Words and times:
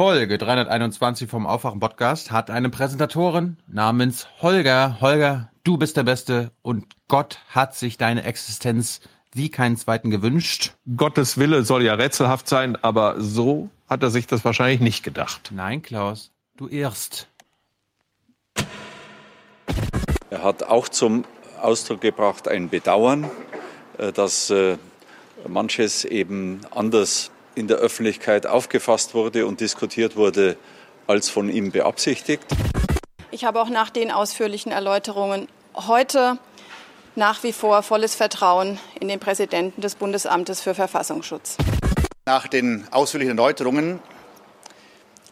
Folge 0.00 0.38
321 0.38 1.28
vom 1.28 1.46
Aufwachen 1.46 1.78
Podcast 1.78 2.30
hat 2.30 2.48
eine 2.48 2.70
Präsentatorin 2.70 3.58
namens 3.66 4.28
Holger. 4.40 4.96
Holger, 5.02 5.50
du 5.62 5.76
bist 5.76 5.98
der 5.98 6.04
Beste 6.04 6.52
und 6.62 6.86
Gott 7.06 7.38
hat 7.50 7.74
sich 7.74 7.98
deine 7.98 8.24
Existenz 8.24 9.02
wie 9.34 9.50
keinen 9.50 9.76
zweiten 9.76 10.10
gewünscht. 10.10 10.72
Gottes 10.96 11.36
Wille 11.36 11.64
soll 11.64 11.82
ja 11.82 11.92
rätselhaft 11.96 12.48
sein, 12.48 12.76
aber 12.76 13.20
so 13.20 13.68
hat 13.90 14.02
er 14.02 14.08
sich 14.08 14.26
das 14.26 14.42
wahrscheinlich 14.42 14.80
nicht 14.80 15.02
gedacht. 15.02 15.50
Nein, 15.54 15.82
Klaus, 15.82 16.30
du 16.56 16.66
irrst. 16.66 17.28
Er 20.30 20.42
hat 20.42 20.62
auch 20.62 20.88
zum 20.88 21.26
Ausdruck 21.60 22.00
gebracht 22.00 22.48
ein 22.48 22.70
Bedauern, 22.70 23.30
äh, 23.98 24.12
dass 24.12 24.48
äh, 24.48 24.78
manches 25.46 26.06
eben 26.06 26.62
anders 26.70 27.30
in 27.54 27.68
der 27.68 27.78
Öffentlichkeit 27.78 28.46
aufgefasst 28.46 29.14
wurde 29.14 29.46
und 29.46 29.60
diskutiert 29.60 30.16
wurde, 30.16 30.56
als 31.06 31.28
von 31.28 31.48
ihm 31.48 31.72
beabsichtigt. 31.72 32.44
Ich 33.30 33.44
habe 33.44 33.60
auch 33.60 33.68
nach 33.68 33.90
den 33.90 34.10
ausführlichen 34.10 34.72
Erläuterungen 34.72 35.48
heute 35.74 36.38
nach 37.16 37.42
wie 37.42 37.52
vor 37.52 37.82
volles 37.82 38.14
Vertrauen 38.14 38.78
in 39.00 39.08
den 39.08 39.20
Präsidenten 39.20 39.80
des 39.80 39.94
Bundesamtes 39.94 40.60
für 40.60 40.74
Verfassungsschutz. 40.74 41.56
Nach 42.26 42.46
den 42.46 42.86
ausführlichen 42.90 43.36
Erläuterungen 43.36 44.00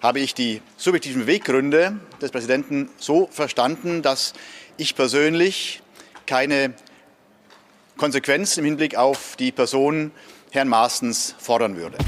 habe 0.02 0.20
ich 0.20 0.34
die 0.34 0.62
subjektiven 0.76 1.26
Weggründe 1.26 1.98
des 2.20 2.30
Präsidenten 2.30 2.88
so 2.98 3.28
verstanden, 3.30 4.02
dass 4.02 4.32
ich 4.76 4.94
persönlich 4.94 5.82
keine 6.26 6.74
Konsequenzen 7.96 8.60
im 8.60 8.66
Hinblick 8.66 8.96
auf 8.96 9.34
die 9.36 9.50
Person 9.50 10.12
Herrn 10.50 10.68
Maaßens 10.68 11.34
fordern 11.38 11.76
würde. 11.76 11.98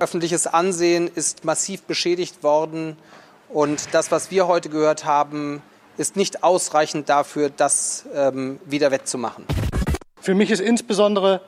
Öffentliches 0.00 0.46
Ansehen 0.46 1.08
ist 1.12 1.44
massiv 1.44 1.82
beschädigt 1.82 2.42
worden 2.42 2.96
und 3.48 3.94
das, 3.94 4.10
was 4.10 4.30
wir 4.30 4.46
heute 4.46 4.68
gehört 4.68 5.04
haben, 5.04 5.62
ist 5.96 6.16
nicht 6.16 6.44
ausreichend 6.44 7.08
dafür, 7.08 7.50
das 7.50 8.06
ähm, 8.14 8.60
wieder 8.64 8.90
wettzumachen. 8.90 9.44
Für 10.20 10.34
mich 10.34 10.50
ist 10.50 10.60
insbesondere 10.60 11.40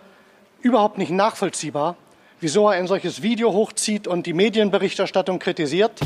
überhaupt 0.60 0.98
nicht 0.98 1.10
nachvollziehbar, 1.10 1.96
wieso 2.40 2.68
er 2.68 2.72
ein 2.72 2.86
solches 2.86 3.22
Video 3.22 3.52
hochzieht 3.52 4.06
und 4.06 4.26
die 4.26 4.32
Medienberichterstattung 4.32 5.38
kritisiert. 5.38 6.00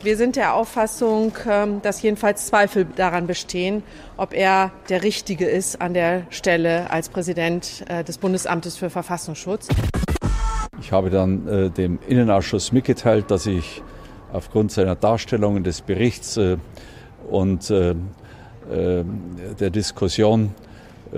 Wir 0.00 0.16
sind 0.16 0.36
der 0.36 0.54
Auffassung, 0.54 1.32
ähm, 1.50 1.82
dass 1.82 2.02
jedenfalls 2.02 2.46
Zweifel 2.46 2.86
daran 2.94 3.26
bestehen, 3.26 3.82
ob 4.16 4.32
er 4.32 4.70
der 4.88 5.02
Richtige 5.02 5.46
ist 5.46 5.80
an 5.80 5.92
der 5.92 6.22
Stelle 6.30 6.88
als 6.90 7.08
Präsident 7.08 7.84
äh, 7.88 8.04
des 8.04 8.18
Bundesamtes 8.18 8.76
für 8.76 8.90
Verfassungsschutz. 8.90 9.68
Ich 10.80 10.92
habe 10.92 11.10
dann 11.10 11.48
äh, 11.48 11.70
dem 11.70 11.98
Innenausschuss 12.06 12.70
mitgeteilt, 12.70 13.28
dass 13.32 13.46
ich 13.46 13.82
aufgrund 14.32 14.70
seiner 14.70 14.94
Darstellungen 14.94 15.64
des 15.64 15.80
Berichts 15.80 16.36
äh, 16.36 16.58
und 17.28 17.68
der 18.70 19.70
Diskussion 19.70 20.54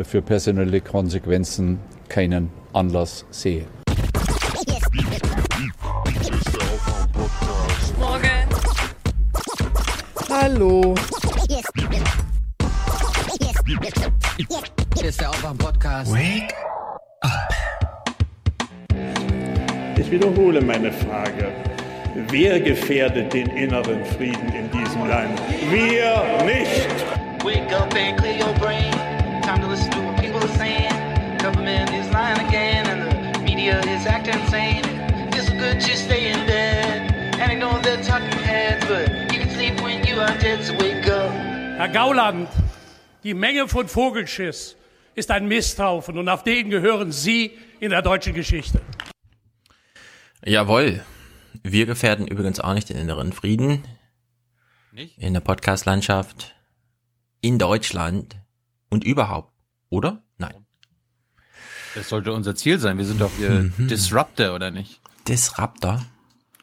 für 0.03 0.23
personelle 0.23 0.81
Konsequenzen 0.81 1.79
keinen 2.09 2.51
Anlass 2.73 3.27
sehe. 3.31 3.67
Hallo. 10.43 10.95
Hier 14.97 15.09
ist 15.11 15.21
der 15.21 15.29
Aufwach-Podcast. 15.29 16.11
Wake 16.15 16.55
up. 17.21 17.55
Ich 19.99 20.11
wiederhole 20.11 20.63
meine 20.63 20.91
Frage. 20.93 21.53
Wer 22.31 22.59
gefährdet 22.59 23.35
den 23.35 23.49
inneren 23.49 24.03
Frieden 24.17 24.49
in 24.55 24.71
diesem 24.71 25.07
Land? 25.07 25.39
Wir 25.71 26.25
nicht! 26.47 26.89
Wake 27.45 27.71
up 27.77 27.95
and 27.95 28.17
clear 28.19 28.39
your 28.39 28.55
brain. 28.55 28.93
Time 29.43 29.61
to 29.61 29.69
listen 29.69 29.91
to 29.91 29.99
what 29.99 30.17
people 30.17 30.41
are 30.41 30.57
saying. 30.57 30.89
Government 31.43 31.91
is 31.91 32.11
lying 32.15 32.41
again 32.49 32.87
and 32.87 33.35
the 33.35 33.41
media 33.41 33.79
is 33.81 34.07
acting 34.07 34.41
insane. 34.41 34.85
It's 35.35 35.51
good 35.51 35.83
to 35.83 35.97
stay 35.99 36.33
in 36.33 36.47
bed 36.47 37.13
and 37.39 37.53
ignore 37.53 37.79
the 37.83 38.03
talking 38.03 38.39
heads, 38.39 38.87
but 38.87 39.10
Herr 41.77 41.89
Gauland, 41.89 42.49
die 43.25 43.35
Menge 43.35 43.67
von 43.67 43.89
Vogelschiss 43.89 44.77
ist 45.17 45.31
ein 45.33 45.49
Misthaufen 45.49 46.19
und 46.19 46.29
auf 46.29 46.45
den 46.45 46.71
gehören 46.71 47.11
Sie 47.11 47.59
in 47.81 47.91
der 47.91 48.01
deutschen 48.01 48.35
Geschichte. 48.35 48.81
Jawohl. 50.45 51.05
Wir 51.65 51.85
gefährden 51.85 52.29
übrigens 52.29 52.61
auch 52.61 52.75
nicht 52.75 52.89
den 52.91 52.97
inneren 52.97 53.33
Frieden. 53.33 53.83
Nicht? 54.93 55.19
In 55.19 55.35
der 55.35 55.41
Podcast-Landschaft. 55.41 56.55
In 57.41 57.59
Deutschland. 57.59 58.37
Und 58.89 59.03
überhaupt. 59.03 59.53
Oder? 59.89 60.23
Nein. 60.39 60.65
Das 61.97 62.09
sollte 62.09 62.33
unser 62.33 62.55
Ziel 62.55 62.79
sein. 62.79 62.99
Wir 62.99 63.05
sind 63.05 63.21
doch 63.21 63.33
hier 63.37 63.51
Mhm. 63.77 63.89
Disruptor, 63.89 64.55
oder 64.55 64.71
nicht? 64.71 65.01
Disruptor? 65.27 66.05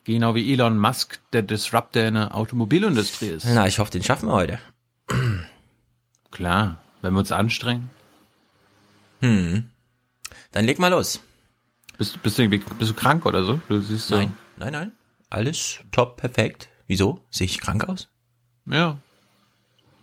Genau 0.08 0.36
wie 0.36 0.54
Elon 0.54 0.80
Musk 0.80 1.20
der 1.34 1.42
Disruptor 1.42 2.04
in 2.04 2.14
der 2.14 2.34
Automobilindustrie 2.34 3.28
ist. 3.28 3.46
Na, 3.46 3.68
ich 3.68 3.78
hoffe, 3.78 3.92
den 3.92 4.04
schaffen 4.04 4.30
wir 4.30 4.34
heute. 4.36 4.60
Klar, 6.32 6.78
wenn 7.02 7.12
wir 7.14 7.20
uns 7.20 7.34
anstrengen. 7.34 7.90
Hm. 9.20 9.70
Dann 10.54 10.64
leg 10.64 10.80
mal 10.80 10.88
los. 10.88 11.20
Bist, 11.98 12.24
bist, 12.24 12.38
du, 12.38 12.48
bist 12.48 12.90
du 12.90 12.94
krank 12.94 13.26
oder 13.26 13.44
so? 13.44 13.60
Du 13.68 13.82
siehst 13.82 14.08
so. 14.08 14.16
Nein, 14.16 14.34
nein, 14.56 14.72
nein. 14.72 14.92
Alles 15.30 15.80
top, 15.92 16.16
perfekt. 16.16 16.70
Wieso? 16.88 17.20
Sehe 17.30 17.44
ich 17.44 17.60
krank 17.60 17.90
aus? 17.90 18.08
Ja. 18.66 18.98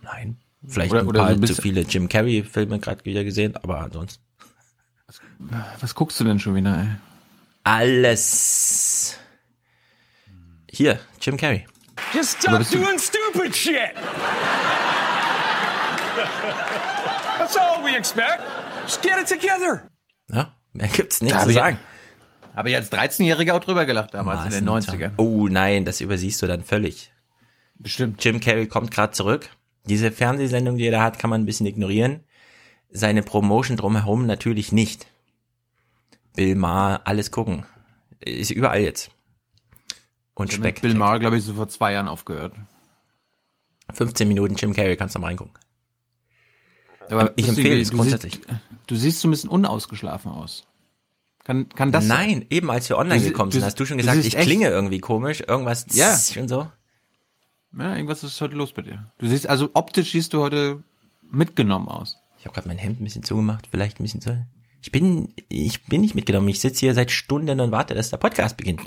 Nein. 0.03 0.37
Vielleicht 0.67 0.91
Oder- 0.91 1.01
ein 1.01 1.07
oder 1.07 1.25
paar 1.25 1.41
zu 1.41 1.55
viele 1.55 1.81
Jim 1.81 2.09
Carrey-Filme 2.09 2.79
gerade 2.79 3.03
wieder 3.05 3.23
gesehen, 3.23 3.55
aber 3.57 3.79
ansonsten. 3.79 4.23
Was 5.79 5.95
guckst 5.95 6.19
du 6.19 6.23
denn 6.25 6.37
schon 6.37 6.53
wieder, 6.53 6.77
ey? 6.77 6.89
Alles. 7.63 9.17
Hier, 10.75 10.99
Jim 11.21 11.37
Carrey. 11.37 11.65
Just 12.13 12.41
stop 12.41 12.69
doing 12.69 12.99
stupid 12.99 13.55
shit! 13.55 13.95
That's 17.37 17.55
all 17.55 17.81
we 17.81 17.95
expect. 17.95 18.41
Just 18.83 19.01
get 19.01 19.17
it 19.17 19.29
together. 19.29 19.89
Ja, 20.29 20.53
mehr 20.73 20.89
gibt's 20.89 21.21
nicht 21.21 21.39
zu 21.39 21.53
sagen. 21.53 21.79
Habe 22.57 22.71
ich 22.71 22.75
als 22.75 22.91
13-Jähriger 22.91 23.53
auch 23.53 23.61
drüber 23.61 23.85
gelacht 23.85 24.13
damals 24.13 24.43
in 24.53 24.65
den 24.65 24.69
90ern. 24.69 25.11
Oh 25.15 25.47
nein, 25.47 25.85
das 25.85 26.01
übersiehst 26.01 26.41
du 26.41 26.47
dann 26.47 26.65
völlig. 26.65 27.13
Bestimmt. 27.75 28.21
Jim 28.21 28.41
Carrey 28.41 28.67
kommt 28.67 28.91
gerade 28.91 29.13
zurück. 29.13 29.49
Diese 29.85 30.11
Fernsehsendung, 30.11 30.75
die 30.75 30.87
er 30.87 30.91
da 30.91 31.03
hat, 31.03 31.19
kann 31.19 31.29
man 31.29 31.41
ein 31.41 31.45
bisschen 31.45 31.67
ignorieren. 31.67 32.25
Seine 32.89 33.23
Promotion 33.23 33.77
drumherum 33.77 34.25
natürlich 34.25 34.73
nicht. 34.73 35.07
Bill 36.35 36.55
Maher, 36.55 36.99
alles 37.05 37.31
gucken. 37.31 37.65
Ist 38.19 38.51
überall 38.51 38.81
jetzt. 38.81 39.09
Und 40.35 40.49
Ich 40.51 40.55
Speck. 40.57 40.81
Bill 40.81 40.93
Maher, 40.95 41.19
glaube 41.19 41.37
ich, 41.37 41.43
so 41.43 41.53
vor 41.53 41.67
zwei 41.69 41.93
Jahren 41.93 42.07
aufgehört. 42.07 42.53
15 43.93 44.27
Minuten 44.27 44.55
Jim 44.55 44.73
Carrey, 44.73 44.97
kannst 44.97 45.15
du 45.15 45.19
mal 45.19 45.27
reingucken. 45.27 45.53
Aber 47.09 47.29
ich 47.35 47.45
bist 47.45 47.47
du 47.57 47.61
empfehle 47.61 47.81
es 47.81 47.89
du 47.91 47.97
grundsätzlich. 47.97 48.33
Siehst, 48.35 48.49
du 48.87 48.95
siehst 48.95 49.19
so 49.21 49.27
ein 49.27 49.31
bisschen 49.31 49.49
unausgeschlafen 49.49 50.31
aus. 50.31 50.65
Kann, 51.43 51.69
kann 51.69 51.91
das 51.91 52.07
sein? 52.07 52.29
Nein, 52.29 52.45
eben 52.49 52.71
als 52.71 52.89
wir 52.89 52.97
online 52.97 53.21
Du 53.21 53.27
gekommen 53.29 53.51
du- 53.51 53.57
sind, 53.57 53.65
hast 53.65 53.79
du 53.79 53.85
schon 53.85 53.97
du 53.97 54.01
gesagt, 54.03 54.15
siehst 54.17 54.29
ich 54.29 54.35
echt- 54.35 54.45
klinge 54.47 54.67
irgendwie 54.69 54.99
komisch, 54.99 55.41
irgendwas 55.47 55.85
Ja. 55.91 56.17
und 56.41 56.47
so. 56.49 56.67
Ja, 57.77 57.93
irgendwas 57.95 58.23
ist 58.23 58.41
heute 58.41 58.55
los 58.55 58.73
bei 58.73 58.81
dir. 58.81 59.11
Du 59.19 59.27
siehst, 59.27 59.47
also 59.47 59.69
optisch 59.73 60.11
siehst 60.13 60.33
du 60.33 60.41
heute 60.41 60.81
mitgenommen 61.21 61.87
aus. 61.87 62.17
Ich 62.39 62.45
habe 62.45 62.55
gerade 62.55 62.67
mein 62.67 62.77
Hemd 62.79 62.99
ein 62.99 63.03
bisschen 63.03 63.23
zugemacht, 63.23 63.67
vielleicht 63.69 63.99
ein 63.99 64.03
bisschen 64.03 64.21
zu. 64.21 64.45
Ich 64.81 64.91
bin, 64.91 65.33
ich 65.49 65.83
bin 65.85 66.01
nicht 66.01 66.15
mitgenommen. 66.15 66.47
Ich 66.47 66.59
sitze 66.59 66.79
hier 66.81 66.93
seit 66.95 67.11
Stunden 67.11 67.59
und 67.59 67.71
warte, 67.71 67.93
dass 67.93 68.09
der 68.09 68.17
Podcast 68.17 68.57
beginnt. 68.57 68.81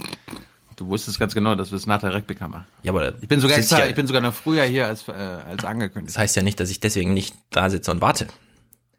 Du 0.79 0.87
wusstest 0.87 1.19
ganz 1.19 1.35
genau, 1.35 1.57
dass 1.57 1.73
wir 1.73 1.77
es 1.77 1.87
nach 1.87 2.01
der 2.01 2.15
Rückbekammer. 2.15 2.65
Ja, 2.85 2.93
aber 2.93 3.15
Ich 3.21 3.27
bin 3.27 3.41
sogar 3.41 3.59
extra, 3.59 3.81
ja- 3.81 3.87
ich 3.87 3.97
bin 3.97 4.07
sogar 4.07 4.23
noch 4.23 4.33
früher 4.33 4.63
hier 4.63 4.87
als, 4.87 5.09
äh, 5.09 5.13
als 5.13 5.65
angekündigt. 5.65 6.15
Das 6.15 6.19
heißt 6.19 6.37
ja 6.37 6.43
nicht, 6.43 6.61
dass 6.61 6.71
ich 6.71 6.79
deswegen 6.79 7.15
nicht 7.15 7.35
da 7.51 7.69
sitze 7.69 7.91
und 7.91 8.01
warte. 8.01 8.29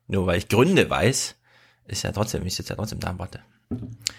Nur 0.08 0.26
weil 0.28 0.38
ich 0.40 0.50
Gründe 0.50 0.90
weiß, 0.90 1.36
ist 1.86 2.04
ja 2.04 2.12
trotzdem, 2.12 2.46
ich 2.46 2.56
sitze 2.56 2.72
ja 2.72 2.76
trotzdem 2.76 3.00
da 3.00 3.12
und 3.12 3.20
warte. 3.20 3.40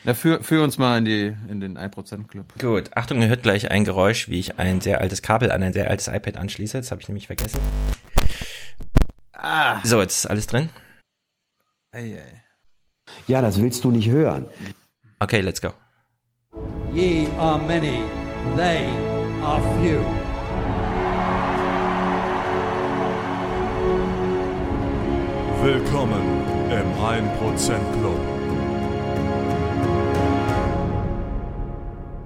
Ja, 0.05 0.14
führ, 0.14 0.43
führ 0.43 0.62
uns 0.64 0.79
mal 0.79 0.96
in 0.99 1.05
die, 1.05 1.37
in 1.49 1.61
den 1.61 1.76
1% 1.76 2.29
Club. 2.29 2.46
Gut, 2.58 2.96
Achtung, 2.96 3.20
ihr 3.20 3.29
hört 3.29 3.43
gleich 3.43 3.70
ein 3.70 3.85
Geräusch, 3.85 4.29
wie 4.31 4.38
ich 4.38 4.58
ein 4.58 4.81
sehr 4.81 5.00
altes 5.02 5.20
Kabel 5.20 5.52
an 5.52 5.62
ein 5.62 5.73
sehr 5.75 5.90
altes 5.90 6.08
iPad 6.08 6.38
anschließe. 6.38 6.79
Das 6.79 6.90
habe 6.93 7.02
ich 7.02 7.08
nämlich 7.08 7.26
vergessen. 7.26 7.61
Ah. 9.32 9.81
So, 9.85 10.00
jetzt 10.00 10.20
ist 10.20 10.26
alles 10.26 10.46
drin. 10.46 10.70
Ei, 11.93 12.17
ei. 12.19 12.43
Ja, 13.26 13.43
das 13.43 13.61
willst 13.61 13.85
du 13.85 13.90
nicht 13.90 14.08
hören. 14.08 14.46
Okay, 15.19 15.40
let's 15.40 15.61
go. 15.61 15.73
Ye 16.92 17.28
are 17.38 17.56
many, 17.56 18.02
they 18.56 18.84
are 19.44 19.60
few. 19.78 20.00
Willkommen 25.62 26.20
im 26.69 26.92
1% 26.98 27.92
Club. 27.92 28.20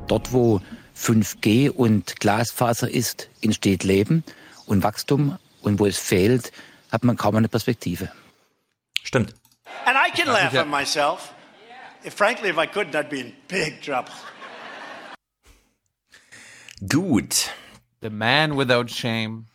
Dort, 0.07 0.33
wo 0.33 0.63
5G 0.97 1.69
und 1.69 2.19
Glasfaser 2.21 2.91
ist, 2.91 3.29
entsteht 3.43 3.85
Leben 3.85 4.25
und 4.65 4.83
Wachstum. 4.83 5.37
Und 5.61 5.79
wo 5.79 5.85
es 5.85 5.99
fehlt, 5.99 6.53
hat 6.91 7.05
man 7.05 7.19
kaum 7.19 7.37
eine 7.37 7.49
Perspektive. 7.49 8.11
Stimmt. 9.03 9.35
And 9.85 9.99
I 9.99 10.11
can 10.11 10.33
laugh 10.33 10.55
at 10.55 10.67
myself. 10.67 11.35
If, 12.03 12.15
frankly, 12.15 12.49
if 12.49 12.57
I 12.57 12.67
couldn't, 12.67 12.95
I'd 12.95 13.11
be 13.11 13.21
in 13.21 13.33
big 13.49 13.83
trouble. 13.83 14.13
Gut. 16.89 17.51
The 18.03 18.11
man 18.11 18.57
without 18.57 18.89
shame 18.89 19.47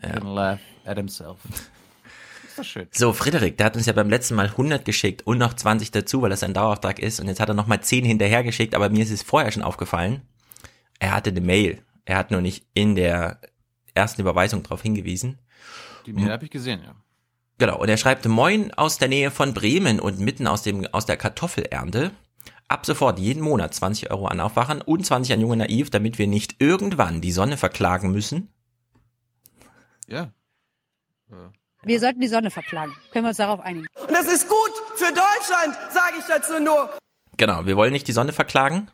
can 0.00 0.26
laugh 0.34 0.60
at 0.84 0.96
himself. 0.96 1.38
Ist 2.46 2.58
doch 2.58 2.64
schön. 2.64 2.88
So, 2.92 3.12
Frederik, 3.12 3.56
der 3.56 3.66
hat 3.66 3.76
uns 3.76 3.86
ja 3.86 3.92
beim 3.92 4.08
letzten 4.08 4.34
Mal 4.34 4.46
100 4.46 4.84
geschickt 4.84 5.26
und 5.26 5.38
noch 5.38 5.54
20 5.54 5.90
dazu, 5.90 6.22
weil 6.22 6.30
das 6.30 6.42
ein 6.42 6.54
Dauerauftrag 6.54 6.98
ist. 6.98 7.20
Und 7.20 7.28
jetzt 7.28 7.40
hat 7.40 7.48
er 7.48 7.54
nochmal 7.54 7.80
10 7.80 8.04
hinterher 8.04 8.42
geschickt, 8.42 8.74
aber 8.74 8.90
mir 8.90 9.02
ist 9.02 9.10
es 9.10 9.22
vorher 9.22 9.50
schon 9.50 9.62
aufgefallen. 9.62 10.22
Er 10.98 11.12
hatte 11.12 11.30
eine 11.30 11.40
Mail. 11.40 11.82
Er 12.04 12.16
hat 12.16 12.30
nur 12.30 12.40
nicht 12.40 12.66
in 12.74 12.94
der 12.94 13.40
ersten 13.94 14.20
Überweisung 14.20 14.62
darauf 14.62 14.82
hingewiesen. 14.82 15.38
Die 16.06 16.12
Mail 16.12 16.30
habe 16.30 16.44
ich 16.44 16.50
gesehen, 16.50 16.80
ja. 16.84 16.94
Genau, 17.58 17.78
und 17.78 17.88
er 17.88 17.96
schreibt 17.96 18.26
Moin 18.26 18.72
aus 18.74 18.98
der 18.98 19.08
Nähe 19.08 19.30
von 19.30 19.54
Bremen 19.54 20.00
und 20.00 20.18
mitten 20.18 20.46
aus 20.46 20.62
dem 20.62 20.86
aus 20.92 21.06
der 21.06 21.16
Kartoffelernte. 21.16 22.10
Ab 22.68 22.86
sofort 22.86 23.18
jeden 23.18 23.42
Monat 23.42 23.74
20 23.74 24.10
Euro 24.10 24.26
an 24.26 24.40
Aufwachen 24.40 24.80
und 24.80 25.04
20 25.04 25.34
an 25.34 25.40
Junge 25.40 25.56
Naiv, 25.56 25.90
damit 25.90 26.18
wir 26.18 26.26
nicht 26.26 26.56
irgendwann 26.60 27.20
die 27.20 27.32
Sonne 27.32 27.56
verklagen 27.56 28.10
müssen. 28.10 28.48
Ja. 30.08 30.32
Wir 31.82 32.00
sollten 32.00 32.20
die 32.20 32.28
Sonne 32.28 32.50
verklagen. 32.50 32.94
Können 33.12 33.24
wir 33.26 33.28
uns 33.30 33.36
darauf 33.36 33.60
einigen? 33.60 33.86
Und 34.00 34.10
das 34.10 34.26
ist 34.26 34.48
gut 34.48 34.72
für 34.96 35.08
Deutschland, 35.12 35.76
sage 35.92 36.16
ich 36.18 36.24
dazu 36.26 36.58
nur. 36.62 36.90
Genau, 37.36 37.66
wir 37.66 37.76
wollen 37.76 37.92
nicht 37.92 38.08
die 38.08 38.12
Sonne 38.12 38.32
verklagen. 38.32 38.90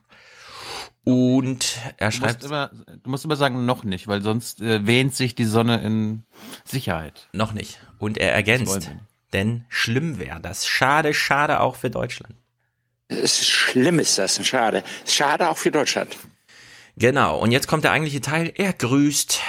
Und 1.05 1.79
er 1.97 2.11
Du 2.11 2.17
schreibt 2.17 2.43
musst, 2.43 2.47
immer, 2.47 2.71
du 3.03 3.11
musst 3.11 3.25
immer 3.25 3.37
sagen, 3.37 3.65
noch 3.65 3.85
nicht, 3.85 4.07
weil 4.07 4.23
sonst 4.23 4.61
äh, 4.61 4.87
wähnt 4.87 5.15
sich 5.15 5.35
die 5.35 5.45
Sonne 5.45 5.81
in 5.83 6.25
Sicherheit. 6.65 7.29
noch 7.33 7.53
nicht. 7.53 7.81
Und 7.99 8.19
er 8.19 8.33
ergänzt, 8.35 8.91
denn 9.33 9.65
schlimm 9.69 10.19
wäre 10.19 10.41
das. 10.41 10.67
Schade, 10.67 11.15
schade 11.15 11.61
auch 11.61 11.77
für 11.77 11.91
Deutschland. 11.91 12.35
Es 13.11 13.41
ist 13.41 13.49
schlimm 13.49 13.99
ist 13.99 14.19
das, 14.19 14.45
schade. 14.47 14.85
Schade 15.05 15.49
auch 15.51 15.59
für 15.59 15.71
Deutschland. 15.71 16.17
Genau, 16.97 17.39
und 17.39 17.51
jetzt 17.51 17.67
kommt 17.67 17.85
der 17.85 17.93
eigentliche 17.93 18.21
Teil. 18.21 18.53
Er 18.57 18.73
grüßt 18.73 19.41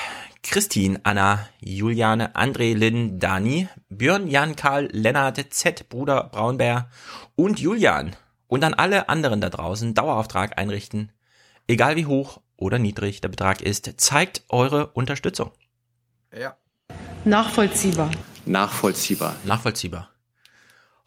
Christine, 0.41 0.99
Anna, 1.03 1.47
Juliane, 1.59 2.35
André, 2.35 2.75
Lynn, 2.75 3.19
Dani, 3.19 3.67
Björn, 3.89 4.27
Jan, 4.27 4.55
Karl, 4.55 4.89
Lennart, 4.91 5.53
Z, 5.53 5.87
Bruder, 5.89 6.29
Braunbär 6.31 6.89
und 7.35 7.59
Julian. 7.59 8.15
Und 8.47 8.63
an 8.63 8.73
alle 8.73 9.07
anderen 9.07 9.41
da 9.41 9.49
draußen 9.49 9.93
Dauerauftrag 9.93 10.57
einrichten. 10.57 11.11
Egal 11.67 11.95
wie 11.95 12.05
hoch 12.05 12.41
oder 12.57 12.79
niedrig 12.79 13.21
der 13.21 13.29
Betrag 13.29 13.61
ist, 13.61 13.93
zeigt 13.97 14.43
eure 14.49 14.87
Unterstützung. 14.87 15.51
Ja. 16.37 16.57
Nachvollziehbar. 17.23 18.11
Nachvollziehbar. 18.45 19.35
Nachvollziehbar. 19.45 20.10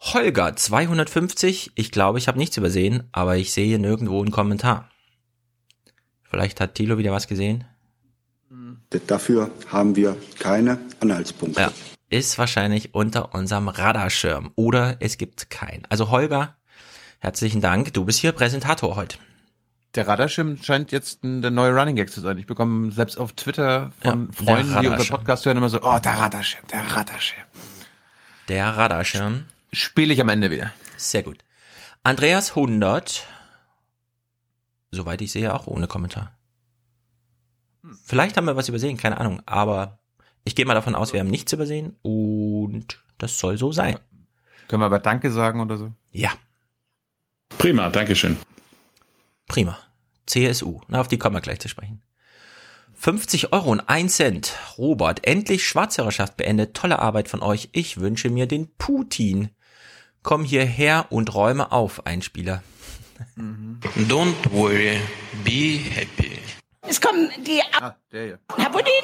Holger 0.01 0.55
250, 0.55 1.71
ich 1.75 1.91
glaube, 1.91 2.19
ich 2.19 2.27
habe 2.27 2.37
nichts 2.37 2.57
übersehen, 2.57 3.07
aber 3.11 3.37
ich 3.37 3.53
sehe 3.53 3.79
nirgendwo 3.79 4.21
einen 4.21 4.31
Kommentar. 4.31 4.89
Vielleicht 6.23 6.59
hat 6.59 6.75
Thilo 6.75 6.97
wieder 6.97 7.11
was 7.11 7.27
gesehen. 7.27 7.63
Dafür 9.07 9.51
haben 9.67 9.95
wir 9.95 10.15
keine 10.39 10.77
Anhaltspunkte. 10.99 11.59
Ja, 11.59 11.71
ist 12.09 12.37
wahrscheinlich 12.37 12.93
unter 12.93 13.33
unserem 13.33 13.67
Radarschirm 13.67 14.51
oder 14.55 14.97
es 14.99 15.17
gibt 15.17 15.49
keinen. 15.49 15.85
Also 15.89 16.11
Holger, 16.11 16.55
herzlichen 17.19 17.61
Dank, 17.61 17.93
du 17.93 18.05
bist 18.05 18.19
hier 18.19 18.31
Präsentator 18.31 18.95
heute. 18.95 19.17
Der 19.95 20.07
Radarschirm 20.07 20.61
scheint 20.61 20.91
jetzt 20.91 21.23
ein, 21.23 21.41
der 21.41 21.51
neue 21.51 21.73
Running 21.73 21.95
Gag 21.95 22.11
zu 22.11 22.19
sein. 22.19 22.37
Ich 22.37 22.45
bekomme 22.45 22.91
selbst 22.91 23.17
auf 23.17 23.31
Twitter 23.33 23.91
von 24.01 24.27
Ja, 24.27 24.45
Freunden, 24.45 24.73
der 24.73 24.81
die 24.81 24.87
unseren. 24.89 25.07
Podcast 25.07 25.45
hören, 25.45 25.57
immer 25.57 25.69
so, 25.69 25.81
oh, 25.81 25.99
der 25.99 26.11
Radarschirm, 26.13 26.67
der 26.67 26.81
Radarschirm. 26.81 27.43
Der 28.49 28.77
Radarschirm. 28.77 29.45
Spiele 29.75 30.13
ich 30.13 30.21
am 30.21 30.29
Ende 30.29 30.51
wieder. 30.51 30.71
Sehr 30.95 31.21
gut. 31.21 31.43
Andreas 32.01 32.51
100, 32.51 33.27
soweit 34.91 35.21
ich 35.21 35.31
sehe, 35.31 35.53
auch 35.53 35.67
ohne 35.67 35.87
Kommentar. 35.87 36.37
Vielleicht 38.03 38.37
haben 38.37 38.45
wir 38.45 38.55
was 38.55 38.69
übersehen, 38.69 38.97
keine 38.97 39.17
Ahnung, 39.19 39.41
aber 39.45 39.99
ich 40.45 40.55
gehe 40.55 40.65
mal 40.65 40.75
davon 40.75 40.95
aus, 40.95 41.11
wir 41.11 41.19
haben 41.19 41.29
nichts 41.29 41.51
übersehen 41.51 41.97
und 42.01 43.03
das 43.17 43.37
soll 43.37 43.57
so 43.57 43.71
sein. 43.71 43.99
Können 44.67 44.81
wir 44.81 44.85
aber 44.87 44.99
Danke 44.99 45.29
sagen 45.29 45.59
oder 45.59 45.77
so? 45.77 45.91
Ja. 46.11 46.31
Prima, 47.57 47.89
Dankeschön. 47.89 48.37
Prima. 49.47 49.77
CSU. 50.25 50.81
Na, 50.87 51.01
auf 51.01 51.07
die 51.07 51.19
kommen 51.19 51.35
wir 51.35 51.41
gleich 51.41 51.59
zu 51.59 51.69
sprechen. 51.69 52.01
50 52.93 53.51
Euro 53.51 53.71
und 53.71 53.81
1 53.81 54.15
Cent. 54.15 54.53
Robert, 54.77 55.27
endlich 55.27 55.67
Schwarzhörerschaft 55.67 56.37
beendet. 56.37 56.75
Tolle 56.75 56.99
Arbeit 56.99 57.27
von 57.27 57.41
euch. 57.41 57.69
Ich 57.73 57.99
wünsche 57.99 58.29
mir 58.29 58.47
den 58.47 58.73
Putin. 58.77 59.49
Komm 60.25 60.43
hierher 60.43 61.05
und 61.11 61.35
räume 61.35 61.71
auf, 61.71 62.07
Einspieler. 62.07 62.63
Don't 63.37 64.33
worry, 64.51 64.99
be 65.43 65.77
happy. 65.93 66.39
Es 66.81 66.99
kommen 66.99 67.29
die. 67.45 67.61
Ah, 67.79 67.95
der 68.11 68.23
hier. 68.25 68.39
Herr 68.57 68.71
Putin, 68.71 69.03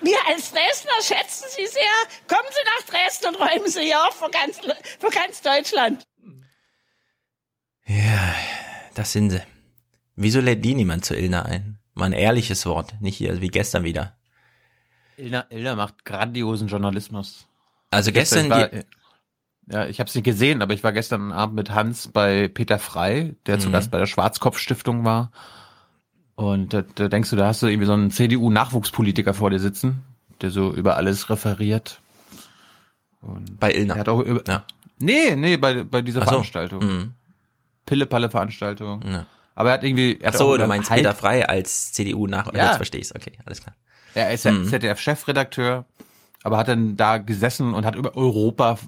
wir 0.00 0.16
als 0.28 0.52
Dresdner 0.52 0.92
schätzen 1.02 1.46
Sie 1.56 1.66
sehr. 1.66 1.82
Kommen 2.28 2.48
Sie 2.50 2.64
nach 2.64 2.86
Dresden 2.86 3.26
und 3.34 3.40
räumen 3.40 3.68
Sie 3.68 3.80
hier 3.80 3.98
auf 4.06 4.14
für 4.14 4.30
ganz, 4.30 4.58
für 5.00 5.10
ganz 5.10 5.42
Deutschland. 5.42 6.04
Ja, 7.86 8.34
das 8.94 9.10
sind 9.10 9.30
sie. 9.30 9.42
Wieso 10.14 10.38
lädt 10.40 10.64
die 10.64 10.74
niemand 10.74 11.04
zu 11.04 11.16
Ilna 11.16 11.42
ein? 11.42 11.80
Mal 11.94 12.06
ein 12.06 12.12
ehrliches 12.12 12.64
Wort, 12.66 12.94
nicht 13.00 13.16
hier 13.16 13.40
wie 13.40 13.48
gestern 13.48 13.82
wieder. 13.82 14.16
Ilna, 15.16 15.46
Ilna 15.50 15.74
macht 15.74 16.04
grandiosen 16.04 16.68
Journalismus. 16.68 17.48
Also 17.90 18.12
gestern, 18.12 18.44
ich 18.44 18.50
war, 18.50 18.68
die- 18.68 18.82
ja, 19.70 19.86
ich 19.86 20.00
habe 20.00 20.08
es 20.08 20.14
nicht 20.14 20.24
gesehen, 20.24 20.62
aber 20.62 20.74
ich 20.74 20.82
war 20.84 20.92
gestern 20.92 21.32
Abend 21.32 21.54
mit 21.56 21.70
Hans 21.70 22.08
bei 22.08 22.48
Peter 22.48 22.78
Frei, 22.78 23.34
der 23.46 23.58
zu 23.58 23.68
Mhm. 23.68 23.72
Gast 23.72 23.90
bei 23.90 23.98
der 23.98 24.06
Schwarzkopf-Stiftung 24.06 25.04
war. 25.04 25.30
Und 26.34 26.72
da, 26.72 26.82
da 26.82 27.08
denkst 27.08 27.30
du, 27.30 27.36
da 27.36 27.46
hast 27.46 27.62
du 27.62 27.66
irgendwie 27.66 27.86
so 27.86 27.92
einen 27.92 28.10
CDU-Nachwuchspolitiker 28.10 29.34
vor 29.34 29.50
dir 29.50 29.60
sitzen, 29.60 30.02
der 30.40 30.50
so 30.50 30.72
über 30.72 30.96
alles 30.96 31.28
referiert. 31.30 32.00
Und 33.20 33.60
bei 33.60 33.72
Ilna. 33.74 33.94
Er 33.94 34.00
hat 34.00 34.08
auch 34.08 34.20
über, 34.20 34.42
ja. 34.48 34.64
Nee, 34.98 35.36
nee, 35.36 35.56
bei, 35.56 35.84
bei 35.84 36.02
dieser 36.02 36.20
so. 36.20 36.26
Veranstaltung. 36.28 36.84
Mhm. 36.84 37.12
Pille-Palle-Veranstaltung. 37.86 39.02
Ja. 39.06 39.26
Aber 39.54 39.70
er 39.70 39.74
hat 39.74 39.84
irgendwie. 39.84 40.18
er 40.20 40.30
Ach 40.30 40.32
hat 40.34 40.38
so, 40.38 40.56
du 40.56 40.66
meinst 40.66 40.90
Halb- 40.90 40.98
Peter 41.02 41.14
Frei 41.14 41.46
als 41.48 41.92
CDU 41.92 42.26
nach, 42.26 42.52
Ja. 42.54 42.68
jetzt 42.68 42.76
verstehe 42.76 43.00
ich's, 43.00 43.14
okay, 43.14 43.32
alles 43.44 43.60
klar. 43.62 43.74
Er 44.14 44.30
ist 44.32 44.44
ja 44.44 44.52
Mhm. 44.52 44.64
ZDF-Chefredakteur, 44.66 45.84
aber 46.42 46.56
hat 46.58 46.68
dann 46.68 46.96
da 46.96 47.18
gesessen 47.18 47.74
und 47.74 47.84
hat 47.84 47.94
über 47.96 48.16
Europa 48.16 48.78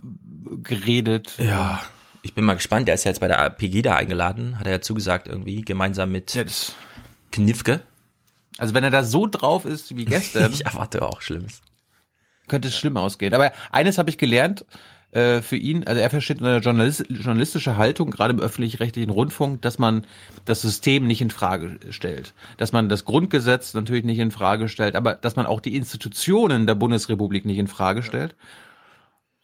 geredet. 0.62 1.34
Ja, 1.38 1.82
ich 2.22 2.34
bin 2.34 2.44
mal 2.44 2.54
gespannt. 2.54 2.88
Der 2.88 2.94
ist 2.94 3.04
ja 3.04 3.10
jetzt 3.10 3.20
bei 3.20 3.28
der 3.28 3.50
Pegida 3.50 3.96
eingeladen, 3.96 4.58
hat 4.58 4.66
er 4.66 4.72
ja 4.74 4.80
zugesagt 4.80 5.26
irgendwie, 5.28 5.62
gemeinsam 5.62 6.12
mit 6.12 6.36
Knifke. 7.30 7.80
Also 8.58 8.74
wenn 8.74 8.84
er 8.84 8.90
da 8.90 9.02
so 9.02 9.26
drauf 9.26 9.64
ist 9.64 9.96
wie 9.96 10.04
gestern, 10.04 10.52
Ich 10.54 10.66
erwarte 10.66 11.02
auch 11.02 11.20
Schlimmes. 11.22 11.62
könnte 12.48 12.68
es 12.68 12.76
schlimm 12.76 12.96
ausgehen. 12.96 13.34
Aber 13.34 13.52
eines 13.70 13.98
habe 13.98 14.10
ich 14.10 14.18
gelernt 14.18 14.64
äh, 15.12 15.40
für 15.42 15.56
ihn, 15.56 15.84
also 15.84 16.00
er 16.00 16.10
versteht 16.10 16.40
eine 16.40 16.58
Journalist, 16.58 17.04
journalistische 17.08 17.76
Haltung, 17.76 18.10
gerade 18.10 18.34
im 18.34 18.40
öffentlich-rechtlichen 18.40 19.10
Rundfunk, 19.10 19.62
dass 19.62 19.78
man 19.78 20.06
das 20.44 20.62
System 20.62 21.06
nicht 21.06 21.20
in 21.22 21.30
Frage 21.30 21.78
stellt. 21.90 22.34
Dass 22.58 22.72
man 22.72 22.88
das 22.88 23.04
Grundgesetz 23.04 23.74
natürlich 23.74 24.04
nicht 24.04 24.18
in 24.18 24.30
Frage 24.30 24.68
stellt, 24.68 24.96
aber 24.96 25.14
dass 25.14 25.34
man 25.36 25.46
auch 25.46 25.60
die 25.60 25.76
Institutionen 25.76 26.66
der 26.66 26.74
Bundesrepublik 26.74 27.44
nicht 27.46 27.58
in 27.58 27.68
Frage 27.68 28.02
stellt. 28.02 28.34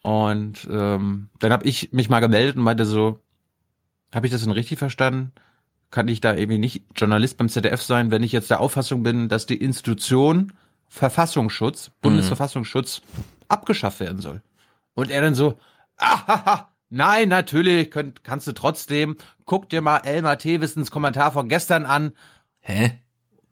Und 0.03 0.67
ähm, 0.71 1.29
dann 1.41 1.53
habe 1.53 1.67
ich 1.67 1.93
mich 1.93 2.09
mal 2.09 2.21
gemeldet 2.21 2.57
und 2.57 2.63
meinte 2.63 2.87
so, 2.87 3.21
habe 4.15 4.27
ich 4.27 4.33
das 4.33 4.43
denn 4.43 4.53
richtig 4.53 4.79
verstanden? 4.79 5.33
Kann 5.91 6.09
ich 6.09 6.21
da 6.21 6.35
irgendwie 6.35 6.59
nicht 6.59 6.85
Journalist 6.97 7.37
beim 7.39 7.49
ZDF 7.49 7.83
sein, 7.83 8.11
wenn 8.11 8.23
ich 8.23 8.33
jetzt 8.33 8.51
der 8.51 8.61
Auffassung 8.61 9.03
bin, 9.03 9.29
dass 9.29 9.47
die 9.47 9.57
Institution 9.57 10.53
Verfassungsschutz, 10.89 11.91
Bundesverfassungsschutz 12.01 13.03
abgeschafft 13.49 14.01
werden 14.01 14.21
soll? 14.21 14.43
Und 14.95 15.11
er 15.11 15.21
dann 15.23 15.35
so, 15.35 15.59
ah, 15.99 16.67
nein, 16.91 17.29
natürlich, 17.29 17.91
könnt, 17.91 18.25
kannst 18.25 18.47
du 18.47 18.53
trotzdem. 18.53 19.17
Guck 19.45 19.69
dir 19.69 19.81
mal 19.81 19.99
Elmar 19.99 20.39
Thewissens 20.39 20.91
Kommentar 20.91 21.33
von 21.33 21.49
gestern 21.49 21.87
an. 21.87 22.13
Hä? 22.61 22.93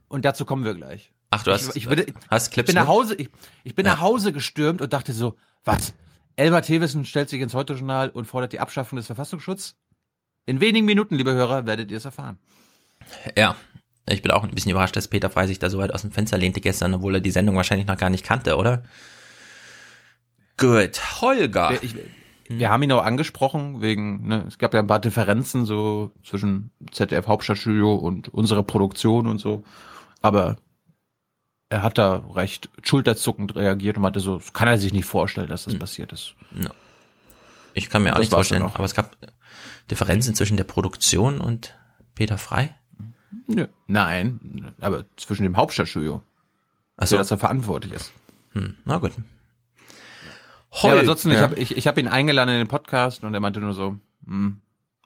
Und 0.08 0.24
dazu 0.24 0.44
kommen 0.44 0.64
wir 0.64 0.74
gleich. 0.74 1.12
Ach, 1.30 1.42
du 1.42 1.52
hast, 1.52 1.70
ich, 1.70 1.76
ich, 1.76 1.88
würde, 1.88 2.06
hast 2.30 2.50
Clips 2.52 2.66
bin 2.68 2.76
nach? 2.76 2.86
Hause, 2.86 3.14
ich, 3.16 3.28
ich 3.64 3.74
bin 3.74 3.84
Ja. 3.86 3.92
nach 3.92 4.00
Hause 4.00 4.32
gestürmt 4.32 4.80
und 4.80 4.92
dachte 4.92 5.12
so, 5.12 5.36
was? 5.64 5.94
Elmar 6.36 6.60
Thewissen 6.62 7.06
stellt 7.06 7.30
sich 7.30 7.40
ins 7.40 7.54
Heute-Journal 7.54 8.10
und 8.10 8.26
fordert 8.26 8.52
die 8.52 8.60
Abschaffung 8.60 8.98
des 8.98 9.06
Verfassungsschutzes? 9.06 9.74
In 10.44 10.60
wenigen 10.60 10.84
Minuten, 10.84 11.16
liebe 11.16 11.32
Hörer, 11.32 11.66
werdet 11.66 11.90
ihr 11.90 11.96
es 11.96 12.04
erfahren. 12.04 12.38
Ja. 13.36 13.56
Ich 14.08 14.22
bin 14.22 14.30
auch 14.30 14.44
ein 14.44 14.50
bisschen 14.50 14.70
überrascht, 14.70 14.94
dass 14.94 15.08
Peter 15.08 15.30
Frei 15.30 15.48
sich 15.48 15.58
da 15.58 15.68
so 15.68 15.78
weit 15.78 15.92
aus 15.92 16.02
dem 16.02 16.12
Fenster 16.12 16.38
lehnte 16.38 16.60
gestern, 16.60 16.94
obwohl 16.94 17.16
er 17.16 17.20
die 17.20 17.32
Sendung 17.32 17.56
wahrscheinlich 17.56 17.88
noch 17.88 17.96
gar 17.96 18.10
nicht 18.10 18.24
kannte, 18.24 18.56
oder? 18.56 18.84
Gut. 20.58 21.20
Holger. 21.20 21.82
Ich, 21.82 21.96
wir 22.48 22.70
haben 22.70 22.82
ihn 22.84 22.92
auch 22.92 23.04
angesprochen, 23.04 23.80
wegen, 23.80 24.28
ne, 24.28 24.44
es 24.46 24.58
gab 24.58 24.74
ja 24.74 24.80
ein 24.80 24.86
paar 24.86 25.00
Differenzen 25.00 25.66
so 25.66 26.12
zwischen 26.22 26.70
ZDF 26.92 27.26
Hauptstadtstudio 27.26 27.94
und 27.94 28.28
unserer 28.28 28.62
Produktion 28.62 29.26
und 29.26 29.38
so. 29.38 29.64
Aber 30.22 30.56
er 31.68 31.82
hat 31.82 31.98
da 31.98 32.24
recht 32.34 32.68
schulterzuckend 32.82 33.56
reagiert 33.56 33.96
und 33.96 34.02
meinte 34.02 34.20
so, 34.20 34.40
kann 34.52 34.68
er 34.68 34.78
sich 34.78 34.92
nicht 34.92 35.06
vorstellen, 35.06 35.48
dass 35.48 35.64
das 35.64 35.78
passiert 35.78 36.12
ist. 36.12 36.34
Ja. 36.52 36.70
Ich 37.74 37.90
kann 37.90 38.02
mir 38.02 38.10
auch 38.10 38.14
Das 38.14 38.20
nicht 38.20 38.32
war's 38.32 38.48
vorstellen, 38.48 38.70
aber 38.72 38.84
es 38.84 38.94
gab 38.94 39.16
Differenzen 39.90 40.34
zwischen 40.34 40.56
der 40.56 40.64
Produktion 40.64 41.40
und 41.40 41.74
Peter 42.14 42.38
Frei. 42.38 42.74
Nö. 43.46 43.66
Nein, 43.86 44.72
aber 44.80 45.04
zwischen 45.16 45.42
dem 45.42 45.56
Hauptstadtstudio. 45.56 46.22
Ach 46.96 47.06
so. 47.06 47.16
Für 47.16 47.18
das 47.18 47.30
er 47.30 47.38
verantwortlich 47.38 47.92
ist. 47.92 48.12
Hm, 48.52 48.76
na 48.84 48.98
gut. 48.98 49.12
Ja, 50.82 50.90
aber 50.90 51.00
ansonsten, 51.00 51.30
ich 51.30 51.36
ja. 51.36 51.42
habe 51.42 51.56
ich, 51.56 51.76
ich 51.76 51.86
hab 51.86 51.98
ihn 51.98 52.08
eingeladen 52.08 52.50
in 52.50 52.58
den 52.58 52.68
Podcast 52.68 53.24
und 53.24 53.34
er 53.34 53.40
meinte 53.40 53.60
nur 53.60 53.74
so, 53.74 53.98
hm, 54.24 54.60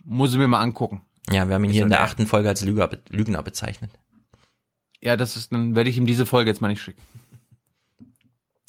muss 0.05 0.33
ich 0.33 0.39
mir 0.39 0.49
mal 0.49 0.61
angucken. 0.61 1.03
Ja, 1.31 1.49
wir 1.49 1.55
haben 1.55 1.65
ihn 1.65 1.71
Ich 1.71 1.77
hier 1.77 1.85
in 1.85 1.91
der 1.91 2.03
achten 2.03 2.27
Folge 2.27 2.49
als 2.49 2.65
Lüger, 2.65 2.91
Lügner 3.09 3.43
bezeichnet. 3.43 3.91
Ja, 5.03 5.17
das 5.17 5.37
ist, 5.37 5.53
dann 5.53 5.75
werde 5.75 5.91
ich 5.91 5.97
ihm 5.97 6.07
diese 6.07 6.27
Folge 6.27 6.51
jetzt 6.51 6.61
mal 6.61 6.69
nicht 6.69 6.83
schicken. 6.83 7.03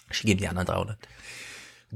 Schick 0.09 0.29
ihm 0.29 0.37
die 0.37 0.47
anderen 0.47 0.67
300. 0.67 0.97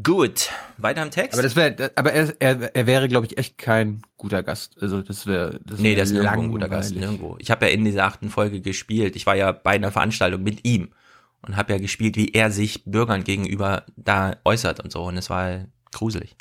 Gut, 0.04 0.50
weiter 0.78 1.02
im 1.04 1.12
Text. 1.12 1.34
Aber 1.34 1.44
das 1.44 1.56
wäre, 1.56 1.92
aber 1.96 2.12
er, 2.12 2.36
er, 2.40 2.76
er 2.76 2.86
wäre, 2.86 3.08
glaube 3.08 3.28
ich, 3.28 3.38
echt 3.38 3.58
kein 3.58 4.02
guter 4.18 4.44
Gast. 4.44 4.76
Also 4.82 5.02
das 5.02 5.26
wäre, 5.26 5.62
das 5.64 5.80
nee, 5.80 5.90
wär 5.90 5.96
der 5.96 6.04
ist 6.04 6.12
nirgendwo 6.12 6.42
ein 6.42 6.52
guter 6.52 6.68
Gast, 6.68 6.94
nirgendwo. 6.94 7.38
Ich 7.40 7.50
habe 7.50 7.66
ja 7.66 7.72
in 7.72 7.86
dieser 7.86 8.04
achten 8.04 8.30
Folge 8.30 8.60
gespielt. 8.60 9.16
Ich 9.16 9.26
war 9.26 9.36
ja 9.36 9.54
bei 9.54 9.72
einer 9.72 9.94
Veranstaltung 9.94 10.44
mit 10.44 10.66
ihm 10.68 10.90
und 11.44 11.56
habe 11.56 11.74
ja 11.74 11.80
gespielt, 11.80 12.18
wie 12.18 12.34
er 12.34 12.52
sich 12.52 12.84
Bürgern 12.84 13.24
gegenüber 13.24 13.86
da 13.96 14.36
äußert 14.44 14.82
und 14.82 14.92
so. 14.92 15.04
Und 15.04 15.16
es 15.18 15.30
war 15.30 15.66
gruselig. 15.94 16.36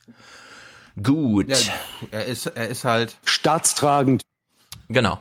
Gut. 1.01 1.49
Ja, 1.49 1.57
er 2.11 2.25
ist, 2.25 2.47
er 2.47 2.69
ist 2.69 2.85
halt 2.85 3.17
staatstragend. 3.25 4.23
Genau. 4.89 5.21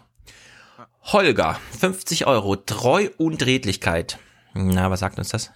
Holger, 1.05 1.59
50 1.79 2.27
Euro, 2.27 2.55
Treu 2.55 3.09
und 3.17 3.45
Redlichkeit. 3.45 4.19
Na, 4.53 4.89
was 4.89 5.01
sagt 5.01 5.19
uns 5.19 5.29
das? 5.29 5.51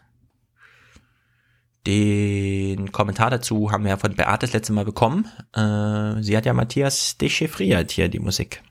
Den 1.86 2.92
Kommentar 2.92 3.30
dazu 3.30 3.72
haben 3.72 3.86
wir 3.86 3.92
ja 3.92 3.98
von 3.98 4.16
Beate 4.16 4.46
das 4.46 4.54
letzte 4.54 4.74
Mal 4.74 4.84
bekommen. 4.84 5.32
Äh, 5.54 6.22
sie 6.22 6.36
hat 6.36 6.46
ja 6.46 6.54
Matthias 6.54 7.18
dechiffriert 7.18 7.92
hier, 7.92 8.10
die 8.10 8.20
Musik. 8.20 8.62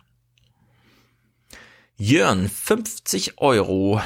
Jörn, 1.96 2.46
50 2.46 3.38
Euro. 3.38 4.02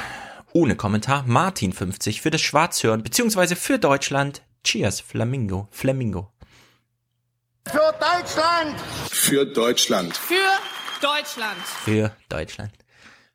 Ohne 0.53 0.77
Kommentar. 0.77 1.25
Martin, 1.27 1.73
50 1.73 2.21
für 2.21 2.31
das 2.31 2.41
Schwarzhören, 2.41 3.03
beziehungsweise 3.03 3.57
für 3.57 3.81
Deutschland. 3.81 4.43
Cheers, 4.62 5.00
Flamingo. 5.00 5.67
Flamingo. 5.73 6.31
Für 7.67 7.93
Deutschland! 8.00 8.81
Für 9.11 9.45
Deutschland. 9.45 10.17
Für 10.17 10.37
Deutschland. 11.00 11.59
für 11.85 12.14
Deutschland. 12.28 12.73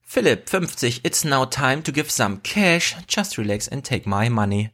Philipp, 0.01 0.49
50. 0.49 1.03
It's 1.03 1.23
now 1.23 1.45
time 1.45 1.81
to 1.83 1.91
give 1.91 2.11
some 2.11 2.39
cash. 2.43 2.95
Just 3.09 3.37
relax 3.37 3.67
and 3.67 3.85
take 3.85 4.07
my 4.07 4.29
money. 4.29 4.71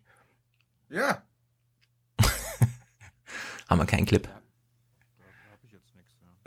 Ja. 0.90 1.24
Haben 3.70 3.80
wir 3.80 3.86
keinen 3.86 4.06
Clip. 4.06 4.28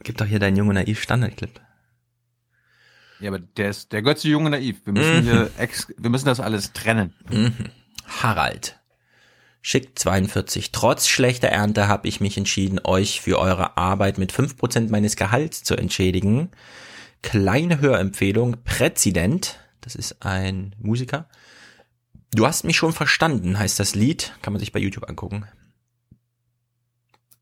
Gib 0.02 0.18
doch 0.18 0.26
hier 0.26 0.38
deinen 0.38 0.56
Junge 0.56 0.74
Naiv 0.74 1.00
Standardclip. 1.02 1.60
Ja, 3.20 3.30
aber 3.30 3.38
der 3.38 3.70
ist, 3.70 3.92
der 3.92 4.02
gehört 4.02 4.18
zu 4.18 4.28
jung 4.28 4.44
und 4.44 4.50
naiv. 4.50 4.82
Wir 4.84 4.92
müssen 4.92 5.16
Mhm. 5.18 5.22
hier, 5.22 5.50
ex, 5.56 5.88
wir 5.96 6.10
müssen 6.10 6.26
das 6.26 6.40
alles 6.40 6.72
trennen. 6.74 7.14
Mhm. 7.30 7.70
Harald. 8.22 8.78
Schickt 9.66 9.98
42. 9.98 10.72
Trotz 10.72 11.08
schlechter 11.08 11.48
Ernte 11.48 11.88
habe 11.88 12.06
ich 12.06 12.20
mich 12.20 12.36
entschieden, 12.36 12.80
euch 12.84 13.22
für 13.22 13.38
eure 13.38 13.78
Arbeit 13.78 14.18
mit 14.18 14.30
5% 14.30 14.90
meines 14.90 15.16
Gehalts 15.16 15.64
zu 15.64 15.74
entschädigen. 15.74 16.50
Kleine 17.22 17.80
Hörempfehlung. 17.80 18.58
Präzident. 18.62 19.58
Das 19.80 19.94
ist 19.94 20.22
ein 20.22 20.76
Musiker. 20.78 21.30
Du 22.34 22.46
hast 22.46 22.64
mich 22.64 22.76
schon 22.76 22.92
verstanden, 22.92 23.58
heißt 23.58 23.80
das 23.80 23.94
Lied. 23.94 24.34
Kann 24.42 24.52
man 24.52 24.60
sich 24.60 24.70
bei 24.70 24.80
YouTube 24.80 25.08
angucken. 25.08 25.46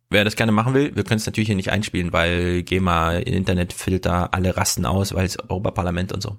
Wer 0.08 0.22
das 0.22 0.36
gerne 0.36 0.52
machen 0.52 0.74
will, 0.74 0.94
wir 0.94 1.02
können 1.02 1.18
es 1.18 1.26
natürlich 1.26 1.48
hier 1.48 1.56
nicht 1.56 1.72
einspielen, 1.72 2.12
weil 2.12 2.62
GEMA, 2.62 3.14
Internetfilter, 3.14 4.32
alle 4.32 4.56
rasten 4.56 4.86
aus, 4.86 5.12
weil 5.12 5.26
es 5.26 5.40
Europaparlament 5.40 6.12
und 6.12 6.22
so. 6.22 6.38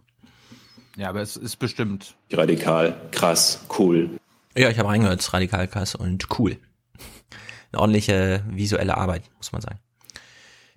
Ja, 0.96 1.10
aber 1.10 1.22
es 1.22 1.36
ist 1.36 1.58
bestimmt. 1.58 2.16
Radikal, 2.32 2.96
krass, 3.12 3.66
cool. 3.78 4.12
Ja, 4.56 4.70
ich 4.70 4.78
habe 4.78 4.90
reingehört, 4.90 5.20
es 5.20 5.28
ist 5.28 5.34
radikal 5.34 5.68
krass 5.68 5.96
und 5.96 6.28
cool. 6.40 6.58
Eine 7.72 7.82
ordentliche 7.82 8.44
visuelle 8.48 8.98
Arbeit, 8.98 9.24
muss 9.38 9.52
man 9.52 9.62
sagen. 9.62 9.80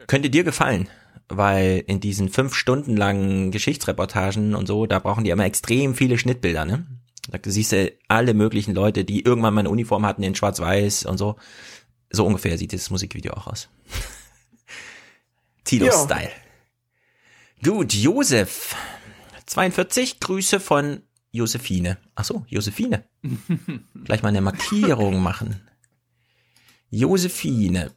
Könnte 0.07 0.31
dir 0.31 0.45
gefallen, 0.45 0.89
weil 1.29 1.85
in 1.87 2.01
diesen 2.01 2.29
fünf 2.29 2.55
Stunden 2.55 2.97
langen 2.97 3.51
Geschichtsreportagen 3.51 4.55
und 4.55 4.67
so, 4.67 4.87
da 4.87 4.99
brauchen 4.99 5.25
die 5.25 5.31
immer 5.31 5.45
extrem 5.45 5.95
viele 5.95 6.19
Schnittbilder, 6.19 6.65
ne? 6.65 6.87
Da 7.31 7.39
siehst 7.45 7.73
du 7.73 7.93
alle 8.09 8.35
möglichen 8.35 8.75
Leute, 8.75 9.05
die 9.05 9.25
irgendwann 9.25 9.53
mal 9.53 9.61
eine 9.61 9.71
Uniform 9.71 10.07
hatten 10.07 10.23
in 10.23 10.37
schwarz-weiß 10.37 11.07
und 11.07 11.19
so. 11.19 11.37
So 12.09 12.25
ungefähr 12.25 12.57
sieht 12.57 12.71
dieses 12.71 12.91
Musikvideo 12.91 13.33
auch 13.33 13.49
aus. 13.49 13.69
Tilo-Style. 15.65 16.31
Gut, 17.65 17.95
Josef. 17.95 18.77
42, 19.47 20.21
Grüße 20.21 20.61
von 20.61 21.03
Josephine. 21.37 21.99
Ach 22.15 22.25
so, 22.25 22.45
Josephine. 22.49 23.05
Gleich 24.05 24.23
mal 24.23 24.31
eine 24.31 24.41
Markierung 24.41 25.23
machen. 25.23 25.61
Josephine. 26.91 27.93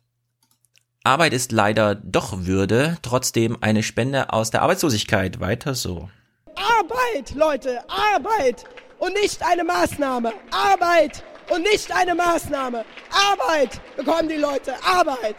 Arbeit 1.03 1.33
ist 1.33 1.51
leider 1.51 1.95
doch 1.95 2.45
Würde, 2.45 2.97
trotzdem 3.01 3.57
eine 3.61 3.83
Spende 3.83 4.33
aus 4.33 4.51
der 4.51 4.61
Arbeitslosigkeit. 4.61 5.39
Weiter 5.39 5.73
so. 5.73 6.09
Arbeit, 6.55 7.33
Leute, 7.35 7.79
Arbeit 7.89 8.65
und 8.99 9.13
nicht 9.13 9.41
eine 9.41 9.63
Maßnahme. 9.63 10.33
Arbeit 10.51 11.23
und 11.49 11.63
nicht 11.63 11.91
eine 11.95 12.13
Maßnahme. 12.13 12.83
Arbeit 13.31 13.79
bekommen 13.95 14.27
die 14.27 14.35
Leute, 14.35 14.73
Arbeit. 14.83 15.37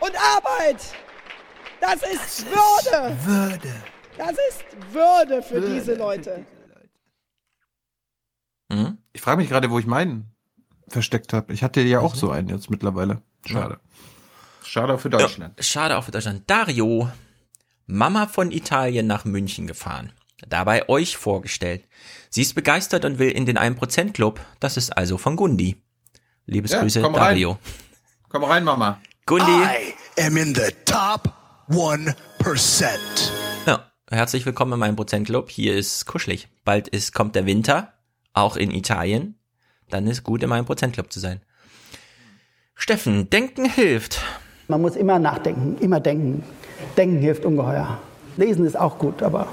Und 0.00 0.12
Arbeit, 0.36 0.80
das 1.80 1.96
ist 1.96 2.46
Würde. 2.46 3.16
Würde. 3.24 3.74
Das 4.16 4.30
ist 4.30 4.64
Würde 4.92 5.42
für 5.42 5.54
Würde 5.54 5.74
diese 5.74 5.94
Leute. 5.94 6.46
Mhm. 8.68 8.98
Ich 9.12 9.20
frage 9.20 9.38
mich 9.40 9.48
gerade, 9.48 9.70
wo 9.70 9.78
ich 9.78 9.86
meinen 9.86 10.30
versteckt 10.88 11.32
habe. 11.32 11.52
Ich 11.52 11.62
hatte 11.62 11.80
ja 11.80 12.00
auch 12.00 12.14
so 12.14 12.30
einen 12.30 12.48
jetzt 12.48 12.70
mittlerweile. 12.70 13.22
Schade. 13.46 13.78
Schade 14.64 14.98
für 14.98 15.10
Deutschland. 15.10 15.54
Ja, 15.56 15.62
schade 15.62 15.96
auch 15.96 16.04
für 16.04 16.10
Deutschland. 16.10 16.42
Dario, 16.46 17.10
Mama 17.86 18.26
von 18.26 18.52
Italien 18.52 19.06
nach 19.06 19.24
München 19.24 19.66
gefahren. 19.66 20.12
Dabei 20.46 20.88
euch 20.88 21.16
vorgestellt. 21.16 21.88
Sie 22.30 22.42
ist 22.42 22.54
begeistert 22.54 23.04
und 23.04 23.18
will 23.18 23.30
in 23.30 23.46
den 23.46 23.58
1% 23.58 24.12
Club. 24.12 24.40
Das 24.60 24.76
ist 24.76 24.96
also 24.96 25.18
von 25.18 25.36
Gundi. 25.36 25.82
Liebesgrüße, 26.46 27.00
Ja, 27.00 27.04
komm 27.06 27.14
Dario. 27.14 27.50
rein. 27.52 27.58
Komm 28.28 28.44
rein, 28.44 28.64
Mama. 28.64 29.00
Gundi. 29.26 29.50
I 29.50 29.94
am 30.22 30.36
in 30.36 30.54
the 30.54 30.70
top 30.84 31.32
1%. 31.68 32.88
Ja, 33.66 33.90
herzlich 34.10 34.46
willkommen 34.46 34.74
in 34.74 34.78
meinem 34.78 34.96
Prozentclub. 34.96 35.50
Hier 35.50 35.76
ist 35.76 36.06
kuschelig. 36.06 36.48
Bald 36.64 36.88
ist, 36.88 37.12
kommt 37.14 37.34
der 37.34 37.44
Winter, 37.46 37.92
auch 38.38 38.56
in 38.56 38.70
Italien. 38.70 39.34
Dann 39.90 40.06
ist 40.06 40.22
gut, 40.24 40.42
in 40.42 40.48
meinem 40.48 40.66
Prozentclub 40.66 41.12
zu 41.12 41.20
sein. 41.20 41.40
Steffen, 42.74 43.28
denken 43.30 43.64
hilft. 43.68 44.22
Man 44.68 44.82
muss 44.82 44.96
immer 44.96 45.18
nachdenken, 45.18 45.76
immer 45.80 46.00
denken. 46.00 46.44
Denken 46.96 47.18
hilft 47.18 47.44
ungeheuer. 47.44 47.98
Lesen 48.36 48.64
ist 48.64 48.78
auch 48.78 48.98
gut, 48.98 49.22
aber 49.22 49.48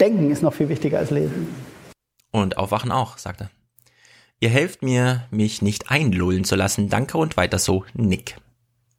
denken 0.00 0.30
ist 0.30 0.42
noch 0.42 0.54
viel 0.54 0.68
wichtiger 0.68 0.98
als 0.98 1.10
lesen. 1.10 1.54
Und 2.32 2.58
aufwachen 2.58 2.90
auch, 2.90 3.18
sagt 3.18 3.42
er. 3.42 3.50
Ihr 4.40 4.50
helft 4.50 4.82
mir, 4.82 5.26
mich 5.30 5.62
nicht 5.62 5.90
einlullen 5.90 6.44
zu 6.44 6.56
lassen. 6.56 6.88
Danke 6.88 7.18
und 7.18 7.36
weiter 7.36 7.58
so, 7.58 7.84
Nick. 7.94 8.36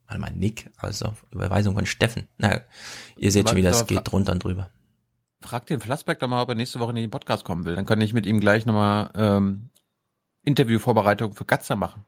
Warte 0.06 0.20
mal, 0.20 0.32
Nick, 0.32 0.70
also 0.78 1.12
Überweisung 1.30 1.74
von 1.74 1.86
Steffen. 1.86 2.28
Na, 2.38 2.62
ihr 3.16 3.30
seht 3.30 3.48
schon, 3.48 3.58
wie 3.58 3.62
das 3.62 3.86
geht 3.86 4.10
drunter 4.10 4.32
und 4.32 4.42
drüber. 4.42 4.70
Frag 5.40 5.66
den 5.66 5.80
Flassbeck 5.80 6.18
doch 6.18 6.28
mal, 6.28 6.42
ob 6.42 6.48
er 6.48 6.54
nächste 6.54 6.80
Woche 6.80 6.90
in 6.90 6.96
den 6.96 7.10
Podcast 7.10 7.44
kommen 7.44 7.64
will. 7.64 7.76
Dann 7.76 7.86
kann 7.86 8.00
ich 8.00 8.12
mit 8.12 8.26
ihm 8.26 8.40
gleich 8.40 8.66
nochmal 8.66 9.10
ähm, 9.14 9.70
Interviewvorbereitung 10.44 11.34
für 11.34 11.44
Gatzer 11.44 11.76
machen. 11.76 12.04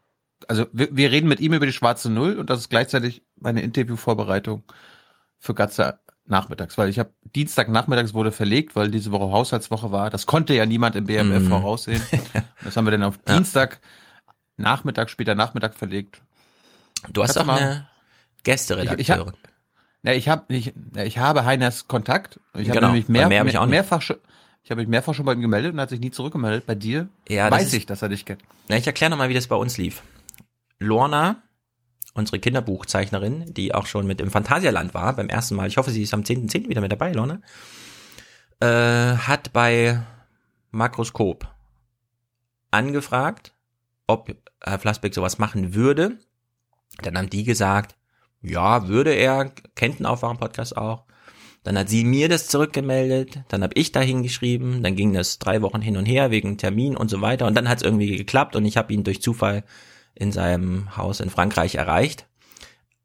Also 0.49 0.67
wir, 0.73 0.95
wir 0.97 1.11
reden 1.13 1.29
mit 1.29 1.41
ihm 1.41 1.53
über 1.53 1.67
die 1.67 1.73
schwarze 1.73 2.11
Null 2.11 2.39
und 2.39 2.51
das 2.51 2.61
ist 2.61 2.71
gleichzeitig 2.71 3.23
meine 3.37 3.61
Interviewvorbereitung 3.63 4.65
für 5.39 5.55
Gatzer 5.55 6.01
nachmittags, 6.27 6.79
weil 6.79 6.89
ich 6.89 6.99
habe 6.99 7.13
Dienstagnachmittags 7.35 8.15
wurde 8.15 8.33
verlegt, 8.33 8.77
weil 8.77 8.91
diese 8.91 9.11
Woche 9.13 9.33
Haushaltswoche 9.33 9.91
war. 9.93 10.11
Das 10.11 10.27
konnte 10.27 10.55
ja 10.55 10.65
niemand 10.67 10.97
im 10.97 11.05
BMF 11.07 11.43
Mhm. 11.45 11.49
voraussehen. 11.49 12.03
das 12.65 12.77
haben 12.77 12.85
wir 12.87 12.93
dann 12.93 13.03
auf 13.03 13.19
Dienstag 13.19 13.81
Nachmittag, 14.57 15.11
später 15.11 15.35
Nachmittag 15.35 15.75
verlegt. 15.75 16.21
Du 17.13 17.23
hast 17.23 17.37
doch 17.37 17.45
mal- 17.45 17.59
eine 17.61 17.89
Gästeredakteurin. 18.45 19.01
Ich, 19.01 19.09
ich, 19.09 19.11
hab, 19.11 19.35
ja, 20.02 20.12
ich, 20.12 20.28
hab, 20.28 20.50
ich, 20.50 20.73
ich 20.97 21.19
habe 21.19 21.45
Heiners 21.45 21.88
Kontakt. 21.88 22.40
Ich 22.54 22.69
habe 22.69 22.78
Genau, 22.78 22.87
nämlich 22.88 23.09
mehr, 23.09 23.28
mehr 23.28 23.45
nicht. 23.45 23.61
mehrfach 23.66 24.02
schon, 24.02 24.16
ich 24.62 24.71
habe 24.71 24.80
mich 24.80 24.88
mehrfach 24.88 25.14
schon 25.14 25.25
bei 25.26 25.33
ihm 25.33 25.40
gemeldet 25.40 25.73
und 25.73 25.78
er 25.78 25.83
hat 25.83 25.90
sich 25.90 26.00
nie 26.00 26.11
zurückgemeldet. 26.11 26.66
Bei 26.66 26.75
dir 26.75 27.09
Ja, 27.28 27.50
das 27.50 27.59
weiß 27.61 27.66
ist- 27.69 27.75
ich, 27.75 27.87
dass 27.87 28.02
er 28.02 28.09
dich 28.09 28.25
kennt. 28.25 28.42
Na, 28.69 28.76
ich 28.76 28.87
erkläre 28.87 29.11
nochmal, 29.11 29.28
wie 29.28 29.35
das 29.35 29.47
bei 29.47 29.57
uns 29.57 29.76
lief. 29.78 30.02
Lorna 30.78 31.42
unsere 32.14 32.40
Kinderbuchzeichnerin, 32.40 33.54
die 33.54 33.73
auch 33.75 33.87
schon 33.87 34.07
mit 34.07 34.21
im 34.21 34.30
Phantasialand 34.33 34.95
war 34.95 35.14
beim 35.14 35.28
ersten 35.28 35.54
Mal. 35.54 35.69
Ich 35.69 35.76
hoffe, 35.76 35.90
sie 35.92 36.02
ist 36.02 36.12
am 36.12 36.23
10.10. 36.25 36.69
wieder 36.69 36.80
mit 36.80 36.90
dabei, 36.90 37.12
Lorne. 37.12 37.40
Äh, 38.59 38.66
hat 39.16 39.52
bei 39.52 40.02
Makroskop 40.73 41.47
angefragt, 42.71 43.54
ob 44.07 44.35
Herr 44.62 44.78
Flassbeck 44.78 45.14
sowas 45.14 45.38
machen 45.38 45.75
würde. 45.75 46.19
Dann 47.02 47.16
haben 47.16 47.30
die 47.30 47.45
gesagt, 47.45 47.95
ja, 48.42 48.88
würde 48.88 49.12
er, 49.12 49.52
kennt 49.75 49.99
den 49.99 50.06
Aufwachen-Podcast 50.06 50.76
auch. 50.76 51.04
Dann 51.62 51.76
hat 51.76 51.90
sie 51.90 52.04
mir 52.04 52.30
das 52.30 52.47
zurückgemeldet, 52.47 53.40
dann 53.49 53.62
habe 53.62 53.75
ich 53.75 53.92
dahin 53.92 54.23
geschrieben, 54.23 54.82
dann 54.82 54.97
ging 54.97 55.12
das 55.12 55.38
drei 55.38 55.61
Wochen 55.61 55.82
hin 55.82 55.99
und 55.99 56.06
her 56.06 56.30
wegen 56.30 56.56
Termin 56.56 56.97
und 56.97 57.11
so 57.11 57.20
weiter. 57.20 57.47
Und 57.47 57.54
dann 57.54 57.68
hat 57.68 57.78
es 57.78 57.85
irgendwie 57.85 58.16
geklappt 58.16 58.56
und 58.56 58.64
ich 58.64 58.78
habe 58.78 58.92
ihn 58.94 59.04
durch 59.04 59.20
Zufall 59.20 59.64
in 60.14 60.32
seinem 60.32 60.97
Haus 60.97 61.20
in 61.20 61.28
Frankreich 61.28 61.75
erreicht. 61.75 62.26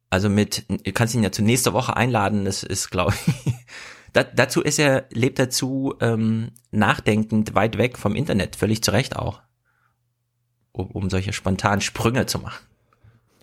Also 0.09 0.29
mit, 0.29 0.65
du 0.69 0.91
kannst 0.93 1.15
ihn 1.15 1.23
ja 1.23 1.33
zu 1.33 1.43
nächster 1.43 1.73
Woche 1.73 1.97
einladen, 1.97 2.45
das 2.45 2.63
ist, 2.63 2.91
glaube 2.91 3.13
ich, 3.27 3.53
da, 4.13 4.23
dazu 4.23 4.61
ist 4.61 4.79
er, 4.79 5.05
lebt 5.11 5.37
er 5.39 5.49
zu 5.49 5.95
ähm, 5.99 6.51
nachdenkend 6.71 7.55
weit 7.55 7.77
weg 7.77 7.97
vom 7.97 8.15
Internet, 8.15 8.55
völlig 8.55 8.81
zu 8.81 8.91
Recht 8.91 9.17
auch, 9.17 9.41
um, 10.71 10.87
um 10.91 11.09
solche 11.09 11.33
spontanen 11.33 11.81
Sprünge 11.81 12.25
zu 12.25 12.39
machen. 12.39 12.65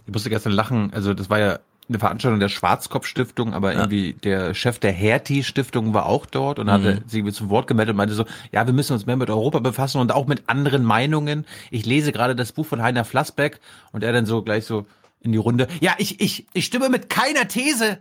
Ich 0.06 0.12
musste 0.12 0.30
gestern 0.30 0.52
lachen, 0.52 0.90
also 0.94 1.12
das 1.12 1.28
war 1.28 1.38
ja 1.38 1.60
eine 1.88 1.98
Veranstaltung 1.98 2.40
der 2.40 2.48
Schwarzkopf-Stiftung, 2.48 3.54
aber 3.54 3.72
Ja. 3.72 3.80
irgendwie 3.80 4.12
der 4.14 4.54
Chef 4.54 4.78
der 4.78 4.92
Hertie-Stiftung 4.92 5.92
war 5.94 6.06
auch 6.06 6.26
dort 6.26 6.58
und 6.58 6.70
hatte 6.70 7.02
Mhm. 7.04 7.08
sich 7.08 7.34
zu 7.34 7.50
Wort 7.50 7.66
gemeldet 7.66 7.92
und 7.92 7.96
meinte 7.98 8.14
so, 8.14 8.24
ja, 8.52 8.66
wir 8.66 8.72
müssen 8.72 8.92
uns 8.94 9.04
mehr 9.06 9.16
mit 9.16 9.28
Europa 9.30 9.58
befassen 9.58 10.00
und 10.00 10.12
auch 10.12 10.26
mit 10.26 10.48
anderen 10.48 10.84
Meinungen. 10.84 11.44
Ich 11.70 11.84
lese 11.84 12.12
gerade 12.12 12.34
das 12.36 12.52
Buch 12.52 12.66
von 12.66 12.80
Heiner 12.82 13.04
Flassbeck 13.04 13.60
und 13.92 14.02
er 14.04 14.12
dann 14.12 14.26
so 14.26 14.42
gleich 14.42 14.64
so 14.64 14.86
in 15.20 15.32
die 15.32 15.38
Runde, 15.38 15.68
ja, 15.80 15.94
ich, 15.98 16.20
ich, 16.20 16.46
ich 16.52 16.64
stimme 16.64 16.88
mit 16.88 17.10
keiner 17.10 17.46
These 17.48 17.98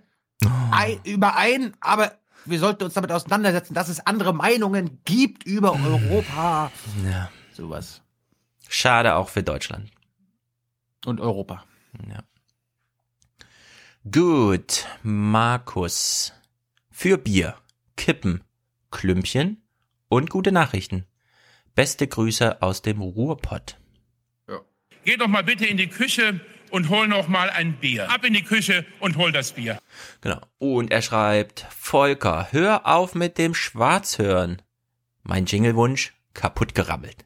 ein, 0.71 0.99
überein, 1.03 1.73
aber 1.81 2.13
wir 2.45 2.57
sollten 2.59 2.83
uns 2.85 2.95
damit 2.95 3.11
auseinandersetzen, 3.11 3.73
dass 3.75 3.89
es 3.89 4.05
andere 4.07 4.33
Meinungen 4.33 4.99
gibt 5.05 5.43
über 5.45 5.73
Europa. 5.73 6.71
Ja. 7.05 7.29
Sowas. 7.53 8.01
Schade 8.67 9.15
auch 9.15 9.29
für 9.29 9.43
Deutschland. 9.43 9.91
Und 11.05 11.19
Europa. 11.19 11.63
Ja. 12.09 12.19
Gut, 14.09 14.87
Markus. 15.03 16.33
Für 16.89 17.19
Bier, 17.19 17.55
Kippen, 17.97 18.43
Klümpchen 18.89 19.61
und 20.09 20.31
gute 20.31 20.51
Nachrichten. 20.51 21.05
Beste 21.75 22.07
Grüße 22.07 22.63
aus 22.63 22.81
dem 22.81 22.99
Ruhrpott. 22.99 23.77
Geh 25.03 25.17
doch 25.17 25.27
mal 25.27 25.43
bitte 25.43 25.67
in 25.67 25.77
die 25.77 25.87
Küche 25.87 26.41
und 26.71 26.89
hol 26.89 27.07
noch 27.07 27.27
mal 27.27 27.51
ein 27.51 27.79
Bier. 27.79 28.09
Ab 28.09 28.25
in 28.25 28.33
die 28.33 28.43
Küche 28.43 28.87
und 28.99 29.17
hol 29.17 29.31
das 29.31 29.51
Bier. 29.51 29.77
Genau. 30.21 30.41
Und 30.57 30.91
er 30.91 31.03
schreibt, 31.03 31.67
Volker, 31.69 32.47
hör 32.51 32.87
auf 32.87 33.13
mit 33.13 33.37
dem 33.37 33.53
Schwarzhören. 33.53 34.63
Mein 35.21 35.45
Jinglewunsch 35.45 36.13
kaputt 36.33 36.73
gerammelt. 36.73 37.25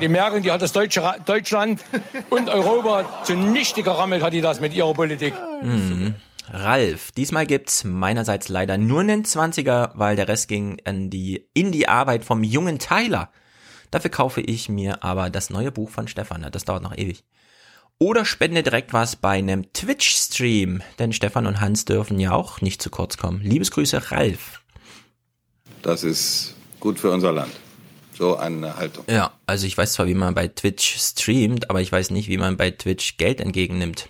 Die 0.00 0.08
Merkel, 0.08 0.40
die 0.40 0.52
hat 0.52 0.62
das 0.62 0.72
Deutsche, 0.72 1.02
Deutschland 1.26 1.84
und 2.30 2.48
Europa 2.48 3.24
zunichte 3.24 3.82
gerammelt, 3.82 4.22
hat 4.22 4.32
die 4.32 4.40
das 4.40 4.60
mit 4.60 4.72
ihrer 4.72 4.94
Politik. 4.94 5.34
Mhm. 5.62 6.14
Ralf, 6.50 7.10
diesmal 7.12 7.46
gibt's 7.46 7.84
meinerseits 7.84 8.48
leider 8.48 8.78
nur 8.78 9.00
einen 9.00 9.24
20er, 9.24 9.90
weil 9.94 10.16
der 10.16 10.28
Rest 10.28 10.48
ging 10.48 10.80
an 10.84 11.10
die, 11.10 11.48
in 11.52 11.72
die 11.72 11.88
Arbeit 11.88 12.24
vom 12.24 12.44
jungen 12.44 12.78
Tyler. 12.78 13.30
Dafür 13.90 14.10
kaufe 14.10 14.40
ich 14.40 14.68
mir 14.68 15.02
aber 15.02 15.30
das 15.30 15.50
neue 15.50 15.72
Buch 15.72 15.90
von 15.90 16.08
Stefan. 16.08 16.46
Das 16.50 16.64
dauert 16.64 16.82
noch 16.82 16.96
ewig. 16.96 17.24
Oder 17.98 18.24
spende 18.24 18.62
direkt 18.62 18.92
was 18.92 19.16
bei 19.16 19.38
einem 19.38 19.72
Twitch-Stream, 19.72 20.82
denn 21.00 21.12
Stefan 21.12 21.46
und 21.46 21.60
Hans 21.60 21.84
dürfen 21.84 22.20
ja 22.20 22.30
auch 22.32 22.60
nicht 22.60 22.80
zu 22.80 22.90
kurz 22.90 23.16
kommen. 23.16 23.40
Liebesgrüße, 23.40 24.12
Ralf. 24.12 24.62
Das 25.82 26.04
ist 26.04 26.54
gut 26.78 27.00
für 27.00 27.10
unser 27.10 27.32
Land. 27.32 27.52
So 28.18 28.36
eine 28.36 28.76
Haltung. 28.76 29.04
Ja, 29.08 29.32
also 29.46 29.64
ich 29.64 29.78
weiß 29.78 29.92
zwar, 29.92 30.08
wie 30.08 30.14
man 30.14 30.34
bei 30.34 30.48
Twitch 30.48 30.96
streamt, 30.98 31.70
aber 31.70 31.80
ich 31.80 31.92
weiß 31.92 32.10
nicht, 32.10 32.28
wie 32.28 32.36
man 32.36 32.56
bei 32.56 32.72
Twitch 32.72 33.16
Geld 33.16 33.40
entgegennimmt. 33.40 34.08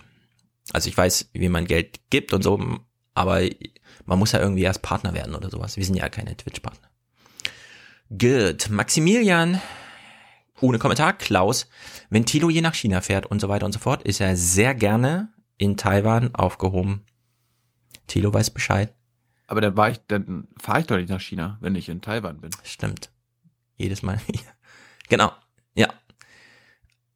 Also 0.73 0.89
ich 0.89 0.97
weiß, 0.97 1.29
wie 1.33 1.47
man 1.47 1.65
Geld 1.65 1.99
gibt 2.09 2.33
und 2.33 2.43
so, 2.43 2.59
aber 3.13 3.41
man 4.05 4.17
muss 4.17 4.31
ja 4.31 4.39
irgendwie 4.39 4.63
erst 4.63 4.81
Partner 4.81 5.13
werden 5.13 5.35
oder 5.35 5.51
sowas. 5.51 5.77
Wir 5.77 5.85
sind 5.85 5.93
ja 5.93 6.09
keine 6.09 6.35
Twitch-Partner. 6.35 6.89
Gut, 8.09 8.71
Maximilian, 8.71 9.61
ohne 10.59 10.79
Kommentar, 10.79 11.13
Klaus, 11.13 11.67
wenn 12.09 12.25
Tilo 12.25 12.49
je 12.49 12.61
nach 12.61 12.73
China 12.73 13.01
fährt 13.01 13.27
und 13.27 13.39
so 13.39 13.47
weiter 13.47 13.67
und 13.67 13.73
so 13.73 13.79
fort, 13.79 14.01
ist 14.01 14.21
er 14.21 14.35
sehr 14.35 14.73
gerne 14.73 15.31
in 15.57 15.77
Taiwan 15.77 16.33
aufgehoben. 16.33 17.05
Tilo 18.07 18.33
weiß 18.33 18.49
Bescheid. 18.49 18.91
Aber 19.45 19.61
dann 19.61 19.77
war 19.77 19.91
ich, 19.91 19.99
dann 20.07 20.47
fahre 20.59 20.79
ich 20.79 20.87
doch 20.87 20.97
nicht 20.97 21.09
nach 21.09 21.21
China, 21.21 21.59
wenn 21.61 21.75
ich 21.75 21.89
in 21.89 22.01
Taiwan 22.01 22.41
bin. 22.41 22.49
Stimmt. 22.63 23.11
Jedes 23.79 24.03
Mal. 24.03 24.19
genau. 25.09 25.31
Ja. 25.73 25.87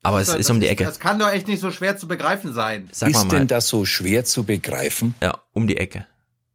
Aber 0.02 0.20
es 0.20 0.30
ist 0.34 0.50
um 0.50 0.60
die 0.60 0.68
Ecke. 0.68 0.84
Das 0.86 1.00
kann 1.00 1.20
doch 1.20 1.30
echt 1.30 1.48
nicht 1.48 1.60
so 1.62 1.70
schwer 1.72 1.96
zu 1.98 2.08
begreifen 2.08 2.52
sein. 2.54 2.90
Sag 2.92 3.12
mal 3.12 3.18
ist 3.20 3.26
mal. 3.28 3.38
denn 3.38 3.48
das 3.48 3.68
so 3.70 3.86
schwer 3.86 4.26
zu 4.26 4.44
begreifen? 4.44 5.14
Ja, 5.22 5.38
um 5.54 5.68
die 5.68 5.78
Ecke. 5.78 6.08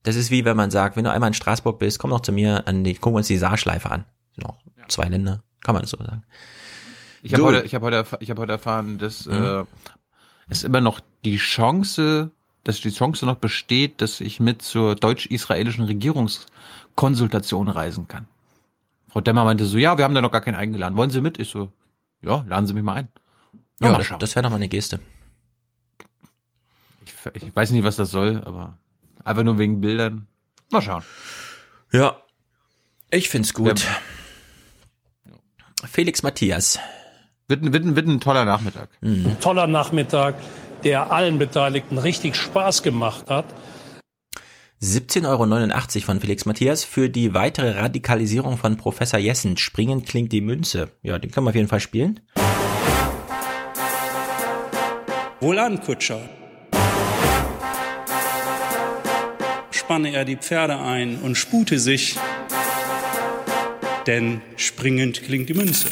Das 0.03 0.17
ist 0.17 0.31
wie 0.31 0.45
wenn 0.45 0.57
man 0.57 0.71
sagt, 0.71 0.97
wenn 0.97 1.05
du 1.05 1.13
einmal 1.13 1.29
in 1.29 1.35
Straßburg 1.35 1.79
bist, 1.79 1.99
komm 1.99 2.11
noch 2.11 2.21
zu 2.21 2.33
mir 2.33 2.67
an 2.67 2.83
die, 2.85 2.95
gucken 2.95 3.15
wir 3.15 3.19
uns 3.19 3.27
die 3.29 3.39
Saarschleife 3.39 3.91
an. 3.91 4.05
Sind 4.35 4.45
Noch 4.47 4.59
zwei 4.89 5.05
Länder, 5.07 5.43
kann 5.63 5.75
man 5.75 5.85
so 5.87 5.97
sagen. 5.99 6.25
Ich 7.23 7.33
habe 7.35 7.43
heute, 7.45 7.63
ich 7.63 7.75
habe 7.75 7.87
heute, 7.87 8.01
erf- 8.03 8.17
ich 8.21 8.31
habe 8.31 8.41
heute 8.43 8.53
erfahren, 8.53 8.99
dass 8.99 9.27
Mhm. 9.27 9.45
äh, 9.45 9.65
es 10.49 10.63
immer 10.65 10.81
noch 10.81 11.01
die 11.25 11.37
Chance, 11.37 12.31
dass 12.65 12.81
die 12.81 12.91
Chance 12.91 13.27
noch 13.27 13.37
besteht, 13.37 14.01
dass 14.01 14.21
ich 14.21 14.41
mit 14.41 14.63
zur 14.63 14.95
deutsch-israelischen 14.95 15.85
Regierungskonsultation 15.85 17.69
reisen 17.69 18.09
kann. 18.09 18.27
Frau 19.09 19.21
Demmer 19.21 19.45
meinte 19.45 19.65
so, 19.65 19.79
ja, 19.79 19.97
wir 19.99 20.05
haben 20.05 20.15
da 20.15 20.21
noch 20.21 20.31
gar 20.33 20.41
keinen 20.41 20.55
eingeladen. 20.57 20.97
Wollen 20.97 21.11
Sie 21.11 21.21
mit? 21.21 21.39
Ich 21.39 21.49
so, 21.51 21.73
ja, 22.23 22.45
laden 22.49 22.67
Sie 22.67 22.75
mich 22.75 22.83
mal 22.83 22.95
ein. 22.95 23.09
Ja, 23.81 23.91
mal 23.91 23.99
das, 23.99 24.07
schauen. 24.07 24.19
das 24.19 24.35
wäre 24.35 24.43
doch 24.45 24.51
mal 24.51 24.57
eine 24.57 24.69
Geste. 24.69 25.01
Ich, 27.35 27.43
ich 27.43 27.57
weiß 27.57 27.71
nicht, 27.71 27.85
was 27.85 27.97
das 27.97 28.11
soll, 28.11 28.43
aber 28.45 28.79
einfach 29.25 29.43
nur 29.45 29.59
wegen 29.59 29.81
Bildern. 29.81 30.27
Mal 30.71 30.83
schauen. 30.83 31.03
Ja. 31.93 32.17
Ich 33.11 33.29
find's 33.31 33.55
gut. 33.55 33.87
Felix 35.87 36.23
Matthias. 36.23 36.79
Wird, 37.47 37.63
ein- 37.63 37.73
wird, 37.73 37.85
ein- 37.85 37.97
wird 37.97 38.07
ein 38.07 38.21
toller 38.21 38.45
Nachmittag. 38.45 38.91
Mhm. 39.01 39.27
Ein 39.27 39.41
toller 39.41 39.67
Nachmittag, 39.67 40.35
der 40.85 41.11
allen 41.13 41.39
Beteiligten 41.39 41.97
richtig 41.99 42.37
Spaß 42.37 42.83
gemacht 42.83 43.31
hat. 43.31 43.47
17,89 44.81 45.27
Euro 45.27 46.07
von 46.07 46.21
Felix 46.21 46.45
Matthias 46.45 46.85
für 46.85 47.09
die 47.09 47.35
weitere 47.35 47.73
Radikalisierung 47.73 48.59
von 48.59 48.77
Professor 48.77 49.19
Jessen. 49.19 49.57
Springen 49.57 50.05
klingt 50.05 50.31
die 50.31 50.41
Münze. 50.41 50.93
Ja, 51.03 51.19
den 51.19 51.33
können 51.33 51.47
wir 51.47 51.51
auf 51.51 51.57
jeden 51.57 51.67
Fall 51.67 51.81
spielen. 51.81 52.21
Wohlan, 55.41 55.81
Kutscher. 55.81 56.21
Spanne 59.73 60.13
er 60.13 60.25
die 60.25 60.37
Pferde 60.37 60.79
ein 60.79 61.23
und 61.23 61.35
spute 61.35 61.81
sich, 61.81 62.17
denn 64.07 64.41
springend 64.57 65.23
klingt 65.25 65.49
die 65.49 65.55
Münze. 65.55 65.89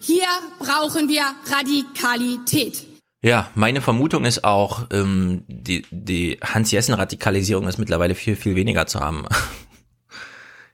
Hier 0.00 0.28
brauchen 0.60 1.08
wir 1.08 1.24
Radikalität. 1.50 2.97
Ja, 3.28 3.50
meine 3.54 3.82
Vermutung 3.82 4.24
ist 4.24 4.42
auch, 4.42 4.86
ähm, 4.90 5.44
die, 5.48 5.84
die 5.90 6.38
Hans-Jessen-Radikalisierung 6.42 7.68
ist 7.68 7.76
mittlerweile 7.76 8.14
viel, 8.14 8.36
viel 8.36 8.54
weniger 8.54 8.86
zu 8.86 9.00
haben. 9.00 9.24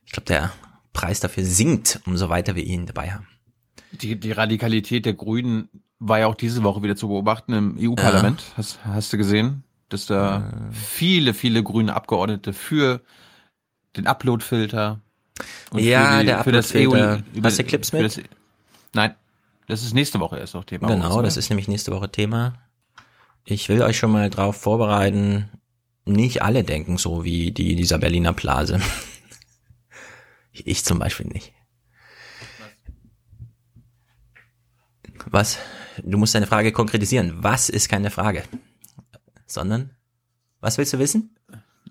Ich 0.07 0.13
glaube, 0.13 0.27
der 0.27 0.53
Preis 0.93 1.19
dafür 1.19 1.43
sinkt, 1.45 1.99
umso 2.07 2.29
weiter 2.29 2.55
wir 2.55 2.63
ihn 2.63 2.87
dabei 2.87 3.11
haben. 3.11 3.27
Die, 3.91 4.15
die 4.15 4.31
Radikalität 4.31 5.07
der 5.07 5.15
Grünen 5.15 5.69
war 5.99 6.21
ja 6.21 6.29
auch 6.29 6.37
diese 6.37 6.63
Woche 6.63 6.85
wieder 6.85 6.95
zu 6.95 7.09
beobachten 7.09 7.53
im 7.53 7.77
EU-Parlament. 7.81 8.45
Hast, 8.57 8.79
hast 8.85 9.13
du 9.13 9.17
gesehen, 9.17 9.65
dass 9.89 10.07
da 10.07 10.71
viele, 10.71 11.35
viele 11.35 11.65
grüne 11.65 11.97
Abgeordnete 11.97 12.53
für 12.53 13.01
den 13.97 14.07
Upload-Filter 14.07 15.01
und 15.73 15.81
Ja, 15.81 16.13
für 16.13 16.19
die, 16.21 16.27
der 16.27 16.45
für 16.45 16.53
das 16.53 16.71
Upload-Filter. 16.73 17.25
EU 17.37 17.43
Hast 17.43 17.59
du 17.59 17.65
Clips 17.65 17.93
mit? 17.93 18.05
Das, 18.05 18.21
nein, 18.93 19.17
das 19.67 19.83
ist 19.83 19.95
nächste 19.95 20.21
Woche 20.21 20.39
erst 20.39 20.55
noch 20.55 20.65
Thema. 20.65 20.89
Genau, 20.89 21.23
das 21.23 21.37
ist 21.37 21.49
nämlich 21.51 21.69
nächste 21.69 21.93
Woche 21.93 22.11
Thema. 22.11 22.55
Ich 23.45 23.69
will 23.69 23.83
euch 23.83 23.99
schon 23.99 24.11
mal 24.11 24.31
drauf 24.31 24.57
vorbereiten. 24.57 25.51
Nicht 26.07 26.43
alle 26.43 26.65
denken 26.65 26.99
so 26.99 27.25
wie 27.25 27.53
die 27.53 27.73
in 27.73 27.77
dieser 27.79 27.99
Berliner 27.99 28.33
Blase. 28.33 28.81
Ich 30.57 30.85
zum 30.85 31.01
Beispiel 31.01 31.27
nicht. 31.27 31.53
Was? 35.27 35.59
Du 36.01 36.17
musst 36.17 36.37
deine 36.37 36.47
Frage 36.47 36.71
konkretisieren. 36.71 37.43
Was 37.43 37.69
ist 37.69 37.89
keine 37.89 38.13
Frage? 38.13 38.45
Sondern, 39.47 39.91
was 40.61 40.79
willst 40.79 40.93
du 40.93 41.01
wissen? 41.01 41.37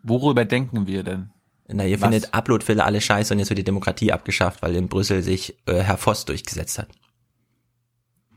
Worüber 0.01 0.45
denken 0.45 0.87
wir 0.87 1.03
denn? 1.03 1.31
Na, 1.67 1.85
ihr 1.85 1.99
Was? 1.99 2.09
findet 2.09 2.33
Uploadfiller 2.33 2.85
alle 2.85 3.01
scheiße 3.01 3.33
und 3.33 3.39
jetzt 3.39 3.49
wird 3.49 3.59
die 3.59 3.65
Demokratie 3.65 4.11
abgeschafft, 4.11 4.61
weil 4.61 4.75
in 4.75 4.87
Brüssel 4.87 5.23
sich 5.23 5.57
äh, 5.65 5.81
Herr 5.81 5.97
Voss 5.97 6.25
durchgesetzt 6.25 6.79
hat. 6.79 6.87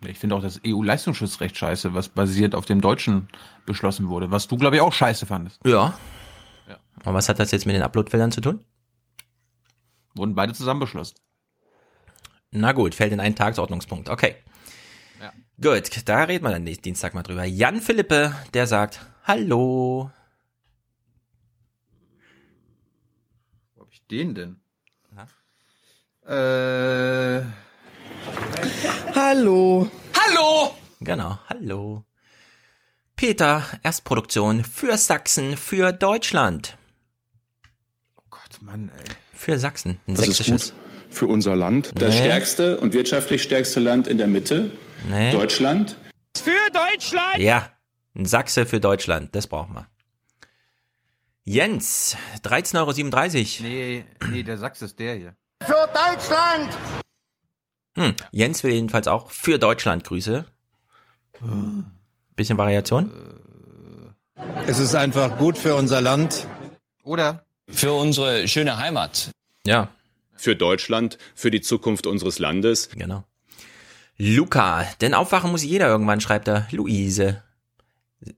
Ich 0.04 0.18
finde 0.18 0.36
auch 0.36 0.42
das 0.42 0.60
EU-Leistungsschutzrecht 0.66 1.56
scheiße, 1.56 1.94
was 1.94 2.08
basiert 2.08 2.54
auf 2.54 2.66
dem 2.66 2.80
Deutschen 2.80 3.28
beschlossen 3.64 4.08
wurde, 4.08 4.30
was 4.30 4.46
du, 4.46 4.56
glaube 4.56 4.76
ich, 4.76 4.82
auch 4.82 4.92
scheiße 4.92 5.26
fandest. 5.26 5.60
Ja. 5.64 5.98
Ja. 6.68 6.78
Und 7.04 7.14
was 7.14 7.28
hat 7.28 7.38
das 7.38 7.50
jetzt 7.50 7.66
mit 7.66 7.74
den 7.74 7.82
Uploadfillern 7.82 8.32
zu 8.32 8.40
tun? 8.40 8.64
Wurden 10.14 10.34
beide 10.34 10.52
zusammen 10.52 10.80
beschlossen. 10.80 11.16
Na 12.50 12.72
gut, 12.72 12.94
fällt 12.94 13.12
in 13.12 13.20
einen 13.20 13.34
Tagesordnungspunkt. 13.34 14.08
Okay. 14.08 14.36
Ja. 15.20 15.32
Gut, 15.60 16.08
da 16.08 16.24
reden 16.24 16.44
wir 16.44 16.50
dann 16.50 16.64
nächsten 16.64 16.84
Dienstag 16.84 17.14
mal 17.14 17.22
drüber. 17.22 17.44
Jan 17.44 17.80
Philippe, 17.80 18.34
der 18.54 18.66
sagt, 18.66 19.00
hallo. 19.24 20.10
Wo 23.74 23.82
hab 23.82 23.92
ich 23.92 24.06
den 24.06 24.34
denn? 24.34 24.60
Äh, 26.26 27.42
Hallo. 29.14 29.90
Hallo! 30.14 30.74
Genau, 31.00 31.38
hallo. 31.48 32.04
Peter, 33.16 33.62
Erstproduktion 33.82 34.64
für 34.64 34.96
Sachsen, 34.98 35.56
für 35.56 35.92
Deutschland. 35.92 36.76
Gott, 38.30 38.60
Mann, 38.60 38.90
ey. 38.96 39.04
Für 39.32 39.58
Sachsen. 39.58 40.00
Ein 40.06 40.14
Das 40.14 40.28
ist 40.28 40.36
sächsisches. 40.38 40.72
gut 40.72 41.14
für 41.14 41.26
unser 41.26 41.56
Land. 41.56 41.92
Das 41.94 42.14
Nee. 42.14 42.20
stärkste 42.20 42.78
und 42.78 42.92
wirtschaftlich 42.92 43.42
stärkste 43.42 43.80
Land 43.80 44.06
in 44.06 44.18
der 44.18 44.26
Mitte. 44.26 44.70
Nee. 45.08 45.32
Deutschland. 45.32 45.96
Für 46.36 46.50
Deutschland. 46.72 47.38
Ja, 47.38 47.70
ein 48.14 48.26
Sachse 48.26 48.66
für 48.66 48.80
Deutschland, 48.80 49.34
das 49.34 49.46
brauchen 49.46 49.74
wir. 49.74 49.86
Jens, 51.44 52.16
13,37 52.42 53.60
Euro. 53.60 53.68
Nee, 53.68 54.04
nee, 54.30 54.42
der 54.42 54.58
Sachs 54.58 54.82
ist 54.82 54.98
der 54.98 55.14
hier. 55.14 55.36
Für 55.62 55.88
Deutschland! 55.94 56.70
Hm, 57.96 58.14
Jens 58.30 58.62
will 58.62 58.72
jedenfalls 58.72 59.08
auch 59.08 59.30
für 59.30 59.58
Deutschland 59.58 60.04
Grüße. 60.04 60.44
Bisschen 62.36 62.58
Variation? 62.58 63.10
Es 64.66 64.78
ist 64.78 64.94
einfach 64.94 65.38
gut 65.38 65.58
für 65.58 65.74
unser 65.74 66.00
Land. 66.00 66.46
Oder? 67.02 67.44
Für 67.68 67.92
unsere 67.92 68.46
schöne 68.48 68.78
Heimat. 68.78 69.30
Ja. 69.66 69.88
Für 70.34 70.54
Deutschland, 70.54 71.18
für 71.34 71.50
die 71.50 71.62
Zukunft 71.62 72.06
unseres 72.06 72.38
Landes. 72.38 72.90
Genau. 72.90 73.24
Luca, 74.18 74.84
denn 75.00 75.14
aufwachen 75.14 75.50
muss 75.50 75.62
jeder 75.62 75.88
irgendwann, 75.88 76.20
schreibt 76.20 76.48
er. 76.48 76.68
Luise. 76.70 77.42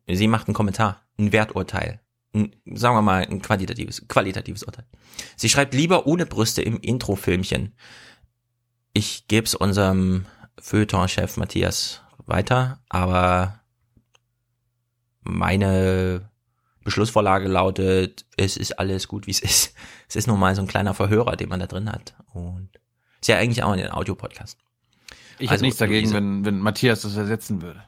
Sie 0.06 0.28
macht 0.28 0.48
einen 0.48 0.54
Kommentar, 0.54 1.02
ein 1.18 1.32
Werturteil. 1.32 2.00
Ein, 2.34 2.54
sagen 2.66 2.96
wir 2.96 3.02
mal, 3.02 3.22
ein 3.22 3.42
qualitatives, 3.42 4.06
qualitatives 4.06 4.62
Urteil. 4.62 4.84
Sie 5.36 5.48
schreibt 5.48 5.74
lieber 5.74 6.06
ohne 6.06 6.26
Brüste 6.26 6.62
im 6.62 6.78
Introfilmchen. 6.80 7.74
Ich 8.98 9.28
gebe 9.28 9.46
es 9.46 9.54
unserem 9.54 10.26
Feuilleton-Chef 10.58 11.36
Matthias 11.36 12.02
weiter, 12.26 12.80
aber 12.88 13.60
meine 15.20 16.28
Beschlussvorlage 16.82 17.46
lautet, 17.46 18.26
es 18.36 18.56
ist 18.56 18.76
alles 18.80 19.06
gut, 19.06 19.28
wie 19.28 19.30
es 19.30 19.38
ist. 19.38 19.72
Es 20.08 20.16
ist 20.16 20.26
nur 20.26 20.36
mal 20.36 20.56
so 20.56 20.62
ein 20.62 20.66
kleiner 20.66 20.94
Verhörer, 20.94 21.36
den 21.36 21.48
man 21.48 21.60
da 21.60 21.68
drin 21.68 21.92
hat. 21.92 22.16
Und 22.32 22.70
ist 23.20 23.28
ja 23.28 23.36
eigentlich 23.36 23.62
auch 23.62 23.70
ein 23.70 23.92
Audio-Podcast. 23.92 24.58
Ich 25.38 25.48
Also, 25.48 25.52
hätte 25.52 25.62
nichts 25.62 25.78
dagegen, 25.78 26.12
wenn, 26.12 26.44
wenn 26.44 26.58
Matthias 26.58 27.02
das 27.02 27.14
ersetzen 27.14 27.62
würde. 27.62 27.84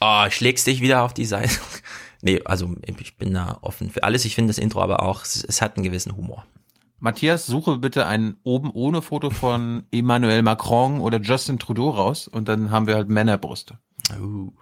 Oh, 0.00 0.30
schlägst 0.30 0.66
dich 0.66 0.80
wieder 0.80 1.02
auf 1.02 1.12
die 1.12 1.26
Seite. 1.26 1.52
nee, 2.22 2.40
also 2.46 2.74
ich 2.86 3.18
bin 3.18 3.34
da 3.34 3.58
offen 3.60 3.90
für 3.90 4.02
alles. 4.04 4.24
Ich 4.24 4.34
finde 4.34 4.48
das 4.48 4.56
Intro 4.56 4.80
aber 4.80 5.02
auch, 5.02 5.24
es, 5.24 5.44
es 5.44 5.60
hat 5.60 5.76
einen 5.76 5.84
gewissen 5.84 6.16
Humor. 6.16 6.46
Matthias, 7.02 7.46
suche 7.46 7.78
bitte 7.78 8.06
ein 8.06 8.36
oben 8.44 8.70
ohne 8.70 9.02
Foto 9.02 9.30
von 9.30 9.82
Emmanuel 9.90 10.42
Macron 10.42 11.00
oder 11.00 11.20
Justin 11.20 11.58
Trudeau 11.58 11.90
raus 11.90 12.28
und 12.28 12.46
dann 12.48 12.70
haben 12.70 12.86
wir 12.86 12.94
halt 12.94 13.08
Männerbrüste. 13.08 13.78
Uh. 14.20 14.52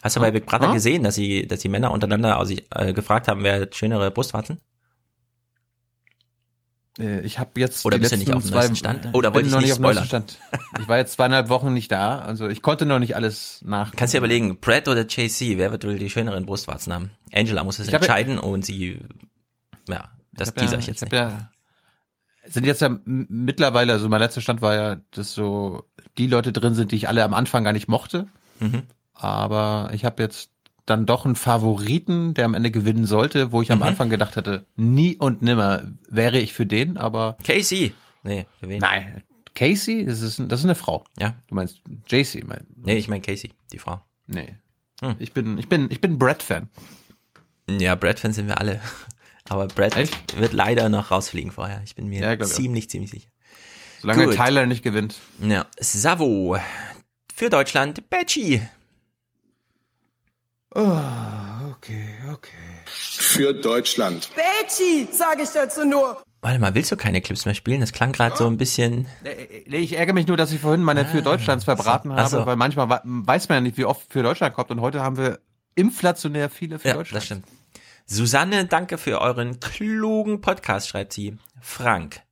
Hast 0.00 0.14
du 0.14 0.20
bei 0.20 0.30
Big 0.30 0.46
Brother 0.46 0.68
Ah. 0.68 0.72
gesehen, 0.72 1.02
dass 1.02 1.16
sie, 1.16 1.46
dass 1.48 1.58
die 1.60 1.68
Männer 1.68 1.90
untereinander 1.90 2.38
also, 2.38 2.54
äh, 2.70 2.92
gefragt 2.92 3.26
haben, 3.26 3.42
wer 3.42 3.62
hat 3.62 3.74
schönere 3.74 4.12
Brustwarzen? 4.12 4.60
Äh, 7.00 7.20
Ich 7.22 7.40
habe 7.40 7.50
jetzt 7.58 7.84
Oder 7.84 7.98
bist 7.98 8.12
du 8.12 8.16
nicht 8.16 8.28
letzten 8.28 8.38
auf 8.38 8.44
dem 8.44 8.54
neuesten 8.54 8.76
Stand? 8.76 9.08
Oder 9.14 9.34
wollte 9.34 9.48
ich 9.48 9.52
noch 9.52 9.60
nicht 9.60 9.72
auf 9.72 9.78
dem 9.78 9.82
neuesten? 9.82 10.04
Stand. 10.06 10.38
Ich 10.80 10.86
war 10.88 10.98
jetzt 10.98 11.14
zweieinhalb 11.14 11.48
Wochen 11.48 11.74
nicht 11.74 11.90
da, 11.90 12.20
also 12.20 12.48
ich 12.48 12.62
konnte 12.62 12.86
noch 12.86 13.00
nicht 13.00 13.16
alles 13.16 13.60
nach. 13.64 13.90
Kannst 13.96 14.14
dir 14.14 14.18
überlegen, 14.18 14.58
Brad 14.60 14.86
oder 14.86 15.04
JC, 15.04 15.58
wer 15.58 15.72
wird 15.72 15.84
wohl 15.84 15.98
die 15.98 16.10
schöneren 16.10 16.46
Brustwarzen 16.46 16.92
haben? 16.92 17.10
Angela 17.34 17.64
muss 17.64 17.80
es 17.80 17.86
Ich 17.88 17.92
ja- 17.92 17.98
entscheiden 17.98 18.38
und 18.38 18.64
sie, 18.64 19.00
ja, 19.88 20.10
das 20.32 20.50
Ich 20.50 20.54
teaser 20.54 20.74
ja, 20.74 20.78
ich 20.78 20.86
jetzt 20.86 21.02
hab 21.02 21.10
nicht. 21.10 21.18
Ja, 21.20 21.50
sind 22.48 22.66
jetzt 22.66 22.80
ja 22.82 22.98
mittlerweile, 23.04 23.92
also 23.92 24.08
mein 24.08 24.20
letzter 24.20 24.40
Stand 24.40 24.62
war 24.62 24.74
ja, 24.74 24.96
dass 25.12 25.32
so 25.34 25.84
die 26.18 26.26
Leute 26.26 26.52
drin 26.52 26.74
sind, 26.74 26.92
die 26.92 26.96
ich 26.96 27.08
alle 27.08 27.24
am 27.24 27.34
Anfang 27.34 27.64
gar 27.64 27.72
nicht 27.72 27.88
mochte. 27.88 28.26
Mhm. 28.60 28.82
Aber 29.14 29.90
ich 29.92 30.04
habe 30.04 30.22
jetzt 30.22 30.50
dann 30.84 31.04
doch 31.06 31.24
einen 31.24 31.34
Favoriten, 31.36 32.34
der 32.34 32.44
am 32.44 32.54
Ende 32.54 32.70
gewinnen 32.70 33.06
sollte, 33.06 33.50
wo 33.52 33.60
ich 33.62 33.72
am 33.72 33.78
Mhm. 33.78 33.84
Anfang 33.84 34.08
gedacht 34.10 34.36
hatte, 34.36 34.66
nie 34.76 35.16
und 35.16 35.42
nimmer 35.42 35.82
wäre 36.08 36.38
ich 36.38 36.52
für 36.52 36.66
den, 36.66 36.96
aber 36.96 37.36
Casey. 37.44 37.92
Nee, 38.22 38.46
für 38.60 38.68
wen? 38.68 38.78
nein. 38.80 39.22
Casey, 39.54 40.04
das 40.04 40.20
ist, 40.20 40.38
das 40.48 40.60
ist 40.60 40.64
eine 40.66 40.74
Frau. 40.74 41.04
Ja. 41.18 41.34
Du 41.48 41.54
meinst 41.54 41.80
JC, 42.08 42.44
mein. 42.46 42.66
Nee, 42.76 42.96
ich 42.98 43.08
meine 43.08 43.22
Casey, 43.22 43.52
die 43.72 43.78
Frau. 43.78 44.00
Nee. 44.26 44.56
Hm. 45.00 45.16
Ich 45.18 45.32
bin, 45.32 45.56
ich 45.58 45.68
bin, 45.68 45.88
ich 45.90 46.00
bin 46.00 46.18
Brad-Fan. 46.18 46.68
Ja, 47.80 47.94
Brad-Fans 47.94 48.36
sind 48.36 48.48
wir 48.48 48.60
alle. 48.60 48.80
Aber 49.48 49.66
Brad 49.68 49.96
Echt? 49.96 50.38
wird 50.40 50.52
leider 50.52 50.88
noch 50.88 51.10
rausfliegen 51.10 51.52
vorher. 51.52 51.80
Ich 51.84 51.94
bin 51.94 52.08
mir 52.08 52.20
Ja, 52.20 52.38
ziemlich, 52.40 52.90
ziemlich 52.90 53.10
sicher. 53.10 53.28
Solange 54.00 54.26
Gut. 54.26 54.36
Tyler 54.36 54.66
nicht 54.66 54.82
gewinnt. 54.82 55.16
Ja, 55.40 55.66
Savo. 55.78 56.58
Für 57.34 57.50
Deutschland, 57.50 58.08
Betschi. 58.10 58.62
Oh, 60.74 60.80
okay, 61.70 62.14
okay. 62.32 62.50
Für 62.86 63.54
Deutschland. 63.54 64.28
Betschi, 64.34 65.08
sage 65.10 65.42
ich 65.42 65.48
dazu 65.50 65.84
nur. 65.86 66.22
Warte 66.42 66.58
mal, 66.58 66.74
willst 66.74 66.92
du 66.92 66.96
keine 66.96 67.20
Clips 67.22 67.44
mehr 67.46 67.54
spielen? 67.54 67.80
Das 67.80 67.92
klang 67.92 68.12
gerade 68.12 68.36
so 68.36 68.46
ein 68.46 68.56
bisschen. 68.58 69.06
Nee, 69.24 69.78
ich 69.78 69.94
ärgere 69.96 70.12
mich 70.14 70.26
nur, 70.26 70.36
dass 70.36 70.52
ich 70.52 70.60
vorhin 70.60 70.82
meine 70.82 71.04
für 71.06 71.22
Deutschlands 71.22 71.64
verbraten 71.64 72.12
Ach 72.12 72.18
habe, 72.18 72.28
so. 72.28 72.46
weil 72.46 72.56
manchmal 72.56 73.00
weiß 73.04 73.48
man 73.48 73.56
ja 73.56 73.60
nicht, 73.62 73.78
wie 73.78 73.84
oft 73.86 74.12
für 74.12 74.22
Deutschland 74.22 74.54
kommt 74.54 74.70
und 74.70 74.80
heute 74.80 75.02
haben 75.02 75.16
wir 75.16 75.40
inflationär 75.74 76.50
viele 76.50 76.78
für 76.78 76.88
Ja, 76.88 76.94
Deutschland. 76.94 77.16
das 77.16 77.24
stimmt. 77.24 77.44
Susanne, 78.08 78.66
danke 78.66 78.98
für 78.98 79.20
euren 79.20 79.58
klugen 79.58 80.40
Podcast, 80.40 80.88
schreibt 80.88 81.12
sie. 81.12 81.36
Frank. 81.60 82.22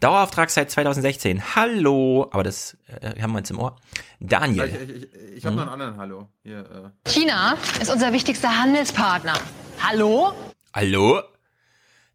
Dauerauftrag 0.00 0.48
seit 0.48 0.70
2016. 0.70 1.54
Hallo. 1.54 2.28
Aber 2.30 2.42
das 2.44 2.78
äh, 2.86 3.20
haben 3.20 3.32
wir 3.32 3.38
jetzt 3.38 3.50
im 3.50 3.58
Ohr. 3.58 3.76
Daniel. 4.20 4.64
Ich, 4.64 5.12
ich, 5.12 5.36
ich 5.36 5.46
habe 5.46 5.56
noch 5.56 5.62
einen 5.62 5.72
anderen 5.72 5.96
Hallo. 5.98 6.28
Hier, 6.42 6.92
äh. 7.04 7.10
China 7.10 7.58
ist 7.78 7.90
unser 7.90 8.12
wichtigster 8.14 8.58
Handelspartner. 8.58 9.34
Hallo? 9.82 10.32
Hallo? 10.72 11.20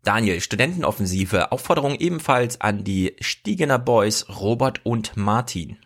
Daniel, 0.04 0.42
Studentenoffensive. 0.42 1.52
Aufforderung 1.52 1.96
ebenfalls 1.96 2.60
an 2.62 2.84
die 2.84 3.16
Stiegener 3.20 3.78
Boys 3.78 4.28
Robert 4.28 4.86
und 4.86 5.16
Martin. 5.16 5.78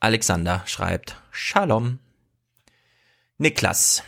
Alexander 0.00 0.62
schreibt 0.66 1.16
Shalom. 1.30 2.00
Niklas. 3.38 4.02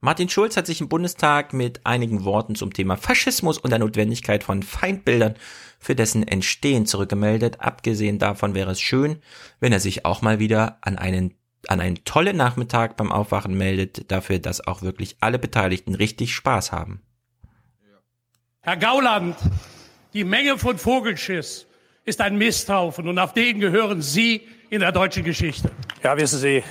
Martin 0.00 0.28
Schulz 0.28 0.56
hat 0.56 0.66
sich 0.66 0.80
im 0.80 0.88
Bundestag 0.88 1.52
mit 1.52 1.84
einigen 1.84 2.24
Worten 2.24 2.54
zum 2.54 2.72
Thema 2.72 2.96
Faschismus 2.96 3.58
und 3.58 3.70
der 3.70 3.80
Notwendigkeit 3.80 4.44
von 4.44 4.62
Feindbildern 4.62 5.34
für 5.80 5.96
dessen 5.96 6.26
Entstehen 6.26 6.86
zurückgemeldet. 6.86 7.60
Abgesehen 7.60 8.20
davon 8.20 8.54
wäre 8.54 8.70
es 8.70 8.80
schön, 8.80 9.20
wenn 9.58 9.72
er 9.72 9.80
sich 9.80 10.04
auch 10.04 10.22
mal 10.22 10.38
wieder 10.38 10.78
an 10.82 10.98
einen 10.98 11.34
an 11.66 11.80
einen 11.80 12.04
tollen 12.04 12.36
Nachmittag 12.36 12.96
beim 12.96 13.10
Aufwachen 13.10 13.58
meldet, 13.58 14.12
dafür, 14.12 14.38
dass 14.38 14.64
auch 14.64 14.82
wirklich 14.82 15.16
alle 15.18 15.40
Beteiligten 15.40 15.96
richtig 15.96 16.32
Spaß 16.32 16.70
haben. 16.70 17.02
Herr 18.60 18.76
Gauland, 18.76 19.36
die 20.14 20.22
Menge 20.22 20.56
von 20.56 20.78
Vogelschiss 20.78 21.66
ist 22.04 22.20
ein 22.20 22.38
Misthaufen 22.38 23.08
und 23.08 23.18
auf 23.18 23.34
den 23.34 23.58
gehören 23.58 24.00
Sie 24.00 24.46
in 24.70 24.80
der 24.80 24.92
deutschen 24.92 25.24
Geschichte. 25.24 25.70
Ja, 26.02 26.16
wissen 26.16 26.38
Sie, 26.38 26.56
äh, 26.58 26.64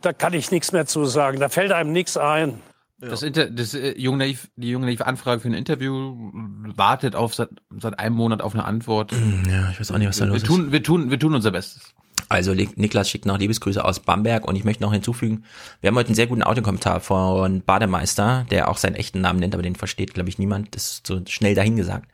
da 0.00 0.12
kann 0.12 0.32
ich 0.32 0.50
nichts 0.50 0.72
mehr 0.72 0.86
zu 0.86 1.04
sagen. 1.06 1.40
Da 1.40 1.48
fällt 1.48 1.72
einem 1.72 1.92
nichts 1.92 2.16
ein. 2.16 2.60
Das, 2.98 3.22
Inter 3.22 3.46
das 3.50 3.72
äh, 3.74 3.98
Jung 3.98 4.18
Naiv, 4.18 4.48
die 4.56 4.70
junge 4.70 4.84
naive 4.86 5.06
Anfrage 5.06 5.40
für 5.40 5.48
ein 5.48 5.54
Interview 5.54 6.30
wartet 6.76 7.16
auf 7.16 7.34
seit, 7.34 7.48
seit 7.78 7.98
einem 7.98 8.14
Monat 8.14 8.42
auf 8.42 8.52
eine 8.54 8.64
Antwort. 8.64 9.12
Ja, 9.50 9.70
ich 9.70 9.80
weiß 9.80 9.90
auch 9.92 9.98
nicht, 9.98 10.08
was 10.08 10.18
da 10.18 10.24
wir, 10.26 10.32
los 10.32 10.42
wir 10.42 10.46
tun, 10.48 10.72
Wir 10.72 10.82
tun, 10.82 11.10
wir 11.10 11.18
tun 11.18 11.34
unser 11.34 11.50
Bestes. 11.50 11.94
Also 12.28 12.52
Nik- 12.52 12.76
Niklas 12.76 13.08
schickt 13.08 13.24
noch 13.26 13.38
Liebesgrüße 13.38 13.82
aus 13.84 14.00
Bamberg 14.00 14.46
und 14.46 14.54
ich 14.54 14.64
möchte 14.64 14.82
noch 14.82 14.92
hinzufügen, 14.92 15.44
wir 15.80 15.88
haben 15.88 15.96
heute 15.96 16.08
einen 16.08 16.14
sehr 16.14 16.26
guten 16.26 16.42
Audiokommentar 16.44 17.00
von 17.00 17.62
Bademeister, 17.62 18.46
der 18.50 18.68
auch 18.68 18.76
seinen 18.76 18.94
echten 18.94 19.20
Namen 19.22 19.40
nennt, 19.40 19.54
aber 19.54 19.62
den 19.62 19.74
versteht, 19.74 20.12
glaube 20.14 20.28
ich, 20.28 20.38
niemand. 20.38 20.74
Das 20.76 20.92
ist 20.92 21.06
so 21.06 21.20
schnell 21.26 21.54
dahingesagt. 21.54 22.08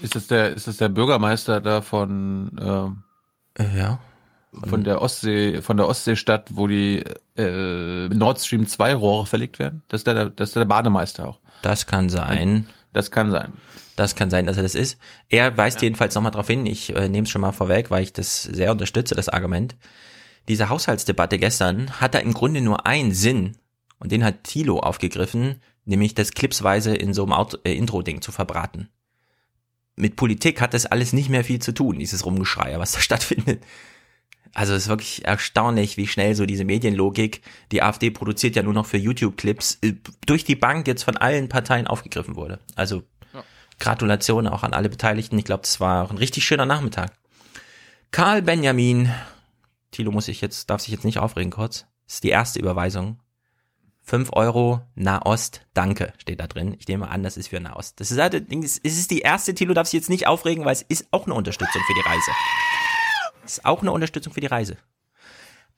Ist 0.00 0.14
das 0.14 0.28
der, 0.28 0.50
ist 0.54 0.66
das 0.68 0.76
der 0.78 0.88
Bürgermeister 0.88 1.60
da 1.60 1.82
von, 1.82 2.52
ähm, 2.58 3.02
Äh, 3.58 3.76
ja. 3.76 3.98
Von 4.52 4.84
der 4.84 5.00
Ostsee, 5.00 5.62
von 5.62 5.76
der 5.76 5.86
Ostseestadt, 5.86 6.48
wo 6.52 6.66
die 6.66 7.04
äh, 7.36 8.08
Nord 8.08 8.40
Stream 8.40 8.66
2 8.66 8.94
Rohre 8.94 9.26
verlegt 9.26 9.58
werden? 9.58 9.82
Das 9.88 10.00
ist 10.00 10.06
der, 10.06 10.30
das 10.30 10.50
ist 10.50 10.56
der 10.56 10.64
Bademeister 10.64 11.28
auch. 11.28 11.38
Das 11.62 11.86
kann 11.86 12.08
sein. 12.08 12.66
Das 12.92 13.10
kann 13.10 13.30
sein. 13.30 13.52
Das 13.96 14.14
kann 14.14 14.30
sein, 14.30 14.46
dass 14.46 14.56
er 14.56 14.62
das 14.62 14.74
ist. 14.74 14.98
Er 15.28 15.56
weist 15.56 15.78
ja. 15.78 15.86
jedenfalls 15.86 16.14
nochmal 16.14 16.32
darauf 16.32 16.46
hin, 16.46 16.66
ich 16.66 16.94
äh, 16.94 17.08
nehme 17.08 17.24
es 17.24 17.30
schon 17.30 17.42
mal 17.42 17.52
vorweg, 17.52 17.90
weil 17.90 18.02
ich 18.02 18.12
das 18.12 18.42
sehr 18.42 18.72
unterstütze, 18.72 19.14
das 19.14 19.28
Argument. 19.28 19.76
Diese 20.48 20.68
Haushaltsdebatte 20.68 21.38
gestern 21.38 22.00
hat 22.00 22.14
da 22.14 22.18
im 22.18 22.32
Grunde 22.32 22.60
nur 22.60 22.86
einen 22.86 23.12
Sinn 23.12 23.56
und 23.98 24.10
den 24.10 24.24
hat 24.24 24.44
Thilo 24.44 24.80
aufgegriffen, 24.80 25.60
nämlich 25.84 26.14
das 26.14 26.32
clipsweise 26.32 26.94
in 26.94 27.14
so 27.14 27.24
einem 27.24 27.46
äh, 27.64 27.74
Intro-Ding 27.74 28.22
zu 28.22 28.32
verbraten. 28.32 28.88
Mit 29.96 30.16
Politik 30.16 30.60
hat 30.60 30.72
das 30.72 30.86
alles 30.86 31.12
nicht 31.12 31.28
mehr 31.28 31.44
viel 31.44 31.60
zu 31.60 31.72
tun, 31.72 31.98
dieses 31.98 32.24
Rumgeschrei, 32.24 32.78
was 32.78 32.92
da 32.92 33.00
stattfindet. 33.00 33.62
Also 34.52 34.74
es 34.74 34.84
ist 34.84 34.88
wirklich 34.88 35.24
erstaunlich, 35.24 35.96
wie 35.96 36.06
schnell 36.06 36.34
so 36.34 36.44
diese 36.44 36.64
Medienlogik, 36.64 37.42
die 37.70 37.82
AfD 37.82 38.10
produziert 38.10 38.56
ja 38.56 38.62
nur 38.62 38.72
noch 38.72 38.86
für 38.86 38.96
YouTube-Clips, 38.96 39.78
äh, 39.82 39.94
durch 40.26 40.44
die 40.44 40.56
Bank 40.56 40.86
jetzt 40.86 41.04
von 41.04 41.16
allen 41.16 41.48
Parteien 41.48 41.86
aufgegriffen 41.86 42.36
wurde. 42.36 42.58
Also 42.74 43.04
ja. 43.32 43.44
Gratulation 43.78 44.48
auch 44.48 44.62
an 44.62 44.74
alle 44.74 44.88
Beteiligten. 44.88 45.38
Ich 45.38 45.44
glaube, 45.44 45.62
das 45.62 45.78
war 45.78 46.04
auch 46.04 46.10
ein 46.10 46.18
richtig 46.18 46.44
schöner 46.44 46.66
Nachmittag. 46.66 47.12
Karl 48.10 48.42
Benjamin, 48.42 49.10
Thilo 49.92 50.10
muss 50.10 50.24
sich 50.24 50.40
jetzt, 50.40 50.68
darf 50.68 50.80
sich 50.80 50.92
jetzt 50.92 51.04
nicht 51.04 51.18
aufregen 51.18 51.52
kurz. 51.52 51.86
Das 52.06 52.14
ist 52.14 52.24
die 52.24 52.30
erste 52.30 52.58
Überweisung. 52.58 53.20
5 54.02 54.30
Euro 54.32 54.80
Nahost, 54.96 55.60
danke, 55.72 56.12
steht 56.18 56.40
da 56.40 56.48
drin. 56.48 56.74
Ich 56.80 56.88
nehme 56.88 57.08
an, 57.08 57.22
das 57.22 57.36
ist 57.36 57.48
für 57.48 57.60
Nahost. 57.60 58.00
Das 58.00 58.10
ist, 58.10 58.18
halt, 58.18 58.34
es 58.34 58.78
ist 58.78 59.10
die 59.12 59.20
erste, 59.20 59.54
Thilo 59.54 59.72
darf 59.74 59.86
sich 59.86 60.00
jetzt 60.00 60.10
nicht 60.10 60.26
aufregen, 60.26 60.64
weil 60.64 60.72
es 60.72 60.82
ist 60.82 61.06
auch 61.12 61.26
eine 61.26 61.34
Unterstützung 61.34 61.80
für 61.86 61.94
die 61.94 62.08
Reise. 62.08 62.32
Ist 63.44 63.64
auch 63.64 63.82
eine 63.82 63.92
Unterstützung 63.92 64.32
für 64.32 64.40
die 64.40 64.46
Reise. 64.46 64.76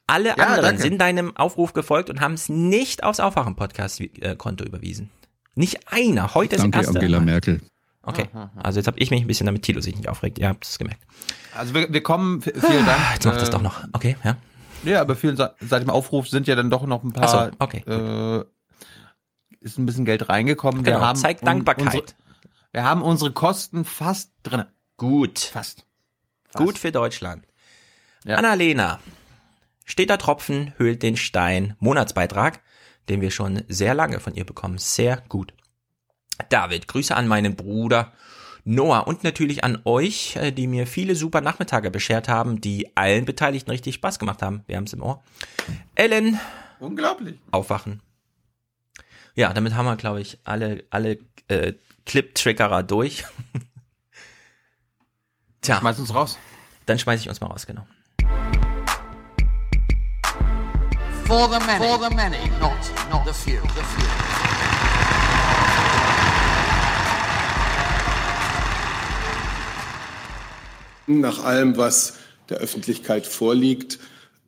Alle 0.07 0.31
ja, 0.31 0.35
anderen 0.35 0.62
danke. 0.62 0.83
sind 0.83 0.98
deinem 0.98 1.37
Aufruf 1.37 1.72
gefolgt 1.72 2.11
und 2.11 2.20
haben 2.20 2.35
es 2.35 2.48
nicht 2.48 3.05
aufs 3.05 3.20
Aufwachen-Podcast-Konto 3.20 4.64
überwiesen. 4.64 5.11
Nicht 5.55 5.92
einer. 5.92 6.35
Heute 6.35 6.57
danke, 6.57 6.81
ist 6.81 6.87
erste. 6.87 6.98
Angela 6.98 7.20
Merkel. 7.20 7.61
Okay, 8.05 8.29
also 8.57 8.81
jetzt 8.81 8.88
habe 8.88 8.98
ich 8.98 9.12
mich 9.12 9.22
ein 9.22 9.29
bisschen 9.29 9.46
damit 9.46 9.62
Tilo 9.62 9.81
sich 9.81 9.94
nicht 9.94 10.09
aufregt. 10.09 10.38
Ihr 10.38 10.48
habt 10.48 10.66
es 10.66 10.77
gemerkt. 10.77 11.03
Also 11.55 11.72
wir, 11.72 11.92
wir 11.92 12.03
kommen, 12.03 12.42
vielen 12.42 12.85
Dank. 12.85 13.01
Jetzt 13.14 13.27
macht 13.27 13.40
das 13.40 13.51
doch 13.51 13.62
noch. 13.62 13.85
Okay, 13.92 14.16
ja. 14.25 14.37
Ja, 14.85 15.01
aber 15.01 15.14
vielen, 15.14 15.37
seit 15.37 15.83
dem 15.83 15.90
Aufruf 15.90 16.29
sind 16.29 16.48
ja 16.48 16.57
dann 16.57 16.68
doch 16.68 16.85
noch 16.85 17.05
ein 17.05 17.12
paar. 17.12 17.29
so, 17.29 17.57
okay. 17.61 17.85
Äh, 17.87 18.44
ist 19.61 19.79
ein 19.79 19.87
bisschen 19.87 20.05
Geld 20.05 20.29
reingekommen. 20.29 20.83
Genau, 20.83 20.98
wir 20.98 21.07
haben 21.07 21.16
zeigt 21.16 21.46
Dankbarkeit. 21.46 21.87
Unsere, 21.87 22.05
wir 22.72 22.85
haben 22.85 23.03
unsere 23.03 23.31
Kosten 23.33 23.85
fast 23.85 24.33
drin. 24.42 24.64
Gut. 24.96 25.38
Fast. 25.38 25.87
fast. 26.48 26.64
Gut 26.64 26.79
für 26.79 26.90
Deutschland. 26.90 27.46
Ja. 28.25 28.37
Annalena. 28.37 29.01
Steter 29.85 30.19
Tropfen 30.19 30.73
höhlt 30.77 31.03
den 31.03 31.17
Stein. 31.17 31.77
Monatsbeitrag, 31.81 32.61
den 33.09 33.21
wir 33.21 33.31
schon 33.31 33.65
sehr 33.69 33.95
lange 33.95 34.21
von 34.21 34.35
ihr 34.35 34.45
bekommen. 34.45 34.79
Sehr 34.79 35.23
gut. 35.29 35.53
David, 36.49 36.89
Grüße 36.89 37.15
an 37.15 37.29
meinen 37.29 37.57
Bruder 37.57 38.13
Noah 38.65 39.09
und 39.09 39.25
natürlich 39.25 39.65
an 39.65 39.81
euch, 39.85 40.37
äh, 40.37 40.53
die 40.53 40.67
mir 40.67 40.87
viele 40.87 41.17
super 41.17 41.41
Nachmittage 41.41 41.91
beschert 41.91 42.29
haben, 42.29 42.61
die 42.61 42.97
allen 42.97 43.25
Beteiligten 43.25 43.71
richtig 43.71 43.97
Spaß 43.97 44.19
gemacht 44.19 44.43
haben. 44.43 44.63
Wir 44.67 44.77
haben 44.77 44.85
es 44.85 44.93
im 44.93 45.03
Ohr. 45.03 45.23
Ellen. 45.95 46.39
Unglaublich. 46.79 47.39
Aufwachen. 47.51 48.03
Ja, 49.35 49.53
damit 49.53 49.75
haben 49.75 49.87
wir, 49.87 49.97
glaube 49.97 50.21
ich, 50.21 50.39
alle, 50.45 50.85
alle 50.91 51.19
äh, 51.49 51.75
Clip-Triggerer 52.07 52.83
durch. 52.83 53.25
Tja. 55.61 55.79
Schmeiß 55.79 55.99
uns 55.99 56.15
raus. 56.15 56.39
Dann 56.87 56.99
schmeiß 56.99 57.21
ich 57.21 57.29
uns 57.29 57.41
mal 57.41 57.49
raus, 57.49 57.67
genau. 57.67 57.87
For 61.33 61.49
the 61.49 61.61
many, 61.66 61.87
For 61.87 61.99
the 61.99 62.14
many. 62.14 62.51
Not, 62.61 62.77
not 63.11 63.25
the 63.25 63.33
few. 63.33 63.59
The 63.62 63.83
few. 63.83 64.07
Nach 71.07 71.42
allem, 71.42 71.79
was 71.79 72.18
der 72.51 72.59
Öffentlichkeit 72.59 73.27
vorliegt, 73.27 73.99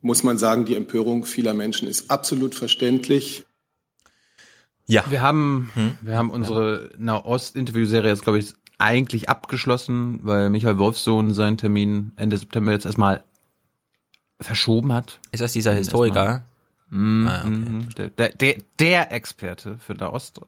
muss 0.03 0.21
man 0.21 0.37
sagen, 0.37 0.65
die 0.65 0.75
Empörung 0.75 1.25
vieler 1.25 1.55
Menschen 1.55 1.87
ist 1.87 2.11
absolut 2.11 2.53
verständlich. 2.53 3.45
Ja. 4.85 5.05
Wir 5.09 5.23
haben, 5.23 5.71
hm? 5.73 5.97
wir 6.01 6.15
haben 6.15 6.29
unsere 6.29 6.91
Nahost-Interviewserie 6.99 8.09
jetzt, 8.09 8.21
glaube 8.21 8.37
ich, 8.37 8.53
eigentlich 8.77 9.27
abgeschlossen, 9.27 10.19
weil 10.21 10.51
Michael 10.51 10.77
Wolfsohn 10.77 11.33
seinen 11.33 11.57
Termin 11.57 12.11
Ende 12.15 12.37
September 12.37 12.73
jetzt 12.73 12.85
erstmal 12.85 13.23
verschoben 14.39 14.93
hat. 14.93 15.19
Ist 15.31 15.41
das 15.41 15.53
dieser 15.53 15.73
Historiker? 15.73 16.43
Mm, 16.89 17.27
ah, 17.27 17.45
okay. 17.45 18.09
der, 18.17 18.29
der, 18.29 18.55
der 18.79 19.11
Experte 19.11 19.77
für 19.79 19.93
Nahost. 19.93 20.39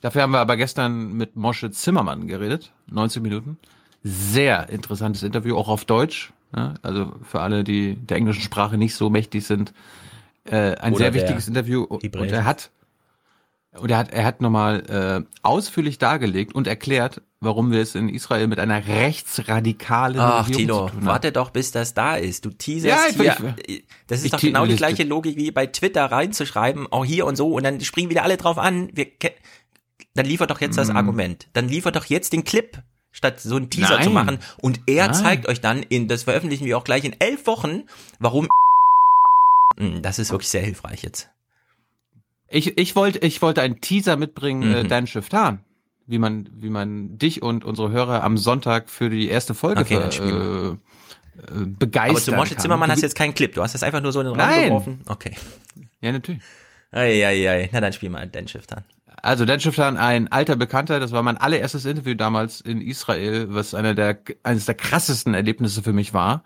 Dafür 0.00 0.22
haben 0.22 0.32
wir 0.32 0.40
aber 0.40 0.56
gestern 0.56 1.12
mit 1.12 1.36
Mosche 1.36 1.70
Zimmermann 1.70 2.26
geredet, 2.26 2.72
90 2.88 3.22
Minuten 3.22 3.58
sehr 4.02 4.68
interessantes 4.70 5.22
Interview, 5.22 5.56
auch 5.56 5.68
auf 5.68 5.84
Deutsch. 5.84 6.32
Ja, 6.54 6.74
also 6.82 7.12
für 7.22 7.40
alle, 7.40 7.62
die 7.62 7.94
der 7.94 8.16
englischen 8.16 8.42
Sprache 8.42 8.76
nicht 8.76 8.94
so 8.94 9.08
mächtig 9.08 9.46
sind, 9.46 9.72
äh, 10.44 10.74
ein 10.76 10.94
Oder 10.94 11.04
sehr 11.04 11.14
wichtiges 11.14 11.46
Interview. 11.46 11.84
Und 11.84 12.02
er 12.02 12.44
hat 12.44 12.70
und 13.78 13.90
er 13.90 13.98
hat, 13.98 14.12
er 14.12 14.24
hat 14.24 14.40
nochmal 14.40 15.26
äh, 15.26 15.36
ausführlich 15.42 15.98
dargelegt 15.98 16.54
und 16.54 16.66
erklärt, 16.66 17.22
warum 17.40 17.70
wir 17.70 17.80
es 17.80 17.94
in 17.94 18.08
Israel 18.08 18.48
mit 18.48 18.58
einer 18.58 18.86
rechtsradikalen 18.86 20.18
Ach, 20.18 20.48
Regierung 20.48 20.60
Tino, 20.60 20.74
zu 20.74 20.92
tun 20.92 21.00
haben. 21.00 21.06
warte 21.06 21.32
doch, 21.32 21.50
bis 21.50 21.70
das 21.70 21.94
da 21.94 22.16
ist. 22.16 22.44
Du 22.44 22.50
teaserst 22.50 23.16
ja, 23.16 23.38
hier. 23.38 23.56
Ich, 23.66 23.84
das 24.08 24.24
ist 24.24 24.34
doch 24.34 24.40
genau 24.40 24.66
die 24.66 24.74
gleiche 24.74 25.04
Logik 25.04 25.36
wie 25.36 25.52
bei 25.52 25.66
Twitter 25.66 26.06
reinzuschreiben, 26.06 26.90
auch 26.90 27.04
hier 27.04 27.26
und 27.26 27.36
so, 27.36 27.54
und 27.54 27.62
dann 27.62 27.80
springen 27.80 28.10
wieder 28.10 28.24
alle 28.24 28.36
drauf 28.36 28.58
an. 28.58 28.90
Wir, 28.92 29.06
dann 30.14 30.26
liefert 30.26 30.50
doch 30.50 30.60
jetzt 30.60 30.76
das 30.76 30.88
mm. 30.92 30.96
Argument. 30.96 31.48
Dann 31.52 31.68
liefert 31.68 31.94
doch 31.94 32.06
jetzt 32.06 32.32
den 32.32 32.42
Clip 32.42 32.82
statt 33.12 33.40
so 33.40 33.56
einen 33.56 33.70
Teaser 33.70 33.96
Nein. 33.96 34.04
zu 34.04 34.10
machen. 34.10 34.38
Und 34.60 34.80
er 34.86 35.06
Nein. 35.06 35.14
zeigt 35.14 35.48
euch 35.48 35.60
dann, 35.60 35.82
in, 35.84 36.08
das 36.08 36.24
veröffentlichen 36.24 36.64
wir 36.64 36.76
auch 36.76 36.84
gleich 36.84 37.04
in 37.04 37.14
elf 37.20 37.46
Wochen, 37.46 37.84
warum. 38.18 38.48
Hm, 39.78 40.02
das 40.02 40.18
ist 40.18 40.32
wirklich 40.32 40.48
sehr 40.48 40.62
hilfreich 40.62 41.02
jetzt. 41.02 41.30
Ich, 42.50 42.76
ich 42.76 42.96
wollte 42.96 43.20
ich 43.20 43.40
wollte 43.42 43.62
einen 43.62 43.80
Teaser 43.80 44.16
mitbringen, 44.16 44.62
äh, 44.62 44.66
mhm. 44.66 44.74
äh, 44.74 44.84
Dan 44.84 45.06
Shiftan, 45.06 45.60
wie 46.06 46.18
man 46.18 46.48
wie 46.52 46.70
man 46.70 47.16
dich 47.16 47.42
und 47.42 47.64
unsere 47.64 47.90
Hörer 47.90 48.24
am 48.24 48.36
Sonntag 48.36 48.90
für 48.90 49.08
die 49.08 49.28
erste 49.28 49.54
Folge 49.54 49.80
okay, 49.80 49.96
äh, 49.96 50.68
äh, 50.68 50.76
begeistern 51.66 52.10
Aber 52.10 52.20
zu 52.20 52.32
Mosche 52.32 52.56
Zimmermann 52.56 52.90
hast 52.90 53.02
du 53.02 53.06
jetzt 53.06 53.14
keinen 53.14 53.34
Clip, 53.34 53.54
du 53.54 53.62
hast 53.62 53.74
das 53.74 53.82
einfach 53.82 54.02
nur 54.02 54.12
so 54.12 54.20
in 54.20 54.26
den 54.26 54.40
Raum 54.40 54.64
geworfen. 54.64 55.00
Okay. 55.06 55.36
Ja, 56.00 56.12
natürlich. 56.12 56.42
Eieiei, 56.90 57.70
na 57.72 57.80
dann 57.80 57.92
spiel 57.92 58.10
mal 58.10 58.26
Dan 58.26 58.48
Shiftan. 58.48 58.82
Also 59.22 59.44
Dan 59.44 59.60
Schiftan, 59.60 59.96
ein 59.96 60.32
alter 60.32 60.56
Bekannter, 60.56 60.98
das 60.98 61.12
war 61.12 61.22
mein 61.22 61.36
allererstes 61.36 61.84
Interview 61.84 62.14
damals 62.14 62.60
in 62.60 62.80
Israel, 62.80 63.46
was 63.50 63.74
einer 63.74 63.94
der 63.94 64.18
eines 64.42 64.66
der 64.66 64.74
krassesten 64.74 65.34
Erlebnisse 65.34 65.82
für 65.82 65.92
mich 65.92 66.14
war. 66.14 66.42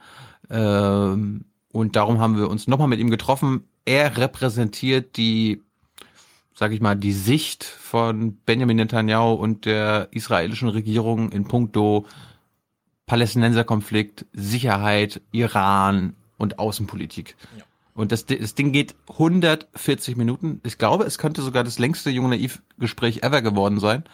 Ähm, 0.50 1.46
und 1.72 1.96
darum 1.96 2.20
haben 2.20 2.36
wir 2.36 2.48
uns 2.48 2.68
nochmal 2.68 2.88
mit 2.88 3.00
ihm 3.00 3.10
getroffen. 3.10 3.64
Er 3.84 4.16
repräsentiert 4.16 5.16
die, 5.16 5.62
sag 6.54 6.72
ich 6.72 6.80
mal, 6.80 6.94
die 6.94 7.12
Sicht 7.12 7.64
von 7.64 8.36
Benjamin 8.46 8.76
Netanyahu 8.76 9.34
und 9.34 9.64
der 9.66 10.08
israelischen 10.12 10.68
Regierung 10.68 11.32
in 11.32 11.44
puncto 11.44 12.06
Palästinenserkonflikt, 13.06 14.24
Sicherheit, 14.32 15.20
Iran 15.32 16.14
und 16.38 16.58
Außenpolitik. 16.58 17.36
Ja. 17.58 17.64
Und 17.94 18.12
das, 18.12 18.26
das 18.26 18.54
Ding 18.54 18.72
geht 18.72 18.94
140 19.08 20.16
Minuten. 20.16 20.60
Ich 20.64 20.78
glaube, 20.78 21.04
es 21.04 21.18
könnte 21.18 21.42
sogar 21.42 21.64
das 21.64 21.78
längste 21.78 22.10
Jung 22.10 22.28
Naiv 22.28 22.62
Gespräch 22.78 23.22
ever 23.22 23.40
geworden 23.42 23.78
sein. 23.78 24.04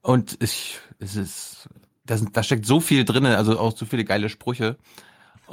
Und 0.00 0.36
ich, 0.40 0.78
es 0.98 1.16
ist, 1.16 1.68
da, 2.06 2.16
sind, 2.16 2.36
da 2.36 2.42
steckt 2.42 2.64
so 2.64 2.80
viel 2.80 3.04
drin, 3.04 3.26
also 3.26 3.58
auch 3.58 3.76
so 3.76 3.84
viele 3.86 4.04
geile 4.04 4.28
Sprüche. 4.28 4.76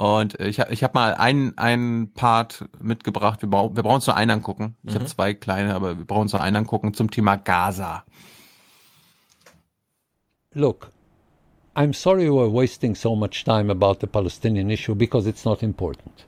Und 0.00 0.40
ich 0.40 0.58
habe 0.58 0.72
ich 0.72 0.82
hab 0.82 0.94
mal 0.94 1.12
einen, 1.12 1.58
einen 1.58 2.10
Part 2.14 2.64
mitgebracht. 2.80 3.42
Wir, 3.42 3.50
brauchen 3.50 3.76
wir 3.76 3.82
brauchen 3.82 3.96
uns 3.96 4.06
nur 4.06 4.16
einen 4.16 4.30
angucken. 4.30 4.74
Ich 4.82 4.92
mhm. 4.92 4.94
habe 4.94 5.04
zwei 5.04 5.34
kleine, 5.34 5.74
aber 5.74 5.98
wir 5.98 6.06
brauchen 6.06 6.22
uns 6.22 6.32
nur 6.32 6.40
einen 6.40 6.56
angucken 6.56 6.94
zum 6.94 7.10
Thema 7.10 7.36
Gaza. 7.36 8.04
Look, 10.54 10.90
I'm 11.76 11.92
sorry 11.92 12.30
we're 12.30 12.50
wasting 12.50 12.94
so 12.94 13.14
much 13.14 13.44
time 13.44 13.70
about 13.70 13.98
the 14.00 14.06
Palestinian 14.06 14.70
issue 14.70 14.94
because 14.94 15.28
it's 15.28 15.44
not 15.44 15.62
important. 15.62 16.24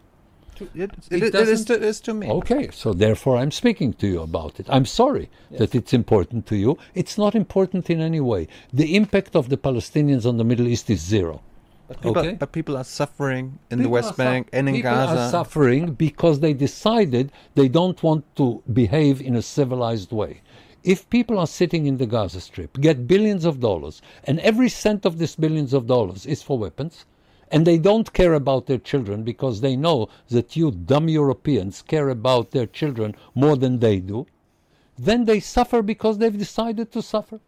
It, 0.75 0.91
it, 1.11 1.23
it, 1.23 1.35
is 1.35 1.65
to, 1.65 1.75
it 1.75 1.83
is 1.83 2.03
to 2.03 2.13
me. 2.13 2.29
Okay, 2.29 2.69
so 2.73 2.93
therefore 2.93 3.39
I'm 3.39 3.51
speaking 3.51 3.95
to 3.95 4.07
you 4.07 4.21
about 4.21 4.61
it. 4.61 4.67
I'm 4.69 4.85
sorry 4.85 5.31
yes. 5.49 5.61
that 5.61 5.75
it's 5.75 5.95
important 5.95 6.45
to 6.49 6.57
you. 6.57 6.77
It's 6.95 7.17
not 7.17 7.35
important 7.35 7.89
in 7.89 8.03
any 8.03 8.21
way. 8.21 8.49
The 8.71 8.95
impact 8.97 9.35
of 9.35 9.49
the 9.49 9.57
Palestinians 9.57 10.27
on 10.27 10.37
the 10.37 10.45
Middle 10.45 10.69
East 10.69 10.91
is 10.91 11.01
zero. 11.01 11.41
But 11.93 12.01
people, 12.01 12.23
okay? 12.23 12.35
but 12.35 12.53
people 12.53 12.77
are 12.79 12.85
suffering 12.85 13.59
in 13.71 13.79
people 13.79 13.83
the 13.83 13.89
West 13.91 14.17
Bank 14.17 14.49
and 14.53 14.67
in 14.67 14.77
people 14.77 14.93
Gaza. 14.93 15.13
People 15.13 15.23
are 15.25 15.31
suffering 15.31 15.93
because 15.93 16.41
they 16.41 16.55
decided 16.55 17.31
they 17.55 17.69
don't 17.69 18.03
want 18.03 18.25
to 18.37 18.63
behave 18.73 19.21
in 19.21 19.37
a 19.37 19.43
civilized 19.43 20.11
way. 20.11 20.41
If 20.83 21.09
people 21.11 21.39
are 21.39 21.47
sitting 21.47 21.85
in 21.87 21.99
the 21.99 22.07
Gaza 22.07 22.41
Strip, 22.41 22.81
get 22.81 23.07
billions 23.07 23.45
of 23.45 23.61
dollars, 23.61 24.01
and 24.25 24.41
every 24.41 24.71
cent 24.71 25.05
of 25.05 25.19
this 25.19 25.37
billions 25.37 25.75
of 25.75 25.87
dollars 25.87 26.25
is 26.25 26.43
for 26.43 26.59
weapons, 26.59 27.05
and 27.51 27.67
they 27.67 27.77
don't 27.77 28.11
care 28.15 28.33
about 28.33 28.67
their 28.67 28.79
children 28.79 29.23
because 29.23 29.61
they 29.61 29.77
know 29.77 30.09
that 30.31 30.57
you 30.57 30.71
dumb 30.71 31.11
Europeans 31.11 31.83
care 31.83 32.09
about 32.09 32.53
their 32.53 32.67
children 32.67 33.15
more 33.35 33.57
than 33.57 33.81
they 33.81 34.01
do, 34.01 34.27
then 34.99 35.27
they 35.27 35.41
suffer 35.41 35.83
because 35.83 36.17
they've 36.17 36.39
decided 36.39 36.91
to 36.93 37.03
suffer. 37.03 37.39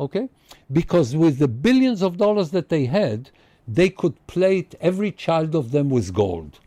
Okay? 0.00 0.30
Because 0.72 1.14
with 1.14 1.38
the 1.38 1.48
billions 1.48 2.00
of 2.00 2.16
dollars 2.16 2.50
that 2.52 2.70
they 2.70 2.86
had, 2.86 3.30
they 3.66 3.90
could 3.90 4.26
plate 4.26 4.74
every 4.80 5.10
child 5.12 5.54
of 5.54 5.70
them 5.70 5.90
with 5.90 6.14
gold. 6.14 6.60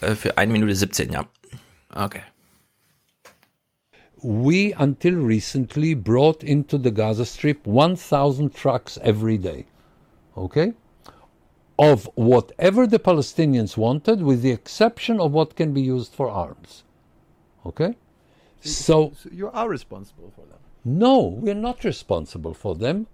Äh, 0.00 0.14
für 0.14 0.38
1 0.38 0.52
Minute 0.52 0.74
17, 0.74 1.12
ja. 1.12 1.24
Okay. 1.92 2.22
We 4.22 4.72
until 4.74 5.14
recently 5.14 5.94
brought 5.94 6.42
into 6.42 6.78
the 6.78 6.90
Gaza 6.90 7.26
Strip 7.26 7.66
1,000 7.66 8.54
trucks 8.54 8.98
every 9.02 9.38
day. 9.38 9.66
Okay? 10.36 10.72
Of 11.78 12.08
whatever 12.14 12.86
the 12.86 12.98
Palestinians 12.98 13.76
wanted, 13.76 14.22
with 14.22 14.42
the 14.42 14.50
exception 14.50 15.20
of 15.20 15.32
what 15.32 15.56
can 15.56 15.72
be 15.72 15.82
used 15.82 16.12
for 16.12 16.28
arms. 16.28 16.84
Okay? 17.64 17.96
So, 18.60 19.12
so 19.22 19.28
you 19.30 19.50
are 19.50 19.68
responsible 19.68 20.32
for 20.34 20.44
them. 20.46 20.58
no, 20.84 21.20
we're 21.22 21.54
not 21.54 21.84
responsible 21.84 22.54
for 22.54 22.74
them. 22.74 23.06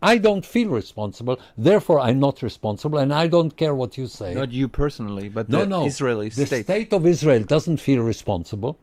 I 0.00 0.18
don't 0.18 0.46
feel 0.46 0.68
responsible, 0.68 1.40
therefore 1.56 1.98
I'm 2.00 2.20
not 2.20 2.40
responsible, 2.42 2.98
and 2.98 3.12
I 3.12 3.26
don't 3.26 3.56
care 3.56 3.74
what 3.74 3.98
you 3.98 4.06
say. 4.06 4.32
Not 4.32 4.52
you 4.52 4.68
personally, 4.68 5.28
but 5.28 5.48
no, 5.48 5.60
the 5.60 5.66
no. 5.66 5.86
Israeli 5.86 6.28
the 6.28 6.46
state. 6.46 6.64
state 6.64 6.92
of 6.92 7.04
Israel 7.04 7.42
doesn't 7.42 7.78
feel 7.78 8.02
responsible. 8.02 8.78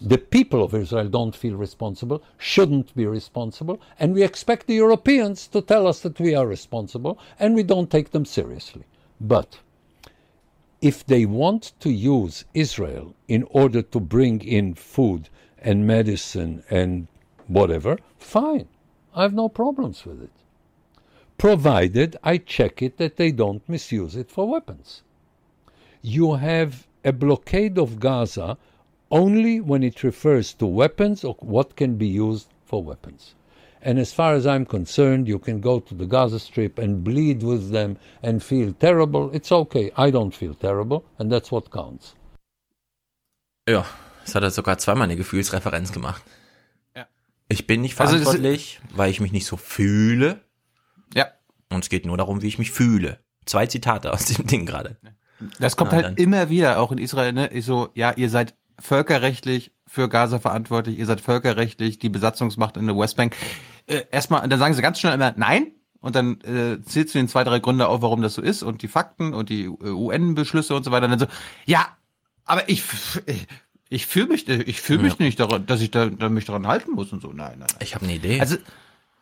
The 0.00 0.18
people 0.18 0.62
of 0.62 0.74
Israel 0.74 1.08
don't 1.08 1.36
feel 1.36 1.56
responsible, 1.56 2.22
shouldn't 2.38 2.94
be 2.94 3.06
responsible, 3.06 3.80
and 3.98 4.14
we 4.14 4.22
expect 4.22 4.66
the 4.66 4.74
Europeans 4.74 5.46
to 5.48 5.60
tell 5.60 5.86
us 5.86 6.00
that 6.00 6.18
we 6.20 6.34
are 6.34 6.46
responsible, 6.46 7.18
and 7.38 7.54
we 7.54 7.62
don't 7.62 7.90
take 7.90 8.10
them 8.10 8.24
seriously. 8.24 8.84
But 9.20 9.60
if 10.80 11.06
they 11.06 11.24
want 11.24 11.72
to 11.80 11.90
use 11.90 12.44
Israel 12.52 13.14
in 13.26 13.44
order 13.44 13.80
to 13.80 14.00
bring 14.00 14.42
in 14.42 14.74
food 14.74 15.30
and 15.58 15.86
medicine 15.86 16.62
and 16.68 17.06
whatever, 17.46 17.98
fine. 18.18 18.68
I 19.14 19.22
have 19.22 19.32
no 19.32 19.48
problems 19.48 20.04
with 20.04 20.22
it. 20.22 20.30
Provided 21.38 22.16
I 22.22 22.38
check 22.38 22.82
it 22.82 22.98
that 22.98 23.16
they 23.16 23.32
don't 23.32 23.66
misuse 23.68 24.14
it 24.14 24.30
for 24.30 24.48
weapons. 24.48 25.02
You 26.02 26.34
have 26.34 26.86
a 27.04 27.12
blockade 27.12 27.78
of 27.78 27.98
Gaza 27.98 28.58
only 29.14 29.60
when 29.60 29.82
it 29.84 30.02
refers 30.02 30.52
to 30.54 30.66
weapons 30.66 31.24
or 31.24 31.36
what 31.40 31.76
can 31.76 31.96
be 31.96 32.06
used 32.06 32.48
for 32.66 32.82
weapons. 32.82 33.34
And 33.80 33.98
as 33.98 34.12
far 34.12 34.34
as 34.34 34.44
I'm 34.46 34.66
concerned, 34.66 35.28
you 35.28 35.38
can 35.38 35.60
go 35.60 35.78
to 35.78 35.94
the 35.94 36.06
Gaza 36.06 36.38
Strip 36.38 36.78
and 36.78 37.04
bleed 37.04 37.42
with 37.42 37.70
them 37.70 37.96
and 38.22 38.42
feel 38.42 38.72
terrible. 38.72 39.30
It's 39.32 39.52
okay. 39.52 39.92
I 39.96 40.10
don't 40.10 40.34
feel 40.34 40.54
terrible, 40.54 41.04
and 41.18 41.30
that's 41.30 41.52
what 41.52 41.70
counts. 41.70 42.14
Ja, 43.68 43.84
das 44.24 44.34
hat 44.34 44.42
er 44.42 44.50
sogar 44.50 44.78
zweimal 44.78 45.04
eine 45.04 45.16
Gefühlsreferenz 45.16 45.92
gemacht. 45.92 46.22
Ja. 46.96 47.06
Ich 47.48 47.66
bin 47.66 47.82
nicht 47.82 48.00
Also 48.00 48.16
verantwortlich, 48.16 48.80
weil 48.94 49.10
ich 49.10 49.20
mich 49.20 49.32
nicht 49.32 49.46
so 49.46 49.56
fühle. 49.56 50.40
Ja. 51.14 51.28
Und 51.70 51.84
es 51.84 51.88
geht 51.90 52.06
nur 52.06 52.16
darum, 52.16 52.42
wie 52.42 52.48
ich 52.48 52.58
mich 52.58 52.72
fühle. 52.72 53.20
Zwei 53.44 53.66
Zitate 53.66 54.12
aus 54.12 54.24
dem 54.24 54.46
Ding 54.46 54.64
gerade. 54.66 54.96
Das 55.60 55.76
kommt 55.76 55.90
Na, 55.90 55.96
halt 55.96 56.06
dann. 56.06 56.16
immer 56.16 56.48
wieder, 56.48 56.78
auch 56.78 56.90
in 56.90 56.98
Israel, 56.98 57.32
ne? 57.32 57.50
Ich 57.52 57.66
so, 57.66 57.90
ja, 57.94 58.12
ihr 58.12 58.30
seid 58.30 58.54
völkerrechtlich 58.78 59.72
für 59.86 60.08
Gaza 60.08 60.40
verantwortlich, 60.40 60.98
ihr 60.98 61.06
seid 61.06 61.20
völkerrechtlich 61.20 61.98
die 61.98 62.08
Besatzungsmacht 62.08 62.76
in 62.76 62.86
der 62.86 62.96
Westbank. 62.96 63.36
Äh, 63.86 64.02
erstmal, 64.10 64.48
dann 64.48 64.58
sagen 64.58 64.74
sie 64.74 64.82
ganz 64.82 64.98
schnell 64.98 65.14
immer 65.14 65.34
nein. 65.36 65.72
Und 66.00 66.16
dann 66.16 66.38
äh, 66.42 66.82
zählst 66.82 67.14
du 67.14 67.18
den 67.18 67.28
zwei, 67.28 67.44
drei 67.44 67.60
Gründe 67.60 67.88
auf, 67.88 68.02
warum 68.02 68.20
das 68.20 68.34
so 68.34 68.42
ist 68.42 68.62
und 68.62 68.82
die 68.82 68.88
Fakten 68.88 69.32
und 69.32 69.48
die 69.48 69.68
UN-Beschlüsse 69.68 70.74
und 70.74 70.84
so 70.84 70.90
weiter. 70.90 71.06
Und 71.06 71.12
dann 71.12 71.20
so, 71.20 71.26
ja, 71.64 71.96
aber 72.44 72.68
ich, 72.68 72.82
ich, 73.88 74.06
fühle 74.06 74.26
mich, 74.26 74.46
ich 74.46 74.82
fühle 74.82 75.02
mich 75.02 75.18
nicht 75.18 75.40
daran, 75.40 75.64
dass 75.64 75.80
ich 75.80 75.90
da, 75.90 76.06
da 76.06 76.28
mich 76.28 76.44
daran 76.44 76.66
halten 76.66 76.92
muss 76.92 77.10
und 77.14 77.22
so. 77.22 77.28
Nein, 77.28 77.58
nein, 77.58 77.68
nein. 77.70 77.78
Ich 77.80 77.94
habe 77.94 78.04
eine 78.04 78.16
Idee. 78.16 78.38
Also 78.38 78.56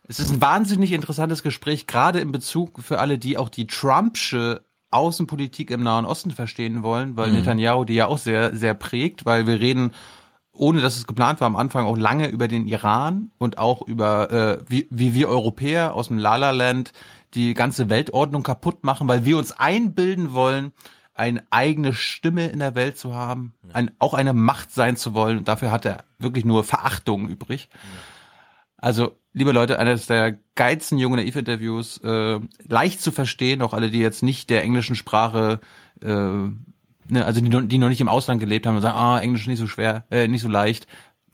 es 0.05 0.19
ist 0.19 0.31
ein 0.31 0.41
wahnsinnig 0.41 0.91
interessantes 0.91 1.41
Gespräch, 1.41 1.87
gerade 1.87 2.19
in 2.19 2.33
Bezug 2.33 2.83
für 2.83 2.99
alle, 2.99 3.17
die 3.17 3.37
auch 3.37 3.47
die 3.47 3.67
Trumpsche 3.67 4.65
Außenpolitik 4.93 5.71
im 5.71 5.83
Nahen 5.83 6.05
Osten 6.05 6.31
verstehen 6.31 6.83
wollen, 6.83 7.17
weil 7.17 7.29
Mhm. 7.29 7.37
Netanyahu 7.37 7.85
die 7.85 7.95
ja 7.95 8.07
auch 8.07 8.17
sehr, 8.17 8.55
sehr 8.55 8.73
prägt, 8.73 9.25
weil 9.25 9.47
wir 9.47 9.59
reden, 9.59 9.91
ohne 10.51 10.81
dass 10.81 10.97
es 10.97 11.07
geplant 11.07 11.41
war, 11.41 11.47
am 11.47 11.55
Anfang 11.55 11.85
auch 11.85 11.97
lange 11.97 12.27
über 12.27 12.47
den 12.47 12.67
Iran 12.67 13.31
und 13.39 13.57
auch 13.57 13.81
über, 13.81 14.31
äh, 14.31 14.57
wie, 14.67 14.87
wie 14.91 15.13
wir 15.13 15.29
Europäer 15.29 15.95
aus 15.95 16.09
dem 16.09 16.17
Lala-Land 16.17 16.93
die 17.33 17.55
ganze 17.55 17.89
Weltordnung 17.89 18.43
kaputt 18.43 18.83
machen, 18.83 19.07
weil 19.07 19.25
wir 19.25 19.37
uns 19.37 19.51
einbilden 19.51 20.33
wollen, 20.33 20.71
eine 21.15 21.43
eigene 21.51 21.93
Stimme 21.93 22.47
in 22.47 22.59
der 22.59 22.75
Welt 22.75 22.97
zu 22.97 23.13
haben, 23.13 23.53
ein, 23.71 23.91
auch 23.99 24.13
eine 24.13 24.33
Macht 24.33 24.71
sein 24.71 24.97
zu 24.97 25.13
wollen. 25.13 25.39
Und 25.39 25.47
dafür 25.47 25.71
hat 25.71 25.85
er 25.85 26.05
wirklich 26.17 26.45
nur 26.45 26.63
Verachtung 26.63 27.27
übrig. 27.29 27.69
Also, 28.77 29.15
liebe 29.33 29.51
Leute, 29.51 29.79
eines 29.79 30.05
der 30.07 30.37
geilsten 30.55 30.97
jungen 30.97 31.17
Naiv-Interviews, 31.17 31.97
äh, 32.03 32.39
leicht 32.67 33.01
zu 33.01 33.11
verstehen, 33.11 33.61
auch 33.61 33.73
alle, 33.73 33.89
die 33.91 33.99
jetzt 33.99 34.23
nicht 34.23 34.49
der 34.49 34.63
englischen 34.63 34.95
Sprache, 34.95 35.59
äh, 36.01 36.07
ne, 36.07 36.53
also 37.25 37.41
die, 37.41 37.49
noch- 37.49 37.61
die 37.63 37.77
noch 37.77 37.89
nicht 37.89 38.01
im 38.01 38.09
Ausland 38.09 38.39
gelebt 38.39 38.65
haben 38.67 38.75
und 38.75 38.81
sagen, 38.81 38.97
ah, 38.97 39.19
Englisch 39.19 39.47
nicht 39.47 39.59
so 39.59 39.67
schwer, 39.67 40.05
äh, 40.11 40.27
nicht 40.27 40.41
so 40.41 40.47
leicht. 40.49 40.87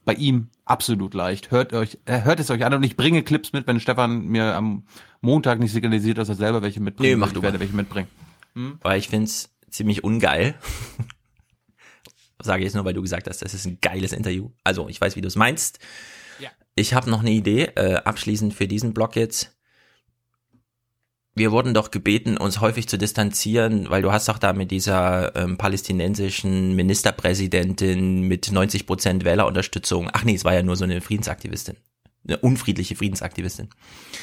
Bei 0.05 0.13
ihm 0.13 0.47
absolut 0.65 1.13
leicht. 1.13 1.51
Hört 1.51 1.73
euch, 1.73 1.97
äh, 2.05 2.21
hört 2.23 2.39
es 2.39 2.49
euch 2.49 2.63
an 2.65 2.73
und 2.73 2.83
ich 2.83 2.95
bringe 2.95 3.21
Clips 3.21 3.53
mit, 3.53 3.67
wenn 3.67 3.79
Stefan 3.79 4.25
mir 4.27 4.55
am 4.55 4.83
Montag 5.21 5.59
nicht 5.59 5.71
signalisiert, 5.73 6.17
dass 6.17 6.29
er 6.29 6.35
selber 6.35 6.61
welche 6.61 6.79
mitbringt. 6.79 7.09
Nee, 7.11 7.15
mach 7.17 7.27
ich 7.27 7.33
du 7.33 7.41
werde 7.41 7.57
mal. 7.57 7.61
welche 7.61 7.75
mitbringen. 7.75 8.07
Weil 8.81 8.97
ich 8.99 9.07
find's 9.09 9.51
ziemlich 9.69 10.03
ungeil. 10.03 10.55
Sage 12.41 12.61
ich 12.61 12.65
jetzt 12.65 12.75
nur, 12.75 12.85
weil 12.85 12.93
du 12.93 13.01
gesagt 13.01 13.27
hast, 13.27 13.41
das 13.41 13.53
ist 13.53 13.65
ein 13.65 13.79
geiles 13.81 14.13
Interview. 14.13 14.49
Also, 14.63 14.87
ich 14.87 14.99
weiß, 14.99 15.15
wie 15.17 15.21
du 15.21 15.27
es 15.27 15.35
meinst. 15.35 15.79
Ja. 16.39 16.49
Ich 16.75 16.93
habe 16.93 17.09
noch 17.09 17.19
eine 17.19 17.31
Idee, 17.31 17.71
äh, 17.75 17.95
abschließend 17.95 18.53
für 18.53 18.67
diesen 18.67 18.93
Blog 18.93 19.15
jetzt. 19.15 19.55
Wir 21.35 21.51
wurden 21.51 21.73
doch 21.73 21.91
gebeten, 21.91 22.37
uns 22.37 22.59
häufig 22.59 22.89
zu 22.89 22.97
distanzieren, 22.97 23.89
weil 23.89 24.01
du 24.01 24.11
hast 24.11 24.27
doch 24.27 24.39
da 24.39 24.51
mit 24.51 24.71
dieser 24.71 25.35
ähm, 25.35 25.57
palästinensischen 25.57 26.75
Ministerpräsidentin 26.75 28.23
mit 28.23 28.51
90 28.51 28.85
Prozent 28.85 29.23
Wählerunterstützung, 29.23 30.09
ach 30.11 30.23
nee, 30.23 30.35
es 30.35 30.43
war 30.43 30.53
ja 30.53 30.63
nur 30.63 30.75
so 30.75 30.83
eine 30.83 30.99
Friedensaktivistin, 30.99 31.77
eine 32.27 32.39
unfriedliche 32.39 32.95
Friedensaktivistin. 32.95 33.69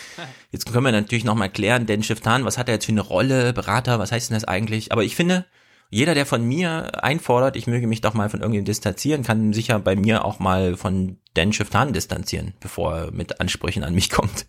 Jetzt 0.51 0.71
können 0.71 0.85
wir 0.85 0.93
natürlich 0.93 1.25
noch 1.25 1.35
mal 1.35 1.49
klären, 1.49 1.87
denn 1.87 2.03
Shiftan, 2.03 2.45
was 2.45 2.59
hat 2.59 2.69
er 2.69 2.75
jetzt 2.75 2.87
für 2.87 2.93
eine 2.93 3.01
Rolle, 3.01 3.53
Berater, 3.53 3.99
was 3.99 4.13
heißt 4.13 4.31
denn 4.31 4.37
das 4.37 4.45
eigentlich? 4.45 4.93
Aber 4.93 5.05
ich 5.05 5.17
finde, 5.17 5.47
jeder, 5.91 6.15
der 6.15 6.27
von 6.27 6.45
mir 6.45 7.03
einfordert, 7.05 7.57
ich 7.57 7.67
möge 7.67 7.87
mich 7.87 8.01
doch 8.01 8.15
mal 8.15 8.29
von 8.29 8.41
irgendjemandem 8.41 8.73
distanzieren, 8.73 9.23
kann 9.23 9.53
sicher 9.53 9.79
bei 9.79 9.97
mir 9.97 10.25
auch 10.25 10.39
mal 10.39 10.77
von 10.77 11.19
Dan 11.35 11.53
Shiftan 11.53 11.93
distanzieren, 11.93 12.55
bevor 12.61 12.97
er 12.97 13.11
mit 13.13 13.41
Ansprüchen 13.41 13.85
an 13.85 13.95
mich 13.95 14.11
kommt. 14.11 14.47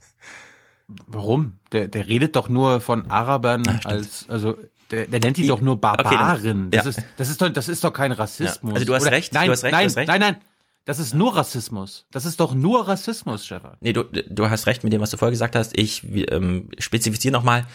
Warum? 1.05 1.59
Der, 1.73 1.87
der 1.87 2.07
redet 2.07 2.35
doch 2.35 2.49
nur 2.49 2.79
von 2.79 3.11
Arabern 3.11 3.67
als, 3.83 4.25
also 4.29 4.55
der, 4.89 5.07
der 5.07 5.19
nennt 5.19 5.37
die 5.37 5.47
doch 5.47 5.59
nur 5.59 5.79
Barbaren. 5.79 6.67
Okay, 6.67 6.77
das, 6.77 6.85
ja. 6.85 6.89
ist, 6.89 7.03
das, 7.17 7.29
ist 7.29 7.41
doch, 7.41 7.49
das 7.49 7.67
ist 7.67 7.83
doch 7.83 7.91
kein 7.91 8.13
Rassismus. 8.13 8.71
Ja, 8.71 8.75
also 8.75 8.85
du 8.85 8.95
hast 8.95 9.05
recht, 9.11 9.33
nein, 9.33 9.47
du 9.47 9.51
hast 9.51 9.63
recht, 9.63 9.73
nein, 9.73 9.83
du 9.83 9.89
hast 9.89 9.97
recht. 9.97 10.07
nein, 10.07 10.21
nein. 10.21 10.37
Das 10.85 10.99
ist 10.99 11.13
nur 11.13 11.35
Rassismus. 11.35 12.05
Das 12.11 12.25
ist 12.25 12.39
doch 12.39 12.53
nur 12.53 12.87
Rassismus, 12.87 13.45
Stefan. 13.45 13.75
Nee, 13.81 13.91
du, 13.91 14.03
du 14.03 14.49
hast 14.49 14.67
recht 14.67 14.85
mit 14.85 14.93
dem, 14.93 15.01
was 15.01 15.09
du 15.09 15.17
vorher 15.17 15.31
gesagt 15.31 15.57
hast. 15.57 15.77
Ich 15.77 16.05
ähm, 16.31 16.69
spezifiziere 16.79 17.33
nochmal, 17.33 17.65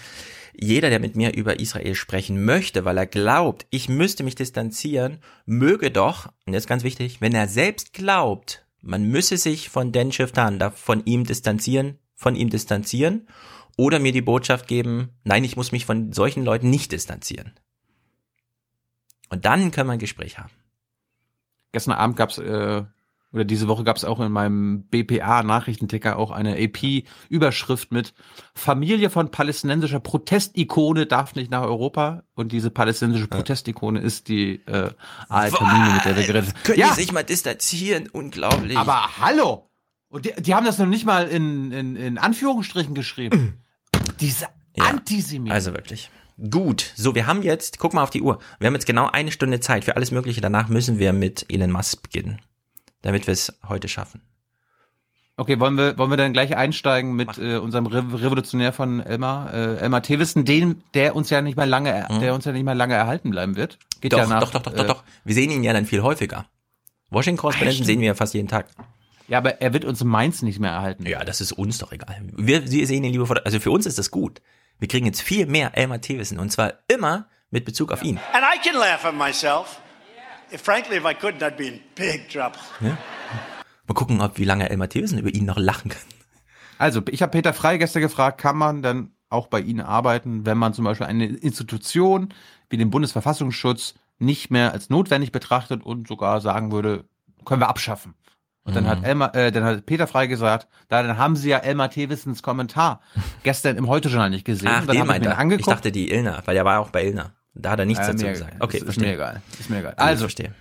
jeder, 0.53 0.91
der 0.91 1.01
mit 1.01 1.17
mir 1.17 1.35
über 1.35 1.59
Israel 1.61 1.95
sprechen 1.95 2.45
möchte, 2.45 2.85
weil 2.85 2.99
er 2.99 3.07
glaubt, 3.07 3.67
ich 3.71 3.89
müsste 3.89 4.23
mich 4.23 4.35
distanzieren, 4.35 5.19
möge 5.47 5.91
doch, 5.91 6.31
und 6.47 6.53
jetzt 6.53 6.67
ganz 6.67 6.85
wichtig, 6.85 7.21
wenn 7.21 7.35
er 7.35 7.49
selbst 7.49 7.93
glaubt, 7.93 8.67
man 8.83 9.05
müsse 9.05 9.37
sich 9.37 9.69
von 9.69 9.93
Dan 9.93 10.13
Shiftan, 10.13 10.61
von 10.75 11.05
ihm 11.05 11.25
distanzieren, 11.25 11.99
von 12.15 12.37
ihm 12.37 12.51
distanzieren, 12.51 13.29
oder 13.77 13.99
mir 13.99 14.13
die 14.13 14.21
Botschaft 14.21 14.69
geben, 14.69 15.11
nein, 15.25 15.45
ich 15.45 15.57
muss 15.57 15.73
mich 15.73 15.87
von 15.87 16.13
solchen 16.13 16.45
Leuten 16.45 16.69
nicht 16.69 16.93
distanzieren. 16.93 17.53
Und 19.31 19.47
dann 19.47 19.71
können 19.71 19.89
wir 19.89 19.95
ein 19.95 19.99
Gespräch 19.99 20.39
haben. 20.39 20.53
Gestern 21.73 21.95
Abend 21.95 22.17
gab's 22.17 22.37
äh, 22.37 22.85
oder 23.33 23.45
diese 23.45 23.69
Woche 23.69 23.85
gab 23.85 23.97
es 23.97 24.05
auch 24.05 24.21
in 24.21 24.31
meinem 24.31 24.83
BPA-Nachrichtenticker 24.85 26.19
auch 26.19 26.31
eine 26.31 26.57
AP-Überschrift 26.63 27.91
mit 27.91 28.13
Familie 28.55 29.11
von 29.11 29.31
palästinensischer 29.31 30.01
Protestikone 30.01 31.07
darf 31.07 31.35
nicht 31.35 31.51
nach 31.51 31.63
Europa. 31.63 32.25
Und 32.35 32.53
diese 32.53 32.71
palästinensische 32.71 33.29
Protestikone 33.29 34.01
ist 34.01 34.29
die 34.29 34.57
äh, 34.67 34.91
Termine, 35.29 35.95
mit 35.95 36.05
der 36.05 36.17
wir 36.17 36.27
geredet 36.27 36.49
haben. 36.51 36.63
Können 36.63 36.79
ja. 36.79 36.89
die 36.89 37.01
sich 37.01 37.13
mal 37.13 37.23
distanzieren? 37.25 38.09
Unglaublich. 38.13 38.77
Aber 38.77 39.19
hallo! 39.19 39.71
Und 40.09 40.27
die, 40.27 40.33
die 40.39 40.55
haben 40.55 40.67
das 40.67 40.79
noch 40.79 40.87
nicht 40.87 41.07
mal 41.07 41.27
in, 41.27 41.73
in, 41.73 41.97
in 41.97 42.19
Anführungsstrichen 42.19 42.95
geschrieben. 42.95 43.63
Diese 44.21 44.47
Ja. 44.77 44.85
Antisemiten. 44.85 45.53
Also 45.53 45.73
wirklich. 45.73 46.11
Gut, 46.51 46.93
so 46.97 47.15
wir 47.15 47.27
haben 47.27 47.43
jetzt, 47.43 47.79
guck 47.79 47.95
mal 47.95 48.03
auf 48.03 48.11
die 48.11 48.23
Uhr, 48.23 48.39
wir 48.59 48.67
haben 48.67 48.75
jetzt 48.75 48.87
genau 48.87 49.09
eine 49.11 49.31
Stunde 49.31 49.61
Zeit 49.61 49.85
für 49.85 49.97
alles 49.97 50.11
Mögliche. 50.11 50.41
Danach 50.41 50.69
müssen 50.69 50.99
wir 50.99 51.13
mit 51.13 51.47
Elon 51.49 51.71
Musk 51.71 52.03
beginnen, 52.03 52.41
damit 53.03 53.27
wir 53.27 53.33
es 53.33 53.59
heute 53.69 53.89
schaffen. 53.89 54.23
Okay, 55.37 55.59
wollen 55.59 55.77
wir, 55.77 55.97
wollen 55.97 56.11
wir 56.11 56.19
dann 56.19 56.33
gleich 56.33 56.57
einsteigen 56.57 57.15
mit 57.15 57.39
äh, 57.39 57.57
unserem 57.57 57.87
Re 57.87 58.05
Revolutionär 58.13 58.73
von 58.73 59.01
Elmar, 59.01 59.53
äh, 59.53 59.77
Elmar 59.79 60.03
Thewissen, 60.03 60.45
den, 60.45 60.85
der 60.95 61.17
uns 61.17 61.31
ja 61.31 61.41
nicht 61.41 61.57
mal 61.57 61.69
lange, 61.69 62.07
der 62.21 62.35
uns 62.35 62.45
ja 62.45 62.53
nicht 62.53 62.65
mal 62.65 62.77
lange 62.77 62.95
erhalten 62.95 63.31
bleiben 63.31 63.57
wird. 63.57 63.79
Geht 64.01 64.13
doch, 64.13 64.19
ja 64.19 64.27
nach, 64.27 64.41
doch, 64.41 64.51
doch, 64.51 64.63
doch, 64.63 64.75
doch, 64.75 64.85
äh, 64.85 64.87
doch. 64.87 65.03
Wir 65.25 65.35
sehen 65.35 65.51
ihn 65.51 65.65
ja 65.65 65.73
dann 65.73 65.87
viel 65.87 66.03
häufiger. 66.03 66.47
Washington-Korrespondenten 67.11 67.85
sehen 67.85 68.01
wir 68.01 68.09
ja 68.09 68.15
fast 68.15 68.35
jeden 68.35 68.49
Tag. 68.49 68.67
Ja, 69.29 69.39
aber 69.39 69.61
er 69.61 69.73
wird 69.73 69.85
uns 69.85 70.01
in 70.01 70.09
Mainz 70.09 70.43
nicht 70.43 70.61
mehr 70.61 70.73
erhalten. 70.73 71.07
Ja, 71.07 71.25
das 71.25 71.41
ist 71.41 71.53
uns 71.53 71.79
doch 71.79 71.93
egal. 71.93 72.23
Wir, 72.37 72.71
wir 72.71 72.87
sehen 72.87 73.03
ihn 73.03 73.13
lieber 73.13 73.27
vor 73.27 73.41
also 73.45 73.59
für 73.59 73.71
uns 73.71 73.87
ist 73.87 73.99
das 73.99 74.11
gut. 74.11 74.43
Wir 74.79 74.89
kriegen 74.89 75.07
jetzt 75.07 75.23
viel 75.23 75.47
mehr 75.47 75.77
Elmar 75.77 76.01
Thewissen 76.01 76.39
und 76.39 76.51
zwar 76.53 76.75
immer 76.89 77.27
mit 77.51 77.65
Bezug 77.65 77.93
auf 77.93 78.03
ihn. 78.03 78.19
And 78.33 78.45
I 78.45 78.59
can 78.63 78.79
laugh 78.79 79.05
at 79.05 79.15
myself. 79.15 79.82
Frankly, 80.59 80.97
if 80.97 81.05
I 81.05 81.15
couldn't, 81.15 81.43
I'd 81.43 81.57
be 81.57 81.67
in 81.67 81.81
big 81.95 82.29
trouble. 82.29 82.59
Ja? 82.81 82.97
Mal 83.87 83.95
gucken, 83.95 84.21
ob 84.21 84.39
wie 84.39 84.45
lange 84.45 84.69
Elmar 84.71 84.89
Thewissen 84.89 85.19
über 85.19 85.29
ihn 85.33 85.45
noch 85.45 85.59
lachen 85.59 85.91
kann. 85.91 86.03
Also, 86.79 87.01
ich 87.09 87.23
habe 87.23 87.31
Peter 87.31 87.53
Frey 87.53 87.79
gestern 87.79 88.03
gefragt, 88.03 88.41
kann 88.41 88.57
man 88.57 88.83
dann 88.83 89.13
auch 89.29 89.47
bei 89.47 89.61
Ihnen 89.61 89.81
arbeiten, 89.81 90.45
wenn 90.47 90.59
man 90.59 90.75
zum 90.75 90.85
Beispiel 90.85 91.07
eine 91.07 91.27
Institution 91.27 92.33
wie 92.71 92.77
den 92.77 92.91
Bundesverfassungsschutz 92.91 93.95
nicht 94.19 94.51
mehr 94.51 94.73
als 94.73 94.91
notwendig 94.91 95.33
betrachtet 95.33 95.83
und 95.85 96.07
sogar 96.09 96.41
sagen 96.41 96.71
würde, 96.73 97.05
können 97.45 97.61
wir 97.61 97.69
abschaffen. 97.69 98.15
Und 98.65 98.77
dann 98.77 98.85
Mhm. 98.85 98.89
hat 98.89 99.05
Elmar, 99.05 99.35
äh, 99.35 99.51
dann 99.51 99.65
hat 99.65 99.87
Peter 99.87 100.07
Frey 100.07 100.29
gesagt, 100.29 100.69
da 100.89 101.03
dann 101.03 101.19
haben 101.19 101.35
Sie 101.35 101.49
ja 101.49 101.59
Elmar 101.59 101.91
Thewissens 101.91 102.43
Kommentar 102.43 103.01
gestern 103.43 103.77
im 103.77 103.89
Heute-Journal 103.89 104.31
nicht 104.31 104.45
gesehen. 104.45 104.69
Ach, 104.71 104.83
Und 104.83 104.87
dann 104.89 104.95
den 104.95 105.01
hab 105.01 105.07
ich 105.07 105.11
meint 105.11 105.25
mir 105.25 105.31
er. 105.31 105.33
Ich 105.35 105.39
angeguckt. 105.39 105.69
dachte 105.69 105.91
die 105.93 106.13
Ilna, 106.13 106.43
weil 106.45 106.57
er 106.57 106.65
war 106.65 106.79
auch 106.79 106.91
bei 106.91 107.05
Ilna. 107.07 107.33
Da 107.55 107.71
hat 107.71 107.79
er 107.79 107.85
nichts 107.87 108.07
Äh, 108.07 108.13
dazu 108.13 108.25
mir 108.25 108.33
gesagt. 108.33 108.55
Okay, 108.61 108.77
ist, 108.77 108.83
ist 108.83 108.85
verstehe. 108.85 109.09
mir 109.09 109.15
egal. 109.15 109.43
Ist 109.59 109.71
mir 109.71 109.79
egal. 109.81 109.95
Also, 109.97 110.23
verstehe. 110.23 110.55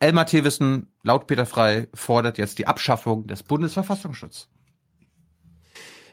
Elmar 0.00 0.26
Thewissen, 0.26 0.88
laut 1.02 1.26
Peter 1.26 1.46
Frey, 1.46 1.88
fordert 1.94 2.38
jetzt 2.38 2.58
die 2.58 2.66
Abschaffung 2.66 3.26
des 3.26 3.42
Bundesverfassungsschutzes. 3.42 4.48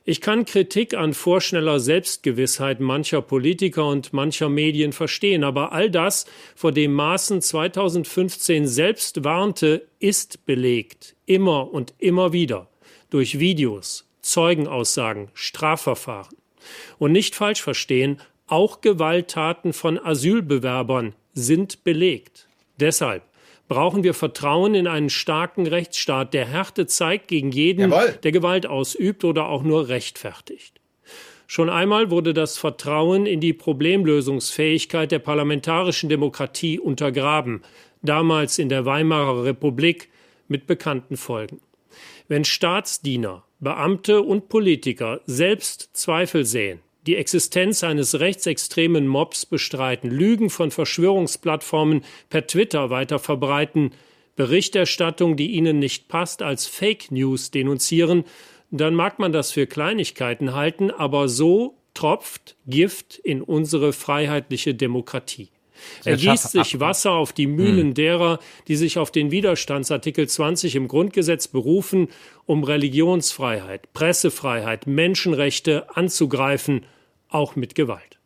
Ich 0.07 0.21
kann 0.21 0.45
Kritik 0.45 0.93
an 0.93 1.15
vorschneller 1.15 1.79
Selbstgewissheit 1.79 2.79
mancher 2.79 3.23
Politiker 3.23 3.87
und 3.87 4.13
mancher 4.13 4.49
Medien 4.49 4.93
verstehen, 4.93 5.43
aber 5.43 5.71
all 5.71 5.89
das, 5.89 6.27
vor 6.55 6.71
dem 6.71 6.93
Maaßen 6.93 7.41
2015 7.41 8.67
selbst 8.67 9.23
warnte, 9.23 9.87
ist 9.97 10.45
belegt, 10.45 11.15
immer 11.25 11.73
und 11.73 11.95
immer 11.97 12.33
wieder, 12.33 12.69
durch 13.09 13.39
Videos, 13.39 14.07
Zeugenaussagen, 14.21 15.29
Strafverfahren. 15.33 16.37
Und 16.99 17.11
nicht 17.11 17.33
falsch 17.33 17.63
verstehen, 17.63 18.21
auch 18.47 18.81
Gewalttaten 18.81 19.73
von 19.73 19.97
Asylbewerbern 19.97 21.13
sind 21.33 21.83
belegt. 21.83 22.47
Deshalb 22.79 23.23
brauchen 23.67 24.03
wir 24.03 24.13
Vertrauen 24.13 24.75
in 24.75 24.87
einen 24.87 25.09
starken 25.09 25.67
Rechtsstaat, 25.67 26.33
der 26.33 26.45
Härte 26.45 26.85
zeigt 26.85 27.27
gegen 27.27 27.51
jeden, 27.51 27.91
Jawohl. 27.91 28.19
der 28.23 28.31
Gewalt 28.31 28.67
ausübt 28.67 29.23
oder 29.23 29.47
auch 29.47 29.63
nur 29.63 29.87
rechtfertigt. 29.87 30.79
Schon 31.47 31.69
einmal 31.69 32.09
wurde 32.09 32.33
das 32.33 32.57
Vertrauen 32.57 33.25
in 33.25 33.39
die 33.39 33.53
Problemlösungsfähigkeit 33.53 35.11
der 35.11 35.19
parlamentarischen 35.19 36.09
Demokratie 36.09 36.79
untergraben, 36.79 37.61
damals 38.01 38.57
in 38.57 38.69
der 38.69 38.85
Weimarer 38.85 39.43
Republik 39.45 40.09
mit 40.47 40.67
bekannten 40.67 41.17
Folgen. 41.17 41.59
Wenn 42.27 42.45
Staatsdiener, 42.45 43.43
Beamte 43.59 44.21
und 44.21 44.49
Politiker 44.49 45.21
selbst 45.25 45.89
Zweifel 45.93 46.45
sehen, 46.45 46.81
die 47.07 47.15
Existenz 47.15 47.83
eines 47.83 48.19
rechtsextremen 48.19 49.07
Mobs 49.07 49.45
bestreiten, 49.45 50.09
Lügen 50.09 50.49
von 50.49 50.71
Verschwörungsplattformen 50.71 52.03
per 52.29 52.47
Twitter 52.47 52.89
weiter 52.89 53.19
verbreiten, 53.19 53.91
Berichterstattung, 54.35 55.37
die 55.37 55.51
ihnen 55.51 55.79
nicht 55.79 56.07
passt, 56.07 56.41
als 56.41 56.67
Fake 56.67 57.11
News 57.11 57.51
denunzieren, 57.51 58.25
dann 58.71 58.95
mag 58.95 59.19
man 59.19 59.31
das 59.31 59.51
für 59.51 59.67
Kleinigkeiten 59.67 60.53
halten, 60.53 60.91
aber 60.91 61.29
so 61.29 61.77
tropft 61.93 62.55
Gift 62.67 63.17
in 63.19 63.41
unsere 63.41 63.93
freiheitliche 63.93 64.75
Demokratie. 64.75 65.49
Er 66.03 66.15
gießt 66.15 66.51
sich 66.51 66.79
Wasser 66.79 67.11
auf 67.11 67.33
die 67.33 67.47
Mühlen 67.47 67.93
derer, 67.93 68.39
die 68.67 68.75
sich 68.75 68.97
auf 68.97 69.11
den 69.11 69.31
Widerstandsartikel 69.31 70.27
20 70.27 70.75
im 70.75 70.87
Grundgesetz 70.87 71.47
berufen, 71.47 72.07
um 72.45 72.63
Religionsfreiheit, 72.63 73.91
Pressefreiheit, 73.93 74.87
Menschenrechte 74.87 75.95
anzugreifen, 75.95 76.85
auch 77.35 77.55
mit 77.55 77.75
Gewalt. 77.75 78.19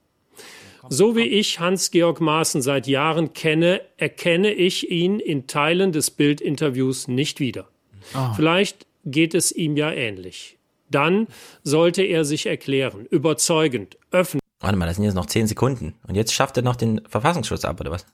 So 0.88 1.16
wie 1.16 1.24
ich 1.24 1.60
Hans-Georg 1.60 2.22
Maaßen 2.22 2.62
seit 2.62 2.88
Jahren 2.88 3.34
kenne, 3.34 3.82
erkenne 3.98 4.52
ich 4.52 4.90
ihn 4.90 5.20
in 5.20 5.46
Teilen 5.46 5.92
des 5.92 6.10
Bildinterviews 6.12 7.08
nicht 7.08 7.40
wieder. 7.40 7.68
Ah. 8.14 8.34
Vielleicht 8.34 8.88
geht 9.06 9.34
es 9.34 9.52
ihm 9.52 9.76
ja 9.76 9.92
ähnlich. 9.92 10.58
Dann 10.90 11.28
sollte 11.64 12.02
er 12.04 12.26
sich 12.26 12.46
erklären, 12.46 13.06
überzeugend, 13.06 13.98
öffentlich. 14.12 14.40
Warte 14.62 14.78
mal, 14.78 14.88
das 14.88 14.96
sind 14.96 15.06
jetzt 15.06 15.14
noch 15.14 15.28
zehn 15.28 15.48
Sekunden. 15.48 15.96
Und 16.08 16.16
jetzt 16.16 16.34
schafft 16.34 16.58
er 16.58 16.64
noch 16.64 16.76
den 16.76 17.02
Verfassungsschutz 17.08 17.66
ab, 17.66 17.80
oder 17.80 17.92
was? 17.92 18.06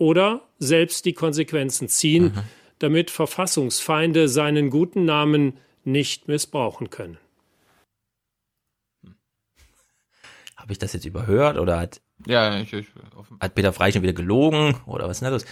oder 0.00 0.48
selbst 0.58 1.04
die 1.04 1.12
Konsequenzen 1.12 1.86
ziehen, 1.88 2.32
damit 2.78 3.10
Verfassungsfeinde 3.10 4.28
seinen 4.28 4.70
guten 4.70 5.04
Namen 5.04 5.58
nicht 5.84 6.26
missbrauchen 6.26 6.88
können. 6.88 7.18
Habe 10.60 10.72
ich 10.72 10.78
das 10.78 10.92
jetzt 10.92 11.04
überhört 11.04 11.58
oder 11.58 11.78
hat, 11.78 12.00
Ja, 12.26 12.58
ich, 12.58 12.72
ich 12.72 12.86
hat 13.40 13.54
Peter 13.54 13.72
Frey 13.72 13.92
schon 13.92 14.02
wieder 14.02 14.12
gelogen 14.12 14.76
oder 14.86 15.04
was 15.04 15.12
ist 15.16 15.20
denn 15.20 15.26
da 15.26 15.32
los? 15.32 15.44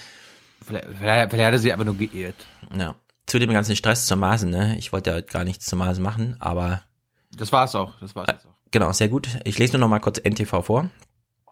vielleicht, 0.65 0.87
vielleicht, 0.99 1.31
vielleicht 1.31 1.47
hat 1.47 1.53
er 1.55 1.59
sie 1.59 1.73
aber 1.73 1.85
nur 1.85 1.97
geirrt. 1.97 2.37
Ja. 2.77 2.95
Zu 3.27 3.39
dem 3.39 3.51
ganzen 3.51 3.77
Stress 3.77 4.07
zur 4.07 4.17
Maßen, 4.17 4.49
ne? 4.51 4.77
Ich 4.79 4.93
wollte 4.93 5.11
ja 5.11 5.17
heute 5.17 5.31
gar 5.33 5.45
nichts 5.45 5.67
zur 5.67 5.79
Maßen 5.79 6.03
machen, 6.03 6.37
aber 6.41 6.83
Das 7.37 7.53
war's 7.53 7.75
auch. 7.75 7.95
Das 8.01 8.15
war's 8.15 8.29
jetzt 8.31 8.47
auch. 8.47 8.55
genau, 8.71 8.93
sehr 8.93 9.09
gut. 9.09 9.29
Ich 9.45 9.59
lese 9.59 9.75
nur 9.75 9.81
noch 9.81 9.89
mal 9.89 9.99
kurz 9.99 10.19
NTV 10.19 10.63
vor. 10.65 10.91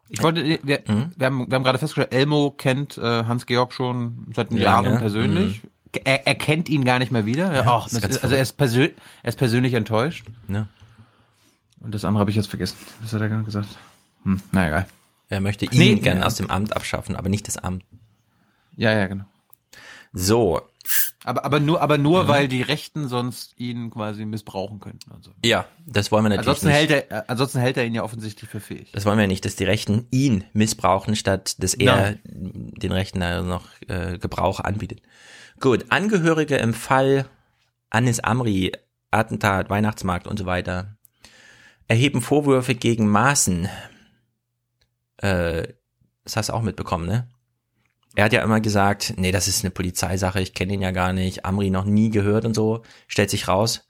Ich 0.08 0.22
wollte, 0.22 0.44
wir, 0.44 0.60
wir, 0.62 0.82
haben, 1.26 1.50
wir 1.50 1.54
haben 1.54 1.64
gerade 1.64 1.78
festgestellt, 1.78 2.14
Elmo 2.14 2.50
kennt 2.52 2.96
äh, 2.96 3.24
Hans-Georg 3.24 3.72
schon 3.72 4.26
seit 4.34 4.50
Lange. 4.52 4.62
Jahren 4.62 4.98
persönlich. 4.98 5.62
Er, 6.04 6.26
er 6.26 6.34
kennt 6.34 6.68
ihn 6.68 6.84
gar 6.84 6.98
nicht 6.98 7.10
mehr 7.10 7.26
wieder. 7.26 7.52
Ja, 7.52 7.64
Ja, 7.64 7.76
ach, 7.76 7.86
ist 7.86 7.94
also 8.22 8.34
er 8.36 8.42
ist, 8.42 8.60
er 8.60 8.90
ist 9.28 9.36
persönlich 9.38 9.74
enttäuscht. 9.74 10.26
Ja. 10.48 10.68
Und 11.80 11.94
das 11.94 12.04
andere 12.04 12.20
habe 12.20 12.30
ich 12.30 12.36
jetzt 12.36 12.48
vergessen. 12.48 12.76
Was 13.00 13.12
hat 13.12 13.20
er 13.20 13.28
gerade 13.28 13.44
gesagt? 13.44 13.68
Hm, 14.24 14.40
na 14.52 14.66
egal. 14.68 14.86
Er 15.28 15.40
möchte 15.40 15.64
ihn 15.66 15.70
Nee, 15.78 15.94
gern 15.96 16.18
ja. 16.18 16.26
aus 16.26 16.36
dem 16.36 16.50
Amt 16.50 16.74
abschaffen, 16.74 17.16
aber 17.16 17.28
nicht 17.28 17.46
das 17.48 17.56
Amt. 17.58 17.84
Ja, 18.76 18.92
ja, 18.92 19.06
genau. 19.06 19.24
So, 20.12 20.60
Aber, 21.24 21.44
aber 21.44 21.58
nur, 21.58 21.82
aber 21.82 21.98
nur 21.98 22.24
Mhm. 22.24 22.28
weil 22.28 22.48
die 22.48 22.62
Rechten 22.62 23.08
sonst 23.08 23.58
ihn 23.58 23.90
quasi 23.90 24.24
missbrauchen 24.24 24.78
könnten. 24.78 25.10
Und 25.10 25.24
so. 25.24 25.32
ja, 25.44 25.66
das 25.84 26.12
wollen 26.12 26.24
wir 26.24 26.28
natürlich 26.28 26.48
Ansonsten 26.48 26.68
nicht. 26.68 26.76
hält, 26.76 27.10
er, 27.10 27.10
äh, 27.10 27.24
ansonsten 27.26 27.58
hält 27.58 27.76
er 27.76 27.84
ihn 27.84 27.94
ja 27.94 28.04
offensichtlich 28.04 28.48
für 28.48 28.60
fähig. 28.60 28.92
Das 28.92 29.04
wollen 29.04 29.18
wir 29.18 29.26
nicht, 29.26 29.44
dass 29.44 29.56
die 29.56 29.64
Rechten 29.64 30.06
ihn 30.12 30.44
missbrauchen, 30.52 31.16
statt 31.16 31.60
dass 31.62 31.74
er 31.74 31.96
Nein. 31.96 32.20
den 32.24 32.92
Rechten 32.92 33.18
da 33.20 33.42
noch 33.42 33.66
äh, 33.88 34.18
Gebrauch 34.18 34.60
anbietet. 34.60 35.02
Gut, 35.58 35.86
Angehörige 35.88 36.56
im 36.56 36.72
Fall 36.74 37.26
Anis 37.90 38.20
Amri, 38.20 38.72
Attentat, 39.10 39.68
Weihnachtsmarkt 39.70 40.26
und 40.28 40.38
so 40.38 40.46
weiter, 40.46 40.95
erheben 41.88 42.20
Vorwürfe 42.22 42.74
gegen 42.74 43.08
Maaßen. 43.08 43.68
Äh, 45.18 45.68
das 46.24 46.36
hast 46.36 46.48
du 46.48 46.52
auch 46.54 46.62
mitbekommen, 46.62 47.06
ne? 47.06 47.28
Er 48.14 48.24
hat 48.24 48.32
ja 48.32 48.42
immer 48.42 48.60
gesagt, 48.60 49.14
nee, 49.18 49.30
das 49.30 49.46
ist 49.46 49.62
eine 49.62 49.70
Polizeisache, 49.70 50.40
ich 50.40 50.54
kenne 50.54 50.72
ihn 50.72 50.80
ja 50.80 50.90
gar 50.90 51.12
nicht, 51.12 51.44
Amri 51.44 51.68
noch 51.70 51.84
nie 51.84 52.08
gehört 52.10 52.46
und 52.46 52.54
so. 52.54 52.82
Stellt 53.08 53.28
sich 53.28 53.46
raus, 53.46 53.86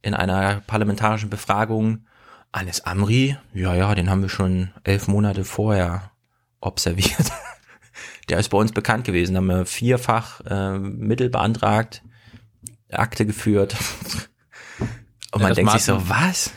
in 0.00 0.14
einer 0.14 0.62
parlamentarischen 0.66 1.28
Befragung, 1.28 2.06
Anis 2.52 2.80
Amri, 2.80 3.36
ja, 3.52 3.74
ja, 3.74 3.94
den 3.94 4.08
haben 4.08 4.22
wir 4.22 4.30
schon 4.30 4.70
elf 4.84 5.08
Monate 5.08 5.44
vorher 5.44 6.10
observiert. 6.60 7.30
Der 8.30 8.38
ist 8.38 8.48
bei 8.48 8.58
uns 8.58 8.72
bekannt 8.72 9.04
gewesen, 9.04 9.36
haben 9.36 9.46
wir 9.46 9.66
vierfach 9.66 10.40
äh, 10.46 10.78
Mittel 10.78 11.28
beantragt, 11.28 12.02
Akte 12.90 13.26
geführt. 13.26 13.76
Und 15.32 15.42
Ja, 15.42 15.48
man 15.48 15.54
denkt 15.54 15.72
sich 15.72 15.84
so, 15.84 15.96
Maaßen- 15.96 16.08
was? 16.08 16.50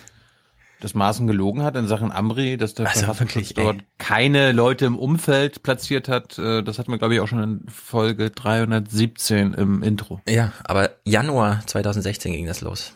Dass 0.81 0.93
Maaßen 0.93 1.27
gelogen 1.27 1.63
hat 1.63 1.75
in 1.75 1.87
Sachen 1.87 2.11
Amri, 2.11 2.55
dass 2.57 2.73
der 2.73 2.87
Also 2.87 2.99
Verfassungsschutz 3.01 3.49
wirklich, 3.49 3.57
ey. 3.57 3.63
dort 3.65 3.83
keine 3.97 4.51
Leute 4.53 4.85
im 4.85 4.97
Umfeld 4.97 5.61
platziert 5.63 6.07
hat. 6.07 6.37
Äh, 6.39 6.63
Das 6.63 6.79
hatten 6.79 6.91
wir, 6.91 6.97
glaube 6.97 7.13
ich, 7.15 7.19
auch 7.19 7.27
schon 7.27 7.43
in 7.43 7.69
Folge 7.69 8.29
317 8.31 9.53
im 9.53 9.83
Intro. 9.83 10.21
Ja, 10.27 10.53
aber 10.63 10.91
Januar 11.05 11.61
2016 11.65 12.31
ging 12.33 12.45
das 12.45 12.61
los. 12.61 12.93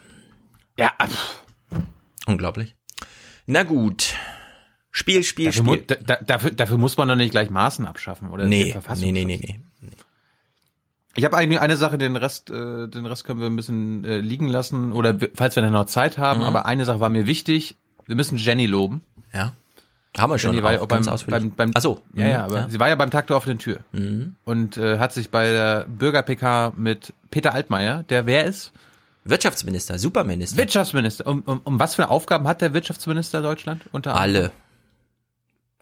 Ja, 0.79 0.91
Unglaublich. 2.25 2.75
Na 3.45 3.63
gut. 3.63 4.15
Spiel, 4.91 5.23
Spiel, 5.23 5.47
dafür, 5.47 5.63
mu- 5.63 5.73
Spiel. 5.73 5.85
da, 5.87 5.95
da- 5.95 6.23
dafür, 6.23 6.51
dafür 6.51 6.77
muss 6.77 6.95
man 6.97 7.07
doch 7.07 7.15
nicht 7.15 7.31
gleich 7.31 7.49
Maßen 7.49 7.85
abschaffen, 7.85 8.29
oder? 8.29 8.45
Nee, 8.45 8.75
nee, 8.99 9.11
nee, 9.11 9.25
nee, 9.25 9.39
nee. 9.41 9.59
Ich 11.15 11.25
habe 11.25 11.37
eigentlich 11.37 11.59
eine 11.61 11.77
Sache, 11.77 11.97
den 11.97 12.15
Rest, 12.15 12.49
äh, 12.49 12.87
den 12.87 13.05
Rest 13.05 13.23
können 13.23 13.39
wir 13.39 13.47
ein 13.47 13.55
bisschen 13.55 14.03
äh, 14.03 14.17
liegen 14.17 14.47
lassen 14.47 14.91
oder 14.93 15.15
falls 15.35 15.55
wir 15.55 15.61
dann 15.63 15.73
noch 15.73 15.85
Zeit 15.85 16.17
haben. 16.17 16.39
Mhm. 16.39 16.45
Aber 16.47 16.65
eine 16.65 16.85
Sache 16.85 16.99
war 16.99 17.09
mir 17.09 17.27
wichtig: 17.27 17.75
Wir 18.05 18.15
müssen 18.15 18.37
Jenny 18.37 18.65
loben. 18.65 19.01
Ja. 19.33 19.53
Haben 20.17 20.31
wir 20.31 20.37
schon 20.39 20.51
Jenny 20.51 20.63
war 20.63 20.73
ja 20.73 20.81
auch 20.81 20.87
beim, 20.87 21.03
beim, 21.27 21.51
beim 21.51 21.71
Ach 21.73 21.81
so. 21.81 22.01
ja, 22.13 22.23
Mhm, 22.25 22.31
ja, 22.31 22.45
aber 22.45 22.55
ja. 22.61 22.69
sie 22.69 22.79
war 22.79 22.87
ja 22.87 22.95
beim 22.95 23.09
Tag 23.09 23.27
der 23.27 23.35
offenen 23.37 23.57
Tür 23.59 23.79
Mhm. 23.93 24.35
und 24.45 24.77
äh, 24.77 24.99
hat 24.99 25.11
sich 25.13 25.29
bei 25.31 25.51
der 25.51 25.85
Bürger-PK 25.87 26.73
mit 26.77 27.13
Peter 27.31 27.53
Altmaier, 27.53 28.03
der 28.03 28.25
wer 28.27 28.45
ist? 28.45 28.71
Wirtschaftsminister, 29.25 29.97
Superminister. 29.97 30.57
Wirtschaftsminister. 30.57 31.25
Um, 31.25 31.41
um, 31.43 31.61
um 31.63 31.79
was 31.79 31.95
für 31.95 32.09
Aufgaben 32.09 32.47
hat 32.47 32.61
der 32.61 32.73
Wirtschaftsminister 32.73 33.41
Deutschland 33.41 33.81
unter 33.91 34.15
anderem? 34.15 34.45
Alle. 34.45 34.51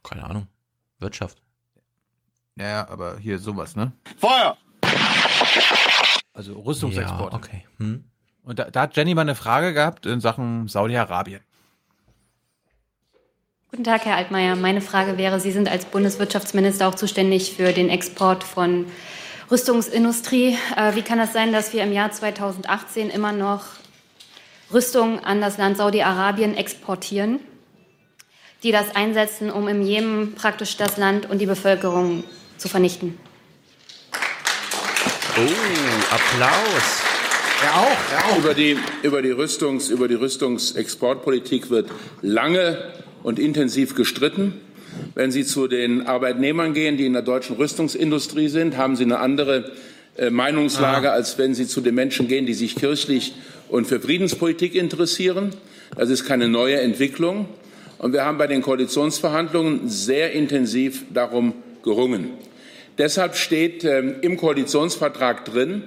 Keine 0.04 0.24
Ahnung. 0.30 0.48
Wirtschaft. 1.00 1.38
Ja, 2.56 2.88
aber 2.90 3.18
hier 3.18 3.40
sowas, 3.40 3.76
ne? 3.76 3.92
Feuer! 4.18 4.58
Also 6.34 6.54
Rüstungsexport. 6.60 7.34
Ja, 7.34 7.38
okay. 7.38 7.66
Hm. 7.78 8.06
Und 8.44 8.60
da, 8.60 8.70
da 8.70 8.82
hat 8.82 8.96
Jenny 8.96 9.14
mal 9.14 9.22
eine 9.22 9.36
Frage 9.36 9.74
gehabt 9.74 10.06
in 10.06 10.20
Sachen 10.20 10.68
Saudi-Arabien. 10.68 11.42
Guten 13.70 13.84
Tag, 13.84 14.06
Herr 14.06 14.18
Altmaier. 14.18 14.56
Meine 14.56 14.82
Frage 14.82 15.18
wäre, 15.18 15.40
Sie 15.40 15.52
sind 15.52 15.70
als 15.70 15.86
Bundeswirtschaftsminister 15.86 16.88
auch 16.88 16.96
zuständig 16.96 17.54
für 17.54 17.72
den 17.72 17.90
Export 17.90 18.44
von 18.44 18.86
Rüstungsindustrie. 19.50 20.58
Äh, 20.76 20.96
Wie 20.96 21.04
kann 21.04 21.20
das 21.20 21.34
sein, 21.34 21.54
dass 21.54 21.72
wir 21.72 21.84
im 21.84 21.94
Jahr 21.94 22.12
2018 22.12 23.10
immer 23.10 23.32
noch 23.32 23.64
Rüstung 24.74 25.20
an 25.24 25.42
das 25.42 25.58
Land 25.58 25.78
Saudi-Arabien 25.78 26.56
exportieren, 26.56 27.40
die 28.64 28.72
das 28.72 28.96
einsetzen, 28.96 29.52
um 29.52 29.68
im 29.68 29.82
Jemen 29.82 30.36
praktisch 30.36 30.78
das 30.78 30.98
Land 30.98 31.30
und 31.30 31.40
die 31.40 31.46
Bevölkerung 31.46 32.24
zu 32.58 32.68
vernichten? 32.68 33.18
Oh, 35.38 36.14
Applaus. 36.14 37.02
Ja, 37.64 37.82
auch. 37.82 38.38
Über 38.38 38.54
die, 38.54 38.78
über 39.02 39.22
die, 39.22 39.32
Rüstungs, 39.32 39.90
über 39.90 40.10
die 40.10 40.16
Rüstungsexportpolitik 40.16 41.70
wird 41.70 41.90
lange 42.22 42.78
und 43.24 43.40
intensiv 43.40 43.96
gestritten. 43.96 44.56
Wenn 45.16 45.32
Sie 45.32 45.46
zu 45.46 45.70
den 45.70 46.06
Arbeitnehmern 46.06 46.74
gehen, 46.74 46.98
die 46.98 47.06
in 47.06 47.14
der 47.14 47.22
deutschen 47.22 47.56
Rüstungsindustrie 47.56 48.50
sind, 48.50 48.76
haben 48.76 48.98
Sie 48.98 49.06
eine 49.06 49.20
andere 49.20 49.72
äh, 50.18 50.30
Meinungslage, 50.30 51.12
als 51.12 51.38
wenn 51.38 51.56
Sie 51.56 51.66
zu 51.66 51.80
den 51.80 51.96
Menschen 51.96 52.28
gehen, 52.28 52.46
die 52.46 52.54
sich 52.54 52.76
kirchlich 52.76 53.34
und 53.70 53.88
für 53.88 54.02
Friedenspolitik 54.02 54.76
interessieren. 54.76 55.52
Das 55.96 56.10
ist 56.10 56.26
keine 56.26 56.50
neue 56.50 56.82
Entwicklung. 56.82 57.48
Und 58.00 58.12
wir 58.12 58.26
haben 58.26 58.38
bei 58.38 58.48
den 58.48 58.62
Koalitionsverhandlungen 58.62 59.88
sehr 59.88 60.34
intensiv 60.34 61.04
darum 61.14 61.54
gerungen. 61.84 62.32
Deshalb 63.02 63.36
steht 63.36 63.84
ähm, 63.84 64.18
im 64.22 64.38
Koalitionsvertrag 64.38 65.44
drin, 65.44 65.86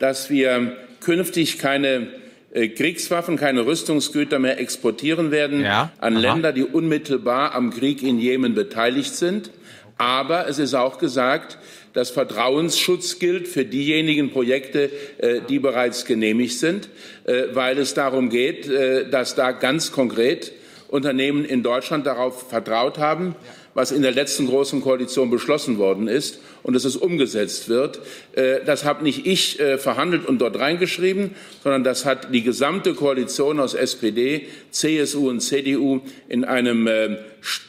dass 0.00 0.30
wir 0.30 0.76
künftig 0.98 1.60
keine 1.60 2.08
äh, 2.52 2.66
Kriegswaffen, 2.66 3.36
keine 3.36 3.66
Rüstungsgüter 3.66 4.40
mehr 4.40 4.58
exportieren 4.58 5.30
werden 5.30 5.60
Ja, 5.60 5.92
an 5.98 6.14
aha. 6.14 6.20
Länder, 6.20 6.52
die 6.52 6.64
unmittelbar 6.64 7.54
am 7.54 7.70
Krieg 7.70 8.02
in 8.02 8.18
Jemen 8.18 8.56
beteiligt 8.56 9.14
sind. 9.14 9.52
Aber 9.96 10.48
es 10.48 10.58
ist 10.58 10.74
auch 10.74 10.98
gesagt, 10.98 11.56
dass 11.92 12.10
Vertrauensschutz 12.10 13.20
gilt 13.20 13.46
für 13.46 13.64
diejenigen 13.64 14.32
Projekte, 14.32 14.90
äh, 15.18 15.42
die 15.48 15.60
bereits 15.60 16.04
genehmigt 16.04 16.58
sind, 16.58 16.88
äh, 17.26 17.44
weil 17.52 17.78
es 17.78 17.94
darum 17.94 18.28
geht, 18.28 18.68
dass 19.12 19.36
da 19.36 19.52
ganz 19.52 19.92
konkret 19.92 20.50
Unternehmen 20.88 21.44
in 21.44 21.62
Deutschland 21.62 22.06
darauf 22.06 22.48
vertraut 22.48 22.98
haben, 22.98 23.36
was 23.80 23.92
in 23.92 24.02
der 24.02 24.12
letzten 24.12 24.46
großen 24.46 24.82
Koalition 24.82 25.30
beschlossen 25.30 25.78
worden 25.78 26.06
ist 26.06 26.38
und 26.62 26.74
dass 26.74 26.84
es 26.84 26.96
umgesetzt 26.96 27.70
wird. 27.70 27.98
Äh, 28.32 28.60
Das 28.66 28.84
habe 28.84 29.02
nicht 29.02 29.26
ich 29.26 29.58
äh, 29.58 29.78
verhandelt 29.78 30.26
und 30.26 30.38
dort 30.38 30.58
reingeschrieben, 30.58 31.30
sondern 31.62 31.82
das 31.82 32.04
hat 32.04 32.34
die 32.34 32.42
gesamte 32.42 32.92
Koalition 32.92 33.58
aus 33.58 33.72
SPD, 33.72 34.48
CSU 34.70 35.30
und 35.30 35.40
CDU 35.40 36.02
in 36.28 36.44
einem, 36.44 36.86
äh, 36.88 37.16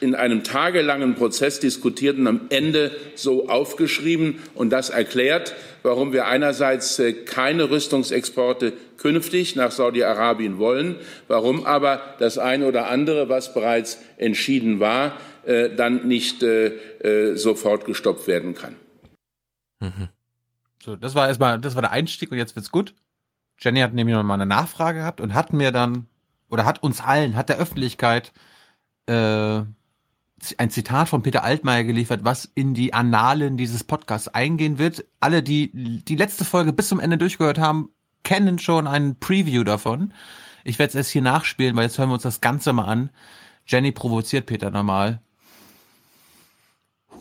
in 0.02 0.14
einem 0.14 0.44
tagelangen 0.44 1.14
Prozess 1.14 1.60
diskutiert 1.60 2.18
und 2.18 2.26
am 2.26 2.40
Ende 2.50 2.90
so 3.14 3.48
aufgeschrieben. 3.48 4.40
Und 4.54 4.68
das 4.68 4.90
erklärt, 4.90 5.54
warum 5.82 6.12
wir 6.12 6.26
einerseits 6.26 7.00
keine 7.24 7.70
Rüstungsexporte 7.70 8.74
künftig 8.98 9.56
nach 9.56 9.72
Saudi-Arabien 9.72 10.58
wollen, 10.58 10.96
warum 11.26 11.64
aber 11.64 12.02
das 12.18 12.36
eine 12.36 12.66
oder 12.66 12.88
andere, 12.88 13.30
was 13.30 13.54
bereits 13.54 13.98
entschieden 14.18 14.78
war, 14.78 15.16
äh, 15.44 15.74
dann 15.74 16.06
nicht 16.06 16.42
äh, 16.42 16.66
äh, 16.66 17.36
sofort 17.36 17.84
gestoppt 17.84 18.26
werden 18.26 18.54
kann. 18.54 18.76
So, 20.82 20.96
das 20.96 21.14
war 21.14 21.28
erstmal, 21.28 21.60
das 21.60 21.74
war 21.74 21.82
der 21.82 21.92
Einstieg 21.92 22.30
und 22.30 22.38
jetzt 22.38 22.56
wird's 22.56 22.70
gut. 22.70 22.94
Jenny 23.58 23.80
hat 23.80 23.94
nämlich 23.94 24.14
noch 24.14 24.22
mal 24.22 24.34
eine 24.34 24.46
Nachfrage 24.46 25.00
gehabt 25.00 25.20
und 25.20 25.34
hat 25.34 25.52
mir 25.52 25.70
dann, 25.70 26.06
oder 26.48 26.64
hat 26.64 26.82
uns 26.82 27.00
allen, 27.00 27.36
hat 27.36 27.48
der 27.48 27.58
Öffentlichkeit 27.58 28.32
äh, 29.06 29.62
ein 30.58 30.70
Zitat 30.70 31.08
von 31.08 31.22
Peter 31.22 31.44
Altmaier 31.44 31.84
geliefert, 31.84 32.20
was 32.24 32.50
in 32.54 32.74
die 32.74 32.94
Annalen 32.94 33.56
dieses 33.56 33.84
Podcasts 33.84 34.28
eingehen 34.28 34.78
wird. 34.78 35.04
Alle, 35.20 35.42
die 35.42 35.70
die 35.72 36.16
letzte 36.16 36.44
Folge 36.44 36.72
bis 36.72 36.88
zum 36.88 36.98
Ende 36.98 37.18
durchgehört 37.18 37.58
haben, 37.58 37.90
kennen 38.24 38.58
schon 38.58 38.86
einen 38.86 39.18
Preview 39.18 39.62
davon. 39.62 40.12
Ich 40.64 40.78
werde 40.78 40.90
es 40.90 40.94
erst 40.96 41.10
hier 41.10 41.22
nachspielen, 41.22 41.76
weil 41.76 41.84
jetzt 41.84 41.98
hören 41.98 42.08
wir 42.08 42.14
uns 42.14 42.22
das 42.22 42.40
Ganze 42.40 42.72
mal 42.72 42.84
an. 42.84 43.10
Jenny 43.66 43.92
provoziert 43.92 44.46
Peter 44.46 44.70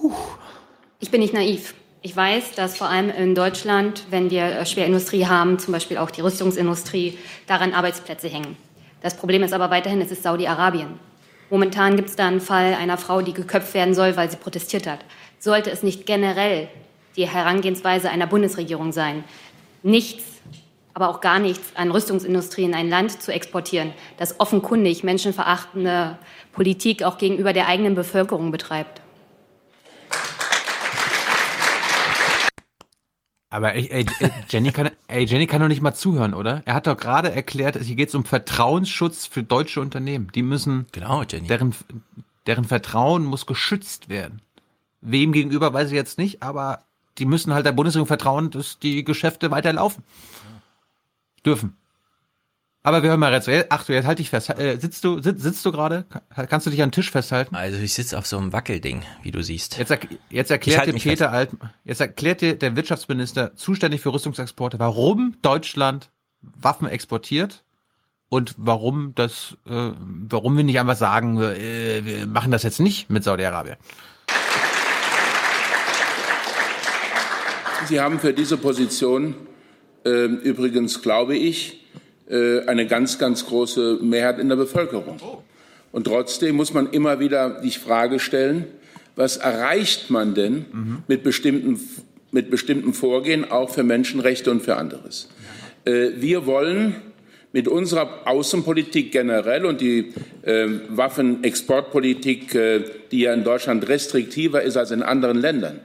normal. 0.01 0.19
Ich 0.99 1.11
bin 1.11 1.21
nicht 1.21 1.33
naiv. 1.33 1.73
Ich 2.03 2.15
weiß, 2.15 2.53
dass 2.55 2.77
vor 2.77 2.89
allem 2.89 3.09
in 3.11 3.35
Deutschland, 3.35 4.05
wenn 4.09 4.31
wir 4.31 4.43
äh, 4.43 4.65
Schwerindustrie 4.65 5.27
haben, 5.27 5.59
zum 5.59 5.71
Beispiel 5.71 5.97
auch 5.97 6.09
die 6.09 6.21
Rüstungsindustrie, 6.21 7.17
daran 7.45 7.73
Arbeitsplätze 7.73 8.27
hängen. 8.27 8.57
Das 9.01 9.15
Problem 9.15 9.43
ist 9.43 9.53
aber 9.53 9.69
weiterhin, 9.69 10.01
es 10.01 10.11
ist 10.11 10.23
Saudi-Arabien. 10.23 10.99
Momentan 11.51 11.97
gibt 11.97 12.09
es 12.09 12.15
da 12.15 12.27
einen 12.27 12.41
Fall 12.41 12.73
einer 12.75 12.97
Frau, 12.97 13.21
die 13.21 13.33
geköpft 13.33 13.73
werden 13.73 13.93
soll, 13.93 14.15
weil 14.15 14.31
sie 14.31 14.37
protestiert 14.37 14.87
hat. 14.87 14.99
Sollte 15.37 15.69
es 15.69 15.83
nicht 15.83 16.05
generell 16.05 16.69
die 17.17 17.27
Herangehensweise 17.27 18.09
einer 18.09 18.27
Bundesregierung 18.27 18.91
sein, 18.91 19.23
nichts, 19.83 20.23
aber 20.93 21.09
auch 21.09 21.19
gar 21.19 21.39
nichts 21.39 21.75
an 21.75 21.91
Rüstungsindustrie 21.91 22.63
in 22.63 22.73
ein 22.73 22.89
Land 22.89 23.21
zu 23.21 23.33
exportieren, 23.33 23.93
das 24.17 24.39
offenkundig 24.39 25.03
menschenverachtende 25.03 26.17
Politik 26.53 27.03
auch 27.03 27.17
gegenüber 27.17 27.53
der 27.53 27.67
eigenen 27.67 27.95
Bevölkerung 27.95 28.51
betreibt? 28.51 29.01
Aber 33.51 33.75
ey, 33.75 33.89
ey, 33.91 34.05
Jenny 34.49 34.71
kann, 34.71 34.91
ey, 35.07 35.25
Jenny 35.25 35.45
kann 35.45 35.61
doch 35.61 35.67
nicht 35.67 35.81
mal 35.81 35.93
zuhören, 35.93 36.33
oder? 36.33 36.61
Er 36.65 36.73
hat 36.73 36.87
doch 36.87 36.95
gerade 36.95 37.33
erklärt, 37.33 37.77
hier 37.77 37.97
geht 37.97 38.07
es 38.07 38.15
um 38.15 38.23
Vertrauensschutz 38.23 39.25
für 39.25 39.43
deutsche 39.43 39.81
Unternehmen. 39.81 40.31
Die 40.33 40.41
müssen, 40.41 40.87
genau, 40.93 41.23
Jenny. 41.23 41.47
Deren, 41.47 41.75
deren 42.47 42.63
Vertrauen 42.63 43.25
muss 43.25 43.45
geschützt 43.45 44.07
werden. 44.07 44.41
Wem 45.01 45.33
gegenüber 45.33 45.73
weiß 45.73 45.89
ich 45.89 45.95
jetzt 45.95 46.17
nicht, 46.17 46.41
aber 46.41 46.85
die 47.17 47.25
müssen 47.25 47.53
halt 47.53 47.65
der 47.65 47.73
Bundesregierung 47.73 48.07
vertrauen, 48.07 48.51
dass 48.51 48.79
die 48.79 49.03
Geschäfte 49.03 49.51
weiterlaufen. 49.51 50.05
Dürfen. 51.45 51.75
Aber 52.83 53.03
wir 53.03 53.11
hören 53.11 53.19
mal 53.19 53.31
jetzt. 53.31 53.47
Ach 53.69 53.85
du, 53.85 53.93
jetzt 53.93 54.07
halt 54.07 54.17
dich 54.17 54.31
fest. 54.31 54.49
Äh, 54.49 54.77
sitzt 54.79 55.03
du, 55.03 55.21
sitzt, 55.21 55.43
sitzt 55.43 55.65
du 55.65 55.71
gerade? 55.71 56.05
Kannst 56.49 56.65
du 56.65 56.71
dich 56.71 56.81
an 56.81 56.89
den 56.89 56.93
Tisch 56.93 57.11
festhalten? 57.11 57.55
Also 57.55 57.77
ich 57.77 57.93
sitze 57.93 58.17
auf 58.17 58.25
so 58.25 58.39
einem 58.39 58.53
Wackelding, 58.53 59.03
wie 59.21 59.29
du 59.29 59.43
siehst. 59.43 59.77
Jetzt, 59.77 59.91
er, 59.91 59.99
jetzt 60.31 60.49
erklärt 60.49 60.79
halt 60.79 60.89
dir 60.89 60.93
mich 60.93 61.03
Peter 61.03 61.31
Alt, 61.31 61.51
jetzt 61.83 62.01
erklärt 62.01 62.41
dir 62.41 62.57
der 62.57 62.75
Wirtschaftsminister 62.75 63.55
zuständig 63.55 64.01
für 64.01 64.11
Rüstungsexporte, 64.11 64.79
warum 64.79 65.35
Deutschland 65.43 66.09
Waffen 66.41 66.87
exportiert 66.87 67.63
und 68.29 68.55
warum 68.57 69.13
das, 69.13 69.57
äh, 69.67 69.91
warum 69.97 70.57
wir 70.57 70.63
nicht 70.63 70.79
einfach 70.79 70.95
sagen, 70.95 71.39
äh, 71.39 72.01
wir 72.03 72.25
machen 72.25 72.49
das 72.51 72.63
jetzt 72.63 72.79
nicht 72.79 73.11
mit 73.11 73.23
Saudi-Arabien. 73.23 73.75
Sie 77.85 77.99
haben 77.99 78.19
für 78.19 78.33
diese 78.33 78.57
Position 78.57 79.35
äh, 80.03 80.25
übrigens, 80.25 81.03
glaube 81.03 81.37
ich, 81.37 81.80
eine 82.31 82.87
ganz, 82.87 83.19
ganz 83.19 83.45
große 83.45 83.99
Mehrheit 84.01 84.39
in 84.39 84.47
der 84.47 84.55
Bevölkerung. 84.55 85.17
Und 85.91 86.05
trotzdem 86.05 86.55
muss 86.55 86.73
man 86.73 86.89
immer 86.91 87.19
wieder 87.19 87.59
die 87.61 87.71
Frage 87.71 88.19
stellen, 88.19 88.67
was 89.15 89.37
erreicht 89.37 90.09
man 90.09 90.33
denn 90.33 90.65
mit, 91.07 91.23
bestimmten, 91.23 91.79
mit 92.31 92.49
bestimmten 92.49 92.93
Vorgehen 92.93 93.51
auch 93.51 93.69
für 93.69 93.83
Menschenrechte 93.83 94.49
und 94.49 94.61
für 94.61 94.77
anderes? 94.77 95.27
Äh, 95.83 96.11
wir 96.17 96.45
wollen, 96.45 96.95
mit 97.53 97.67
unserer 97.67 98.27
Außenpolitik 98.27 99.11
generell 99.11 99.65
und 99.65 99.81
die 99.81 100.13
äh, 100.43 100.67
Waffenexportpolitik, 100.89 102.55
äh, 102.55 102.83
die 103.11 103.21
ja 103.21 103.33
in 103.33 103.43
Deutschland 103.43 103.87
restriktiver 103.89 104.61
ist 104.61 104.77
als 104.77 104.91
in 104.91 105.03
anderen 105.03 105.37
Ländern, 105.37 105.81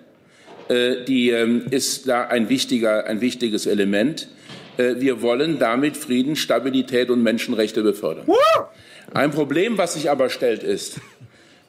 äh, 0.69 1.05
die 1.07 1.31
ähm, 1.31 1.63
ist 1.71 2.09
da 2.09 2.23
ein, 2.23 2.49
wichtiger, 2.49 3.07
ein 3.07 3.21
wichtiges 3.21 3.67
Element. 3.67 4.29
Äh, 4.77 5.01
wir 5.01 5.23
wollen 5.23 5.59
damit 5.59 5.97
Frieden, 5.97 6.37
Stabilität 6.37 7.11
und 7.11 7.23
Menschenrechte 7.23 7.83
befördern. 7.83 8.27
Ein 9.15 9.31
Problem, 9.31 9.79
was 9.79 9.95
sich 9.95 10.11
aber 10.11 10.31
stellt, 10.31 10.63
ist, 10.63 11.01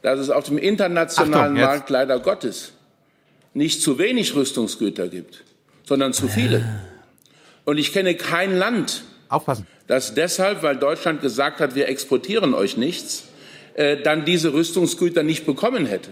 dass 0.02 0.20
es 0.20 0.30
auf 0.30 0.46
dem 0.46 0.58
internationalen 0.58 1.58
Achtung. 1.58 1.70
Markt 1.70 1.90
leider 1.90 2.20
Gottes 2.20 2.74
nicht 3.54 3.82
zu 3.82 3.98
wenig 3.98 4.36
Rüstungsgüter 4.36 5.08
gibt, 5.08 5.44
sondern 5.84 6.14
zu 6.14 6.28
viele. 6.28 6.64
Und 7.66 7.78
ich 7.78 7.92
kenne 7.92 8.16
kein 8.16 8.56
Land, 8.56 9.04
Aufpassen. 9.30 9.68
das 9.88 10.14
deshalb, 10.14 10.64
weil 10.64 10.78
Deutschland 10.78 11.22
gesagt 11.22 11.60
hat, 11.60 11.76
wir 11.76 11.88
exportieren 11.88 12.54
euch 12.54 12.78
nichts, 12.78 13.26
äh, 13.74 13.98
dann 13.98 14.26
diese 14.26 14.54
Rüstungsgüter 14.54 15.24
nicht 15.24 15.46
bekommen 15.46 15.86
hätte. 15.86 16.12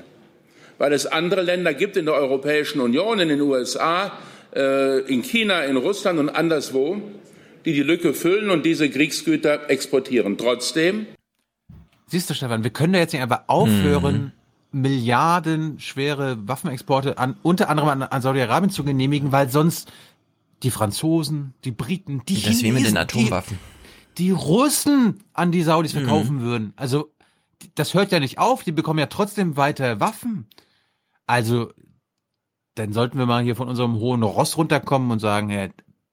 Weil 0.78 0.92
es 0.92 1.06
andere 1.06 1.42
Länder 1.42 1.74
gibt 1.74 1.98
in 1.98 2.06
der 2.06 2.16
Europäischen 2.16 2.82
Union, 2.82 3.20
in 3.20 3.30
den 3.30 3.42
USA, 3.42 4.18
in 4.60 5.22
China, 5.24 5.64
in 5.64 5.78
Russland 5.78 6.20
und 6.20 6.30
anderswo, 6.30 7.02
die 7.66 7.74
die 7.74 7.84
Lücke 7.84 8.14
füllen 8.14 8.50
und 8.50 8.66
diese 8.66 8.90
Kriegsgüter 8.90 9.70
exportieren. 9.70 10.38
Trotzdem 10.38 11.08
Siehst 12.08 12.30
du, 12.30 12.34
Stefan, 12.36 12.64
wir 12.64 12.70
können 12.70 12.94
da 12.94 13.00
jetzt 13.00 13.14
nicht 13.14 13.22
einfach 13.24 13.44
aufhören, 13.48 14.32
Milliarden 14.72 15.80
schwere 15.80 16.38
Waffenexporte 16.48 17.18
an, 17.18 17.38
unter 17.42 17.70
anderem 17.70 17.90
an, 17.90 18.04
an 18.04 18.22
Saudi-Arabien 18.22 18.70
zu 18.70 18.84
genehmigen, 18.84 19.32
weil 19.32 19.50
sonst 19.50 19.92
die 20.64 20.70
Franzosen, 20.70 21.54
die 21.64 21.72
Briten, 21.72 22.22
die 22.28 22.36
Das 22.36 22.44
wie 22.44 22.50
mit 22.50 22.58
den 22.58 22.76
Chinesen, 22.76 22.98
Atomwaffen. 22.98 23.58
Die, 24.18 24.26
die 24.26 24.32
Russen 24.32 25.24
an 25.34 25.52
die 25.52 25.64
Saudis 25.64 25.94
Mhm. 25.94 26.00
verkaufen 26.00 26.42
würden. 26.42 26.74
Also, 26.76 27.10
das 27.74 27.94
hört 27.94 28.12
ja 28.12 28.20
nicht 28.20 28.38
auf, 28.38 28.64
die 28.64 28.72
bekommen 28.72 29.00
ja 29.00 29.08
trotzdem 29.08 29.58
weiter 29.58 30.00
Waffen. 30.00 30.46
Also, 31.26 31.72
dann 32.76 32.94
sollten 32.94 33.18
wir 33.18 33.26
mal 33.26 33.44
hier 33.44 33.56
von 33.56 33.68
unserem 33.70 33.96
hohen 34.00 34.24
Ross 34.24 34.58
runterkommen 34.58 35.12
und 35.12 35.20
sagen, 35.20 35.50
ja, 35.50 35.68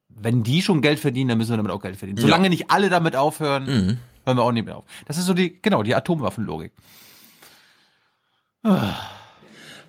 wenn 0.08 0.42
die 0.42 0.62
schon 0.62 0.80
Geld 0.82 1.00
verdienen, 1.00 1.30
dann 1.30 1.38
müssen 1.38 1.50
wir 1.50 1.56
damit 1.56 1.72
auch 1.72 1.82
Geld 1.82 1.96
verdienen. 1.96 2.18
Ja. 2.18 2.22
Solange 2.22 2.48
nicht 2.50 2.70
alle 2.70 2.88
damit 2.88 3.16
aufhören, 3.16 3.64
Mhm. 3.64 3.98
hören 4.24 4.36
wir 4.36 4.42
auch 4.42 4.52
nicht 4.52 4.64
mehr 4.66 4.76
auf. 4.76 4.84
Das 5.06 5.18
ist 5.18 5.26
so 5.26 5.34
die, 5.34 5.60
genau, 5.60 5.82
die 5.82 5.94
Atomwaffenlogik. 5.94 6.72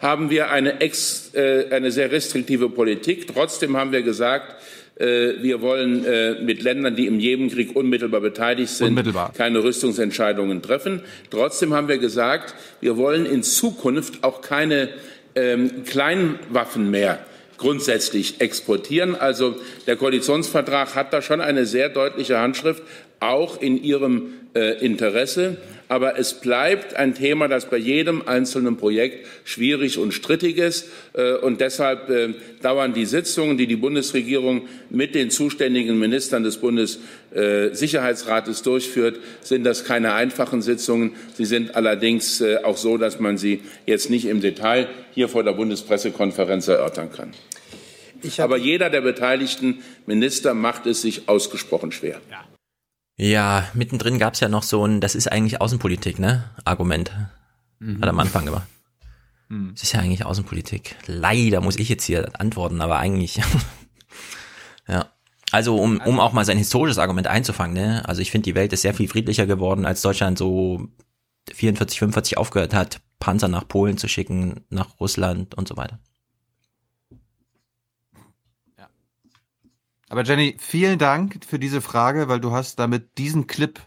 haben 0.02 0.30
wir 0.30 0.50
eine, 0.52 0.82
ex, 0.82 1.34
äh, 1.34 1.70
eine 1.72 1.92
sehr 1.92 2.12
restriktive 2.12 2.70
Politik. 2.70 3.28
Trotzdem 3.34 3.78
haben 3.78 3.92
wir 3.92 4.02
gesagt, 4.02 4.56
äh, 4.96 5.42
wir 5.42 5.62
wollen 5.62 6.04
äh, 6.06 6.42
mit 6.42 6.62
Ländern, 6.64 6.96
die 6.96 7.08
im 7.08 7.20
Jemenkrieg 7.20 7.76
unmittelbar 7.76 8.22
beteiligt 8.22 8.70
sind, 8.72 8.88
Unmittelbar. 8.90 9.32
keine 9.34 9.64
Rüstungsentscheidungen 9.64 10.62
treffen. 10.62 11.02
Trotzdem 11.30 11.74
haben 11.74 11.88
wir 11.88 11.98
gesagt, 12.00 12.54
wir 12.82 12.98
wollen 12.98 13.26
in 13.26 13.44
Zukunft 13.44 14.24
auch 14.24 14.42
keine 14.42 14.90
ähm, 15.36 15.84
Kleinwaffen 15.86 16.90
mehr 16.92 17.20
grundsätzlich 17.58 18.42
exportieren. 18.42 19.16
Also 19.16 19.56
der 19.88 19.96
Koalitionsvertrag 19.96 20.96
hat 20.96 21.14
da 21.14 21.22
schon 21.22 21.42
eine 21.42 21.66
sehr 21.66 21.90
deutliche 21.90 22.40
Handschrift, 22.40 22.84
auch 23.20 23.62
in 23.62 23.82
Ihrem 23.82 24.34
äh, 24.54 24.84
Interesse. 24.84 25.58
Aber 25.88 26.18
es 26.18 26.34
bleibt 26.36 26.96
ein 26.96 27.16
Thema, 27.16 27.48
das 27.48 27.70
bei 27.70 27.78
jedem 27.78 28.28
einzelnen 28.28 28.76
Projekt 28.78 29.28
schwierig 29.44 29.98
und 29.98 30.14
strittig 30.14 30.58
ist. 30.58 30.90
Äh, 31.14 31.34
und 31.34 31.60
deshalb 31.62 32.10
äh, 32.10 32.34
dauern 32.62 32.94
die 32.94 33.06
Sitzungen, 33.06 33.58
die 33.58 33.68
die 33.68 33.76
Bundesregierung 33.76 34.68
mit 34.90 35.14
den 35.16 35.30
zuständigen 35.30 36.00
Ministern 36.00 36.44
des 36.44 36.58
Bundessicherheitsrates 36.58 38.62
durchführt, 38.62 39.20
sind 39.42 39.66
das 39.66 39.84
keine 39.86 40.14
einfachen 40.14 40.62
Sitzungen. 40.62 41.12
Sie 41.34 41.46
sind 41.46 41.76
allerdings 41.76 42.42
äh, 42.42 42.58
auch 42.64 42.78
so, 42.78 42.98
dass 42.98 43.20
man 43.20 43.38
sie 43.38 43.62
jetzt 43.86 44.10
nicht 44.10 44.26
im 44.26 44.42
Detail 44.42 44.88
hier 45.14 45.30
vor 45.30 45.44
der 45.44 45.54
Bundespressekonferenz 45.54 46.68
erörtern 46.68 47.12
kann. 47.12 47.32
Aber 48.38 48.58
jeder 48.58 48.90
der 48.90 49.02
beteiligten 49.02 49.84
Minister 50.06 50.54
macht 50.54 50.86
es 50.86 51.02
sich 51.02 51.28
ausgesprochen 51.28 51.92
schwer. 51.92 52.22
Ja, 52.32 52.46
mittendrin 53.74 54.20
gab's 54.20 54.40
ja 54.40 54.50
noch 54.50 54.64
so 54.64 54.86
ein, 54.86 55.00
das 55.00 55.16
ist 55.16 55.32
eigentlich 55.32 55.62
Außenpolitik, 55.62 56.20
ne? 56.20 56.50
Argument. 56.66 57.12
Mhm. 57.80 58.02
Hat 58.02 58.10
am 58.10 58.20
Anfang 58.20 58.48
immer. 58.48 58.66
Mhm. 59.50 59.72
Das 59.74 59.84
ist 59.84 59.94
ja 59.94 60.00
eigentlich 60.00 60.26
Außenpolitik. 60.26 60.96
Leider 61.06 61.62
muss 61.62 61.78
ich 61.78 61.90
jetzt 61.90 62.06
hier 62.06 62.30
antworten, 62.40 62.82
aber 62.82 62.98
eigentlich. 62.98 63.40
ja. 64.88 65.08
Also 65.52 65.78
um, 65.78 66.02
um 66.02 66.20
auch 66.20 66.34
mal 66.34 66.46
sein 66.46 66.58
historisches 66.58 66.98
Argument 66.98 67.28
einzufangen, 67.28 67.76
ne? 67.76 68.08
Also 68.08 68.22
ich 68.22 68.32
finde, 68.32 68.46
die 68.46 68.56
Welt 68.56 68.74
ist 68.74 68.82
sehr 68.82 68.96
viel 68.96 69.08
friedlicher 69.08 69.46
geworden, 69.46 69.86
als 69.86 70.02
Deutschland 70.02 70.40
so 70.40 70.88
44, 71.54 72.00
45 72.00 72.38
aufgehört 72.38 72.74
hat, 72.74 73.02
Panzer 73.20 73.48
nach 73.48 73.68
Polen 73.68 73.98
zu 73.98 74.08
schicken, 74.08 74.66
nach 74.70 75.00
Russland 75.00 75.54
und 75.54 75.68
so 75.68 75.78
weiter. 75.78 76.00
Aber 80.14 80.22
Jenny, 80.22 80.56
vielen 80.60 81.00
Dank 81.00 81.40
für 81.44 81.58
diese 81.58 81.82
Frage, 81.82 82.28
weil 82.28 82.40
du 82.40 82.52
hast 82.52 82.78
damit 82.78 83.18
diesen 83.18 83.48
Clip 83.48 83.80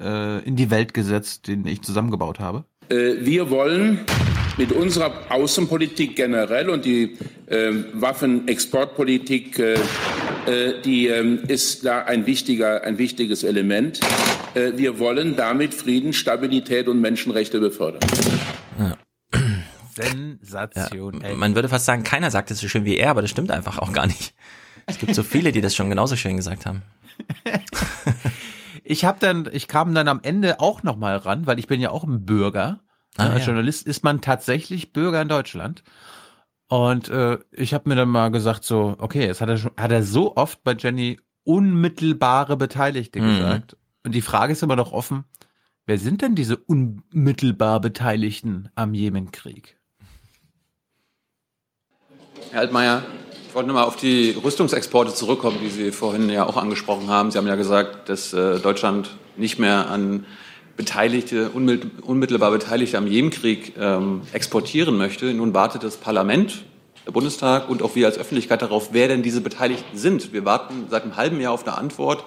äh, 0.00 0.44
in 0.44 0.56
die 0.56 0.72
Welt 0.72 0.92
gesetzt, 0.92 1.46
den 1.46 1.64
ich 1.68 1.82
zusammengebaut 1.82 2.40
habe. 2.40 2.64
Äh, 2.88 3.24
Wir 3.24 3.48
wollen 3.48 4.00
mit 4.56 4.72
unserer 4.72 5.12
Außenpolitik 5.30 6.16
generell 6.16 6.68
und 6.68 6.84
die 6.84 7.16
äh, 7.46 7.70
Waffenexportpolitik, 7.92 9.60
äh, 9.60 9.74
äh, 10.46 10.82
die 10.82 11.06
ähm, 11.06 11.44
ist 11.46 11.86
da 11.86 12.00
ein 12.00 12.26
wichtiger, 12.26 12.82
ein 12.82 12.98
wichtiges 12.98 13.44
Element. 13.44 14.00
Äh, 14.54 14.72
Wir 14.74 14.98
wollen 14.98 15.36
damit 15.36 15.74
Frieden, 15.74 16.12
Stabilität 16.12 16.88
und 16.88 17.00
Menschenrechte 17.00 17.60
befördern. 17.60 18.00
Sensation. 19.94 21.22
ey. 21.22 21.36
Man 21.36 21.54
würde 21.54 21.68
fast 21.68 21.86
sagen, 21.86 22.02
keiner 22.02 22.32
sagt 22.32 22.50
es 22.50 22.58
so 22.58 22.66
schön 22.66 22.84
wie 22.84 22.96
er, 22.96 23.10
aber 23.10 23.22
das 23.22 23.30
stimmt 23.30 23.52
einfach 23.52 23.78
auch 23.78 23.92
gar 23.92 24.08
nicht. 24.08 24.34
Es 24.86 24.98
gibt 24.98 25.14
so 25.14 25.22
viele, 25.22 25.52
die 25.52 25.60
das 25.60 25.74
schon 25.74 25.90
genauso 25.90 26.16
schön 26.16 26.36
gesagt 26.36 26.64
haben. 26.66 26.82
Ich 28.84 29.04
habe 29.04 29.18
dann, 29.18 29.48
ich 29.52 29.66
kam 29.68 29.94
dann 29.94 30.06
am 30.08 30.20
Ende 30.22 30.60
auch 30.60 30.82
noch 30.82 30.96
mal 30.96 31.16
ran, 31.16 31.46
weil 31.46 31.58
ich 31.58 31.66
bin 31.66 31.80
ja 31.80 31.90
auch 31.90 32.04
ein 32.04 32.24
Bürger. 32.24 32.80
Ah, 33.16 33.30
Als 33.30 33.40
ja. 33.40 33.46
Journalist 33.46 33.86
ist 33.86 34.04
man 34.04 34.20
tatsächlich 34.20 34.92
Bürger 34.92 35.20
in 35.22 35.28
Deutschland. 35.28 35.82
Und 36.68 37.08
äh, 37.08 37.38
ich 37.52 37.74
habe 37.74 37.88
mir 37.88 37.96
dann 37.96 38.08
mal 38.08 38.30
gesagt 38.30 38.64
so, 38.64 38.94
okay, 38.98 39.26
jetzt 39.26 39.40
hat 39.40 39.48
er 39.48 39.56
schon, 39.56 39.72
hat 39.76 39.90
er 39.90 40.02
so 40.02 40.36
oft 40.36 40.62
bei 40.62 40.74
Jenny 40.74 41.18
unmittelbare 41.44 42.56
Beteiligte 42.56 43.20
Mhm. 43.20 43.26
gesagt. 43.38 43.76
Und 44.04 44.14
die 44.14 44.22
Frage 44.22 44.52
ist 44.52 44.62
immer 44.62 44.76
noch 44.76 44.92
offen, 44.92 45.24
wer 45.86 45.98
sind 45.98 46.22
denn 46.22 46.34
diese 46.36 46.56
unmittelbar 46.56 47.80
Beteiligten 47.80 48.68
am 48.76 48.94
Jemenkrieg? 48.94 49.78
Herr 52.50 52.60
Altmaier, 52.60 53.02
wollte 53.56 53.68
nochmal 53.68 53.86
auf 53.86 53.96
die 53.96 54.32
Rüstungsexporte 54.32 55.14
zurückkommen, 55.14 55.56
die 55.62 55.70
Sie 55.70 55.90
vorhin 55.90 56.28
ja 56.28 56.44
auch 56.44 56.58
angesprochen 56.58 57.08
haben. 57.08 57.30
Sie 57.30 57.38
haben 57.38 57.46
ja 57.46 57.54
gesagt, 57.54 58.10
dass 58.10 58.34
äh, 58.34 58.58
Deutschland 58.58 59.16
nicht 59.38 59.58
mehr 59.58 59.88
an 59.88 60.26
Beteiligte, 60.76 61.48
unmittel- 61.54 61.90
unmittelbar 62.02 62.50
Beteiligte 62.50 62.98
am 62.98 63.06
Jemenkrieg 63.06 63.72
ähm, 63.80 64.20
exportieren 64.34 64.98
möchte. 64.98 65.32
Nun 65.32 65.54
wartet 65.54 65.84
das 65.84 65.96
Parlament, 65.96 66.64
der 67.06 67.12
Bundestag 67.12 67.70
und 67.70 67.82
auch 67.82 67.94
wir 67.94 68.04
als 68.04 68.18
Öffentlichkeit 68.18 68.60
darauf, 68.60 68.90
wer 68.92 69.08
denn 69.08 69.22
diese 69.22 69.40
Beteiligten 69.40 69.96
sind. 69.96 70.34
Wir 70.34 70.44
warten 70.44 70.88
seit 70.90 71.04
einem 71.04 71.16
halben 71.16 71.40
Jahr 71.40 71.54
auf 71.54 71.66
eine 71.66 71.78
Antwort, 71.78 72.24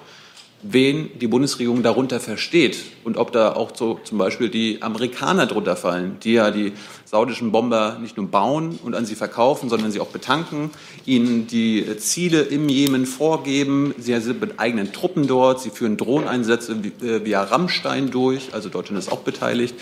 wen 0.62 1.18
die 1.20 1.28
Bundesregierung 1.28 1.84
darunter 1.84 2.20
versteht 2.20 2.78
und 3.04 3.18
ob 3.18 3.32
da 3.32 3.54
auch 3.54 3.76
so 3.76 4.00
zum 4.04 4.18
Beispiel 4.18 4.50
die 4.50 4.82
Amerikaner 4.82 5.46
drunter 5.46 5.78
fallen, 5.78 6.18
die 6.22 6.34
ja 6.34 6.52
die 6.52 6.74
saudischen 7.06 7.52
Bomber 7.52 7.98
nicht 8.02 8.18
nur 8.18 8.28
bauen 8.28 8.78
und 8.84 8.94
an 8.94 9.06
sie 9.06 9.16
verkaufen, 9.16 9.70
sondern 9.70 9.92
sie 9.92 10.00
auch 10.00 10.10
betanken, 10.10 10.70
ihnen 11.06 11.48
die 11.48 11.98
Ziele 11.98 12.42
im 12.42 12.68
Jemen 12.68 13.06
vorgeben. 13.06 13.96
Sie 13.98 14.20
sind 14.20 14.42
mit 14.42 14.60
eigenen 14.60 14.92
Truppen 14.92 15.28
dort, 15.28 15.62
sie 15.62 15.70
führen 15.70 15.96
Drohneinsätze 15.96 16.74
äh, 17.02 17.26
via 17.26 17.44
Rammstein 17.44 18.12
durch, 18.12 18.54
also 18.54 18.70
Deutschland 18.70 19.00
ist 19.00 19.12
auch 19.12 19.22
beteiligt. 19.22 19.76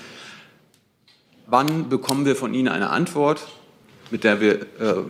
Wann 1.47 1.89
bekommen 1.89 2.25
wir 2.25 2.35
von 2.35 2.53
Ihnen 2.53 2.67
eine 2.67 2.89
Antwort, 2.89 3.47
mit 4.11 4.23
der 4.23 4.41
wir 4.41 4.61
äh, 4.61 5.03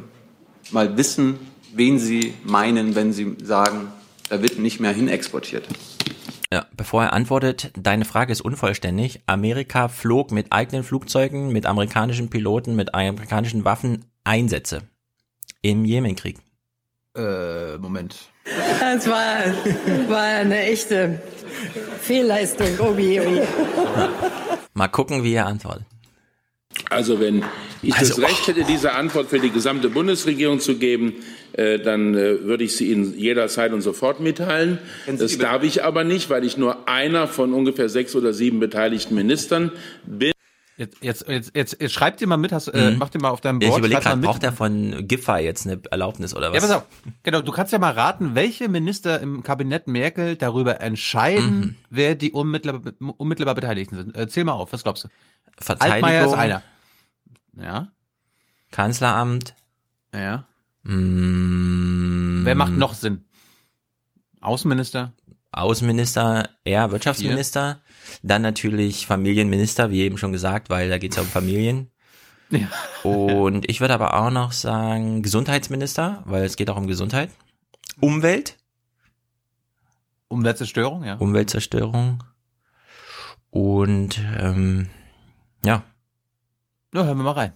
mal 0.71 0.95
wissen, 0.95 1.39
wen 1.73 1.99
Sie 1.99 2.33
meinen, 2.43 2.95
wenn 2.95 3.11
Sie 3.11 3.35
sagen, 3.43 3.91
da 4.29 4.41
wird 4.41 4.59
nicht 4.59 4.79
mehr 4.79 4.93
hin 4.93 5.07
exportiert? 5.07 5.67
Ja, 6.51 6.65
bevor 6.77 7.03
er 7.03 7.13
antwortet, 7.13 7.71
deine 7.77 8.05
Frage 8.05 8.31
ist 8.31 8.41
unvollständig. 8.41 9.21
Amerika 9.25 9.89
flog 9.89 10.31
mit 10.31 10.53
eigenen 10.53 10.83
Flugzeugen, 10.83 11.51
mit 11.51 11.65
amerikanischen 11.65 12.29
Piloten, 12.29 12.75
mit 12.75 12.93
amerikanischen 12.93 13.65
Waffen 13.65 14.05
Einsätze 14.23 14.83
im 15.61 15.83
Jemenkrieg. 15.83 16.37
Äh, 17.15 17.77
Moment. 17.77 18.29
Das 18.79 19.09
war, 19.09 19.45
war 20.07 20.23
eine 20.23 20.59
echte 20.63 21.21
Fehlleistung, 22.01 22.79
Obi. 22.79 23.19
Obi. 23.19 23.41
Mal 24.73 24.87
gucken, 24.87 25.23
wie 25.23 25.33
er 25.33 25.47
antwortet. 25.47 25.85
Also 26.89 27.19
wenn 27.19 27.43
ich 27.81 27.95
Also, 27.95 28.21
das 28.21 28.29
Recht 28.29 28.47
hätte, 28.47 28.63
diese 28.63 28.93
Antwort 28.93 29.29
für 29.29 29.39
die 29.39 29.49
gesamte 29.49 29.89
Bundesregierung 29.89 30.59
zu 30.59 30.77
geben, 30.77 31.15
äh, 31.53 31.79
dann 31.79 32.15
äh, 32.15 32.43
würde 32.43 32.63
ich 32.63 32.75
sie 32.75 32.91
Ihnen 32.91 33.17
jederzeit 33.17 33.73
und 33.73 33.81
sofort 33.81 34.19
mitteilen. 34.19 34.79
Das 35.05 35.37
darf 35.37 35.63
ich 35.63 35.83
aber 35.83 36.03
nicht, 36.03 36.29
weil 36.29 36.43
ich 36.43 36.57
nur 36.57 36.87
einer 36.87 37.27
von 37.27 37.53
ungefähr 37.53 37.89
sechs 37.89 38.15
oder 38.15 38.33
sieben 38.33 38.59
beteiligten 38.59 39.15
Ministern 39.15 39.71
bin. 40.05 40.31
Jetzt, 40.79 40.97
jetzt, 41.03 41.27
jetzt, 41.27 41.51
jetzt, 41.55 41.81
jetzt 41.81 41.91
schreib 41.93 42.17
dir 42.17 42.27
mal 42.27 42.37
mit, 42.37 42.51
hast, 42.51 42.67
äh, 42.67 42.91
Mhm. 42.91 42.99
mach 42.99 43.09
dir 43.09 43.19
mal 43.19 43.29
auf 43.29 43.41
deinem 43.41 43.59
Ja, 43.61 43.69
Board. 43.69 43.79
ich 43.79 43.85
überlege 43.87 44.01
gerade, 44.07 44.21
braucht 44.21 44.43
er 44.43 44.53
von 44.53 45.07
Giffey 45.07 45.39
jetzt 45.43 45.65
eine 45.65 45.81
Erlaubnis 45.89 46.35
oder 46.35 46.51
was? 46.53 46.61
Ja, 46.61 46.67
pass 46.67 46.77
auf. 46.77 46.83
Genau, 47.23 47.41
du 47.41 47.51
kannst 47.51 47.73
ja 47.73 47.79
mal 47.79 47.93
raten, 47.93 48.35
welche 48.35 48.69
Minister 48.69 49.19
im 49.19 49.41
Kabinett 49.41 49.87
Merkel 49.87 50.35
darüber 50.35 50.79
entscheiden, 50.79 51.59
Mhm. 51.59 51.75
wer 51.89 52.13
die 52.13 52.31
unmittelbar, 52.31 52.93
unmittelbar 53.17 53.55
Beteiligten 53.55 53.95
sind. 53.97 54.15
Äh, 54.15 54.27
zähl 54.27 54.43
mal 54.43 54.53
auf, 54.53 54.71
was 54.71 54.83
glaubst 54.83 55.05
du? 55.05 55.07
Verteidigung. 55.57 55.93
Altmaier 56.09 56.25
ist 56.27 56.33
einer. 56.33 56.63
Ja. 57.59 57.87
Kanzleramt. 58.69 59.55
Ja. 60.13 60.45
Mm, 60.83 62.41
Wer 62.45 62.53
macht 62.55 62.73
noch 62.73 62.93
Sinn? 62.93 63.25
Außenminister? 64.41 65.13
Außenminister, 65.51 66.49
eher 66.63 66.91
Wirtschaftsminister. 66.91 67.81
Dann 68.23 68.41
natürlich 68.41 69.07
Familienminister, 69.07 69.91
wie 69.91 70.01
eben 70.01 70.17
schon 70.17 70.31
gesagt, 70.31 70.69
weil 70.69 70.89
da 70.89 70.97
geht 70.97 71.11
es 71.11 71.17
ja 71.17 71.23
um 71.23 71.29
Familien. 71.29 71.91
Ja. 72.49 72.67
Und 73.03 73.69
ich 73.69 73.81
würde 73.81 73.93
aber 73.93 74.13
auch 74.13 74.31
noch 74.31 74.51
sagen 74.51 75.21
Gesundheitsminister, 75.21 76.23
weil 76.25 76.45
es 76.45 76.55
geht 76.55 76.69
auch 76.69 76.77
um 76.77 76.87
Gesundheit. 76.87 77.29
Umwelt, 77.99 78.57
Umweltzerstörung, 80.27 81.03
ja. 81.03 81.15
Umweltzerstörung. 81.15 82.23
Und 83.49 84.19
ähm, 84.39 84.89
ja, 85.63 85.83
Na, 86.93 87.05
hören 87.05 87.17
wir 87.17 87.23
mal 87.23 87.31
rein. 87.31 87.53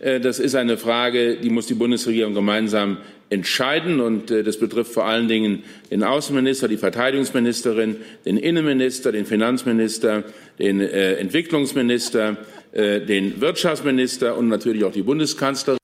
Äh, 0.00 0.20
Das 0.20 0.38
ist 0.38 0.54
eine 0.54 0.78
Frage, 0.78 1.36
die 1.36 1.50
muss 1.50 1.66
die 1.66 1.74
Bundesregierung 1.74 2.32
gemeinsam 2.34 2.98
entscheiden. 3.28 4.00
Und 4.00 4.30
äh, 4.30 4.42
das 4.42 4.58
betrifft 4.58 4.92
vor 4.92 5.04
allen 5.04 5.28
Dingen 5.28 5.62
den 5.90 6.02
Außenminister, 6.02 6.68
die 6.68 6.78
Verteidigungsministerin, 6.78 7.96
den 8.24 8.38
Innenminister, 8.38 9.12
den 9.12 9.26
Finanzminister, 9.26 10.24
den 10.58 10.80
äh, 10.80 11.14
Entwicklungsminister, 11.14 12.38
äh, 12.72 13.00
den 13.00 13.40
Wirtschaftsminister 13.40 14.36
und 14.36 14.48
natürlich 14.48 14.84
auch 14.84 14.92
die 14.92 15.02
Bundeskanzlerin. 15.02 15.78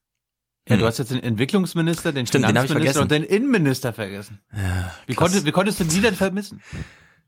Ja, 0.68 0.76
du 0.76 0.86
hast 0.86 0.98
jetzt 0.98 1.10
den 1.10 1.22
Entwicklungsminister, 1.22 2.12
den. 2.12 2.26
Stimmt, 2.26 2.44
den 2.44 2.50
Finanzminister 2.50 3.00
vergessen. 3.00 3.02
und 3.02 3.10
den 3.10 3.24
Innenminister 3.24 3.92
vergessen. 3.92 4.38
Ja, 4.52 4.94
wie, 5.06 5.14
krass. 5.14 5.32
konnte, 5.32 5.46
wie 5.46 5.52
konntest 5.52 5.80
du 5.80 5.84
die 5.84 6.00
denn 6.00 6.14
vermissen? 6.14 6.62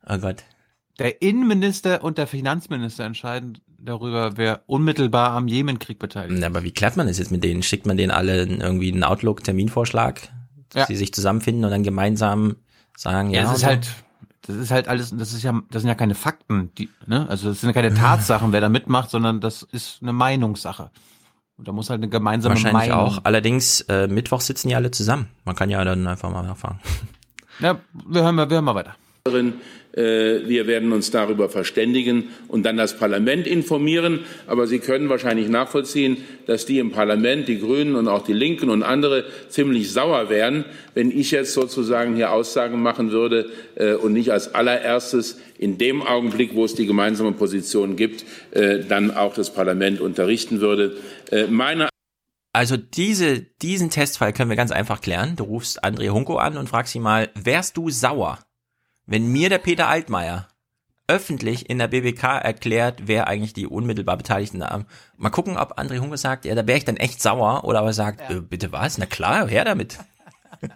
oh 0.09 0.18
Gott. 0.18 0.45
Der 0.99 1.20
Innenminister 1.20 2.05
und 2.05 2.18
der 2.18 2.28
Finanzminister 2.28 3.05
entscheiden 3.05 3.59
darüber, 3.85 4.37
wer 4.37 4.62
unmittelbar 4.66 5.30
am 5.32 5.49
Jemenkrieg 5.49 5.99
beteiligt 5.99 6.35
ist. 6.35 6.41
Na, 6.41 6.47
Aber 6.47 6.62
wie 6.64 6.72
klärt 6.72 6.97
man 6.97 7.07
das 7.07 7.18
jetzt 7.18 7.30
mit 7.30 7.45
denen? 7.45 7.62
Schickt 7.62 7.87
man 7.87 7.97
denen 7.97 8.11
alle 8.11 8.45
irgendwie 8.47 8.93
einen 8.93 9.05
Outlook-Terminvorschlag, 9.05 10.20
dass 10.70 10.80
Ja. 10.82 10.87
sie 10.87 10.97
sich 10.97 11.12
zusammenfinden 11.12 11.64
und 11.64 11.70
dann 11.70 11.82
gemeinsam 11.82 12.57
sagen, 12.97 13.30
ja, 13.30 13.43
Ja, 13.43 13.49
das 13.49 13.59
ist 13.59 13.64
halt, 13.64 13.89
das 14.43 14.57
ist 14.57 14.70
halt 14.70 14.89
alles, 14.89 15.14
das 15.16 15.32
ist 15.32 15.43
ja, 15.43 15.61
das 15.70 15.82
sind 15.82 15.89
ja 15.89 15.95
keine 15.95 16.14
Fakten, 16.14 16.70
die, 16.76 16.89
ne? 17.07 17.28
Also 17.28 17.49
das 17.49 17.61
sind 17.61 17.68
ja 17.70 17.72
keine 17.74 17.95
Tatsachen, 17.99 18.53
wer 18.53 18.61
da 18.61 18.68
mitmacht, 18.68 19.11
sondern 19.11 19.41
das 19.41 19.62
ist 19.62 19.99
eine 20.03 20.12
Meinungssache. 20.12 20.91
Und 21.57 21.68
da 21.68 21.72
muss 21.72 21.89
halt 21.89 22.01
eine 22.01 22.09
gemeinsame 22.09 22.55
wahrscheinlich 22.57 22.89
Meinung. 22.89 22.99
auch. 23.07 23.18
Allerdings, 23.22 23.82
äh, 23.82 24.09
Mittwoch 24.09 24.41
sitzen 24.41 24.68
die 24.68 24.74
alle 24.74 24.91
zusammen. 24.91 25.28
Man 25.45 25.55
kann 25.55 25.70
ja 25.70 25.85
dann 25.85 26.05
einfach 26.07 26.28
mal 26.30 26.43
nachfragen. 26.43 26.80
Ja, 27.61 27.78
wir 28.09 28.22
hören 28.22 28.35
mal, 28.35 28.51
wir 28.51 28.57
hören 28.57 28.64
mal 28.64 28.74
weiter. 28.74 28.97
Äh, 29.97 30.47
Wir 30.47 30.66
werden 30.66 30.92
uns 30.92 31.11
darüber 31.11 31.49
verständigen 31.49 32.30
und 32.49 32.64
dann 32.64 32.76
das 32.76 32.97
Parlament 32.99 33.47
informieren. 33.47 34.20
Aber 34.47 34.66
Sie 34.66 34.78
können 34.78 35.09
wahrscheinlich 35.09 35.49
nachvollziehen, 35.49 36.18
dass 36.47 36.66
die 36.66 36.78
im 36.78 36.90
Parlament, 36.90 37.49
die 37.49 37.61
Grünen 37.61 37.95
und 37.95 38.09
auch 38.09 38.24
die 38.24 38.32
Linken 38.32 38.70
und 38.70 38.82
andere 38.82 39.24
ziemlich 39.49 39.92
sauer 39.92 40.28
wären, 40.30 40.64
wenn 40.95 41.11
ich 41.11 41.30
jetzt 41.30 41.53
sozusagen 41.53 42.16
hier 42.16 42.32
Aussagen 42.32 42.82
machen 42.82 43.12
würde 43.12 43.51
äh, 43.76 43.95
und 43.95 44.12
nicht 44.12 44.32
als 44.32 44.55
allererstes 44.55 45.40
in 45.59 45.78
dem 45.78 46.03
Augenblick, 46.03 46.55
wo 46.55 46.64
es 46.64 46.74
die 46.74 46.86
gemeinsame 46.86 47.32
Position 47.32 47.97
gibt, 47.97 48.24
äh, 48.51 48.80
dann 48.80 49.11
auch 49.12 49.34
das 49.34 49.55
Parlament 49.55 50.01
unterrichten 50.01 50.61
würde. 50.61 50.97
Meine 51.49 51.88
Also 52.53 52.76
diese, 52.76 53.40
diesen 53.62 53.90
Testfall 53.90 54.32
können 54.32 54.51
wir 54.51 54.57
ganz 54.57 54.70
einfach 54.70 55.01
klären. 55.01 55.36
Du 55.36 55.45
rufst 55.45 55.84
André 55.84 56.11
Hunko 56.11 56.36
an 56.36 56.57
und 56.57 56.68
fragst 56.68 56.95
ihn 56.95 57.03
mal, 57.03 57.30
wärst 57.34 57.76
du 57.76 57.90
sauer, 57.90 58.38
wenn 59.07 59.27
mir 59.27 59.49
der 59.49 59.59
Peter 59.59 59.89
Altmaier 59.89 60.49
öffentlich 61.07 61.69
in 61.69 61.79
der 61.79 61.89
BBK 61.89 62.39
erklärt, 62.39 63.03
wer 63.07 63.29
eigentlich 63.29 63.53
die 63.53 63.67
unmittelbar 63.67 64.17
Beteiligten 64.17 64.65
haben. 64.65 64.87
Mal 65.19 65.31
gucken, 65.31 65.57
ob 65.59 65.79
André 65.79 65.99
Hunko 65.99 66.17
sagt, 66.17 66.47
ja, 66.47 66.55
da 66.55 66.67
wäre 66.67 66.79
ich 66.79 66.85
dann 66.85 66.97
echt 66.97 67.21
sauer 67.21 67.65
oder 67.65 67.83
ob 67.83 67.89
er 67.89 67.93
sagt, 67.93 68.31
äh, 68.31 68.41
bitte 68.41 68.73
was? 68.73 68.97
Na 68.97 69.05
klar, 69.07 69.47
her 69.49 69.65
damit. 69.65 69.99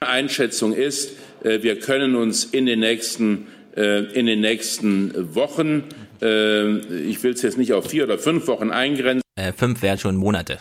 Einschätzung 0.00 0.72
ist, 0.72 1.12
äh, 1.42 1.62
wir 1.62 1.80
können 1.80 2.14
uns 2.14 2.44
in 2.44 2.66
den 2.66 2.80
nächsten, 2.80 3.48
äh, 3.76 4.04
in 4.12 4.26
den 4.26 4.40
nächsten 4.40 5.34
Wochen, 5.34 5.84
äh, 6.22 6.76
ich 6.78 7.22
will 7.22 7.32
es 7.32 7.42
jetzt 7.42 7.58
nicht 7.58 7.72
auf 7.72 7.90
vier 7.90 8.04
oder 8.04 8.18
fünf 8.18 8.46
Wochen 8.46 8.70
eingrenzen, 8.70 9.22
Äh, 9.36 9.52
fünf 9.52 9.82
wären 9.82 9.98
schon 9.98 10.14
Monate. 10.16 10.58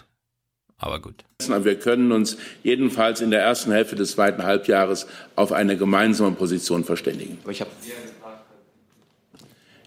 Aber 0.77 0.99
gut. 0.99 1.23
aber 1.45 1.63
wir 1.65 1.75
können 1.79 2.11
uns 2.11 2.37
jedenfalls 2.63 3.21
in 3.21 3.31
der 3.31 3.41
ersten 3.41 3.71
Hälfte 3.71 3.95
des 3.95 4.11
zweiten 4.11 4.43
Halbjahres 4.43 5.07
auf 5.35 5.51
eine 5.51 5.77
gemeinsame 5.77 6.31
Position 6.31 6.83
verständigen. 6.83 7.37
Aber 7.43 7.51
ich 7.51 7.61
habe 7.61 7.71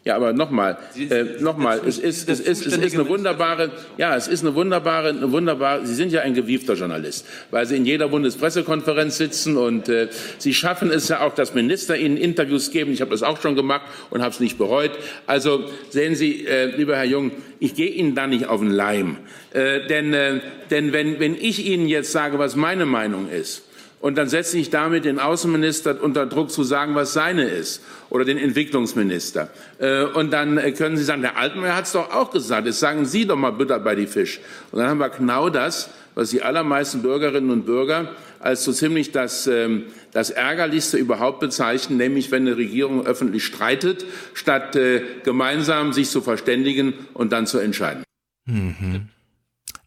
Ja, 0.07 0.15
aber 0.15 0.33
nochmal, 0.33 0.79
äh, 0.97 1.25
nochmal, 1.41 1.81
es 1.85 1.99
ist, 1.99 2.29
es 2.29 2.39
ist, 2.39 2.65
es 2.65 2.77
ist 2.77 2.95
eine 2.95 3.09
wunderbare, 3.09 3.73
ja, 3.99 4.15
es 4.15 4.29
ist 4.29 4.43
eine 4.43 4.55
wunderbare, 4.55 5.09
eine 5.09 5.33
wunderbare, 5.33 5.85
Sie 5.85 5.97
sind 5.97 6.13
ja 6.13 6.21
ein 6.21 6.33
gewiefter 6.33 6.75
Journalist, 6.75 7.27
weil 7.51 7.67
Sie 7.67 7.75
in 7.75 7.85
jeder 7.85 8.07
Bundespressekonferenz 8.07 9.19
sitzen 9.19 9.57
und 9.57 9.89
äh, 9.89 10.07
Sie 10.39 10.55
schaffen 10.55 10.93
es 10.93 11.09
ja 11.09 11.23
auch, 11.23 11.35
dass 11.35 11.55
Minister 11.55 11.97
Ihnen 11.97 12.17
Interviews 12.17 12.71
geben. 12.71 12.93
Ich 12.93 13.01
habe 13.01 13.11
das 13.11 13.25
auch 13.25 13.41
schon 13.43 13.57
gemacht 13.57 13.83
und 14.11 14.23
habe 14.23 14.31
es 14.31 14.39
nicht 14.39 14.59
bereut. 14.59 14.93
Also 15.27 15.65
sehen 15.91 16.15
Sie, 16.15 16.47
äh, 16.47 16.67
lieber 16.77 16.95
Herr 16.95 17.05
Jung, 17.05 17.33
ich 17.59 17.75
gehe 17.75 17.91
Ihnen 17.91 18.15
da 18.15 18.29
nicht 18.29 18.47
auf 18.47 18.61
den 18.61 18.71
Leim. 18.71 19.17
Äh, 19.55 19.89
denn 19.89 20.15
äh, 20.15 20.39
denn 20.71 20.93
wenn, 20.93 21.19
wenn 21.19 21.35
ich 21.35 21.67
Ihnen 21.67 21.89
jetzt 21.89 22.13
sage, 22.13 22.39
was 22.39 22.55
meine 22.55 22.87
Meinung 22.87 23.29
ist, 23.29 23.66
und 24.01 24.17
dann 24.17 24.29
setze 24.29 24.59
ich 24.59 24.71
damit 24.71 25.05
den 25.05 25.19
Außenminister 25.19 26.03
unter 26.03 26.27
Druck 26.27 26.51
zu 26.51 26.63
sagen, 26.65 26.95
was 26.95 27.13
seine 27.13 27.45
ist, 27.45 27.83
oder 28.11 28.25
den 28.25 28.39
Entwicklungsminister. 28.39 29.51
Äh, 29.79 30.05
Und 30.05 30.33
dann 30.33 30.59
äh, 30.59 30.73
können 30.73 30.97
Sie 30.97 31.05
sagen, 31.05 31.23
der 31.23 31.37
Altmaier 31.37 31.75
hat 31.75 31.87
es 31.87 31.93
doch 31.93 32.13
auch 32.13 32.31
gesagt, 32.31 32.67
jetzt 32.67 32.81
sagen 32.81 33.05
Sie 33.07 33.27
doch 33.27 33.37
mal 33.37 33.53
Butter 33.53 33.79
bei 33.81 33.95
die 33.95 34.07
Fisch. 34.07 34.41
Und 34.71 34.79
dann 34.79 34.89
haben 34.89 34.99
wir 34.99 35.09
genau 35.09 35.49
das, 35.49 35.91
was 36.15 36.31
die 36.31 36.43
allermeisten 36.43 37.03
Bürgerinnen 37.03 37.51
und 37.51 37.67
Bürger 37.67 38.13
als 38.39 38.65
so 38.65 38.73
ziemlich 38.73 39.13
das, 39.13 39.47
ähm, 39.47 39.87
das 40.13 40.31
Ärgerlichste 40.31 40.99
überhaupt 40.99 41.41
bezeichnen, 41.41 41.97
nämlich 41.99 42.31
wenn 42.31 42.47
eine 42.47 42.57
Regierung 42.57 43.07
öffentlich 43.07 43.45
streitet, 43.45 44.05
statt 44.35 44.77
äh, 44.77 45.03
gemeinsam 45.25 45.93
sich 45.93 46.11
zu 46.11 46.21
verständigen 46.21 46.95
und 47.15 47.33
dann 47.33 47.47
zu 47.47 47.59
entscheiden. 47.59 48.05
Mhm. 48.45 49.09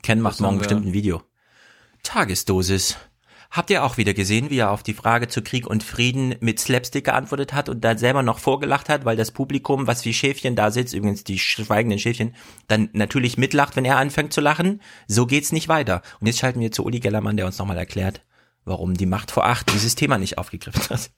Ken 0.04 0.20
macht 0.20 0.40
morgen 0.40 0.58
bestimmt 0.58 0.86
ein 0.86 0.94
Video. 0.94 1.22
Tagesdosis. 2.04 2.98
Habt 3.52 3.72
ihr 3.72 3.84
auch 3.84 3.98
wieder 3.98 4.14
gesehen, 4.14 4.52
wie 4.52 4.60
er 4.60 4.70
auf 4.70 4.84
die 4.84 4.94
Frage 4.94 5.28
zu 5.28 5.42
Krieg 5.42 5.66
und 5.66 5.84
Frieden 5.84 6.36
mit 6.40 6.60
Slapstick 6.60 7.06
geantwortet 7.06 7.52
hat 7.52 7.68
und 7.68 7.82
dann 7.84 7.98
selber 7.98 8.22
noch 8.22 8.38
vorgelacht 8.38 8.90
hat, 8.90 9.06
weil 9.06 9.18
das 9.18 9.32
Publikum, 9.32 9.88
was 9.88 10.06
wie 10.06 10.14
Schäfchen 10.14 10.56
da 10.56 10.70
sitzt, 10.70 10.94
übrigens 10.94 11.24
die 11.24 11.40
schweigenden 11.40 11.98
Schäfchen, 11.98 12.36
dann 12.68 12.90
natürlich 12.94 13.40
mitlacht, 13.40 13.76
wenn 13.76 13.86
er 13.86 13.98
anfängt 13.98 14.34
zu 14.34 14.42
lachen? 14.42 14.82
So 15.08 15.26
geht's 15.26 15.52
nicht 15.52 15.68
weiter. 15.68 16.04
Und 16.20 16.28
jetzt 16.28 16.38
schalten 16.38 16.60
wir 16.60 16.72
zu 16.72 16.86
Uli 16.86 17.00
Gellermann, 17.00 17.38
der 17.38 17.48
uns 17.48 17.58
nochmal 17.58 17.78
erklärt, 17.78 18.22
warum 18.66 18.94
die 18.94 19.08
Macht 19.08 19.32
vor 19.32 19.48
acht 19.48 19.74
dieses 19.74 19.96
Thema 19.96 20.20
nicht 20.20 20.38
aufgegriffen 20.38 20.88
hat. 20.90 21.10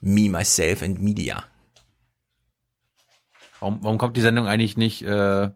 Me, 0.00 0.28
myself 0.28 0.82
and 0.82 1.00
media. 1.00 1.42
Warum, 3.60 3.78
warum 3.82 3.96
kommt 3.96 4.16
die 4.18 4.22
Sendung 4.22 4.46
eigentlich 4.46 4.76
nicht 4.76 5.02
äh, 5.02 5.50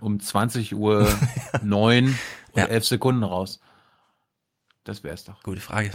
um 0.00 0.20
20 0.20 0.74
Uhr 0.74 1.08
9 1.62 2.06
und 2.52 2.58
Ja. 2.58 2.66
11 2.66 2.86
Sekunden 2.86 3.22
raus? 3.22 3.60
Das 4.90 5.04
wär's 5.04 5.24
doch. 5.24 5.40
Gute 5.44 5.60
Frage. 5.60 5.92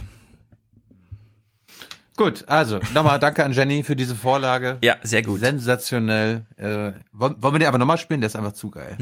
Gut, 2.16 2.44
also 2.46 2.80
nochmal 2.94 3.18
danke 3.18 3.44
an 3.44 3.52
Jenny 3.52 3.82
für 3.82 3.94
diese 3.94 4.14
Vorlage. 4.14 4.78
Ja, 4.82 4.96
sehr 5.02 5.20
gut. 5.20 5.40
Sensationell. 5.40 6.46
Äh, 6.56 6.92
wollen, 7.12 7.34
wollen 7.42 7.54
wir 7.54 7.58
den 7.58 7.68
aber 7.68 7.76
nochmal 7.76 7.98
spielen? 7.98 8.22
Der 8.22 8.28
ist 8.28 8.36
einfach 8.36 8.54
zu 8.54 8.70
geil. 8.70 8.96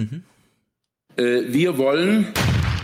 Äh, 1.17 1.43
Wir 1.47 1.79
wollen 1.79 2.27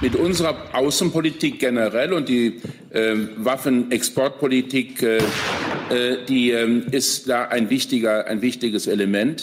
mit 0.00 0.14
unserer 0.14 0.72
Außenpolitik 0.72 1.58
generell 1.58 2.12
und 2.12 2.28
die 2.28 2.62
ähm, 2.92 3.30
Waffenexportpolitik, 3.38 5.02
äh, 5.02 5.16
äh, 5.90 6.24
die 6.26 6.52
ähm, 6.52 6.86
ist 6.92 7.28
da 7.28 7.46
ein 7.48 7.70
wichtiger, 7.70 8.28
ein 8.28 8.40
wichtiges 8.40 8.86
Element. 8.86 9.42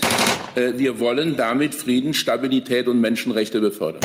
Äh, 0.56 0.78
Wir 0.78 1.02
wollen 1.02 1.36
damit 1.36 1.76
Frieden, 1.76 2.14
Stabilität 2.14 2.88
und 2.88 3.02
Menschenrechte 3.02 3.60
befördern. 3.60 4.00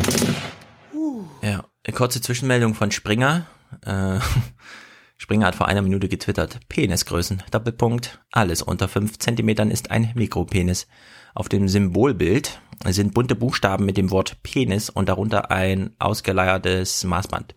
Ja, 1.42 1.64
kurze 1.90 2.20
Zwischenmeldung 2.20 2.74
von 2.74 2.92
Springer. 2.92 3.46
Äh, 3.84 4.20
Springer 5.16 5.46
hat 5.46 5.56
vor 5.56 5.66
einer 5.66 5.82
Minute 5.82 6.08
getwittert. 6.08 6.60
Penisgrößen, 6.68 7.42
Doppelpunkt. 7.50 8.20
Alles 8.30 8.62
unter 8.62 8.86
fünf 8.88 9.18
Zentimetern 9.18 9.70
ist 9.70 9.90
ein 9.90 10.12
Mikropenis. 10.14 10.86
Auf 11.34 11.48
dem 11.48 11.68
Symbolbild 11.68 12.60
sind 12.86 13.14
bunte 13.14 13.34
Buchstaben 13.34 13.84
mit 13.84 13.96
dem 13.96 14.10
Wort 14.10 14.42
Penis 14.42 14.90
und 14.90 15.08
darunter 15.08 15.50
ein 15.50 15.94
ausgeleiertes 15.98 17.04
Maßband. 17.04 17.54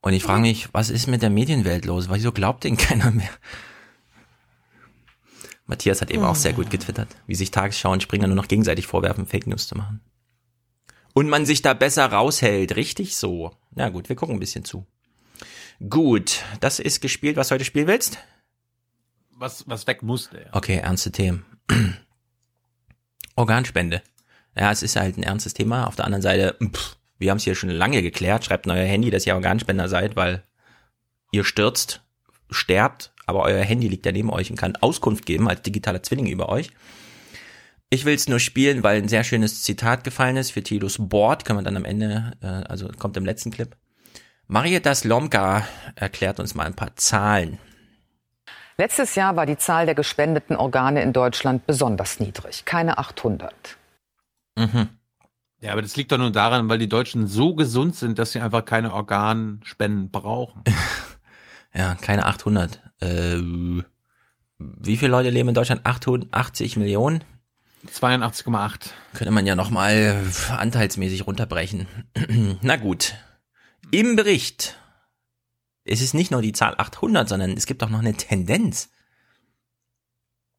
Und 0.00 0.12
ich 0.12 0.22
frage 0.22 0.42
mich, 0.42 0.72
was 0.72 0.90
ist 0.90 1.06
mit 1.06 1.22
der 1.22 1.30
Medienwelt 1.30 1.84
los? 1.84 2.08
Wieso 2.10 2.32
glaubt 2.32 2.64
denn 2.64 2.76
keiner 2.76 3.10
mehr? 3.10 3.30
Matthias 5.66 6.00
hat 6.00 6.10
eben 6.10 6.24
auch 6.24 6.34
sehr 6.34 6.54
gut 6.54 6.70
getwittert, 6.70 7.08
wie 7.26 7.34
sich 7.34 7.50
Tagesschau 7.50 7.92
und 7.92 8.02
Springer 8.02 8.26
nur 8.26 8.36
noch 8.36 8.48
gegenseitig 8.48 8.86
vorwerfen, 8.86 9.26
Fake 9.26 9.46
News 9.46 9.68
zu 9.68 9.76
machen. 9.76 10.00
Und 11.14 11.28
man 11.28 11.46
sich 11.46 11.62
da 11.62 11.74
besser 11.74 12.06
raushält, 12.06 12.76
richtig 12.76 13.16
so. 13.16 13.52
Na 13.74 13.88
gut, 13.88 14.08
wir 14.08 14.16
gucken 14.16 14.36
ein 14.36 14.40
bisschen 14.40 14.64
zu. 14.64 14.86
Gut, 15.88 16.42
das 16.60 16.78
ist 16.80 17.00
gespielt, 17.00 17.36
was 17.36 17.48
du 17.48 17.54
heute 17.54 17.64
spielen 17.64 17.86
willst? 17.86 18.18
Was, 19.30 19.68
was 19.68 19.86
weg 19.86 20.02
musste. 20.02 20.38
Ja. 20.38 20.46
Okay, 20.52 20.76
ernste 20.76 21.12
Themen. 21.12 21.44
Organspende. 23.36 24.02
Ja, 24.56 24.72
es 24.72 24.82
ist 24.82 24.96
halt 24.96 25.16
ein 25.16 25.22
ernstes 25.22 25.54
Thema. 25.54 25.86
Auf 25.86 25.94
der 25.94 26.04
anderen 26.04 26.22
Seite, 26.22 26.56
pff, 26.60 26.96
wir 27.18 27.30
haben 27.30 27.38
es 27.38 27.44
hier 27.44 27.54
schon 27.54 27.70
lange 27.70 28.02
geklärt. 28.02 28.44
Schreibt 28.44 28.66
in 28.66 28.72
euer 28.72 28.84
Handy, 28.84 29.10
dass 29.10 29.26
ihr 29.26 29.34
Organspender 29.34 29.88
seid, 29.88 30.16
weil 30.16 30.42
ihr 31.30 31.44
stürzt, 31.44 32.00
sterbt, 32.50 33.12
aber 33.26 33.42
euer 33.42 33.62
Handy 33.62 33.88
liegt 33.88 34.06
ja 34.06 34.12
neben 34.12 34.30
euch 34.30 34.50
und 34.50 34.56
kann 34.56 34.76
Auskunft 34.76 35.26
geben 35.26 35.48
als 35.48 35.62
digitaler 35.62 36.02
Zwilling 36.02 36.26
über 36.26 36.48
euch. 36.48 36.70
Ich 37.90 38.04
will 38.04 38.14
es 38.14 38.28
nur 38.28 38.38
spielen, 38.38 38.82
weil 38.82 38.98
ein 38.98 39.08
sehr 39.08 39.24
schönes 39.24 39.62
Zitat 39.62 40.04
gefallen 40.04 40.36
ist 40.36 40.50
für 40.50 40.62
Tilos 40.62 40.96
Board. 40.98 41.44
Können 41.44 41.60
wir 41.60 41.62
dann 41.62 41.76
am 41.76 41.86
Ende, 41.86 42.32
äh, 42.42 42.46
also 42.46 42.88
kommt 42.98 43.16
im 43.16 43.24
letzten 43.24 43.50
Clip. 43.50 43.74
Marietas 44.46 45.04
Lomka 45.04 45.66
erklärt 45.94 46.38
uns 46.40 46.54
mal 46.54 46.66
ein 46.66 46.74
paar 46.74 46.96
Zahlen. 46.96 47.58
Letztes 48.76 49.14
Jahr 49.14 49.36
war 49.36 49.46
die 49.46 49.56
Zahl 49.56 49.86
der 49.86 49.94
gespendeten 49.94 50.54
Organe 50.54 51.02
in 51.02 51.12
Deutschland 51.12 51.66
besonders 51.66 52.20
niedrig, 52.20 52.64
keine 52.64 52.98
800. 52.98 53.76
Mhm. 54.56 54.88
Ja, 55.60 55.72
aber 55.72 55.82
das 55.82 55.96
liegt 55.96 56.12
doch 56.12 56.18
nur 56.18 56.30
daran, 56.30 56.68
weil 56.68 56.78
die 56.78 56.88
Deutschen 56.88 57.26
so 57.26 57.54
gesund 57.54 57.96
sind, 57.96 58.18
dass 58.18 58.32
sie 58.32 58.40
einfach 58.40 58.64
keine 58.64 58.92
Organspenden 58.92 60.10
brauchen. 60.10 60.62
ja, 61.74 61.96
keine 61.96 62.26
800. 62.26 62.80
Äh, 63.00 63.38
wie 64.58 64.96
viele 64.96 65.10
Leute 65.10 65.30
leben 65.30 65.48
in 65.48 65.54
Deutschland? 65.54 65.84
88 65.84 66.76
Millionen? 66.76 67.24
82,8. 67.86 68.90
Könnte 69.14 69.30
man 69.30 69.46
ja 69.46 69.54
nochmal 69.54 70.22
anteilsmäßig 70.56 71.26
runterbrechen. 71.26 71.86
Na 72.62 72.76
gut. 72.76 73.14
Im 73.90 74.16
Bericht 74.16 74.76
es 75.88 76.02
ist 76.02 76.14
nicht 76.14 76.30
nur 76.30 76.42
die 76.42 76.52
Zahl 76.52 76.74
800, 76.76 77.28
sondern 77.28 77.52
es 77.52 77.66
gibt 77.66 77.82
auch 77.82 77.88
noch 77.88 78.00
eine 78.00 78.14
Tendenz. 78.14 78.90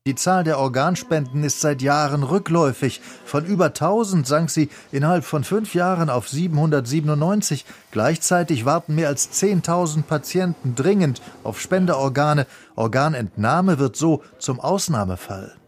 Die 0.07 0.15
Zahl 0.15 0.43
der 0.43 0.57
Organspenden 0.57 1.43
ist 1.43 1.61
seit 1.61 1.83
Jahren 1.83 2.23
rückläufig. 2.23 2.99
Von 3.25 3.45
über 3.45 3.65
1000 3.65 4.25
sank 4.25 4.49
sie 4.49 4.69
innerhalb 4.91 5.23
von 5.23 5.43
fünf 5.43 5.75
Jahren 5.75 6.09
auf 6.09 6.27
797. 6.27 7.63
Gleichzeitig 7.91 8.65
warten 8.65 8.95
mehr 8.95 9.09
als 9.09 9.29
10.000 9.31 10.03
Patienten 10.03 10.73
dringend 10.73 11.21
auf 11.43 11.61
Spenderorgane. 11.61 12.47
Organentnahme 12.75 13.77
wird 13.77 13.97
so 13.97 14.23
zum 14.39 14.59
Ausnahmefall. 14.59 15.58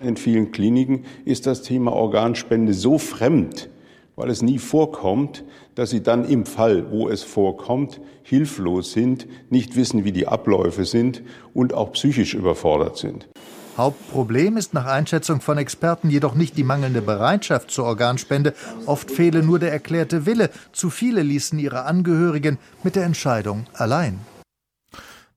In 0.00 0.16
vielen 0.16 0.50
Kliniken 0.50 1.04
ist 1.26 1.46
das 1.46 1.62
Thema 1.62 1.92
Organspende 1.92 2.72
so 2.72 2.96
fremd, 2.96 3.68
weil 4.16 4.30
es 4.30 4.40
nie 4.40 4.58
vorkommt, 4.58 5.44
dass 5.74 5.90
sie 5.90 6.02
dann 6.02 6.24
im 6.24 6.46
Fall, 6.46 6.90
wo 6.90 7.08
es 7.08 7.22
vorkommt, 7.22 8.00
hilflos 8.22 8.92
sind, 8.92 9.26
nicht 9.50 9.76
wissen, 9.76 10.04
wie 10.04 10.12
die 10.12 10.26
Abläufe 10.26 10.86
sind 10.86 11.22
und 11.52 11.74
auch 11.74 11.92
psychisch 11.92 12.32
überfordert 12.32 12.96
sind. 12.96 13.28
Hauptproblem 13.76 14.56
ist 14.56 14.72
nach 14.74 14.86
Einschätzung 14.86 15.40
von 15.40 15.58
Experten 15.58 16.10
jedoch 16.10 16.34
nicht 16.34 16.56
die 16.56 16.64
mangelnde 16.64 17.02
Bereitschaft 17.02 17.70
zur 17.70 17.84
Organspende, 17.84 18.54
oft 18.86 19.10
fehle 19.10 19.42
nur 19.42 19.58
der 19.58 19.70
erklärte 19.70 20.26
Wille. 20.26 20.50
Zu 20.72 20.90
viele 20.90 21.22
ließen 21.22 21.58
ihre 21.58 21.84
Angehörigen 21.84 22.58
mit 22.82 22.96
der 22.96 23.04
Entscheidung 23.04 23.66
allein. 23.74 24.18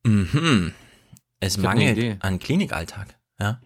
Mhm. 0.05 0.74
Es 1.39 1.57
mangelt 1.57 2.24
an 2.24 2.39
Klinikalltag. 2.39 3.16
Ja. 3.39 3.59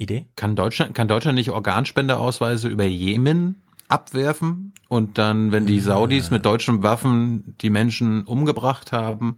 Idee? 0.00 0.26
Kann 0.34 0.56
Deutschland, 0.56 0.94
kann 0.94 1.08
Deutschland 1.08 1.36
nicht 1.36 1.50
Organspendeausweise 1.50 2.68
über 2.68 2.84
Jemen 2.84 3.62
abwerfen 3.88 4.72
und 4.88 5.18
dann, 5.18 5.52
wenn 5.52 5.66
die 5.66 5.80
Saudis 5.80 6.30
mit 6.30 6.46
deutschen 6.46 6.82
Waffen 6.82 7.56
die 7.60 7.70
Menschen 7.70 8.24
umgebracht 8.24 8.92
haben, 8.92 9.36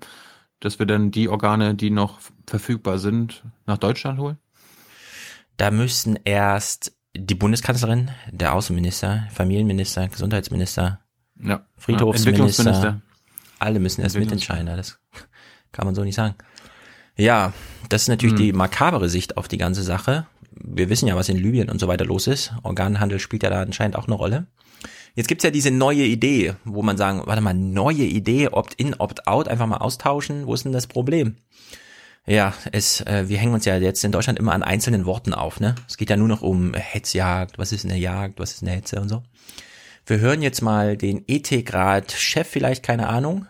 dass 0.61 0.79
wir 0.79 0.87
dann 0.87 1.11
die 1.11 1.29
Organe, 1.29 1.75
die 1.75 1.91
noch 1.91 2.21
verfügbar 2.47 2.99
sind, 2.99 3.43
nach 3.67 3.79
Deutschland 3.79 4.21
holen? 4.21 4.39
Da 5.57 5.71
müssten 5.71 6.17
erst 6.25 6.93
die 7.17 7.35
Bundeskanzlerin, 7.35 8.11
der 8.31 8.55
Außenminister, 8.55 9.29
Familienminister, 9.33 10.09
Gesundheitsminister, 10.09 11.01
ja. 11.43 11.67
Friedhofsminister, 11.77 13.03
alle 13.59 13.81
müssen 13.81 14.03
erst 14.03 14.17
mitentscheiden. 14.17 14.67
Das 14.67 15.01
kann 15.73 15.87
man 15.87 15.95
so 15.95 16.05
nicht 16.05 16.15
sagen. 16.15 16.37
Ja, 17.17 17.53
das 17.89 18.03
ist 18.03 18.09
natürlich 18.09 18.39
hm. 18.39 18.43
die 18.43 18.53
makabere 18.53 19.09
Sicht 19.09 19.37
auf 19.37 19.49
die 19.49 19.59
ganze 19.59 19.83
Sache 19.83 20.27
wir 20.65 20.89
wissen 20.89 21.09
ja, 21.09 21.17
was 21.17 21.29
in 21.29 21.37
Libyen 21.37 21.71
und 21.71 21.79
so 21.81 21.89
weiter 21.89 22.05
los 22.05 22.27
ist. 22.27 22.53
Organhandel 22.63 23.19
spielt 23.19 23.43
ja 23.43 23.51
da 23.51 23.63
anscheinend 23.63 23.97
auch 23.97 24.07
eine 24.07 24.15
Rolle. 24.15 24.47
Jetzt 25.15 25.29
gibt's 25.29 25.45
ja 25.45 25.51
diese 25.51 25.71
neue 25.71 26.05
Idee, 26.05 26.55
wo 26.65 26.83
man 26.83 26.97
sagen, 26.97 27.23
warte 27.27 27.43
mal, 27.43 27.55
neue 27.55 28.05
Idee, 28.05 28.49
Opt-in, 28.49 28.95
Opt-out, 28.95 29.49
einfach 29.49 29.67
mal 29.67 29.79
austauschen. 29.79 30.47
Wo 30.47 30.55
ist 30.55 30.65
denn 30.65 30.73
das 30.73 30.87
Problem? 30.87 31.37
Ja, 32.27 32.55
es, 32.71 33.01
äh, 33.03 33.29
wir 33.29 33.37
hängen 33.37 33.53
uns 33.53 33.65
ja 33.65 33.77
jetzt 33.77 34.05
in 34.05 34.13
Deutschland 34.13 34.39
immer 34.39 34.53
an 34.53 34.63
einzelnen 34.63 35.07
Worten 35.07 35.35
auf, 35.35 35.59
ne? 35.59 35.75
Es 35.89 35.97
geht 35.97 36.09
ja 36.09 36.17
nur 36.17 36.29
noch 36.29 36.41
um 36.41 36.73
Hetzjagd, 36.73 37.59
was 37.59 37.73
ist 37.73 37.85
eine 37.85 37.99
Jagd, 37.99 38.39
was 38.39 38.53
ist 38.53 38.63
eine 38.63 38.71
Hetze 38.71 39.01
und 39.01 39.09
so. 39.09 39.23
Wir 40.07 40.21
hören 40.21 40.41
jetzt 40.41 40.63
mal 40.63 40.97
den 40.97 41.25
Ethikrat-Chef, 41.27 42.49
vielleicht, 42.49 42.85
keine 42.85 43.09
Ahnung, 43.09 43.47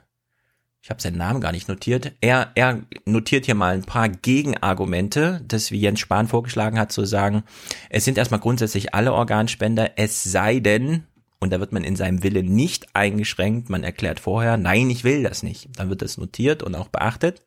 ich 0.82 0.90
habe 0.90 1.00
seinen 1.00 1.16
Namen 1.16 1.40
gar 1.40 1.52
nicht 1.52 1.68
notiert. 1.68 2.12
Er, 2.20 2.50
er 2.56 2.80
notiert 3.04 3.44
hier 3.46 3.54
mal 3.54 3.74
ein 3.74 3.84
paar 3.84 4.08
Gegenargumente, 4.08 5.40
das 5.46 5.70
wie 5.70 5.78
Jens 5.78 6.00
Spahn 6.00 6.26
vorgeschlagen 6.26 6.78
hat, 6.78 6.90
zu 6.90 7.04
sagen, 7.04 7.44
es 7.88 8.04
sind 8.04 8.18
erstmal 8.18 8.40
grundsätzlich 8.40 8.92
alle 8.92 9.12
Organspender, 9.12 9.92
es 9.96 10.24
sei 10.24 10.58
denn, 10.58 11.04
und 11.38 11.52
da 11.52 11.60
wird 11.60 11.70
man 11.70 11.84
in 11.84 11.94
seinem 11.94 12.24
Wille 12.24 12.42
nicht 12.42 12.96
eingeschränkt, 12.96 13.70
man 13.70 13.84
erklärt 13.84 14.18
vorher, 14.18 14.56
nein, 14.56 14.90
ich 14.90 15.04
will 15.04 15.22
das 15.22 15.44
nicht. 15.44 15.68
Dann 15.76 15.88
wird 15.88 16.02
das 16.02 16.18
notiert 16.18 16.64
und 16.64 16.74
auch 16.74 16.88
beachtet. 16.88 17.42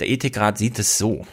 Der 0.00 0.10
Ethikrat 0.10 0.58
sieht 0.58 0.78
es 0.78 0.98
so. 0.98 1.26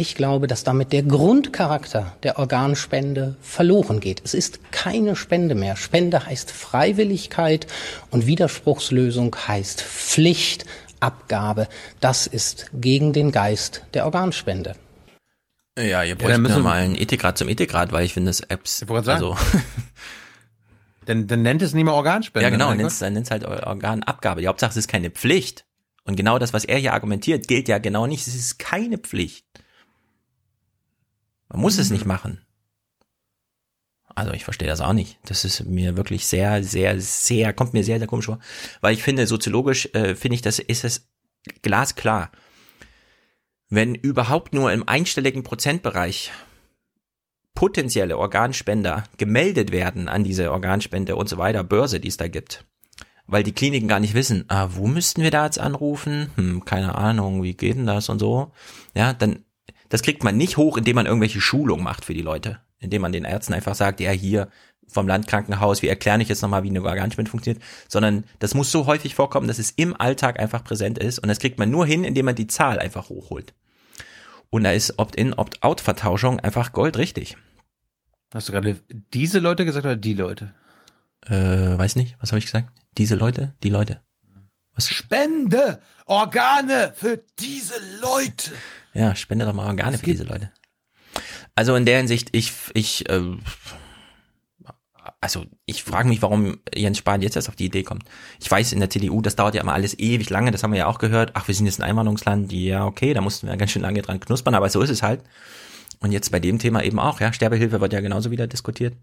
Ich 0.00 0.14
glaube, 0.14 0.46
dass 0.46 0.64
damit 0.64 0.94
der 0.94 1.02
Grundcharakter 1.02 2.16
der 2.22 2.38
Organspende 2.38 3.36
verloren 3.42 4.00
geht. 4.00 4.22
Es 4.24 4.32
ist 4.32 4.72
keine 4.72 5.14
Spende 5.14 5.54
mehr. 5.54 5.76
Spende 5.76 6.24
heißt 6.24 6.50
Freiwilligkeit 6.50 7.66
und 8.10 8.26
Widerspruchslösung 8.26 9.36
heißt 9.46 9.82
Pflicht, 9.82 10.64
Abgabe. 11.00 11.68
Das 12.00 12.26
ist 12.26 12.70
gegen 12.72 13.12
den 13.12 13.30
Geist 13.30 13.84
der 13.92 14.06
Organspende. 14.06 14.74
Ja, 15.78 16.02
ihr 16.02 16.16
bräucht 16.16 16.30
ja, 16.30 16.38
mal 16.60 16.78
einen 16.78 16.94
Ethikrat 16.94 17.36
zum 17.36 17.50
Ethikrat, 17.50 17.92
weil 17.92 18.06
ich 18.06 18.14
finde, 18.14 18.30
das 18.30 18.40
Apps, 18.40 18.82
also. 18.88 19.36
dann, 21.04 21.26
dann 21.26 21.42
nennt 21.42 21.60
es 21.60 21.74
nicht 21.74 21.84
mehr 21.84 21.92
Organspende. 21.92 22.42
Ja, 22.42 22.48
genau, 22.48 22.72
nennt 22.72 22.90
es, 22.90 23.00
dann 23.00 23.12
nennt 23.12 23.26
es 23.26 23.30
halt 23.30 23.44
Organabgabe. 23.44 24.40
Die 24.40 24.48
Hauptsache, 24.48 24.70
es 24.70 24.78
ist 24.78 24.88
keine 24.88 25.10
Pflicht. 25.10 25.66
Und 26.04 26.16
genau 26.16 26.38
das, 26.38 26.54
was 26.54 26.64
er 26.64 26.78
hier 26.78 26.94
argumentiert, 26.94 27.46
gilt 27.48 27.68
ja 27.68 27.76
genau 27.76 28.06
nicht. 28.06 28.26
Es 28.26 28.34
ist 28.34 28.58
keine 28.58 28.96
Pflicht. 28.96 29.44
Man 31.50 31.60
muss 31.60 31.76
mhm. 31.76 31.82
es 31.82 31.90
nicht 31.90 32.06
machen. 32.06 32.40
Also 34.14 34.32
ich 34.32 34.44
verstehe 34.44 34.68
das 34.68 34.80
auch 34.80 34.92
nicht. 34.92 35.18
Das 35.24 35.44
ist 35.44 35.64
mir 35.64 35.96
wirklich 35.96 36.26
sehr, 36.26 36.64
sehr, 36.64 37.00
sehr, 37.00 37.52
kommt 37.52 37.74
mir 37.74 37.84
sehr, 37.84 37.98
sehr 37.98 38.08
komisch 38.08 38.26
vor. 38.26 38.40
Weil 38.80 38.94
ich 38.94 39.02
finde, 39.02 39.26
soziologisch 39.26 39.88
äh, 39.94 40.14
finde 40.14 40.34
ich, 40.34 40.42
das 40.42 40.58
ist 40.58 40.84
es 40.84 41.08
glasklar. 41.62 42.30
Wenn 43.68 43.94
überhaupt 43.94 44.52
nur 44.52 44.72
im 44.72 44.88
einstelligen 44.88 45.42
Prozentbereich 45.42 46.32
potenzielle 47.54 48.18
Organspender 48.18 49.04
gemeldet 49.16 49.70
werden 49.70 50.08
an 50.08 50.24
diese 50.24 50.50
Organspende 50.50 51.14
und 51.14 51.28
so 51.28 51.38
weiter, 51.38 51.62
Börse, 51.62 52.00
die 52.00 52.08
es 52.08 52.16
da 52.16 52.26
gibt, 52.26 52.64
weil 53.26 53.42
die 53.42 53.52
Kliniken 53.52 53.88
gar 53.88 54.00
nicht 54.00 54.14
wissen, 54.14 54.44
ah, 54.48 54.70
wo 54.72 54.86
müssten 54.86 55.22
wir 55.22 55.30
da 55.30 55.44
jetzt 55.44 55.60
anrufen? 55.60 56.30
Hm, 56.36 56.64
keine 56.64 56.96
Ahnung, 56.96 57.42
wie 57.42 57.54
geht 57.54 57.76
denn 57.76 57.86
das 57.86 58.08
und 58.08 58.18
so? 58.18 58.52
Ja, 58.94 59.12
dann 59.12 59.44
das 59.90 60.02
kriegt 60.02 60.24
man 60.24 60.36
nicht 60.36 60.56
hoch, 60.56 60.78
indem 60.78 60.96
man 60.96 61.06
irgendwelche 61.06 61.40
Schulungen 61.40 61.84
macht 61.84 62.06
für 62.06 62.14
die 62.14 62.22
Leute. 62.22 62.60
Indem 62.78 63.02
man 63.02 63.12
den 63.12 63.24
Ärzten 63.24 63.52
einfach 63.52 63.74
sagt, 63.74 64.00
ja, 64.00 64.10
hier 64.10 64.48
vom 64.88 65.06
Landkrankenhaus, 65.06 65.82
wir 65.82 65.90
erklären 65.90 66.20
euch 66.20 66.28
jetzt 66.28 66.42
nochmal, 66.42 66.62
wie 66.62 66.70
eine 66.70 66.82
Organspende 66.82 67.30
funktioniert, 67.30 67.62
sondern 67.88 68.24
das 68.38 68.54
muss 68.54 68.72
so 68.72 68.86
häufig 68.86 69.14
vorkommen, 69.14 69.48
dass 69.48 69.58
es 69.58 69.70
im 69.72 69.94
Alltag 70.00 70.40
einfach 70.40 70.64
präsent 70.64 70.98
ist 70.98 71.18
und 71.18 71.28
das 71.28 71.38
kriegt 71.38 71.58
man 71.58 71.70
nur 71.70 71.86
hin, 71.86 72.04
indem 72.04 72.26
man 72.26 72.34
die 72.34 72.46
Zahl 72.46 72.78
einfach 72.78 73.08
hochholt. 73.08 73.54
Und 74.48 74.64
da 74.64 74.72
ist 74.72 74.98
Opt-in, 74.98 75.34
Opt-out-Vertauschung 75.34 76.40
einfach 76.40 76.72
goldrichtig. 76.72 77.36
Hast 78.32 78.48
du 78.48 78.52
gerade 78.52 78.80
diese 79.12 79.38
Leute 79.38 79.64
gesagt 79.64 79.86
oder 79.86 79.96
die 79.96 80.14
Leute? 80.14 80.54
Äh, 81.26 81.78
weiß 81.78 81.96
nicht, 81.96 82.16
was 82.20 82.32
habe 82.32 82.38
ich 82.38 82.46
gesagt? 82.46 82.70
Diese 82.96 83.14
Leute, 83.14 83.54
die 83.62 83.70
Leute. 83.70 84.00
Was? 84.74 84.88
Spende 84.88 85.80
Organe 86.06 86.92
für 86.96 87.22
diese 87.38 87.74
Leute. 88.00 88.52
Ja, 88.94 89.14
spende 89.14 89.44
doch 89.44 89.52
mal 89.52 89.66
Organe 89.66 89.98
für 89.98 90.06
diese 90.06 90.24
Leute. 90.24 90.50
Also 91.54 91.74
in 91.76 91.84
der 91.84 91.98
Hinsicht, 91.98 92.30
ich, 92.32 92.52
ich, 92.74 93.08
äh, 93.08 93.36
also 95.20 95.44
ich 95.66 95.82
frage 95.82 96.08
mich, 96.08 96.22
warum 96.22 96.58
Jens 96.74 96.98
Spahn 96.98 97.22
jetzt 97.22 97.36
erst 97.36 97.48
auf 97.48 97.56
die 97.56 97.66
Idee 97.66 97.82
kommt. 97.82 98.04
Ich 98.40 98.50
weiß, 98.50 98.72
in 98.72 98.80
der 98.80 98.90
CDU, 98.90 99.20
das 99.20 99.36
dauert 99.36 99.54
ja 99.54 99.60
immer 99.60 99.74
alles 99.74 99.98
ewig 99.98 100.30
lange, 100.30 100.50
das 100.50 100.62
haben 100.62 100.72
wir 100.72 100.78
ja 100.78 100.86
auch 100.86 100.98
gehört. 100.98 101.32
Ach, 101.34 101.48
wir 101.48 101.54
sind 101.54 101.66
jetzt 101.66 101.80
ein 101.80 101.88
Einwanderungsland, 101.88 102.52
ja, 102.52 102.86
okay, 102.86 103.14
da 103.14 103.20
mussten 103.20 103.46
wir 103.46 103.56
ganz 103.56 103.70
schön 103.72 103.82
lange 103.82 104.02
dran 104.02 104.20
knuspern, 104.20 104.54
aber 104.54 104.70
so 104.70 104.80
ist 104.80 104.90
es 104.90 105.02
halt. 105.02 105.22
Und 106.00 106.12
jetzt 106.12 106.32
bei 106.32 106.40
dem 106.40 106.58
Thema 106.58 106.82
eben 106.82 106.98
auch, 106.98 107.20
ja, 107.20 107.32
Sterbehilfe 107.32 107.80
wird 107.80 107.92
ja 107.92 108.00
genauso 108.00 108.30
wieder 108.30 108.46
diskutiert. 108.46 108.94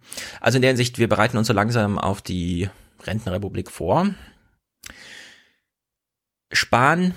Also 0.42 0.58
in 0.58 0.64
der 0.64 0.70
Hinsicht, 0.70 0.98
wir 0.98 1.08
bereiten 1.08 1.38
uns 1.38 1.48
so 1.48 1.54
langsam 1.54 2.00
auf 2.00 2.22
die 2.22 2.70
Rentenrepublik 3.04 3.70
vor. 3.70 4.10
Spahn 6.52 7.14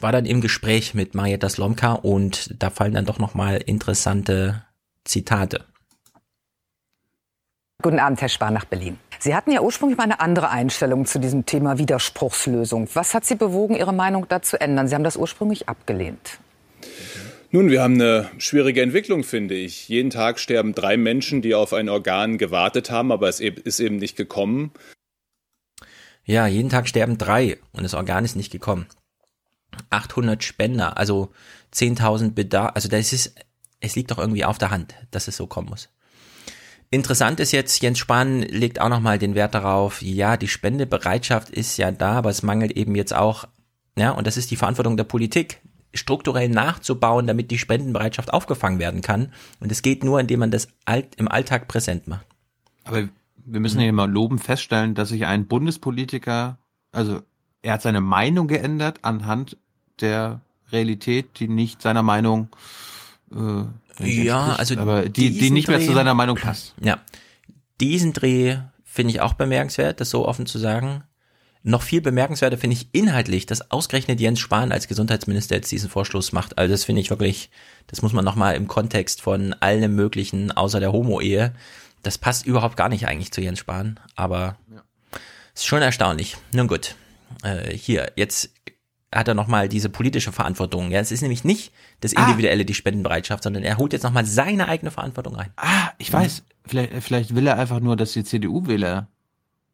war 0.00 0.12
dann 0.12 0.26
im 0.26 0.40
Gespräch 0.40 0.94
mit 0.94 1.14
Marietta 1.14 1.48
Slomka 1.48 1.92
und 1.92 2.54
da 2.62 2.70
fallen 2.70 2.94
dann 2.94 3.06
doch 3.06 3.18
nochmal 3.18 3.56
interessante 3.56 4.64
Zitate. 5.04 5.64
Guten 7.82 7.98
Abend, 7.98 8.20
Herr 8.20 8.28
Spahn 8.28 8.54
nach 8.54 8.64
Berlin. 8.64 8.98
Sie 9.18 9.34
hatten 9.34 9.50
ja 9.52 9.60
ursprünglich 9.60 9.98
mal 9.98 10.04
eine 10.04 10.20
andere 10.20 10.50
Einstellung 10.50 11.06
zu 11.06 11.18
diesem 11.18 11.46
Thema 11.46 11.78
Widerspruchslösung. 11.78 12.88
Was 12.94 13.14
hat 13.14 13.24
Sie 13.24 13.34
bewogen, 13.34 13.76
Ihre 13.76 13.92
Meinung 13.92 14.26
da 14.28 14.42
zu 14.42 14.60
ändern? 14.60 14.88
Sie 14.88 14.94
haben 14.94 15.04
das 15.04 15.16
ursprünglich 15.16 15.68
abgelehnt. 15.68 16.38
Nun, 17.50 17.70
wir 17.70 17.82
haben 17.82 17.94
eine 17.94 18.30
schwierige 18.38 18.82
Entwicklung, 18.82 19.24
finde 19.24 19.54
ich. 19.54 19.88
Jeden 19.88 20.10
Tag 20.10 20.38
sterben 20.38 20.74
drei 20.74 20.96
Menschen, 20.96 21.42
die 21.42 21.54
auf 21.54 21.72
ein 21.72 21.88
Organ 21.88 22.38
gewartet 22.38 22.90
haben, 22.90 23.12
aber 23.12 23.28
es 23.28 23.40
ist 23.40 23.80
eben 23.80 23.96
nicht 23.96 24.16
gekommen. 24.16 24.72
Ja, 26.24 26.46
jeden 26.46 26.70
Tag 26.70 26.88
sterben 26.88 27.18
drei 27.18 27.58
und 27.72 27.84
das 27.84 27.94
Organ 27.94 28.24
ist 28.24 28.34
nicht 28.34 28.50
gekommen. 28.50 28.86
800 29.90 30.42
Spender, 30.42 30.96
also 30.96 31.32
10.000 31.74 32.32
Bedarf, 32.32 32.72
also 32.74 32.88
das 32.88 33.12
ist, 33.12 33.34
es 33.80 33.96
liegt 33.96 34.10
doch 34.10 34.18
irgendwie 34.18 34.44
auf 34.44 34.58
der 34.58 34.70
Hand, 34.70 34.94
dass 35.10 35.28
es 35.28 35.36
so 35.36 35.46
kommen 35.46 35.68
muss. 35.68 35.88
Interessant 36.90 37.40
ist 37.40 37.52
jetzt, 37.52 37.82
Jens 37.82 37.98
Spahn 37.98 38.42
legt 38.42 38.80
auch 38.80 38.88
nochmal 38.88 39.18
den 39.18 39.34
Wert 39.34 39.54
darauf, 39.54 40.02
ja, 40.02 40.36
die 40.36 40.48
Spendebereitschaft 40.48 41.50
ist 41.50 41.76
ja 41.76 41.90
da, 41.90 42.12
aber 42.12 42.30
es 42.30 42.42
mangelt 42.42 42.72
eben 42.72 42.94
jetzt 42.94 43.14
auch, 43.14 43.46
ja, 43.98 44.12
und 44.12 44.26
das 44.26 44.36
ist 44.36 44.50
die 44.50 44.56
Verantwortung 44.56 44.96
der 44.96 45.04
Politik, 45.04 45.60
strukturell 45.94 46.48
nachzubauen, 46.48 47.26
damit 47.26 47.50
die 47.50 47.58
Spendenbereitschaft 47.58 48.32
aufgefangen 48.32 48.78
werden 48.78 49.00
kann. 49.00 49.32
Und 49.60 49.72
es 49.72 49.82
geht 49.82 50.04
nur, 50.04 50.20
indem 50.20 50.40
man 50.40 50.50
das 50.50 50.68
alt, 50.84 51.14
im 51.16 51.28
Alltag 51.28 51.68
präsent 51.68 52.06
macht. 52.06 52.26
Aber 52.84 53.08
wir 53.44 53.60
müssen 53.60 53.80
ja 53.80 53.90
mal 53.92 54.10
loben 54.10 54.38
feststellen, 54.38 54.94
dass 54.94 55.08
sich 55.08 55.26
ein 55.26 55.46
Bundespolitiker, 55.46 56.58
also 56.92 57.22
er 57.62 57.74
hat 57.74 57.82
seine 57.82 58.00
Meinung 58.00 58.48
geändert 58.48 59.00
anhand 59.02 59.56
der 60.00 60.40
Realität, 60.72 61.38
die 61.38 61.48
nicht 61.48 61.82
seiner 61.82 62.02
Meinung 62.02 62.48
äh, 63.32 63.64
ja, 63.98 64.54
also 64.56 64.76
aber 64.76 65.08
die, 65.08 65.30
die 65.30 65.50
nicht 65.50 65.68
mehr 65.68 65.78
Dreh, 65.78 65.86
zu 65.86 65.94
seiner 65.94 66.14
Meinung 66.14 66.36
passt. 66.36 66.74
Ja, 66.80 66.98
diesen 67.80 68.12
Dreh 68.12 68.58
finde 68.84 69.12
ich 69.12 69.20
auch 69.20 69.34
bemerkenswert, 69.34 70.00
das 70.00 70.10
so 70.10 70.26
offen 70.26 70.46
zu 70.46 70.58
sagen. 70.58 71.04
Noch 71.62 71.82
viel 71.82 72.00
bemerkenswerter 72.00 72.58
finde 72.58 72.76
ich 72.76 72.88
inhaltlich, 72.92 73.46
dass 73.46 73.72
ausgerechnet 73.72 74.20
Jens 74.20 74.38
Spahn 74.38 74.70
als 74.70 74.86
Gesundheitsminister 74.86 75.56
jetzt 75.56 75.72
diesen 75.72 75.90
Vorstoß 75.90 76.32
macht. 76.32 76.58
Also 76.58 76.72
das 76.72 76.84
finde 76.84 77.00
ich 77.00 77.10
wirklich, 77.10 77.50
das 77.88 78.02
muss 78.02 78.12
man 78.12 78.24
nochmal 78.24 78.54
im 78.54 78.68
Kontext 78.68 79.20
von 79.20 79.52
allem 79.54 79.96
möglichen 79.96 80.52
außer 80.52 80.78
der 80.78 80.92
Homo-Ehe, 80.92 81.52
das 82.02 82.18
passt 82.18 82.46
überhaupt 82.46 82.76
gar 82.76 82.88
nicht 82.88 83.08
eigentlich 83.08 83.32
zu 83.32 83.40
Jens 83.40 83.58
Spahn, 83.58 83.98
aber 84.14 84.58
ja. 84.72 84.82
ist 85.54 85.66
schon 85.66 85.82
erstaunlich. 85.82 86.36
Nun 86.52 86.68
gut, 86.68 86.94
äh, 87.42 87.76
hier, 87.76 88.12
jetzt 88.14 88.50
hat 89.12 89.28
er 89.28 89.34
nochmal 89.34 89.68
diese 89.68 89.88
politische 89.88 90.32
Verantwortung. 90.32 90.90
Ja, 90.90 91.00
es 91.00 91.12
ist 91.12 91.22
nämlich 91.22 91.44
nicht 91.44 91.72
das 92.00 92.16
ah. 92.16 92.22
Individuelle, 92.22 92.62
ah. 92.62 92.64
die 92.64 92.74
Spendenbereitschaft, 92.74 93.42
sondern 93.42 93.62
er 93.62 93.78
holt 93.78 93.92
jetzt 93.92 94.02
nochmal 94.02 94.26
seine 94.26 94.68
eigene 94.68 94.90
Verantwortung 94.90 95.36
rein. 95.36 95.50
Ah, 95.56 95.90
ich 95.98 96.12
weiß. 96.12 96.40
Mhm. 96.42 96.44
Vielleicht, 96.68 96.92
vielleicht 97.02 97.34
will 97.34 97.46
er 97.46 97.58
einfach 97.58 97.80
nur, 97.80 97.96
dass 97.96 98.12
die 98.12 98.24
CDU-Wähler, 98.24 99.08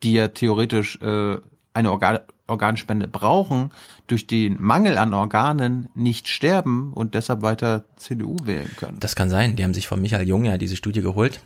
die 0.03 0.13
ja 0.13 0.29
theoretisch 0.29 0.99
äh, 1.01 1.39
eine 1.75 1.91
Organ 1.91 2.21
Organspende 2.49 3.09
brauchen, 3.09 3.71
durch 4.09 4.27
den 4.27 4.61
Mangel 4.61 4.99
an 4.99 5.15
Organen 5.15 5.89
nicht 5.95 6.29
sterben 6.29 6.93
und 6.93 7.15
deshalb 7.15 7.41
weiter 7.41 7.87
CDU 7.97 8.37
wählen 8.45 8.71
können. 8.77 9.01
Das 9.01 9.17
kann 9.17 9.31
sein. 9.31 9.57
Die 9.57 9.65
haben 9.65 9.73
sich 9.73 9.87
von 9.87 10.03
Michael 10.03 10.29
Jung 10.29 10.45
ja 10.45 10.59
diese 10.59 10.77
Studie 10.77 11.01
geholt. 11.01 11.41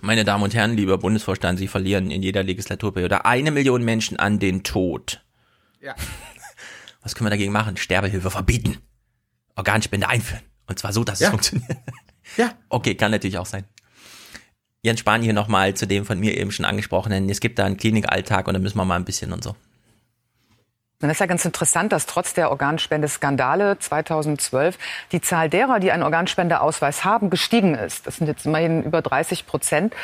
Meine 0.00 0.24
Damen 0.24 0.44
und 0.44 0.54
Herren, 0.54 0.76
lieber 0.76 0.96
Bundesvorstand, 0.96 1.58
Sie 1.58 1.68
verlieren 1.68 2.10
in 2.10 2.22
jeder 2.22 2.42
Legislaturperiode 2.42 3.26
eine 3.26 3.50
Million 3.50 3.84
Menschen 3.84 4.18
an 4.18 4.38
den 4.38 4.62
Tod. 4.62 5.22
Ja. 5.82 5.94
Was 7.02 7.14
können 7.14 7.26
wir 7.26 7.30
dagegen 7.30 7.52
machen? 7.52 7.76
Sterbehilfe 7.76 8.30
verbieten. 8.30 8.78
Organspende 9.54 10.08
einführen. 10.08 10.42
Und 10.66 10.78
zwar 10.78 10.92
so, 10.92 11.04
dass 11.04 11.20
ja. 11.20 11.26
es 11.26 11.30
funktioniert. 11.30 11.76
Ja. 12.36 12.52
Okay, 12.68 12.94
kann 12.94 13.10
natürlich 13.10 13.38
auch 13.38 13.46
sein. 13.46 13.64
Jens 14.82 15.00
Spahn 15.00 15.22
hier 15.22 15.32
nochmal 15.32 15.74
zu 15.74 15.86
dem 15.86 16.04
von 16.04 16.20
mir 16.20 16.36
eben 16.36 16.52
schon 16.52 16.64
angesprochenen. 16.64 17.28
Es 17.28 17.40
gibt 17.40 17.58
da 17.58 17.64
einen 17.64 17.76
Klinikalltag 17.76 18.46
und 18.46 18.54
da 18.54 18.60
müssen 18.60 18.76
wir 18.76 18.84
mal 18.84 18.96
ein 18.96 19.04
bisschen 19.04 19.32
und 19.32 19.42
so. 19.42 19.56
Dann 21.00 21.10
ist 21.10 21.20
ja 21.20 21.26
ganz 21.26 21.44
interessant, 21.44 21.92
dass 21.92 22.06
trotz 22.06 22.34
der 22.34 22.50
Organspendeskandale 22.50 23.78
2012 23.78 24.76
die 25.12 25.20
Zahl 25.20 25.48
derer, 25.48 25.78
die 25.78 25.92
einen 25.92 26.02
Organspendeausweis 26.02 27.04
haben, 27.04 27.30
gestiegen 27.30 27.74
ist. 27.76 28.06
Das 28.06 28.16
sind 28.16 28.26
jetzt 28.26 28.46
immerhin 28.46 28.82
über 28.82 29.00
30 29.00 29.46
Prozent. 29.46 29.94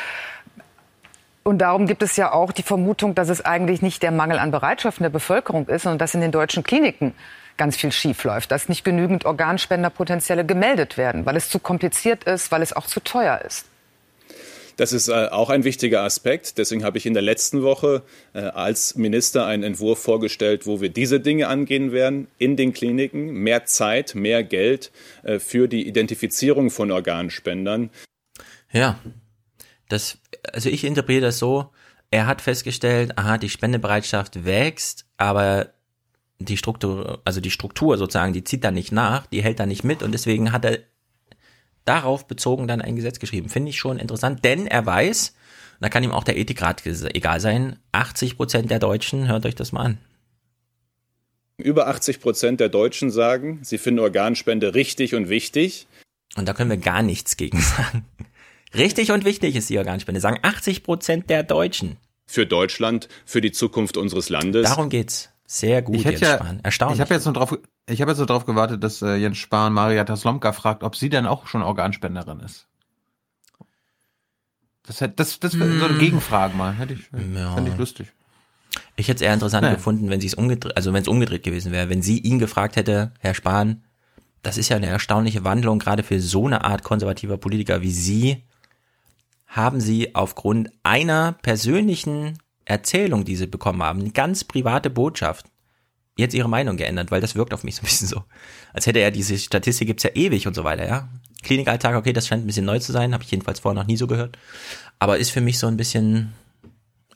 Und 1.47 1.59
darum 1.59 1.85
gibt 1.85 2.01
es 2.01 2.17
ja 2.17 2.31
auch 2.31 2.51
die 2.51 2.63
Vermutung, 2.63 3.13
dass 3.13 3.29
es 3.29 3.45
eigentlich 3.45 3.83
nicht 3.83 4.01
der 4.01 4.09
Mangel 4.09 4.39
an 4.39 4.49
Bereitschaft 4.49 4.97
in 4.97 5.03
der 5.03 5.11
Bevölkerung 5.11 5.67
ist, 5.67 5.83
sondern 5.83 5.99
dass 5.99 6.15
in 6.15 6.21
den 6.21 6.31
deutschen 6.31 6.63
Kliniken 6.63 7.13
ganz 7.55 7.77
viel 7.77 7.91
schief 7.91 8.23
läuft, 8.23 8.51
dass 8.51 8.67
nicht 8.67 8.83
genügend 8.83 9.25
Organspender 9.25 9.91
potenzielle 9.91 10.43
gemeldet 10.43 10.97
werden, 10.97 11.27
weil 11.27 11.35
es 11.35 11.49
zu 11.49 11.59
kompliziert 11.59 12.23
ist, 12.23 12.51
weil 12.51 12.63
es 12.63 12.73
auch 12.73 12.87
zu 12.87 12.99
teuer 12.99 13.41
ist. 13.45 13.67
Das 14.77 14.91
ist 14.91 15.07
äh, 15.07 15.27
auch 15.27 15.51
ein 15.51 15.63
wichtiger 15.63 16.01
Aspekt. 16.01 16.57
Deswegen 16.57 16.83
habe 16.83 16.97
ich 16.97 17.05
in 17.05 17.13
der 17.13 17.21
letzten 17.21 17.61
Woche 17.61 18.01
äh, 18.33 18.39
als 18.39 18.95
Minister 18.95 19.45
einen 19.45 19.61
Entwurf 19.61 19.99
vorgestellt, 19.99 20.65
wo 20.65 20.81
wir 20.81 20.89
diese 20.89 21.19
Dinge 21.19 21.47
angehen 21.47 21.91
werden 21.91 22.27
in 22.39 22.57
den 22.57 22.73
Kliniken. 22.73 23.27
Mehr 23.27 23.65
Zeit, 23.65 24.15
mehr 24.15 24.43
Geld 24.43 24.91
äh, 25.21 25.37
für 25.37 25.67
die 25.67 25.87
Identifizierung 25.87 26.71
von 26.71 26.91
Organspendern. 26.91 27.91
Ja, 28.71 28.99
das, 29.87 30.17
also 30.53 30.69
ich 30.69 30.83
interpretiere 30.83 31.27
das 31.27 31.39
so, 31.39 31.71
er 32.11 32.27
hat 32.27 32.41
festgestellt, 32.41 33.17
aha, 33.17 33.37
die 33.37 33.49
Spendebereitschaft 33.49 34.45
wächst, 34.45 35.05
aber 35.17 35.73
die 36.39 36.57
Struktur, 36.57 37.21
also 37.25 37.41
die 37.41 37.51
Struktur 37.51 37.97
sozusagen, 37.97 38.33
die 38.33 38.43
zieht 38.43 38.63
da 38.63 38.71
nicht 38.71 38.91
nach, 38.91 39.25
die 39.27 39.43
hält 39.43 39.59
da 39.59 39.65
nicht 39.65 39.83
mit 39.83 40.03
und 40.03 40.11
deswegen 40.11 40.51
hat 40.51 40.65
er 40.65 40.79
darauf 41.85 42.27
bezogen 42.27 42.67
dann 42.67 42.81
ein 42.81 42.95
Gesetz 42.95 43.19
geschrieben. 43.19 43.49
Finde 43.49 43.69
ich 43.69 43.79
schon 43.79 43.99
interessant, 43.99 44.43
denn 44.43 44.67
er 44.67 44.85
weiß, 44.85 45.35
da 45.79 45.89
kann 45.89 46.03
ihm 46.03 46.11
auch 46.11 46.23
der 46.23 46.37
Ethikrat 46.37 46.85
egal 46.85 47.39
sein, 47.39 47.79
80 47.91 48.37
Prozent 48.37 48.71
der 48.71 48.79
Deutschen, 48.79 49.27
hört 49.27 49.45
euch 49.45 49.55
das 49.55 49.71
mal 49.71 49.83
an. 49.83 49.97
Über 51.57 51.87
80 51.87 52.19
Prozent 52.19 52.59
der 52.59 52.69
Deutschen 52.69 53.11
sagen, 53.11 53.59
sie 53.61 53.77
finden 53.77 53.99
Organspende 53.99 54.73
richtig 54.73 55.15
und 55.15 55.29
wichtig. 55.29 55.87
Und 56.35 56.47
da 56.47 56.53
können 56.53 56.69
wir 56.69 56.77
gar 56.77 57.01
nichts 57.01 57.37
gegen 57.37 57.61
sagen. 57.61 58.05
Richtig 58.73 59.11
und 59.11 59.25
wichtig 59.25 59.55
ist 59.55 59.69
die 59.69 59.77
Organspende, 59.77 60.19
sagen 60.19 60.39
80 60.41 60.83
Prozent 60.83 61.29
der 61.29 61.43
Deutschen. 61.43 61.97
Für 62.25 62.45
Deutschland, 62.45 63.07
für 63.25 63.41
die 63.41 63.51
Zukunft 63.51 63.97
unseres 63.97 64.29
Landes. 64.29 64.67
Darum 64.67 64.89
geht's. 64.89 65.29
Sehr 65.47 65.83
gut, 65.83 65.97
Jens 65.97 66.21
ja, 66.21 66.35
Spahn. 66.35 66.59
Erstaunlich. 66.63 66.97
Ich 66.97 67.01
habe 67.01 67.13
jetzt 67.13 67.25
nur 67.25 67.33
drauf, 67.35 67.57
ich 67.87 68.01
habe 68.01 68.11
jetzt 68.11 68.17
nur 68.17 68.27
drauf 68.27 68.45
gewartet, 68.45 68.83
dass 68.83 69.01
äh, 69.03 69.15
Jens 69.15 69.37
Spahn 69.37 69.73
Marietta 69.73 70.15
Slomka 70.17 70.53
fragt, 70.53 70.83
ob 70.83 70.95
sie 70.95 71.09
denn 71.09 71.27
auch 71.27 71.45
schon 71.45 71.61
Organspenderin 71.61 72.39
ist. 72.39 72.67
Das, 74.87 75.01
hätte, 75.01 75.13
das, 75.17 75.39
das 75.39 75.57
wäre 75.59 75.77
so 75.77 75.85
eine 75.85 75.93
hm. 75.93 75.99
Gegenfrage 75.99 76.55
mal. 76.55 76.73
Hätte 76.73 76.93
ich, 76.93 77.01
ja. 77.35 77.53
Fände 77.53 77.71
ich 77.71 77.77
lustig. 77.77 78.07
Ich 78.95 79.07
hätte 79.07 79.23
es 79.23 79.27
eher 79.27 79.33
interessant 79.33 79.63
naja. 79.63 79.75
gefunden, 79.75 80.09
wenn 80.09 80.21
sie 80.21 80.27
es 80.27 80.33
umgedreht, 80.33 80.75
also 80.75 80.93
wenn 80.93 81.01
es 81.01 81.07
umgedreht 81.07 81.43
gewesen 81.43 81.71
wäre, 81.71 81.89
wenn 81.89 82.01
sie 82.01 82.19
ihn 82.19 82.39
gefragt 82.39 82.75
hätte, 82.75 83.11
Herr 83.19 83.33
Spahn, 83.33 83.83
das 84.41 84.57
ist 84.57 84.69
ja 84.69 84.77
eine 84.77 84.87
erstaunliche 84.87 85.43
Wandlung, 85.43 85.79
gerade 85.79 86.03
für 86.03 86.19
so 86.19 86.45
eine 86.45 86.63
Art 86.63 86.83
konservativer 86.83 87.37
Politiker 87.37 87.81
wie 87.81 87.91
Sie, 87.91 88.43
haben 89.55 89.79
Sie 89.79 90.13
aufgrund 90.15 90.69
einer 90.83 91.31
persönlichen 91.41 92.37
Erzählung, 92.65 93.23
die 93.23 93.37
Sie 93.37 93.47
bekommen 93.47 93.81
haben, 93.81 94.01
eine 94.01 94.11
ganz 94.11 94.43
private 94.43 94.89
Botschaft, 94.89 95.45
jetzt 96.17 96.33
ihre 96.33 96.49
Meinung 96.49 96.75
geändert, 96.75 97.09
weil 97.09 97.21
das 97.21 97.35
wirkt 97.35 97.53
auf 97.53 97.63
mich 97.63 97.75
so 97.75 97.81
ein 97.81 97.85
bisschen 97.85 98.07
so. 98.09 98.23
Als 98.73 98.85
hätte 98.85 98.99
er 98.99 99.11
diese 99.11 99.37
Statistik 99.37 99.87
gibt's 99.87 100.03
ja 100.03 100.09
ewig 100.13 100.45
und 100.45 100.55
so 100.55 100.65
weiter, 100.65 100.85
ja. 100.85 101.07
Klinikalltag, 101.41 101.95
okay, 101.95 102.11
das 102.11 102.27
scheint 102.27 102.43
ein 102.43 102.47
bisschen 102.47 102.65
neu 102.65 102.79
zu 102.79 102.91
sein, 102.91 103.13
habe 103.13 103.23
ich 103.23 103.31
jedenfalls 103.31 103.61
vorher 103.61 103.81
noch 103.81 103.87
nie 103.87 103.97
so 103.97 104.07
gehört. 104.07 104.37
Aber 104.99 105.19
ist 105.19 105.29
für 105.29 105.41
mich 105.41 105.57
so 105.57 105.67
ein 105.67 105.77
bisschen, 105.77 106.33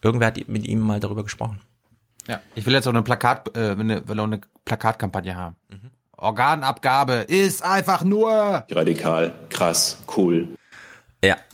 irgendwer 0.01 0.27
hat 0.27 0.47
mit 0.47 0.65
ihm 0.65 0.79
mal 0.79 1.01
darüber 1.01 1.23
gesprochen. 1.23 1.59
Ja, 2.27 2.39
ich 2.55 2.65
will 2.65 2.73
jetzt 2.73 2.87
auch 2.87 2.93
eine 2.93 3.03
Plakat, 3.03 3.57
äh, 3.57 3.71
eine, 3.71 4.07
will 4.07 4.19
auch 4.19 4.25
eine 4.25 4.39
Plakatkampagne 4.63 5.35
haben. 5.35 5.55
Mhm. 5.69 5.91
Organabgabe 6.15 7.13
ist 7.27 7.63
einfach 7.63 8.03
nur 8.03 8.65
radikal, 8.69 9.33
krass, 9.49 9.97
cool. 10.15 10.49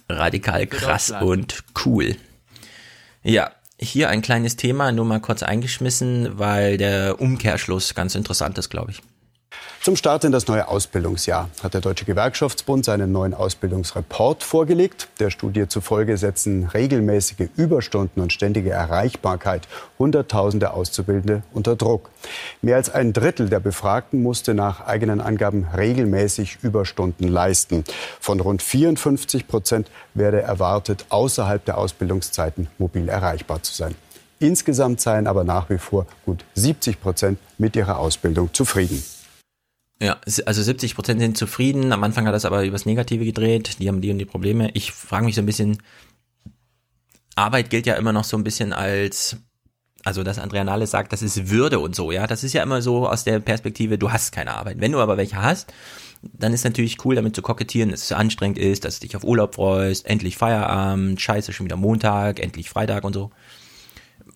Radikal, 0.10 0.68
krass 0.68 1.12
und 1.12 1.64
cool. 1.86 2.16
Ja, 3.24 3.52
hier 3.80 4.10
ein 4.10 4.22
kleines 4.22 4.56
Thema, 4.56 4.92
nur 4.92 5.06
mal 5.06 5.20
kurz 5.20 5.44
eingeschmissen, 5.44 6.38
weil 6.38 6.78
der 6.78 7.20
Umkehrschluss 7.20 7.96
ganz 7.96 8.16
interessant 8.16 8.58
ist, 8.58 8.70
glaube 8.70 8.92
ich. 8.92 9.02
Zum 9.86 9.96
Start 9.96 10.24
in 10.24 10.32
das 10.32 10.48
neue 10.48 10.68
Ausbildungsjahr 10.68 11.48
hat 11.62 11.76
der 11.76 11.82
Deutsche 11.82 12.06
Gewerkschaftsbund 12.06 12.84
seinen 12.84 13.12
neuen 13.12 13.36
Ausbildungsreport 13.36 14.44
vorgelegt. 14.44 15.10
Der 15.20 15.30
Studie 15.30 15.68
zufolge 15.68 16.18
setzen 16.18 16.66
regelmäßige 16.74 17.50
Überstunden 17.56 18.20
und 18.20 18.34
ständige 18.34 18.72
Erreichbarkeit 18.72 19.68
Hunderttausende 20.00 20.74
Auszubildende 20.74 21.44
unter 21.54 21.76
Druck. 21.76 22.10
Mehr 22.64 22.78
als 22.78 22.90
ein 22.90 23.14
Drittel 23.14 23.48
der 23.48 23.60
Befragten 23.60 24.24
musste 24.24 24.56
nach 24.56 24.88
eigenen 24.88 25.22
Angaben 25.22 25.68
regelmäßig 25.78 26.58
Überstunden 26.64 27.28
leisten. 27.28 27.84
Von 28.20 28.40
rund 28.40 28.64
54 28.64 29.48
Prozent 29.48 29.92
werde 30.16 30.42
erwartet, 30.42 31.06
außerhalb 31.10 31.64
der 31.64 31.78
Ausbildungszeiten 31.78 32.70
mobil 32.80 33.08
erreichbar 33.08 33.62
zu 33.62 33.72
sein. 33.72 33.94
Insgesamt 34.40 35.00
seien 35.00 35.28
aber 35.28 35.44
nach 35.44 35.70
wie 35.70 35.78
vor 35.78 36.08
gut 36.26 36.44
70 36.56 37.00
Prozent 37.00 37.38
mit 37.60 37.76
ihrer 37.76 38.00
Ausbildung 38.00 38.52
zufrieden. 38.52 39.04
Ja, 40.02 40.20
also 40.46 40.62
70 40.62 40.96
Prozent 40.96 41.22
sind 41.22 41.38
zufrieden. 41.38 41.94
Am 41.94 42.04
Anfang 42.04 42.28
hat 42.28 42.34
das 42.34 42.46
aber 42.46 42.66
übers 42.66 42.86
Negative 42.86 43.24
gedreht. 43.24 43.80
Die 43.80 43.88
haben 43.88 44.02
die 44.02 44.12
und 44.12 44.18
die 44.18 44.26
Probleme. 44.26 44.70
Ich 44.74 44.92
frage 44.92 45.26
mich 45.26 45.36
so 45.36 45.42
ein 45.42 45.46
bisschen, 45.46 45.78
Arbeit 47.36 47.70
gilt 47.70 47.86
ja 47.86 47.96
immer 47.96 48.12
noch 48.12 48.26
so 48.26 48.36
ein 48.36 48.44
bisschen 48.44 48.74
als, 48.74 49.38
also 50.04 50.24
dass 50.24 50.38
Andrea 50.40 50.64
Nahles 50.64 50.92
sagt, 50.92 51.14
das 51.14 51.22
ist 51.22 51.50
Würde 51.50 51.80
und 51.80 51.96
so, 51.96 52.12
ja. 52.12 52.28
Das 52.28 52.44
ist 52.44 52.54
ja 52.54 52.62
immer 52.62 52.82
so 52.82 53.08
aus 53.08 53.24
der 53.24 53.40
Perspektive, 53.40 53.98
du 53.98 54.12
hast 54.12 54.34
keine 54.34 54.56
Arbeit. 54.56 54.82
Wenn 54.82 54.92
du 54.92 55.00
aber 55.00 55.16
welche 55.16 55.42
hast, 55.42 55.74
dann 56.22 56.54
ist 56.54 56.66
natürlich 56.66 57.04
cool, 57.06 57.16
damit 57.16 57.36
zu 57.36 57.42
kokettieren, 57.42 57.92
dass 57.92 58.04
es 58.04 58.12
anstrengend 58.12 58.58
ist, 58.58 58.84
dass 58.84 59.00
du 59.00 59.08
dich 59.08 59.16
auf 59.16 59.24
Urlaub 59.24 59.56
freust, 59.56 60.06
endlich 60.08 60.38
Feierabend, 60.38 61.22
scheiße, 61.22 61.54
schon 61.54 61.66
wieder 61.66 61.78
Montag, 61.78 62.40
endlich 62.40 62.70
Freitag 62.70 63.04
und 63.04 63.14
so. 63.14 63.32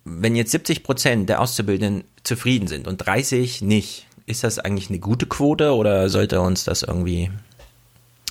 Wenn 0.04 0.36
jetzt 0.36 0.52
70 0.52 0.82
Prozent 0.82 1.28
der 1.28 1.40
Auszubildenden 1.40 2.04
zufrieden 2.22 2.68
sind 2.68 2.86
und 2.86 2.98
30 2.98 3.60
nicht, 3.62 4.06
ist 4.30 4.44
das 4.44 4.58
eigentlich 4.58 4.88
eine 4.88 4.98
gute 4.98 5.26
Quote 5.26 5.74
oder 5.74 6.08
sollte 6.08 6.40
uns 6.40 6.64
das 6.64 6.82
irgendwie 6.82 7.30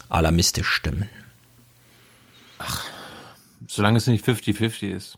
alarmistisch 0.09 0.69
stimmen? 0.69 1.09
Ach, 2.57 2.83
solange 3.67 3.97
es 3.97 4.07
nicht 4.07 4.25
50-50 4.25 4.89
ist. 4.89 5.17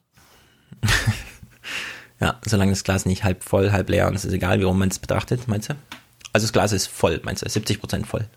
ja, 2.20 2.40
solange 2.46 2.72
das 2.72 2.84
Glas 2.84 3.06
nicht 3.06 3.24
halb 3.24 3.44
voll, 3.44 3.72
halb 3.72 3.90
leer 3.90 4.08
und 4.08 4.16
es 4.16 4.26
ist 4.26 4.34
egal, 4.34 4.60
wie 4.60 4.64
rum 4.64 4.80
man 4.80 4.90
es 4.90 5.00
betrachtet, 5.00 5.48
meinst 5.48 5.70
du? 5.70 5.76
Also 6.34 6.46
das 6.46 6.54
Glas 6.54 6.72
ist 6.72 6.88
voll, 6.88 7.22
meinst 7.24 7.44
du? 7.44 7.50
70 7.50 7.80
Prozent 7.80 8.08
voll. 8.08 8.28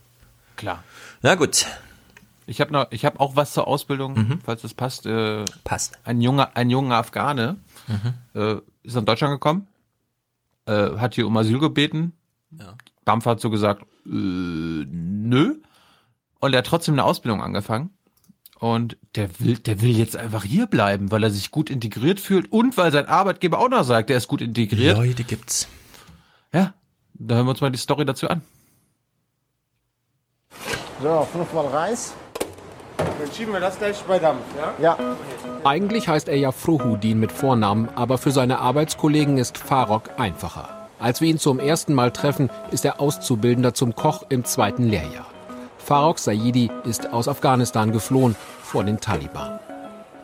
Klar. 0.57 0.85
Na 1.23 1.35
gut. 1.35 1.67
Ich 2.47 2.61
habe 2.61 2.73
noch, 2.73 2.89
ich 2.91 3.05
habe 3.07 3.21
auch 3.21 3.37
was 3.37 3.55
zur 3.55 3.67
Ausbildung, 3.67 4.15
mhm. 4.15 4.41
falls 4.45 4.63
das 4.63 4.75
passt. 4.75 5.07
Äh, 5.07 5.45
passt. 5.65 5.99
Ein 6.05 6.21
junger, 6.21 6.55
ein 6.55 6.69
junger 6.69 6.97
Afghane 6.97 7.57
mhm. 7.87 8.15
äh, 8.39 8.57
ist 8.83 8.95
nach 8.95 9.05
Deutschland 9.05 9.33
gekommen, 9.33 9.67
äh, 10.67 10.97
hat 10.99 11.15
hier 11.15 11.27
um 11.27 11.37
Asyl 11.37 11.59
gebeten, 11.59 12.13
ja. 12.59 12.75
BAMF 13.05 13.27
hat 13.27 13.41
so 13.41 13.51
gesagt, 13.51 13.83
äh, 14.07 14.09
nö. 14.09 15.57
Und 16.41 16.53
er 16.53 16.59
hat 16.59 16.67
trotzdem 16.67 16.95
eine 16.95 17.05
Ausbildung 17.05 17.43
angefangen. 17.43 17.91
Und 18.59 18.97
der 19.15 19.41
will, 19.41 19.59
der 19.59 19.83
will 19.83 19.97
jetzt 19.97 20.17
einfach 20.17 20.45
hier 20.45 20.67
bleiben, 20.67 21.11
weil 21.11 21.23
er 21.23 21.31
sich 21.31 21.51
gut 21.51 21.69
integriert 21.69 22.21
fühlt 22.21 22.51
und 22.51 22.77
weil 22.77 22.93
sein 22.93 23.07
Arbeitgeber 23.07 23.59
auch 23.59 23.69
noch 23.69 23.85
sagt, 23.85 24.11
er 24.11 24.17
ist 24.17 24.29
gut 24.29 24.41
integriert. 24.41 24.97
Leute 24.97 25.25
gibt's. 25.25 25.69
Ja, 26.53 26.73
da 27.15 27.35
hören 27.35 27.47
wir 27.47 27.51
uns 27.51 27.61
mal 27.61 27.71
die 27.71 27.79
Story 27.79 28.05
dazu 28.05 28.29
an. 28.29 28.43
So, 31.03 31.29
fünfmal 31.31 31.67
Reis. 31.67 32.15
Dann 32.97 33.33
schieben 33.37 33.53
wir 33.53 33.61
das 33.61 33.77
gleich 33.79 34.01
bei 34.05 34.19
Dampf, 34.19 34.45
ja? 34.57 34.75
Ja. 34.81 35.17
Eigentlich 35.65 36.09
heißt 36.09 36.29
er 36.29 36.37
ja 36.37 36.53
Frohudin 36.53 37.19
mit 37.19 37.33
Vornamen, 37.33 37.89
aber 37.97 38.19
für 38.19 38.31
seine 38.31 38.61
Arbeitskollegen 38.61 39.37
ist 39.39 39.59
Farok 39.59 40.19
einfacher. 40.19 40.84
Als 40.99 41.21
wir 41.21 41.29
ihn 41.29 41.39
zum 41.39 41.59
ersten 41.59 41.95
Mal 41.95 42.13
treffen, 42.13 42.51
ist 42.71 42.85
er 42.85 43.01
Auszubildender 43.01 43.75
zum 43.75 43.95
Koch 43.95 44.25
im 44.29 44.45
zweiten 44.45 44.89
Lehrjahr. 44.89 45.27
Farok 45.79 46.19
Saidi 46.19 46.71
ist 46.85 47.13
aus 47.13 47.29
Afghanistan 47.29 47.93
geflohen 47.93 48.37
vor 48.63 48.85
den 48.85 49.01
Taliban. 49.01 49.59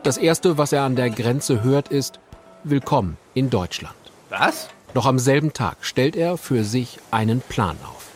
Das 0.03 0.17
erste, 0.17 0.57
was 0.57 0.71
er 0.71 0.83
an 0.83 0.95
der 0.95 1.09
Grenze 1.09 1.63
hört, 1.63 1.89
ist 1.89 2.19
Willkommen 2.63 3.17
in 3.33 3.49
Deutschland. 3.49 3.95
Was? 4.29 4.69
Noch 4.93 5.05
am 5.05 5.19
selben 5.19 5.53
Tag 5.53 5.77
stellt 5.81 6.15
er 6.15 6.37
für 6.37 6.63
sich 6.63 6.99
einen 7.11 7.41
Plan 7.41 7.77
auf. 7.83 8.07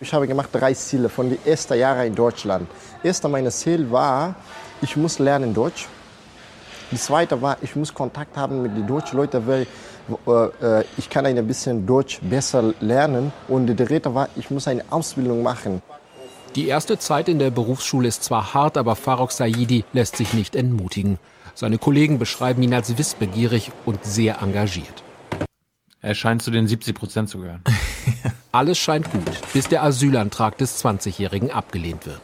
Ich 0.00 0.12
habe 0.12 0.26
gemacht 0.26 0.48
drei 0.52 0.74
Ziele 0.74 1.08
von 1.08 1.28
den 1.30 1.38
ersten 1.44 1.78
Jahren 1.78 2.06
in 2.06 2.14
Deutschland. 2.14 2.68
Erster 3.02 3.28
mein 3.28 3.50
Ziel 3.50 3.90
war, 3.90 4.34
ich 4.82 4.96
muss 4.96 5.18
lernen 5.18 5.52
Deutsch. 5.54 5.86
Das 6.90 7.04
zweite 7.04 7.40
war, 7.40 7.56
ich 7.62 7.76
muss 7.76 7.94
Kontakt 7.94 8.36
haben 8.36 8.62
mit 8.62 8.76
den 8.76 8.86
deutschen 8.86 9.16
Leuten, 9.16 9.46
weil 9.46 9.66
äh, 10.26 10.84
ich 10.96 11.08
kann 11.08 11.24
ein 11.26 11.46
bisschen 11.46 11.86
Deutsch 11.86 12.18
besser 12.20 12.74
lernen. 12.80 13.32
Und 13.48 13.66
der 13.66 13.76
dritte 13.86 14.12
war, 14.14 14.28
ich 14.36 14.50
muss 14.50 14.66
eine 14.66 14.84
Ausbildung 14.90 15.42
machen. 15.42 15.82
Die 16.56 16.66
erste 16.66 16.98
Zeit 16.98 17.28
in 17.28 17.38
der 17.38 17.50
Berufsschule 17.50 18.08
ist 18.08 18.24
zwar 18.24 18.54
hart, 18.54 18.76
aber 18.76 18.96
Farok 18.96 19.30
Saidi 19.30 19.84
lässt 19.92 20.16
sich 20.16 20.34
nicht 20.34 20.56
entmutigen. 20.56 21.18
Seine 21.54 21.78
Kollegen 21.78 22.18
beschreiben 22.18 22.62
ihn 22.62 22.74
als 22.74 22.98
wissbegierig 22.98 23.70
und 23.84 24.04
sehr 24.04 24.42
engagiert. 24.42 25.04
Er 26.02 26.14
scheint 26.14 26.42
zu 26.42 26.50
den 26.50 26.66
70 26.66 26.94
Prozent 26.96 27.28
zu 27.28 27.38
gehören. 27.38 27.62
Alles 28.52 28.78
scheint 28.78 29.12
gut, 29.12 29.30
bis 29.52 29.68
der 29.68 29.84
Asylantrag 29.84 30.58
des 30.58 30.82
20-Jährigen 30.82 31.52
abgelehnt 31.52 32.06
wird. 32.06 32.20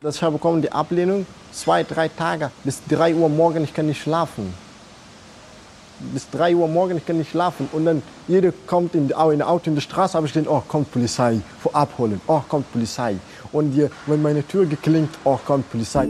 Ich 0.00 0.22
habe 0.22 0.32
bekommen 0.32 0.62
die 0.62 0.70
Ablehnung, 0.70 1.26
zwei, 1.52 1.82
drei 1.82 2.08
Tage, 2.08 2.50
bis 2.62 2.80
drei 2.88 3.14
Uhr 3.14 3.28
morgens, 3.28 3.68
ich 3.68 3.74
kann 3.74 3.86
nicht 3.86 4.00
schlafen 4.00 4.54
bis 6.00 6.30
3 6.30 6.54
Uhr 6.54 6.68
morgens, 6.68 7.00
ich 7.00 7.06
kann 7.06 7.18
nicht 7.18 7.30
schlafen. 7.30 7.68
Und 7.72 7.84
dann 7.84 8.02
jeder 8.26 8.52
kommt 8.66 8.94
in, 8.94 9.08
in 9.10 9.14
ein 9.14 9.42
Auto 9.42 9.68
in 9.68 9.74
der 9.74 9.82
Straße, 9.82 10.14
habe 10.14 10.26
ich 10.26 10.32
gedacht, 10.32 10.50
oh, 10.50 10.62
kommt 10.66 10.90
Polizei, 10.92 11.40
vor 11.60 11.74
abholen, 11.74 12.20
oh, 12.26 12.40
kommt 12.48 12.70
Polizei. 12.72 13.16
Und 13.52 13.72
hier, 13.72 13.90
wenn 14.06 14.22
meine 14.22 14.46
Tür 14.46 14.66
geklingt, 14.66 15.10
oh, 15.24 15.38
kommt 15.44 15.70
Polizei. 15.70 16.08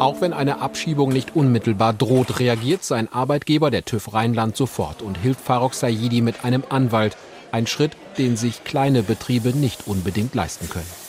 Auch 0.00 0.20
wenn 0.20 0.32
eine 0.32 0.60
Abschiebung 0.60 1.10
nicht 1.10 1.34
unmittelbar 1.34 1.92
droht, 1.92 2.38
reagiert 2.38 2.84
sein 2.84 3.12
Arbeitgeber, 3.12 3.70
der 3.70 3.84
TÜV 3.84 4.14
Rheinland, 4.14 4.56
sofort 4.56 5.02
und 5.02 5.18
hilft 5.18 5.40
Farok 5.40 5.74
Sayidi 5.74 6.20
mit 6.20 6.44
einem 6.44 6.62
Anwalt. 6.68 7.16
Ein 7.50 7.66
Schritt, 7.66 7.92
den 8.16 8.36
sich 8.36 8.62
kleine 8.62 9.02
Betriebe 9.02 9.56
nicht 9.56 9.88
unbedingt 9.88 10.34
leisten 10.34 10.68
können. 10.68 11.07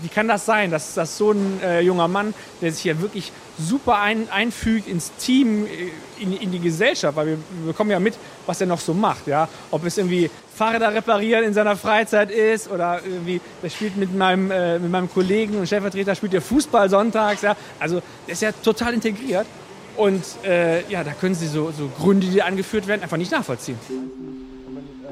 Wie 0.00 0.08
kann 0.08 0.28
das 0.28 0.46
sein, 0.46 0.70
dass, 0.70 0.94
dass 0.94 1.18
so 1.18 1.32
ein 1.32 1.60
äh, 1.60 1.80
junger 1.80 2.06
Mann, 2.06 2.32
der 2.60 2.70
sich 2.70 2.84
ja 2.84 3.00
wirklich 3.00 3.32
super 3.58 3.98
ein, 3.98 4.28
einfügt 4.30 4.86
ins 4.86 5.10
Team, 5.16 5.66
äh, 5.66 6.22
in, 6.22 6.36
in, 6.36 6.52
die 6.52 6.60
Gesellschaft, 6.60 7.16
weil 7.16 7.26
wir, 7.26 7.38
wir 7.62 7.72
bekommen 7.72 7.90
ja 7.90 7.98
mit, 7.98 8.14
was 8.46 8.60
er 8.60 8.68
noch 8.68 8.78
so 8.78 8.94
macht. 8.94 9.26
Ja? 9.26 9.48
Ob 9.72 9.84
es 9.84 9.98
irgendwie 9.98 10.30
Fahrräder 10.54 10.94
reparieren 10.94 11.44
in 11.44 11.52
seiner 11.52 11.76
Freizeit 11.76 12.30
ist 12.30 12.70
oder 12.70 13.00
irgendwie, 13.04 13.40
der 13.60 13.70
spielt 13.70 13.96
mit 13.96 14.14
meinem, 14.14 14.52
äh, 14.52 14.78
mit 14.78 14.90
meinem 14.90 15.12
Kollegen 15.12 15.56
und 15.56 15.66
Stellvertreter, 15.66 16.14
spielt 16.14 16.32
ja 16.32 16.40
Fußball 16.40 16.88
sonntags. 16.88 17.42
Ja? 17.42 17.56
Also 17.80 18.00
der 18.26 18.34
ist 18.34 18.42
ja 18.42 18.52
total 18.52 18.94
integriert. 18.94 19.46
Und 19.96 20.22
äh, 20.44 20.88
ja, 20.88 21.02
da 21.02 21.10
können 21.10 21.34
Sie 21.34 21.48
so, 21.48 21.72
so 21.72 21.90
Gründe, 21.98 22.28
die 22.28 22.40
angeführt 22.40 22.86
werden, 22.86 23.02
einfach 23.02 23.16
nicht 23.16 23.32
nachvollziehen. 23.32 23.78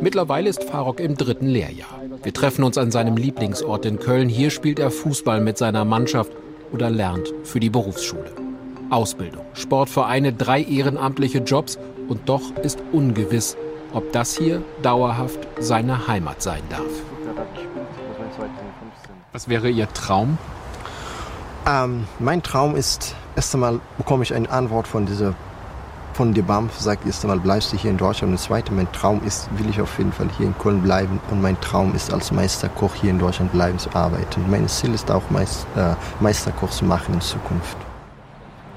Mittlerweile 0.01 0.51
ist 0.51 0.65
Farok 0.65 1.01
im 1.01 1.17
dritten 1.17 1.47
Lehrjahr. 1.47 2.01
Wir 2.23 2.33
treffen 2.33 2.65
uns 2.65 2.77
an 2.77 2.91
seinem 2.91 3.17
Lieblingsort 3.17 3.87
in 3.87 3.99
Köln. 3.99 4.29
Hier 4.29 4.51
spielt 4.51 4.79
er 4.79 4.91
Fußball 4.91 5.41
mit 5.41 5.57
seiner 5.57 5.85
Mannschaft 5.85 6.33
oder 6.73 6.91
lernt 6.91 7.33
für 7.45 7.61
die 7.61 7.71
Berufsschule. 7.71 8.31
Ausbildung, 8.91 9.45
Sportvereine, 9.55 10.33
drei 10.33 10.63
ehrenamtliche 10.63 11.39
Jobs 11.39 11.79
und 12.09 12.29
doch 12.29 12.55
ist 12.63 12.79
ungewiss, 12.93 13.57
ob 13.93 14.13
das 14.13 14.37
hier 14.37 14.63
dauerhaft 14.83 15.41
seine 15.59 16.07
Heimat 16.07 16.43
sein 16.43 16.63
darf. 16.69 16.83
Was 19.33 19.49
wäre 19.49 19.71
Ihr 19.71 19.89
Traum? 19.93 20.39
Ähm, 21.67 22.07
mein 22.19 22.43
Traum 22.43 22.77
ist, 22.77 23.15
erst 23.35 23.55
einmal 23.55 23.81
bekomme 23.99 24.23
ich 24.23 24.35
eine 24.35 24.49
Antwort 24.51 24.87
von 24.87 25.07
dieser 25.07 25.35
von 26.17 26.33
der 26.33 26.43
BAMF 26.43 26.79
sagt, 26.79 27.05
erst 27.05 27.25
einmal 27.25 27.39
bleibst 27.39 27.75
du 27.75 27.77
hier 27.77 27.91
in 27.91 27.99
Deutschland. 27.99 28.31
Und 28.31 28.41
das 28.41 28.45
zweite, 28.45 28.73
mein 28.73 28.91
Traum 28.93 29.21
ist, 29.27 29.51
will 29.59 29.69
ich 29.69 29.83
auf 29.83 29.99
jeden 29.99 30.13
Fall 30.13 30.29
hier 30.39 30.47
in 30.47 30.57
Köln 30.57 30.81
bleiben. 30.81 31.21
Und 31.31 31.43
mein 31.43 31.61
Traum 31.61 31.95
ist, 31.95 32.11
als 32.11 32.33
Meisterkoch 32.33 32.95
hier 32.95 33.11
in 33.11 33.19
Deutschland 33.19 33.53
bleiben 33.53 33.79
zu 33.79 33.95
arbeiten. 33.95 34.43
Mein 34.51 34.67
Ziel 34.67 34.95
ist 34.95 35.11
auch, 35.11 35.23
äh, 35.31 35.95
Meisterkoch 36.21 36.71
zu 36.71 36.87
machen 36.87 37.13
in 37.15 37.21
Zukunft. 37.21 37.77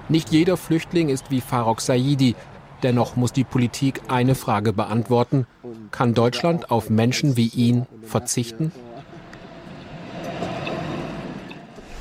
Nicht 0.09 0.31
jeder 0.31 0.57
Flüchtling 0.57 1.07
ist 1.07 1.31
wie 1.31 1.39
Farok 1.39 1.79
Saidi. 1.79 2.35
Dennoch 2.83 3.15
muss 3.15 3.31
die 3.31 3.45
Politik 3.45 4.01
eine 4.09 4.35
Frage 4.35 4.73
beantworten. 4.73 5.47
Kann 5.91 6.13
Deutschland 6.13 6.71
auf 6.71 6.89
Menschen 6.89 7.37
wie 7.37 7.47
ihn 7.47 7.85
verzichten? 8.03 8.73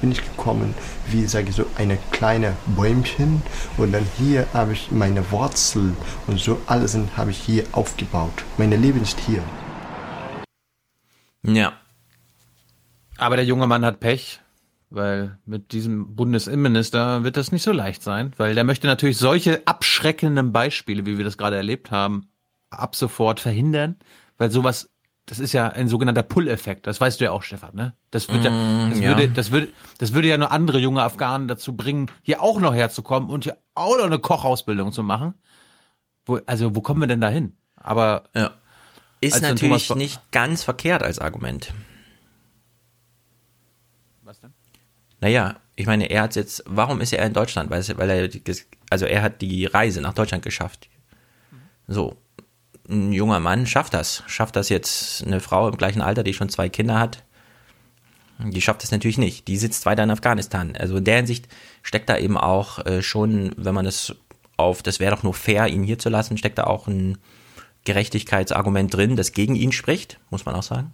Bin 0.01 0.12
ich 0.12 0.23
gekommen, 0.23 0.75
wie 1.09 1.27
sage 1.27 1.51
ich 1.51 1.57
so, 1.57 1.66
eine 1.77 1.99
kleine 2.11 2.57
Bäumchen 2.66 3.43
und 3.77 3.93
dann 3.93 4.07
hier 4.16 4.47
habe 4.53 4.73
ich 4.73 4.91
meine 4.91 5.31
Wurzeln 5.31 5.97
und 6.27 6.39
so 6.39 6.61
alles 6.66 6.97
habe 7.16 7.31
ich 7.31 7.39
hier 7.39 7.65
aufgebaut. 7.73 8.45
Meine 8.57 8.77
Leben 8.77 9.03
ist 9.03 9.19
hier. 9.20 9.43
Ja. 11.43 11.73
Aber 13.16 13.37
der 13.37 13.45
junge 13.45 13.66
Mann 13.66 13.85
hat 13.85 14.01
Pech, 14.01 14.41
weil 14.91 15.39
mit 15.45 15.73
diesem 15.73 16.15
Bundesinnenminister 16.15 17.25
wird 17.25 17.37
das 17.37 17.53
nicht 17.53 17.62
so 17.62 17.73
leicht 17.73 18.03
sein, 18.03 18.33
weil 18.37 18.55
der 18.55 18.65
möchte 18.65 18.87
natürlich 18.87 19.19
solche 19.19 19.66
abschreckenden 19.66 20.53
Beispiele, 20.53 21.05
wie 21.05 21.19
wir 21.19 21.25
das 21.25 21.37
gerade 21.37 21.57
erlebt 21.57 21.91
haben, 21.91 22.29
ab 22.70 22.95
sofort 22.95 23.41
verhindern, 23.41 23.97
weil 24.37 24.51
sowas, 24.51 24.89
das 25.28 25.38
ist 25.38 25.52
ja 25.52 25.68
ein 25.68 25.88
sogenannter 25.88 26.22
Pull-Effekt. 26.22 26.86
Das 26.86 27.00
weißt 27.00 27.20
du 27.20 27.24
ja 27.24 27.32
auch, 27.32 27.42
Stefan, 27.42 27.74
ne? 27.74 27.94
Das, 28.10 28.28
wird 28.28 28.44
ja, 28.44 28.50
Mm, 28.50 28.90
das, 28.90 29.00
ja. 29.00 29.09
würde, 29.09 29.28
das, 29.28 29.50
würde, 29.50 29.68
das 29.98 30.14
würde 30.14 30.28
ja 30.28 30.38
nur 30.38 30.50
andere 30.50 30.78
junge 30.78 31.02
Afghanen 31.02 31.48
dazu 31.48 31.76
bringen, 31.76 32.10
hier 32.22 32.42
auch 32.42 32.60
noch 32.60 32.74
herzukommen 32.74 33.28
und 33.28 33.44
hier 33.44 33.59
auch 33.74 33.96
noch 33.98 34.06
eine 34.06 34.18
Kochausbildung 34.18 34.92
zu 34.92 35.02
machen. 35.02 35.34
Wo, 36.24 36.40
also, 36.46 36.74
wo 36.74 36.80
kommen 36.80 37.00
wir 37.00 37.06
denn 37.06 37.20
da 37.20 37.28
hin? 37.28 37.56
Aber 37.76 38.24
ja. 38.34 38.52
Ist 39.20 39.42
natürlich 39.42 39.94
nicht 39.96 40.30
ganz 40.30 40.62
verkehrt 40.62 41.02
als 41.02 41.18
Argument. 41.18 41.74
Was 44.22 44.40
denn? 44.40 44.55
Naja, 45.20 45.56
ich 45.74 45.86
meine, 45.86 46.09
er 46.09 46.22
hat 46.22 46.36
jetzt, 46.36 46.62
warum 46.66 47.00
ist 47.00 47.12
er 47.12 47.26
in 47.26 47.32
Deutschland? 47.32 47.68
Weil, 47.70 47.82
weil 47.98 48.10
er, 48.10 48.28
also 48.90 49.06
er 49.06 49.22
hat 49.22 49.42
die 49.42 49.66
Reise 49.66 50.00
nach 50.00 50.14
Deutschland 50.14 50.44
geschafft. 50.44 50.88
So, 51.88 52.16
ein 52.89 53.12
junger 53.12 53.40
Mann 53.40 53.66
schafft 53.66 53.94
das. 53.94 54.23
Schafft 54.27 54.56
das 54.56 54.69
jetzt 54.69 55.24
eine 55.24 55.40
Frau 55.40 55.69
im 55.69 55.77
gleichen 55.77 56.01
Alter, 56.01 56.23
die 56.23 56.35
schon 56.35 56.48
zwei 56.48 56.69
Kinder 56.69 56.98
hat? 56.98 57.23
Die 58.39 58.60
schafft 58.60 58.85
es 58.85 58.90
natürlich 58.90 59.19
nicht. 59.19 59.48
Die 59.48 59.56
sitzt 59.56 59.85
weiter 59.85 60.05
in 60.05 60.10
Afghanistan. 60.10 60.77
Also 60.77 60.97
in 60.97 61.05
der 61.05 61.16
Hinsicht 61.16 61.48
steckt 61.82 62.09
da 62.09 62.16
eben 62.16 62.39
auch 62.39 62.85
äh, 62.86 63.02
schon, 63.02 63.52
wenn 63.56 63.74
man 63.74 63.85
das 63.85 64.15
auf, 64.56 64.82
das 64.82 65.01
wäre 65.01 65.15
doch 65.15 65.23
nur 65.23 65.35
fair, 65.35 65.69
ihn 65.69 65.82
hier 65.82 65.98
zu 65.98 66.09
lassen, 66.09 66.39
steckt 66.39 66.59
da 66.59 66.65
auch 66.65 66.86
ein 66.86 67.19
Gerechtigkeitsargument 67.85 68.93
drin, 68.94 69.16
das 69.16 69.32
gegen 69.32 69.55
ihn 69.55 69.73
spricht, 69.73 70.19
muss 70.31 70.44
man 70.44 70.55
auch 70.55 70.62
sagen. 70.62 70.93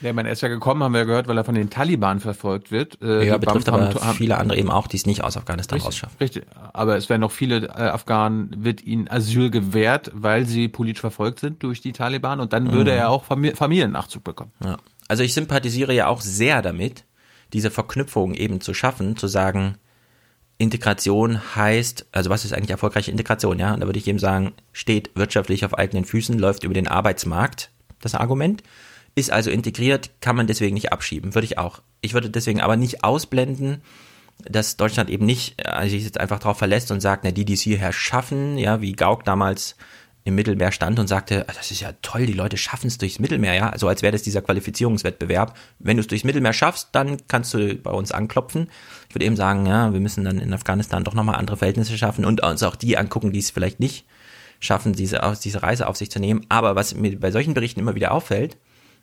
Ja, 0.00 0.10
ich 0.10 0.14
meine, 0.14 0.28
er 0.28 0.32
ist 0.32 0.40
ja 0.42 0.48
gekommen, 0.48 0.82
haben 0.82 0.92
wir 0.92 1.00
ja 1.00 1.04
gehört, 1.04 1.28
weil 1.28 1.36
er 1.38 1.44
von 1.44 1.54
den 1.54 1.70
Taliban 1.70 2.20
verfolgt 2.20 2.70
wird. 2.70 3.00
Äh, 3.02 3.26
ja, 3.26 3.38
betrifft 3.38 3.66
Beamten 3.66 3.98
aber 3.98 4.14
viele 4.14 4.38
andere 4.38 4.58
eben 4.58 4.70
auch, 4.70 4.86
die 4.86 4.96
es 4.96 5.06
nicht 5.06 5.24
aus 5.24 5.36
Afghanistan 5.36 5.76
Richtig, 5.76 5.86
rausschaffen. 5.88 6.16
richtig. 6.20 6.44
Aber 6.72 6.96
es 6.96 7.08
werden 7.08 7.20
noch 7.22 7.32
viele 7.32 7.66
äh, 7.68 7.70
Afghanen, 7.70 8.50
wird 8.58 8.82
ihnen 8.82 9.08
Asyl 9.08 9.50
gewährt, 9.50 10.10
weil 10.14 10.46
sie 10.46 10.68
politisch 10.68 11.00
verfolgt 11.00 11.40
sind 11.40 11.62
durch 11.62 11.80
die 11.80 11.92
Taliban 11.92 12.40
und 12.40 12.52
dann 12.52 12.72
würde 12.72 12.92
Mhm. 12.92 12.98
er 12.98 13.10
auch 13.10 13.24
Famili 13.24 13.54
Familiennachzug 13.54 14.22
bekommen. 14.24 14.52
Ja. 14.62 14.76
Also 15.08 15.22
ich 15.22 15.34
sympathisiere 15.34 15.92
ja 15.94 16.08
auch 16.08 16.20
sehr 16.20 16.62
damit, 16.62 17.04
diese 17.52 17.70
Verknüpfung 17.70 18.34
eben 18.34 18.60
zu 18.60 18.74
schaffen, 18.74 19.16
zu 19.16 19.28
sagen, 19.28 19.76
Integration 20.58 21.40
heißt, 21.54 22.06
also 22.12 22.30
was 22.30 22.44
ist 22.44 22.54
eigentlich 22.54 22.70
erfolgreiche 22.70 23.10
Integration, 23.10 23.58
ja? 23.58 23.74
Und 23.74 23.80
da 23.80 23.86
würde 23.86 23.98
ich 23.98 24.08
eben 24.08 24.18
sagen, 24.18 24.54
steht 24.72 25.10
wirtschaftlich 25.14 25.64
auf 25.66 25.74
eigenen 25.76 26.04
Füßen, 26.06 26.38
läuft 26.38 26.64
über 26.64 26.72
den 26.72 26.88
Arbeitsmarkt, 26.88 27.70
das 28.00 28.14
Argument, 28.14 28.62
ist 29.16 29.32
also 29.32 29.50
integriert, 29.50 30.10
kann 30.20 30.36
man 30.36 30.46
deswegen 30.46 30.74
nicht 30.74 30.92
abschieben, 30.92 31.34
würde 31.34 31.46
ich 31.46 31.58
auch. 31.58 31.82
Ich 32.02 32.14
würde 32.14 32.30
deswegen 32.30 32.60
aber 32.60 32.76
nicht 32.76 33.02
ausblenden, 33.02 33.82
dass 34.44 34.76
Deutschland 34.76 35.10
eben 35.10 35.24
nicht 35.24 35.66
also 35.66 35.90
sich 35.90 36.04
jetzt 36.04 36.20
einfach 36.20 36.38
darauf 36.38 36.58
verlässt 36.58 36.90
und 36.90 37.00
sagt, 37.00 37.24
na, 37.24 37.30
die, 37.30 37.46
die 37.46 37.54
es 37.54 37.62
hierher 37.62 37.92
schaffen, 37.92 38.58
ja, 38.58 38.82
wie 38.82 38.92
Gauck 38.92 39.24
damals 39.24 39.76
im 40.24 40.34
Mittelmeer 40.34 40.72
stand 40.72 40.98
und 40.98 41.06
sagte, 41.06 41.48
"Ah, 41.48 41.52
das 41.56 41.70
ist 41.70 41.80
ja 41.80 41.92
toll, 42.02 42.26
die 42.26 42.32
Leute 42.32 42.56
schaffen 42.56 42.88
es 42.88 42.98
durchs 42.98 43.18
Mittelmeer, 43.18 43.54
ja, 43.54 43.70
also 43.70 43.88
als 43.88 44.02
wäre 44.02 44.12
das 44.12 44.22
dieser 44.22 44.42
Qualifizierungswettbewerb. 44.42 45.56
Wenn 45.78 45.96
du 45.96 46.00
es 46.02 46.08
durchs 46.08 46.24
Mittelmeer 46.24 46.52
schaffst, 46.52 46.88
dann 46.92 47.16
kannst 47.28 47.54
du 47.54 47.76
bei 47.76 47.92
uns 47.92 48.12
anklopfen. 48.12 48.68
Ich 49.08 49.14
würde 49.14 49.24
eben 49.24 49.36
sagen, 49.36 49.66
ja, 49.66 49.92
wir 49.92 50.00
müssen 50.00 50.24
dann 50.24 50.40
in 50.40 50.52
Afghanistan 50.52 51.04
doch 51.04 51.14
nochmal 51.14 51.36
andere 51.36 51.56
Verhältnisse 51.56 51.96
schaffen 51.96 52.24
und 52.24 52.42
uns 52.42 52.62
auch 52.64 52.76
die 52.76 52.98
angucken, 52.98 53.32
die 53.32 53.38
es 53.38 53.50
vielleicht 53.50 53.80
nicht 53.80 54.04
schaffen, 54.58 54.92
diese, 54.92 55.20
diese 55.42 55.62
Reise 55.62 55.86
auf 55.86 55.96
sich 55.96 56.10
zu 56.10 56.18
nehmen. 56.18 56.44
Aber 56.48 56.74
was 56.74 56.94
mir 56.94 57.18
bei 57.18 57.30
solchen 57.30 57.54
Berichten 57.54 57.80
immer 57.80 57.94
wieder 57.94 58.10
auffällt, 58.10 58.56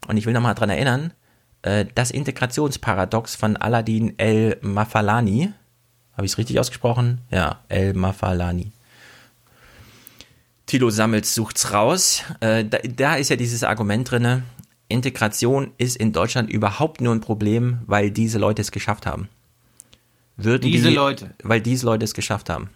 und 0.08 0.18
ich 0.18 0.26
will 0.26 0.34
nochmal 0.34 0.56
dran 0.56 0.70
erinnern, 0.70 1.14
äh, 1.62 1.86
das 1.96 2.12
Integrationsparadox 2.12 3.36
von 3.36 3.58
Aladdin 3.58 4.18
El 4.18 4.58
Mafalani, 4.62 5.52
habe 6.16 6.26
ich 6.26 6.34
es 6.34 6.38
richtig 6.38 6.60
ausgesprochen? 6.60 7.22
Ja, 7.32 7.62
El 7.70 7.94
Mafalani. 7.94 8.72
Tilo 10.66 10.90
Sammels 10.90 11.36
sucht's 11.36 11.74
raus. 11.74 12.24
Äh, 12.40 12.66
da, 12.66 12.78
da 12.80 13.16
ist 13.16 13.30
ja 13.30 13.36
dieses 13.36 13.64
Argument 13.64 14.10
drinne. 14.10 14.44
Integration 14.88 15.72
ist 15.78 15.98
in 15.98 16.14
Deutschland 16.14 16.50
überhaupt 16.50 17.02
nur 17.02 17.14
ein 17.14 17.22
Problem, 17.22 17.80
weil 17.86 18.12
diese 18.12 18.38
Leute 18.38 18.62
es 18.62 18.72
geschafft 18.72 19.06
haben. 19.06 19.28
Würden 20.38 20.72
Diese 20.72 20.90
die, 20.90 20.96
Leute. 20.96 21.36
Weil 21.44 21.62
diese 21.62 21.86
Leute 21.86 22.06
es 22.06 22.14
geschafft 22.14 22.50
haben. 22.50 22.70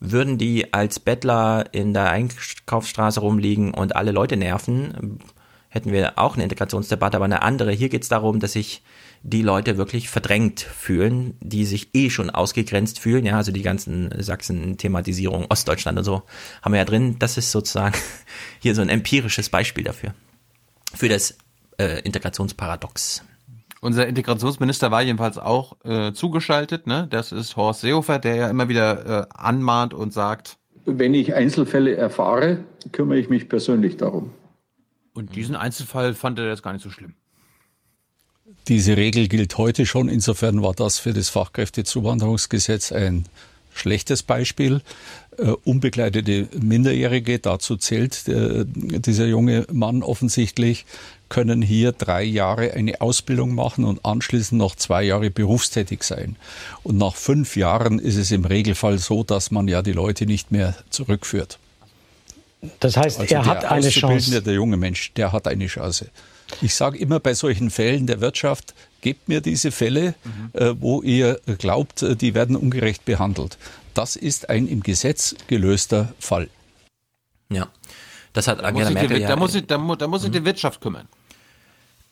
Würden 0.00 0.38
die 0.38 0.72
als 0.72 0.98
Bettler 0.98 1.66
in 1.72 1.92
der 1.92 2.10
Einkaufsstraße 2.10 3.20
rumliegen 3.20 3.74
und 3.74 3.96
alle 3.96 4.12
Leute 4.12 4.36
nerven, 4.36 5.20
hätten 5.70 5.92
wir 5.92 6.18
auch 6.18 6.34
eine 6.34 6.42
Integrationsdebatte, 6.42 7.16
aber 7.16 7.24
eine 7.24 7.42
andere. 7.42 7.70
Hier 7.72 7.88
geht 7.88 8.02
es 8.02 8.08
darum, 8.08 8.40
dass 8.40 8.52
sich 8.52 8.82
die 9.22 9.42
Leute 9.42 9.76
wirklich 9.76 10.08
verdrängt 10.08 10.60
fühlen, 10.60 11.36
die 11.40 11.64
sich 11.64 11.94
eh 11.94 12.10
schon 12.10 12.28
ausgegrenzt 12.28 12.98
fühlen. 12.98 13.24
Ja, 13.24 13.36
also 13.36 13.52
die 13.52 13.62
ganzen 13.62 14.10
Sachsen-Thematisierung, 14.18 15.46
Ostdeutschland 15.48 15.98
und 15.98 16.04
so 16.04 16.22
haben 16.62 16.72
wir 16.72 16.78
ja 16.78 16.84
drin. 16.84 17.16
Das 17.18 17.38
ist 17.38 17.52
sozusagen 17.52 17.96
hier 18.60 18.74
so 18.74 18.82
ein 18.82 18.88
empirisches 18.88 19.48
Beispiel 19.48 19.84
dafür. 19.84 20.14
Für 20.94 21.08
das 21.08 21.38
äh, 21.78 22.00
Integrationsparadox. 22.02 23.24
Unser 23.80 24.06
Integrationsminister 24.06 24.90
war 24.90 25.02
jedenfalls 25.02 25.38
auch 25.38 25.76
äh, 25.84 26.12
zugeschaltet. 26.12 26.86
Ne? 26.86 27.06
Das 27.08 27.32
ist 27.32 27.56
Horst 27.56 27.80
Seehofer, 27.80 28.18
der 28.18 28.34
ja 28.34 28.50
immer 28.50 28.68
wieder 28.68 29.22
äh, 29.22 29.26
anmahnt 29.34 29.94
und 29.94 30.12
sagt, 30.12 30.58
Wenn 30.84 31.14
ich 31.14 31.34
Einzelfälle 31.34 31.96
erfahre, 31.96 32.58
kümmere 32.92 33.18
ich 33.18 33.30
mich 33.30 33.48
persönlich 33.48 33.96
darum. 33.96 34.32
Und 35.14 35.34
diesen 35.34 35.56
Einzelfall 35.56 36.14
fand 36.14 36.38
er 36.38 36.48
jetzt 36.48 36.62
gar 36.62 36.72
nicht 36.72 36.82
so 36.82 36.90
schlimm. 36.90 37.14
Diese 38.68 38.96
Regel 38.96 39.28
gilt 39.28 39.58
heute 39.58 39.86
schon. 39.86 40.08
Insofern 40.08 40.62
war 40.62 40.74
das 40.74 40.98
für 40.98 41.12
das 41.12 41.28
Fachkräftezuwanderungsgesetz 41.28 42.92
ein 42.92 43.26
schlechtes 43.72 44.22
Beispiel. 44.22 44.82
Äh, 45.38 45.52
unbegleitete 45.64 46.48
Minderjährige, 46.60 47.38
dazu 47.38 47.76
zählt 47.76 48.28
äh, 48.28 48.64
dieser 48.66 49.26
junge 49.26 49.66
Mann 49.72 50.02
offensichtlich, 50.02 50.84
können 51.28 51.62
hier 51.62 51.92
drei 51.92 52.24
Jahre 52.24 52.72
eine 52.72 53.00
Ausbildung 53.00 53.54
machen 53.54 53.84
und 53.84 54.04
anschließend 54.04 54.58
noch 54.58 54.74
zwei 54.74 55.04
Jahre 55.04 55.30
berufstätig 55.30 56.02
sein. 56.02 56.36
Und 56.82 56.98
nach 56.98 57.14
fünf 57.14 57.56
Jahren 57.56 58.00
ist 58.00 58.16
es 58.16 58.32
im 58.32 58.44
Regelfall 58.44 58.98
so, 58.98 59.22
dass 59.22 59.50
man 59.50 59.68
ja 59.68 59.82
die 59.82 59.92
Leute 59.92 60.26
nicht 60.26 60.50
mehr 60.50 60.74
zurückführt. 60.90 61.58
Das 62.80 62.96
heißt, 62.96 63.20
Also 63.20 63.34
er 63.34 63.42
der 63.42 63.50
hat 63.50 63.64
eine 63.64 63.88
Chance. 63.88 64.42
Der 64.42 64.54
junge 64.54 64.76
Mensch, 64.76 65.12
der 65.14 65.32
hat 65.32 65.48
eine 65.48 65.66
Chance. 65.66 66.10
Ich 66.60 66.74
sage 66.74 66.98
immer 66.98 67.20
bei 67.20 67.32
solchen 67.34 67.70
Fällen 67.70 68.06
der 68.06 68.20
Wirtschaft, 68.20 68.74
gebt 69.00 69.28
mir 69.28 69.40
diese 69.40 69.70
Fälle, 69.70 70.14
äh, 70.52 70.74
wo 70.78 71.00
ihr 71.00 71.40
glaubt, 71.58 72.02
äh, 72.02 72.16
die 72.16 72.34
werden 72.34 72.56
ungerecht 72.56 73.04
behandelt. 73.04 73.56
Das 73.94 74.16
ist 74.16 74.50
ein 74.50 74.66
im 74.68 74.82
Gesetz 74.82 75.34
gelöster 75.46 76.12
Fall. 76.18 76.48
Ja, 77.50 77.68
das 78.32 78.46
hat 78.48 78.58
Da 78.60 78.64
Angela 78.64 78.90
Merkel 78.90 79.16
die, 79.16 79.22
ja 79.22 79.28
da, 79.28 79.36
muss 79.36 79.52
sich, 79.52 79.66
da, 79.66 79.78
mu- 79.78 79.96
da 79.96 80.06
muss 80.06 80.22
sich 80.22 80.30
die 80.30 80.44
Wirtschaft 80.44 80.80
kümmern. 80.80 81.08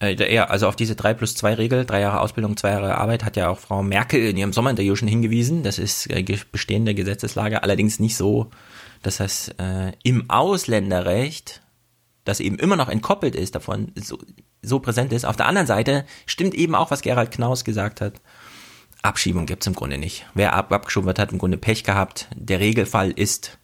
Äh, 0.01 0.33
ja, 0.33 0.45
also 0.47 0.69
auf 0.69 0.77
diese 0.77 0.95
3 0.95 1.15
plus 1.15 1.35
2 1.35 1.55
Regel, 1.55 1.85
drei 1.85 2.01
Jahre 2.01 2.21
Ausbildung, 2.21 2.57
zwei 2.57 2.71
Jahre 2.71 2.97
Arbeit, 2.97 3.25
hat 3.25 3.37
ja 3.37 3.49
auch 3.49 3.59
Frau 3.59 3.83
Merkel 3.83 4.21
in 4.31 4.37
ihrem 4.37 4.53
Sommerinterview 4.53 4.95
schon 4.95 5.09
hingewiesen. 5.09 5.63
Das 5.65 5.79
ist 5.79 6.09
äh, 6.11 6.25
bestehende 6.53 6.95
Gesetzeslage, 6.95 7.63
allerdings 7.65 7.99
nicht 7.99 8.17
so, 8.17 8.51
das 9.03 9.49
äh, 9.59 9.93
im 10.03 10.29
Ausländerrecht, 10.31 11.63
das 12.25 12.41
eben 12.41 12.59
immer 12.59 12.77
noch 12.77 12.89
entkoppelt 12.89 13.35
ist 13.35 13.55
davon, 13.55 13.93
so, 13.95 14.19
so 14.63 14.81
präsent 14.81 15.13
ist. 15.13 15.25
Auf 15.25 15.37
der 15.37 15.47
anderen 15.47 15.67
Seite 15.67 16.05
stimmt 16.27 16.55
eben 16.55 16.75
auch, 16.75 16.91
was 16.91 17.03
Gerald 17.03 17.31
Knaus 17.31 17.65
gesagt 17.65 18.01
hat. 18.01 18.21
Abschiebung 19.03 19.47
gibt's 19.47 19.67
im 19.67 19.75
Grunde 19.75 19.99
nicht. 19.99 20.27
Wer 20.35 20.55
ab 20.55 20.73
abgeschoben 20.73 21.07
wird, 21.07 21.19
hat 21.19 21.33
im 21.33 21.39
Grunde 21.39 21.57
Pech 21.57 21.85
gehabt. 21.85 22.29
Der 22.35 22.61
Regelfall 22.61 23.11
ist, 23.11 23.59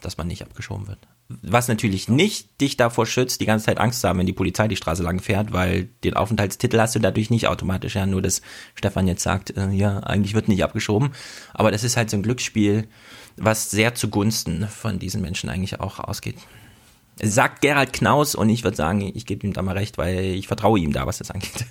dass 0.00 0.16
man 0.16 0.28
nicht 0.28 0.42
abgeschoben 0.42 0.86
wird. 0.86 0.98
Was 1.42 1.68
natürlich 1.68 2.08
nicht 2.08 2.60
dich 2.60 2.76
davor 2.76 3.06
schützt, 3.06 3.40
die 3.40 3.46
ganze 3.46 3.66
Zeit 3.66 3.78
Angst 3.78 4.00
zu 4.00 4.08
haben, 4.08 4.18
wenn 4.18 4.26
die 4.26 4.32
Polizei 4.32 4.66
die 4.66 4.76
Straße 4.76 5.02
lang 5.02 5.20
fährt, 5.20 5.52
weil 5.52 5.84
den 6.02 6.14
Aufenthaltstitel 6.14 6.80
hast 6.80 6.96
du 6.96 6.98
dadurch 6.98 7.30
nicht 7.30 7.46
automatisch. 7.46 7.94
Ja, 7.94 8.04
nur 8.06 8.20
dass 8.20 8.42
Stefan 8.74 9.06
jetzt 9.06 9.22
sagt, 9.22 9.56
äh, 9.56 9.70
ja, 9.70 10.00
eigentlich 10.00 10.34
wird 10.34 10.48
nicht 10.48 10.64
abgeschoben. 10.64 11.10
Aber 11.54 11.70
das 11.70 11.84
ist 11.84 11.96
halt 11.96 12.10
so 12.10 12.16
ein 12.16 12.24
Glücksspiel, 12.24 12.88
was 13.40 13.70
sehr 13.70 13.94
zugunsten 13.94 14.68
von 14.68 14.98
diesen 14.98 15.20
Menschen 15.22 15.50
eigentlich 15.50 15.80
auch 15.80 15.98
ausgeht. 15.98 16.36
Sagt 17.22 17.60
Gerald 17.60 17.92
Knaus 17.92 18.34
und 18.34 18.48
ich 18.48 18.64
würde 18.64 18.76
sagen, 18.76 19.00
ich 19.14 19.26
gebe 19.26 19.46
ihm 19.46 19.52
da 19.52 19.62
mal 19.62 19.76
recht, 19.76 19.98
weil 19.98 20.20
ich 20.20 20.46
vertraue 20.46 20.78
ihm 20.78 20.92
da, 20.92 21.06
was 21.06 21.18
das 21.18 21.30
angeht. 21.30 21.66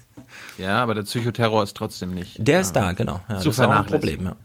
Ja, 0.58 0.84
aber 0.84 0.94
der 0.94 1.04
Psychoterror 1.04 1.64
ist 1.64 1.76
trotzdem 1.76 2.14
nicht. 2.14 2.36
Der 2.38 2.62
ist 2.62 2.74
da, 2.74 2.92
genau. 2.92 3.22
Ja, 3.30 3.36
das 3.36 3.46
ist 3.46 3.60
auch 3.60 3.70
ein. 3.70 3.86
Problem, 3.86 4.26
ja. 4.26 4.36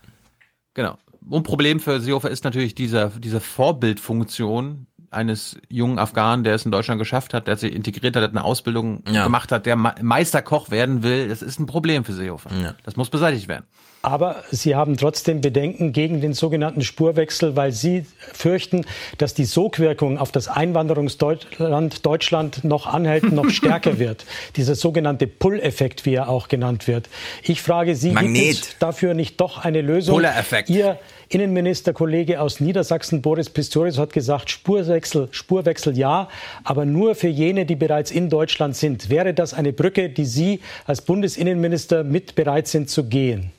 Genau. 0.73 0.97
Und 1.29 1.43
Problem 1.43 1.81
für 1.81 2.01
Seehofer 2.01 2.31
ist 2.31 2.45
natürlich 2.45 2.75
dieser, 2.75 3.09
diese 3.11 3.41
Vorbildfunktion 3.41 4.87
eines 5.11 5.57
jungen 5.69 5.99
Afghanen, 5.99 6.43
der 6.45 6.55
es 6.55 6.65
in 6.65 6.73
Deutschland 6.73 6.99
geschafft 6.99 7.35
hat, 7.35 7.47
der 7.47 7.57
sich 7.57 7.73
integriert 7.73 8.17
hat, 8.17 8.23
der 8.23 8.31
eine 8.31 8.45
Ausbildung 8.45 9.03
Ja. 9.11 9.25
gemacht 9.25 9.53
hat, 9.53 9.67
der 9.67 9.77
Meisterkoch 9.77 10.71
werden 10.71 11.03
will. 11.03 11.29
Das 11.29 11.43
ist 11.43 11.59
ein 11.61 11.67
Problem 11.67 12.05
für 12.05 12.13
Seehofer. 12.13 12.51
Das 12.85 12.97
muss 12.97 13.11
beseitigt 13.11 13.49
werden. 13.49 13.65
Aber 14.05 14.45
Sie 14.51 14.77
haben 14.77 14.99
trotzdem 14.99 15.41
Bedenken 15.41 15.95
gegen 15.95 16.21
den 16.21 16.35
sogenannten 16.35 16.83
Spurwechsel, 16.83 17.57
weil 17.57 17.73
Sie 17.73 18.05
fürchten, 18.35 18.85
dass 19.17 19.33
die 19.33 19.47
Sogwirkung 19.47 20.19
auf 20.19 20.31
das 20.31 20.47
Einwanderungsland 20.47 22.05
Deutschland 22.05 22.65
noch 22.65 22.87
anhält, 22.87 23.33
noch 23.33 23.49
stärker 23.49 23.99
wird. 23.99 24.27
Dieser 24.57 24.75
sogenannte 24.75 25.27
Pull-Effekt, 25.27 26.05
wie 26.05 26.17
er 26.17 26.29
auch 26.29 26.49
genannt 26.49 26.87
wird. 26.87 27.09
Ich 27.43 27.63
frage 27.63 27.97
Sie, 27.97 28.09
gibt 28.11 28.21
Magnet. 28.21 28.53
es 28.53 28.79
dafür 28.79 29.15
nicht 29.15 29.41
doch 29.41 29.65
eine 29.65 29.81
Lösung? 29.81 30.17
Ihr 30.69 30.99
Innenministerkollege 31.31 32.43
aus 32.43 32.61
Niedersachsen, 32.61 33.23
Boris 33.23 33.49
Pistorius, 33.49 33.97
hat 33.97 34.13
gesagt, 34.13 34.51
Spurwechsel, 34.51 35.29
Spurwechsel 35.31 35.97
ja, 35.97 36.29
aber 36.63 36.85
nur 36.85 37.15
für 37.15 37.29
jene, 37.29 37.65
die 37.65 37.77
bereits 37.77 38.11
in 38.11 38.29
Deutschland 38.29 38.77
sind. 38.77 39.09
Wäre 39.09 39.33
das 39.33 39.55
eine 39.55 39.73
Brücke, 39.73 40.11
die 40.11 40.27
Sie 40.27 40.61
als 40.85 41.01
Bundesinnenminister 41.01 42.05
mit 42.05 42.35
bereit 42.35 42.69
sind 42.69 42.91
zu 42.91 43.05
gehen? 43.05 43.51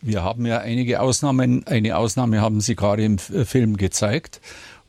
Wir 0.00 0.22
haben 0.22 0.46
ja 0.46 0.58
einige 0.58 1.00
Ausnahmen. 1.00 1.66
Eine 1.66 1.96
Ausnahme 1.96 2.40
haben 2.40 2.60
Sie 2.60 2.76
gerade 2.76 3.04
im 3.04 3.18
Film 3.18 3.76
gezeigt, 3.76 4.40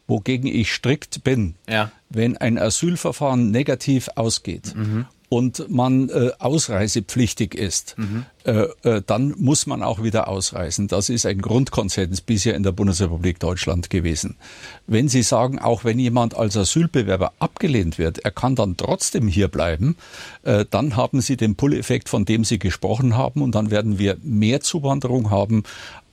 wogegen 0.08 0.48
ich 0.48 0.72
strikt 0.72 1.24
bin. 1.24 1.56
Ja. 1.68 1.92
Wenn 2.10 2.38
ein 2.38 2.58
Asylverfahren 2.58 3.52
negativ 3.52 4.10
ausgeht 4.16 4.74
mhm 4.76 5.08
und 5.30 5.70
man 5.70 6.10
äh, 6.10 6.32
ausreisepflichtig 6.40 7.54
ist, 7.54 7.96
mhm. 7.98 8.26
äh, 8.46 8.68
äh, 8.84 9.02
dann 9.06 9.36
muss 9.38 9.68
man 9.68 9.84
auch 9.84 10.02
wieder 10.02 10.30
ausreisen. 10.30 10.88
Das 10.88 11.10
ist 11.10 11.26
ein 11.26 11.42
Grundkonsens 11.42 12.22
bisher 12.22 12.56
in 12.56 12.64
der 12.64 12.72
Bundesrepublik 12.72 13.40
Deutschland 13.40 13.90
gewesen. 13.90 14.38
Wenn 14.86 15.10
Sie 15.10 15.24
sagen, 15.24 15.60
auch 15.60 15.84
wenn 15.84 16.00
jemand 16.00 16.38
als 16.38 16.56
Asylbewerber 16.56 17.34
abgelehnt 17.40 17.98
wird, 17.98 18.20
er 18.20 18.32
kann 18.32 18.56
dann 18.56 18.78
trotzdem 18.78 19.28
hier 19.28 19.50
bleiben, 19.50 19.98
äh, 20.44 20.66
dann 20.70 20.96
haben 20.96 21.20
Sie 21.20 21.36
den 21.36 21.56
Pull-Effekt, 21.56 22.08
von 22.08 22.24
dem 22.24 22.46
Sie 22.46 22.60
gesprochen 22.60 23.18
haben, 23.18 23.42
und 23.42 23.54
dann 23.54 23.70
werden 23.70 24.00
wir 24.00 24.18
mehr 24.22 24.62
Zuwanderung 24.62 25.30
haben, 25.30 25.64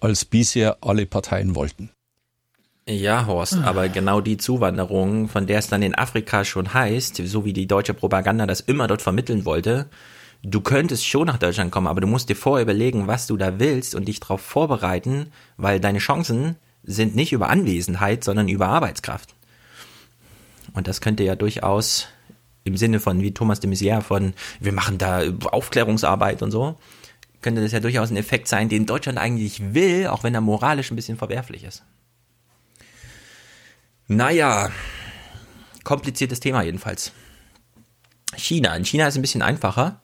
als 0.01 0.25
bisher 0.25 0.79
alle 0.81 1.07
Parteien 1.07 1.55
wollten. 1.55 1.91
Ja, 2.87 3.27
Horst, 3.27 3.55
ah. 3.55 3.65
aber 3.65 3.89
genau 3.89 4.21
die 4.21 4.37
Zuwanderung, 4.37 5.29
von 5.29 5.47
der 5.47 5.59
es 5.59 5.69
dann 5.69 5.83
in 5.83 5.95
Afrika 5.95 6.45
schon 6.45 6.75
heißt, 6.75 7.17
so 7.25 7.45
wie 7.47 7.55
die 7.55 7.67
deutsche 7.67 7.95
Propaganda 7.95 8.47
das 8.47 8.61
immer 8.61 8.87
dort 8.87 9.01
vermitteln 9.01 9.47
wollte, 9.47 9.89
du 10.43 10.61
könntest 10.61 11.07
schon 11.07 11.27
nach 11.27 11.39
Deutschland 11.39 11.71
kommen, 11.71 11.87
aber 11.87 12.03
du 12.03 12.07
musst 12.07 12.29
dir 12.29 12.37
vorher 12.37 12.63
überlegen, 12.63 13.07
was 13.07 13.27
du 13.27 13.39
da 13.39 13.59
willst 13.59 13.95
und 13.95 14.07
dich 14.07 14.21
darauf 14.21 14.43
vorbereiten, 14.43 15.33
weil 15.57 15.81
deine 15.81 15.99
Chancen 15.99 16.57
sind 16.83 17.17
nicht 17.17 17.33
über 17.33 17.49
Anwesenheit, 17.49 18.23
sondern 18.23 18.49
über 18.49 18.69
Arbeitskraft. 18.69 19.35
Und 20.75 20.87
das 20.87 21.01
könnte 21.01 21.23
ja 21.23 21.37
durchaus 21.37 22.09
im 22.65 22.77
Sinne 22.77 23.01
von, 23.01 23.23
wie 23.23 23.33
Thomas 23.33 23.61
de 23.61 23.71
Maizière 23.71 24.03
von, 24.03 24.35
wir 24.61 24.73
machen 24.73 24.99
da 24.99 25.23
Aufklärungsarbeit 25.45 26.43
und 26.43 26.51
so, 26.51 26.77
könnte 27.41 27.63
das 27.63 27.73
ja 27.73 27.81
durchaus 27.81 28.11
ein 28.11 28.17
Effekt 28.19 28.49
sein, 28.49 28.69
den 28.69 28.85
Deutschland 28.85 29.19
eigentlich 29.19 29.75
will, 29.75 30.09
auch 30.09 30.23
wenn 30.23 30.35
er 30.35 30.41
moralisch 30.43 30.91
ein 30.91 30.97
bisschen 30.97 31.17
verwerflich 31.17 31.65
ist. 31.65 31.83
Naja, 34.09 34.71
kompliziertes 35.83 36.41
Thema 36.41 36.63
jedenfalls. 36.63 37.13
China. 38.37 38.77
In 38.77 38.85
China 38.85 39.07
ist 39.07 39.15
es 39.15 39.19
ein 39.19 39.23
bisschen 39.23 39.43
einfacher, 39.43 40.01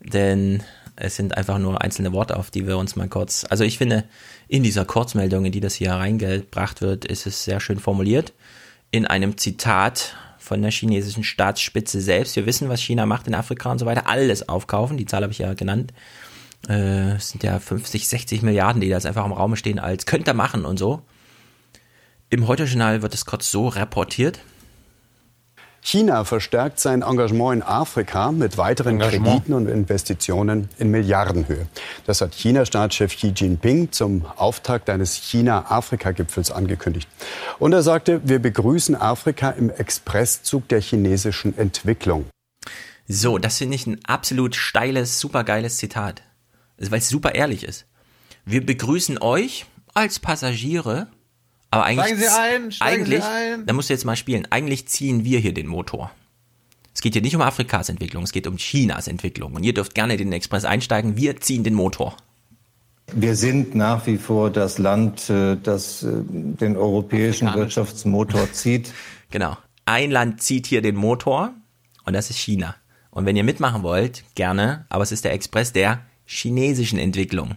denn 0.00 0.62
es 0.96 1.16
sind 1.16 1.36
einfach 1.36 1.58
nur 1.58 1.82
einzelne 1.82 2.12
Worte, 2.12 2.36
auf 2.36 2.50
die 2.50 2.66
wir 2.66 2.78
uns 2.78 2.96
mal 2.96 3.08
kurz. 3.08 3.44
Also 3.50 3.64
ich 3.64 3.78
finde, 3.78 4.04
in 4.48 4.62
dieser 4.62 4.84
Kurzmeldung, 4.84 5.44
in 5.44 5.52
die 5.52 5.60
das 5.60 5.74
hier 5.74 5.92
reingebracht 5.92 6.80
wird, 6.80 7.04
ist 7.04 7.26
es 7.26 7.44
sehr 7.44 7.60
schön 7.60 7.80
formuliert. 7.80 8.32
In 8.90 9.06
einem 9.06 9.36
Zitat 9.36 10.14
von 10.38 10.62
der 10.62 10.70
chinesischen 10.70 11.24
Staatsspitze 11.24 12.00
selbst. 12.00 12.36
Wir 12.36 12.46
wissen, 12.46 12.68
was 12.68 12.80
China 12.80 13.06
macht 13.06 13.26
in 13.26 13.34
Afrika 13.34 13.72
und 13.72 13.78
so 13.78 13.86
weiter. 13.86 14.08
Alles 14.08 14.48
aufkaufen. 14.48 14.96
Die 14.96 15.06
Zahl 15.06 15.22
habe 15.22 15.32
ich 15.32 15.38
ja 15.38 15.54
genannt. 15.54 15.92
Äh, 16.68 17.14
es 17.16 17.30
sind 17.30 17.42
ja 17.42 17.58
50, 17.58 18.06
60 18.06 18.42
Milliarden, 18.42 18.80
die 18.80 18.88
da 18.88 18.96
jetzt 18.96 19.06
einfach 19.06 19.24
im 19.24 19.32
Raum 19.32 19.56
stehen, 19.56 19.78
als 19.78 20.06
könnte 20.06 20.30
er 20.30 20.34
machen 20.34 20.64
und 20.64 20.78
so. 20.78 21.02
Im 22.34 22.48
Heute-Journal 22.48 23.00
wird 23.00 23.14
es 23.14 23.26
kurz 23.26 23.48
so 23.48 23.68
reportiert. 23.68 24.40
China 25.80 26.24
verstärkt 26.24 26.80
sein 26.80 27.02
Engagement 27.02 27.54
in 27.54 27.62
Afrika 27.62 28.32
mit 28.32 28.58
weiteren 28.58 28.98
Krediten 28.98 29.52
und 29.52 29.68
Investitionen 29.68 30.68
in 30.78 30.90
Milliardenhöhe. 30.90 31.68
Das 32.06 32.20
hat 32.20 32.34
China-Staatschef 32.34 33.14
Xi 33.14 33.28
Jinping 33.28 33.92
zum 33.92 34.26
Auftakt 34.34 34.90
eines 34.90 35.14
China-Afrika-Gipfels 35.14 36.50
angekündigt. 36.50 37.08
Und 37.60 37.72
er 37.72 37.84
sagte, 37.84 38.20
wir 38.24 38.40
begrüßen 38.40 38.96
Afrika 38.96 39.50
im 39.50 39.70
Expresszug 39.70 40.66
der 40.66 40.80
chinesischen 40.80 41.56
Entwicklung. 41.56 42.24
So, 43.06 43.38
das 43.38 43.58
finde 43.58 43.76
ich 43.76 43.86
ein 43.86 44.04
absolut 44.06 44.56
steiles, 44.56 45.20
supergeiles 45.20 45.76
Zitat. 45.76 46.22
Weil 46.78 46.98
es 46.98 47.08
super 47.08 47.36
ehrlich 47.36 47.62
ist. 47.62 47.86
Wir 48.44 48.66
begrüßen 48.66 49.22
euch 49.22 49.66
als 49.94 50.18
Passagiere 50.18 51.06
aber 51.74 51.84
eigentlich, 51.84 52.06
steigen 52.06 52.20
Sie 52.20 52.28
ein, 52.28 52.72
steigen 52.72 53.02
eigentlich, 53.02 53.22
Sie 53.22 53.30
ein. 53.30 53.66
da 53.66 53.72
musst 53.72 53.88
du 53.88 53.94
jetzt 53.94 54.04
mal 54.04 54.16
spielen. 54.16 54.46
Eigentlich 54.50 54.86
ziehen 54.86 55.24
wir 55.24 55.38
hier 55.38 55.52
den 55.52 55.66
Motor. 55.66 56.10
Es 56.94 57.00
geht 57.00 57.14
hier 57.14 57.22
nicht 57.22 57.34
um 57.34 57.42
Afrikas 57.42 57.88
Entwicklung, 57.88 58.22
es 58.22 58.32
geht 58.32 58.46
um 58.46 58.56
Chinas 58.56 59.08
Entwicklung. 59.08 59.54
Und 59.54 59.64
ihr 59.64 59.74
dürft 59.74 59.94
gerne 59.94 60.16
den 60.16 60.32
Express 60.32 60.64
einsteigen. 60.64 61.16
Wir 61.16 61.40
ziehen 61.40 61.64
den 61.64 61.74
Motor. 61.74 62.16
Wir 63.12 63.34
sind 63.36 63.74
nach 63.74 64.06
wie 64.06 64.16
vor 64.16 64.50
das 64.50 64.78
Land, 64.78 65.28
äh, 65.28 65.56
das 65.62 66.02
äh, 66.04 66.10
den 66.12 66.76
europäischen 66.76 67.52
Wirtschaftsmotor 67.52 68.50
zieht. 68.52 68.92
Genau. 69.30 69.56
Ein 69.84 70.10
Land 70.10 70.42
zieht 70.42 70.66
hier 70.66 70.80
den 70.80 70.96
Motor 70.96 71.52
und 72.04 72.14
das 72.14 72.30
ist 72.30 72.38
China. 72.38 72.76
Und 73.10 73.26
wenn 73.26 73.36
ihr 73.36 73.44
mitmachen 73.44 73.82
wollt, 73.82 74.24
gerne, 74.34 74.86
aber 74.88 75.02
es 75.02 75.12
ist 75.12 75.24
der 75.24 75.32
Express 75.32 75.72
der 75.72 76.00
chinesischen 76.24 76.98
Entwicklung. 76.98 77.56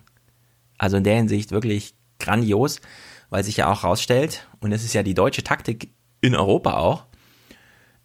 Also 0.78 0.98
in 0.98 1.04
der 1.04 1.16
Hinsicht 1.16 1.52
wirklich 1.52 1.94
grandios 2.20 2.82
weil 3.30 3.44
sich 3.44 3.58
ja 3.58 3.72
auch 3.72 3.84
rausstellt, 3.84 4.48
und 4.60 4.72
das 4.72 4.84
ist 4.84 4.94
ja 4.94 5.04
die 5.04 5.14
deutsche 5.14 5.44
Taktik 5.44 5.90
in 6.22 6.36
Europa 6.36 6.78
auch, 6.78 7.04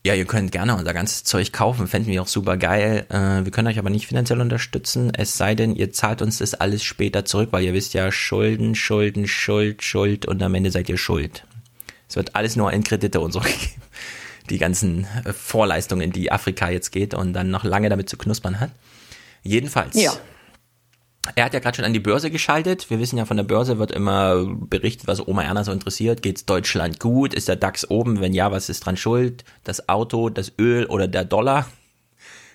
ja, 0.04 0.14
ihr 0.14 0.24
könnt 0.24 0.50
gerne 0.50 0.74
unser 0.74 0.94
ganzes 0.94 1.22
Zeug 1.22 1.52
kaufen, 1.52 1.86
fänden 1.86 2.10
wir 2.10 2.22
auch 2.22 2.26
super 2.26 2.56
geil. 2.56 3.06
Äh, 3.08 3.44
wir 3.44 3.52
können 3.52 3.68
euch 3.68 3.78
aber 3.78 3.90
nicht 3.90 4.08
finanziell 4.08 4.40
unterstützen, 4.40 5.12
es 5.14 5.36
sei 5.36 5.54
denn, 5.54 5.76
ihr 5.76 5.92
zahlt 5.92 6.22
uns 6.22 6.38
das 6.38 6.54
alles 6.54 6.82
später 6.82 7.24
zurück, 7.24 7.50
weil 7.52 7.62
ihr 7.62 7.72
wisst 7.72 7.94
ja, 7.94 8.10
Schulden, 8.10 8.74
Schulden, 8.74 9.28
Schuld, 9.28 9.82
Schuld 9.84 10.26
und 10.26 10.42
am 10.42 10.54
Ende 10.54 10.72
seid 10.72 10.88
ihr 10.88 10.98
schuld. 10.98 11.44
Es 12.08 12.16
wird 12.16 12.34
alles 12.34 12.56
nur 12.56 12.72
in 12.72 12.82
Kredite 12.82 13.20
und 13.20 13.32
so 13.32 13.40
gegeben. 13.40 13.82
Die 14.50 14.58
ganzen 14.58 15.06
äh, 15.24 15.32
Vorleistungen, 15.32 16.10
die 16.10 16.32
Afrika 16.32 16.68
jetzt 16.68 16.90
geht 16.90 17.14
und 17.14 17.32
dann 17.32 17.50
noch 17.50 17.62
lange 17.62 17.88
damit 17.88 18.08
zu 18.08 18.18
knuspern 18.18 18.58
hat. 18.58 18.70
Jedenfalls. 19.44 19.94
Ja. 19.94 20.12
Er 21.36 21.44
hat 21.44 21.54
ja 21.54 21.60
gerade 21.60 21.76
schon 21.76 21.84
an 21.84 21.92
die 21.92 22.00
Börse 22.00 22.30
geschaltet. 22.30 22.90
Wir 22.90 22.98
wissen 22.98 23.16
ja, 23.16 23.24
von 23.24 23.36
der 23.36 23.44
Börse 23.44 23.78
wird 23.78 23.92
immer 23.92 24.44
berichtet, 24.44 25.06
was 25.06 25.26
Oma 25.26 25.44
Erna 25.44 25.62
so 25.62 25.70
interessiert. 25.70 26.20
Geht's 26.20 26.46
Deutschland 26.46 26.98
gut? 26.98 27.32
Ist 27.32 27.48
der 27.48 27.56
DAX 27.56 27.88
oben? 27.88 28.20
Wenn 28.20 28.34
ja, 28.34 28.50
was 28.50 28.68
ist 28.68 28.84
dran 28.84 28.96
schuld? 28.96 29.44
Das 29.62 29.88
Auto, 29.88 30.30
das 30.30 30.52
Öl 30.58 30.86
oder 30.86 31.06
der 31.06 31.24
Dollar? 31.24 31.66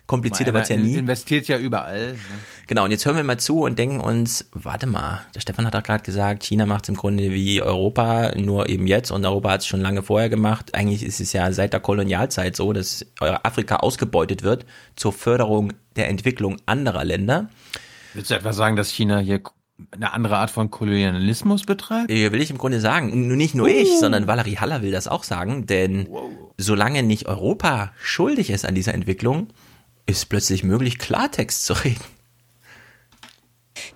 Komplizierter 0.08 0.54
wird's 0.54 0.70
ja 0.70 0.78
nie. 0.78 0.96
Investiert 0.96 1.50
ja 1.50 1.58
überall. 1.58 2.14
Ne? 2.14 2.20
Genau, 2.68 2.86
und 2.86 2.92
jetzt 2.92 3.06
hören 3.06 3.18
wir 3.18 3.26
mal 3.26 3.40
zu 3.40 3.64
und 3.64 3.78
denken 3.78 4.00
uns, 4.00 4.50
warte 4.54 4.88
mal, 4.88 5.22
der 5.36 5.42
Stefan 5.42 5.66
hat 5.66 5.74
doch 5.74 5.84
gerade 5.84 6.04
gesagt, 6.04 6.44
China 6.44 6.66
macht's 6.66 6.88
im 6.88 6.96
Grunde 6.96 7.32
wie 7.32 7.62
Europa, 7.62 8.34
nur 8.38 8.70
eben 8.70 8.88
jetzt 8.88 9.12
und 9.12 9.26
Europa 9.26 9.52
hat's 9.52 9.68
schon 9.68 9.82
lange 9.82 10.04
vorher 10.04 10.30
gemacht. 10.30 10.76
Eigentlich 10.76 11.04
ist 11.04 11.20
es 11.20 11.34
ja 11.34 11.52
seit 11.52 11.74
der 11.74 11.82
Kolonialzeit 11.82 12.56
so, 12.56 12.72
dass 12.72 13.06
Afrika 13.20 13.78
ausgebeutet 13.78 14.44
wird 14.44 14.66
zur 14.96 15.12
Förderung 15.12 15.74
der 15.98 16.08
Entwicklung 16.08 16.58
anderer 16.66 17.04
Länder. 17.04 17.50
Willst 18.14 18.32
du 18.32 18.36
etwa 18.36 18.54
sagen, 18.54 18.76
dass 18.76 18.90
China 18.90 19.20
hier 19.20 19.42
eine 19.92 20.14
andere 20.14 20.38
Art 20.38 20.50
von 20.50 20.72
Kolonialismus 20.72 21.64
betreibt? 21.64 22.10
Ja, 22.10 22.32
will 22.32 22.42
ich 22.42 22.50
im 22.50 22.58
Grunde 22.58 22.80
sagen. 22.80 23.36
Nicht 23.36 23.56
nur 23.56 23.68
ich, 23.68 23.90
uh. 23.90 24.00
sondern 24.00 24.28
Valerie 24.28 24.58
Haller 24.58 24.82
will 24.82 24.92
das 24.92 25.08
auch 25.08 25.24
sagen, 25.24 25.66
denn 25.66 26.08
wow. 26.10 26.32
solange 26.58 27.04
nicht 27.04 27.28
Europa 27.28 27.92
schuldig 28.02 28.50
ist 28.50 28.66
an 28.66 28.76
dieser 28.76 28.94
Entwicklung, 28.94 29.50
ist 30.06 30.30
plötzlich 30.30 30.64
möglich, 30.64 30.98
Klartext 30.98 31.66
zu 31.66 31.74
reden. 31.74 32.17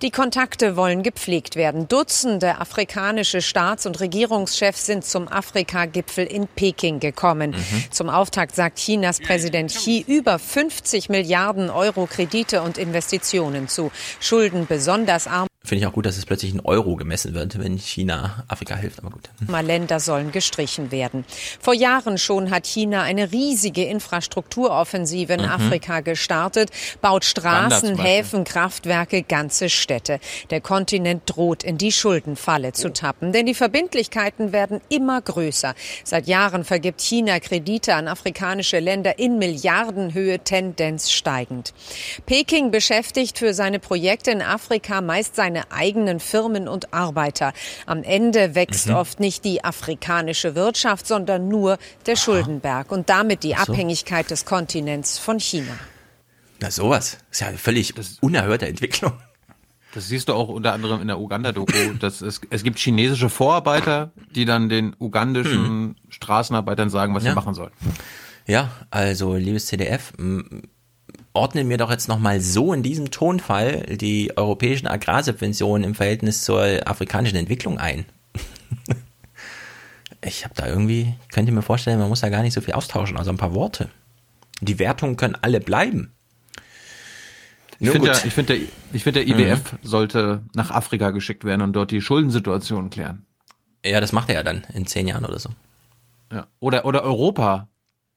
Die 0.02 0.10
Kontakte 0.10 0.76
wollen 0.76 1.04
gepflegt 1.04 1.56
werden. 1.56 1.88
Dutzende 1.88 2.60
afrikanische 2.60 3.44
Staats- 3.44 3.86
und 3.86 4.00
Regierungschefs 4.00 4.88
sind 4.88 5.06
zum 5.06 5.28
Afrika-Gipfel 5.28 6.26
in 6.26 6.48
Peking 6.48 7.00
gekommen. 7.00 7.52
Mhm. 7.52 7.84
Zum 7.92 8.10
Auftakt 8.10 8.56
sagt 8.56 8.80
Chinas 8.80 9.20
Präsident 9.20 9.70
Xi 9.70 10.04
über 10.08 10.40
50 10.40 11.10
Milliarden 11.10 11.70
Euro 11.70 12.08
Kredite 12.08 12.64
und 12.64 12.80
Investitionen 12.80 13.68
zu. 13.68 13.92
Schulden 14.20 14.66
besonders 14.66 15.28
arm 15.28 15.51
Finde 15.64 15.84
ich 15.84 15.88
auch 15.88 15.94
gut, 15.94 16.08
dass 16.08 16.18
es 16.18 16.26
plötzlich 16.26 16.56
in 16.56 16.60
Euro 16.62 16.96
gemessen 16.96 17.36
wird, 17.36 17.60
wenn 17.60 17.78
China 17.78 18.44
Afrika 18.48 18.76
hilft, 18.76 18.98
aber 18.98 19.12
gut. 19.12 19.30
Länder 19.62 20.00
sollen 20.00 20.32
gestrichen 20.32 20.92
werden. 20.92 21.24
Vor 21.60 21.76
Jahren 21.76 22.18
schon 22.18 22.50
hat 22.50 22.66
China 22.66 23.04
eine 23.04 23.32
riesige 23.32 23.84
Infrastrukturoffensive 23.84 25.34
in 25.34 25.42
mhm. 25.42 25.50
Afrika 25.50 26.00
gestartet, 26.00 26.72
baut 27.00 27.26
Straßen, 27.26 27.96
Häfen, 28.00 28.44
Kraftwerke, 28.44 29.22
ganze 29.22 29.70
Städte. 29.70 30.20
Der 30.50 30.62
Kontinent 30.62 31.24
droht 31.28 31.64
in 31.64 31.78
die 31.78 31.92
Schuldenfalle 31.92 32.74
zu 32.74 32.92
tappen, 32.92 33.32
denn 33.32 33.46
die 33.46 33.54
Verbindlichkeiten 33.54 34.54
werden 34.54 34.82
immer 34.90 35.22
größer. 35.22 35.76
Seit 36.04 36.28
Jahren 36.28 36.66
vergibt 36.66 37.02
China 37.02 37.40
Kredite 37.40 37.94
an 37.94 38.08
afrikanische 38.08 38.80
Länder 38.80 39.20
in 39.20 39.38
Milliardenhöhe, 39.38 40.40
Tendenz 40.40 41.12
steigend. 41.12 41.76
Peking 42.26 42.72
beschäftigt 42.72 43.38
für 43.38 43.54
seine 43.54 43.78
Projekte 43.78 44.32
in 44.32 44.42
Afrika 44.42 45.02
meist 45.02 45.36
seine 45.36 45.51
seine 45.52 45.72
eigenen 45.72 46.20
Firmen 46.20 46.68
und 46.68 46.94
Arbeiter. 46.94 47.54
Am 47.86 48.04
Ende 48.04 48.56
wächst 48.56 48.88
mhm. 48.88 48.96
oft 48.96 49.20
nicht 49.20 49.44
die 49.44 49.64
afrikanische 49.64 50.56
Wirtschaft, 50.56 51.06
sondern 51.08 51.48
nur 51.48 51.78
der 52.06 52.16
Schuldenberg 52.16 52.92
und 52.92 53.10
damit 53.10 53.44
die 53.44 53.50
so. 53.50 53.72
Abhängigkeit 53.72 54.32
des 54.32 54.46
Kontinents 54.46 55.18
von 55.18 55.40
China. 55.40 55.74
Na 56.60 56.72
sowas, 56.72 57.18
ist 57.30 57.42
ja 57.42 57.48
eine 57.48 57.58
völlig 57.58 57.94
unerhörte 58.22 58.68
Entwicklung. 58.68 59.14
Das 59.94 60.08
siehst 60.08 60.30
du 60.30 60.34
auch 60.34 60.48
unter 60.48 60.72
anderem 60.72 61.02
in 61.02 61.08
der 61.08 61.20
Uganda-Doku. 61.20 61.74
es, 62.02 62.22
es 62.22 62.64
gibt 62.64 62.80
chinesische 62.80 63.30
Vorarbeiter, 63.30 64.14
die 64.34 64.46
dann 64.46 64.70
den 64.70 64.96
ugandischen 64.98 65.66
hm. 65.66 65.96
Straßenarbeitern 66.08 66.90
sagen, 66.90 67.14
was 67.14 67.26
ja. 67.26 67.32
sie 67.32 67.36
machen 67.36 67.54
sollen. 67.54 67.74
Ja, 68.48 68.72
also 68.90 69.36
liebes 69.36 69.66
CDF, 69.66 70.14
ordnen 71.34 71.68
mir 71.68 71.78
doch 71.78 71.90
jetzt 71.90 72.08
nochmal 72.08 72.42
so 72.42 72.74
in 72.74 72.84
diesem 72.84 73.12
Tonfall 73.12 73.98
die 73.98 74.36
europäischen 74.36 74.88
Agrarsubventionen 74.88 75.84
im 75.84 75.96
Verhältnis 75.96 76.44
zur 76.44 76.64
afrikanischen 76.86 77.38
Entwicklung 77.38 77.78
ein. 77.78 78.06
ich 80.24 80.44
habe 80.44 80.56
da 80.56 80.68
irgendwie, 80.68 81.14
könnt 81.32 81.48
ihr 81.48 81.54
mir 81.54 81.62
vorstellen, 81.62 82.00
man 82.00 82.10
muss 82.10 82.22
da 82.22 82.30
gar 82.30 82.42
nicht 82.42 82.54
so 82.54 82.62
viel 82.62 82.74
austauschen, 82.74 83.18
also 83.18 83.32
ein 83.32 83.38
paar 83.38 83.54
Worte. 83.54 83.90
Die 84.62 84.80
Wertungen 84.80 85.18
können 85.18 85.38
alle 85.42 85.60
bleiben. 85.60 86.14
Ich 87.80 87.90
finde, 87.90 88.12
der, 88.12 88.26
ich 88.26 88.34
finde, 88.34 88.54
der, 88.58 88.68
ich 88.94 89.04
finde, 89.04 89.26
der 89.26 89.36
IWF 89.36 89.74
mhm. 89.74 89.78
sollte 89.82 90.44
nach 90.54 90.70
Afrika 90.70 91.10
geschickt 91.10 91.44
werden 91.44 91.62
und 91.62 91.74
dort 91.74 91.90
die 91.90 92.02
Schuldensituation 92.02 92.92
klären. 92.92 93.26
Ja, 93.84 94.00
das 94.00 94.12
macht 94.12 94.30
er 94.30 94.36
ja 94.36 94.44
dann 94.44 94.68
in 94.74 94.86
zehn 94.86 95.08
Jahren 95.08 95.26
oder 95.26 95.40
so. 95.40 95.50
Ja. 96.32 96.46
Oder, 96.60 96.86
oder 96.86 97.02
Europa 97.04 97.68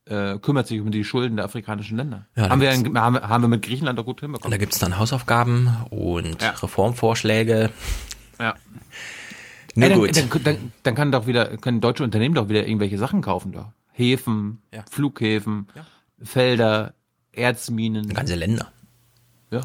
äh, 0.06 0.38
kümmert 0.38 0.66
sich 0.66 0.80
um 0.80 0.90
die 0.90 1.04
Schulden 1.04 1.36
der 1.36 1.46
afrikanischen 1.46 1.96
Länder. 1.96 2.26
Ja, 2.36 2.50
haben, 2.50 2.60
wir, 2.60 2.70
haben, 2.70 3.20
haben 3.20 3.42
wir 3.42 3.48
mit 3.48 3.62
Griechenland 3.62 3.98
doch 3.98 4.04
gut 4.04 4.20
hinbekommen. 4.20 4.46
Und 4.46 4.50
da 4.50 4.58
gibt 4.58 4.72
es 4.72 4.78
dann 4.78 4.98
Hausaufgaben 4.98 5.70
und 5.90 6.42
ja. 6.42 6.50
Reformvorschläge. 6.50 7.70
Ja. 8.38 8.54
Na 9.74 9.86
Ey, 9.86 9.94
gut. 9.94 10.16
Dann, 10.16 10.30
dann, 10.44 10.72
dann, 10.82 10.94
kann 10.94 11.10
doch 11.10 11.26
wieder, 11.26 11.56
können 11.56 11.80
deutsche 11.80 12.04
Unternehmen 12.04 12.34
doch 12.34 12.48
wieder 12.48 12.66
irgendwelche 12.66 12.98
Sachen 12.98 13.22
kaufen 13.22 13.52
da. 13.52 13.72
Häfen, 13.92 14.62
ja. 14.72 14.84
Flughäfen, 14.90 15.68
Felder, 16.22 16.94
Erzminen. 17.32 18.08
Ganze 18.08 18.34
Länder. 18.34 18.70
Ja. 19.50 19.60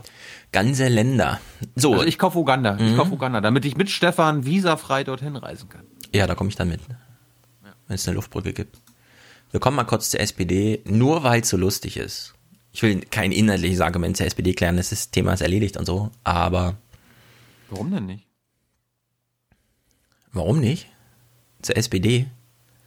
Ganze 0.52 0.88
Länder. 0.88 1.40
So. 1.76 1.94
Also 1.94 2.06
ich 2.06 2.18
kaufe 2.18 2.38
Uganda. 2.38 2.74
Mhm. 2.74 2.88
Ich 2.88 2.96
kaufe 2.96 3.12
Uganda, 3.12 3.42
damit 3.42 3.66
ich 3.66 3.78
mit 3.78 3.90
Stefan 3.90 4.46
visafrei 4.46 5.04
dorthin 5.04 5.36
reisen 5.36 5.70
kann. 5.70 5.84
Ja, 6.14 6.28
da 6.28 6.36
komme 6.36 6.50
ich 6.50 6.56
dann 6.56 6.70
mit. 6.70 6.82
Wenn 7.88 7.96
es 7.96 8.08
eine 8.08 8.16
Luftbrücke 8.16 8.54
gibt. 8.54 8.78
Wir 9.52 9.60
kommen 9.60 9.76
mal 9.76 9.84
kurz 9.84 10.12
zur 10.12 10.20
SPD, 10.20 10.82
nur 10.86 11.24
weil 11.24 11.42
es 11.42 11.50
so 11.50 11.58
lustig 11.58 11.98
ist. 11.98 12.36
Ich 12.72 12.84
will 12.84 13.02
kein 13.02 13.32
inhaltliches 13.32 13.82
Argument 13.82 14.16
zur 14.16 14.28
SPD 14.28 14.54
klären, 14.54 14.78
das 14.78 15.10
Thema 15.10 15.34
ist 15.34 15.42
erledigt 15.42 15.76
und 15.76 15.86
so, 15.86 16.12
aber. 16.24 16.78
Warum 17.70 17.92
denn 17.92 18.06
nicht? 18.06 18.28
Warum 20.32 20.60
nicht? 20.60 20.88
Zur 21.62 21.78
SPD? 21.78 22.28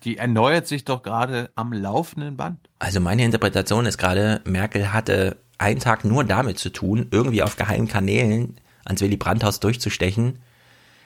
Die 0.05 0.19
erneuert 0.19 0.67
sich 0.67 0.85
doch 0.85 1.03
gerade 1.03 1.51
am 1.57 1.73
laufenden 1.73 2.37
Band. 2.37 2.59
Also 2.79 3.01
meine 3.01 3.25
Interpretation 3.25 3.87
ist 3.87 3.99
gerade, 3.99 4.41
Merkel 4.45 4.93
hatte 4.93 5.37
einen 5.59 5.81
Tag 5.81 6.05
nur 6.05 6.25
damit 6.25 6.59
zu 6.59 6.71
tun, 6.71 7.09
irgendwie 7.11 7.43
auf 7.43 7.57
geheimen 7.57 7.89
Kanälen 7.89 8.57
ans 8.85 9.01
Willy 9.01 9.17
Brandt-Haus 9.17 9.61
durchzustechen. 9.61 10.39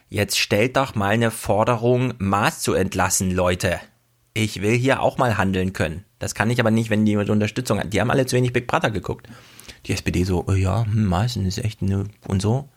Jetzt 0.08 0.38
stellt 0.38 0.76
doch 0.76 0.94
mal 0.94 1.10
eine 1.10 1.30
Forderung, 1.30 2.14
Maß 2.18 2.60
zu 2.60 2.74
entlassen, 2.74 3.30
Leute. 3.30 3.80
Ich 4.38 4.60
will 4.60 4.76
hier 4.76 5.00
auch 5.00 5.16
mal 5.16 5.38
handeln 5.38 5.72
können. 5.72 6.04
Das 6.18 6.34
kann 6.34 6.50
ich 6.50 6.60
aber 6.60 6.70
nicht, 6.70 6.90
wenn 6.90 7.06
die 7.06 7.16
mit 7.16 7.30
Unterstützung 7.30 7.80
hat. 7.80 7.94
Die 7.94 8.02
haben 8.02 8.10
alle 8.10 8.26
zu 8.26 8.36
wenig 8.36 8.52
Big 8.52 8.66
Brother 8.66 8.90
geguckt. 8.90 9.28
Die 9.86 9.94
SPD 9.94 10.24
so, 10.24 10.44
oh 10.46 10.52
ja, 10.52 10.84
hm, 10.84 11.06
Maßen 11.06 11.46
ist 11.46 11.56
echt 11.56 11.80
eine 11.80 12.04
und 12.28 12.42
so. 12.42 12.68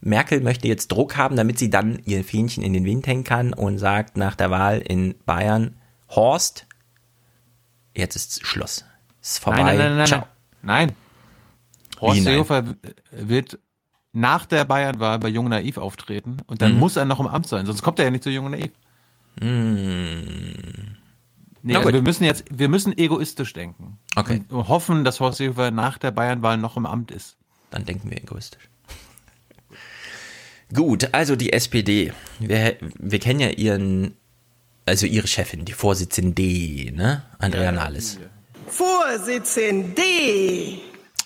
Merkel 0.00 0.40
möchte 0.40 0.66
jetzt 0.66 0.90
Druck 0.90 1.18
haben, 1.18 1.36
damit 1.36 1.58
sie 1.58 1.68
dann 1.68 1.98
ihr 2.06 2.24
Fähnchen 2.24 2.64
in 2.64 2.72
den 2.72 2.86
Wind 2.86 3.06
hängen 3.06 3.22
kann 3.22 3.52
und 3.52 3.76
sagt 3.76 4.16
nach 4.16 4.34
der 4.34 4.50
Wahl 4.50 4.78
in 4.78 5.14
Bayern, 5.26 5.76
Horst, 6.08 6.66
jetzt 7.94 8.16
ist 8.16 8.46
Schluss. 8.46 8.86
Ist 9.20 9.40
vorbei. 9.40 9.62
Nein, 9.62 9.76
nein, 9.76 9.96
nein, 9.98 10.06
Ciao. 10.06 10.26
nein. 10.62 10.86
nein. 10.86 10.96
Horst 12.00 12.22
Seehofer 12.22 12.64
wird 13.10 13.58
nach 14.14 14.46
der 14.46 14.64
Bayernwahl 14.64 15.18
bei 15.18 15.28
Jung 15.28 15.50
Naiv 15.50 15.76
auftreten 15.76 16.38
und 16.46 16.62
dann 16.62 16.72
mhm. 16.72 16.78
muss 16.78 16.96
er 16.96 17.04
noch 17.04 17.20
im 17.20 17.26
Amt 17.26 17.46
sein, 17.46 17.66
sonst 17.66 17.82
kommt 17.82 17.98
er 17.98 18.06
ja 18.06 18.10
nicht 18.10 18.24
zu 18.24 18.30
Jung 18.30 18.50
Naiv. 18.50 18.70
Mhm. 19.40 20.96
Nee, 21.62 21.76
also 21.76 21.92
wir 21.92 22.02
müssen 22.02 22.24
jetzt, 22.24 22.44
wir 22.50 22.68
müssen 22.68 22.96
egoistisch 22.96 23.54
denken. 23.54 23.98
Okay. 24.16 24.44
Und 24.50 24.68
hoffen, 24.68 25.02
dass 25.02 25.20
Horst 25.20 25.38
Seehofer 25.38 25.70
nach 25.70 25.96
der 25.96 26.10
Bayernwahl 26.10 26.58
noch 26.58 26.76
im 26.76 26.84
Amt 26.84 27.10
ist. 27.10 27.36
Dann 27.70 27.86
denken 27.86 28.10
wir 28.10 28.18
egoistisch. 28.18 28.68
Gut, 30.74 31.08
also 31.12 31.36
die 31.36 31.54
SPD. 31.54 32.12
Wir, 32.38 32.76
wir 32.98 33.18
kennen 33.18 33.40
ja 33.40 33.48
ihren, 33.48 34.14
also 34.84 35.06
ihre 35.06 35.26
Chefin, 35.26 35.64
die 35.64 35.72
Vorsitzende, 35.72 36.92
ne? 36.92 37.22
Andrea 37.38 37.72
Nahles. 37.72 38.18
Vorsitzende! 38.66 40.02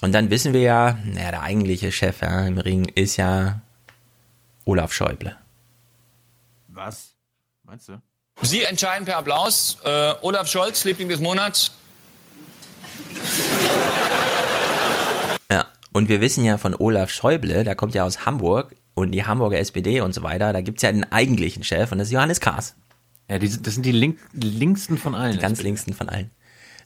Und 0.01 0.13
dann 0.13 0.31
wissen 0.31 0.53
wir 0.53 0.61
ja, 0.61 0.99
naja, 1.05 1.33
der 1.33 1.43
eigentliche 1.43 1.91
Chef 1.91 2.21
ja, 2.21 2.47
im 2.47 2.59
Ring 2.59 2.85
ist 2.95 3.17
ja 3.17 3.61
Olaf 4.65 4.93
Schäuble. 4.93 5.37
Was? 6.69 7.18
Meinst 7.69 7.87
du? 7.91 8.01
Sie 8.41 8.63
entscheiden 8.63 9.05
per 9.05 9.19
Applaus. 9.19 9.77
Äh, 9.85 10.15
Olaf 10.23 10.49
Scholz, 10.49 10.85
Liebling 10.85 11.11
des 11.11 11.21
Monats. 11.21 11.73
Ja, 15.53 15.67
und 15.93 16.09
wir 16.09 16.23
wissen 16.23 16.47
ja 16.47 16.57
von 16.57 16.75
Olaf 16.75 17.11
Schäuble, 17.11 17.65
der 17.65 17.75
kommt 17.75 17.95
ja 17.95 18.05
aus 18.05 18.25
Hamburg 18.25 18.75
und 18.95 19.13
die 19.13 19.27
Hamburger 19.27 19.59
SPD 19.59 20.01
und 20.01 20.15
so 20.15 20.23
weiter, 20.23 20.55
da 20.55 20.63
gibt 20.63 20.79
es 20.79 20.83
ja 20.83 20.93
den 20.93 21.13
eigentlichen 21.13 21.63
Chef 21.63 21.93
und 21.93 21.99
das 21.99 22.09
ist 22.09 22.13
Johannes 22.13 22.41
Kahrs. 22.41 22.75
Ja, 23.29 23.39
die, 23.39 23.51
das 23.51 23.75
sind 23.75 23.85
die 23.85 23.93
link, 23.93 24.19
linksten 24.33 24.97
von 24.97 25.15
allen. 25.15 25.35
Die 25.35 25.39
ganz 25.39 25.61
linksten 25.61 25.93
von 25.93 26.09
allen. 26.09 26.31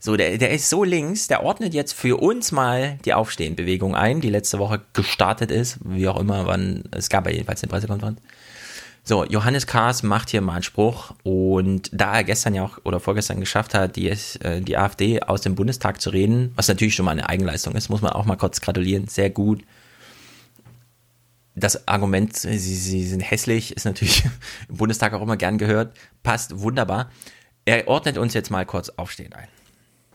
So, 0.00 0.16
der, 0.16 0.36
der 0.36 0.50
ist 0.50 0.68
so 0.68 0.82
links, 0.82 1.28
der 1.28 1.44
ordnet 1.44 1.74
jetzt 1.74 1.92
für 1.92 2.20
uns 2.20 2.50
mal 2.50 2.98
die 3.04 3.14
Aufstehenbewegung 3.14 3.94
ein, 3.94 4.20
die 4.20 4.30
letzte 4.30 4.58
Woche 4.58 4.80
gestartet 4.94 5.52
ist, 5.52 5.78
wie 5.84 6.08
auch 6.08 6.18
immer, 6.18 6.46
wann, 6.48 6.82
es 6.90 7.08
gab 7.08 7.24
ja 7.26 7.32
jedenfalls 7.32 7.62
eine 7.62 7.70
Pressekonferenz. 7.70 8.18
So, 9.04 9.24
Johannes 9.24 9.66
Kahrs 9.66 10.04
macht 10.04 10.30
hier 10.30 10.40
mal 10.42 10.54
einen 10.54 10.62
Spruch 10.62 11.12
und 11.24 11.90
da 11.92 12.14
er 12.14 12.24
gestern 12.24 12.54
ja 12.54 12.62
auch 12.62 12.78
oder 12.84 13.00
vorgestern 13.00 13.40
geschafft 13.40 13.74
hat, 13.74 13.96
die, 13.96 14.08
äh, 14.08 14.60
die 14.60 14.76
AfD 14.76 15.20
aus 15.22 15.40
dem 15.40 15.56
Bundestag 15.56 16.00
zu 16.00 16.10
reden, 16.10 16.52
was 16.54 16.68
natürlich 16.68 16.94
schon 16.94 17.04
mal 17.04 17.10
eine 17.10 17.28
Eigenleistung 17.28 17.74
ist, 17.74 17.88
muss 17.88 18.00
man 18.00 18.12
auch 18.12 18.26
mal 18.26 18.36
kurz 18.36 18.60
gratulieren, 18.60 19.08
sehr 19.08 19.30
gut. 19.30 19.64
Das 21.56 21.88
Argument, 21.88 22.36
sie, 22.36 22.58
sie 22.58 23.04
sind 23.04 23.20
hässlich, 23.20 23.76
ist 23.76 23.86
natürlich 23.86 24.24
im 24.68 24.76
Bundestag 24.76 25.14
auch 25.14 25.22
immer 25.22 25.36
gern 25.36 25.58
gehört, 25.58 25.96
passt 26.22 26.60
wunderbar. 26.60 27.10
Er 27.64 27.88
ordnet 27.88 28.18
uns 28.18 28.34
jetzt 28.34 28.50
mal 28.50 28.64
kurz 28.64 28.88
Aufstehen 28.90 29.32
ein. 29.32 29.48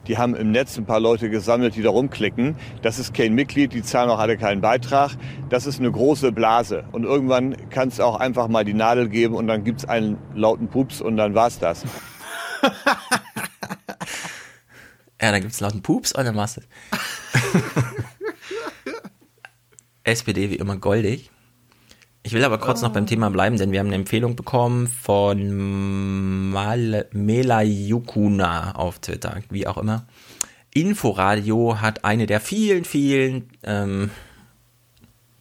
Die 0.06 0.18
haben 0.18 0.36
im 0.36 0.52
Netz 0.52 0.78
ein 0.78 0.86
paar 0.86 1.00
Leute 1.00 1.30
gesammelt, 1.30 1.76
die 1.76 1.82
da 1.82 1.90
rumklicken. 1.90 2.56
Das 2.82 2.98
ist 2.98 3.14
kein 3.14 3.34
Mitglied, 3.34 3.74
die 3.74 3.84
zahlen 3.84 4.10
auch 4.10 4.20
alle 4.20 4.38
keinen 4.38 4.62
Beitrag. 4.62 5.12
Das 5.50 5.66
ist 5.66 5.80
eine 5.80 5.92
große 5.92 6.32
Blase. 6.32 6.86
Und 6.92 7.04
irgendwann 7.04 7.70
kann 7.70 7.90
es 7.90 8.00
auch 8.00 8.20
einfach 8.20 8.48
mal 8.48 8.64
die 8.64 8.74
Nadel 8.74 9.10
geben 9.10 9.36
und 9.36 9.48
dann 9.48 9.64
gibt 9.64 9.80
es 9.80 9.86
einen 9.86 10.18
lauten 10.34 10.70
Pups 10.70 11.02
und 11.02 11.18
dann 11.18 11.36
war's 11.36 11.60
das. 11.60 11.84
ja, 15.22 15.32
dann 15.32 15.42
gibt 15.42 15.54
es 15.54 15.60
lauten 15.60 15.82
Pups 15.82 16.14
und 16.14 16.24
dann 16.24 16.36
war's 16.36 16.56
das. 16.56 16.68
SPD 20.04 20.50
wie 20.50 20.56
immer 20.56 20.78
goldig. 20.78 21.32
Ich 22.28 22.34
will 22.34 22.44
aber 22.44 22.58
kurz 22.58 22.82
oh. 22.82 22.88
noch 22.88 22.92
beim 22.92 23.08
Thema 23.08 23.30
bleiben, 23.30 23.56
denn 23.56 23.72
wir 23.72 23.80
haben 23.80 23.88
eine 23.88 23.96
Empfehlung 23.96 24.36
bekommen 24.36 24.88
von 24.88 26.50
Mal 26.50 27.06
Mela 27.14 27.62
Yukuna 27.62 28.74
auf 28.74 29.00
Twitter, 29.00 29.40
wie 29.50 29.66
auch 29.66 29.78
immer. 29.78 30.06
Inforadio 30.74 31.80
hat 31.80 32.04
eine 32.04 32.26
der 32.26 32.42
vielen, 32.42 32.84
vielen 32.84 33.48
ähm, 33.64 34.10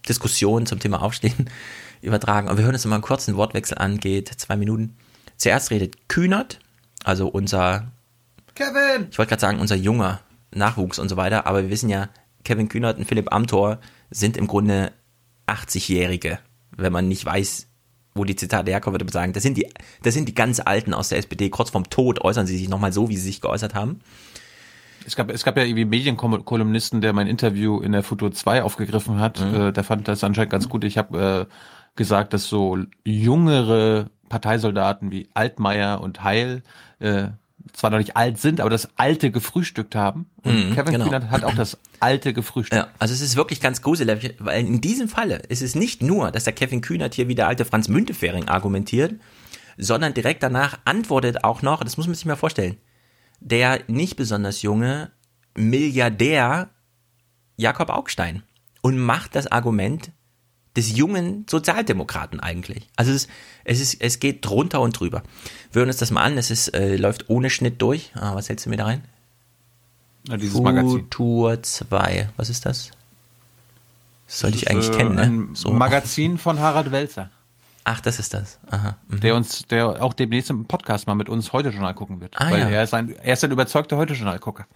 Diskussionen 0.07 0.65
zum 0.65 0.79
Thema 0.79 1.01
Aufstehen 1.01 1.49
übertragen. 2.01 2.47
Und 2.47 2.55
wir 2.55 2.63
hören 2.63 2.73
uns 2.75 2.85
mal 2.85 2.95
einen 2.95 3.03
kurzen 3.03 3.35
Wortwechsel 3.35 3.77
an, 3.77 3.97
geht 3.97 4.29
zwei 4.29 4.55
Minuten. 4.55 4.95
Zuerst 5.35 5.71
redet 5.71 6.07
Kühnert, 6.07 6.59
also 7.03 7.27
unser 7.27 7.91
Kevin! 8.55 9.07
Ich 9.11 9.17
wollte 9.17 9.31
gerade 9.31 9.41
sagen, 9.41 9.59
unser 9.59 9.75
junger 9.75 10.21
Nachwuchs 10.55 10.99
und 10.99 11.09
so 11.09 11.17
weiter, 11.17 11.47
aber 11.47 11.63
wir 11.63 11.69
wissen 11.69 11.89
ja, 11.89 12.07
Kevin 12.45 12.69
Kühnert 12.69 12.97
und 12.97 13.03
Philipp 13.09 13.33
Amthor 13.33 13.79
sind 14.09 14.37
im 14.37 14.47
Grunde 14.47 14.93
80-Jährige 15.47 16.39
wenn 16.77 16.93
man 16.93 17.07
nicht 17.07 17.25
weiß, 17.25 17.67
wo 18.15 18.23
die 18.23 18.35
Zitate 18.35 18.71
herkommen, 18.71 18.95
würde 18.95 19.05
man 19.05 19.11
sagen, 19.11 19.33
das 19.33 19.43
sind 19.43 19.57
die, 19.57 19.67
das 20.03 20.13
sind 20.13 20.27
die 20.27 20.35
ganz 20.35 20.59
Alten 20.59 20.93
aus 20.93 21.09
der 21.09 21.19
SPD. 21.19 21.49
Kurz 21.49 21.69
vorm 21.69 21.89
Tod 21.89 22.21
äußern 22.21 22.47
sie 22.47 22.57
sich 22.57 22.69
nochmal 22.69 22.93
so, 22.93 23.09
wie 23.09 23.17
sie 23.17 23.23
sich 23.23 23.41
geäußert 23.41 23.75
haben. 23.75 23.99
Es 25.05 25.15
gab, 25.15 25.31
es 25.31 25.43
gab 25.45 25.55
ja 25.55 25.63
irgendwie 25.63 25.85
Medienkolumnisten, 25.85 26.99
der 26.99 27.13
mein 27.13 27.27
Interview 27.27 27.79
in 27.79 27.93
der 27.93 28.03
Futur 28.03 28.31
2 28.31 28.63
aufgegriffen 28.63 29.19
hat. 29.19 29.39
Mhm. 29.39 29.55
Äh, 29.55 29.71
der 29.71 29.83
fand 29.83 30.07
das 30.07 30.23
anscheinend 30.23 30.51
ganz 30.51 30.67
gut. 30.67 30.83
Ich 30.83 30.97
habe 30.97 31.47
äh, 31.47 31.53
gesagt, 31.95 32.33
dass 32.33 32.47
so 32.47 32.77
jüngere 33.05 34.07
Parteisoldaten 34.27 35.11
wie 35.11 35.29
Altmaier 35.33 36.01
und 36.01 36.23
Heil 36.23 36.63
äh, 36.99 37.29
zwar 37.73 37.89
noch 37.89 37.97
nicht 37.97 38.15
alt 38.17 38.39
sind, 38.39 38.61
aber 38.61 38.69
das 38.69 38.89
Alte 38.97 39.31
gefrühstückt 39.31 39.95
haben. 39.95 40.29
Und 40.43 40.69
mhm, 40.69 40.75
Kevin 40.75 40.93
genau. 40.93 41.05
Kühnert 41.05 41.29
hat 41.29 41.43
auch 41.43 41.55
das 41.55 41.77
Alte 41.99 42.33
gefrühstückt. 42.33 42.81
Ja, 42.81 42.91
also 42.99 43.13
es 43.13 43.21
ist 43.21 43.35
wirklich 43.35 43.61
ganz 43.61 43.81
gruselig, 43.81 44.35
weil 44.39 44.65
in 44.65 44.81
diesem 44.81 45.09
Falle 45.09 45.37
ist 45.49 45.61
es 45.61 45.75
nicht 45.75 46.01
nur, 46.01 46.31
dass 46.31 46.43
der 46.43 46.53
Kevin 46.53 46.81
Kühnert 46.81 47.13
hier 47.13 47.27
wie 47.27 47.35
der 47.35 47.47
alte 47.47 47.65
Franz 47.65 47.87
Müntefering 47.87 48.47
argumentiert, 48.47 49.15
sondern 49.77 50.13
direkt 50.13 50.43
danach 50.43 50.79
antwortet 50.85 51.43
auch 51.43 51.61
noch, 51.61 51.83
das 51.83 51.97
muss 51.97 52.07
man 52.07 52.15
sich 52.15 52.25
mal 52.25 52.35
vorstellen, 52.35 52.77
der 53.39 53.81
nicht 53.87 54.15
besonders 54.15 54.61
junge 54.61 55.11
Milliardär 55.55 56.69
Jakob 57.55 57.89
Augstein 57.89 58.43
und 58.81 58.97
macht 58.97 59.35
das 59.35 59.47
Argument 59.47 60.11
des 60.77 60.95
jungen 60.95 61.45
Sozialdemokraten 61.49 62.39
eigentlich. 62.39 62.87
Also 62.95 63.11
es, 63.11 63.23
ist, 63.23 63.29
es, 63.65 63.79
ist, 63.81 64.01
es 64.01 64.19
geht 64.19 64.45
drunter 64.45 64.79
und 64.79 64.97
drüber. 64.97 65.23
Wir 65.71 65.79
hören 65.79 65.89
uns 65.89 65.97
das 65.97 66.11
mal 66.11 66.23
an. 66.23 66.37
Es 66.37 66.51
ist, 66.51 66.69
äh, 66.69 66.95
läuft 66.95 67.29
ohne 67.29 67.49
Schnitt 67.49 67.81
durch. 67.81 68.11
Ah, 68.13 68.35
was 68.35 68.47
hältst 68.47 68.67
du 68.67 68.69
mir 68.69 68.77
da 68.77 68.85
rein? 68.85 69.03
Ja, 70.27 70.37
dieses 70.37 70.59
Magazin. 70.59 70.89
Futur 70.91 71.63
2. 71.63 72.29
Was 72.37 72.49
ist 72.49 72.65
das? 72.65 72.91
Das 74.27 74.39
sollte 74.39 74.57
Das 74.57 74.61
ich 74.63 74.69
eigentlich 74.69 74.89
äh, 74.89 74.97
kennen, 74.97 75.15
ne? 75.15 75.21
Ein 75.23 75.77
Magazin 75.77 76.37
von 76.37 76.59
Harald 76.59 76.91
Welzer. 76.91 77.31
Ach, 77.83 78.01
das 78.01 78.19
ist 78.19 78.33
das. 78.33 78.59
Aha. 78.69 78.97
Mhm. 79.07 79.19
Der 79.21 79.35
uns, 79.35 79.65
der 79.67 80.03
auch 80.03 80.13
demnächst 80.13 80.49
im 80.51 80.65
Podcast 80.65 81.07
mal 81.07 81.15
mit 81.15 81.27
uns 81.27 81.53
heute 81.53 81.69
Journal 81.69 81.95
gucken 81.95 82.21
wird. 82.21 82.35
Ah, 82.37 82.51
weil 82.51 82.59
ja. 82.59 82.69
er 82.69 82.83
ist 82.83 82.93
ein, 82.93 83.15
er 83.15 83.33
ist 83.33 83.43
ein 83.43 83.51
überzeugter 83.51 83.97
heute 83.97 84.13
Journal 84.13 84.37
Gucker. 84.37 84.67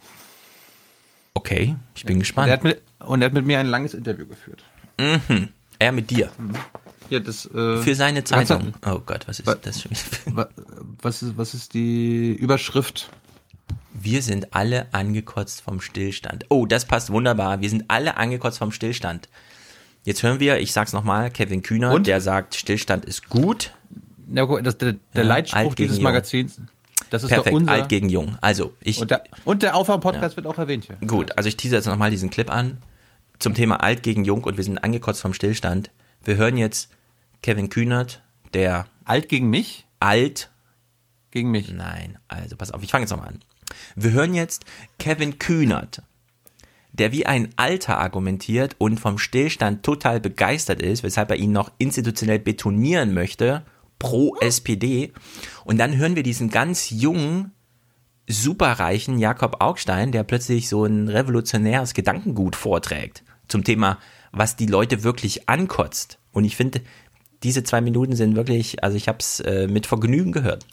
Okay, 1.36 1.76
ich 1.94 2.06
bin 2.06 2.15
Und 2.15 2.19
gespannt. 2.22 2.48
er, 2.48 2.53
hat 2.53 2.64
mit, 2.64 2.82
und 2.99 3.22
er 3.22 3.26
hat 3.28 3.34
mit 3.34 3.45
mir 3.45 3.60
ein 3.60 3.68
langes 3.68 3.94
Interview 3.94 4.26
geführt. 4.26 4.64
Mhm. 4.99 5.49
Er 5.82 5.91
mit 5.91 6.12
dir. 6.12 6.30
Ja, 7.10 7.20
das, 7.20 7.45
äh, 7.48 7.78
Für 7.78 7.95
seine 7.95 8.24
Zeitung. 8.24 8.74
ja- 8.86 8.94
Oh 8.95 8.99
Gott, 9.06 9.28
was 9.28 9.40
ist 9.40 9.48
Wa- 9.48 9.56
das 9.56 9.82
schon? 9.82 9.91
Wa- 10.36 10.48
Was 11.02 11.24
ist, 11.24 11.38
was 11.38 11.53
ist 11.56 11.74
die 11.74 12.34
Überschrift? 12.34 13.10
Wir 13.94 14.22
sind 14.22 14.53
alle 14.53 14.94
angekotzt 14.94 15.62
vom 15.62 15.82
Stillstand. 15.82 16.45
Oh, 16.49 16.66
das 16.68 16.86
passt 16.86 17.10
wunderbar. 17.12 17.62
Wir 17.62 17.70
sind 17.70 17.86
alle 17.88 18.18
angekotzt 18.18 18.60
vom 18.60 18.72
Stillstand. 18.72 19.28
Jetzt 20.03 20.22
hören 20.24 20.40
wir, 20.40 20.60
ich 20.60 20.72
sag's 20.72 20.94
nochmal, 20.94 21.32
Kevin 21.32 21.64
Kühner, 21.64 21.91
Und? 21.94 22.06
der 22.08 22.22
sagt, 22.22 22.56
Stillstand 22.56 23.03
ist 23.06 23.30
gut. 23.30 23.74
Ja, 24.34 24.45
guck, 24.45 24.64
das, 24.64 24.78
der, 24.78 24.94
der 25.16 25.24
Ja, 25.24 25.30
Leitspruch 25.30 25.74
dieses 25.76 25.98
jung. 25.98 26.03
Magazins. 26.03 26.62
Das 27.10 27.24
ist 27.24 27.30
Perfekt, 27.30 27.48
doch 27.56 27.60
unser. 27.60 27.72
alt 27.72 27.90
gegen 27.90 28.08
jung. 28.10 28.38
Also, 28.40 28.74
ich. 28.82 28.99
und 29.02 29.12
der, 29.12 29.24
und 29.45 29.64
der 29.64 29.76
Aufwärm-Podcast 29.76 30.38
wird 30.38 30.45
auch 30.48 30.58
erwähnt 30.58 30.86
hier. 30.86 30.95
Gut, 31.08 31.36
also 31.38 31.49
ich 31.49 31.58
tease 31.58 31.76
jetzt 31.76 31.88
nochmal 31.88 32.10
diesen 32.12 32.30
Clip 32.30 32.49
an 32.49 32.78
zum 33.42 33.54
Thema 33.54 33.82
alt 33.82 34.04
gegen 34.04 34.24
jung 34.24 34.44
und 34.44 34.58
wir 34.58 34.64
sind 34.64 34.78
angekotzt 34.78 35.22
vom 35.22 35.34
Stillstand. 35.34 35.92
Wir 36.24 36.38
hören 36.38 36.58
jetzt 36.58 36.90
Kevin 37.42 37.70
Kühnert, 37.70 38.24
der 38.54 38.86
Alt 39.04 39.30
gegen 39.30 39.50
mich? 39.50 39.88
alt 40.00 40.52
Gegen 41.32 41.52
mich. 41.52 41.72
Nein, 41.72 42.18
also 42.28 42.56
pass 42.58 42.72
auf, 42.72 42.84
ich 42.84 42.92
fange 42.92 43.04
jetzt 43.04 43.12
nochmal 43.12 43.30
an. 43.30 43.40
Wir 43.96 44.12
hören 44.12 44.34
jetzt 44.34 44.66
Kevin 45.00 45.40
Kühnert, 45.40 46.04
der 46.92 47.14
wie 47.14 47.26
ein 47.26 47.50
Alter 47.56 48.00
argumentiert 48.00 48.76
und 48.80 49.00
vom 49.00 49.18
Stillstand 49.18 49.84
total 49.84 50.20
begeistert 50.20 50.82
ist, 50.82 51.04
weshalb 51.04 51.30
er 51.32 51.38
ihn 51.38 51.54
noch 51.54 51.72
institutionell 51.78 52.40
betonieren 52.40 53.14
möchte, 53.14 53.64
pro 53.98 54.36
SPD. 54.42 55.14
Und 55.64 55.78
dann 55.78 55.96
hören 55.96 56.18
wir 56.18 56.24
diesen 56.24 56.50
ganz 56.50 56.90
jungen, 56.90 57.54
superreichen 58.28 59.18
Jakob 59.18 59.62
Augstein, 59.62 60.12
der 60.12 60.24
plötzlich 60.24 60.68
so 60.68 60.84
ein 60.84 61.08
revolutionäres 61.08 61.94
Gedankengut 61.94 62.56
vorträgt 62.56 63.24
zum 63.52 63.64
Thema, 63.64 63.99
was 64.32 64.56
die 64.56 64.65
Leute 64.65 65.03
wirklich 65.03 65.49
ankotzt. 65.49 66.18
Und 66.32 66.45
ich 66.45 66.56
finde, 66.56 66.82
diese 67.44 67.64
zwei 67.64 67.82
Minuten 67.82 68.15
sind 68.15 68.36
wirklich, 68.36 68.84
also 68.84 68.98
ich 68.98 69.07
habe 69.07 69.19
es 69.19 69.40
äh, 69.41 69.68
mit 69.68 69.86
Vergnügen 69.86 70.32
gehört. 70.32 70.65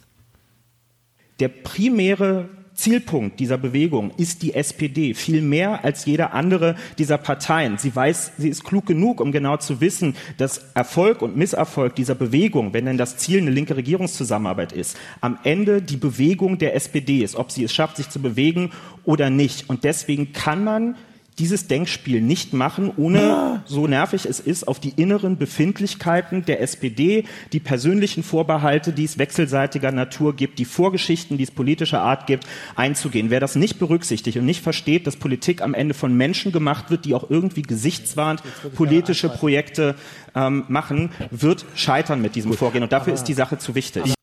Der 1.40 1.48
primäre 1.48 2.48
Zielpunkt 2.78 3.40
dieser 3.40 3.58
Bewegung 3.58 4.12
ist 4.18 4.42
die 4.42 4.54
SPD, 4.54 5.12
viel 5.12 5.42
mehr 5.42 5.84
als 5.84 6.04
jeder 6.04 6.32
andere 6.32 6.76
dieser 6.96 7.18
Parteien. 7.18 7.76
Sie 7.76 7.94
weiß, 7.94 8.34
sie 8.38 8.48
ist 8.48 8.62
klug 8.62 8.86
genug, 8.86 9.20
um 9.20 9.32
genau 9.32 9.56
zu 9.56 9.80
wissen, 9.80 10.14
dass 10.36 10.58
Erfolg 10.74 11.20
und 11.20 11.36
Misserfolg 11.36 11.96
dieser 11.96 12.14
Bewegung, 12.14 12.72
wenn 12.72 12.86
denn 12.86 12.96
das 12.96 13.16
Ziel 13.16 13.40
eine 13.40 13.50
linke 13.50 13.74
Regierungszusammenarbeit 13.74 14.72
ist, 14.72 14.96
am 15.20 15.40
Ende 15.42 15.82
die 15.82 15.96
Bewegung 15.96 16.58
der 16.58 16.76
SPD 16.76 17.24
ist, 17.24 17.34
ob 17.34 17.50
sie 17.50 17.64
es 17.64 17.74
schafft, 17.74 17.96
sich 17.96 18.10
zu 18.10 18.22
bewegen 18.22 18.70
oder 19.04 19.28
nicht. 19.28 19.68
Und 19.68 19.82
deswegen 19.82 20.32
kann 20.32 20.62
man 20.62 20.94
dieses 21.38 21.66
Denkspiel 21.66 22.20
nicht 22.20 22.52
machen, 22.52 22.92
ohne, 22.96 23.62
so 23.64 23.86
nervig 23.86 24.26
es 24.26 24.40
ist, 24.40 24.66
auf 24.66 24.80
die 24.80 24.90
inneren 24.90 25.36
Befindlichkeiten 25.36 26.44
der 26.44 26.60
SPD, 26.60 27.24
die 27.52 27.60
persönlichen 27.60 28.22
Vorbehalte, 28.22 28.92
die 28.92 29.04
es 29.04 29.18
wechselseitiger 29.18 29.92
Natur 29.92 30.34
gibt, 30.34 30.58
die 30.58 30.64
Vorgeschichten, 30.64 31.38
die 31.38 31.44
es 31.44 31.50
politischer 31.50 32.02
Art 32.02 32.26
gibt, 32.26 32.46
einzugehen. 32.76 33.30
Wer 33.30 33.40
das 33.40 33.54
nicht 33.54 33.78
berücksichtigt 33.78 34.36
und 34.38 34.46
nicht 34.46 34.62
versteht, 34.62 35.06
dass 35.06 35.16
Politik 35.16 35.62
am 35.62 35.74
Ende 35.74 35.94
von 35.94 36.16
Menschen 36.16 36.52
gemacht 36.52 36.90
wird, 36.90 37.04
die 37.04 37.14
auch 37.14 37.30
irgendwie 37.30 37.62
gesichtswahrend 37.62 38.42
politische 38.74 39.28
Projekte 39.28 39.94
ähm, 40.34 40.64
machen, 40.68 41.10
wird 41.30 41.64
scheitern 41.74 42.20
mit 42.20 42.34
diesem 42.34 42.52
Vorgehen. 42.52 42.82
Und 42.82 42.92
dafür 42.92 43.14
ist 43.14 43.24
die 43.24 43.34
Sache 43.34 43.58
zu 43.58 43.74
wichtig. 43.74 44.14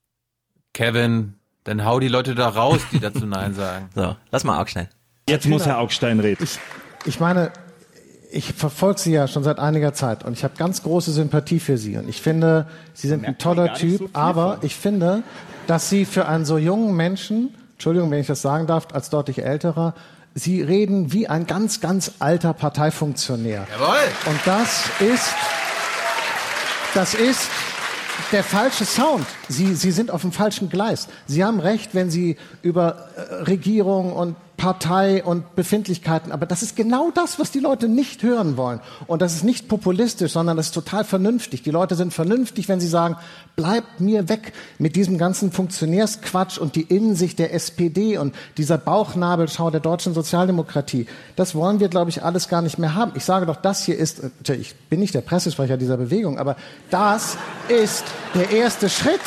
Kevin, 0.73 1.35
dann 1.63 1.85
hau 1.85 1.99
die 1.99 2.09
Leute 2.09 2.35
da 2.35 2.49
raus, 2.49 2.81
die 2.91 2.99
dazu 2.99 3.25
Nein 3.25 3.53
sagen. 3.55 3.89
So, 3.95 4.15
lass 4.31 4.43
mal 4.43 4.59
Augstein. 4.59 4.87
Jetzt 5.27 5.47
muss 5.47 5.65
Herr 5.65 5.79
Augstein 5.79 6.19
reden. 6.19 6.47
Ich, 7.05 7.19
meine, 7.19 7.51
ich 8.31 8.53
verfolge 8.53 8.99
Sie 8.99 9.11
ja 9.13 9.27
schon 9.27 9.43
seit 9.43 9.59
einiger 9.59 9.93
Zeit 9.93 10.23
und 10.23 10.33
ich 10.33 10.43
habe 10.43 10.55
ganz 10.57 10.81
große 10.81 11.11
Sympathie 11.11 11.59
für 11.59 11.77
Sie 11.77 11.97
und 11.97 12.09
ich 12.09 12.21
finde, 12.21 12.67
Sie 12.93 13.07
sind 13.07 13.25
ein 13.25 13.37
toller 13.37 13.73
Typ, 13.75 13.99
so 13.99 14.09
aber 14.13 14.55
von. 14.55 14.65
ich 14.65 14.75
finde, 14.75 15.23
dass 15.67 15.89
Sie 15.89 16.05
für 16.05 16.27
einen 16.27 16.45
so 16.45 16.57
jungen 16.57 16.95
Menschen, 16.95 17.53
Entschuldigung, 17.73 18.09
wenn 18.09 18.19
ich 18.19 18.27
das 18.27 18.41
sagen 18.41 18.67
darf, 18.67 18.87
als 18.93 19.09
deutlich 19.09 19.43
älterer, 19.43 19.93
Sie 20.33 20.61
reden 20.61 21.13
wie 21.13 21.27
ein 21.27 21.47
ganz, 21.47 21.79
ganz 21.79 22.13
alter 22.19 22.53
Parteifunktionär. 22.53 23.67
Jawohl. 23.71 23.97
Und 24.25 24.39
das 24.45 24.85
ist, 24.99 25.33
das 26.93 27.13
ist 27.13 27.49
der 28.31 28.43
falsche 28.43 28.83
Sound. 28.85 29.25
Sie, 29.47 29.75
Sie 29.75 29.91
sind 29.91 30.11
auf 30.11 30.21
dem 30.21 30.31
falschen 30.31 30.69
Gleis. 30.69 31.07
Sie 31.27 31.43
haben 31.43 31.59
recht, 31.59 31.93
wenn 31.93 32.09
Sie 32.09 32.37
über 32.63 33.07
äh, 33.15 33.43
Regierung 33.43 34.11
und 34.11 34.35
Partei 34.57 35.23
und 35.23 35.55
Befindlichkeiten, 35.55 36.31
aber 36.31 36.45
das 36.45 36.63
ist 36.63 36.75
genau 36.75 37.11
das, 37.11 37.39
was 37.39 37.51
die 37.51 37.59
Leute 37.59 37.87
nicht 37.87 38.23
hören 38.23 38.57
wollen. 38.57 38.79
Und 39.07 39.21
das 39.21 39.35
ist 39.35 39.43
nicht 39.43 39.67
populistisch, 39.67 40.31
sondern 40.31 40.57
das 40.57 40.67
ist 40.67 40.73
total 40.73 41.03
vernünftig. 41.03 41.61
Die 41.63 41.71
Leute 41.71 41.95
sind 41.95 42.13
vernünftig, 42.13 42.69
wenn 42.69 42.79
sie 42.79 42.87
sagen, 42.87 43.17
bleibt 43.55 43.99
mir 43.99 44.29
weg 44.29 44.53
mit 44.79 44.95
diesem 44.95 45.17
ganzen 45.17 45.51
Funktionärsquatsch 45.51 46.57
und 46.57 46.75
die 46.75 46.83
Innensicht 46.83 47.39
der 47.39 47.53
SPD 47.53 48.17
und 48.17 48.33
dieser 48.57 48.77
Bauchnabelschau 48.77 49.71
der 49.71 49.81
deutschen 49.81 50.13
Sozialdemokratie. 50.13 51.07
Das 51.35 51.55
wollen 51.55 51.79
wir, 51.79 51.89
glaube 51.89 52.09
ich, 52.09 52.23
alles 52.23 52.47
gar 52.47 52.61
nicht 52.61 52.79
mehr 52.79 52.95
haben. 52.95 53.11
Ich 53.15 53.25
sage 53.25 53.45
doch, 53.45 53.57
das 53.57 53.83
hier 53.83 53.97
ist, 53.97 54.21
äh, 54.47 54.53
ich 54.55 54.75
bin 54.89 54.99
nicht 54.99 55.13
der 55.13 55.21
Pressesprecher 55.21 55.77
dieser 55.77 55.97
Bewegung, 55.97 56.39
aber 56.39 56.55
das 56.89 57.37
ist 57.67 58.05
der 58.33 58.51
erste 58.51 58.89
Schritt. 58.89 59.21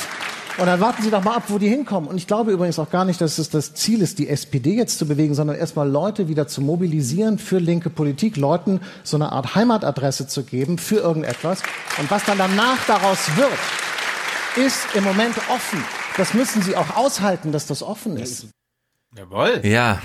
Und 0.58 0.66
dann 0.66 0.80
warten 0.80 1.02
Sie 1.02 1.10
doch 1.10 1.22
mal 1.22 1.36
ab, 1.36 1.44
wo 1.48 1.58
die 1.58 1.68
hinkommen. 1.68 2.10
Und 2.10 2.16
ich 2.16 2.26
glaube 2.26 2.50
übrigens 2.50 2.80
auch 2.80 2.90
gar 2.90 3.04
nicht, 3.04 3.20
dass 3.20 3.38
es 3.38 3.48
das 3.48 3.74
Ziel 3.74 4.02
ist, 4.02 4.18
die 4.18 4.28
SPD 4.28 4.74
jetzt 4.74 4.98
zu 4.98 5.06
bewegen, 5.06 5.34
sondern 5.34 5.56
erstmal 5.56 5.88
Leute 5.88 6.26
wieder 6.26 6.48
zu 6.48 6.60
mobilisieren 6.60 7.38
für 7.38 7.58
linke 7.58 7.90
Politik, 7.90 8.36
Leuten 8.36 8.80
so 9.04 9.16
eine 9.16 9.30
Art 9.30 9.54
Heimatadresse 9.54 10.26
zu 10.26 10.42
geben 10.42 10.76
für 10.78 10.96
irgendetwas. 10.96 11.62
Und 11.98 12.10
was 12.10 12.24
dann 12.24 12.38
danach 12.38 12.84
daraus 12.86 13.36
wird, 13.36 13.52
ist 14.66 14.96
im 14.96 15.04
Moment 15.04 15.36
offen. 15.48 15.84
Das 16.16 16.34
müssen 16.34 16.60
Sie 16.60 16.74
auch 16.76 16.96
aushalten, 16.96 17.52
dass 17.52 17.66
das 17.66 17.84
offen 17.84 18.16
ist. 18.16 18.48
Jawohl. 19.16 19.60
Ja, 19.62 20.02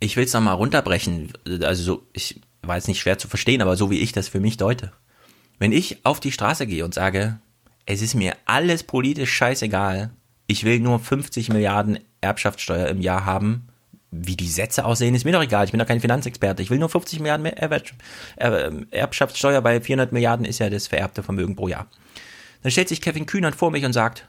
ich 0.00 0.18
will 0.18 0.24
es 0.24 0.34
nochmal 0.34 0.56
runterbrechen. 0.56 1.32
Also 1.62 1.82
so, 1.82 2.06
ich 2.12 2.42
war 2.60 2.76
jetzt 2.76 2.88
nicht 2.88 3.00
schwer 3.00 3.16
zu 3.16 3.28
verstehen, 3.28 3.62
aber 3.62 3.76
so 3.78 3.90
wie 3.90 4.00
ich 4.00 4.12
das 4.12 4.28
für 4.28 4.40
mich 4.40 4.58
deute. 4.58 4.92
Wenn 5.58 5.72
ich 5.72 6.04
auf 6.04 6.20
die 6.20 6.32
Straße 6.32 6.66
gehe 6.66 6.84
und 6.84 6.92
sage, 6.92 7.40
es 7.86 8.02
ist 8.02 8.14
mir 8.14 8.36
alles 8.44 8.82
politisch 8.82 9.32
scheißegal, 9.32 10.10
ich 10.46 10.64
will 10.64 10.80
nur 10.80 10.98
50 10.98 11.48
Milliarden 11.50 11.98
Erbschaftssteuer 12.20 12.88
im 12.88 13.00
Jahr 13.00 13.24
haben, 13.24 13.68
wie 14.10 14.36
die 14.36 14.48
Sätze 14.48 14.84
aussehen, 14.84 15.14
ist 15.14 15.24
mir 15.24 15.32
doch 15.32 15.42
egal. 15.42 15.64
Ich 15.64 15.72
bin 15.72 15.80
doch 15.80 15.86
kein 15.86 16.00
Finanzexperte. 16.00 16.62
Ich 16.62 16.70
will 16.70 16.78
nur 16.78 16.88
50 16.88 17.18
Milliarden 17.20 17.42
mehr 17.42 17.58
Er- 18.36 18.72
Erbschaftssteuer, 18.92 19.64
weil 19.64 19.80
400 19.80 20.12
Milliarden 20.12 20.46
ist 20.46 20.60
ja 20.60 20.70
das 20.70 20.86
vererbte 20.86 21.22
Vermögen 21.22 21.56
pro 21.56 21.66
Jahr. 21.68 21.88
Dann 22.62 22.70
stellt 22.70 22.88
sich 22.88 23.00
Kevin 23.00 23.26
Kühnert 23.26 23.56
vor 23.56 23.70
mich 23.70 23.84
und 23.84 23.92
sagt, 23.92 24.28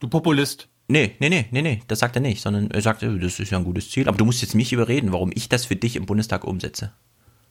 Du 0.00 0.08
Populist. 0.08 0.68
Nee, 0.88 1.14
nee, 1.18 1.30
nee, 1.30 1.46
nee, 1.50 1.62
nee, 1.62 1.82
das 1.88 2.00
sagt 2.00 2.14
er 2.16 2.20
nicht, 2.22 2.42
sondern 2.42 2.70
er 2.70 2.82
sagt, 2.82 3.02
äh, 3.02 3.18
das 3.18 3.40
ist 3.40 3.50
ja 3.50 3.58
ein 3.58 3.64
gutes 3.64 3.90
Ziel, 3.90 4.06
aber 4.08 4.18
du 4.18 4.24
musst 4.26 4.42
jetzt 4.42 4.54
mich 4.54 4.72
überreden, 4.72 5.10
warum 5.12 5.32
ich 5.34 5.48
das 5.48 5.64
für 5.64 5.74
dich 5.76 5.96
im 5.96 6.04
Bundestag 6.06 6.44
umsetze. 6.44 6.92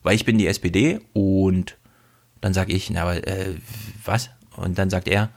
Weil 0.04 0.14
ich 0.14 0.24
bin 0.24 0.38
die 0.38 0.46
SPD 0.46 1.00
und 1.12 1.76
dann 2.40 2.54
sage 2.54 2.72
ich, 2.72 2.88
na, 2.90 3.02
aber 3.02 3.26
äh, 3.26 3.56
was? 4.04 4.30
Und 4.56 4.78
dann 4.78 4.90
sagt 4.90 5.08
er, 5.08 5.30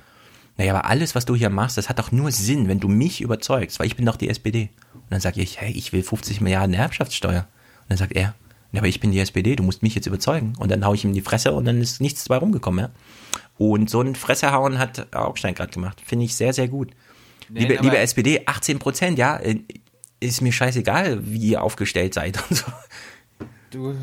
naja, 0.58 0.74
aber 0.76 0.90
alles, 0.90 1.16
was 1.16 1.26
du 1.26 1.36
hier 1.36 1.50
machst, 1.50 1.78
das 1.78 1.88
hat 1.88 2.00
doch 2.00 2.12
nur 2.12 2.32
Sinn, 2.32 2.68
wenn 2.68 2.80
du 2.80 2.90
mich 2.90 3.22
überzeugst, 3.22 3.80
weil 3.80 3.88
ich 3.88 3.96
bin 3.96 4.06
doch 4.06 4.18
die 4.18 4.30
SPD. 4.30 4.70
Und 4.94 5.10
dann 5.10 5.22
sage 5.22 5.41
ich, 5.41 5.62
hey, 5.62 5.72
ich 5.72 5.94
will 5.94 6.04
50 6.04 6.41
Milliarden 6.41 6.74
Erbschaftssteuer. 6.74 7.48
Und 7.82 7.90
dann 7.90 7.98
sagt 7.98 8.12
er, 8.12 8.36
ja, 8.72 8.80
aber 8.80 8.88
ich 8.88 9.00
bin 9.00 9.12
die 9.12 9.20
SPD, 9.20 9.56
du 9.56 9.64
musst 9.64 9.84
mich 9.84 9.96
jetzt 9.96 10.06
überzeugen. 10.06 10.54
Und 10.60 10.70
dann 10.70 10.86
hau 10.86 10.94
ich 10.94 11.04
ihm 11.06 11.14
die 11.14 11.22
Fresse 11.22 11.54
und 11.54 11.66
dann 11.66 11.82
ist 11.82 12.02
nichts 12.02 12.26
dabei 12.26 12.40
rumgekommen, 12.40 12.86
ja. 12.86 12.91
Und 13.58 13.90
so 13.90 14.02
ein 14.02 14.16
Fressehauen 14.16 14.80
hat 14.80 15.14
Augstein 15.16 15.56
gerade 15.56 15.72
gemacht. 15.72 16.02
Finde 16.06 16.26
ich 16.26 16.36
sehr, 16.36 16.54
sehr 16.54 16.68
gut. 16.68 16.91
Nee, 17.50 17.62
liebe, 17.62 17.76
liebe 17.82 17.98
SPD, 17.98 18.44
18 18.46 18.80
Prozent, 18.80 19.18
ja, 19.18 19.38
äh, 19.38 19.60
ist 20.20 20.41
mir 20.41 20.52
scheißegal, 20.52 21.26
wie 21.26 21.52
ihr 21.52 21.64
aufgestellt 21.64 22.14
seid 22.14 22.38
und 22.50 22.58
so. 22.58 22.66
Du, 23.72 23.96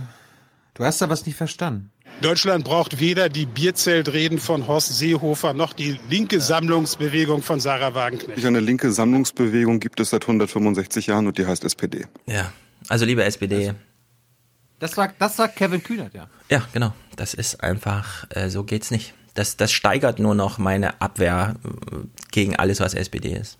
du 0.74 0.84
hast 0.84 1.00
da 1.00 1.08
was 1.08 1.26
nicht 1.26 1.36
verstanden. 1.36 1.90
Deutschland 2.22 2.64
braucht 2.64 2.98
weder 2.98 3.28
die 3.28 3.44
Bierzeltreden 3.44 4.38
von 4.38 4.66
Horst 4.66 4.96
Seehofer 4.96 5.52
noch 5.52 5.74
die 5.74 6.00
linke 6.08 6.40
Sammlungsbewegung 6.40 7.42
von 7.42 7.60
Sarah 7.60 7.94
Wagenknecht. 7.94 8.44
Eine 8.44 8.60
linke 8.60 8.90
Sammlungsbewegung 8.90 9.80
gibt 9.80 10.00
es 10.00 10.10
seit 10.10 10.22
165 10.22 11.08
Jahren 11.08 11.26
und 11.26 11.36
die 11.36 11.46
heißt 11.46 11.64
SPD. 11.64 12.06
Ja, 12.26 12.52
also 12.88 13.04
liebe 13.04 13.22
SPD, 13.22 13.74
Das 14.78 14.92
sagt, 14.92 15.20
das 15.20 15.36
sagt 15.36 15.56
Kevin 15.56 15.82
Kühnert, 15.82 16.14
ja. 16.14 16.28
ja, 16.50 16.66
genau, 16.72 16.92
das 17.16 17.34
ist 17.34 17.62
einfach, 17.62 18.26
äh, 18.30 18.48
so 18.48 18.64
geht's 18.64 18.90
nicht. 18.90 19.14
Das, 19.34 19.58
das 19.58 19.70
steigert 19.70 20.18
nur 20.18 20.34
noch 20.34 20.56
meine 20.56 21.00
Abwehr 21.02 21.56
äh, 21.64 21.96
gegen 22.30 22.56
alles, 22.56 22.80
was 22.80 22.94
SPD 22.94 23.32
ist. 23.34 23.58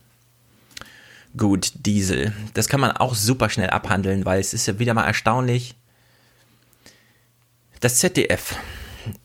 Gut, 1.37 1.73
Diesel. 1.85 2.33
Das 2.55 2.69
kann 2.69 2.81
man 2.81 2.93
auch 2.93 3.15
super 3.15 3.51
schnell 3.51 3.69
abhandeln, 3.69 4.25
weil 4.25 4.41
es 4.41 4.55
ist 4.55 4.67
ja 4.67 4.79
wieder 4.79 4.95
mal 4.95 5.05
erstaunlich. 5.05 5.76
Das 7.81 7.99
ZDF. 7.99 8.57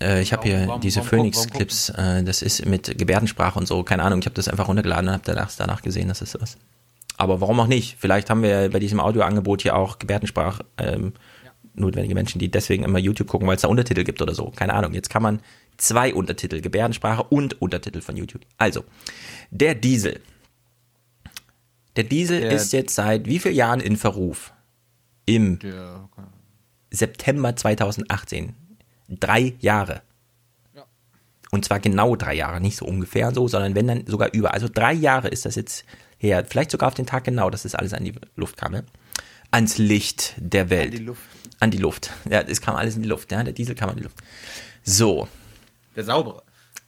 Äh, 0.02 0.22
ich 0.22 0.34
habe 0.34 0.44
hier 0.44 0.80
diese 0.82 1.02
Phoenix-Clips. 1.04 1.90
Äh, 1.90 2.24
das 2.24 2.42
ist 2.42 2.66
mit 2.66 2.98
Gebärdensprache 2.98 3.58
und 3.58 3.68
so. 3.68 3.84
Keine 3.84 4.04
Ahnung, 4.04 4.20
ich 4.20 4.26
habe 4.26 4.36
das 4.36 4.48
einfach 4.48 4.68
runtergeladen 4.68 5.08
und 5.08 5.14
habe 5.14 5.24
danach, 5.26 5.52
danach 5.58 5.82
gesehen, 5.82 6.08
dass 6.08 6.22
es 6.22 6.34
das 6.34 6.42
ist. 6.54 6.58
Aber 7.18 7.42
warum 7.42 7.60
auch 7.60 7.68
nicht? 7.68 7.98
Vielleicht 8.00 8.30
haben 8.30 8.44
wir 8.44 8.70
bei 8.70 8.80
diesem 8.80 9.00
Audioangebot 9.00 9.62
hier 9.62 9.76
auch 9.76 10.00
Gebärdensprache. 10.00 10.66
Ähm, 10.78 11.14
notwendige 11.74 12.14
Menschen, 12.16 12.40
die 12.40 12.50
deswegen 12.50 12.84
immer 12.84 13.00
YouTube 13.00 13.28
gucken, 13.28 13.48
weil 13.48 13.56
es 13.56 13.62
da 13.62 13.68
Untertitel 13.68 14.04
gibt 14.04 14.22
oder 14.22 14.34
so. 14.34 14.52
Keine 14.56 14.74
Ahnung. 14.74 14.94
Jetzt 14.94 15.10
kann 15.10 15.24
man 15.24 15.40
zwei 15.78 16.14
Untertitel, 16.14 16.62
Gebärdensprache 16.62 17.24
und 17.24 17.62
Untertitel 17.62 18.02
von 18.02 18.18
YouTube. 18.18 18.42
Also, 18.58 18.84
der 19.52 19.76
Diesel. 19.76 20.20
Der 21.96 22.04
Diesel 22.06 22.42
Der- 22.42 22.52
ist 22.52 22.74
jetzt 22.74 22.96
seit 22.96 23.26
wie 23.28 23.40
vielen 23.40 23.56
Jahren 23.56 23.80
in 23.80 23.98
Verruf? 23.98 24.54
Im 25.26 25.60
Der, 25.60 26.10
September 26.92 27.56
2018. 27.56 28.56
Drei 29.08 29.56
Jahre. 29.60 30.02
Und 31.52 31.66
zwar 31.66 31.82
genau 31.82 32.16
drei 32.16 32.34
Jahre, 32.36 32.62
nicht 32.62 32.78
so 32.78 32.86
ungefähr 32.86 33.34
so, 33.34 33.48
sondern 33.48 33.76
wenn 33.76 33.86
dann 33.86 34.08
sogar 34.08 34.34
über. 34.34 34.54
Also 34.54 34.70
drei 34.74 34.94
Jahre 34.94 35.28
ist 35.28 35.46
das 35.46 35.56
jetzt 35.56 35.84
her. 36.18 36.46
Vielleicht 36.48 36.72
sogar 36.72 36.88
auf 36.88 36.94
den 36.94 37.06
Tag 37.06 37.26
genau, 37.26 37.50
dass 37.50 37.64
das 37.64 37.76
alles 37.76 37.94
an 37.94 38.06
die 38.06 38.14
Luft 38.38 38.56
kam. 38.56 38.74
Ja? 38.74 38.84
Ans 39.52 39.78
Licht 39.78 40.36
der 40.38 40.70
Welt. 40.70 40.94
An 40.94 40.98
die 40.98 41.04
Luft. 41.04 41.22
An 41.60 41.72
die 41.72 41.78
Luft. 41.78 42.12
Ja, 42.30 42.40
es 42.40 42.62
kam 42.62 42.78
alles 42.78 42.96
in 42.96 43.04
die 43.04 43.10
Luft. 43.10 43.32
Ja? 43.34 43.44
Der 43.44 43.54
Diesel 43.54 43.76
kam 43.76 43.90
an 43.90 43.98
die 43.98 44.04
Luft. 44.04 44.18
So. 44.84 45.28
Der 45.96 46.06
saubere. 46.06 46.42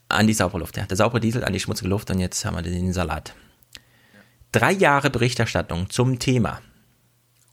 An 0.08 0.28
die 0.28 0.34
saubere 0.34 0.60
Luft, 0.60 0.78
ja. 0.78 0.86
Der 0.86 0.96
saubere 0.96 1.20
Diesel 1.20 1.44
an 1.44 1.52
die 1.52 1.60
schmutzige 1.60 1.90
Luft 1.90 2.10
und 2.10 2.20
jetzt 2.20 2.46
haben 2.46 2.56
wir 2.56 2.62
den 2.62 2.94
Salat. 2.94 3.36
Drei 4.54 4.72
Jahre 4.72 5.10
Berichterstattung 5.10 5.90
zum 5.90 6.20
Thema. 6.20 6.62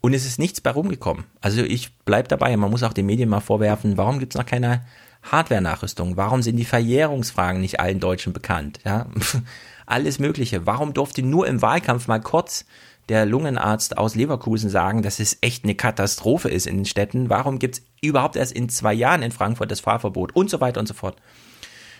Und 0.01 0.13
es 0.13 0.25
ist 0.25 0.39
nichts 0.39 0.61
bei 0.61 0.71
rumgekommen. 0.71 1.25
Also 1.41 1.61
ich 1.61 1.95
bleib 2.05 2.27
dabei, 2.27 2.57
man 2.57 2.71
muss 2.71 2.83
auch 2.83 2.93
den 2.93 3.05
Medien 3.05 3.29
mal 3.29 3.39
vorwerfen, 3.39 3.97
warum 3.97 4.19
gibt 4.19 4.33
es 4.33 4.37
noch 4.37 4.47
keine 4.47 4.83
Hardware-Nachrüstung? 5.23 6.17
Warum 6.17 6.41
sind 6.41 6.57
die 6.57 6.65
Verjährungsfragen 6.65 7.61
nicht 7.61 7.79
allen 7.79 7.99
Deutschen 7.99 8.33
bekannt? 8.33 8.79
Ja? 8.83 9.05
Alles 9.85 10.19
Mögliche. 10.19 10.65
Warum 10.65 10.93
durfte 10.93 11.21
nur 11.21 11.47
im 11.47 11.61
Wahlkampf 11.61 12.07
mal 12.07 12.19
kurz 12.19 12.65
der 13.09 13.25
Lungenarzt 13.25 13.97
aus 13.97 14.15
Leverkusen 14.15 14.69
sagen, 14.69 15.03
dass 15.03 15.19
es 15.19 15.37
echt 15.41 15.63
eine 15.63 15.75
Katastrophe 15.75 16.49
ist 16.49 16.65
in 16.65 16.77
den 16.77 16.85
Städten? 16.85 17.29
Warum 17.29 17.59
gibt 17.59 17.75
es 17.75 17.83
überhaupt 18.01 18.35
erst 18.35 18.53
in 18.53 18.69
zwei 18.69 18.93
Jahren 18.93 19.21
in 19.21 19.31
Frankfurt 19.31 19.69
das 19.69 19.81
Fahrverbot 19.81 20.35
und 20.35 20.49
so 20.49 20.61
weiter 20.61 20.79
und 20.79 20.87
so 20.87 20.93
fort? 20.93 21.17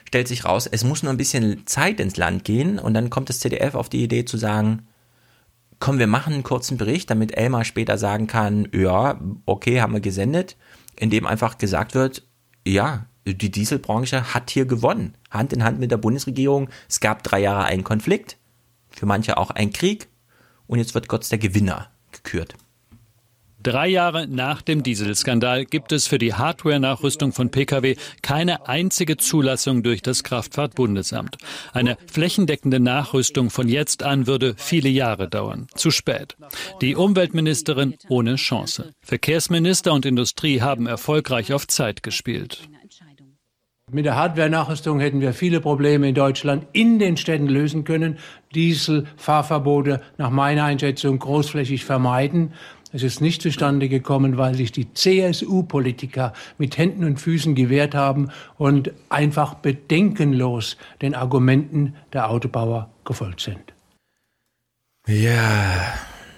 Stellt 0.07 0.28
sich 0.28 0.45
raus, 0.45 0.68
es 0.68 0.84
muss 0.84 1.03
nur 1.03 1.11
ein 1.11 1.18
bisschen 1.18 1.68
Zeit 1.68 1.99
ins 1.99 2.18
Land 2.18 2.44
gehen 2.44 2.80
und 2.80 2.94
dann 2.94 3.10
kommt 3.10 3.30
das 3.30 3.40
ZDF 3.40 3.76
auf 3.76 3.90
die 3.90 4.03
Idee 4.03 4.26
zu 4.26 4.38
sagen, 4.38 4.88
komm, 5.81 5.99
wir 5.99 6.07
machen 6.07 6.33
einen 6.33 6.43
kurzen 6.43 6.77
Bericht, 6.77 7.09
damit 7.09 7.35
Elmar 7.35 7.65
später 7.65 7.97
sagen 7.97 8.27
kann, 8.27 8.69
ja, 8.71 9.19
okay, 9.45 9.81
haben 9.81 9.93
wir 9.93 9.99
gesendet, 9.99 10.55
in 10.95 11.09
dem 11.09 11.25
einfach 11.25 11.57
gesagt 11.57 11.95
wird, 11.95 12.25
ja, 12.65 13.07
die 13.25 13.51
Dieselbranche 13.51 14.33
hat 14.33 14.49
hier 14.51 14.65
gewonnen, 14.65 15.17
Hand 15.29 15.51
in 15.51 15.63
Hand 15.63 15.79
mit 15.79 15.91
der 15.91 15.97
Bundesregierung. 15.97 16.69
Es 16.87 16.99
gab 16.99 17.23
drei 17.23 17.39
Jahre 17.39 17.65
einen 17.65 17.83
Konflikt, 17.83 18.37
für 18.89 19.05
manche 19.05 19.37
auch 19.37 19.51
ein 19.51 19.73
Krieg 19.73 20.07
und 20.67 20.77
jetzt 20.77 20.93
wird 20.93 21.07
Gott 21.07 21.29
der 21.31 21.39
Gewinner 21.39 21.89
gekürt. 22.11 22.55
Drei 23.63 23.88
Jahre 23.88 24.27
nach 24.27 24.61
dem 24.61 24.81
Dieselskandal 24.81 25.65
gibt 25.65 25.91
es 25.91 26.07
für 26.07 26.17
die 26.17 26.33
Hardware-Nachrüstung 26.33 27.31
von 27.31 27.51
Pkw 27.51 27.95
keine 28.23 28.67
einzige 28.67 29.17
Zulassung 29.17 29.83
durch 29.83 30.01
das 30.01 30.23
Kraftfahrtbundesamt. 30.23 31.38
Eine 31.71 31.97
flächendeckende 32.11 32.79
Nachrüstung 32.79 33.51
von 33.51 33.69
jetzt 33.69 34.01
an 34.01 34.25
würde 34.25 34.55
viele 34.57 34.89
Jahre 34.89 35.29
dauern. 35.29 35.67
Zu 35.75 35.91
spät. 35.91 36.35
Die 36.81 36.95
Umweltministerin 36.95 37.95
ohne 38.09 38.35
Chance. 38.35 38.93
Verkehrsminister 39.01 39.93
und 39.93 40.07
Industrie 40.07 40.61
haben 40.61 40.88
erfolgreich 40.88 41.53
auf 41.53 41.67
Zeit 41.67 42.01
gespielt. 42.01 42.67
Mit 43.93 44.05
der 44.05 44.15
Hardware-Nachrüstung 44.15 45.01
hätten 45.01 45.19
wir 45.19 45.33
viele 45.33 45.59
Probleme 45.59 46.07
in 46.07 46.15
Deutschland 46.15 46.65
in 46.71 46.97
den 46.97 47.17
Städten 47.17 47.47
lösen 47.47 47.83
können. 47.83 48.19
Diesel, 48.55 49.05
Fahrverbote 49.17 50.01
nach 50.17 50.29
meiner 50.29 50.63
Einschätzung 50.63 51.19
großflächig 51.19 51.83
vermeiden. 51.83 52.53
Es 52.93 53.03
ist 53.03 53.22
nicht 53.22 53.41
zustande 53.41 53.88
gekommen, 53.88 54.38
weil 54.38 54.55
sich 54.55 54.72
die 54.72 54.93
CSU-Politiker 54.93 56.34
mit 56.57 56.77
Händen 56.77 57.05
und 57.05 57.19
Füßen 57.19 57.55
gewehrt 57.55 57.95
haben 57.95 58.30
und 58.57 58.91
einfach 59.09 59.53
bedenkenlos 59.53 60.77
den 61.01 61.15
Argumenten 61.15 61.95
der 62.11 62.30
Autobauer 62.30 62.89
gefolgt 63.05 63.41
sind. 63.41 63.73
Ja. 65.07 65.93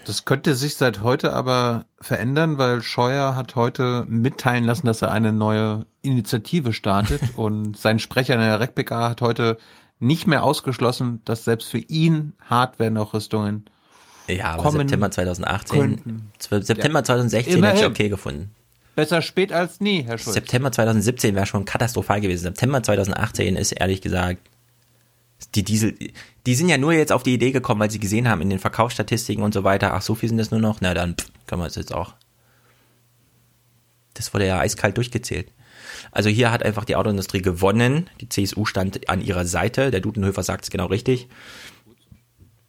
Das 0.06 0.26
könnte 0.26 0.54
sich 0.56 0.76
seit 0.76 1.02
heute 1.02 1.32
aber 1.32 1.86
verändern, 2.02 2.58
weil 2.58 2.82
Scheuer 2.82 3.38
hat 3.38 3.56
heute 3.56 4.06
mitteilen 4.10 4.66
lassen, 4.66 4.86
dass 4.86 5.02
er 5.02 5.14
eine 5.14 5.32
neue 5.32 5.86
Initiative 6.02 6.74
startet 6.74 7.22
und 7.38 7.78
sein 7.78 8.00
Sprecher 8.00 8.34
in 8.34 8.42
der 8.42 8.60
RecPK 8.60 9.10
hat 9.10 9.22
heute 9.22 9.58
nicht 10.00 10.28
mehr 10.28 10.44
ausgeschlossen, 10.44 11.22
dass 11.24 11.46
selbst 11.46 11.70
für 11.70 11.78
ihn 11.78 12.34
Hardware-Nachrüstungen 12.50 13.70
Ja, 14.28 14.52
aber 14.52 14.64
kommen 14.64 14.78
September 14.80 15.12
2018, 15.12 15.80
könnten. 15.80 16.32
September 16.40 17.00
Ja. 17.00 17.04
2016 17.04 17.40
hätte 17.40 17.50
ich 17.50 17.58
Immerhin. 17.58 17.92
okay 17.92 18.10
gefunden. 18.10 18.52
Besser 18.96 19.22
spät 19.22 19.52
als 19.52 19.80
nie, 19.80 20.04
Herr 20.04 20.18
Schulz. 20.18 20.36
September 20.36 20.72
2017 20.72 21.36
wäre 21.36 21.46
schon 21.46 21.66
katastrophal 21.66 22.22
gewesen. 22.22 22.44
September 22.44 22.84
2018 22.84 23.56
ist 23.56 23.72
ehrlich 23.72 24.02
gesagt, 24.02 24.40
die 25.56 25.64
Diesel, 25.64 25.96
die 26.46 26.56
sind 26.56 26.70
ja 26.70 26.78
nur 26.78 26.94
jetzt 26.94 27.12
auf 27.12 27.24
die 27.24 27.34
Idee 27.34 27.52
gekommen, 27.52 27.82
weil 27.82 27.92
sie 27.92 28.00
gesehen 28.00 28.30
haben 28.30 28.42
in 28.42 28.50
den 28.50 28.60
Verkaufsstatistiken 28.60 29.44
und 29.44 29.54
so 29.54 29.64
weiter, 29.64 29.94
ach, 29.94 30.02
so 30.02 30.16
viel 30.16 30.30
sind 30.30 30.38
das 30.38 30.52
nur 30.52 30.60
noch, 30.60 30.80
na 30.80 30.94
dann 30.94 31.16
pff, 31.16 31.28
können 31.48 31.62
wir 31.62 31.68
es 31.68 31.76
jetzt 31.76 31.94
auch. 31.94 32.14
Das 34.14 34.34
wurde 34.34 34.48
ja 34.48 34.60
eiskalt 34.60 34.96
durchgezählt. 34.98 35.52
Also 36.12 36.30
hier 36.30 36.52
hat 36.52 36.64
einfach 36.64 36.86
die 36.86 36.96
Autoindustrie 36.96 37.42
gewonnen. 37.42 38.10
Die 38.22 38.30
CSU 38.30 38.66
stand 38.66 39.10
an 39.10 39.22
ihrer 39.22 39.46
Seite. 39.46 39.90
Der 39.92 40.00
Dudenhöfer 40.00 40.44
sagt 40.44 40.66
es 40.66 40.70
genau 40.72 40.86
richtig. 40.86 41.28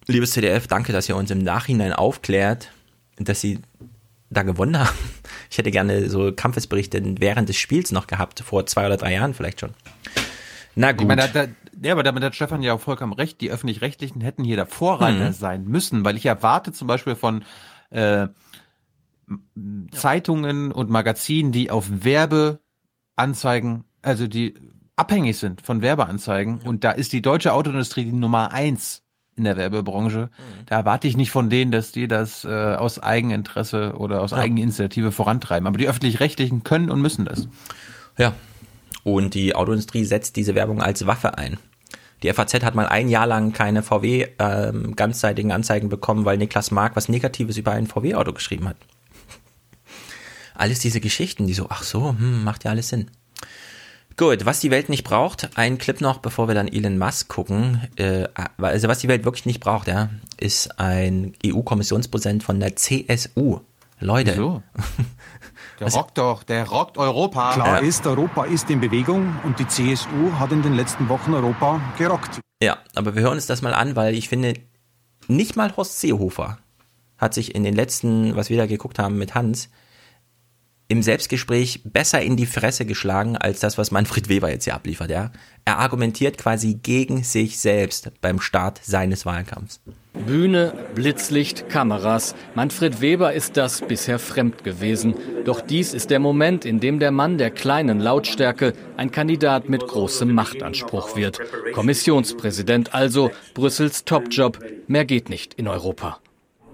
Liebes 0.07 0.33
CDF, 0.33 0.67
danke, 0.67 0.93
dass 0.93 1.09
ihr 1.09 1.17
uns 1.17 1.31
im 1.31 1.39
Nachhinein 1.39 1.93
aufklärt, 1.93 2.71
dass 3.17 3.41
sie 3.41 3.61
da 4.31 4.43
gewonnen 4.43 4.79
haben. 4.79 4.97
Ich 5.51 5.59
hätte 5.59 5.71
gerne 5.71 6.11
so 6.11 6.33
Kampfesberichte 6.33 7.01
während 7.21 7.49
des 7.49 7.57
Spiels 7.57 7.93
noch 7.93 8.09
gehabt, 8.09 8.41
vor 8.41 8.67
zwei 8.67 8.87
oder 8.87 8.97
drei 8.97 9.13
Jahren 9.13 9.35
vielleicht 9.35 9.61
schon. 9.61 9.71
Na 10.75 10.91
gut. 10.91 11.03
Ich 11.03 11.07
meine, 11.07 11.29
da, 11.29 11.47
da, 11.47 11.53
ja, 11.81 11.93
aber 11.93 12.03
damit 12.03 12.25
hat 12.25 12.35
Stefan 12.35 12.61
ja 12.61 12.73
auch 12.73 12.81
vollkommen 12.81 13.13
recht. 13.13 13.41
Die 13.41 13.53
Öffentlich-Rechtlichen 13.53 14.21
hätten 14.21 14.43
hier 14.43 14.57
der 14.57 14.67
Vorreiter 14.67 15.29
Mhm. 15.29 15.33
sein 15.33 15.65
müssen, 15.65 16.05
weil 16.05 16.17
ich 16.17 16.27
erwarte 16.27 16.73
zum 16.73 16.89
Beispiel 16.89 17.15
von 17.15 17.45
äh, 17.91 18.27
Zeitungen 19.93 20.73
und 20.73 20.91
Magazinen, 20.91 21.53
die 21.53 21.71
auf 21.71 21.87
Werbeanzeigen, 21.89 23.85
also 24.03 24.27
die 24.27 24.55
abhängig 24.97 25.39
sind 25.39 25.63
von 25.63 25.83
Werbeanzeigen. 25.83 26.63
Und 26.63 26.83
da 26.83 26.91
ist 26.91 27.13
die 27.13 27.23
deutsche 27.23 27.53
Autoindustrie 27.53 28.07
die 28.07 28.13
Nummer 28.13 28.51
eins 28.53 29.04
in 29.37 29.45
der 29.45 29.57
Werbebranche. 29.57 30.31
Mhm. 30.31 30.67
Da 30.67 30.77
erwarte 30.77 31.09
ich 31.09 31.17
nicht 31.17 31.31
von 31.31 31.51
denen, 31.51 31.71
dass 31.73 31.93
die 31.93 32.09
das 32.09 32.45
äh, 32.45 32.49
aus 32.49 32.99
Eigeninteresse 32.99 33.95
oder 33.97 34.21
aus 34.21 34.31
Ja. 34.31 34.39
Eigeninitiative 34.39 35.13
vorantreiben. 35.13 35.67
Aber 35.67 35.79
die 35.79 35.89
Öffentlich-Rechtlichen 35.89 36.63
können 36.65 36.91
und 36.91 37.01
müssen 37.01 37.25
das. 37.25 37.49
Ja. 38.17 38.35
Und 39.03 39.35
die 39.35 39.55
Autoindustrie 39.55 40.05
setzt 40.05 40.37
diese 40.37 40.55
Werbung 40.55 40.81
als 40.81 41.07
Waffe 41.07 41.37
ein. 41.37 41.59
Die 42.23 42.33
FAZ 42.33 42.55
hat 42.63 42.75
mal 42.75 42.87
ein 42.87 43.09
Jahr 43.09 43.27
lang 43.27 43.53
keine 43.53 43.83
VW 43.83 44.29
ähm, 44.39 44.97
ganzseitigen 44.97 45.53
Anzeigen 45.53 45.91
bekommen, 45.91 46.25
weil 46.25 46.39
Niklas 46.39 46.71
Mark 46.71 46.97
was 46.97 47.09
Negatives 47.11 47.59
über 47.59 47.73
ein 47.73 47.87
VW-Auto 47.87 48.33
geschrieben 48.33 48.69
hat. 48.69 48.77
Alles 50.55 50.79
diese 50.79 51.01
Geschichten, 51.01 51.47
die 51.47 51.53
so, 51.53 51.67
ach 51.69 51.83
so, 51.83 52.11
hm, 52.17 52.45
macht 52.45 52.65
ja 52.65 52.71
alles 52.71 52.89
Sinn. 52.89 53.11
Gut, 54.17 54.47
was 54.47 54.61
die 54.61 54.71
Welt 54.71 54.89
nicht 54.89 55.03
braucht, 55.03 55.51
ein 55.57 55.77
Clip 55.79 56.01
noch, 56.01 56.19
bevor 56.19 56.47
wir 56.47 56.55
dann 56.55 56.69
Elon 56.69 56.99
Musk 56.99 57.29
gucken. 57.29 57.81
Äh, 57.97 58.29
also 58.59 58.87
was 58.89 59.01
die 59.01 59.09
Welt 59.09 59.25
wirklich 59.25 59.45
nicht 59.45 59.59
braucht, 59.61 59.89
ja, 59.89 60.09
ist 60.39 60.79
ein 60.79 61.33
EU-Kommissionspräsident 61.45 62.45
von 62.45 62.61
der 62.61 62.77
CSU. 62.77 63.61
Leute. 64.01 64.33
Wieso? 64.33 64.63
Der 65.81 65.91
rockt 65.91 66.19
doch, 66.19 66.45
der 66.45 66.69
rockt 66.69 66.99
Europa. 66.99 67.53
Klar 67.55 67.83
Ja. 67.83 67.89
ist, 67.89 68.07
Europa 68.07 68.45
ist 68.45 68.71
in 68.71 68.81
Bewegung 68.81 69.35
und 69.43 69.59
die 69.59 69.67
CSU 69.67 70.33
hat 70.39 70.53
in 70.53 70.63
den 70.63 70.75
letzten 70.75 71.09
Wochen 71.09 71.35
Europa 71.35 71.81
gerockt. 71.99 72.39
Ja, 72.63 72.79
aber 72.95 73.17
wir 73.17 73.23
hören 73.23 73.35
uns 73.35 73.47
das 73.47 73.61
mal 73.61 73.75
an, 73.75 73.97
weil 73.97 74.15
ich 74.15 74.29
finde, 74.29 74.55
nicht 75.27 75.57
mal 75.57 75.77
Horst 75.77 76.01
Seehofer 76.01 76.59
hat 77.19 77.35
sich 77.35 77.57
in 77.57 77.65
den 77.65 77.75
letzten, 77.75 78.37
was 78.37 78.51
wir 78.51 78.57
da 78.57 78.67
geguckt 78.67 79.01
haben 79.01 79.19
mit 79.19 79.35
Hans, 79.35 79.69
im 80.89 81.03
Selbstgespräch 81.03 81.83
besser 81.85 82.21
in 82.21 82.37
die 82.37 82.47
Fresse 82.47 82.85
geschlagen 82.85 83.37
als 83.37 83.61
das, 83.61 83.79
was 83.79 83.91
Manfred 83.91 84.29
Weber 84.29 84.51
jetzt 84.51 84.65
hier 84.65 84.75
abliefert, 84.75 85.11
ja. 85.11 85.31
Er 85.65 85.79
argumentiert 85.79 86.37
quasi 86.37 86.75
gegen 86.75 87.25
sich 87.25 87.59
selbst 87.59 88.13
beim 88.21 88.39
Start 88.39 88.81
seines 88.83 89.25
Wahlkampfs. 89.25 89.81
Bühne, 90.27 90.75
Blitzlicht, 90.95 91.69
Kameras. 91.69 92.35
Manfred 92.55 93.01
Weber 93.01 93.33
ist 93.33 93.57
das 93.57 93.81
bisher 93.81 94.19
fremd 94.19 94.63
gewesen. 94.63 95.15
Doch 95.45 95.61
dies 95.61 95.95
ist 95.95 96.11
der 96.11 96.21
Moment, 96.21 96.65
in 96.65 96.81
dem 96.81 96.99
der 97.01 97.11
Mann 97.11 97.39
der 97.39 97.51
kleinen 97.51 97.99
Lautstärke 97.99 98.75
ein 98.97 99.11
Kandidat 99.11 99.69
mit 99.69 99.87
großem 99.87 100.33
Machtanspruch 100.33 101.17
wird. 101.17 101.41
Kommissionspräsident 101.73 102.95
also, 102.95 103.31
Brüssels 103.55 104.05
Topjob. 104.05 104.59
Mehr 104.87 105.05
geht 105.05 105.31
nicht 105.31 105.55
in 105.55 105.67
Europa. 105.67 106.21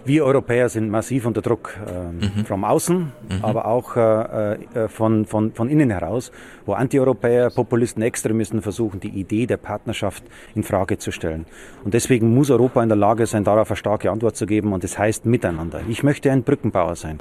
Wir 0.05 0.25
Europäer 0.25 0.69
sind 0.69 0.91
massiv 0.91 1.27
unter 1.27 1.43
Druck 1.43 1.77
äh, 1.87 2.13
mhm. 2.13 2.45
von 2.47 2.65
außen, 2.65 2.97
mhm. 2.97 3.13
aber 3.43 3.67
auch 3.67 3.97
äh, 3.97 4.55
äh, 4.55 4.89
von, 4.89 5.27
von, 5.27 5.53
von 5.53 5.69
innen 5.69 5.91
heraus, 5.91 6.33
wo 6.65 6.73
Antieuropäer, 6.73 7.51
Populisten, 7.51 8.03
Extremisten 8.03 8.63
versuchen, 8.63 9.01
die 9.01 9.09
Idee 9.09 9.47
der 9.47 9.59
Partnerschaft 9.59 10.25
in 10.55 10.63
Frage 10.63 10.99
zu 10.99 11.13
stellen. 11.13 11.45
Und 11.85 11.93
deswegen 11.95 12.35
muss 12.35 12.51
Europa 12.51 12.83
in 12.83 12.89
der 12.89 12.97
Lage 12.97 13.27
sein, 13.27 13.45
darauf 13.45 13.71
eine 13.71 13.77
starke 13.77 14.11
Antwort 14.11 14.37
zu 14.37 14.47
geben 14.47 14.73
und 14.73 14.85
das 14.85 14.99
heißt 14.99 15.27
miteinander. 15.27 15.83
Ich 15.89 16.03
möchte 16.03 16.31
ein 16.31 16.45
Brückenbauer 16.45 16.97
sein. 16.97 17.19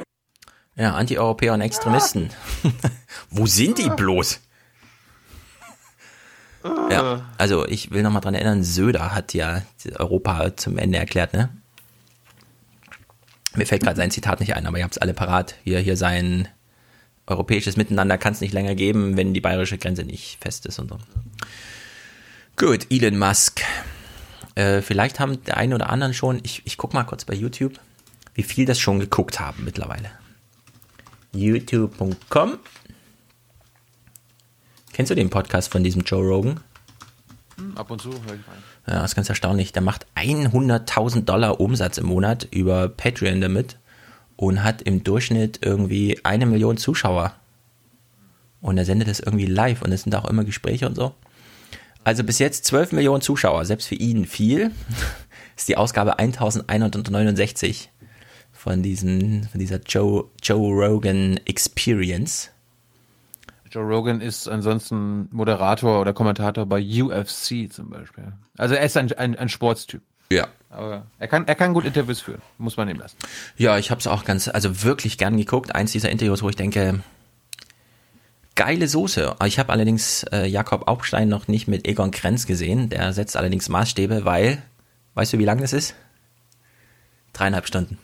Ja, 0.76 0.94
Antieuropäer 0.94 1.54
und 1.54 1.62
Extremisten. 1.62 2.30
wo 3.30 3.46
sind 3.46 3.78
die 3.78 3.90
bloß? 3.90 4.42
Ja, 6.92 7.22
also 7.38 7.66
ich 7.66 7.92
will 7.92 8.04
nochmal 8.04 8.22
dran 8.22 8.34
erinnern, 8.34 8.64
Söder 8.64 9.14
hat 9.14 9.34
ja 9.34 9.62
Europa 9.98 10.56
zum 10.58 10.78
Ende 10.78 10.98
erklärt, 10.98 11.34
ne? 11.34 11.50
Mir 13.56 13.66
fällt 13.66 13.84
gerade 13.84 13.98
sein 13.98 14.12
Zitat 14.12 14.40
nicht 14.40 14.56
ein, 14.56 14.66
aber 14.66 14.78
ihr 14.78 14.84
habt 14.84 14.96
es 14.96 15.02
alle 15.02 15.14
parat. 15.14 15.56
Hier, 15.64 15.80
hier 15.80 15.98
sein 15.98 16.48
europäisches 17.26 17.78
Miteinander 17.78 18.18
kann 18.18 18.34
es 18.34 18.42
nicht 18.42 18.54
länger 18.54 18.76
geben, 18.76 19.18
wenn 19.18 19.34
die 19.34 19.42
bayerische 19.42 19.78
Grenze 19.78 20.04
nicht 20.04 20.38
fest 20.42 20.66
ist 20.66 20.80
und 20.80 20.90
so. 20.90 21.00
Gut, 22.56 22.88
Elon 22.90 23.18
Musk. 23.18 23.62
Äh, 24.56 24.82
vielleicht 24.82 25.20
haben 25.20 25.44
der 25.46 25.58
eine 25.58 25.76
oder 25.76 25.90
anderen 25.90 26.14
schon, 26.14 26.42
ich, 26.44 26.62
ich 26.66 26.78
guck 26.78 26.94
mal 26.94 27.04
kurz 27.04 27.26
bei 27.26 27.34
YouTube, 27.34 27.80
wie 28.34 28.44
viel 28.44 28.66
das 28.66 28.80
schon 28.80 29.00
geguckt 29.00 29.40
haben 29.40 29.64
mittlerweile. 29.64 30.12
YouTube.com. 31.32 32.58
Kennst 34.92 35.12
du 35.12 35.16
den 35.16 35.30
Podcast 35.30 35.72
von 35.72 35.84
diesem 35.84 36.02
Joe 36.02 36.22
Rogan? 36.24 36.60
Hm, 37.58 37.78
ab 37.78 37.90
und 37.92 38.02
zu 38.02 38.10
höre 38.10 38.36
ich 38.36 38.48
rein. 38.48 38.64
Ja, 38.90 39.04
das 39.04 39.12
ist 39.12 39.16
ganz 39.16 39.30
erstaunlich. 39.30 39.72
Der 39.72 39.84
macht 39.84 40.08
100.000 40.16 41.22
Dollar 41.22 41.60
Umsatz 41.60 42.00
im 42.00 42.08
Monat 42.08 42.48
über 42.50 42.90
Patreon 42.90 43.40
damit 43.40 43.78
und 44.36 44.64
hat 44.64 44.82
im 44.82 45.04
Durchschnitt 45.04 45.60
irgendwie 45.62 46.20
eine 46.24 46.48
Million 46.48 46.78
Zuschauer. 46.78 47.34
Und 48.62 48.80
er 48.80 48.86
sendet 48.86 49.08
das 49.08 49.20
irgendwie 49.20 49.46
live 49.46 49.84
und 49.84 49.92
es 49.92 50.02
sind 50.04 50.16
auch 50.16 50.26
immer 50.26 50.44
Gespräche 50.44 50.88
und 50.88 50.96
so. 50.96 51.14
Also 52.04 52.24
bis 52.24 52.40
jetzt 52.40 52.66
12 52.66 52.94
Millionen 52.94 53.22
Zuschauer, 53.22 53.64
selbst 53.66 53.88
für 53.88 53.96
ihn 53.96 54.26
viel. 54.26 54.72
ist 55.56 55.70
die 55.70 55.78
Ausgabe 55.78 56.18
1169 56.18 57.92
von, 58.52 58.82
diesen, 58.82 59.44
von 59.50 59.60
dieser 59.60 59.82
Joe, 59.82 60.26
Joe 60.42 60.74
Rogan 60.74 61.40
Experience. 61.46 62.50
Joe 63.72 63.84
Rogan 63.84 64.22
ist 64.22 64.48
ansonsten 64.48 65.28
Moderator 65.32 66.02
oder 66.02 66.14
Kommentator 66.14 66.66
bei 66.66 66.82
UFC 66.82 67.72
zum 67.72 67.90
Beispiel. 67.90 68.34
Also 68.58 68.76
er 68.76 68.84
ist 68.84 68.98
ein, 68.98 69.12
ein, 69.14 69.36
ein 69.36 69.50
Sportstyp. 69.50 70.02
Ja. 70.32 70.48
Aber 70.70 71.08
er 71.18 71.28
kann, 71.28 71.48
er 71.48 71.56
kann 71.56 71.74
gut 71.74 71.86
Interviews 71.86 72.22
führen, 72.22 72.42
muss 72.58 72.78
man 72.78 72.90
ihm 72.90 72.98
lassen. 72.98 73.18
Ja, 73.58 73.78
ich 73.78 73.90
habe 73.90 74.00
es 74.00 74.08
auch 74.08 74.24
ganz, 74.24 74.48
also 74.48 74.84
wirklich 74.84 75.18
gern 75.18 75.38
geguckt. 75.38 75.74
Eins 75.74 75.92
dieser 75.92 76.10
Interviews, 76.10 76.44
wo 76.44 76.50
ich 76.50 76.56
denke, 76.56 77.02
geile 78.56 78.88
Soße. 78.88 79.36
Ich 79.46 79.58
habe 79.58 79.72
allerdings 79.72 80.24
äh, 80.32 80.46
Jakob 80.46 80.88
Augstein 80.88 81.30
noch 81.30 81.48
nicht 81.48 81.68
mit 81.68 81.88
Egon 81.88 82.12
Krenz 82.12 82.46
gesehen. 82.46 82.90
Der 82.90 83.14
setzt 83.14 83.38
allerdings 83.38 83.70
Maßstäbe, 83.70 84.26
weil, 84.26 84.62
weißt 85.16 85.34
du, 85.34 85.40
wie 85.40 85.46
lang 85.46 85.60
das 85.60 85.74
ist? 85.74 85.96
Dreieinhalb 87.34 87.68
Stunden 87.68 87.98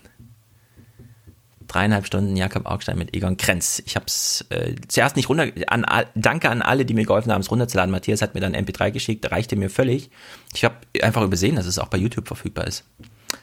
dreieinhalb 1.68 2.06
Stunden 2.06 2.36
Jakob 2.36 2.66
Augstein 2.66 2.98
mit 2.98 3.16
Egon 3.16 3.38
Krenz. 3.38 3.82
Ich 3.86 3.96
habe 3.96 4.06
es 4.08 4.46
äh, 4.50 4.76
zuerst 4.88 5.16
nicht 5.16 5.30
runter. 5.30 5.48
An, 5.68 5.86
danke 6.16 6.50
an 6.50 6.62
alle, 6.62 6.86
die 6.86 6.94
mir 6.94 7.06
geholfen 7.06 7.32
haben, 7.32 7.42
es 7.42 7.52
runterzuladen. 7.52 7.92
Matthias 7.92 8.22
hat 8.22 8.36
mir 8.36 8.42
dann 8.42 8.56
MP3 8.56 8.92
geschickt, 8.92 9.30
reichte 9.32 9.56
mir 9.56 9.70
völlig. 9.70 10.10
Ich 10.54 10.64
habe 10.64 10.76
einfach 11.02 11.24
übersehen, 11.24 11.56
dass 11.56 11.66
es 11.66 11.80
auch 11.80 11.88
bei 11.88 11.98
YouTube 11.98 12.28
verfügbar 12.28 12.68
ist, 12.68 12.84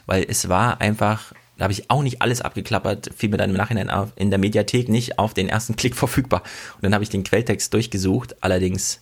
weil 0.05 0.25
es 0.27 0.49
war 0.49 0.81
einfach. 0.81 1.33
Da 1.55 1.65
habe 1.65 1.73
ich 1.73 1.91
auch 1.91 2.01
nicht 2.01 2.23
alles 2.23 2.41
abgeklappert, 2.41 3.11
fiel 3.15 3.29
mir 3.29 3.37
dann 3.37 3.51
im 3.51 3.55
Nachhinein 3.55 3.91
auf, 3.91 4.11
in 4.15 4.31
der 4.31 4.39
Mediathek 4.39 4.89
nicht 4.89 5.19
auf 5.19 5.35
den 5.35 5.49
ersten 5.49 5.75
Klick 5.77 5.95
verfügbar. 5.95 6.41
Und 6.75 6.83
dann 6.83 6.95
habe 6.95 7.03
ich 7.03 7.11
den 7.11 7.23
Quelltext 7.23 7.71
durchgesucht. 7.75 8.35
Allerdings 8.41 9.01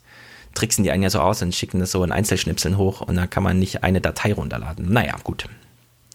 tricksen 0.54 0.84
die 0.84 0.92
einen 0.92 1.04
ja 1.04 1.10
so 1.10 1.20
aus 1.20 1.42
und 1.42 1.56
schicken 1.56 1.80
das 1.80 1.92
so 1.92 2.04
in 2.04 2.12
Einzelschnipseln 2.12 2.78
hoch 2.78 3.02
und 3.02 3.16
da 3.16 3.28
kann 3.28 3.44
man 3.44 3.58
nicht 3.58 3.84
eine 3.84 4.02
Datei 4.02 4.34
runterladen. 4.34 4.92
Naja, 4.92 5.16
gut. 5.24 5.46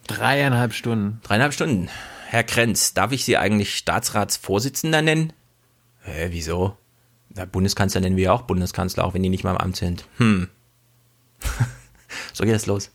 Dreieinhalb 0.07 0.73
Stunden. 0.73 1.20
Dreieinhalb 1.24 1.53
Stunden. 1.53 1.89
Herr 2.28 2.44
Krenz, 2.44 2.93
darf 2.94 3.12
ich 3.12 3.24
Sie 3.24 3.36
eigentlich 3.36 3.77
Staatsratsvorsitzender 3.77 5.03
nennen? 5.03 5.32
Hä, 6.03 6.28
wieso? 6.31 6.77
Der 7.28 7.47
Bundeskanzler 7.47 8.01
nennen 8.01 8.16
wir 8.16 8.24
ja 8.24 8.32
auch 8.32 8.43
Bundeskanzler, 8.43 9.05
auch 9.05 9.15
wenn 9.15 9.23
die 9.23 9.28
nicht 9.28 9.44
mal 9.44 9.51
im 9.53 9.59
Amt 9.59 9.77
sind. 9.77 10.07
Hm. 10.16 10.48
so 12.32 12.44
geht 12.44 12.55
es 12.55 12.66
los. 12.66 12.90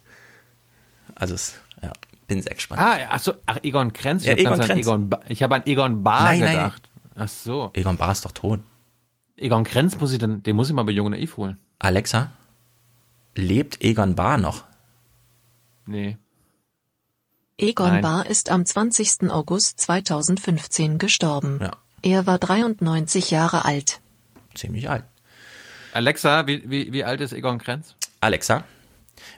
Also, 1.16 1.36
ja, 1.82 1.91
bin 2.28 2.41
sehr 2.41 2.56
gespannt. 2.56 2.82
Ah, 2.82 2.98
achso, 3.12 3.34
ach, 3.45 3.60
Egon 3.64 3.94
Krenz? 3.94 4.26
Ja, 4.26 4.34
ich 4.34 4.40
Egon 4.40 4.53
habe 4.53 4.64
Krenz. 4.66 4.80
Egon, 4.82 5.10
Ba- 5.10 5.22
ich 5.28 5.44
hab 5.44 5.52
an 5.52 5.62
Egon 5.66 6.03
Bahr 6.03 6.24
Nein, 6.24 6.40
nein. 6.40 6.52
gedacht. 6.56 6.90
Ach 7.16 7.28
so. 7.28 7.70
Egon 7.74 7.98
Bahr 7.98 8.12
ist 8.12 8.26
doch 8.26 8.32
tot. 8.32 8.60
Egon 9.38 9.64
Krenz 9.64 9.99
muss 9.99 10.12
ich 10.12 10.20
dann, 10.20 10.41
den 10.44 10.56
muss 10.56 10.70
ich 10.70 10.74
mal 10.76 10.84
bei 10.84 10.91
Jung 10.91 11.06
und 11.08 11.12
Naiv 11.14 11.38
holen. 11.38 11.60
Alexa, 11.80 12.32
lebt 13.36 13.82
Egon 13.84 14.16
Bahr 14.16 14.38
noch? 14.38 14.64
Nee. 15.86 16.18
Egon 17.57 17.88
Nein. 17.88 18.02
Bahr 18.02 18.26
ist 18.26 18.49
am 18.49 18.65
20. 18.65 19.30
August 19.30 19.80
2015 19.82 20.98
gestorben. 20.98 21.60
Ja. 21.61 21.72
Er 22.02 22.26
war 22.26 22.40
93 22.40 23.32
Jahre 23.32 23.65
alt. 23.65 24.02
Ziemlich 24.56 24.90
alt. 24.90 25.03
Alexa, 25.94 26.48
wie, 26.48 26.69
wie, 26.69 26.91
wie 26.94 27.03
alt 27.03 27.22
ist 27.22 27.34
Egon 27.34 27.60
Krenz? 27.60 27.95
Alexa, 28.22 28.64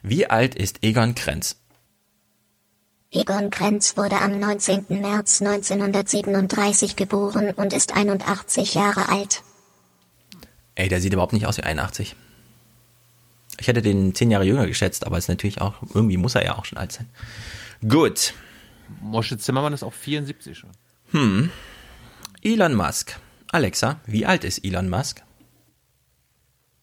wie 0.02 0.30
alt 0.30 0.56
ist 0.56 0.84
Egon 0.84 1.16
Krenz? 1.16 1.58
Egon 3.12 3.50
Krenz 3.50 3.96
wurde 3.96 4.20
am 4.22 4.40
19. 4.40 4.86
März 4.90 5.42
1937 5.42 6.96
geboren 6.96 7.52
und 7.52 7.74
ist 7.74 7.96
81 7.96 8.74
Jahre 8.74 9.10
alt. 9.10 9.44
Ey, 10.76 10.90
der 10.90 11.00
sieht 11.00 11.14
überhaupt 11.14 11.34
nicht 11.34 11.46
aus 11.46 11.58
wie 11.58 11.64
81. 11.64 12.16
Ich 13.60 13.68
hätte 13.68 13.84
den 13.84 14.16
zehn 14.16 14.32
Jahre 14.32 14.46
jünger 14.46 14.66
geschätzt, 14.66 15.06
aber 15.06 15.20
ist 15.20 15.30
natürlich 15.30 15.62
auch, 15.62 15.76
irgendwie 15.94 16.18
muss 16.18 16.34
er 16.34 16.44
ja 16.44 16.58
auch 16.58 16.66
schon 16.66 16.80
alt 16.80 16.92
sein. 16.92 17.08
Gut. 17.88 18.34
Mosche 19.02 19.38
Zimmermann 19.38 19.74
ist 19.74 19.84
auch 19.84 19.94
74 19.94 20.58
schon. 20.58 20.70
Hm. 21.12 21.50
Elon 22.42 22.76
Musk. 22.76 23.20
Alexa, 23.52 24.00
wie 24.06 24.26
alt 24.26 24.44
ist 24.44 24.64
Elon 24.66 24.90
Musk? 24.90 25.22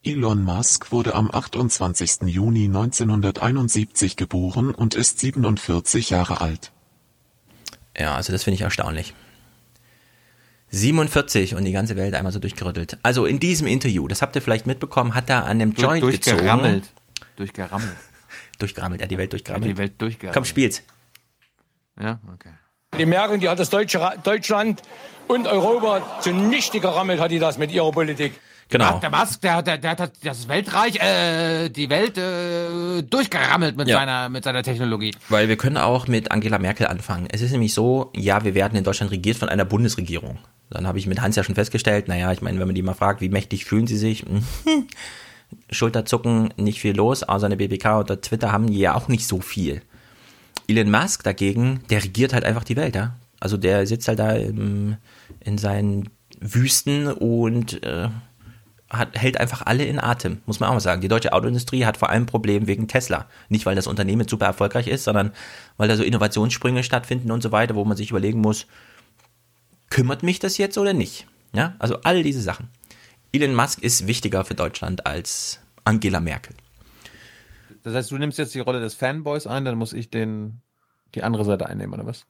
Elon 0.02 0.42
Musk 0.42 0.92
wurde 0.92 1.14
am 1.14 1.30
28. 1.30 2.22
Juni 2.26 2.64
1971 2.66 4.16
geboren 4.16 4.74
und 4.74 4.94
ist 4.94 5.18
47 5.18 6.10
Jahre 6.10 6.40
alt. 6.40 6.72
Ja, 7.98 8.14
also 8.14 8.32
das 8.32 8.44
finde 8.44 8.54
ich 8.54 8.62
erstaunlich. 8.62 9.14
47 10.70 11.54
und 11.56 11.64
die 11.64 11.72
ganze 11.72 11.96
Welt 11.96 12.14
einmal 12.14 12.32
so 12.32 12.38
durchgerüttelt. 12.38 12.98
Also 13.02 13.26
in 13.26 13.40
diesem 13.40 13.66
Interview, 13.66 14.06
das 14.08 14.22
habt 14.22 14.36
ihr 14.36 14.42
vielleicht 14.42 14.66
mitbekommen, 14.66 15.14
hat 15.14 15.28
er 15.28 15.44
an 15.46 15.58
dem 15.58 15.74
Durch- 15.74 15.82
Joint 15.86 16.02
durchgerammelt. 16.04 16.82
gezogen. 16.84 16.96
Durchgerammelt. 17.36 17.96
Durchgerammelt, 18.60 19.00
er 19.00 19.04
hat 19.04 19.10
die 19.10 19.18
Welt 19.18 19.32
durchgerammelt. 19.32 19.70
Die 19.72 19.78
Welt 19.78 20.00
durchgerammelt. 20.00 20.34
Komm, 20.34 20.44
spiel's. 20.44 20.82
Ja, 22.00 22.18
okay. 22.32 22.50
Die 22.98 23.06
Merkel, 23.06 23.38
die 23.38 23.48
hat 23.48 23.58
das 23.58 23.70
Deutsche, 23.70 24.00
Deutschland 24.24 24.82
und 25.28 25.46
Europa 25.46 26.20
zunichte 26.20 26.80
gerammelt, 26.80 27.20
hat 27.20 27.30
die 27.30 27.38
das 27.38 27.56
mit 27.58 27.70
ihrer 27.70 27.92
Politik. 27.92 28.32
Genau. 28.68 28.84
Ach, 28.84 29.00
der 29.00 29.10
Musk, 29.10 29.40
der, 29.40 29.62
der, 29.62 29.78
der 29.78 29.90
hat 29.98 30.12
das 30.22 30.46
Weltreich, 30.46 30.96
äh, 31.02 31.68
die 31.70 31.90
Welt 31.90 32.16
äh, 32.18 33.02
durchgerammelt 33.02 33.76
mit 33.76 33.88
Ja. 33.88 33.98
seiner 33.98 34.28
mit 34.28 34.44
seiner 34.44 34.62
Technologie. 34.62 35.12
Weil 35.28 35.48
wir 35.48 35.56
können 35.56 35.76
auch 35.76 36.06
mit 36.06 36.30
Angela 36.30 36.58
Merkel 36.60 36.86
anfangen. 36.86 37.26
Es 37.32 37.40
ist 37.42 37.50
nämlich 37.50 37.74
so, 37.74 38.12
ja, 38.14 38.44
wir 38.44 38.54
werden 38.54 38.76
in 38.78 38.84
Deutschland 38.84 39.10
regiert 39.10 39.38
von 39.38 39.48
einer 39.48 39.64
Bundesregierung. 39.64 40.38
Dann 40.70 40.86
habe 40.86 40.98
ich 41.00 41.08
mit 41.08 41.20
Hans 41.20 41.34
ja 41.34 41.42
schon 41.42 41.56
festgestellt, 41.56 42.06
naja, 42.06 42.30
ich 42.30 42.42
meine, 42.42 42.60
wenn 42.60 42.68
man 42.68 42.76
die 42.76 42.82
mal 42.82 42.94
fragt, 42.94 43.20
wie 43.20 43.28
mächtig 43.28 43.64
fühlen 43.64 43.88
sie 43.88 43.96
sich, 43.96 44.20
hm, 44.64 44.86
Schulterzucken, 45.70 46.52
nicht 46.56 46.80
viel 46.80 46.96
los, 46.96 47.22
außer 47.22 47.46
eine 47.46 47.56
BBK 47.56 48.00
oder 48.00 48.20
Twitter 48.20 48.52
haben 48.52 48.66
die 48.68 48.78
ja 48.78 48.94
auch 48.94 49.08
nicht 49.08 49.26
so 49.26 49.40
viel. 49.40 49.82
Elon 50.68 50.90
Musk 50.90 51.24
dagegen, 51.24 51.80
der 51.90 52.02
regiert 52.04 52.32
halt 52.32 52.44
einfach 52.44 52.64
die 52.64 52.76
Welt, 52.76 52.94
ja. 52.94 53.16
Also 53.40 53.56
der 53.56 53.86
sitzt 53.86 54.06
halt 54.08 54.18
da 54.18 54.32
im, 54.32 54.96
in 55.40 55.58
seinen 55.58 56.10
Wüsten 56.40 57.06
und 57.08 57.82
äh, 57.82 58.08
hat, 58.90 59.16
hält 59.16 59.38
einfach 59.38 59.62
alle 59.66 59.84
in 59.84 59.98
Atem, 59.98 60.42
muss 60.46 60.60
man 60.60 60.68
auch 60.68 60.74
mal 60.74 60.80
sagen. 60.80 61.00
Die 61.00 61.08
deutsche 61.08 61.32
Autoindustrie 61.32 61.84
hat 61.84 61.96
vor 61.96 62.10
allem 62.10 62.26
Probleme 62.26 62.66
wegen 62.66 62.88
Tesla. 62.88 63.26
Nicht, 63.48 63.64
weil 63.66 63.76
das 63.76 63.86
Unternehmen 63.86 64.28
super 64.28 64.46
erfolgreich 64.46 64.88
ist, 64.88 65.04
sondern 65.04 65.32
weil 65.76 65.88
da 65.88 65.96
so 65.96 66.02
Innovationssprünge 66.02 66.82
stattfinden 66.82 67.30
und 67.30 67.42
so 67.42 67.52
weiter, 67.52 67.76
wo 67.76 67.84
man 67.84 67.96
sich 67.96 68.10
überlegen 68.10 68.40
muss, 68.40 68.66
kümmert 69.88 70.22
mich 70.22 70.38
das 70.38 70.58
jetzt 70.58 70.76
oder 70.76 70.92
nicht? 70.92 71.26
Ja, 71.52 71.74
also 71.78 72.00
all 72.02 72.22
diese 72.22 72.42
Sachen. 72.42 72.68
Elon 73.32 73.54
Musk 73.54 73.82
ist 73.82 74.06
wichtiger 74.06 74.44
für 74.44 74.54
Deutschland 74.54 75.06
als 75.06 75.60
Angela 75.84 76.20
Merkel. 76.20 76.54
Das 77.82 77.94
heißt, 77.94 78.10
du 78.10 78.18
nimmst 78.18 78.38
jetzt 78.38 78.54
die 78.54 78.60
Rolle 78.60 78.80
des 78.80 78.94
Fanboys 78.94 79.46
ein, 79.46 79.64
dann 79.64 79.78
muss 79.78 79.92
ich 79.92 80.10
den, 80.10 80.60
die 81.14 81.22
andere 81.22 81.44
Seite 81.44 81.66
einnehmen, 81.66 81.94
oder 81.94 82.06
was? 82.06 82.26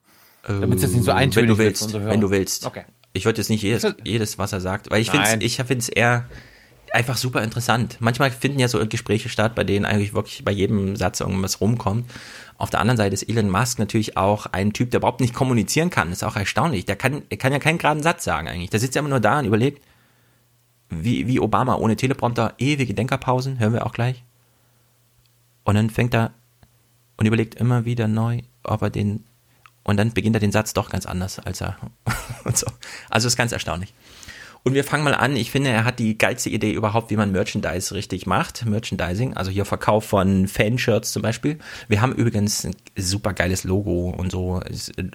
Damit 0.46 0.76
es 0.76 0.82
jetzt 0.82 0.94
nicht 0.94 1.04
so 1.04 1.12
eintönig 1.12 1.50
wenn 1.50 1.56
du 1.56 1.58
willst, 1.58 1.92
wenn 1.92 2.20
du 2.20 2.30
willst. 2.30 2.66
Okay. 2.66 2.84
Ich 3.12 3.24
würde 3.24 3.38
jetzt 3.38 3.50
nicht 3.50 3.62
jedes, 3.62 3.86
jedes, 4.04 4.38
was 4.38 4.52
er 4.52 4.60
sagt, 4.60 4.90
weil 4.90 5.02
ich 5.02 5.10
finde 5.10 5.44
ich 5.44 5.56
finde 5.56 5.78
es 5.78 5.88
eher 5.88 6.26
einfach 6.92 7.16
super 7.16 7.42
interessant. 7.42 7.96
Manchmal 8.00 8.30
finden 8.30 8.58
ja 8.58 8.68
so 8.68 8.84
Gespräche 8.86 9.28
statt, 9.28 9.54
bei 9.54 9.64
denen 9.64 9.84
eigentlich 9.84 10.14
wirklich 10.14 10.44
bei 10.44 10.52
jedem 10.52 10.96
Satz 10.96 11.20
irgendwas 11.20 11.60
rumkommt. 11.60 12.10
Auf 12.56 12.70
der 12.70 12.80
anderen 12.80 12.96
Seite 12.96 13.14
ist 13.14 13.28
Elon 13.28 13.50
Musk 13.50 13.78
natürlich 13.78 14.16
auch 14.16 14.46
ein 14.46 14.72
Typ, 14.72 14.90
der 14.90 14.98
überhaupt 14.98 15.20
nicht 15.20 15.34
kommunizieren 15.34 15.90
kann. 15.90 16.08
Das 16.08 16.18
ist 16.18 16.24
auch 16.24 16.36
erstaunlich. 16.36 16.84
Der 16.86 16.96
kann, 16.96 17.22
er 17.28 17.36
kann 17.36 17.52
ja 17.52 17.58
keinen 17.58 17.78
geraden 17.78 18.02
Satz 18.02 18.24
sagen 18.24 18.48
eigentlich. 18.48 18.70
Der 18.70 18.80
sitzt 18.80 18.94
ja 18.94 19.00
immer 19.00 19.08
nur 19.08 19.20
da 19.20 19.38
und 19.38 19.44
überlegt, 19.46 19.82
wie, 20.90 21.26
wie 21.26 21.40
Obama 21.40 21.76
ohne 21.76 21.96
Teleprompter, 21.96 22.54
ewige 22.58 22.94
Denkerpausen, 22.94 23.58
hören 23.58 23.72
wir 23.72 23.86
auch 23.86 23.92
gleich. 23.92 24.24
Und 25.64 25.76
dann 25.76 25.90
fängt 25.90 26.14
er 26.14 26.32
und 27.16 27.26
überlegt 27.26 27.54
immer 27.54 27.84
wieder 27.84 28.08
neu, 28.08 28.42
ob 28.64 28.82
er 28.82 28.90
den, 28.90 29.24
und 29.84 29.96
dann 29.96 30.12
beginnt 30.12 30.36
er 30.36 30.40
den 30.40 30.52
Satz 30.52 30.74
doch 30.74 30.90
ganz 30.90 31.06
anders, 31.06 31.38
als 31.38 31.60
er, 31.60 31.76
und 32.44 32.56
so. 32.56 32.66
Also 33.08 33.28
ist 33.28 33.36
ganz 33.36 33.52
erstaunlich. 33.52 33.94
Und 34.62 34.74
wir 34.74 34.84
fangen 34.84 35.04
mal 35.04 35.14
an. 35.14 35.36
Ich 35.36 35.50
finde, 35.50 35.70
er 35.70 35.84
hat 35.84 35.98
die 35.98 36.18
geilste 36.18 36.50
Idee 36.50 36.72
überhaupt, 36.72 37.10
wie 37.10 37.16
man 37.16 37.32
Merchandise 37.32 37.94
richtig 37.94 38.26
macht. 38.26 38.66
Merchandising, 38.66 39.34
also 39.34 39.50
hier 39.50 39.64
Verkauf 39.64 40.04
von 40.04 40.48
Fanshirts 40.48 41.12
zum 41.12 41.22
Beispiel. 41.22 41.58
Wir 41.88 42.02
haben 42.02 42.12
übrigens 42.12 42.66
ein 42.66 42.76
super 42.94 43.32
geiles 43.32 43.64
Logo 43.64 44.10
und 44.10 44.30
so. 44.30 44.60
Äh, 44.60 45.10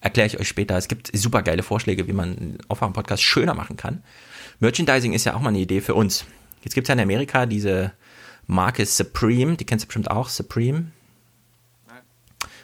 erkläre 0.00 0.28
ich 0.28 0.38
euch 0.38 0.46
später. 0.46 0.76
Es 0.76 0.86
gibt 0.86 1.10
super 1.12 1.42
geile 1.42 1.64
Vorschläge, 1.64 2.06
wie 2.06 2.12
man 2.12 2.58
Aufwachen-Podcast 2.68 3.22
schöner 3.22 3.54
machen 3.54 3.76
kann. 3.76 4.04
Merchandising 4.60 5.14
ist 5.14 5.24
ja 5.24 5.34
auch 5.34 5.40
mal 5.40 5.48
eine 5.48 5.58
Idee 5.58 5.80
für 5.80 5.94
uns. 5.94 6.26
Jetzt 6.62 6.74
gibt 6.74 6.84
es 6.84 6.88
ja 6.88 6.94
in 6.94 7.00
Amerika 7.00 7.46
diese 7.46 7.92
Marke 8.46 8.84
Supreme, 8.84 9.56
die 9.56 9.64
kennst 9.64 9.84
du 9.84 9.86
bestimmt 9.88 10.10
auch, 10.10 10.28
Supreme. 10.28 10.92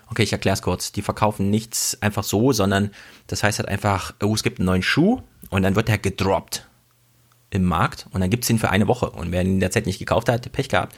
Okay, 0.09 0.23
ich 0.23 0.33
erkläre 0.33 0.55
es 0.55 0.63
kurz. 0.63 0.93
Die 0.93 1.03
verkaufen 1.03 1.51
nichts 1.51 2.01
einfach 2.01 2.23
so, 2.23 2.53
sondern 2.53 2.91
das 3.27 3.43
heißt 3.43 3.59
halt 3.59 3.69
einfach, 3.69 4.15
oh, 4.23 4.35
es 4.35 4.43
gibt 4.43 4.61
einen 4.61 4.67
neuen 4.67 4.83
Schuh 4.83 5.23
und 5.51 5.63
dann 5.63 5.75
wird 5.75 5.89
der 5.89 5.99
gedroppt 5.99 6.69
im 7.51 7.65
Markt 7.65 8.07
und 8.13 8.21
dann 8.21 8.31
gibt 8.31 8.45
es 8.45 8.51
ihn 8.51 8.59
für 8.59 8.71
eine 8.71 8.89
Woche. 8.89 9.11
Und 9.11 9.33
wer 9.33 9.41
ihn 9.41 9.55
in 9.55 9.61
der 9.61 9.71
Zeit 9.71 9.87
nicht 9.87 9.99
gekauft 9.99 10.29
hat, 10.29 10.51
Pech 10.53 10.69
gehabt. 10.69 10.95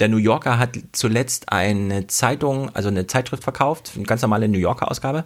Der 0.00 0.08
New 0.08 0.16
Yorker 0.16 0.58
hat 0.58 0.78
zuletzt 0.92 1.50
eine 1.50 2.08
Zeitung, 2.08 2.74
also 2.74 2.88
eine 2.88 3.06
Zeitschrift 3.06 3.44
verkauft, 3.44 3.92
eine 3.94 4.04
ganz 4.04 4.22
normale 4.22 4.48
New 4.48 4.58
Yorker 4.58 4.90
Ausgabe. 4.90 5.24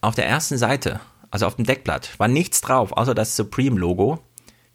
Auf 0.00 0.14
der 0.14 0.26
ersten 0.26 0.58
Seite, 0.58 1.00
also 1.32 1.46
auf 1.46 1.56
dem 1.56 1.64
Deckblatt, 1.64 2.18
war 2.18 2.28
nichts 2.28 2.60
drauf, 2.60 2.92
außer 2.92 3.14
das 3.14 3.34
Supreme-Logo. 3.36 4.20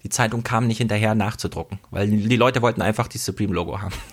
Die 0.03 0.09
Zeitung 0.09 0.43
kam 0.43 0.65
nicht 0.67 0.79
hinterher 0.79 1.13
nachzudrucken, 1.13 1.79
weil 1.91 2.09
die 2.09 2.35
Leute 2.35 2.61
wollten 2.63 2.81
einfach 2.81 3.07
das 3.07 3.23
Supreme-Logo 3.23 3.79
haben. 3.79 3.95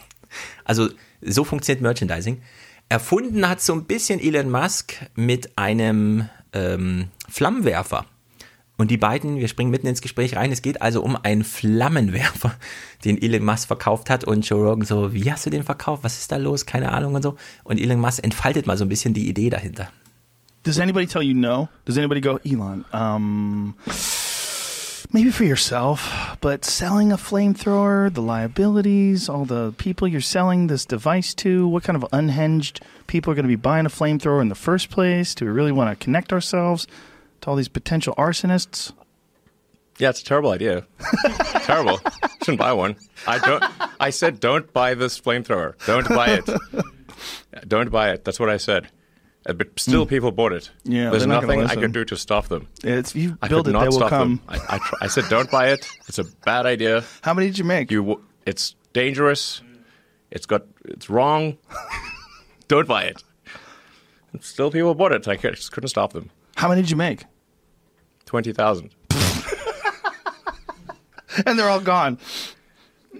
Also 0.64 0.88
so 1.20 1.44
funktioniert 1.44 1.80
Merchandising. 1.80 2.42
Erfunden 2.88 3.48
hat 3.48 3.60
so 3.60 3.72
ein 3.72 3.84
bisschen 3.84 4.18
Elon 4.18 4.50
Musk 4.50 4.94
mit 5.14 5.56
einem 5.56 6.28
ähm, 6.52 7.10
Flammenwerfer. 7.28 8.04
Und 8.76 8.90
die 8.90 8.96
beiden, 8.96 9.38
wir 9.38 9.46
springen 9.46 9.70
mitten 9.70 9.86
ins 9.86 10.00
Gespräch 10.00 10.34
rein, 10.34 10.50
es 10.50 10.60
geht 10.60 10.82
also 10.82 11.04
um 11.04 11.14
einen 11.14 11.44
Flammenwerfer, 11.44 12.56
den 13.04 13.22
Elon 13.22 13.44
Musk 13.44 13.68
verkauft 13.68 14.10
hat 14.10 14.24
und 14.24 14.44
Joe 14.48 14.68
Rogan 14.68 14.84
so, 14.84 15.12
wie 15.12 15.30
hast 15.30 15.46
du 15.46 15.50
den 15.50 15.62
verkauft, 15.62 16.02
was 16.02 16.18
ist 16.18 16.32
da 16.32 16.36
los, 16.36 16.66
keine 16.66 16.90
Ahnung 16.90 17.14
und 17.14 17.22
so. 17.22 17.36
Und 17.62 17.80
Elon 17.80 18.00
Musk 18.00 18.24
entfaltet 18.24 18.66
mal 18.66 18.76
so 18.76 18.84
ein 18.84 18.88
bisschen 18.88 19.14
die 19.14 19.28
Idee 19.28 19.50
dahinter. 19.50 19.88
Does 20.64 20.78
anybody 20.78 21.06
tell 21.06 21.22
you 21.22 21.34
no? 21.34 21.68
Does 21.84 21.98
anybody 21.98 22.22
go, 22.22 22.40
Elon, 22.44 22.86
um, 22.94 23.76
maybe 25.12 25.30
for 25.30 25.44
yourself, 25.44 26.38
but 26.40 26.64
selling 26.64 27.12
a 27.12 27.18
flamethrower, 27.18 28.12
the 28.12 28.22
liabilities, 28.22 29.28
all 29.28 29.44
the 29.44 29.72
people 29.76 30.08
you're 30.08 30.22
selling 30.22 30.68
this 30.68 30.86
device 30.86 31.34
to, 31.34 31.68
what 31.68 31.84
kind 31.84 32.02
of 32.02 32.08
unhinged 32.12 32.80
people 33.06 33.30
are 33.30 33.34
going 33.34 33.44
to 33.44 33.48
be 33.48 33.56
buying 33.56 33.84
a 33.84 33.90
flamethrower 33.90 34.40
in 34.40 34.48
the 34.48 34.54
first 34.54 34.88
place? 34.88 35.34
Do 35.34 35.44
we 35.44 35.50
really 35.50 35.70
want 35.70 35.90
to 35.90 36.02
connect 36.02 36.32
ourselves 36.32 36.86
to 37.42 37.50
all 37.50 37.56
these 37.56 37.68
potential 37.68 38.14
arsonists? 38.16 38.92
Yeah, 39.98 40.08
it's 40.08 40.22
a 40.22 40.24
terrible 40.24 40.50
idea. 40.50 40.86
terrible. 41.60 42.00
Shouldn't 42.42 42.58
buy 42.58 42.72
one. 42.72 42.96
I 43.26 43.38
don't. 43.38 43.62
I 44.00 44.10
said 44.10 44.40
don't 44.40 44.72
buy 44.72 44.94
this 44.94 45.20
flamethrower. 45.20 45.74
Don't 45.86 46.08
buy 46.08 46.40
it. 46.42 46.48
Don't 47.68 47.90
buy 47.90 48.10
it. 48.10 48.24
That's 48.24 48.40
what 48.40 48.50
I 48.50 48.56
said. 48.56 48.88
Uh, 49.46 49.52
but 49.52 49.78
still, 49.78 50.06
mm. 50.06 50.08
people 50.08 50.32
bought 50.32 50.52
it. 50.52 50.70
Yeah, 50.84 51.10
there's 51.10 51.26
nothing 51.26 51.62
I 51.62 51.74
could 51.74 51.92
do 51.92 52.04
to 52.06 52.16
stop 52.16 52.48
them. 52.48 52.68
It's 52.82 53.14
you 53.14 53.36
I 53.42 53.48
build 53.48 53.68
it, 53.68 53.72
they 53.72 53.88
will 53.88 54.08
come. 54.08 54.40
I, 54.48 54.58
I, 54.68 54.78
tr- 54.78 54.94
I, 55.02 55.06
said, 55.08 55.24
don't 55.28 55.50
buy 55.50 55.68
it. 55.68 55.86
It's 56.08 56.18
a 56.18 56.24
bad 56.24 56.64
idea. 56.64 57.04
How 57.20 57.34
many 57.34 57.48
did 57.48 57.58
you 57.58 57.64
make? 57.64 57.90
You, 57.90 58.22
it's 58.46 58.74
dangerous. 58.94 59.60
It's 60.30 60.46
got, 60.46 60.62
it's 60.86 61.10
wrong. 61.10 61.58
don't 62.68 62.88
buy 62.88 63.04
it. 63.04 63.22
And 64.32 64.42
still, 64.42 64.70
people 64.70 64.94
bought 64.94 65.12
it. 65.12 65.28
I 65.28 65.36
just 65.36 65.72
couldn't 65.72 65.88
stop 65.88 66.14
them. 66.14 66.30
How 66.56 66.68
many 66.68 66.80
did 66.80 66.90
you 66.90 66.96
make? 66.96 67.24
Twenty 68.24 68.52
thousand. 68.54 68.94
and 71.46 71.58
they're 71.58 71.68
all 71.68 71.80
gone. 71.80 72.18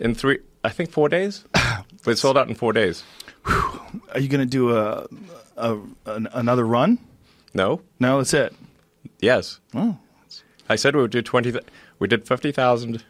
In 0.01 0.14
three, 0.14 0.38
I 0.64 0.70
think 0.70 0.90
four 0.90 1.10
days. 1.10 1.44
they 2.05 2.14
sold 2.14 2.38
out 2.38 2.48
in 2.48 2.55
four 2.55 2.72
days. 2.72 3.05
Are 3.46 4.20
you 4.20 4.28
going 4.28 4.40
to 4.40 4.46
do 4.46 4.76
a 4.76 5.06
a, 5.56 5.78
an, 6.06 6.28
another 6.32 6.64
run? 6.64 6.98
No. 7.52 7.81
No, 8.01 8.18
that's 8.18 8.35
it. 8.35 8.55
Yes. 9.20 9.60
Oh. 9.74 9.97
I 10.68 10.76
said 10.76 10.97
we 10.97 11.02
would 11.02 11.10
do 11.10 11.22
20, 11.22 11.59
we 11.98 12.09
did 12.09 12.26
50,000 12.26 13.05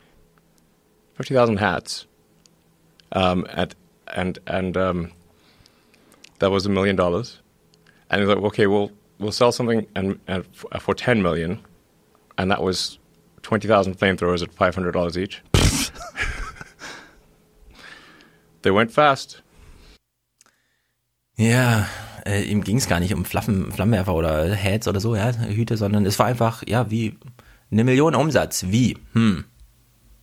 50, 1.14 1.56
hats. 1.56 2.06
Um, 3.12 3.46
at, 3.50 3.74
and, 4.08 4.38
and, 4.46 4.76
um, 4.76 5.12
that 6.40 6.50
was 6.50 6.66
a 6.66 6.68
million 6.68 6.96
dollars. 6.96 7.40
And 8.10 8.20
he 8.20 8.26
was 8.26 8.36
like, 8.36 8.44
okay, 8.46 8.66
we'll, 8.66 8.90
we'll 9.18 9.32
sell 9.32 9.52
something 9.52 9.86
and, 9.94 10.18
and 10.26 10.44
f- 10.52 10.82
for 10.82 10.94
10 10.94 11.22
million. 11.22 11.60
And 12.36 12.50
that 12.50 12.62
was 12.62 12.98
20,000 13.42 13.96
flamethrowers 13.96 14.42
at 14.42 14.54
$500 14.54 15.16
each. 15.16 15.42
they 18.62 18.70
went 18.70 18.90
fast. 18.90 19.40
Yeah. 21.36 21.88
Äh, 22.26 22.42
ihm 22.42 22.64
ging 22.64 22.78
es 22.78 22.88
gar 22.88 23.00
nicht 23.00 23.14
um 23.14 23.24
Flaffen, 23.24 23.70
Flammenwerfer 23.72 24.14
oder 24.14 24.54
Heads 24.54 24.88
oder 24.88 25.00
so, 25.00 25.14
ja, 25.14 25.32
Hüte, 25.32 25.76
sondern 25.76 26.06
es 26.06 26.18
war 26.18 26.26
einfach, 26.26 26.62
ja, 26.66 26.90
wie 26.90 27.18
eine 27.70 27.84
Million 27.84 28.14
Umsatz. 28.14 28.66
Wie? 28.68 28.96
Hm. 29.12 29.44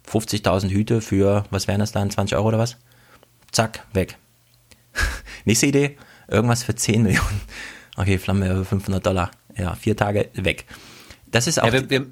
50.000 0.10 0.69
Hüte 0.69 1.02
für, 1.02 1.45
was 1.52 1.68
wären 1.68 1.80
das 1.80 1.91
dann, 1.91 2.10
20 2.10 2.36
Euro 2.36 2.48
oder 2.48 2.60
was? 2.60 2.78
Zack, 3.52 3.86
weg. 3.94 4.18
Nächste 5.45 5.68
Idee, 5.68 5.98
irgendwas 6.28 6.64
für 6.64 6.76
10 6.76 7.03
Millionen. 7.03 7.41
Okay, 7.98 8.18
Flammenwerfer 8.18 8.65
500 8.65 9.06
Dollar. 9.06 9.32
Ja, 9.57 9.76
vier 9.76 9.98
Tage 9.98 10.30
weg. 10.34 10.65
Das 11.30 11.48
ist 11.48 11.61
auch. 11.61 11.68
Ja, 11.68 11.73
wir, 11.73 11.90
wir, 11.90 12.06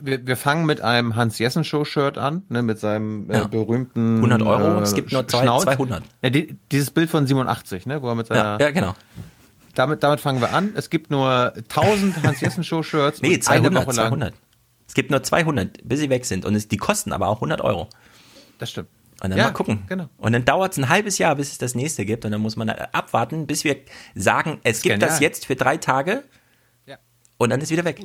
wir, 0.00 0.26
wir 0.26 0.36
fangen 0.36 0.66
mit 0.66 0.80
einem 0.80 1.14
Hans 1.14 1.38
Jessen 1.38 1.62
Show 1.62 1.84
Shirt 1.84 2.18
an, 2.18 2.42
ne, 2.48 2.62
mit 2.62 2.78
seinem 2.78 3.30
äh, 3.30 3.46
berühmten 3.46 4.16
100 4.16 4.42
Euro. 4.42 4.78
Äh, 4.78 4.82
es 4.82 4.94
gibt 4.94 5.12
nur 5.12 5.26
zwei, 5.28 5.44
200. 5.44 6.02
Ja, 6.22 6.30
die, 6.30 6.56
dieses 6.72 6.90
Bild 6.90 7.10
von 7.10 7.26
87, 7.26 7.86
ne, 7.86 8.00
wo 8.02 8.08
er 8.08 8.14
mit 8.14 8.26
seiner 8.28 8.58
ja, 8.58 8.66
ja 8.66 8.70
genau. 8.70 8.94
Damit, 9.76 10.02
damit 10.02 10.20
fangen 10.20 10.40
wir 10.40 10.52
an. 10.52 10.72
Es 10.74 10.88
gibt 10.88 11.10
nur 11.10 11.52
1000 11.54 12.22
Hans 12.22 12.40
Jessen 12.40 12.64
Show 12.64 12.82
Shirts. 12.82 13.20
nee, 13.20 13.38
200, 13.38 13.92
200. 13.92 14.34
Es 14.88 14.94
gibt 14.94 15.10
nur 15.10 15.22
200, 15.22 15.86
bis 15.86 16.00
sie 16.00 16.08
weg 16.08 16.24
sind. 16.24 16.44
Und 16.46 16.54
es, 16.54 16.66
die 16.68 16.78
kosten 16.78 17.12
aber 17.12 17.28
auch 17.28 17.36
100 17.36 17.60
Euro. 17.60 17.88
Das 18.58 18.70
stimmt. 18.70 18.88
Und 19.22 19.30
dann 19.30 19.38
ja, 19.38 19.44
mal 19.44 19.52
gucken. 19.52 19.84
Genau. 19.86 20.08
Und 20.16 20.32
dann 20.32 20.44
dauert 20.46 20.72
es 20.72 20.78
ein 20.78 20.88
halbes 20.88 21.18
Jahr, 21.18 21.36
bis 21.36 21.52
es 21.52 21.58
das 21.58 21.74
nächste 21.74 22.06
gibt. 22.06 22.24
Und 22.24 22.32
dann 22.32 22.40
muss 22.40 22.56
man 22.56 22.70
abwarten, 22.70 23.46
bis 23.46 23.64
wir 23.64 23.76
sagen, 24.14 24.60
es 24.62 24.80
gibt 24.80 24.94
Genial. 24.94 25.10
das 25.10 25.20
jetzt 25.20 25.44
für 25.44 25.56
drei 25.56 25.76
Tage. 25.76 26.24
Ja. 26.86 26.96
Und 27.36 27.50
dann 27.50 27.60
ist 27.60 27.70
wieder 27.70 27.84
weg. 27.84 28.00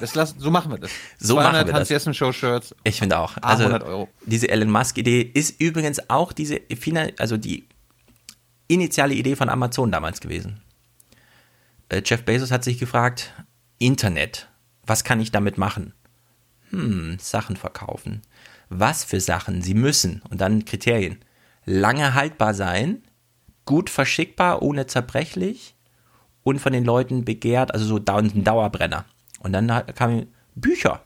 Das 0.00 0.14
lassen, 0.14 0.38
so 0.40 0.50
machen 0.50 0.70
wir 0.70 0.78
das. 0.78 0.90
So 1.18 1.36
machen 1.36 1.66
wir 1.66 1.72
Hans 1.72 1.88
Jessen 1.88 2.12
Show 2.12 2.32
Shirts. 2.32 2.74
Ich 2.84 2.98
finde 2.98 3.18
auch. 3.18 3.38
Also 3.40 3.64
100 3.64 3.82
Euro. 3.88 4.08
diese 4.26 4.48
Elon 4.50 4.70
Musk 4.70 4.98
Idee 4.98 5.22
ist 5.22 5.58
übrigens 5.58 6.10
auch 6.10 6.32
diese, 6.34 6.60
also 7.18 7.38
die 7.38 7.66
initiale 8.68 9.14
Idee 9.14 9.36
von 9.36 9.48
Amazon 9.48 9.90
damals 9.90 10.20
gewesen. 10.20 10.60
Äh, 11.88 12.02
Jeff 12.04 12.24
Bezos 12.24 12.50
hat 12.50 12.64
sich 12.64 12.78
gefragt, 12.78 13.32
Internet, 13.78 14.48
was 14.86 15.04
kann 15.04 15.20
ich 15.20 15.32
damit 15.32 15.58
machen? 15.58 15.94
Hm, 16.70 17.16
Sachen 17.20 17.56
verkaufen. 17.56 18.22
Was 18.68 19.04
für 19.04 19.20
Sachen? 19.20 19.62
Sie 19.62 19.74
müssen, 19.74 20.22
und 20.28 20.40
dann 20.40 20.64
Kriterien, 20.64 21.18
lange 21.64 22.14
haltbar 22.14 22.54
sein, 22.54 23.02
gut 23.64 23.90
verschickbar, 23.90 24.62
ohne 24.62 24.86
zerbrechlich 24.86 25.74
und 26.42 26.60
von 26.60 26.72
den 26.72 26.84
Leuten 26.84 27.24
begehrt, 27.24 27.72
also 27.72 27.86
so 27.86 28.02
ein 28.12 28.44
Dauerbrenner. 28.44 29.04
Und 29.40 29.52
dann 29.52 29.68
kamen 29.94 30.28
Bücher. 30.54 31.02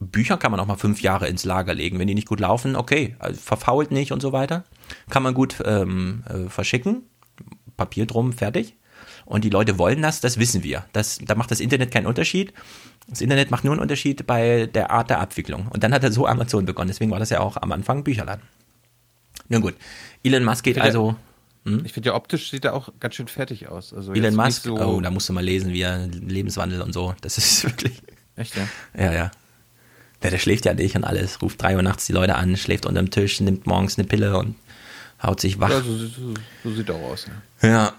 Bücher 0.00 0.36
kann 0.36 0.52
man 0.52 0.60
auch 0.60 0.66
mal 0.66 0.76
fünf 0.76 1.02
Jahre 1.02 1.28
ins 1.28 1.44
Lager 1.44 1.74
legen. 1.74 1.98
Wenn 1.98 2.06
die 2.06 2.14
nicht 2.14 2.28
gut 2.28 2.40
laufen, 2.40 2.76
okay, 2.76 3.16
also 3.18 3.40
verfault 3.40 3.90
nicht 3.90 4.12
und 4.12 4.22
so 4.22 4.32
weiter. 4.32 4.64
Kann 5.10 5.24
man 5.24 5.34
gut 5.34 5.56
ähm, 5.64 6.22
äh, 6.28 6.48
verschicken. 6.48 7.02
Papier 7.76 8.06
drum, 8.06 8.32
fertig. 8.32 8.76
Und 9.28 9.44
die 9.44 9.50
Leute 9.50 9.78
wollen 9.78 10.00
das, 10.00 10.22
das 10.22 10.38
wissen 10.38 10.62
wir. 10.62 10.86
Das, 10.94 11.18
da 11.22 11.34
macht 11.34 11.50
das 11.50 11.60
Internet 11.60 11.90
keinen 11.90 12.06
Unterschied. 12.06 12.54
Das 13.08 13.20
Internet 13.20 13.50
macht 13.50 13.62
nur 13.62 13.74
einen 13.74 13.82
Unterschied 13.82 14.26
bei 14.26 14.70
der 14.72 14.90
Art 14.90 15.10
der 15.10 15.20
Abwicklung. 15.20 15.68
Und 15.68 15.82
dann 15.82 15.92
hat 15.92 16.02
er 16.02 16.10
so 16.10 16.26
Amazon 16.26 16.64
begonnen. 16.64 16.88
Deswegen 16.88 17.10
war 17.10 17.18
das 17.18 17.28
ja 17.28 17.40
auch 17.40 17.58
am 17.58 17.70
Anfang 17.72 18.04
Bücherladen. 18.04 18.42
Nun 19.50 19.60
gut. 19.60 19.74
Elon 20.24 20.44
Musk 20.44 20.64
geht 20.64 20.80
also. 20.80 21.14
Hm? 21.66 21.82
Ich 21.84 21.92
finde 21.92 22.08
ja 22.08 22.14
optisch 22.14 22.50
sieht 22.50 22.64
er 22.64 22.72
auch 22.72 22.88
ganz 23.00 23.16
schön 23.16 23.28
fertig 23.28 23.68
aus. 23.68 23.92
Also 23.92 24.14
Elon 24.14 24.34
Musk, 24.34 24.62
so 24.62 24.78
oh, 24.78 25.00
da 25.02 25.10
musst 25.10 25.28
du 25.28 25.34
mal 25.34 25.44
lesen, 25.44 25.74
wie 25.74 25.82
er 25.82 26.06
Lebenswandel 26.06 26.80
und 26.80 26.94
so. 26.94 27.14
Das 27.20 27.36
ist 27.36 27.64
wirklich. 27.64 28.00
Echt, 28.34 28.56
ja? 28.56 28.66
Ja, 28.96 29.12
ja. 29.12 29.30
Der, 30.22 30.30
der 30.30 30.38
schläft 30.38 30.64
ja 30.64 30.72
nicht 30.72 30.96
und 30.96 31.04
alles, 31.04 31.42
ruft 31.42 31.60
drei 31.60 31.76
Uhr 31.76 31.82
nachts 31.82 32.06
die 32.06 32.14
Leute 32.14 32.34
an, 32.34 32.56
schläft 32.56 32.86
unterm 32.86 33.10
Tisch, 33.10 33.42
nimmt 33.42 33.66
morgens 33.66 33.98
eine 33.98 34.06
Pille 34.06 34.38
und 34.38 34.54
haut 35.22 35.40
sich 35.40 35.58
wach. 35.60 35.70
Ja, 35.70 35.80
so, 35.80 35.96
so, 35.96 36.34
so 36.64 36.70
sieht 36.70 36.88
er 36.88 36.94
auch 36.94 37.12
aus. 37.12 37.26
Ja. 37.62 37.68
ja, 37.68 37.92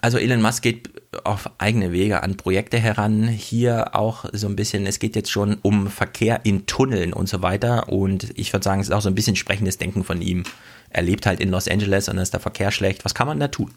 also 0.00 0.18
Elon 0.18 0.42
Musk 0.42 0.62
geht 0.62 0.90
auf 1.24 1.50
eigene 1.58 1.92
Wege 1.92 2.22
an 2.22 2.36
Projekte 2.36 2.78
heran. 2.78 3.28
Hier 3.28 3.94
auch 3.94 4.24
so 4.32 4.46
ein 4.46 4.56
bisschen, 4.56 4.86
es 4.86 4.98
geht 4.98 5.16
jetzt 5.16 5.30
schon 5.30 5.58
um 5.62 5.88
Verkehr 5.88 6.40
in 6.44 6.66
Tunneln 6.66 7.12
und 7.12 7.28
so 7.28 7.42
weiter. 7.42 7.88
Und 7.88 8.30
ich 8.38 8.52
würde 8.52 8.64
sagen, 8.64 8.80
es 8.80 8.88
ist 8.88 8.94
auch 8.94 9.02
so 9.02 9.08
ein 9.08 9.14
bisschen 9.14 9.36
sprechendes 9.36 9.78
Denken 9.78 10.04
von 10.04 10.22
ihm. 10.22 10.44
Er 10.90 11.02
lebt 11.02 11.26
halt 11.26 11.40
in 11.40 11.50
Los 11.50 11.68
Angeles 11.68 12.08
und 12.08 12.16
dann 12.16 12.22
ist 12.22 12.32
der 12.32 12.40
Verkehr 12.40 12.70
schlecht. 12.70 13.04
Was 13.04 13.14
kann 13.14 13.26
man 13.26 13.40
da 13.40 13.48
tun? 13.48 13.72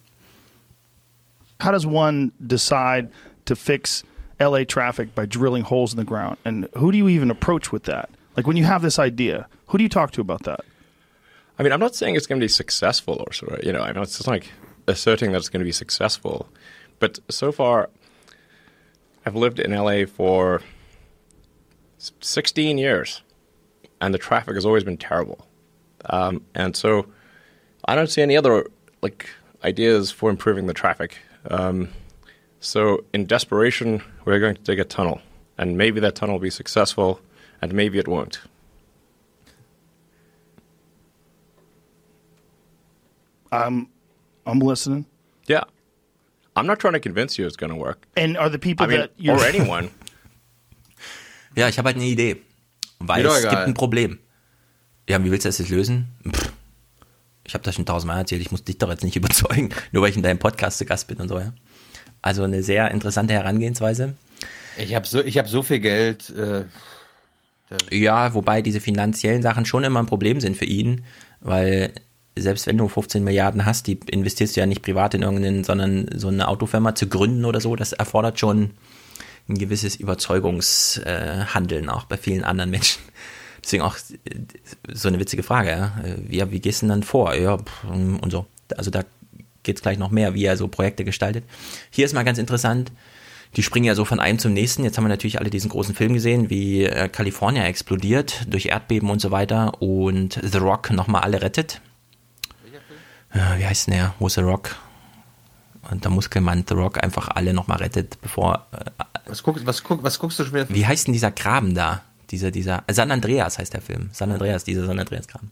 How 1.64 1.72
does 1.72 1.86
one 1.86 2.32
decide 2.40 3.10
to 3.46 3.56
fix 3.56 4.04
LA 4.40 4.66
traffic 4.66 5.16
by 5.16 5.26
drilling 5.26 5.64
holes 5.64 5.94
in 5.94 6.00
the 6.00 6.06
ground? 6.06 6.38
And 6.44 6.68
who 6.76 6.92
do 6.92 6.98
you 6.98 7.08
even 7.08 7.32
approach 7.32 7.72
with 7.72 7.84
that? 7.84 8.10
Like 8.36 8.46
when 8.46 8.58
you 8.58 8.66
have 8.66 8.82
this 8.82 9.00
idea, 9.00 9.48
who 9.68 9.78
do 9.78 9.84
you 9.84 9.90
talk 9.90 10.12
to 10.12 10.22
about 10.22 10.44
that? 10.44 10.66
I 11.58 11.64
mean, 11.64 11.72
I'm 11.72 11.80
not 11.80 11.96
saying 11.96 12.16
it's 12.16 12.28
going 12.28 12.40
to 12.40 12.44
be 12.44 12.50
successful 12.50 13.24
or 13.26 13.34
sort 13.34 13.60
of, 13.60 13.66
you 13.66 13.72
know, 13.72 13.82
I 13.82 13.92
know 13.92 14.02
it's 14.02 14.18
just 14.18 14.28
like 14.28 14.52
asserting 14.88 15.32
that 15.32 15.38
it's 15.38 15.50
going 15.50 15.62
to 15.62 15.66
be 15.66 15.72
successful. 15.72 16.50
But 17.00 17.20
so 17.30 17.52
far, 17.52 17.90
I've 19.26 19.36
lived 19.36 19.60
in 19.60 19.72
LA 19.72 20.06
for 20.06 20.62
16 21.98 22.78
years, 22.78 23.22
and 24.02 24.14
the 24.14 24.18
traffic 24.18 24.56
has 24.56 24.66
always 24.66 24.84
been 24.84 24.98
terrible. 24.98 25.48
Um, 26.10 26.44
and 26.54 26.76
so 26.76 27.08
I 27.86 27.96
don't 27.96 28.10
see 28.10 28.22
any 28.22 28.38
other 28.38 28.68
like 29.02 29.30
ideas 29.64 30.12
for 30.12 30.30
improving 30.30 30.68
the 30.68 30.74
traffic. 30.74 31.18
Um, 31.50 31.90
so 32.60 33.04
in 33.14 33.26
desperation, 33.26 34.04
we're 34.26 34.40
going 34.40 34.56
to 34.56 34.62
dig 34.62 34.80
a 34.80 34.86
tunnel, 34.86 35.22
and 35.58 35.78
maybe 35.78 36.00
that 36.02 36.16
tunnel 36.16 36.36
will 36.36 36.42
be 36.42 36.50
successful, 36.50 37.20
and 37.62 37.74
maybe 37.74 37.98
it 37.98 38.08
won't. 38.08 38.42
I'm 43.52 43.88
I'm 44.46 44.60
listening. 44.60 45.06
Yeah. 45.48 45.64
I'm 46.56 46.66
not 46.66 46.80
trying 46.80 46.94
to 46.94 47.00
convince 47.00 47.38
you 47.38 47.46
it's 47.48 47.58
going 47.58 47.72
to 47.72 47.78
work. 47.78 48.08
And 48.16 48.38
are 48.38 48.50
the 48.50 48.58
people 48.58 48.86
I 48.86 48.90
mean, 48.90 49.00
that 49.02 49.12
you're 49.18 49.38
or 49.38 49.46
anyone. 49.46 49.90
ja, 51.56 51.68
ich 51.68 51.78
habe 51.78 51.88
halt 51.88 51.98
eine 51.98 52.06
Idee. 52.06 52.38
Weil 53.00 53.24
Mir 53.24 53.30
es 53.30 53.42
gibt 53.42 53.54
ein 53.54 53.74
Problem. 53.74 54.20
Ja, 55.10 55.24
wie 55.24 55.32
willst 55.32 55.46
du 55.46 55.50
das 55.50 55.58
jetzt 55.60 55.70
lösen? 55.70 56.08
Pff. 56.28 56.52
Ich 57.48 57.54
habe 57.54 57.64
das 57.64 57.76
schon 57.76 57.86
tausendmal 57.86 58.20
erzählt, 58.20 58.42
ich 58.42 58.52
muss 58.52 58.64
dich 58.64 58.78
doch 58.78 58.90
jetzt 58.90 59.04
nicht 59.04 59.16
überzeugen, 59.22 59.70
nur 59.92 60.02
weil 60.02 60.10
ich 60.10 60.18
in 60.18 60.24
deinem 60.24 60.40
Podcast 60.40 60.78
zu 60.80 60.86
Gast 60.86 61.08
bin 61.08 61.18
und 61.18 61.28
so, 61.28 61.40
ja. 61.40 61.54
Also 62.22 62.44
eine 62.44 62.64
sehr 62.64 62.90
interessante 62.90 63.34
Herangehensweise. 63.34 64.16
Ich 64.78 64.96
habe 64.96 65.06
so, 65.06 65.24
ich 65.24 65.38
hab 65.38 65.48
so 65.48 65.62
viel 65.62 65.80
Geld. 65.80 66.30
Äh, 66.32 66.66
Ja, 67.92 68.34
wobei 68.34 68.62
diese 68.62 68.80
finanziellen 68.80 69.42
Sachen 69.42 69.66
schon 69.66 69.84
immer 69.84 70.00
ein 70.00 70.06
Problem 70.06 70.40
sind 70.40 70.58
für 70.58 70.66
ihn, 70.66 71.04
weil 71.42 71.94
selbst 72.38 72.68
wenn 72.68 72.78
du 72.78 72.88
15 72.88 73.24
Milliarden 73.24 73.66
hast, 73.66 73.88
die 73.88 74.00
investierst 74.08 74.56
du 74.56 74.60
ja 74.60 74.66
nicht 74.66 74.82
privat 74.82 75.14
in 75.14 75.22
irgendeinen, 75.22 75.64
sondern 75.64 76.10
so 76.16 76.28
eine 76.28 76.48
Autofirma 76.48 76.96
zu 76.96 77.08
gründen 77.08 77.46
oder 77.46 77.62
so, 77.62 77.76
das 77.76 77.94
erfordert 77.94 78.40
schon 78.40 78.72
ein 79.48 79.58
gewisses 79.58 79.96
Überzeugungshandeln 79.96 81.90
auch 81.90 82.06
bei 82.06 82.18
vielen 82.18 82.44
anderen 82.44 82.72
Menschen. 82.72 83.02
Deswegen 83.64 83.84
auch 83.84 83.96
äh, 83.98 84.40
so 84.92 85.08
eine 85.08 85.20
witzige 85.20 85.44
Frage, 85.44 85.70
ja. 85.70 85.98
Äh, 86.04 86.16
Wie, 86.28 86.52
wie 86.52 86.60
gehst 86.60 86.82
du 86.82 86.86
denn 86.86 86.90
dann 86.90 87.04
vor? 87.04 87.34
Ja, 87.36 87.58
pff, 87.58 87.84
und 87.86 88.32
so. 88.32 88.46
Also 88.76 88.92
da 88.92 89.04
geht's 89.64 89.82
gleich 89.82 89.98
noch 89.98 90.12
mehr, 90.12 90.34
wie 90.34 90.46
er 90.46 90.58
so 90.58 90.68
Projekte 90.68 91.04
gestaltet. 91.04 91.44
Hier 91.92 92.06
ist 92.06 92.14
mal 92.14 92.24
ganz 92.24 92.38
interessant, 92.38 92.92
die 93.56 93.64
springen 93.64 93.86
ja 93.86 93.96
so 93.96 94.06
von 94.06 94.20
einem 94.20 94.40
zum 94.40 94.54
nächsten. 94.54 94.84
Jetzt 94.84 94.98
haben 94.98 95.06
wir 95.06 95.10
natürlich 95.10 95.40
alle 95.40 95.50
diesen 95.50 95.70
großen 95.70 95.96
Film 95.96 96.14
gesehen, 96.14 96.50
wie 96.50 96.84
äh, 96.84 97.08
Kalifornien 97.08 97.66
explodiert 97.66 98.46
durch 98.50 98.68
Erdbeben 98.68 99.10
und 99.10 99.22
so 99.22 99.32
weiter 99.32 99.82
und 99.82 100.40
The 100.42 100.58
Rock 100.58 100.92
nochmal 100.92 101.22
alle 101.22 101.42
rettet. 101.42 101.82
Äh, 103.32 103.60
wie 103.60 103.66
heißt 103.66 103.88
denn 103.88 103.96
der? 103.96 104.16
Wo 104.20 104.28
ist 104.28 104.36
The 104.36 104.42
Rock? 104.42 104.76
Und 105.92 106.04
der 106.04 106.12
Muskelmann 106.12 106.66
The 106.68 106.74
Rock 106.74 107.04
einfach 107.04 107.30
alle 107.30 107.54
nochmal 107.54 107.78
rettet, 107.78 108.20
bevor. 108.22 108.68
Äh, 108.72 108.92
was, 109.28 109.44
guck, 109.44 109.66
was, 109.66 109.84
guck, 109.84 110.04
was 110.04 110.20
guckst 110.20 110.40
du 110.40 110.46
schon 110.46 110.54
wieder? 110.54 110.70
wie 110.70 110.86
heißt 110.86 111.08
denn 111.08 111.14
dieser 111.14 111.32
Graben 111.32 111.76
da? 111.76 112.02
Dieser, 112.32 112.52
dieser. 112.52 112.84
äh, 112.88 112.94
San 112.94 113.12
Andreas 113.12 113.60
heißt 113.60 113.74
der 113.74 113.82
Film. 113.82 114.10
San 114.12 114.32
Andreas, 114.32 114.64
dieser 114.64 114.86
San 114.86 115.00
Andreas 115.00 115.28
Graben. 115.28 115.52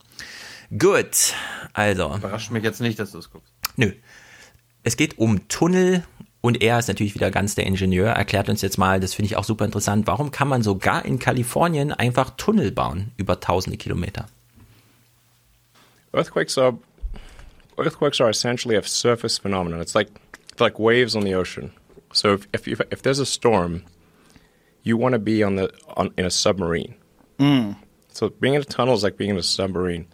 Gut, 0.77 1.33
also. 1.73 2.15
Überrascht 2.15 2.51
mich 2.51 2.63
jetzt 2.63 2.81
nicht, 2.81 2.97
dass 2.97 3.11
du 3.11 3.19
es 3.19 3.29
guckst. 3.29 3.53
Nö. 3.75 3.91
Es 4.83 4.97
geht 4.97 5.19
um 5.19 5.47
Tunnel 5.47 6.03
und 6.41 6.61
er 6.61 6.79
ist 6.79 6.87
natürlich 6.87 7.15
wieder 7.15 7.31
ganz 7.31 7.55
der 7.55 7.65
Ingenieur. 7.65 8.09
Erklärt 8.09 8.49
uns 8.49 8.61
jetzt 8.61 8.77
mal, 8.77 8.99
das 8.99 9.13
finde 9.13 9.27
ich 9.27 9.37
auch 9.37 9.43
super 9.43 9.65
interessant, 9.65 10.07
warum 10.07 10.31
kann 10.31 10.47
man 10.47 10.63
sogar 10.63 11.05
in 11.05 11.19
Kalifornien 11.19 11.93
einfach 11.93 12.31
Tunnel 12.31 12.71
bauen 12.71 13.11
über 13.17 13.39
tausende 13.39 13.77
Kilometer? 13.77 14.25
Earthquakes 16.11 16.57
are 16.57 16.77
earthquakes 17.77 18.19
are 18.19 18.29
essentially 18.29 18.75
a 18.75 18.83
surface 18.83 19.37
phenomenon. 19.37 19.81
It's 19.81 19.95
like 19.95 20.09
it's 20.51 20.61
like 20.61 20.79
waves 20.79 21.15
on 21.15 21.23
the 21.23 21.33
ocean. 21.33 21.71
So 22.13 22.33
if 22.33 22.47
if, 22.53 22.67
if, 22.67 22.81
if 22.91 23.01
there's 23.01 23.19
a 23.19 23.25
storm, 23.25 23.83
you 24.83 24.97
want 24.97 25.13
to 25.13 25.19
be 25.19 25.43
on 25.43 25.55
the 25.55 25.73
on 25.95 26.13
in 26.17 26.25
a 26.25 26.31
submarine. 26.31 26.95
Mm. 27.39 27.75
So 28.09 28.29
being 28.29 28.53
in 28.53 28.61
a 28.61 28.65
tunnel 28.65 28.93
is 28.93 29.03
like 29.03 29.17
being 29.17 29.31
in 29.31 29.37
a 29.37 29.43
submarine. 29.43 30.07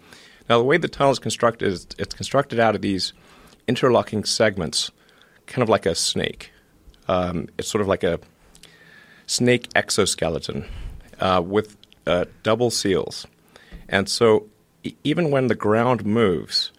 Now 0.49 0.57
the 0.57 0.64
way 0.64 0.77
the 0.77 0.88
tunnel 0.88 1.11
is 1.11 1.19
constructed 1.19 1.68
is 1.68 1.88
it's 1.98 2.15
constructed 2.15 2.60
out 2.60 2.76
of 2.76 2.81
these 2.81 3.14
interlocking 3.68 4.23
segments, 4.23 4.91
kind 5.45 5.61
of 5.61 5.69
like 5.69 5.86
a 5.86 5.95
snake. 5.95 6.52
Um, 7.07 7.48
it's 7.57 7.68
sort 7.68 7.81
of 7.81 7.88
like 7.88 8.03
a 8.03 8.19
snake 9.26 9.68
exoskeleton 9.76 10.65
uh, 11.19 11.41
with 11.45 11.76
uh, 12.07 12.26
double 12.44 12.72
seals, 12.72 13.27
and 13.90 14.07
so 14.07 14.48
e- 14.84 14.95
even 15.03 15.31
when 15.31 15.48
the 15.48 15.56
ground 15.56 16.06
moves, 16.06 16.72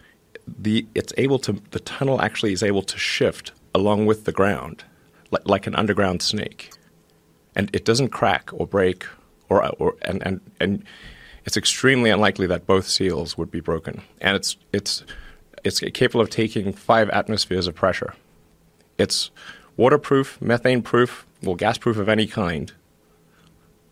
the 0.59 0.87
it's 0.95 1.13
able 1.17 1.39
to 1.41 1.53
the 1.71 1.81
tunnel 1.81 2.21
actually 2.21 2.53
is 2.53 2.63
able 2.63 2.83
to 2.83 2.99
shift 2.99 3.53
along 3.75 4.07
with 4.07 4.25
the 4.25 4.33
ground, 4.33 4.85
like, 5.31 5.49
like 5.49 5.67
an 5.67 5.75
underground 5.75 6.23
snake, 6.23 6.71
and 7.55 7.71
it 7.73 7.85
doesn't 7.85 8.09
crack 8.09 8.51
or 8.53 8.67
break 8.67 9.07
or 9.49 9.67
or 9.79 9.97
and 10.03 10.23
and 10.27 10.41
and 10.61 10.85
it's 11.45 11.57
extremely 11.57 12.11
unlikely 12.11 12.47
that 12.47 12.67
both 12.67 12.87
seals 12.87 13.37
would 13.39 13.51
be 13.51 13.61
broken, 13.61 14.03
and 14.21 14.37
it's 14.37 14.57
it's 14.73 15.05
it's 15.65 15.81
capable 15.81 16.21
of 16.21 16.31
taking 16.31 16.73
five 16.73 17.11
atmospheres 17.11 17.67
of 17.67 17.75
pressure. 17.75 18.15
It's 18.99 19.31
waterproof, 19.77 20.41
methane 20.41 20.83
proof, 20.83 21.27
well, 21.43 21.55
gas 21.55 21.79
proof 21.79 21.97
of 21.97 22.09
any 22.09 22.27
kind, 22.27 22.73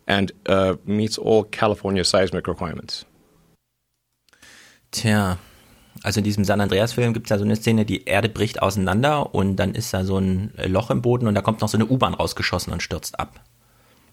and 0.07 0.33
uh, 0.47 0.77
meets 0.85 1.19
all 1.19 1.45
California 1.45 2.05
seismic 2.05 2.47
requirements. 2.47 3.05
Tja, 4.93 5.39
also 6.03 6.21
in 6.21 6.25
diesem 6.25 6.45
San 6.45 6.61
Andreas-Film 6.61 7.13
gibt 7.13 7.27
es 7.27 7.29
da 7.29 7.39
so 7.39 7.45
eine 7.45 7.57
Szene, 7.57 7.85
die 7.85 8.05
Erde 8.05 8.29
bricht 8.29 8.63
auseinander 8.63 9.35
und 9.35 9.57
dann 9.57 9.75
ist 9.75 9.93
da 9.93 10.05
so 10.05 10.19
ein 10.19 10.53
Loch 10.67 10.91
im 10.91 11.03
Boden 11.03 11.27
und 11.27 11.35
da 11.35 11.43
kommt 11.43 11.61
noch 11.61 11.69
so 11.69 11.77
eine 11.77 11.87
U-Bahn 11.87 12.15
rausgeschossen 12.15 12.73
und 12.73 12.83
stürzt 12.83 13.19
ab. 13.19 13.41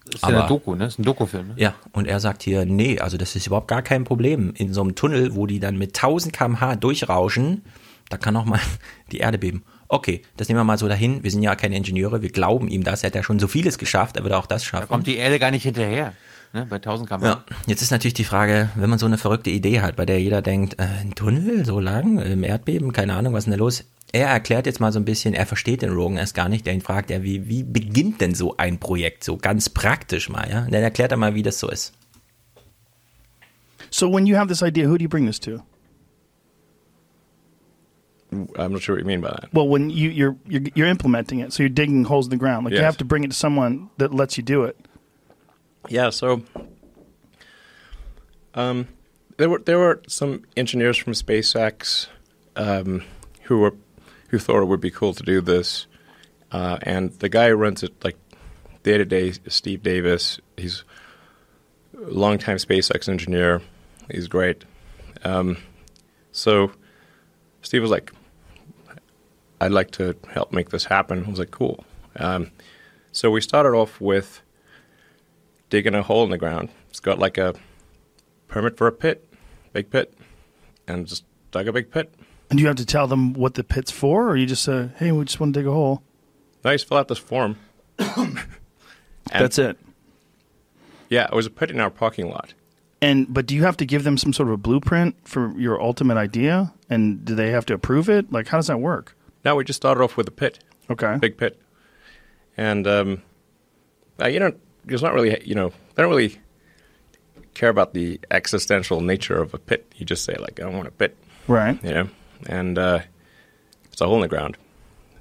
Das 0.05 0.15
ist 0.15 0.21
ja 0.21 0.39
eine 0.39 0.47
Doku, 0.47 0.73
ne? 0.75 0.85
Das 0.85 0.93
ist 0.93 0.99
ein 0.99 1.03
Dokufilm. 1.03 1.47
Ne? 1.49 1.53
Ja, 1.57 1.73
und 1.91 2.07
er 2.07 2.19
sagt 2.19 2.43
hier, 2.43 2.65
nee, 2.65 2.99
also 2.99 3.17
das 3.17 3.35
ist 3.35 3.47
überhaupt 3.47 3.67
gar 3.67 3.81
kein 3.81 4.03
Problem. 4.03 4.53
In 4.55 4.71
so 4.71 4.81
einem 4.81 4.95
Tunnel, 4.95 5.35
wo 5.35 5.47
die 5.47 5.59
dann 5.59 5.77
mit 5.77 5.95
1000 5.95 6.31
km/h 6.31 6.75
durchrauschen, 6.75 7.63
da 8.09 8.17
kann 8.17 8.35
auch 8.37 8.45
mal 8.45 8.59
die 9.11 9.17
Erde 9.17 9.37
beben. 9.37 9.63
Okay, 9.87 10.21
das 10.37 10.47
nehmen 10.47 10.59
wir 10.59 10.63
mal 10.63 10.77
so 10.77 10.87
dahin. 10.87 11.23
Wir 11.23 11.31
sind 11.31 11.43
ja 11.43 11.55
keine 11.55 11.77
Ingenieure, 11.77 12.21
wir 12.21 12.29
glauben 12.29 12.67
ihm 12.67 12.83
das. 12.83 13.03
Er 13.03 13.07
hat 13.07 13.15
ja 13.15 13.23
schon 13.23 13.39
so 13.39 13.47
vieles 13.47 13.77
geschafft, 13.77 14.17
er 14.17 14.23
wird 14.23 14.33
auch 14.33 14.47
das 14.47 14.63
schaffen. 14.63 14.87
Da 14.87 14.87
kommt 14.87 15.07
die 15.07 15.17
Erde 15.17 15.39
gar 15.39 15.51
nicht 15.51 15.63
hinterher. 15.63 16.13
Ne? 16.55 16.65
Bei 16.69 16.77
1000 16.77 17.09
km. 17.09 17.23
Ja, 17.25 17.43
jetzt 17.67 17.81
ist 17.81 17.91
natürlich 17.91 18.13
die 18.13 18.23
Frage, 18.23 18.69
wenn 18.75 18.89
man 18.89 18.97
so 18.97 19.05
eine 19.05 19.17
verrückte 19.17 19.49
Idee 19.49 19.81
hat, 19.81 19.97
bei 19.97 20.05
der 20.05 20.21
jeder 20.21 20.41
denkt, 20.41 20.79
äh, 20.79 20.83
ein 21.01 21.13
Tunnel 21.13 21.65
so 21.65 21.81
lang 21.81 22.17
im 22.19 22.43
Erdbeben, 22.45 22.93
keine 22.93 23.13
Ahnung, 23.15 23.33
was 23.33 23.39
ist 23.39 23.45
denn 23.47 23.51
da 23.51 23.57
los? 23.57 23.83
Er 24.13 24.27
erklärt 24.29 24.65
jetzt 24.65 24.79
mal 24.79 24.93
so 24.93 24.99
ein 24.99 25.03
bisschen, 25.03 25.33
er 25.33 25.45
versteht 25.45 25.81
den 25.81 25.91
Rogan 25.91 26.15
erst 26.17 26.33
gar 26.33 26.47
nicht, 26.47 26.65
der 26.65 26.73
ihn 26.73 26.79
fragt, 26.79 27.09
ja, 27.09 27.21
wie, 27.23 27.49
wie 27.49 27.63
beginnt 27.63 28.21
denn 28.21 28.33
so 28.33 28.55
ein 28.55 28.79
Projekt, 28.79 29.25
so 29.25 29.35
ganz 29.35 29.67
praktisch 29.67 30.29
mal, 30.29 30.49
ja? 30.49 30.63
Und 30.63 30.73
dann 30.73 30.81
erklärt 30.81 31.11
er 31.11 31.17
mal, 31.17 31.35
wie 31.35 31.43
das 31.43 31.59
so 31.59 31.69
ist. 31.69 31.91
So 33.89 34.09
when 34.09 34.25
you 34.25 34.37
have 34.37 34.47
this 34.47 34.61
idea, 34.61 34.87
who 34.87 34.97
do 34.97 35.03
you 35.03 35.09
bring 35.09 35.25
this 35.25 35.39
to? 35.41 35.59
I'm 38.31 38.71
not 38.71 38.81
sure 38.81 38.95
what 38.95 39.01
you 39.01 39.05
mean 39.07 39.19
by 39.19 39.29
that. 39.29 39.49
Well, 39.53 39.67
when 39.69 39.89
you, 39.89 40.09
you're, 40.09 40.35
you're 40.47 40.63
you're 40.73 40.89
implementing 40.89 41.39
it, 41.41 41.51
so 41.51 41.63
you're 41.63 41.69
digging 41.73 42.05
holes 42.05 42.25
in 42.27 42.31
the 42.31 42.37
ground. 42.37 42.63
Like 42.65 42.71
you 42.73 42.79
Yes. 42.79 42.85
have 42.85 42.97
to 42.97 43.05
bring 43.05 43.23
it 43.25 43.31
to 43.31 43.35
someone 43.37 43.89
that 43.97 44.13
lets 44.13 44.37
you 44.37 44.43
do 44.43 44.63
it. 44.63 44.75
Yeah, 45.89 46.09
so 46.09 46.43
um, 48.53 48.87
there 49.37 49.49
were 49.49 49.59
there 49.59 49.77
were 49.77 50.01
some 50.07 50.43
engineers 50.57 50.97
from 50.97 51.13
SpaceX 51.13 52.07
um, 52.55 53.03
who 53.43 53.59
were 53.59 53.75
who 54.29 54.39
thought 54.39 54.61
it 54.61 54.65
would 54.65 54.81
be 54.81 54.91
cool 54.91 55.13
to 55.13 55.23
do 55.23 55.41
this, 55.41 55.87
Uh, 56.51 56.77
and 56.83 57.11
the 57.19 57.29
guy 57.29 57.49
who 57.49 57.55
runs 57.55 57.83
it 57.83 57.93
like 58.03 58.17
day 58.83 58.97
to 58.97 59.05
day, 59.05 59.33
Steve 59.47 59.83
Davis. 59.83 60.39
He's 60.57 60.83
a 61.97 62.09
longtime 62.11 62.57
SpaceX 62.57 63.09
engineer. 63.09 63.61
He's 64.09 64.27
great. 64.27 64.63
Um, 65.23 65.57
so 66.31 66.71
Steve 67.61 67.81
was 67.81 67.91
like, 67.91 68.11
I'd 69.59 69.71
like 69.71 69.91
to 69.91 70.15
help 70.33 70.53
make 70.53 70.69
this 70.69 70.85
happen. 70.85 71.25
I 71.25 71.29
was 71.29 71.39
like, 71.39 71.51
cool. 71.51 71.83
Um, 72.15 72.51
so 73.11 73.31
we 73.31 73.41
started 73.41 73.69
off 73.75 73.99
with 73.99 74.41
digging 75.69 75.95
a 75.95 76.03
hole 76.03 76.23
in 76.23 76.29
the 76.29 76.37
ground. 76.37 76.69
It's 76.89 76.99
got 76.99 77.19
like 77.19 77.37
a 77.37 77.55
permit 78.47 78.77
for 78.77 78.87
a 78.87 78.91
pit, 78.91 79.27
big 79.73 79.89
pit, 79.89 80.13
and 80.87 81.07
just 81.07 81.23
dug 81.51 81.67
a 81.67 81.73
big 81.73 81.91
pit. 81.91 82.13
And 82.49 82.59
you 82.59 82.67
have 82.67 82.75
to 82.75 82.85
tell 82.85 83.07
them 83.07 83.33
what 83.33 83.55
the 83.55 83.63
pit's 83.63 83.91
for, 83.91 84.29
or 84.29 84.35
you 84.35 84.45
just 84.45 84.63
say, 84.63 84.89
"Hey, 84.97 85.11
we 85.11 85.25
just 85.25 85.39
want 85.39 85.53
to 85.53 85.59
dig 85.59 85.67
a 85.67 85.71
hole"? 85.71 86.03
Nice, 86.63 86.83
fill 86.83 86.97
out 86.97 87.07
this 87.07 87.17
form. 87.17 87.57
That's 89.31 89.57
it. 89.57 89.77
Yeah, 91.09 91.25
it 91.25 91.33
was 91.33 91.45
a 91.45 91.49
pit 91.49 91.71
in 91.71 91.79
our 91.79 91.89
parking 91.89 92.29
lot. 92.29 92.53
And 93.01 93.31
but 93.33 93.45
do 93.45 93.55
you 93.55 93.63
have 93.63 93.77
to 93.77 93.85
give 93.85 94.03
them 94.03 94.17
some 94.17 94.33
sort 94.33 94.49
of 94.49 94.53
a 94.53 94.57
blueprint 94.57 95.15
for 95.27 95.53
your 95.57 95.81
ultimate 95.81 96.17
idea? 96.17 96.73
And 96.89 97.25
do 97.25 97.35
they 97.35 97.49
have 97.51 97.65
to 97.67 97.73
approve 97.73 98.09
it? 98.09 98.31
Like, 98.31 98.47
how 98.47 98.57
does 98.57 98.67
that 98.67 98.79
work? 98.79 99.15
No, 99.43 99.55
we 99.55 99.63
just 99.63 99.77
started 99.77 100.03
off 100.03 100.17
with 100.17 100.27
a 100.27 100.31
pit. 100.31 100.59
Okay. 100.89 101.17
Big 101.19 101.37
pit. 101.37 101.59
And, 102.57 102.87
um, 102.87 103.21
uh, 104.19 104.27
you 104.27 104.39
know, 104.39 104.53
it's 104.87 105.01
not 105.01 105.13
really, 105.13 105.41
you 105.45 105.55
know, 105.55 105.69
they 105.95 106.03
don't 106.03 106.09
really 106.11 106.37
care 107.53 107.69
about 107.69 107.93
the 107.93 108.19
existential 108.31 109.01
nature 109.01 109.41
of 109.41 109.53
a 109.53 109.57
pit. 109.57 109.85
You 109.95 110.05
just 110.05 110.23
say, 110.25 110.35
like, 110.39 110.59
I 110.59 110.65
want 110.67 110.87
a 110.87 110.91
pit. 110.91 111.15
Right. 111.47 111.81
You 111.83 111.93
know? 111.93 112.09
And 112.47 112.77
uh, 112.77 112.99
it's 113.91 114.01
a 114.01 114.05
hole 114.05 114.15
in 114.15 114.21
the 114.21 114.27
ground. 114.27 114.57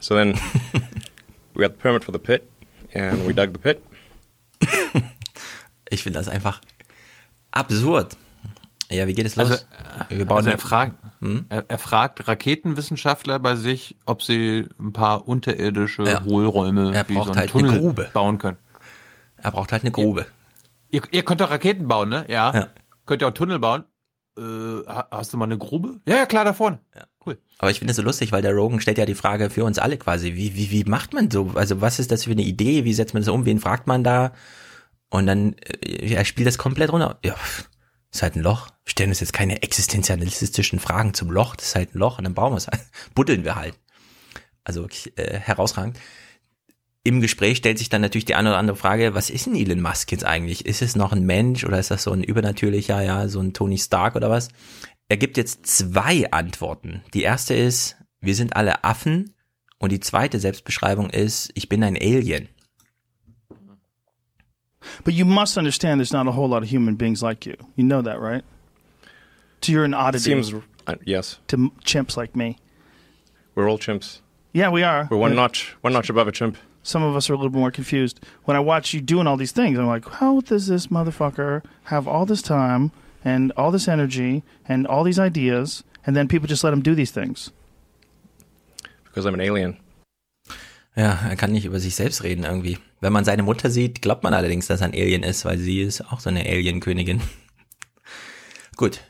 So 0.00 0.14
then 0.14 0.34
we 1.54 1.62
got 1.62 1.72
the 1.72 1.78
permit 1.78 2.04
for 2.04 2.12
the 2.12 2.18
pit 2.18 2.50
and 2.94 3.26
we 3.26 3.32
dug 3.32 3.52
the 3.52 3.58
pit. 3.58 3.82
Ich 5.90 6.02
finde 6.02 6.18
das 6.18 6.28
einfach 6.28 6.60
absurd. 7.52 8.16
Ja, 8.90 9.06
wie 9.06 9.12
geht 9.14 9.26
es 9.26 9.36
los? 9.36 9.50
Also, 9.50 9.64
Wir 10.10 10.24
bauen 10.26 10.38
also 10.38 10.50
er, 10.50 10.58
fragt, 10.58 10.94
Hm? 11.20 11.46
er, 11.48 11.64
er 11.68 11.78
fragt 11.78 12.26
Raketenwissenschaftler 12.28 13.38
bei 13.38 13.54
sich, 13.56 13.96
ob 14.04 14.22
sie 14.22 14.66
ein 14.78 14.92
paar 14.92 15.26
unterirdische 15.28 16.02
Ja. 16.04 16.24
Hohlräume 16.24 16.92
Er 16.94 17.08
wie 17.08 17.14
so 17.14 17.20
einen 17.22 17.28
halt 17.36 17.38
eine 17.38 17.46
Tunnel 17.48 17.80
Grube. 17.80 18.10
bauen 18.12 18.38
können. 18.38 18.56
Er 19.44 19.52
braucht 19.52 19.70
halt 19.70 19.82
eine 19.82 19.92
Grube. 19.92 20.26
Ihr, 20.90 21.02
ihr 21.12 21.22
könnt 21.24 21.40
doch 21.40 21.50
Raketen 21.50 21.86
bauen, 21.86 22.08
ne? 22.08 22.24
Ja. 22.28 22.52
Ja. 22.54 22.68
Könnt 23.06 23.22
ihr 23.22 23.28
auch 23.28 23.34
Tunnel 23.34 23.58
bauen? 23.58 23.84
Äh, 24.36 24.40
ha- 24.42 25.08
hast 25.10 25.32
du 25.32 25.36
mal 25.36 25.44
eine 25.44 25.58
Grube? 25.58 26.00
Ja, 26.08 26.16
ja, 26.16 26.26
klar, 26.26 26.44
da 26.44 26.52
vorne. 26.52 26.80
Cool. 27.24 27.38
Aber 27.58 27.70
ich 27.70 27.78
finde 27.78 27.92
es 27.92 27.96
so 27.96 28.02
lustig, 28.02 28.32
weil 28.32 28.42
der 28.42 28.52
Rogan 28.52 28.80
stellt 28.80 28.98
ja 28.98 29.06
die 29.06 29.14
Frage 29.14 29.50
für 29.50 29.64
uns 29.64 29.78
alle 29.78 29.96
quasi, 29.98 30.34
wie, 30.34 30.56
wie, 30.56 30.70
wie 30.70 30.84
macht 30.84 31.12
man 31.12 31.30
so? 31.30 31.52
Also 31.54 31.80
was 31.80 31.98
ist 31.98 32.10
das 32.10 32.24
für 32.24 32.32
eine 32.32 32.42
Idee? 32.42 32.84
Wie 32.84 32.94
setzt 32.94 33.14
man 33.14 33.22
das 33.22 33.28
um? 33.28 33.44
Wen 33.46 33.60
fragt 33.60 33.86
man 33.86 34.02
da? 34.02 34.32
Und 35.10 35.26
dann, 35.26 35.54
äh, 35.82 36.14
er 36.14 36.24
spielt 36.24 36.46
das 36.48 36.58
komplett 36.58 36.90
runter. 36.92 37.18
Ja, 37.24 37.34
ist 38.12 38.22
halt 38.22 38.36
ein 38.36 38.42
Loch. 38.42 38.68
Wir 38.84 38.90
stellen 38.90 39.10
uns 39.10 39.20
jetzt 39.20 39.32
keine 39.32 39.62
existenzialistischen 39.62 40.78
Fragen 40.78 41.14
zum 41.14 41.30
Loch. 41.30 41.54
Das 41.56 41.66
ist 41.68 41.74
halt 41.76 41.94
ein 41.94 41.98
Loch 41.98 42.18
und 42.18 42.24
dann 42.24 42.34
bauen 42.34 42.52
wir 42.52 42.56
es 42.58 42.66
halt. 42.68 42.80
Buddeln 43.14 43.44
wir 43.44 43.56
halt. 43.56 43.78
Also 44.64 44.82
wirklich 44.82 45.16
äh, 45.18 45.38
herausragend. 45.38 45.98
Im 47.06 47.20
Gespräch 47.20 47.58
stellt 47.58 47.78
sich 47.78 47.90
dann 47.90 48.00
natürlich 48.00 48.24
die 48.24 48.34
eine 48.34 48.48
oder 48.48 48.58
andere 48.58 48.76
Frage, 48.78 49.14
was 49.14 49.28
ist 49.28 49.44
denn 49.46 49.54
Elon 49.56 49.82
Musk 49.82 50.10
jetzt 50.10 50.24
eigentlich? 50.24 50.64
Ist 50.64 50.80
es 50.80 50.96
noch 50.96 51.12
ein 51.12 51.24
Mensch 51.26 51.62
oder 51.64 51.78
ist 51.78 51.90
das 51.90 52.02
so 52.04 52.12
ein 52.12 52.24
übernatürlicher, 52.24 53.02
ja, 53.02 53.28
so 53.28 53.40
ein 53.40 53.52
Tony 53.52 53.76
Stark 53.76 54.16
oder 54.16 54.30
was? 54.30 54.48
Er 55.08 55.18
gibt 55.18 55.36
jetzt 55.36 55.66
zwei 55.66 56.30
Antworten. 56.30 57.02
Die 57.12 57.22
erste 57.22 57.52
ist, 57.54 57.96
wir 58.20 58.34
sind 58.34 58.56
alle 58.56 58.84
Affen. 58.84 59.34
Und 59.78 59.92
die 59.92 60.00
zweite 60.00 60.40
Selbstbeschreibung 60.40 61.10
ist, 61.10 61.50
ich 61.54 61.68
bin 61.68 61.84
ein 61.84 61.96
Alien. 61.96 62.48
But 65.04 65.14
you 65.14 65.26
must 65.26 65.58
understand 65.58 65.98
there's 65.98 66.12
not 66.12 66.26
a 66.26 66.32
whole 66.36 66.48
lot 66.48 66.62
of 66.62 66.70
human 66.70 66.96
beings 66.96 67.20
like 67.22 67.44
you. 67.46 67.54
You 67.76 67.84
know 67.84 68.00
that, 68.02 68.18
right? 68.20 68.44
So 69.62 69.72
you're 69.72 69.84
an 69.84 69.94
oddity 69.94 70.24
Seems, 70.24 70.52
uh, 70.86 70.94
yes, 71.04 71.38
to 71.48 71.70
chimps 71.84 72.16
like 72.16 72.34
me. 72.36 72.56
we're 73.54 73.68
all 73.68 73.78
chimps. 73.78 74.20
Yeah, 74.52 74.70
we 74.70 74.82
are. 74.84 75.06
We're 75.10 75.18
one 75.18 75.32
Yeah. 75.32 75.36
notch, 75.42 75.76
one 75.82 75.92
notch 75.92 76.10
above 76.10 76.28
a 76.28 76.32
chimp. 76.32 76.56
Some 76.86 77.02
of 77.02 77.16
us 77.16 77.28
are 77.30 77.32
a 77.32 77.36
little 77.36 77.50
bit 77.50 77.58
more 77.58 77.72
confused. 77.72 78.20
When 78.44 78.56
I 78.56 78.60
watch 78.60 78.92
you 78.94 79.00
doing 79.00 79.26
all 79.26 79.36
these 79.38 79.52
things, 79.52 79.78
I'm 79.78 79.86
like, 79.86 80.04
how 80.20 80.40
does 80.42 80.66
this 80.68 80.88
motherfucker 80.88 81.62
have 81.84 82.06
all 82.06 82.26
this 82.26 82.42
time 82.42 82.90
and 83.24 83.52
all 83.56 83.72
this 83.72 83.88
energy 83.88 84.42
and 84.68 84.86
all 84.86 85.02
these 85.02 85.18
ideas, 85.18 85.82
and 86.06 86.14
then 86.14 86.28
people 86.28 86.46
just 86.46 86.62
let 86.62 86.72
him 86.74 86.82
do 86.82 86.94
these 86.94 87.10
things? 87.10 87.50
Because 89.04 89.26
I'm 89.26 89.34
an 89.34 89.40
alien. 89.40 89.78
Ja, 90.96 91.18
er 91.28 91.36
kann 91.36 91.50
nicht 91.52 91.64
über 91.64 91.80
sich 91.80 91.94
selbst 91.96 92.22
reden 92.22 92.44
irgendwie. 92.44 92.78
Wenn 93.00 93.12
man 93.12 93.24
seine 93.24 93.42
Mutter 93.42 93.70
sieht, 93.70 94.00
glaubt 94.02 94.22
man 94.22 94.32
allerdings, 94.34 94.66
dass 94.68 94.80
er 94.80 94.88
ein 94.88 94.92
Alien 94.94 95.22
ist, 95.24 95.44
weil 95.44 95.58
sie 95.58 95.80
ist 95.82 96.00
auch 96.12 96.20
so 96.20 96.28
eine 96.30 96.40
Alien-Königin. 96.46 97.20
Gut. 98.76 99.00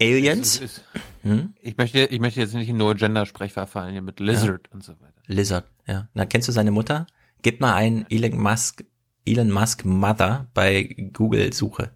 Aliens? 0.00 0.54
Es 0.56 0.60
ist- 0.60 0.84
Hm? 1.22 1.52
Ich 1.60 1.76
möchte, 1.76 1.98
ich 2.06 2.18
möchte 2.20 2.40
jetzt 2.40 2.54
nicht 2.54 2.70
in 2.70 2.78
nur 2.78 2.94
Gender-Sprech 2.94 3.52
verfallen 3.52 3.92
hier 3.92 4.00
mit 4.00 4.20
Lizard 4.20 4.70
und 4.72 4.82
so 4.82 4.92
weiter. 4.92 5.20
Lizard, 5.26 5.66
ja. 5.90 6.08
Na, 6.14 6.24
kennst 6.26 6.48
du 6.48 6.52
seine 6.52 6.70
Mutter? 6.70 7.06
Gib 7.42 7.60
mal 7.60 7.74
ein 7.74 8.06
Elon 8.10 8.38
Musk, 8.38 8.84
Elon 9.26 9.50
Musk 9.50 9.84
Mother 9.84 10.48
bei 10.54 10.84
Google 11.12 11.52
Suche. 11.52 11.92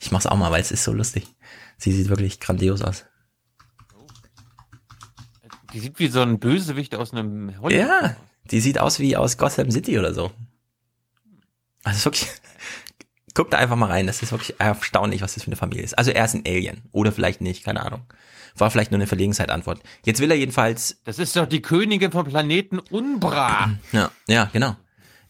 Ich 0.00 0.10
mach's 0.12 0.26
auch 0.26 0.36
mal, 0.36 0.50
weil 0.50 0.60
es 0.60 0.70
ist 0.70 0.84
so 0.84 0.92
lustig. 0.92 1.26
Sie 1.78 1.92
sieht 1.92 2.08
wirklich 2.08 2.40
grandios 2.40 2.82
aus. 2.82 3.04
Die 5.72 5.80
sieht 5.80 5.98
wie 5.98 6.08
so 6.08 6.22
ein 6.22 6.38
Bösewicht 6.38 6.94
aus 6.94 7.12
einem 7.12 7.60
Hollywood. 7.60 7.72
Ja, 7.72 8.16
die 8.50 8.60
sieht 8.60 8.78
aus 8.78 8.98
wie 8.98 9.16
aus 9.16 9.36
Gotham 9.36 9.70
City 9.70 9.98
oder 9.98 10.14
so. 10.14 10.30
Also 11.84 12.06
wirklich, 12.06 12.30
guck 13.36 13.50
da 13.50 13.58
einfach 13.58 13.76
mal 13.76 13.90
rein, 13.90 14.06
das 14.06 14.22
ist 14.22 14.32
wirklich 14.32 14.58
erstaunlich, 14.58 15.20
was 15.20 15.34
das 15.34 15.44
für 15.44 15.48
eine 15.48 15.56
Familie 15.56 15.84
ist. 15.84 15.96
Also 15.96 16.10
er 16.10 16.24
ist 16.24 16.34
ein 16.34 16.44
Alien 16.46 16.82
oder 16.90 17.12
vielleicht 17.12 17.42
nicht, 17.42 17.64
keine 17.64 17.84
Ahnung. 17.84 18.00
War 18.56 18.70
vielleicht 18.70 18.90
nur 18.90 18.98
eine 18.98 19.06
Verlegenheitsantwort. 19.06 19.82
Jetzt 20.04 20.20
will 20.20 20.30
er 20.30 20.38
jedenfalls 20.38 21.00
Das 21.04 21.18
ist 21.18 21.36
doch 21.36 21.46
die 21.46 21.60
Königin 21.60 22.10
vom 22.10 22.24
Planeten 22.24 22.80
Umbra. 22.90 23.70
Ja, 23.92 24.10
ja, 24.26 24.50
genau. 24.52 24.74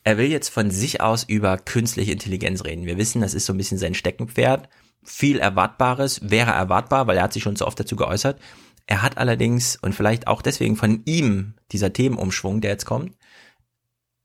Er 0.05 0.19
will 0.19 0.31
jetzt 0.31 0.51
von 0.51 0.71
sich 0.71 1.01
aus 1.01 1.25
über 1.25 1.59
künstliche 1.59 2.13
Intelligenz 2.13 2.65
reden. 2.65 2.87
Wir 2.87 2.97
wissen, 2.97 3.21
das 3.21 3.35
ist 3.35 3.45
so 3.45 3.53
ein 3.53 3.59
bisschen 3.59 3.79
sein 3.79 3.95
Steckenpferd. 3.95 4.69
Viel 5.03 5.41
Erwartbares 5.41 6.21
wäre 6.31 6.53
erwartbar, 6.53 7.09
weil 7.09 7.17
er 7.17 7.25
hat 7.25 7.33
sich 7.33 7.43
schon 7.43 7.57
so 7.57 7.67
oft 7.67 7.79
dazu 7.79 7.97
geäußert. 7.97 8.41
Er 8.87 9.03
hat 9.03 9.19
allerdings, 9.19 9.77
und 9.83 9.97
vielleicht 9.97 10.29
auch 10.29 10.43
deswegen 10.43 10.77
von 10.77 11.03
ihm, 11.07 11.55
dieser 11.73 11.93
Themenumschwung, 11.93 12.61
der 12.61 12.71
jetzt 12.71 12.87
kommt, 12.87 13.17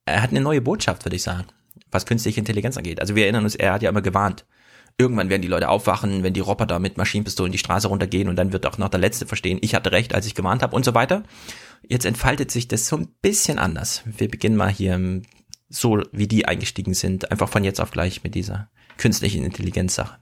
er 0.05 0.21
hat 0.21 0.29
eine 0.29 0.41
neue 0.41 0.61
Botschaft, 0.61 1.03
würde 1.03 1.15
ich 1.15 1.23
sagen, 1.23 1.47
was 1.91 2.05
künstliche 2.05 2.39
Intelligenz 2.39 2.77
angeht. 2.77 2.99
Also 2.99 3.15
wir 3.15 3.23
erinnern 3.23 3.43
uns, 3.43 3.55
er 3.55 3.73
hat 3.73 3.83
ja 3.83 3.89
immer 3.89 4.01
gewarnt. 4.01 4.45
Irgendwann 4.97 5.29
werden 5.29 5.41
die 5.41 5.47
Leute 5.47 5.69
aufwachen, 5.69 6.23
wenn 6.23 6.33
die 6.33 6.41
Roboter 6.41 6.79
mit 6.79 6.97
Maschinenpistolen 6.97 7.51
die 7.51 7.57
Straße 7.57 7.87
runtergehen 7.87 8.27
und 8.27 8.35
dann 8.35 8.53
wird 8.53 8.65
auch 8.65 8.77
noch 8.77 8.89
der 8.89 8.99
Letzte 8.99 9.25
verstehen, 9.25 9.57
ich 9.61 9.73
hatte 9.73 9.91
recht, 9.91 10.13
als 10.13 10.25
ich 10.25 10.35
gewarnt 10.35 10.61
habe 10.61 10.75
und 10.75 10.85
so 10.85 10.93
weiter. 10.93 11.23
Jetzt 11.87 12.05
entfaltet 12.05 12.51
sich 12.51 12.67
das 12.67 12.87
so 12.87 12.97
ein 12.97 13.07
bisschen 13.21 13.57
anders. 13.57 14.03
Wir 14.05 14.29
beginnen 14.29 14.55
mal 14.55 14.69
hier 14.69 15.21
so, 15.69 16.01
wie 16.11 16.27
die 16.27 16.45
eingestiegen 16.45 16.93
sind, 16.93 17.31
einfach 17.31 17.49
von 17.49 17.63
jetzt 17.63 17.79
auf 17.79 17.91
gleich 17.91 18.23
mit 18.23 18.35
dieser 18.35 18.69
künstlichen 18.97 19.43
Intelligenz-Sache. 19.43 20.17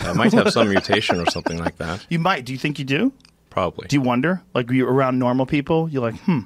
I 0.00 0.14
might 0.14 0.32
have 0.32 0.50
some 0.50 0.72
mutation 0.72 1.18
or 1.18 1.30
something 1.30 1.58
like 1.58 1.76
that. 1.78 2.06
You 2.08 2.20
might. 2.20 2.46
Do 2.46 2.52
you 2.52 2.58
think 2.58 2.78
you 2.78 2.84
do? 2.84 3.12
Probably. 3.50 3.88
Do 3.88 3.96
you 3.96 4.02
wonder? 4.02 4.42
Like 4.54 4.70
you're 4.70 4.90
around 4.90 5.18
normal 5.18 5.46
people, 5.46 5.88
you're 5.90 6.02
like, 6.02 6.20
hmm. 6.24 6.40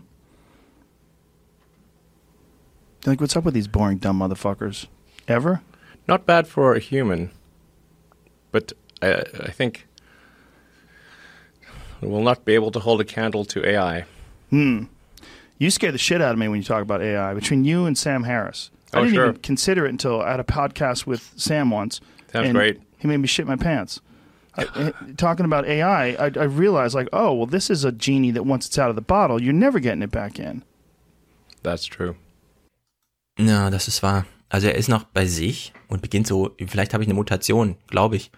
Like, 3.06 3.20
what's 3.20 3.36
up 3.36 3.44
with 3.44 3.54
these 3.54 3.68
boring, 3.68 3.98
dumb 3.98 4.18
motherfuckers? 4.20 4.86
Ever? 5.28 5.62
Not 6.08 6.26
bad 6.26 6.46
for 6.46 6.74
a 6.74 6.78
human, 6.78 7.30
but 8.50 8.72
I, 9.00 9.22
I 9.40 9.50
think 9.50 9.86
we 12.00 12.08
will 12.08 12.22
not 12.22 12.44
be 12.44 12.54
able 12.54 12.70
to 12.72 12.80
hold 12.80 13.00
a 13.00 13.04
candle 13.04 13.44
to 13.46 13.66
AI. 13.66 14.04
Hmm. 14.50 14.84
You 15.58 15.70
scare 15.70 15.92
the 15.92 15.98
shit 15.98 16.20
out 16.20 16.32
of 16.32 16.38
me 16.38 16.48
when 16.48 16.58
you 16.58 16.64
talk 16.64 16.82
about 16.82 17.02
AI. 17.02 17.34
Between 17.34 17.64
you 17.64 17.86
and 17.86 17.96
Sam 17.96 18.24
Harris, 18.24 18.70
I 18.92 18.98
Oh, 18.98 19.00
didn't 19.02 19.14
sure. 19.14 19.28
even 19.28 19.40
consider 19.40 19.86
it 19.86 19.90
until 19.90 20.20
I 20.20 20.32
had 20.32 20.40
a 20.40 20.44
podcast 20.44 21.06
with 21.06 21.32
Sam 21.36 21.70
once. 21.70 22.00
Sounds 22.32 22.50
great. 22.52 22.80
He 22.98 23.06
made 23.06 23.18
me 23.18 23.28
shit 23.28 23.46
my 23.46 23.56
pants. 23.56 24.00
I, 24.56 24.66
I- 24.74 25.12
talking 25.16 25.44
about 25.46 25.64
AI, 25.66 26.08
I, 26.14 26.24
I 26.24 26.44
realized 26.44 26.94
like, 26.96 27.08
oh 27.12 27.32
well, 27.32 27.46
this 27.46 27.70
is 27.70 27.84
a 27.84 27.92
genie 27.92 28.32
that 28.32 28.44
once 28.44 28.66
it's 28.66 28.78
out 28.78 28.90
of 28.90 28.96
the 28.96 29.02
bottle, 29.02 29.40
you're 29.40 29.52
never 29.52 29.78
getting 29.78 30.02
it 30.02 30.10
back 30.10 30.38
in. 30.40 30.64
That's 31.62 31.84
true. 31.84 32.16
Ja, 33.38 33.70
das 33.70 33.88
ist 33.88 34.02
wahr. 34.02 34.26
Also 34.48 34.66
er 34.66 34.74
ist 34.74 34.88
noch 34.88 35.04
bei 35.04 35.26
sich 35.26 35.72
und 35.88 36.02
beginnt 36.02 36.26
so, 36.26 36.54
vielleicht 36.66 36.92
habe 36.92 37.02
ich 37.02 37.09
eine 37.09 37.14
Mutation, 37.14 37.76
glaube 37.86 38.16
ich. 38.16 38.30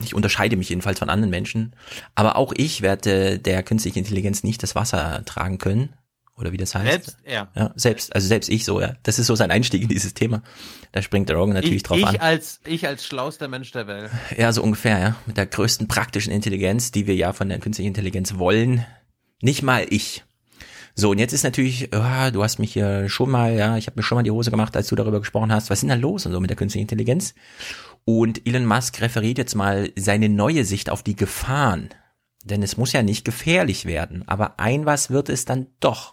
Ich 0.00 0.14
unterscheide 0.14 0.56
mich 0.56 0.68
jedenfalls 0.68 0.98
von 0.98 1.10
anderen 1.10 1.30
Menschen. 1.30 1.76
Aber 2.14 2.36
auch 2.36 2.52
ich 2.56 2.82
werde 2.82 3.38
der 3.38 3.62
künstlichen 3.62 3.98
Intelligenz 3.98 4.42
nicht 4.42 4.62
das 4.62 4.74
Wasser 4.74 5.22
tragen 5.24 5.58
können. 5.58 5.94
Oder 6.36 6.50
wie 6.50 6.56
das 6.56 6.74
heißt. 6.74 6.86
Selbst 6.86 7.16
er. 7.24 7.50
Ja, 7.54 7.72
selbst, 7.76 8.14
also 8.14 8.26
selbst 8.26 8.48
ich 8.48 8.64
so, 8.64 8.80
ja. 8.80 8.94
Das 9.02 9.18
ist 9.18 9.26
so 9.26 9.34
sein 9.34 9.50
Einstieg 9.50 9.82
in 9.82 9.88
dieses 9.88 10.14
Thema. 10.14 10.42
Da 10.90 11.02
springt 11.02 11.28
der 11.28 11.36
Rogan 11.36 11.54
natürlich 11.54 11.76
ich, 11.76 11.82
drauf 11.82 11.98
ich 11.98 12.06
an. 12.06 12.16
als 12.16 12.60
ich 12.64 12.86
als 12.86 13.06
schlauster 13.06 13.48
Mensch 13.48 13.70
der 13.70 13.86
Welt. 13.86 14.10
Ja, 14.36 14.50
so 14.52 14.62
ungefähr, 14.62 14.98
ja. 14.98 15.16
Mit 15.26 15.36
der 15.36 15.46
größten 15.46 15.88
praktischen 15.88 16.32
Intelligenz, 16.32 16.90
die 16.90 17.06
wir 17.06 17.14
ja 17.14 17.32
von 17.32 17.48
der 17.48 17.58
künstlichen 17.58 17.88
Intelligenz 17.88 18.38
wollen. 18.38 18.84
Nicht 19.40 19.62
mal 19.62 19.86
ich 19.88 20.24
So, 20.94 21.10
und 21.10 21.18
jetzt 21.18 21.32
ist 21.32 21.42
natürlich, 21.42 21.88
oh, 21.94 22.30
du 22.32 22.42
hast 22.42 22.58
mich 22.58 22.74
hier 22.74 23.08
schon 23.08 23.30
mal, 23.30 23.54
ja, 23.54 23.76
ich 23.78 23.86
habe 23.86 23.98
mir 23.98 24.02
schon 24.02 24.16
mal 24.16 24.22
die 24.22 24.30
Hose 24.30 24.50
gemacht, 24.50 24.76
als 24.76 24.88
du 24.88 24.96
darüber 24.96 25.20
gesprochen 25.20 25.52
hast, 25.52 25.70
was 25.70 25.78
ist 25.78 25.82
denn 25.82 25.88
da 25.88 25.94
los 25.94 26.26
und 26.26 26.32
so 26.32 26.40
mit 26.40 26.50
der 26.50 26.56
künstlichen 26.56 26.82
Intelligenz? 26.82 27.34
Und 28.04 28.46
Elon 28.46 28.66
Musk 28.66 29.00
referiert 29.00 29.38
jetzt 29.38 29.54
mal 29.54 29.90
seine 29.96 30.28
neue 30.28 30.64
Sicht 30.64 30.90
auf 30.90 31.02
die 31.02 31.16
Gefahren. 31.16 31.88
Denn 32.44 32.62
es 32.62 32.76
muss 32.76 32.92
ja 32.92 33.02
nicht 33.02 33.24
gefährlich 33.24 33.86
werden, 33.86 34.24
aber 34.26 34.58
ein 34.58 34.84
was 34.84 35.10
wird 35.10 35.28
es 35.28 35.44
dann 35.44 35.68
doch. 35.80 36.12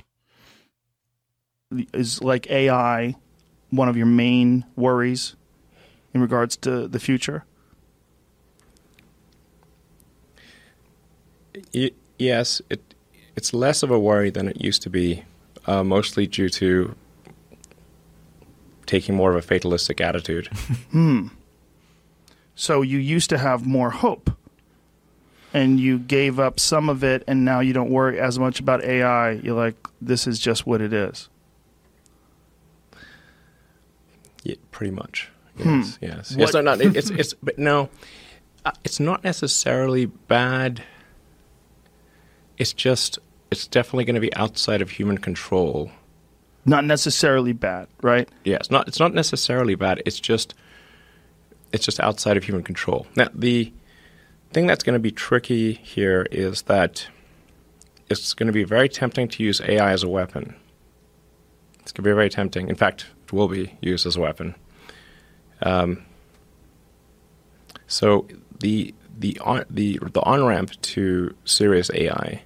Is 1.92 2.22
like 2.22 2.50
AI 2.50 3.16
one 3.72 3.90
of 3.90 3.96
your 3.96 4.06
main 4.06 4.66
worries 4.76 5.36
in 6.14 6.22
regards 6.22 6.60
to 6.62 6.88
the 6.88 7.00
future? 7.00 7.44
yes, 12.18 12.64
it 12.70 12.89
it's 13.40 13.54
less 13.54 13.84
of 13.84 13.90
a 13.90 13.98
worry 13.98 14.30
than 14.30 14.50
it 14.50 14.60
used 14.60 14.82
to 14.82 14.90
be, 14.90 15.24
uh, 15.66 15.82
mostly 15.82 16.28
due 16.28 16.50
to 16.50 16.94
taking 18.86 19.16
more 19.16 19.30
of 19.30 19.38
a 19.38 19.42
fatalistic 19.42 20.02
attitude. 20.02 20.48
hmm. 20.92 21.28
So 22.54 22.82
you 22.82 22.98
used 22.98 23.30
to 23.30 23.38
have 23.38 23.66
more 23.66 23.92
hope, 23.92 24.30
and 25.54 25.80
you 25.80 26.00
gave 26.00 26.38
up 26.38 26.60
some 26.60 26.90
of 26.90 27.02
it, 27.02 27.24
and 27.28 27.46
now 27.46 27.62
you 27.62 27.72
don't 27.72 27.90
worry 27.90 28.20
as 28.20 28.38
much 28.38 28.60
about 28.60 28.84
AI. 28.84 29.32
You're 29.32 29.56
like, 29.56 29.88
this 30.02 30.28
is 30.28 30.38
just 30.38 30.68
what 30.68 30.82
it 30.82 30.92
is. 30.92 31.30
Yeah, 34.44 34.56
pretty 34.72 34.92
much. 34.92 35.30
Hmm. 35.58 35.80
Yes, 35.80 35.98
yes, 36.02 36.36
yes. 36.36 36.56
It, 36.56 36.98
it's 36.98 37.10
it's 37.10 37.34
but 37.36 37.58
no, 37.58 37.90
uh, 38.66 38.72
it's 38.84 39.00
not 39.00 39.24
necessarily 39.24 40.08
bad. 40.08 40.84
It's 42.58 42.74
just 42.74 43.20
it's 43.52 43.68
definitely 43.68 44.06
going 44.06 44.16
to 44.16 44.22
be 44.22 44.34
outside 44.36 44.82
of 44.82 44.92
human 44.92 45.18
control. 45.18 45.92
Not 46.66 46.86
necessarily 46.86 47.54
bad, 47.54 47.88
right? 48.02 48.30
Yeah, 48.44 48.58
it's 48.58 48.70
not. 48.70 48.88
It's 48.88 49.00
not 49.00 49.14
necessarily 49.14 49.76
bad. 49.76 50.04
It's 50.06 50.20
just 50.20 50.54
it's 51.72 51.86
just 51.86 52.00
outside 52.00 52.38
of 52.38 52.44
human 52.44 52.64
control. 52.64 53.08
Now, 53.16 53.30
the 53.34 53.72
thing 54.52 54.68
that's 54.68 54.84
going 54.84 54.94
to 54.94 55.00
be 55.00 55.12
tricky 55.12 55.74
here 55.74 56.28
is 56.32 56.64
that 56.64 57.08
it's 58.10 58.34
going 58.34 58.48
to 58.48 58.54
be 58.54 58.64
very 58.64 58.90
tempting 58.90 59.28
to 59.30 59.44
use 59.44 59.62
AI 59.62 59.92
as 59.92 60.04
a 60.04 60.10
weapon. 60.10 60.56
It's 61.82 61.92
going 61.92 62.04
to 62.04 62.10
be 62.10 62.14
very 62.14 62.30
tempting. 62.30 62.68
In 62.68 62.76
fact, 62.76 63.06
it 63.26 63.34
will 63.34 63.48
be 63.48 63.78
used 63.82 64.06
as 64.06 64.16
a 64.16 64.22
weapon. 64.22 64.56
Um, 65.62 66.04
so 67.88 68.28
the 68.60 68.94
the 69.18 69.40
on, 69.40 69.66
the 69.70 70.00
the 70.14 70.22
on 70.22 70.46
ramp 70.46 70.72
to 70.82 71.36
serious 71.46 71.90
AI. 71.94 72.44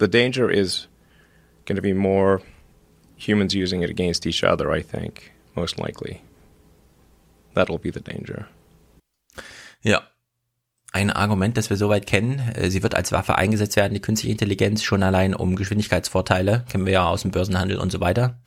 The 0.00 0.08
danger 0.08 0.50
is 0.50 0.88
going 1.66 1.76
to 1.76 1.82
be 1.82 1.94
more 1.94 2.40
humans 3.16 3.54
using 3.54 3.82
it 3.82 3.90
against 3.90 4.26
each 4.26 4.42
other. 4.42 4.72
I 4.72 4.82
think 4.82 5.32
most 5.54 5.78
likely. 5.78 6.20
That'll 7.54 7.78
be 7.78 7.92
the 7.92 8.00
danger. 8.00 8.48
Ja. 9.82 10.02
Ein 10.92 11.10
Argument, 11.10 11.56
das 11.56 11.70
wir 11.70 11.76
soweit 11.76 12.06
kennen, 12.08 12.42
sie 12.68 12.82
wird 12.82 12.96
als 12.96 13.12
Waffe 13.12 13.36
eingesetzt 13.36 13.76
werden, 13.76 13.94
die 13.94 14.00
künstliche 14.00 14.32
Intelligenz, 14.32 14.82
schon 14.82 15.04
allein 15.04 15.34
um 15.36 15.54
Geschwindigkeitsvorteile, 15.54 16.64
kennen 16.68 16.84
wir 16.84 16.92
ja 16.94 17.06
aus 17.06 17.22
dem 17.22 17.30
Börsenhandel 17.30 17.78
und 17.78 17.92
so 17.92 18.00
weiter 18.00 18.40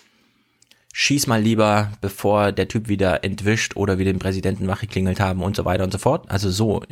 schieß 0.93 1.27
mal 1.27 1.41
lieber, 1.41 1.91
bevor 1.99 2.51
der 2.53 2.69
Typ 2.69 2.88
wieder 2.88 3.23
entwischt 3.23 3.75
oder 3.75 3.97
wir 3.97 4.05
den 4.05 4.19
Präsidenten 4.19 4.67
wachgeklingelt 4.67 5.19
haben 5.19 5.41
und 5.41 5.55
so 5.55 5.65
weiter 5.65 5.84
und 5.84 5.91
so 5.91 5.97
fort. 5.97 6.30
Also 6.30 6.49
so, 6.49 6.84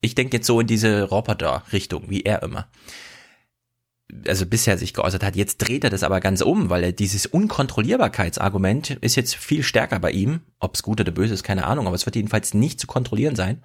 ich 0.00 0.14
denke 0.16 0.38
jetzt 0.38 0.46
so 0.46 0.58
in 0.60 0.66
diese 0.66 1.04
Roboter-Richtung, 1.04 2.04
wie 2.08 2.22
er 2.22 2.42
immer. 2.42 2.68
Also 4.26 4.46
bisher 4.46 4.78
sich 4.78 4.94
geäußert 4.94 5.22
hat. 5.22 5.36
Jetzt 5.36 5.58
dreht 5.58 5.84
er 5.84 5.90
das 5.90 6.02
aber 6.02 6.20
ganz 6.20 6.40
um, 6.40 6.70
weil 6.70 6.82
er 6.82 6.92
dieses 6.92 7.26
Unkontrollierbarkeitsargument 7.26 8.90
ist 9.02 9.16
jetzt 9.16 9.36
viel 9.36 9.62
stärker 9.62 9.98
bei 9.98 10.12
ihm. 10.12 10.40
Ob 10.60 10.74
es 10.74 10.82
gut 10.82 11.00
oder 11.00 11.12
böse 11.12 11.34
ist, 11.34 11.42
keine 11.42 11.66
Ahnung, 11.66 11.86
aber 11.86 11.94
es 11.94 12.06
wird 12.06 12.16
jedenfalls 12.16 12.54
nicht 12.54 12.80
zu 12.80 12.86
kontrollieren 12.86 13.36
sein. 13.36 13.62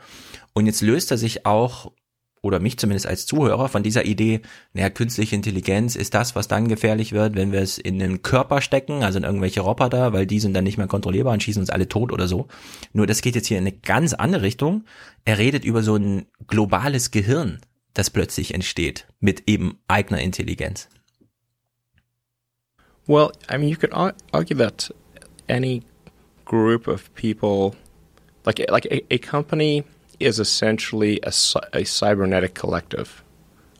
Und 0.53 0.65
jetzt 0.65 0.81
löst 0.81 1.11
er 1.11 1.17
sich 1.17 1.45
auch 1.45 1.91
oder 2.43 2.59
mich 2.59 2.77
zumindest 2.77 3.07
als 3.07 3.25
Zuhörer 3.25 3.69
von 3.69 3.83
dieser 3.83 4.05
Idee, 4.05 4.41
naja, 4.73 4.89
künstliche 4.89 5.33
Intelligenz 5.33 5.95
ist 5.95 6.13
das, 6.13 6.35
was 6.35 6.49
dann 6.49 6.67
gefährlich 6.67 7.13
wird, 7.13 7.35
wenn 7.35 7.53
wir 7.53 7.61
es 7.61 7.77
in 7.77 7.99
den 7.99 8.21
Körper 8.21 8.59
stecken, 8.59 9.01
also 9.01 9.17
in 9.17 9.23
irgendwelche 9.23 9.61
Roboter, 9.61 10.11
weil 10.11 10.27
die 10.27 10.41
sind 10.41 10.53
dann 10.53 10.65
nicht 10.65 10.77
mehr 10.77 10.87
kontrollierbar 10.87 11.33
und 11.33 11.41
schießen 11.41 11.61
uns 11.61 11.69
alle 11.69 11.87
tot 11.87 12.11
oder 12.11 12.27
so. 12.27 12.47
Nur 12.91 13.07
das 13.07 13.21
geht 13.21 13.35
jetzt 13.35 13.47
hier 13.47 13.57
in 13.57 13.63
eine 13.63 13.71
ganz 13.71 14.13
andere 14.13 14.41
Richtung. 14.41 14.83
Er 15.23 15.37
redet 15.37 15.63
über 15.63 15.83
so 15.83 15.95
ein 15.95 16.25
globales 16.45 17.11
Gehirn, 17.11 17.59
das 17.93 18.09
plötzlich 18.09 18.53
entsteht 18.53 19.07
mit 19.19 19.43
eben 19.47 19.79
eigener 19.87 20.19
Intelligenz. 20.19 20.89
Well, 23.05 23.31
I 23.49 23.57
mean, 23.57 23.69
you 23.69 23.75
could 23.75 23.93
argue 23.93 24.55
that 24.57 24.89
any 25.49 25.83
group 26.45 26.87
of 26.87 27.13
people, 27.15 27.75
like 28.45 28.59
like 28.69 28.85
a, 28.85 29.03
a 29.13 29.17
company 29.17 29.83
is 30.19 30.39
essentially 30.39 31.19
a, 31.23 31.33
a 31.73 31.83
cybernetic 31.83 32.53
collective 32.53 33.23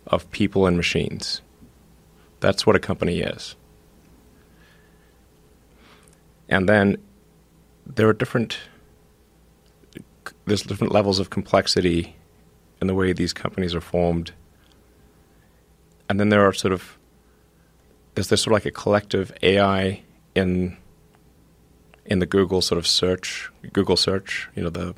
of 0.08 0.30
people 0.32 0.66
and 0.68 0.76
machines. 0.76 1.42
That's 2.42 2.66
what 2.66 2.76
a 2.76 2.80
company 2.80 3.22
is. 3.22 3.56
And 6.50 6.68
then 6.68 6.98
there 7.86 8.08
are 8.10 8.14
different 8.14 8.60
there's 10.46 10.64
different 10.64 10.92
levels 10.92 11.20
of 11.20 11.30
complexity 11.30 12.16
in 12.84 12.88
the 12.88 12.94
way 12.94 13.14
these 13.14 13.32
companies 13.32 13.74
are 13.74 13.82
formed. 13.82 14.34
And 16.10 16.20
then 16.20 16.28
there 16.28 16.46
are 16.46 16.52
sort 16.52 16.74
of 16.74 16.98
there's 18.14 18.28
this 18.28 18.42
sort 18.42 18.52
of 18.52 18.58
like 18.58 18.66
a 18.66 18.72
collective 18.72 19.32
AI 19.42 20.04
in 20.36 20.78
in 22.06 22.20
the 22.20 22.26
Google 22.26 22.62
sort 22.62 22.78
of 22.78 22.86
search, 22.86 23.50
Google 23.72 23.96
search, 23.96 24.50
you 24.54 24.64
know, 24.64 24.70
the 24.70 24.94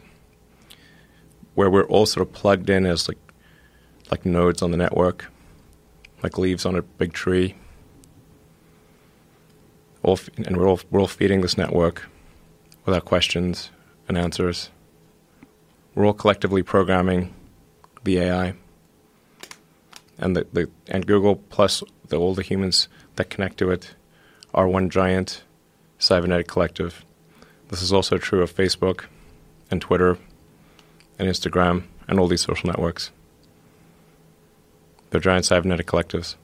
where 1.54 1.70
we're 1.70 1.86
all 1.86 2.08
sort 2.08 2.28
of 2.28 2.34
plugged 2.34 2.72
in 2.72 2.88
as 2.88 3.08
like 3.08 3.20
like 4.10 4.26
nodes 4.26 4.64
on 4.64 4.72
the 4.72 4.78
network, 4.78 5.32
like 6.24 6.40
leaves 6.40 6.66
on 6.66 6.76
a 6.76 6.82
big 6.82 7.14
tree. 7.14 7.56
All 10.02 10.20
and 10.38 10.58
we're 10.58 10.68
all 10.68 10.80
we're 10.90 11.02
all 11.02 11.08
feeding 11.08 11.42
this 11.42 11.56
network 11.56 12.10
without 12.84 13.06
questions 13.06 13.70
and 14.08 14.18
answers. 14.18 14.72
We're 15.94 16.08
all 16.08 16.14
collectively 16.14 16.64
programming 16.64 17.32
the 18.06 18.20
AI 18.20 18.54
and 20.18 20.36
the, 20.36 20.48
the 20.54 20.70
and 20.88 21.06
Google 21.06 21.36
plus 21.36 21.84
the, 22.08 22.18
all 22.18 22.34
the 22.34 22.42
humans 22.42 22.88
that 23.18 23.30
connect 23.30 23.58
to 23.58 23.72
it 23.72 23.96
are 24.54 24.68
one 24.68 24.90
giant 24.90 25.44
cybernetic 26.00 26.48
collective. 26.48 27.04
This 27.70 27.82
is 27.82 27.92
also 27.92 28.18
true 28.18 28.42
of 28.42 28.56
Facebook 28.56 29.06
and 29.70 29.82
Twitter 29.82 30.18
and 31.20 31.28
Instagram 31.28 31.84
and 32.08 32.20
all 32.20 32.28
these 32.28 32.42
social 32.42 32.70
networks. 32.70 33.12
They're 35.10 35.20
giant 35.20 35.46
cybernetic 35.46 35.88
collectives. 35.88 36.36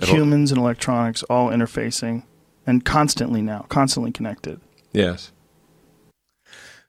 It'll, 0.00 0.14
Humans 0.14 0.52
and 0.52 0.60
electronics 0.60 1.22
all 1.24 1.50
interfacing 1.50 2.22
and 2.66 2.84
constantly 2.84 3.42
now, 3.42 3.66
constantly 3.68 4.12
connected. 4.12 4.60
Yes. 4.92 5.32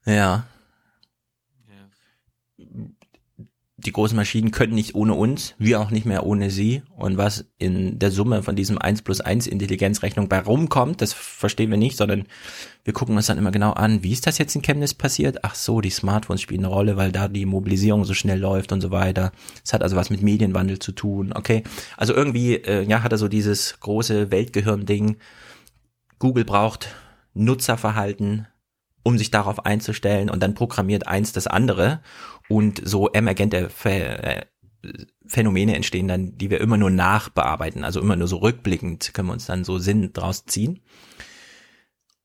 Ja. 0.05 0.41
Die 3.85 3.91
großen 3.91 4.15
Maschinen 4.15 4.51
können 4.51 4.73
nicht 4.73 4.95
ohne 4.95 5.13
uns, 5.13 5.55
wir 5.57 5.79
auch 5.79 5.91
nicht 5.91 6.05
mehr 6.05 6.25
ohne 6.25 6.49
sie. 6.49 6.83
Und 6.95 7.17
was 7.17 7.45
in 7.57 7.99
der 7.99 8.11
Summe 8.11 8.43
von 8.43 8.55
diesem 8.55 8.77
1 8.77 9.01
plus 9.01 9.21
1 9.21 9.47
Intelligenzrechnung 9.47 10.27
bei 10.27 10.39
rumkommt, 10.39 11.01
das 11.01 11.13
verstehen 11.13 11.69
wir 11.71 11.77
nicht, 11.77 11.97
sondern 11.97 12.25
wir 12.83 12.93
gucken 12.93 13.15
uns 13.15 13.27
dann 13.27 13.37
immer 13.37 13.51
genau 13.51 13.71
an, 13.71 14.03
wie 14.03 14.11
ist 14.11 14.27
das 14.27 14.37
jetzt 14.37 14.55
in 14.55 14.61
Chemnitz 14.61 14.93
passiert? 14.93 15.43
Ach 15.43 15.55
so, 15.55 15.81
die 15.81 15.89
Smartphones 15.89 16.41
spielen 16.41 16.65
eine 16.65 16.73
Rolle, 16.73 16.97
weil 16.97 17.11
da 17.11 17.27
die 17.27 17.45
Mobilisierung 17.45 18.05
so 18.05 18.13
schnell 18.13 18.39
läuft 18.39 18.71
und 18.71 18.81
so 18.81 18.91
weiter. 18.91 19.31
Es 19.63 19.73
hat 19.73 19.83
also 19.83 19.95
was 19.95 20.09
mit 20.09 20.21
Medienwandel 20.21 20.79
zu 20.79 20.91
tun, 20.91 21.31
okay? 21.33 21.63
Also 21.97 22.13
irgendwie, 22.13 22.55
äh, 22.55 22.83
ja, 22.83 23.03
hat 23.03 23.11
er 23.11 23.17
so 23.17 23.27
dieses 23.27 23.79
große 23.79 24.31
Weltgehirn-Ding. 24.31 25.17
Google 26.19 26.45
braucht 26.45 26.89
Nutzerverhalten, 27.33 28.47
um 29.03 29.17
sich 29.17 29.31
darauf 29.31 29.65
einzustellen 29.65 30.29
und 30.29 30.43
dann 30.43 30.53
programmiert 30.53 31.07
eins 31.07 31.31
das 31.31 31.47
andere 31.47 32.01
und 32.49 32.81
so 32.83 33.09
emergente 33.09 33.69
äh, 33.85 34.41
Phänomene 35.25 35.75
entstehen 35.75 36.07
dann, 36.07 36.37
die 36.37 36.49
wir 36.49 36.59
immer 36.59 36.77
nur 36.77 36.89
nachbearbeiten, 36.89 37.83
also 37.83 38.01
immer 38.01 38.15
nur 38.15 38.27
so 38.27 38.37
rückblickend 38.37 39.13
können 39.13 39.27
wir 39.27 39.33
uns 39.33 39.45
dann 39.45 39.63
so 39.63 39.77
Sinn 39.77 40.11
draus 40.13 40.45
ziehen. 40.45 40.81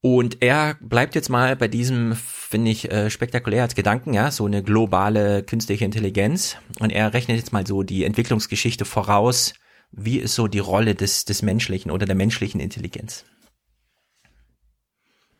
Und 0.00 0.42
er 0.42 0.76
bleibt 0.80 1.14
jetzt 1.14 1.30
mal 1.30 1.56
bei 1.56 1.66
diesem, 1.66 2.14
finde 2.14 2.70
ich, 2.70 2.90
äh, 2.90 3.08
spektakulär 3.08 3.62
als 3.62 3.74
Gedanken, 3.74 4.12
ja, 4.12 4.30
so 4.30 4.44
eine 4.44 4.62
globale 4.62 5.42
künstliche 5.42 5.84
Intelligenz. 5.84 6.58
Und 6.78 6.90
er 6.90 7.14
rechnet 7.14 7.38
jetzt 7.38 7.54
mal 7.54 7.66
so 7.66 7.82
die 7.82 8.04
Entwicklungsgeschichte 8.04 8.84
voraus. 8.84 9.54
Wie 9.92 10.18
ist 10.18 10.34
so 10.34 10.46
die 10.46 10.58
Rolle 10.58 10.94
des, 10.94 11.24
des 11.24 11.40
menschlichen 11.40 11.90
oder 11.90 12.04
der 12.04 12.16
menschlichen 12.16 12.60
Intelligenz? 12.60 13.24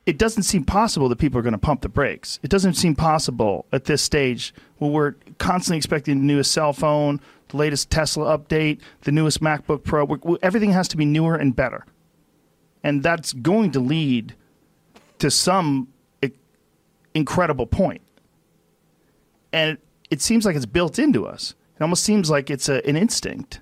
It 0.07 0.19
doesn't 0.19 0.43
seem 0.43 0.65
possible 0.65 1.09
that 1.09 1.17
people 1.17 1.39
are 1.39 1.43
going 1.43 1.53
to 1.53 1.59
pump 1.59 1.81
the 1.81 1.89
brakes. 1.89 2.39
It 2.43 2.51
doesn't 2.51 2.75
seem 2.75 2.95
possible 2.95 3.67
at 3.73 3.85
this 3.85 4.03
stage 4.03 4.55
when 4.79 4.93
we're 4.93 5.15
constantly 5.39 5.79
expecting 5.79 6.19
the 6.19 6.25
newest 6.25 6.53
cell 6.53 6.73
phone, 6.73 7.21
the 7.49 7.57
latest 7.57 7.91
Tesla 7.91 8.39
update, 8.39 8.81
the 9.03 9.13
newest 9.13 9.41
MacBook 9.41 9.83
Pro. 9.83 10.39
everything 10.43 10.73
has 10.73 10.89
to 10.89 10.97
be 10.97 11.05
newer 11.05 11.37
and 11.37 11.57
better. 11.57 11.87
And 12.83 13.03
that's 13.03 13.33
going 13.33 13.71
to 13.73 13.81
lead 13.81 14.35
to 15.21 15.31
some 15.31 15.89
incredible 17.15 17.67
point. 17.67 18.03
And 19.53 19.79
it 20.11 20.21
seems 20.21 20.45
like 20.45 20.57
it's 20.57 20.67
built 20.67 20.99
into 20.99 21.27
us. 21.27 21.55
It 21.77 21.83
almost 21.83 22.03
seems 22.05 22.29
like 22.29 22.51
it's 22.51 22.69
a, 22.69 22.87
an 22.87 22.97
instinct 22.97 23.61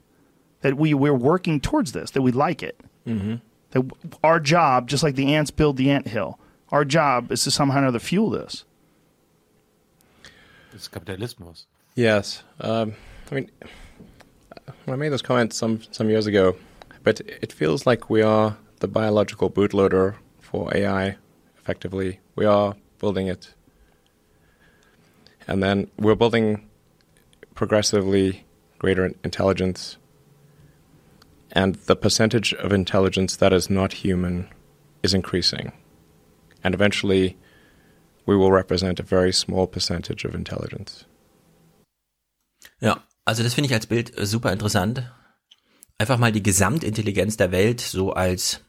that 0.62 0.76
we, 0.76 0.94
we're 0.94 1.14
working 1.14 1.60
towards 1.60 1.92
this, 1.92 2.10
that 2.12 2.22
we 2.22 2.32
like 2.32 2.62
it. 2.62 2.80
Mm-hmm. 3.06 3.36
That 3.72 3.90
our 4.22 4.40
job, 4.40 4.88
just 4.88 5.02
like 5.02 5.14
the 5.14 5.34
ants 5.34 5.50
build 5.50 5.76
the 5.76 5.90
ant 5.90 6.08
hill, 6.08 6.38
our 6.70 6.84
job 6.84 7.30
is 7.32 7.42
to 7.44 7.50
somehow 7.50 7.82
or 7.82 7.86
other 7.86 7.98
fuel 7.98 8.30
this. 8.30 8.64
It's 10.72 10.88
Kapitalismus. 10.88 11.66
Yes. 11.94 12.42
Um, 12.60 12.94
I 13.30 13.34
mean, 13.34 13.50
I 14.86 14.96
made 14.96 15.10
those 15.10 15.22
comments 15.22 15.56
some, 15.56 15.82
some 15.90 16.08
years 16.08 16.26
ago, 16.26 16.56
but 17.02 17.20
it 17.20 17.52
feels 17.52 17.86
like 17.86 18.08
we 18.08 18.22
are 18.22 18.56
the 18.80 18.88
biological 18.88 19.50
bootloader 19.50 20.16
for 20.40 20.74
AI, 20.74 21.16
effectively. 21.58 22.20
We 22.36 22.46
are 22.46 22.74
building 22.98 23.26
it. 23.26 23.54
And 25.46 25.62
then 25.62 25.90
we're 25.98 26.14
building 26.14 26.68
progressively 27.54 28.44
greater 28.78 29.12
intelligence 29.22 29.98
and 31.52 31.76
the 31.86 31.94
percentage 31.94 32.54
of 32.54 32.72
intelligence 32.72 33.36
that 33.38 33.52
is 33.52 33.70
not 33.70 34.04
human 34.04 34.48
is 35.02 35.14
increasing. 35.14 35.72
And 36.62 36.74
eventually, 36.74 37.36
we 38.26 38.36
will 38.36 38.50
represent 38.50 39.00
a 39.00 39.02
very 39.02 39.32
small 39.32 39.66
percentage 39.66 40.24
of 40.24 40.34
intelligence. 40.34 41.06
Ja, 42.80 43.02
also 43.24 43.42
das 43.42 43.54
finde 43.54 43.68
ich 43.68 43.74
als 43.74 43.86
Bild 43.86 44.16
äh, 44.18 44.26
super 44.26 44.52
interessant. 44.52 45.02
Einfach 45.98 46.18
mal 46.18 46.32
die 46.32 46.42
Gesamtintelligenz 46.42 47.36
der 47.36 47.52
Welt 47.52 47.80
so 47.80 48.12
als 48.12 48.60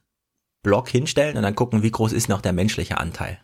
Block 0.62 0.90
hinstellen 0.90 1.38
und 1.38 1.44
dann 1.44 1.56
gucken, 1.56 1.84
wie 1.84 1.92
groß 1.92 2.14
ist 2.14 2.30
noch 2.30 2.42
der 2.42 2.54
menschliche 2.54 2.98
Anteil. 2.98 3.40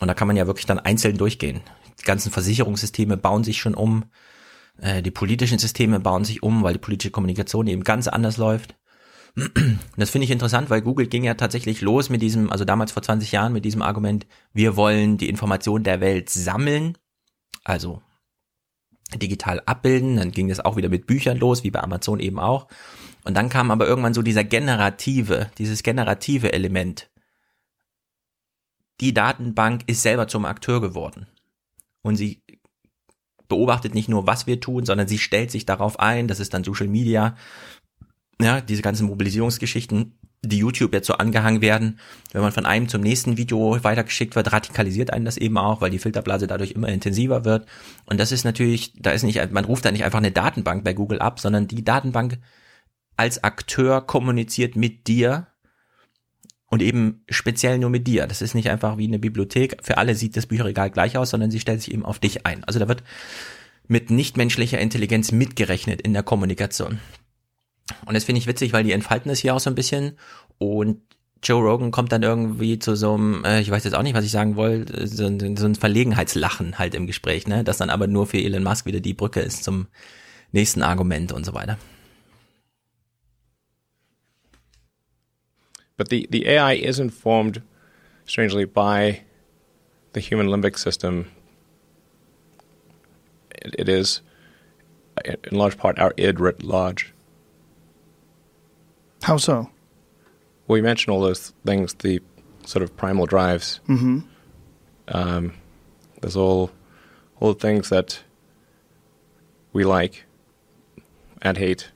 Und 0.00 0.08
da 0.08 0.14
kann 0.14 0.28
man 0.28 0.36
ja 0.36 0.46
wirklich 0.46 0.66
dann 0.66 0.78
einzeln 0.78 1.18
durchgehen. 1.18 1.60
Die 2.00 2.04
ganzen 2.04 2.30
Versicherungssysteme 2.30 3.16
bauen 3.16 3.42
sich 3.42 3.58
schon 3.58 3.74
um. 3.74 4.04
Äh, 4.80 5.02
die 5.02 5.10
politischen 5.10 5.58
Systeme 5.58 6.00
bauen 6.00 6.24
sich 6.24 6.42
um, 6.42 6.62
weil 6.62 6.74
die 6.74 6.78
politische 6.78 7.10
Kommunikation 7.10 7.66
eben 7.66 7.84
ganz 7.84 8.08
anders 8.08 8.36
läuft. 8.36 8.76
Das 9.96 10.10
finde 10.10 10.24
ich 10.24 10.30
interessant, 10.30 10.70
weil 10.70 10.80
Google 10.80 11.06
ging 11.08 11.24
ja 11.24 11.34
tatsächlich 11.34 11.80
los 11.80 12.08
mit 12.08 12.22
diesem, 12.22 12.50
also 12.50 12.64
damals 12.64 12.92
vor 12.92 13.02
20 13.02 13.32
Jahren 13.32 13.52
mit 13.52 13.64
diesem 13.64 13.82
Argument, 13.82 14.26
wir 14.52 14.76
wollen 14.76 15.18
die 15.18 15.28
Informationen 15.28 15.82
der 15.82 16.00
Welt 16.00 16.30
sammeln, 16.30 16.96
also 17.64 18.00
digital 19.16 19.60
abbilden. 19.66 20.16
Dann 20.16 20.30
ging 20.30 20.50
es 20.50 20.60
auch 20.60 20.76
wieder 20.76 20.88
mit 20.88 21.06
Büchern 21.06 21.38
los, 21.38 21.64
wie 21.64 21.70
bei 21.70 21.82
Amazon 21.82 22.20
eben 22.20 22.38
auch. 22.38 22.68
Und 23.24 23.36
dann 23.36 23.48
kam 23.48 23.70
aber 23.70 23.86
irgendwann 23.86 24.14
so 24.14 24.22
dieser 24.22 24.44
generative, 24.44 25.50
dieses 25.58 25.82
generative 25.82 26.52
Element. 26.52 27.10
Die 29.00 29.14
Datenbank 29.14 29.82
ist 29.86 30.02
selber 30.02 30.28
zum 30.28 30.44
Akteur 30.44 30.80
geworden. 30.80 31.26
Und 32.02 32.16
sie 32.16 32.42
beobachtet 33.48 33.94
nicht 33.94 34.08
nur, 34.08 34.26
was 34.26 34.46
wir 34.46 34.60
tun, 34.60 34.84
sondern 34.84 35.08
sie 35.08 35.18
stellt 35.18 35.50
sich 35.50 35.66
darauf 35.66 35.98
ein, 35.98 36.28
das 36.28 36.40
ist 36.40 36.54
dann 36.54 36.64
Social 36.64 36.88
Media, 36.88 37.36
ja, 38.40 38.60
diese 38.60 38.82
ganzen 38.82 39.06
Mobilisierungsgeschichten, 39.06 40.18
die 40.42 40.58
YouTube 40.58 40.92
jetzt 40.92 41.08
so 41.08 41.14
angehangen 41.14 41.60
werden, 41.60 41.98
wenn 42.32 42.42
man 42.42 42.52
von 42.52 42.64
einem 42.64 42.88
zum 42.88 43.00
nächsten 43.00 43.36
Video 43.36 43.82
weitergeschickt 43.82 44.36
wird, 44.36 44.52
radikalisiert 44.52 45.12
einen 45.12 45.24
das 45.24 45.36
eben 45.36 45.58
auch, 45.58 45.80
weil 45.80 45.90
die 45.90 45.98
Filterblase 45.98 46.46
dadurch 46.46 46.72
immer 46.72 46.88
intensiver 46.88 47.44
wird. 47.44 47.66
Und 48.06 48.20
das 48.20 48.30
ist 48.30 48.44
natürlich, 48.44 48.92
da 48.94 49.10
ist 49.10 49.24
nicht, 49.24 49.50
man 49.50 49.64
ruft 49.64 49.84
da 49.84 49.90
nicht 49.90 50.04
einfach 50.04 50.18
eine 50.18 50.30
Datenbank 50.30 50.84
bei 50.84 50.94
Google 50.94 51.18
ab, 51.18 51.40
sondern 51.40 51.66
die 51.66 51.82
Datenbank 51.82 52.38
als 53.16 53.42
Akteur 53.42 54.00
kommuniziert 54.00 54.76
mit 54.76 55.08
dir 55.08 55.48
und 56.68 56.82
eben 56.82 57.22
speziell 57.28 57.78
nur 57.78 57.90
mit 57.90 58.06
dir. 58.06 58.26
Das 58.26 58.42
ist 58.42 58.54
nicht 58.54 58.70
einfach 58.70 58.98
wie 58.98 59.06
eine 59.06 59.18
Bibliothek. 59.18 59.78
Für 59.82 59.98
alle 59.98 60.14
sieht 60.14 60.36
das 60.36 60.46
Bücherregal 60.46 60.90
gleich 60.90 61.16
aus, 61.16 61.30
sondern 61.30 61.50
sie 61.50 61.60
stellt 61.60 61.80
sich 61.80 61.92
eben 61.92 62.04
auf 62.04 62.18
dich 62.18 62.46
ein. 62.46 62.64
Also 62.64 62.78
da 62.78 62.88
wird 62.88 63.02
mit 63.86 64.10
nichtmenschlicher 64.10 64.78
Intelligenz 64.78 65.32
mitgerechnet 65.32 66.02
in 66.02 66.12
der 66.12 66.22
Kommunikation. 66.22 67.00
Und 68.04 68.14
das 68.14 68.24
finde 68.24 68.38
ich 68.40 68.46
witzig, 68.46 68.74
weil 68.74 68.84
die 68.84 68.92
entfalten 68.92 69.30
es 69.30 69.38
hier 69.38 69.54
auch 69.54 69.60
so 69.60 69.70
ein 69.70 69.74
bisschen 69.74 70.12
und 70.58 71.00
Joe 71.42 71.62
Rogan 71.62 71.90
kommt 71.90 72.12
dann 72.12 72.22
irgendwie 72.22 72.78
zu 72.78 72.96
so 72.96 73.14
einem, 73.14 73.44
äh, 73.44 73.60
ich 73.60 73.70
weiß 73.70 73.84
jetzt 73.84 73.94
auch 73.94 74.02
nicht, 74.02 74.14
was 74.14 74.24
ich 74.24 74.32
sagen 74.32 74.56
wollte, 74.56 75.06
so, 75.06 75.30
so 75.38 75.66
ein 75.66 75.74
Verlegenheitslachen 75.76 76.78
halt 76.78 76.94
im 76.94 77.06
Gespräch, 77.06 77.46
ne? 77.46 77.62
Das 77.62 77.76
dann 77.78 77.90
aber 77.90 78.08
nur 78.08 78.26
für 78.26 78.38
Elon 78.38 78.64
Musk 78.64 78.86
wieder 78.86 79.00
die 79.00 79.14
Brücke 79.14 79.40
ist 79.40 79.62
zum 79.62 79.86
nächsten 80.50 80.82
Argument 80.82 81.32
und 81.32 81.46
so 81.46 81.54
weiter. 81.54 81.78
But 85.98 86.08
the, 86.08 86.26
the 86.30 86.48
AI 86.48 86.74
is 86.74 86.98
informed, 86.98 87.60
strangely, 88.24 88.64
by 88.64 89.24
the 90.14 90.20
human 90.20 90.46
limbic 90.46 90.78
system. 90.78 91.30
it, 93.50 93.74
it 93.78 93.88
is, 93.88 94.22
in 95.24 95.58
large 95.58 95.76
part, 95.76 95.98
our 95.98 96.14
id 96.16 96.40
writ 96.40 96.62
large. 96.62 97.12
How 99.22 99.36
so? 99.36 99.70
Well, 100.66 100.78
you 100.78 100.82
mentioned 100.84 101.12
all 101.12 101.20
those 101.20 101.52
things, 101.66 101.94
the 101.94 102.20
sort 102.64 102.82
of 102.82 102.96
primal 102.96 103.26
drives. 103.26 103.80
Mm-hmm. 103.88 104.20
Um, 105.08 105.54
there's 106.20 106.36
all 106.36 106.70
all 107.40 107.54
the 107.54 107.60
things 107.60 107.88
that 107.88 108.20
we 109.72 109.84
like 109.84 110.24
and 111.40 111.56
hate 111.56 111.90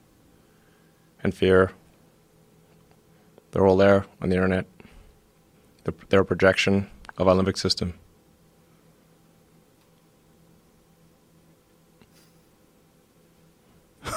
and 1.23 1.33
fear 1.35 1.71
they're 3.53 3.65
all 3.65 3.77
there 3.77 4.05
on 4.21 4.29
the 4.29 4.35
internet. 4.35 4.65
They're, 6.09 6.21
a 6.21 6.25
projection 6.25 6.89
of 7.17 7.27
our 7.27 7.35
limbic 7.35 7.57
system. 7.57 7.93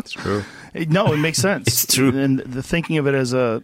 it's 0.00 0.12
true. 0.12 0.44
No, 0.74 1.12
it 1.12 1.18
makes 1.18 1.38
sense. 1.38 1.66
it's 1.84 1.94
true. 1.94 2.08
And 2.08 2.40
the 2.40 2.62
thinking 2.62 2.98
of 2.98 3.06
it 3.06 3.14
as 3.14 3.32
a, 3.32 3.62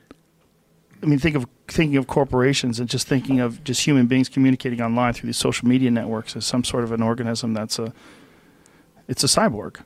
I 1.03 1.07
mean, 1.07 1.19
think 1.19 1.37
of 1.37 1.47
thinking 1.69 1.99
of 1.99 2.07
corporations 2.07 2.81
and 2.81 2.89
just 2.89 3.07
thinking 3.07 3.41
of 3.41 3.63
just 3.63 3.85
human 3.85 4.07
beings 4.07 4.31
communicating 4.31 4.81
online 4.81 5.13
through 5.13 5.27
these 5.27 5.37
social 5.37 5.69
media 5.69 5.91
networks 5.91 6.35
as 6.35 6.47
some 6.47 6.65
sort 6.65 6.85
of 6.85 6.93
an 6.93 7.03
organism 7.03 7.53
that's 7.53 7.79
a, 7.79 7.93
it's 9.07 9.23
a 9.23 9.27
cyborg. 9.27 9.83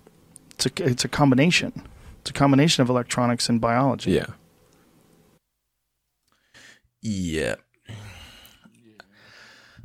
It's 0.51 0.67
a 0.67 0.71
it's 0.85 1.05
a 1.05 1.09
combination. 1.09 1.83
It's 2.27 2.37
a 2.37 2.39
combination 2.39 2.83
of 2.83 2.91
electronics 2.91 3.49
and 3.49 3.61
biology. 3.61 4.11
Yeah. 4.11 4.35
Yeah. 7.01 7.57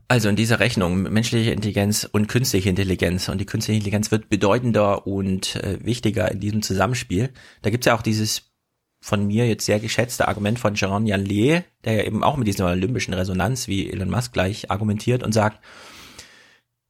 Also 0.08 0.28
in 0.28 0.36
dieser 0.36 0.60
Rechnung 0.60 1.04
menschliche 1.04 1.52
Intelligenz 1.52 2.04
und 2.12 2.28
künstliche 2.28 2.68
Intelligenz 2.68 3.30
und 3.30 3.38
die 3.38 3.46
künstliche 3.46 3.78
Intelligenz 3.78 4.10
wird 4.10 4.28
bedeutender 4.30 5.06
und 5.06 5.56
äh, 5.58 5.78
wichtiger 5.86 6.32
in 6.32 6.40
diesem 6.40 6.64
Zusammenspiel. 6.64 7.30
Da 7.62 7.70
gibt's 7.70 7.86
ja 7.86 7.96
auch 7.96 8.02
dieses 8.02 8.52
von 9.02 9.28
mir 9.28 9.48
jetzt 9.48 9.68
sehr 9.68 9.80
geschätzte 9.80 10.28
Argument 10.28 10.58
von 10.58 10.74
Jaron 10.74 11.06
Lee, 11.06 11.62
der 11.86 11.94
ja 11.94 12.04
eben 12.04 12.24
auch 12.24 12.38
mit 12.38 12.48
dieser 12.48 12.72
olympischen 12.72 13.14
Resonanz 13.14 13.68
wie 13.68 13.92
Elon 13.92 14.10
Musk 14.10 14.34
gleich 14.34 14.72
argumentiert 14.72 15.22
und 15.22 15.32
sagt, 15.32 15.60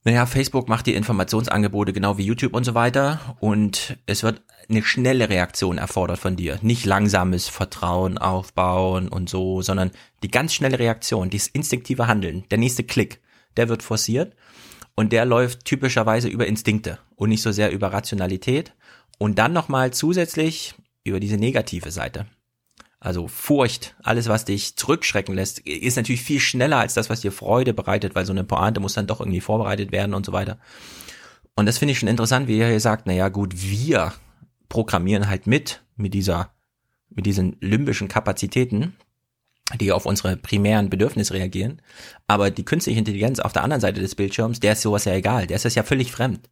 naja, 0.04 0.26
Facebook 0.26 0.68
macht 0.68 0.88
die 0.88 0.96
Informationsangebote 0.96 1.94
genau 1.94 2.18
wie 2.18 2.26
YouTube 2.26 2.56
und 2.56 2.64
so 2.64 2.74
weiter 2.74 3.38
und 3.40 3.98
es 4.08 4.24
wird 4.24 4.42
eine 4.68 4.82
schnelle 4.82 5.30
Reaktion 5.30 5.78
erfordert 5.78 6.18
von 6.18 6.36
dir. 6.36 6.58
Nicht 6.62 6.86
langsames 6.86 7.48
Vertrauen 7.48 8.18
aufbauen 8.18 9.10
und 9.10 9.30
so, 9.30 9.62
sondern 9.62 9.92
die 10.24 10.32
ganz 10.32 10.54
schnelle 10.54 10.80
Reaktion, 10.80 11.30
dieses 11.30 11.50
instinktive 11.50 12.08
Handeln, 12.08 12.46
der 12.50 12.58
nächste 12.58 12.84
Klick, 12.84 13.22
der 13.58 13.70
wird 13.70 13.84
forciert 13.84 14.36
und 14.96 15.14
der 15.14 15.26
läuft 15.26 15.66
typischerweise 15.66 16.30
über 16.30 16.48
Instinkte 16.48 16.98
und 17.16 17.30
nicht 17.30 17.44
so 17.44 17.52
sehr 17.52 17.72
über 17.72 17.94
Rationalität 17.94 18.74
und 19.20 19.38
dann 19.38 19.54
nochmal 19.54 19.94
zusätzlich 19.94 20.74
über 21.04 21.20
diese 21.20 21.38
negative 21.38 21.92
Seite. 21.92 22.26
Also 23.04 23.28
Furcht, 23.28 23.96
alles 24.04 24.30
was 24.30 24.46
dich 24.46 24.76
zurückschrecken 24.76 25.34
lässt, 25.34 25.58
ist 25.60 25.96
natürlich 25.96 26.22
viel 26.22 26.40
schneller 26.40 26.78
als 26.78 26.94
das, 26.94 27.10
was 27.10 27.22
dir 27.22 27.32
Freude 27.32 27.74
bereitet, 27.74 28.14
weil 28.14 28.28
so 28.28 28.32
eine 28.32 28.44
Pointe 28.44 28.80
muss 28.80 28.94
dann 28.94 29.08
doch 29.08 29.20
irgendwie 29.20 29.42
vorbereitet 29.42 29.92
werden 29.92 30.14
und 30.14 30.24
so 30.24 30.34
weiter. 30.34 30.60
Und 31.56 31.66
das 31.66 31.80
finde 31.80 31.94
ich 31.94 32.00
schon 32.00 32.08
interessant, 32.08 32.48
wie 32.48 32.60
ihr 32.60 32.68
hier 32.68 32.80
sagt, 32.80 33.08
naja 33.08 33.30
gut, 33.30 33.60
wir 33.60 34.14
programmieren 34.70 35.28
halt 35.28 35.48
mit, 35.48 35.82
mit 35.96 36.14
dieser, 36.14 36.54
mit 37.10 37.26
diesen 37.26 37.58
limbischen 37.60 38.08
Kapazitäten, 38.08 38.96
die 39.80 39.92
auf 39.92 40.06
unsere 40.06 40.38
primären 40.38 40.92
Bedürfnisse 40.92 41.34
reagieren. 41.34 41.82
Aber 42.28 42.52
die 42.52 42.66
künstliche 42.66 43.00
Intelligenz 43.00 43.40
auf 43.40 43.52
der 43.52 43.64
anderen 43.64 43.82
Seite 43.82 44.00
des 44.00 44.14
Bildschirms, 44.14 44.60
der 44.60 44.74
ist 44.74 44.84
sowas 44.84 45.06
ja 45.06 45.14
egal, 45.14 45.48
der 45.48 45.56
ist 45.56 45.66
das 45.66 45.74
ja 45.74 45.82
völlig 45.82 46.12
fremd. 46.12 46.52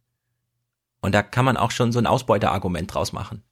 Und 1.00 1.14
da 1.14 1.22
kann 1.22 1.44
man 1.44 1.56
auch 1.56 1.70
schon 1.70 1.92
so 1.92 2.00
ein 2.00 2.06
Ausbeuterargument 2.06 2.92
draus 2.92 3.12
machen 3.12 3.44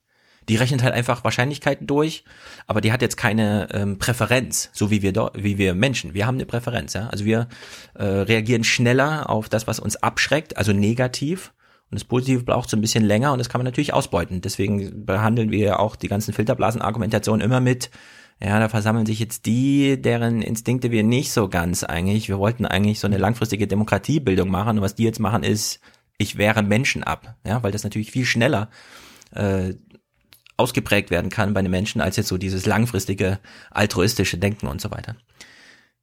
Die 0.49 0.57
rechnet 0.57 0.83
halt 0.83 0.95
einfach 0.95 1.25
Wahrscheinlichkeiten 1.25 1.87
durch, 1.87 2.25
aber 2.67 2.81
die 2.81 2.93
hat 2.93 3.03
jetzt 3.03 3.17
keine 3.17 3.69
ähm, 3.73 3.99
Präferenz, 3.99 4.71
so 4.73 4.91
wie 4.91 5.03
wir 5.03 5.13
wie 5.35 5.59
wir 5.59 5.75
Menschen. 5.75 6.15
Wir 6.15 6.27
haben 6.27 6.37
eine 6.37 6.47
Präferenz, 6.47 6.95
ja. 6.95 7.09
Also 7.09 7.25
wir 7.25 7.49
äh, 7.95 8.05
reagieren 8.05 8.65
schneller 8.65 9.29
auf 9.29 9.49
das, 9.49 9.67
was 9.67 9.79
uns 9.79 9.97
abschreckt, 9.97 10.57
also 10.57 10.73
negativ. 10.73 11.53
Und 11.91 11.99
das 11.99 12.05
Positive 12.05 12.45
braucht 12.45 12.69
so 12.69 12.77
ein 12.77 12.83
bisschen 12.83 13.05
länger 13.05 13.33
und 13.33 13.39
das 13.39 13.49
kann 13.49 13.61
man 13.61 13.65
natürlich 13.65 13.95
ausbeuten. 13.95 14.43
Deswegen 14.43 15.07
behandeln 15.07 15.51
wir 15.51 15.81
auch 15.81 15.97
die 15.97 16.09
ganzen 16.09 16.35
Filterblasenargumentationen 16.35 17.45
immer 17.45 17.61
mit, 17.61 17.91
ja, 18.41 18.59
da 18.59 18.69
versammeln 18.69 19.07
sich 19.07 19.19
jetzt 19.19 19.47
die, 19.47 20.01
deren 20.01 20.43
Instinkte 20.43 20.91
wir 20.91 21.03
nicht 21.03 21.33
so 21.33 21.49
ganz 21.49 21.85
eigentlich. 21.85 22.29
Wir 22.29 22.39
wollten 22.39 22.67
eigentlich 22.67 23.01
so 23.01 23.07
eine 23.07 23.19
langfristige 23.19 23.67
Demokratiebildung 23.67 24.51
machen 24.51 24.79
und 24.79 24.83
was 24.83 24.95
die 24.95 25.05
jetzt 25.05 25.19
machen 25.19 25.43
ist, 25.43 25.81
ich 26.19 26.37
wehre 26.37 26.63
Menschen 26.63 27.05
ab, 27.05 27.37
ja, 27.47 27.63
weil 27.63 27.73
das 27.73 27.85
natürlich 27.85 28.11
viel 28.11 28.27
schneller 28.27 28.69
äh, 29.35 29.75
ausgeprägt 30.59 31.11
werden 31.11 31.31
kann 31.31 31.55
bei 31.55 31.63
den 31.63 31.71
Menschen 31.71 32.01
als 32.03 32.17
jetzt 32.17 32.29
so 32.29 32.37
dieses 32.37 32.67
langfristige 32.67 33.39
altruistische 33.71 34.37
Denken 34.37 34.67
und 34.67 34.81
so 34.81 34.91
weiter. 34.91 35.17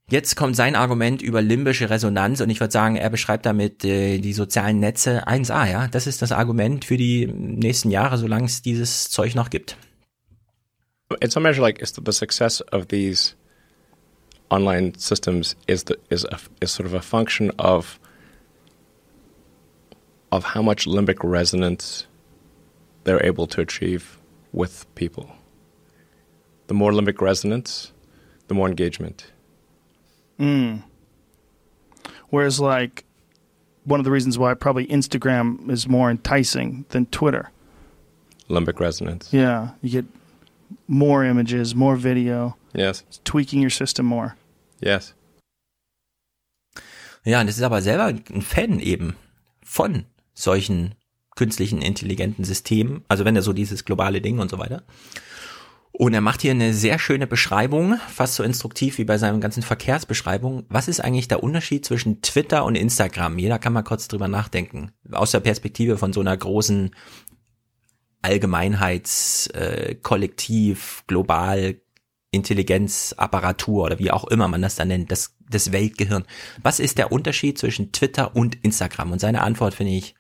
Jetzt 0.10 0.36
kommt 0.36 0.56
sein 0.56 0.76
Argument 0.76 1.22
über 1.22 1.42
limbische 1.42 1.90
Resonanz 1.90 2.40
und 2.40 2.50
ich 2.50 2.60
würde 2.60 2.72
sagen, 2.72 2.96
er 2.96 3.10
beschreibt 3.10 3.46
damit 3.46 3.84
äh, 3.84 4.20
die 4.20 4.34
sozialen 4.34 4.80
Netze 4.80 5.28
1a, 5.28 5.70
ja. 5.70 5.88
Das 5.88 6.06
ist 6.06 6.22
das 6.22 6.32
Argument 6.32 6.86
für 6.86 6.96
die 6.96 7.26
nächsten 7.28 7.90
Jahre, 7.90 8.18
solange 8.18 8.46
es 8.46 8.62
dieses 8.62 9.10
Zeug 9.10 9.34
noch 9.36 9.50
gibt. 9.50 9.78
In 11.22 11.30
some 11.30 11.44
measure, 11.44 11.62
like 11.62 11.82
is 11.82 11.94
the, 11.94 12.02
the 12.06 12.12
success 12.12 12.62
of 12.72 12.88
these 12.88 13.36
online 14.50 14.94
systems 14.98 15.56
is 15.68 15.84
the, 15.88 15.96
is 16.10 16.26
a, 16.26 16.38
is 16.62 16.72
sort 16.72 16.88
of 16.88 16.94
a 16.94 17.02
function 17.02 17.52
of 17.60 18.00
of 20.32 20.56
how 20.56 20.62
much 20.62 20.86
limbic 20.86 21.24
resonance 21.24 22.08
they're 23.06 23.24
able 23.24 23.48
to 23.48 23.62
achieve 23.62 24.20
with 24.56 24.86
people. 24.96 25.36
The 26.68 26.74
more 26.74 26.92
limbic 26.92 27.22
resonance, 27.22 27.92
the 28.48 28.54
more 28.54 28.68
engagement. 28.68 29.32
Mm. 30.40 30.84
Whereas, 32.30 32.60
like, 32.60 33.04
one 33.84 34.00
of 34.00 34.04
the 34.04 34.12
reasons 34.12 34.38
why 34.38 34.54
probably 34.54 34.88
Instagram 34.88 35.70
is 35.70 35.88
more 35.88 36.10
enticing 36.10 36.86
than 36.90 37.06
Twitter. 37.08 37.52
Limbic 38.50 38.80
resonance. 38.80 39.32
Yeah, 39.32 39.72
you 39.82 39.90
get 39.90 40.06
more 40.88 41.24
images, 41.24 41.76
more 41.76 41.96
video. 41.96 42.56
Yes. 42.74 43.04
It's 43.08 43.20
tweaking 43.24 43.62
your 43.62 43.70
system 43.70 44.06
more. 44.06 44.36
Yes. 44.80 45.14
Ja, 47.24 47.40
und 47.40 47.48
das 47.48 47.58
ist 47.58 47.64
aber 47.64 47.82
selber 47.82 48.06
ein 48.06 48.42
Fan 48.42 48.80
eben 48.80 49.16
von 49.64 50.06
solchen 50.36 50.94
künstlichen 51.36 51.82
intelligenten 51.82 52.44
Systemen, 52.44 53.04
also 53.08 53.26
wenn 53.26 53.36
er 53.36 53.42
so 53.42 53.54
dieses 53.54 53.86
globale 53.86 54.22
Ding 54.22 54.40
und 54.40 54.50
so 54.50 54.58
weiter. 54.58 54.84
Und 55.98 56.14
er 56.14 56.22
macht 56.22 56.42
hier 56.42 56.52
eine 56.52 56.74
sehr 56.74 57.00
schöne 57.00 57.26
Beschreibung, 57.26 57.98
fast 58.10 58.36
so 58.36 58.44
instruktiv 58.44 58.98
wie 58.98 59.06
bei 59.06 59.18
seinen 59.18 59.40
ganzen 59.40 59.64
Verkehrsbeschreibungen. 59.64 60.66
Was 60.68 60.90
ist 60.90 61.00
eigentlich 61.00 61.30
der 61.30 61.42
Unterschied 61.42 61.86
zwischen 61.86 62.22
Twitter 62.22 62.66
und 62.66 62.76
Instagram? 62.76 63.38
Jeder 63.40 63.60
kann 63.60 63.72
mal 63.72 63.84
kurz 63.84 64.10
drüber 64.10 64.28
nachdenken. 64.28 64.92
Aus 65.12 65.32
der 65.32 65.40
Perspektive 65.40 65.98
von 65.98 66.12
so 66.12 66.20
einer 66.20 66.36
großen 66.36 66.92
Allgemeinheits, 68.22 69.48
äh, 69.48 69.96
Kollektiv, 70.02 71.04
global 71.08 71.80
Intelligenzapparatur 72.32 73.86
oder 73.86 73.98
wie 73.98 74.12
auch 74.12 74.26
immer 74.26 74.50
man 74.50 74.62
das 74.62 74.76
dann 74.76 74.90
nennt, 74.90 75.12
das, 75.12 75.38
das 75.50 75.72
Weltgehirn. 75.72 76.26
Was 76.62 76.82
ist 76.82 76.98
der 76.98 77.14
Unterschied 77.14 77.58
zwischen 77.58 77.94
Twitter 77.94 78.36
und 78.36 78.56
Instagram? 78.66 79.14
Und 79.14 79.20
seine 79.20 79.42
Antwort 79.42 79.74
finde 79.74 79.94
ich, 79.94 80.16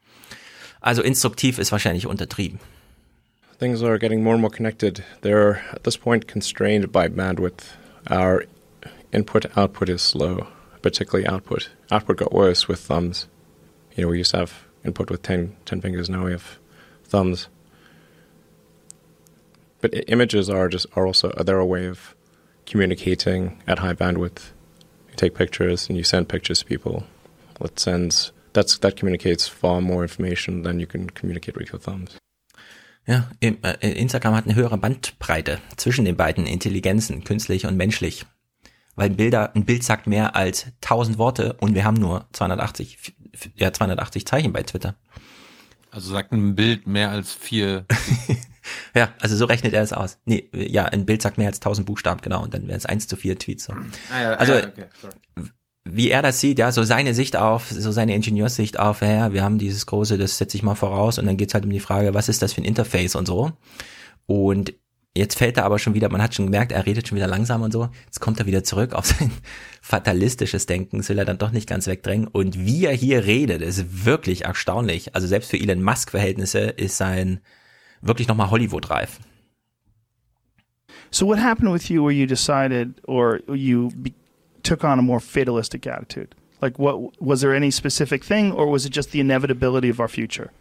also 0.85 1.01
instruktiv 1.01 1.59
ist 1.59 1.71
wahrscheinlich 1.71 2.07
untertrieben. 2.07 2.59
Things 3.57 3.81
are 3.81 3.97
getting 3.97 4.21
more 4.23 4.33
and 4.35 4.41
more 4.41 4.51
connected. 4.51 5.03
They're 5.21 5.61
at 5.71 5.83
this 5.83 5.97
point 5.97 6.27
constrained 6.27 6.91
by 6.91 7.07
bandwidth. 7.07 7.75
Our 8.07 8.45
input 9.11 9.45
output 9.57 9.89
is 9.89 10.01
slow, 10.01 10.47
particularly 10.81 11.25
output. 11.25 11.69
Output 11.89 12.17
got 12.17 12.33
worse 12.33 12.67
with 12.67 12.79
thumbs. 12.79 13.27
You 13.95 14.03
know, 14.03 14.09
we 14.09 14.19
used 14.19 14.31
to 14.31 14.37
have 14.37 14.65
input 14.83 15.09
with 15.09 15.23
10, 15.23 15.55
10 15.65 15.81
fingers, 15.81 16.09
now 16.09 16.25
we 16.25 16.31
have 16.31 16.59
thumbs. 17.05 17.47
But 19.81 19.93
images 20.07 20.49
are 20.49 20.67
just 20.67 20.85
are 20.95 21.07
also 21.07 21.31
they're 21.31 21.59
a 21.59 21.65
way 21.65 21.85
of 21.85 22.13
communicating 22.65 23.61
at 23.67 23.79
high 23.79 23.93
bandwidth. 23.93 24.51
You 25.09 25.15
take 25.15 25.33
pictures 25.33 25.87
and 25.89 25.97
you 25.97 26.03
send 26.03 26.29
pictures 26.29 26.59
to 26.59 26.65
people. 26.65 27.05
That 27.59 27.79
sends 27.79 28.31
that's 28.55 28.79
that 28.79 28.95
communicates 28.97 29.47
far 29.47 29.81
more 29.81 30.03
information 30.03 30.63
than 30.63 30.79
you 30.79 30.87
can 30.87 31.13
communicate 31.13 31.59
with 31.59 31.71
your 31.71 31.79
thumbs. 31.79 32.17
Ja, 33.07 33.29
äh, 33.39 33.51
Instagram 33.91 34.33
hat 34.33 34.45
eine 34.45 34.55
höhere 34.55 34.77
Bandbreite 34.77 35.59
zwischen 35.77 36.05
den 36.05 36.17
beiden 36.17 36.47
Intelligenzen, 36.47 37.23
künstlich 37.23 37.67
und 37.67 37.77
menschlich. 37.77 38.25
Weil 38.95 39.11
Bilder, 39.11 39.55
ein 39.55 39.65
Bild 39.65 39.83
sagt 39.83 40.07
mehr 40.07 40.35
als 40.35 40.67
1000 40.81 41.17
Worte 41.17 41.53
und 41.59 41.75
wir 41.75 41.83
haben 41.83 41.97
nur 41.97 42.27
280, 42.31 43.13
ja, 43.55 43.71
280 43.71 44.25
Zeichen 44.25 44.53
bei 44.53 44.63
Twitter. 44.63 44.95
Also 45.91 46.11
sagt 46.11 46.31
ein 46.31 46.55
Bild 46.55 46.87
mehr 46.87 47.11
als 47.11 47.31
vier. 47.31 47.85
ja, 48.95 49.13
also 49.19 49.35
so 49.35 49.45
rechnet 49.45 49.73
er 49.73 49.83
es 49.83 49.93
aus. 49.93 50.17
Nee, 50.25 50.49
ja, 50.53 50.85
ein 50.85 51.05
Bild 51.05 51.21
sagt 51.21 51.37
mehr 51.37 51.47
als 51.47 51.57
1000 51.57 51.85
Buchstaben, 51.85 52.21
genau, 52.21 52.43
und 52.43 52.53
dann 52.53 52.67
wären 52.67 52.77
es 52.77 52.85
1 52.85 53.07
zu 53.07 53.17
4 53.17 53.37
Tweets. 53.37 53.65
So. 53.65 53.73
Ah, 54.11 54.21
ja, 54.21 54.33
also, 54.33 54.53
ja, 54.53 54.67
okay, 54.67 54.85
wie 55.87 56.09
er 56.09 56.23
das 56.23 56.39
sieht, 56.39 56.57
ja, 56.57 56.71
so 56.71 56.83
seine 56.83 57.13
Sicht 57.13 57.37
auf, 57.37 57.69
so 57.69 57.91
seine 57.91 58.15
Ingenieurssicht 58.15 58.79
auf, 58.79 59.01
ja, 59.01 59.33
wir 59.33 59.43
haben 59.43 59.59
dieses 59.59 59.85
große, 59.85 60.17
das 60.17 60.37
setze 60.37 60.57
ich 60.57 60.63
mal 60.63 60.75
voraus 60.75 61.19
und 61.19 61.27
dann 61.27 61.37
geht's 61.37 61.53
halt 61.53 61.63
um 61.63 61.69
die 61.69 61.79
Frage, 61.79 62.13
was 62.15 62.27
ist 62.27 62.41
das 62.41 62.53
für 62.53 62.61
ein 62.61 62.65
Interface 62.65 63.15
und 63.15 63.27
so. 63.27 63.51
Und 64.25 64.73
jetzt 65.15 65.37
fällt 65.37 65.57
er 65.57 65.65
aber 65.65 65.77
schon 65.77 65.93
wieder, 65.93 66.09
man 66.09 66.23
hat 66.23 66.33
schon 66.33 66.47
gemerkt, 66.47 66.71
er 66.71 66.87
redet 66.87 67.07
schon 67.07 67.17
wieder 67.17 67.27
langsam 67.27 67.61
und 67.61 67.71
so. 67.71 67.89
Jetzt 68.05 68.19
kommt 68.19 68.39
er 68.39 68.47
wieder 68.47 68.63
zurück 68.63 68.93
auf 68.93 69.05
sein 69.05 69.31
fatalistisches 69.81 70.65
Denken, 70.65 70.97
das 70.97 71.09
will 71.09 71.19
er 71.19 71.25
dann 71.25 71.37
doch 71.37 71.51
nicht 71.51 71.69
ganz 71.69 71.85
wegdrängen. 71.85 72.27
Und 72.27 72.57
wie 72.57 72.85
er 72.85 72.93
hier 72.93 73.25
redet, 73.25 73.61
ist 73.61 74.05
wirklich 74.05 74.45
erstaunlich. 74.45 75.13
Also 75.13 75.27
selbst 75.27 75.51
für 75.51 75.59
Elon 75.59 75.83
Musk 75.83 76.09
Verhältnisse 76.09 76.61
ist 76.61 76.97
sein 76.97 77.41
wirklich 78.01 78.27
nochmal 78.27 78.49
Hollywood-reif. 78.49 79.19
So 81.11 81.27
what 81.27 81.39
happened 81.39 81.71
with 81.71 81.89
you 81.89 82.03
where 82.03 82.11
you 82.11 82.25
decided 82.25 82.95
or 83.07 83.39
you 83.53 83.91
took 84.65 84.83
on 84.83 84.99
a 84.99 85.01
more 85.01 85.21
fatalistic 85.21 85.87
attitude? 85.87 86.35
Like, 86.61 86.77
what 86.79 87.21
was 87.21 87.41
there 87.41 87.53
any 87.53 87.71
specific 87.71 88.23
thing, 88.23 88.51
or 88.51 88.67
was 88.67 88.85
it 88.85 88.89
just 88.89 89.11
the 89.11 89.19
inevitability 89.19 89.89
of 89.89 89.99
our 89.99 90.07
future? 90.07 90.51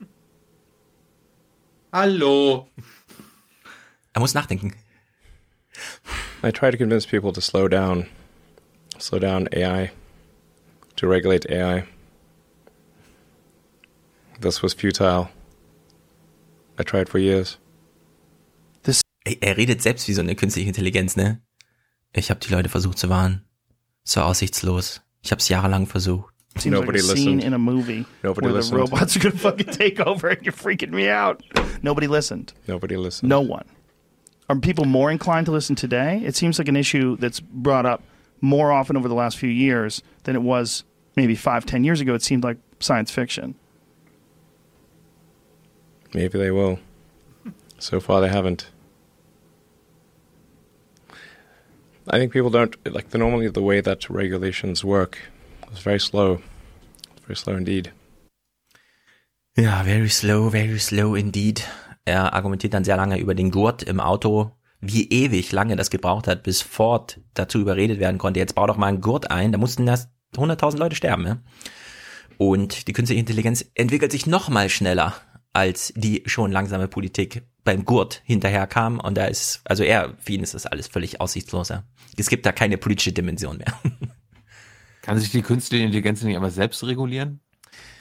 Hallo. 1.92 2.68
Er 4.16 4.20
muss 4.20 4.34
nachdenken. 4.34 4.74
I 6.42 6.50
try 6.50 6.70
to 6.70 6.76
convince 6.76 7.06
people 7.06 7.32
to 7.32 7.40
slow 7.40 7.66
down, 7.68 8.06
slow 8.98 9.18
down 9.18 9.48
AI, 9.52 9.90
to 10.96 11.06
regulate 11.06 11.46
AI. 11.50 11.86
This 14.40 14.60
was 14.62 14.74
futile. 14.74 15.30
I 16.78 16.82
tried 16.82 17.08
for 17.08 17.18
years. 17.18 17.56
Er 19.40 19.56
redet 19.56 19.82
selbst 19.82 20.06
wie 20.08 20.12
so 20.12 20.20
eine 20.22 20.34
künstliche 20.36 20.68
Intelligenz, 20.68 21.16
ne? 21.16 21.40
Ich 22.12 22.30
habe 22.30 22.40
die 22.40 22.52
Leute 22.52 22.68
versucht 22.68 22.98
zu 22.98 23.08
warnen. 23.08 23.42
So 24.04 24.20
aussichtslos. 24.22 25.02
Ich 25.22 25.30
habe 25.32 25.40
es 25.40 25.48
jahrelang 25.48 25.86
versucht. 25.86 26.32
Seems 26.56 26.72
Nobody 26.78 27.00
like 27.00 27.10
a 27.10 27.12
listened. 27.12 27.18
scene 27.18 27.46
in 27.46 27.52
a 27.52 27.58
movie 27.58 28.06
Nobody 28.22 28.46
where 28.46 28.54
listened. 28.56 28.76
the 28.78 28.80
robots 28.80 29.16
are 29.16 29.20
gonna 29.20 29.36
fucking 29.36 29.66
take 29.72 30.00
over 30.00 30.28
and 30.28 30.42
you're 30.42 30.54
freaking 30.54 30.90
me 30.90 31.10
out. 31.10 31.42
Nobody 31.82 32.06
listened. 32.06 32.54
Nobody 32.66 32.96
listened. 32.96 33.28
No 33.28 33.40
one. 33.42 33.64
Are 34.48 34.56
people 34.58 34.84
more 34.86 35.10
inclined 35.10 35.46
to 35.46 35.52
listen 35.52 35.74
today? 35.76 36.22
It 36.24 36.34
seems 36.36 36.58
like 36.58 36.68
an 36.68 36.76
issue 36.76 37.16
that's 37.18 37.40
brought 37.40 37.84
up 37.84 38.02
more 38.40 38.70
often 38.72 38.96
over 38.96 39.08
the 39.08 39.14
last 39.14 39.36
few 39.36 39.50
years 39.50 40.02
than 40.22 40.34
it 40.36 40.42
was 40.42 40.84
maybe 41.16 41.34
five, 41.34 41.66
ten 41.66 41.84
years 41.84 42.00
ago. 42.00 42.14
It 42.14 42.22
seemed 42.22 42.44
like 42.44 42.58
science 42.80 43.10
fiction. 43.10 43.54
Maybe 46.14 46.38
they 46.38 46.50
will. 46.50 46.78
So 47.78 48.00
far, 48.00 48.20
they 48.20 48.28
haven't. 48.28 48.70
I 52.08 52.18
think 52.18 52.32
people 52.32 52.50
don't 52.50 52.76
like 52.84 53.10
the 53.10 53.18
normally 53.18 53.50
the 53.52 53.62
way 53.62 53.82
that 53.82 54.08
regulations 54.08 54.84
work 54.84 55.18
is 55.72 55.80
very 55.80 55.98
slow, 55.98 56.40
very 57.26 57.34
slow 57.36 57.56
indeed. 57.56 57.92
Ja, 59.56 59.82
very 59.82 60.08
slow, 60.08 60.50
very 60.50 60.78
slow 60.78 61.16
indeed. 61.16 61.64
Er 62.04 62.32
argumentiert 62.32 62.74
dann 62.74 62.84
sehr 62.84 62.96
lange 62.96 63.18
über 63.18 63.34
den 63.34 63.50
Gurt 63.50 63.82
im 63.82 63.98
Auto, 63.98 64.52
wie 64.80 65.08
ewig 65.08 65.50
lange 65.50 65.74
das 65.74 65.90
gebraucht 65.90 66.28
hat, 66.28 66.44
bis 66.44 66.62
Ford 66.62 67.18
dazu 67.34 67.58
überredet 67.58 67.98
werden 67.98 68.18
konnte. 68.18 68.38
Jetzt 68.38 68.54
bau 68.54 68.68
doch 68.68 68.76
mal 68.76 68.86
einen 68.86 69.00
Gurt 69.00 69.32
ein. 69.32 69.50
Da 69.50 69.58
mussten 69.58 69.88
erst 69.88 70.08
100.000 70.36 70.76
Leute 70.76 70.94
sterben. 70.94 71.26
Ja? 71.26 71.38
Und 72.38 72.86
die 72.86 72.92
künstliche 72.92 73.18
Intelligenz 73.18 73.64
entwickelt 73.74 74.12
sich 74.12 74.26
noch 74.26 74.48
mal 74.48 74.68
schneller 74.68 75.14
als 75.56 75.90
die 75.96 76.22
schon 76.26 76.52
langsame 76.52 76.86
Politik 76.86 77.42
beim 77.64 77.86
Gurt 77.86 78.20
hinterherkam. 78.26 79.00
Und 79.00 79.16
da 79.16 79.24
ist, 79.24 79.62
also 79.64 79.84
er, 79.84 80.14
für 80.18 80.32
ihn 80.34 80.42
ist 80.42 80.52
das 80.52 80.66
alles 80.66 80.86
völlig 80.86 81.18
aussichtslos. 81.22 81.70
Ja. 81.70 81.82
Es 82.18 82.28
gibt 82.28 82.44
da 82.44 82.52
keine 82.52 82.76
politische 82.76 83.14
Dimension 83.14 83.56
mehr. 83.56 83.72
Kann 85.02 85.18
sich 85.18 85.30
die 85.30 85.40
künstliche 85.40 85.84
Intelligenz 85.84 86.22
nicht 86.22 86.36
einfach 86.36 86.50
selbst 86.50 86.84
regulieren? 86.84 87.40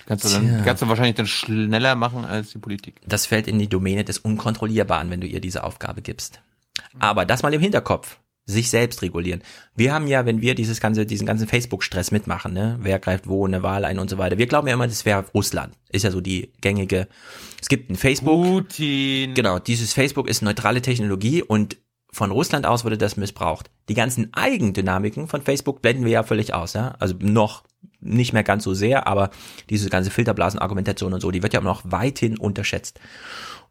Kannst 0.06 0.26
du, 0.26 0.30
dann, 0.30 0.64
kannst 0.66 0.82
du 0.82 0.90
wahrscheinlich 0.90 1.16
dann 1.16 1.28
schneller 1.28 1.96
machen 1.96 2.26
als 2.26 2.52
die 2.52 2.58
Politik. 2.58 3.00
Das 3.08 3.26
fällt 3.26 3.48
in 3.48 3.58
die 3.58 3.70
Domäne 3.70 4.04
des 4.04 4.20
Unkontrollierbaren, 4.20 5.10
wenn 5.10 5.22
du 5.22 5.28
ihr 5.28 5.40
diese 5.40 5.64
Aufgabe 5.64 6.02
gibst. 6.02 6.42
Aber 7.00 7.26
das 7.26 7.42
mal 7.42 7.54
im 7.54 7.62
Hinterkopf. 7.62 8.20
Sich 8.48 8.70
selbst 8.70 9.02
regulieren. 9.02 9.42
Wir 9.76 9.94
haben 9.94 10.08
ja, 10.08 10.26
wenn 10.26 10.42
wir 10.42 10.54
dieses 10.54 10.80
ganze, 10.80 11.06
diesen 11.06 11.26
ganzen 11.26 11.48
Facebook-Stress 11.48 12.12
mitmachen, 12.12 12.54
ne, 12.54 12.78
wer 12.82 13.00
greift 13.00 13.28
wo 13.28 13.46
eine 13.46 13.64
Wahl 13.64 13.86
ein 13.86 13.98
und 13.98 14.10
so 14.10 14.20
weiter. 14.20 14.38
Wir 14.38 14.46
glauben 14.46 14.68
ja 14.68 14.76
immer, 14.76 14.88
das 14.88 15.04
wäre 15.06 15.26
Russland. 15.34 15.74
Ist 15.90 16.04
ja 16.04 16.12
so 16.12 16.22
die 16.22 16.52
gängige. 16.62 17.08
Es 17.60 17.70
gibt 17.70 17.90
ein 17.90 17.96
Facebook. 17.96 18.46
Putin. 18.46 19.34
Genau, 19.34 19.58
dieses 19.58 19.94
Facebook 19.94 20.30
ist 20.30 20.44
neutrale 20.44 20.82
Technologie 20.82 21.42
und 21.42 21.78
von 22.16 22.32
Russland 22.32 22.66
aus 22.66 22.86
wurde 22.86 22.98
das 22.98 23.18
missbraucht. 23.18 23.70
Die 23.90 23.94
ganzen 23.94 24.34
Eigendynamiken 24.34 25.28
von 25.28 25.42
Facebook 25.42 25.82
blenden 25.82 26.06
wir 26.06 26.12
ja 26.12 26.24
völlig 26.24 26.54
aus, 26.54 26.74
ja. 26.74 26.96
Also 27.00 27.16
noch 27.20 27.64
nicht 28.00 28.32
mehr 28.32 28.44
ganz 28.44 28.64
so 28.64 28.74
sehr, 28.74 29.06
aber 29.06 29.32
diese 29.70 29.90
ganze 29.90 30.12
Filterblasenargumentation 30.12 31.14
und 31.14 31.20
so, 31.20 31.32
die 31.32 31.44
wird 31.44 31.54
ja 31.54 31.60
immer 31.60 31.72
noch 31.72 31.82
weithin 31.84 32.38
unterschätzt. 32.38 33.00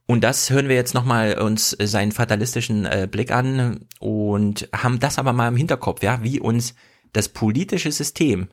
Und 0.06 0.22
das 0.22 0.50
hören 0.50 0.68
wir 0.68 0.76
jetzt 0.76 0.94
nochmal 0.94 1.38
uns 1.38 1.70
seinen 1.70 2.12
fatalistischen 2.12 2.84
äh, 2.84 3.08
Blick 3.10 3.32
an 3.32 3.86
und 4.00 4.68
haben 4.74 5.00
das 5.00 5.18
aber 5.18 5.32
mal 5.32 5.48
im 5.48 5.56
Hinterkopf, 5.56 6.02
ja, 6.02 6.22
wie 6.22 6.40
uns 6.40 6.74
das 7.12 7.30
politische 7.30 7.90
System 7.90 8.48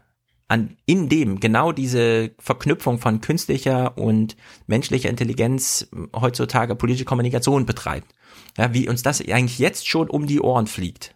an, 0.47 0.77
in 0.85 1.09
dem 1.09 1.39
genau 1.39 1.71
diese 1.71 2.31
Verknüpfung 2.39 2.99
von 2.99 3.21
künstlicher 3.21 3.97
und 3.97 4.37
menschlicher 4.67 5.09
Intelligenz 5.09 5.89
heutzutage 6.15 6.75
politische 6.75 7.05
Kommunikation 7.05 7.65
betreibt. 7.65 8.13
Ja, 8.57 8.73
wie 8.73 8.87
uns 8.87 9.01
das 9.01 9.21
eigentlich 9.21 9.59
jetzt 9.59 9.87
schon 9.87 10.09
um 10.09 10.27
die 10.27 10.41
Ohren 10.41 10.67
fliegt. 10.67 11.15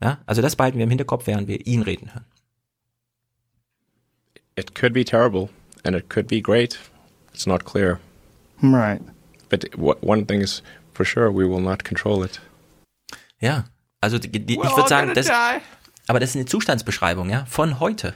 Ja, 0.00 0.18
also 0.26 0.42
das 0.42 0.56
behalten 0.56 0.78
wir 0.78 0.84
im 0.84 0.90
Hinterkopf, 0.90 1.26
während 1.26 1.46
wir 1.46 1.66
ihn 1.66 1.82
reden 1.82 2.12
hören. 2.12 2.26
It 4.56 4.74
could 4.74 4.92
be 4.92 5.04
terrible 5.04 5.48
and 5.84 5.96
it 5.96 6.08
could 6.10 6.26
be 6.26 6.40
great. 6.40 6.78
It's 7.32 7.46
not 7.46 7.64
clear. 7.64 8.00
Right. 8.60 9.00
But 9.52 9.68
one 9.76 10.26
thing 10.26 10.40
is 10.40 10.62
for 10.94 11.04
sure, 11.04 11.30
we 11.30 11.46
will 11.46 11.60
not 11.60 11.84
control 11.84 12.24
it. 12.24 12.40
Ja, 13.38 13.66
also 14.00 14.18
die, 14.18 14.30
die, 14.30 14.54
ich 14.54 14.76
würde 14.76 14.88
sagen, 14.88 15.12
das, 15.14 15.30
aber 16.08 16.20
das 16.20 16.30
ist 16.30 16.36
eine 16.36 16.46
Zustandsbeschreibung, 16.46 17.28
ja, 17.28 17.44
von 17.44 17.78
heute. 17.78 18.14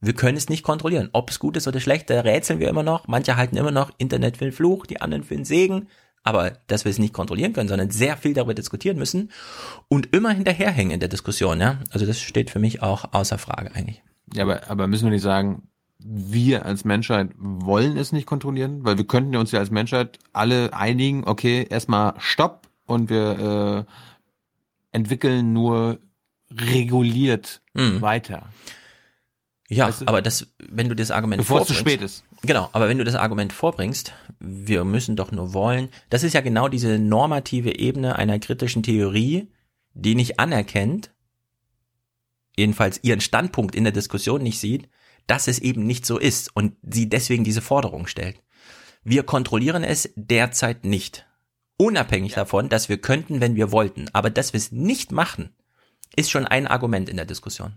Wir 0.00 0.12
können 0.12 0.36
es 0.36 0.48
nicht 0.48 0.62
kontrollieren. 0.62 1.08
Ob 1.12 1.30
es 1.30 1.40
gut 1.40 1.56
ist 1.56 1.66
oder 1.66 1.80
schlecht, 1.80 2.10
da 2.10 2.20
rätseln 2.20 2.60
wir 2.60 2.68
immer 2.68 2.84
noch. 2.84 3.08
Manche 3.08 3.36
halten 3.36 3.56
immer 3.56 3.72
noch 3.72 3.90
Internet 3.98 4.36
für 4.36 4.44
einen 4.44 4.52
Fluch, 4.52 4.86
die 4.86 5.00
anderen 5.00 5.24
für 5.24 5.34
einen 5.34 5.44
Segen. 5.44 5.88
Aber 6.22 6.52
dass 6.68 6.84
wir 6.84 6.90
es 6.90 6.98
nicht 7.00 7.12
kontrollieren 7.12 7.52
können, 7.52 7.68
sondern 7.68 7.90
sehr 7.90 8.16
viel 8.16 8.34
darüber 8.34 8.54
diskutieren 8.54 8.98
müssen 8.98 9.32
und 9.88 10.14
immer 10.14 10.30
hinterherhängen 10.30 10.92
in 10.92 11.00
der 11.00 11.08
Diskussion, 11.08 11.60
ja. 11.60 11.80
Also 11.90 12.06
das 12.06 12.20
steht 12.20 12.50
für 12.50 12.60
mich 12.60 12.82
auch 12.82 13.12
außer 13.14 13.38
Frage 13.38 13.74
eigentlich. 13.74 14.02
Ja, 14.32 14.44
aber, 14.44 14.70
aber 14.70 14.86
müssen 14.86 15.06
wir 15.06 15.12
nicht 15.12 15.22
sagen, 15.22 15.68
wir 15.98 16.66
als 16.66 16.84
Menschheit 16.84 17.30
wollen 17.36 17.96
es 17.96 18.12
nicht 18.12 18.26
kontrollieren, 18.26 18.84
weil 18.84 18.98
wir 18.98 19.06
könnten 19.06 19.36
uns 19.36 19.52
ja 19.52 19.60
als 19.60 19.70
Menschheit 19.70 20.18
alle 20.32 20.74
einigen, 20.74 21.24
okay, 21.24 21.66
erstmal 21.68 22.14
Stopp 22.18 22.68
und 22.84 23.10
wir 23.10 23.86
äh, 24.92 24.96
entwickeln 24.96 25.52
nur 25.52 25.98
reguliert 26.50 27.62
mhm. 27.74 28.00
weiter. 28.00 28.50
Ja, 29.68 29.88
weißt 29.88 30.02
du? 30.02 30.08
aber 30.08 30.22
das, 30.22 30.46
wenn 30.58 30.88
du 30.88 30.94
das 30.94 31.10
Argument 31.10 31.40
Bevor 31.40 31.62
es 31.62 31.66
zu 31.66 31.74
spät 31.74 32.00
ist. 32.00 32.24
Genau, 32.42 32.68
aber 32.72 32.88
wenn 32.88 32.98
du 32.98 33.04
das 33.04 33.16
Argument 33.16 33.52
vorbringst, 33.52 34.12
wir 34.38 34.84
müssen 34.84 35.16
doch 35.16 35.32
nur 35.32 35.54
wollen, 35.54 35.88
das 36.10 36.22
ist 36.22 36.34
ja 36.34 36.40
genau 36.40 36.68
diese 36.68 36.98
normative 36.98 37.76
Ebene 37.76 38.16
einer 38.16 38.38
kritischen 38.38 38.82
Theorie, 38.82 39.48
die 39.94 40.14
nicht 40.14 40.38
anerkennt, 40.38 41.10
jedenfalls 42.56 43.02
ihren 43.02 43.20
Standpunkt 43.20 43.74
in 43.74 43.84
der 43.84 43.92
Diskussion 43.92 44.42
nicht 44.42 44.60
sieht, 44.60 44.88
dass 45.26 45.48
es 45.48 45.58
eben 45.58 45.86
nicht 45.86 46.06
so 46.06 46.18
ist 46.18 46.54
und 46.54 46.76
sie 46.82 47.08
deswegen 47.08 47.44
diese 47.44 47.62
Forderung 47.62 48.06
stellt. 48.06 48.40
Wir 49.02 49.22
kontrollieren 49.22 49.84
es 49.84 50.10
derzeit 50.16 50.84
nicht. 50.84 51.26
Unabhängig 51.76 52.32
ja. 52.32 52.38
davon, 52.38 52.68
dass 52.68 52.88
wir 52.88 52.98
könnten, 52.98 53.40
wenn 53.40 53.54
wir 53.54 53.70
wollten. 53.70 54.08
Aber 54.12 54.30
dass 54.30 54.52
wir 54.52 54.58
es 54.58 54.72
nicht 54.72 55.12
machen, 55.12 55.54
ist 56.16 56.30
schon 56.30 56.46
ein 56.46 56.66
Argument 56.66 57.08
in 57.08 57.16
der 57.16 57.26
Diskussion. 57.26 57.76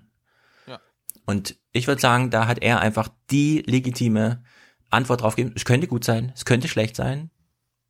Ja. 0.65 0.79
Und 1.25 1.57
ich 1.71 1.87
würde 1.87 2.01
sagen, 2.01 2.29
da 2.29 2.47
hat 2.47 2.59
er 2.59 2.79
einfach 2.79 3.09
die 3.29 3.63
legitime 3.65 4.43
Antwort 4.89 5.21
drauf 5.21 5.35
gegeben. 5.35 5.53
Es 5.55 5.65
könnte 5.65 5.87
gut 5.87 6.03
sein, 6.03 6.31
es 6.35 6.45
könnte 6.45 6.67
schlecht 6.67 6.95
sein, 6.95 7.29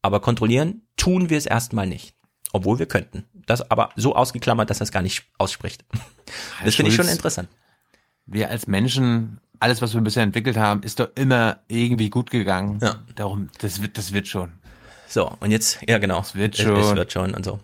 aber 0.01 0.19
kontrollieren 0.19 0.87
tun 0.97 1.29
wir 1.29 1.37
es 1.37 1.45
erstmal 1.45 1.87
nicht. 1.87 2.15
Obwohl 2.51 2.79
wir 2.79 2.87
könnten. 2.87 3.25
Das 3.45 3.69
aber 3.69 3.91
so 3.95 4.15
ausgeklammert, 4.15 4.69
dass 4.69 4.81
er 4.81 4.85
es 4.85 4.91
gar 4.91 5.03
nicht 5.03 5.25
ausspricht. 5.37 5.85
Das 6.63 6.75
finde 6.75 6.89
ich 6.89 6.95
schon 6.95 7.07
interessant. 7.07 7.47
Wir 8.25 8.49
als 8.49 8.67
Menschen 8.67 9.39
alles, 9.59 9.81
was 9.81 9.93
wir 9.93 10.01
bisher 10.01 10.23
entwickelt 10.23 10.57
haben, 10.57 10.83
ist 10.83 10.99
doch 10.99 11.09
immer 11.15 11.59
irgendwie 11.67 12.09
gut 12.09 12.29
gegangen. 12.29 12.79
Ja. 12.81 12.95
Darum, 13.15 13.49
das 13.59 13.81
wird, 13.81 13.97
das 13.97 14.13
wird 14.13 14.27
schon. 14.27 14.53
So, 15.07 15.31
und 15.39 15.51
jetzt, 15.51 15.79
ja 15.87 15.97
genau. 15.97 16.21
Es 16.21 16.35
wird 16.35 16.57
schon. 16.57 16.77
Es, 16.77 16.95
wird 16.95 17.11
schon 17.11 17.33
und 17.33 17.43
so. 17.43 17.59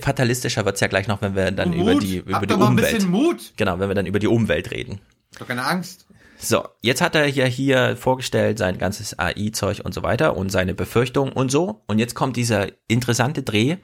Fatalistischer 0.00 0.64
wird's 0.64 0.80
ja 0.80 0.88
gleich 0.88 1.08
noch, 1.08 1.22
wenn 1.22 1.34
wir 1.34 1.50
dann 1.50 1.70
Mut. 1.70 1.78
über 1.78 1.94
die, 2.00 2.16
über 2.18 2.32
Hab 2.34 2.46
die 2.46 2.54
Umwelt. 2.54 2.88
Ein 2.88 2.94
bisschen 2.94 3.10
Mut. 3.10 3.52
Genau, 3.56 3.78
wenn 3.78 3.88
wir 3.88 3.94
dann 3.94 4.06
über 4.06 4.18
die 4.18 4.26
Umwelt 4.26 4.70
reden. 4.70 5.00
Doch 5.38 5.48
keine 5.48 5.64
Angst. 5.64 6.06
So, 6.38 6.66
jetzt 6.80 7.00
hat 7.00 7.14
er 7.14 7.26
ja 7.26 7.44
hier 7.44 7.96
vorgestellt 7.96 8.58
sein 8.58 8.78
ganzes 8.78 9.18
AI-Zeug 9.18 9.82
und 9.84 9.92
so 9.92 10.02
weiter 10.02 10.36
und 10.36 10.50
seine 10.50 10.74
Befürchtungen 10.74 11.32
und 11.32 11.50
so. 11.50 11.82
Und 11.86 11.98
jetzt 11.98 12.14
kommt 12.14 12.36
dieser 12.36 12.68
interessante 12.88 13.42
Dreh. 13.42 13.76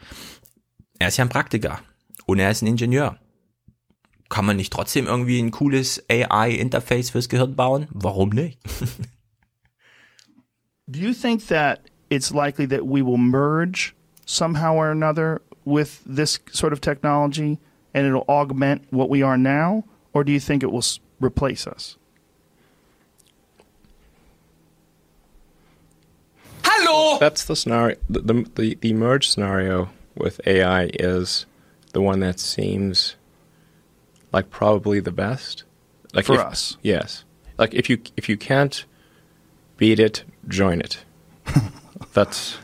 Er 0.99 1.09
ist 1.09 1.19
ja 1.19 1.25
ein 1.25 1.29
Praktiker 1.29 1.81
und 2.25 2.39
er 2.39 2.51
ist 2.51 2.63
ein 2.63 2.67
Ingenieur 2.67 3.19
kann 4.29 4.45
man 4.45 4.57
nicht 4.57 4.73
trotzdem 4.73 5.07
irgendwie 5.07 5.41
ein 5.41 5.51
cooles 5.51 6.05
AI-Interface 6.11 7.11
fürs 7.11 7.29
Gehirn 7.29 7.55
bauen? 7.55 7.87
Warum 7.91 8.31
nicht? 8.31 8.59
Do 10.89 11.01
you 11.01 11.13
think 11.13 11.49
that 11.49 11.81
it's 12.11 12.33
likely 12.33 12.67
that 12.67 12.87
we 12.87 13.03
will 13.03 13.19
merge 13.19 13.95
somehow 14.25 14.75
or 14.75 14.91
another 14.91 15.43
with 15.65 16.01
this 16.07 16.39
sort 16.53 16.73
of 16.73 16.81
technology 16.81 17.59
and 17.93 18.07
it'll 18.07 18.25
augment 18.29 18.83
what 18.91 19.09
we 19.09 19.23
are 19.23 19.37
now? 19.37 19.85
Or 20.13 20.23
do 20.23 20.33
you 20.33 20.41
think 20.41 20.63
it 20.63 20.71
will 20.71 20.85
replace 21.21 21.67
us? 21.67 21.97
Hello! 26.63 27.19
That's 27.19 27.45
the 27.45 27.57
scenario. 27.57 27.97
The, 28.09 28.47
the, 28.55 28.75
the 28.81 28.93
merge 28.93 29.29
scenario 29.29 29.91
with 30.15 30.41
AI 30.47 30.91
is 30.95 31.47
the 31.93 32.01
one 32.01 32.21
that 32.21 32.39
seems 32.39 33.17
like 34.37 34.51
probably 34.51 35.01
the 35.01 35.11
best. 35.11 35.65
Like 36.13 36.27
for 36.27 36.35
if, 36.35 36.41
us, 36.41 36.77
yes. 36.83 37.25
Like 37.57 37.73
if 37.73 37.89
you 37.89 37.99
if 38.19 38.29
you 38.29 38.37
can't 38.37 38.85
beat 39.79 39.99
it, 39.99 40.25
join 40.47 40.79
it. 40.83 40.99
That's 42.13 42.59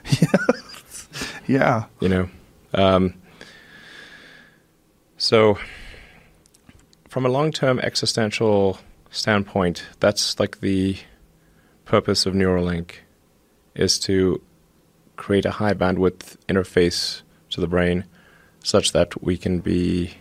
yeah. 1.46 1.86
You 2.00 2.08
know, 2.10 2.28
um, 2.74 3.14
so 5.16 5.56
from 7.08 7.24
a 7.24 7.30
long-term 7.30 7.78
existential 7.80 8.78
standpoint, 9.10 9.84
that's 9.98 10.38
like 10.38 10.60
the 10.60 10.98
purpose 11.86 12.26
of 12.26 12.34
Neuralink 12.34 12.96
is 13.74 13.98
to 14.00 14.42
create 15.16 15.46
a 15.46 15.52
high 15.52 15.74
bandwidth 15.74 16.36
interface 16.48 17.22
to 17.50 17.60
the 17.62 17.66
brain 17.66 18.04
such 18.62 18.92
that 18.92 19.22
we 19.22 19.36
can 19.36 19.60
be 19.60 20.14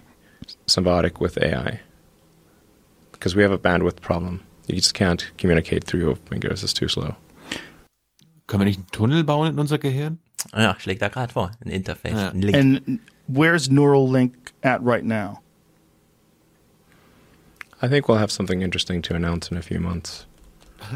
symbiotic 0.67 1.19
with 1.19 1.37
AI 1.37 1.79
because 3.11 3.35
we 3.35 3.43
have 3.43 3.51
a 3.51 3.57
bandwidth 3.57 4.01
problem. 4.01 4.41
You 4.67 4.75
just 4.75 4.93
can't 4.93 5.31
communicate 5.37 5.83
through 5.83 6.01
your 6.01 6.15
fingers; 6.15 6.63
it's 6.63 6.73
too 6.73 6.87
slow. 6.87 7.15
Können 8.47 8.61
wir 8.61 8.65
nicht 8.65 8.79
einen 8.79 8.91
Tunnel 8.91 9.23
bauen 9.23 9.47
in 9.47 9.59
unser 9.59 9.77
Gehirn? 9.77 10.19
Ja, 10.53 10.75
schlägt 10.79 11.01
da 11.01 11.09
gerade 11.09 11.31
vor, 11.31 11.51
ein 11.63 11.69
Interface, 11.69 12.13
ja. 12.13 12.29
ein 12.29 12.41
Link. 12.41 12.57
And 12.57 12.99
where's 13.27 13.69
Neuralink 13.69 14.33
at 14.63 14.81
right 14.83 15.05
now? 15.05 15.39
I 17.81 17.87
think 17.87 18.07
we'll 18.07 18.19
have 18.19 18.31
something 18.31 18.61
interesting 18.61 19.01
to 19.03 19.15
announce 19.15 19.49
in 19.51 19.57
a 19.57 19.61
few 19.61 19.79
months. 19.79 20.27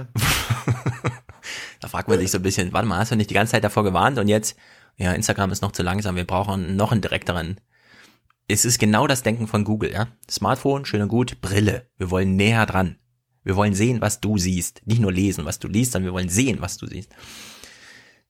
da 1.79 1.87
fragt 1.87 2.07
man 2.07 2.19
sich 2.19 2.31
so 2.31 2.39
ein 2.39 2.43
bisschen, 2.43 2.73
warte 2.73 2.87
mal, 2.87 2.97
hast 2.97 3.11
du 3.11 3.15
nicht 3.15 3.29
die 3.29 3.33
ganze 3.35 3.51
Zeit 3.51 3.63
davor 3.63 3.83
gewarnt 3.83 4.17
und 4.17 4.27
jetzt, 4.27 4.57
ja, 4.97 5.13
Instagram 5.13 5.51
ist 5.51 5.61
noch 5.61 5.71
zu 5.71 5.83
langsam, 5.83 6.15
wir 6.15 6.25
brauchen 6.25 6.75
noch 6.75 6.91
einen 6.91 7.01
direkteren 7.01 7.59
es 8.47 8.65
ist 8.65 8.79
genau 8.79 9.07
das 9.07 9.23
Denken 9.23 9.47
von 9.47 9.63
Google, 9.63 9.91
ja. 9.91 10.07
Smartphone, 10.29 10.85
schön 10.85 11.01
und 11.01 11.07
gut, 11.07 11.41
Brille. 11.41 11.87
Wir 11.97 12.11
wollen 12.11 12.35
näher 12.35 12.65
dran. 12.65 12.97
Wir 13.43 13.55
wollen 13.55 13.73
sehen, 13.73 14.01
was 14.01 14.21
du 14.21 14.37
siehst. 14.37 14.81
Nicht 14.85 15.01
nur 15.01 15.11
lesen, 15.11 15.45
was 15.45 15.59
du 15.59 15.67
liest, 15.67 15.91
sondern 15.91 16.11
wir 16.11 16.13
wollen 16.13 16.29
sehen, 16.29 16.61
was 16.61 16.77
du 16.77 16.87
siehst. 16.87 17.11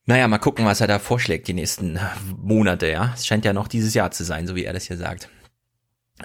Naja, 0.06 0.28
mal 0.28 0.38
gucken, 0.38 0.66
was 0.66 0.82
er 0.82 0.88
da 0.88 1.00
vorschlägt 1.00 1.48
die 1.48 1.54
nächsten 1.54 2.00
Monate, 2.38 2.90
ja. 2.90 3.12
Es 3.16 3.26
scheint 3.26 3.44
ja 3.44 3.54
noch 3.54 3.68
dieses 3.68 3.94
Jahr 3.94 4.12
zu 4.12 4.24
sein, 4.24 4.46
so 4.46 4.56
wie 4.56 4.66
er 4.66 4.74
das 4.74 4.86
hier 4.86 4.98
sagt. 4.98 5.30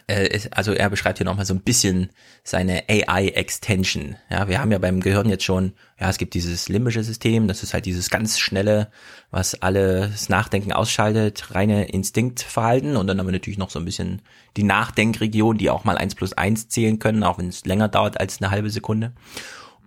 Äh, 0.06 0.38
also 0.52 0.72
er 0.72 0.88
beschreibt 0.88 1.18
hier 1.18 1.24
nochmal 1.24 1.46
so 1.46 1.54
ein 1.54 1.62
bisschen 1.62 2.10
seine 2.44 2.84
AI-Extension. 2.88 4.16
Ja, 4.30 4.48
wir 4.48 4.60
haben 4.60 4.70
ja 4.70 4.78
beim 4.78 5.00
Gehirn 5.00 5.28
jetzt 5.28 5.44
schon, 5.44 5.72
ja, 5.98 6.08
es 6.08 6.18
gibt 6.18 6.34
dieses 6.34 6.68
limbische 6.68 7.02
System, 7.02 7.48
das 7.48 7.62
ist 7.62 7.74
halt 7.74 7.86
dieses 7.86 8.08
ganz 8.08 8.38
schnelle, 8.38 8.90
was 9.30 9.60
alles 9.62 10.28
Nachdenken 10.28 10.72
ausschaltet, 10.72 11.54
reine 11.54 11.88
Instinktverhalten 11.88 12.96
und 12.96 13.06
dann 13.08 13.18
haben 13.18 13.26
wir 13.26 13.32
natürlich 13.32 13.58
noch 13.58 13.70
so 13.70 13.80
ein 13.80 13.84
bisschen 13.84 14.22
die 14.56 14.62
Nachdenkregion, 14.62 15.58
die 15.58 15.70
auch 15.70 15.84
mal 15.84 15.98
eins 15.98 16.14
plus 16.14 16.34
eins 16.34 16.68
zählen 16.68 16.98
können, 17.00 17.24
auch 17.24 17.38
wenn 17.38 17.48
es 17.48 17.64
länger 17.64 17.88
dauert 17.88 18.20
als 18.20 18.40
eine 18.40 18.50
halbe 18.50 18.70
Sekunde. 18.70 19.12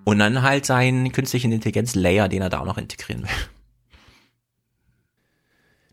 Und 0.05 0.19
dann 0.19 0.41
halt 0.41 0.65
seinen 0.65 1.13
künstlichen 1.13 1.53
Intelligenz-Layer, 1.53 2.27
den 2.27 2.41
er 2.41 2.49
da 2.49 2.59
auch 2.59 2.65
noch 2.65 2.77
integrieren 2.77 3.23
will. 3.23 3.29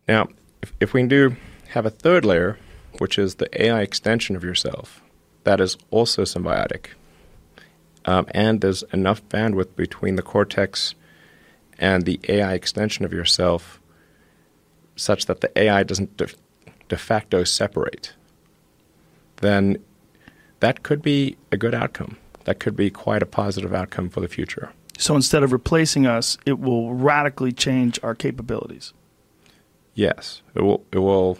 Now, 0.07 0.27
if, 0.61 0.73
if 0.81 0.93
we 0.93 1.07
do 1.07 1.37
have 1.73 1.85
a 1.85 1.91
third 1.91 2.25
layer, 2.25 2.57
which 2.97 3.17
is 3.17 3.35
the 3.35 3.63
AI 3.63 3.81
extension 3.81 4.35
of 4.35 4.43
yourself, 4.43 5.01
that 5.43 5.59
is 5.59 5.77
also 5.89 6.23
symbiotic. 6.23 6.87
Um, 8.05 8.25
and 8.31 8.61
there's 8.61 8.83
enough 8.93 9.23
bandwidth 9.29 9.75
between 9.75 10.15
the 10.15 10.21
cortex 10.21 10.95
and 11.77 12.05
the 12.05 12.19
AI 12.27 12.53
extension 12.53 13.05
of 13.05 13.13
yourself 13.13 13.79
such 14.95 15.25
that 15.25 15.41
the 15.41 15.57
AI 15.57 15.83
doesn't 15.83 16.17
de, 16.17 16.27
de 16.89 16.97
facto 16.97 17.43
separate, 17.43 18.13
then 19.37 19.77
that 20.59 20.83
could 20.83 21.01
be 21.01 21.37
a 21.51 21.57
good 21.57 21.73
outcome. 21.73 22.17
That 22.45 22.59
could 22.59 22.75
be 22.75 22.89
quite 22.89 23.21
a 23.23 23.25
positive 23.25 23.73
outcome 23.73 24.09
for 24.09 24.19
the 24.19 24.27
future. 24.27 24.71
So 24.97 25.15
instead 25.15 25.41
of 25.41 25.51
replacing 25.51 26.05
us, 26.05 26.37
it 26.45 26.59
will 26.59 26.93
radically 26.93 27.51
change 27.51 27.99
our 28.03 28.13
capabilities. 28.13 28.93
Yes, 29.95 30.41
it 30.53 30.61
will. 30.61 30.85
It 30.91 30.99
will 30.99 31.37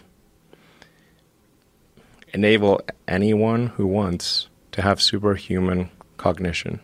enable 2.34 2.82
anyone 3.08 3.68
who 3.68 3.86
wants 3.86 4.48
to 4.72 4.82
have 4.82 5.02
superhuman 5.02 5.90
cognition. 6.18 6.80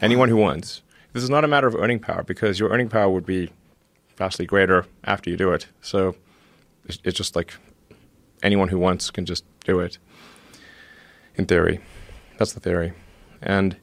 Anyone 0.00 0.28
who 0.28 0.36
wants. 0.36 0.82
This 1.12 1.22
is 1.22 1.30
not 1.30 1.44
a 1.44 1.48
matter 1.48 1.66
of 1.66 1.74
earning 1.74 1.98
power 1.98 2.22
because 2.22 2.60
your 2.60 2.70
earning 2.70 2.88
power 2.88 3.08
would 3.08 3.26
be 3.26 3.50
vastly 4.16 4.46
greater 4.46 4.86
after 5.04 5.30
you 5.30 5.36
do 5.36 5.52
it. 5.52 5.66
So 5.80 6.16
it's, 6.84 6.98
just 6.98 7.36
like 7.36 7.54
anyone 8.42 8.68
who 8.68 8.78
wants 8.78 9.10
can 9.10 9.26
just 9.26 9.44
do 9.64 9.80
it. 9.80 9.98
In 11.36 11.46
theory, 11.46 11.80
that's 12.38 12.54
the 12.54 12.60
theory, 12.60 12.94
and 13.42 13.76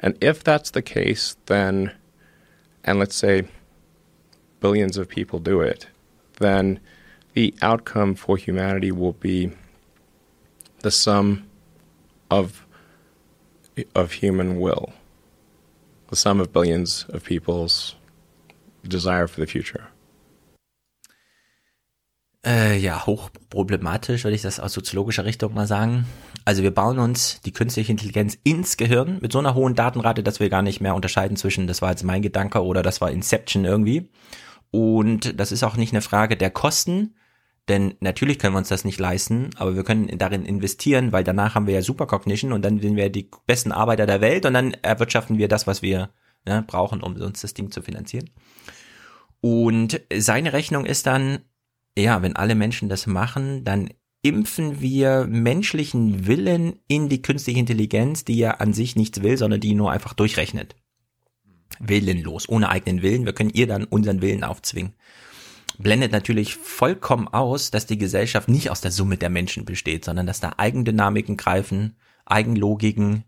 and 0.00 0.18
if 0.20 0.42
that's 0.42 0.72
the 0.72 0.82
case, 0.82 1.36
then 1.46 1.92
and 2.82 2.98
let's 2.98 3.14
say 3.14 3.44
billions 4.58 4.96
of 4.96 5.08
people 5.08 5.38
do 5.38 5.60
it, 5.60 5.86
then 6.38 6.80
the 7.38 7.54
outcome 7.62 8.16
for 8.16 8.36
humanity 8.36 8.90
will 8.90 9.12
be 9.12 9.52
the 10.82 10.90
sum 10.90 11.44
of 12.30 12.66
of 13.94 14.10
human 14.10 14.58
will, 14.60 14.92
the 16.10 16.16
sum 16.16 16.40
of 16.40 16.52
billions 16.52 17.06
of 17.10 17.22
people's 17.22 17.94
desire 18.82 19.28
for 19.28 19.40
the 19.40 19.46
future. 19.46 19.86
Äh, 22.44 22.78
ja, 22.78 23.06
hochproblematisch, 23.06 24.24
würde 24.24 24.34
ich 24.34 24.42
das 24.42 24.58
aus 24.58 24.72
soziologischer 24.72 25.24
Richtung 25.24 25.54
mal 25.54 25.68
sagen. 25.68 26.06
Also 26.44 26.64
wir 26.64 26.72
bauen 26.72 26.98
uns 26.98 27.40
die 27.42 27.52
künstliche 27.52 27.92
Intelligenz 27.92 28.36
ins 28.42 28.76
Gehirn 28.76 29.18
mit 29.20 29.30
so 29.30 29.38
einer 29.38 29.54
hohen 29.54 29.76
Datenrate, 29.76 30.24
dass 30.24 30.40
wir 30.40 30.48
gar 30.48 30.62
nicht 30.62 30.80
mehr 30.80 30.96
unterscheiden 30.96 31.36
zwischen, 31.36 31.68
das 31.68 31.82
war 31.82 31.90
jetzt 31.90 32.04
mein 32.04 32.22
Gedanke 32.22 32.64
oder 32.64 32.82
das 32.82 33.00
war 33.00 33.12
Inception 33.12 33.64
irgendwie. 33.64 34.10
Und 34.70 35.38
das 35.38 35.52
ist 35.52 35.62
auch 35.62 35.76
nicht 35.76 35.92
eine 35.92 36.02
Frage 36.02 36.36
der 36.36 36.50
Kosten, 36.50 37.14
denn 37.68 37.94
natürlich 38.00 38.38
können 38.38 38.54
wir 38.54 38.58
uns 38.58 38.68
das 38.68 38.84
nicht 38.84 38.98
leisten, 38.98 39.50
aber 39.56 39.76
wir 39.76 39.84
können 39.84 40.16
darin 40.18 40.44
investieren, 40.44 41.12
weil 41.12 41.24
danach 41.24 41.54
haben 41.54 41.66
wir 41.66 41.74
ja 41.74 41.82
Supercognition 41.82 42.52
und 42.52 42.64
dann 42.64 42.80
sind 42.80 42.96
wir 42.96 43.10
die 43.10 43.28
besten 43.46 43.72
Arbeiter 43.72 44.06
der 44.06 44.20
Welt 44.20 44.46
und 44.46 44.54
dann 44.54 44.74
erwirtschaften 44.74 45.38
wir 45.38 45.48
das, 45.48 45.66
was 45.66 45.82
wir 45.82 46.10
ne, 46.46 46.64
brauchen, 46.66 47.02
um 47.02 47.14
uns 47.16 47.42
das 47.42 47.54
Ding 47.54 47.70
zu 47.70 47.82
finanzieren. 47.82 48.30
Und 49.40 50.00
seine 50.16 50.52
Rechnung 50.52 50.84
ist 50.84 51.06
dann, 51.06 51.40
ja, 51.96 52.22
wenn 52.22 52.36
alle 52.36 52.54
Menschen 52.54 52.88
das 52.88 53.06
machen, 53.06 53.64
dann 53.64 53.90
impfen 54.22 54.80
wir 54.80 55.26
menschlichen 55.28 56.26
Willen 56.26 56.80
in 56.88 57.08
die 57.08 57.22
künstliche 57.22 57.60
Intelligenz, 57.60 58.24
die 58.24 58.38
ja 58.38 58.52
an 58.52 58.72
sich 58.72 58.96
nichts 58.96 59.22
will, 59.22 59.36
sondern 59.36 59.60
die 59.60 59.74
nur 59.74 59.92
einfach 59.92 60.14
durchrechnet. 60.14 60.74
Willenlos, 61.78 62.48
ohne 62.48 62.68
eigenen 62.68 63.02
Willen. 63.02 63.26
Wir 63.26 63.32
können 63.32 63.50
ihr 63.50 63.66
dann 63.66 63.84
unseren 63.84 64.20
Willen 64.22 64.42
aufzwingen. 64.42 64.94
Blendet 65.78 66.10
natürlich 66.10 66.56
vollkommen 66.56 67.28
aus, 67.28 67.70
dass 67.70 67.86
die 67.86 67.98
Gesellschaft 67.98 68.48
nicht 68.48 68.70
aus 68.70 68.80
der 68.80 68.90
Summe 68.90 69.16
der 69.16 69.30
Menschen 69.30 69.64
besteht, 69.64 70.04
sondern 70.04 70.26
dass 70.26 70.40
da 70.40 70.54
Eigendynamiken 70.56 71.36
greifen, 71.36 71.96
Eigenlogiken, 72.26 73.24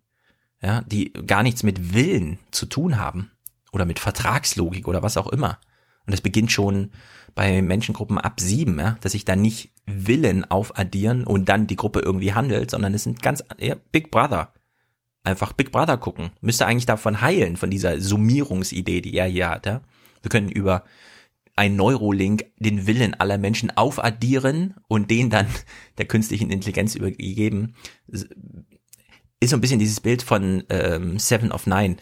ja, 0.60 0.82
die 0.82 1.12
gar 1.12 1.42
nichts 1.42 1.62
mit 1.62 1.94
Willen 1.94 2.38
zu 2.50 2.66
tun 2.66 2.98
haben 2.98 3.30
oder 3.72 3.86
mit 3.86 4.00
Vertragslogik 4.00 4.88
oder 4.88 5.02
was 5.02 5.16
auch 5.16 5.28
immer. 5.28 5.58
Und 6.06 6.12
das 6.12 6.20
beginnt 6.20 6.50
schon 6.50 6.90
bei 7.36 7.62
Menschengruppen 7.62 8.18
ab 8.18 8.40
sieben, 8.40 8.78
ja, 8.78 8.96
dass 9.00 9.12
sich 9.12 9.24
da 9.24 9.36
nicht 9.36 9.70
Willen 9.86 10.44
aufaddieren 10.44 11.24
und 11.24 11.48
dann 11.48 11.68
die 11.68 11.76
Gruppe 11.76 12.00
irgendwie 12.00 12.34
handelt, 12.34 12.70
sondern 12.70 12.94
es 12.94 13.04
sind 13.04 13.22
ganz 13.22 13.44
ja, 13.58 13.76
Big 13.92 14.10
Brother. 14.10 14.52
Einfach 15.22 15.52
Big 15.52 15.70
Brother 15.70 15.98
gucken. 15.98 16.30
Müsste 16.40 16.66
eigentlich 16.66 16.86
davon 16.86 17.20
heilen, 17.20 17.56
von 17.56 17.70
dieser 17.70 18.00
Summierungsidee, 18.00 19.00
die 19.02 19.14
er 19.14 19.26
hier 19.26 19.50
hat. 19.50 19.66
Ja. 19.66 19.82
Wir 20.22 20.30
können 20.30 20.48
über 20.48 20.84
ein 21.60 21.76
Neurolink 21.76 22.46
den 22.56 22.86
Willen 22.86 23.12
aller 23.12 23.36
Menschen 23.36 23.70
aufaddieren 23.76 24.76
und 24.88 25.10
den 25.10 25.28
dann 25.28 25.46
der 25.98 26.06
künstlichen 26.06 26.50
Intelligenz 26.50 26.94
übergeben. 26.94 27.74
Ist 28.08 28.30
so 29.50 29.56
ein 29.56 29.60
bisschen 29.60 29.78
dieses 29.78 30.00
Bild 30.00 30.22
von 30.22 30.64
ähm, 30.70 31.18
Seven 31.18 31.52
of 31.52 31.66
Nine, 31.66 31.98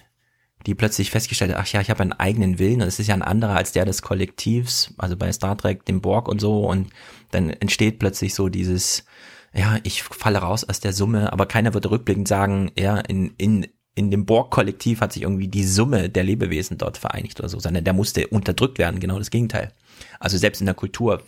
die 0.64 0.76
plötzlich 0.76 1.10
festgestellt 1.10 1.50
hat, 1.50 1.60
ach 1.60 1.72
ja, 1.72 1.80
ich 1.80 1.90
habe 1.90 2.02
einen 2.02 2.12
eigenen 2.12 2.60
Willen 2.60 2.82
und 2.82 2.86
es 2.86 3.00
ist 3.00 3.08
ja 3.08 3.14
ein 3.14 3.22
anderer 3.22 3.56
als 3.56 3.72
der 3.72 3.84
des 3.84 4.00
Kollektivs, 4.00 4.94
also 4.96 5.16
bei 5.16 5.32
Star 5.32 5.58
Trek, 5.58 5.84
dem 5.86 6.02
Borg 6.02 6.28
und 6.28 6.40
so 6.40 6.64
und 6.64 6.90
dann 7.32 7.50
entsteht 7.50 7.98
plötzlich 7.98 8.34
so 8.34 8.48
dieses, 8.48 9.06
ja, 9.52 9.78
ich 9.82 10.04
falle 10.04 10.38
raus 10.38 10.62
aus 10.62 10.78
der 10.78 10.92
Summe, 10.92 11.32
aber 11.32 11.46
keiner 11.46 11.74
wird 11.74 11.90
rückblickend 11.90 12.28
sagen, 12.28 12.70
ja, 12.78 12.96
in, 12.98 13.34
in, 13.38 13.66
in 13.98 14.12
dem 14.12 14.26
Borg-Kollektiv 14.26 15.00
hat 15.00 15.12
sich 15.12 15.22
irgendwie 15.22 15.48
die 15.48 15.64
Summe 15.64 16.08
der 16.08 16.22
Lebewesen 16.22 16.78
dort 16.78 16.96
vereinigt 16.96 17.40
oder 17.40 17.48
so, 17.48 17.58
sondern 17.58 17.82
der 17.82 17.92
musste 17.92 18.28
unterdrückt 18.28 18.78
werden, 18.78 19.00
genau 19.00 19.18
das 19.18 19.30
Gegenteil. 19.30 19.72
Also 20.20 20.38
selbst 20.38 20.60
in 20.60 20.66
der 20.66 20.76
Kultur 20.76 21.20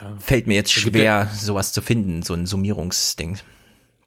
ja. 0.00 0.14
fällt 0.20 0.46
mir 0.46 0.54
jetzt 0.54 0.72
schwer, 0.72 1.28
sowas 1.34 1.72
zu 1.72 1.82
finden, 1.82 2.22
so 2.22 2.34
ein 2.34 2.46
Summierungsding. 2.46 3.38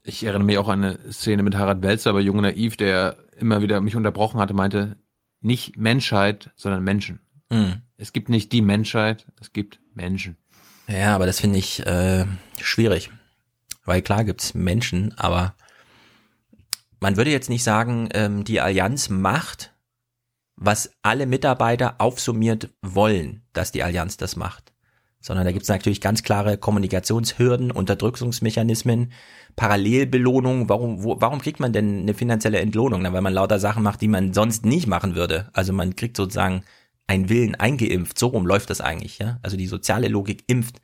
Ich 0.04 0.24
erinnere 0.24 0.46
mich 0.46 0.58
auch 0.58 0.70
an 0.70 0.84
eine 0.84 1.12
Szene 1.12 1.44
mit 1.44 1.56
Harald 1.56 1.84
Welzer 1.84 2.14
bei 2.14 2.22
Jung 2.22 2.40
Naiv, 2.42 2.78
der 2.78 3.18
immer 3.38 3.62
wieder 3.62 3.82
mich 3.82 3.98
unterbrochen 3.98 4.40
hatte, 4.40 4.54
meinte, 4.54 4.96
nicht 5.42 5.76
Menschheit, 5.76 6.52
sondern 6.56 6.84
Menschen. 6.84 7.20
Mhm. 7.50 7.82
Es 7.98 8.14
gibt 8.14 8.30
nicht 8.30 8.54
die 8.54 8.62
Menschheit, 8.62 9.28
es 9.42 9.52
gibt 9.52 9.82
Menschen. 9.94 10.38
Ja, 10.88 11.14
aber 11.16 11.26
das 11.26 11.42
finde 11.42 11.60
ich 11.60 11.86
äh, 11.86 12.26
schwierig. 12.62 13.12
Weil 13.84 14.02
klar 14.02 14.24
gibt's 14.24 14.54
Menschen, 14.54 15.14
aber 15.18 15.54
man 17.02 17.18
würde 17.18 17.32
jetzt 17.32 17.50
nicht 17.50 17.64
sagen, 17.64 18.08
ähm, 18.14 18.46
die 18.46 18.62
Allianz 18.62 19.10
macht, 19.10 19.74
was 20.56 20.92
alle 21.02 21.26
Mitarbeiter 21.26 21.96
aufsummiert 21.98 22.70
wollen, 22.82 23.42
dass 23.52 23.72
die 23.72 23.84
Allianz 23.84 24.18
das 24.18 24.36
macht. 24.36 24.72
Sondern 25.20 25.46
da 25.46 25.52
gibt's 25.52 25.68
natürlich 25.68 26.02
ganz 26.02 26.24
klare 26.24 26.58
Kommunikationshürden, 26.58 27.72
Unterdrückungsmechanismen, 27.72 29.12
Parallelbelohnung. 29.56 30.70
Warum, 30.70 31.04
wo, 31.04 31.20
warum 31.20 31.42
kriegt 31.42 31.60
man 31.60 31.74
denn 31.74 32.02
eine 32.02 32.14
finanzielle 32.14 32.60
Entlohnung? 32.60 33.02
Na, 33.02 33.14
weil 33.14 33.22
man 33.22 33.34
lauter 33.34 33.60
Sachen 33.60 33.84
macht, 33.84 34.02
die 34.02 34.08
man 34.08 34.34
sonst 34.34 34.66
nicht 34.66 34.88
machen 34.88 35.16
würde. 35.16 35.50
Also 35.54 35.74
man 35.74 35.96
kriegt 35.96 36.18
sozusagen 36.18 36.64
einen 37.08 37.30
Willen 37.30 37.56
eingeimpft. 37.56 38.18
So 38.18 38.28
rum 38.28 38.48
läuft 38.48 38.70
das 38.70 38.82
eigentlich, 38.82 39.20
ja. 39.20 39.40
Also 39.44 39.58
die 39.58 39.68
soziale 39.68 40.08
Logik 40.08 40.44
impft 40.48 40.82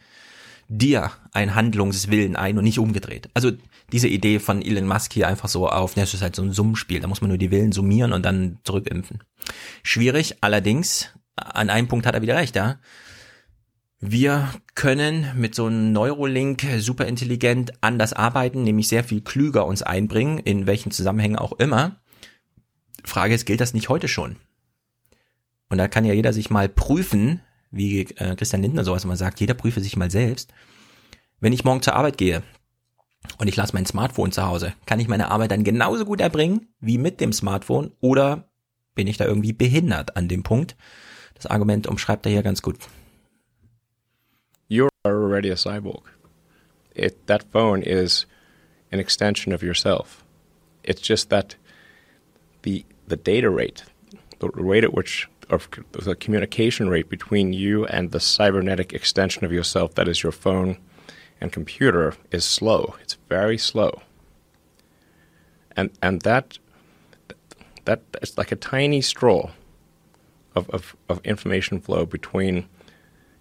dir 0.69 1.11
einen 1.31 1.55
Handlungswillen 1.55 2.35
ein 2.35 2.57
und 2.57 2.63
nicht 2.63 2.79
umgedreht. 2.79 3.29
Also 3.33 3.51
diese 3.91 4.07
Idee 4.07 4.39
von 4.39 4.61
Elon 4.61 4.87
Musk 4.87 5.13
hier 5.13 5.27
einfach 5.27 5.49
so 5.49 5.69
auf, 5.69 5.95
es 5.95 6.13
ist 6.13 6.21
halt 6.21 6.35
so 6.35 6.41
ein 6.41 6.51
Summenspiel, 6.51 6.99
da 6.99 7.07
muss 7.07 7.21
man 7.21 7.29
nur 7.29 7.37
die 7.37 7.51
Willen 7.51 7.71
summieren 7.71 8.11
und 8.13 8.25
dann 8.25 8.59
zurückimpfen. 8.63 9.23
Schwierig, 9.83 10.37
allerdings, 10.41 11.13
an 11.35 11.69
einem 11.69 11.87
Punkt 11.87 12.05
hat 12.05 12.15
er 12.15 12.21
wieder 12.21 12.35
recht, 12.35 12.55
ja. 12.55 12.79
Wir 13.99 14.49
können 14.75 15.31
mit 15.35 15.55
so 15.55 15.65
einem 15.65 15.91
Neurolink 15.91 16.63
super 16.79 17.07
intelligent 17.07 17.71
anders 17.81 18.13
arbeiten, 18.13 18.63
nämlich 18.63 18.89
sehr 18.89 19.03
viel 19.03 19.21
klüger 19.21 19.65
uns 19.65 19.81
einbringen, 19.81 20.37
in 20.37 20.67
welchen 20.67 20.91
Zusammenhängen 20.91 21.37
auch 21.37 21.53
immer. 21.53 21.99
Frage 23.03 23.33
ist, 23.33 23.45
gilt 23.45 23.61
das 23.61 23.73
nicht 23.73 23.89
heute 23.89 24.07
schon? 24.07 24.35
Und 25.69 25.79
da 25.79 25.87
kann 25.87 26.05
ja 26.05 26.13
jeder 26.13 26.33
sich 26.33 26.49
mal 26.49 26.69
prüfen, 26.69 27.41
wie 27.71 28.01
äh, 28.01 28.35
Christian 28.35 28.61
Lindner 28.61 28.83
sowas 28.83 29.03
immer 29.03 29.17
sagt, 29.17 29.39
jeder 29.39 29.53
prüfe 29.53 29.81
sich 29.81 29.97
mal 29.97 30.11
selbst. 30.11 30.53
Wenn 31.39 31.53
ich 31.53 31.63
morgen 31.63 31.81
zur 31.81 31.95
Arbeit 31.95 32.17
gehe 32.17 32.43
und 33.37 33.47
ich 33.47 33.55
lasse 33.55 33.73
mein 33.73 33.85
Smartphone 33.85 34.31
zu 34.31 34.45
Hause, 34.45 34.73
kann 34.85 34.99
ich 34.99 35.07
meine 35.07 35.29
Arbeit 35.31 35.51
dann 35.51 35.63
genauso 35.63 36.05
gut 36.05 36.21
erbringen 36.21 36.67
wie 36.79 36.97
mit 36.97 37.21
dem 37.21 37.33
Smartphone 37.33 37.91
oder 37.99 38.49
bin 38.95 39.07
ich 39.07 39.17
da 39.17 39.25
irgendwie 39.25 39.53
behindert 39.53 40.17
an 40.17 40.27
dem 40.27 40.43
Punkt? 40.43 40.75
Das 41.35 41.45
Argument 41.45 41.85
umschreibt 41.85 42.25
er 42.25 42.31
hier 42.31 42.43
ganz 42.43 42.61
gut. 42.61 42.77
you're 44.67 44.89
already 45.05 45.49
a 45.49 45.55
cyborg. 45.55 46.03
It, 46.95 47.27
that 47.27 47.43
phone 47.51 47.81
is 47.83 48.25
an 48.91 48.99
extension 48.99 49.53
of 49.53 49.63
yourself. 49.63 50.23
It's 50.83 51.01
just 51.01 51.29
that 51.29 51.55
the 52.63 52.85
the 53.07 53.17
data 53.17 53.49
rate, 53.49 53.83
the 54.39 54.49
rate 54.49 54.83
at 54.83 54.93
which 54.93 55.27
of 55.49 55.69
the 55.91 56.15
communication 56.15 56.89
rate 56.89 57.09
between 57.09 57.53
you 57.53 57.85
and 57.87 58.11
the 58.11 58.19
cybernetic 58.19 58.93
extension 58.93 59.45
of 59.45 59.51
yourself 59.51 59.95
that 59.95 60.07
is 60.07 60.23
your 60.23 60.31
phone 60.31 60.77
and 61.39 61.51
computer 61.51 62.15
is 62.31 62.43
slow. 62.45 62.95
It's 63.01 63.17
very 63.29 63.57
slow. 63.57 64.01
and 65.77 65.91
and 66.01 66.21
that 66.21 66.57
that 67.85 68.01
it's 68.21 68.37
like 68.37 68.51
a 68.51 68.55
tiny 68.57 69.01
straw 69.01 69.51
of, 70.55 70.69
of, 70.71 70.95
of 71.07 71.21
information 71.23 71.79
flow 71.79 72.05
between 72.05 72.67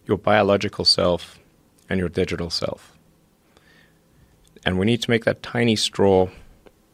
your 0.06 0.18
biological 0.18 0.84
self 0.84 1.40
and 1.88 1.98
your 1.98 2.08
digital 2.08 2.50
self. 2.50 2.92
And 4.64 4.78
we 4.78 4.86
need 4.86 5.02
to 5.02 5.10
make 5.10 5.24
that 5.24 5.42
tiny 5.42 5.74
straw 5.76 6.28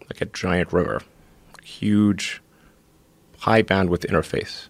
like 0.09 0.21
a 0.23 0.27
giant 0.27 0.73
river, 0.73 1.03
huge, 1.63 2.41
high 3.41 3.63
bandwidth 3.63 4.07
interface. 4.07 4.69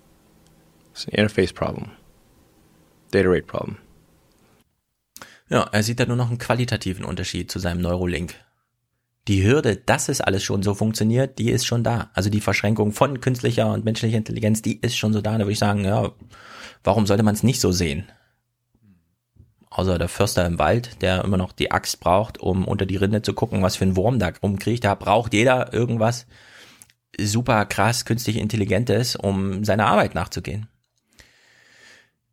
It's 0.93 1.07
an 1.07 1.15
interface 1.15 1.53
problem, 1.53 1.91
data 3.11 3.29
rate 3.29 3.47
problem. 3.47 3.79
Ja, 5.49 5.69
er 5.73 5.83
sieht 5.83 6.01
da 6.01 6.07
nur 6.07 6.17
noch 6.17 6.29
einen 6.29 6.39
qualitativen 6.39 7.05
Unterschied 7.05 7.51
zu 7.51 7.59
seinem 7.59 7.81
Neurolink. 7.81 8.35
Die 9.29 9.45
Hürde, 9.45 9.77
dass 9.77 10.09
es 10.09 10.21
alles 10.21 10.43
schon 10.43 10.63
so 10.63 10.75
funktioniert, 10.75 11.39
die 11.39 11.51
ist 11.51 11.67
schon 11.67 11.85
da. 11.85 12.11
Also 12.15 12.29
die 12.29 12.41
Verschränkung 12.41 12.93
von 12.93 13.21
künstlicher 13.21 13.73
und 13.73 13.85
menschlicher 13.85 14.17
Intelligenz, 14.17 14.63
die 14.63 14.81
ist 14.81 14.97
schon 14.97 15.13
so 15.13 15.21
da. 15.21 15.33
Da 15.33 15.41
würde 15.41 15.53
ich 15.53 15.59
sagen, 15.59 15.85
ja, 15.85 16.11
warum 16.83 17.07
sollte 17.07 17.23
man 17.23 17.35
es 17.35 17.43
nicht 17.43 17.61
so 17.61 17.71
sehen? 17.71 18.11
Außer 19.71 19.99
der 19.99 20.09
Förster 20.09 20.45
im 20.45 20.59
Wald, 20.59 21.01
der 21.03 21.25
immer 21.25 21.37
noch 21.37 21.53
die 21.53 21.71
Axt 21.71 22.01
braucht, 22.01 22.39
um 22.39 22.67
unter 22.67 22.85
die 22.85 22.97
Rinde 22.97 23.23
zu 23.23 23.33
gucken, 23.33 23.63
was 23.63 23.77
für 23.77 23.85
ein 23.85 23.97
Wurm 23.97 24.19
da 24.19 24.33
rumkriegt. 24.43 24.85
Da 24.85 24.95
braucht 24.95 25.33
jeder 25.33 25.73
irgendwas 25.73 26.27
super 27.19 27.65
krass 27.67 28.05
künstlich 28.05 28.39
Intelligentes, 28.39 29.17
um 29.17 29.65
seiner 29.65 29.87
Arbeit 29.87 30.15
nachzugehen. 30.15 30.69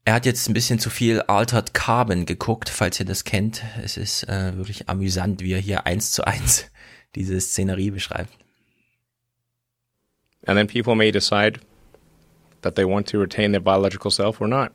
Er 0.10 0.16
hat 0.16 0.26
jetzt 0.26 0.50
ein 0.50 0.56
bisschen 0.56 0.80
zu 0.80 0.90
viel 0.90 1.22
Altered 1.22 1.76
Carbon 1.76 2.26
geguckt, 2.26 2.68
falls 2.68 3.00
ihr 3.00 3.06
das 3.06 3.26
kennt. 3.26 3.62
Es 3.84 3.96
ist 3.96 4.28
äh, 4.28 4.58
wirklich 4.58 4.90
amüsant, 4.90 5.40
wie 5.44 5.54
er 5.54 5.60
hier 5.60 5.86
eins 5.86 6.12
zu 6.12 6.26
eins 6.26 6.66
diese 7.16 7.40
Szenerie 7.40 7.92
beschreibt. 7.92 8.34
And 10.48 10.58
then 10.58 10.66
people 10.66 10.96
may 10.96 11.12
decide 11.12 11.60
that 12.64 12.74
they 12.74 12.86
want 12.86 13.08
to 13.10 13.20
retain 13.20 13.52
their 13.52 13.62
biological 13.62 14.10
self 14.10 14.42
or 14.42 14.48
not. 14.48 14.72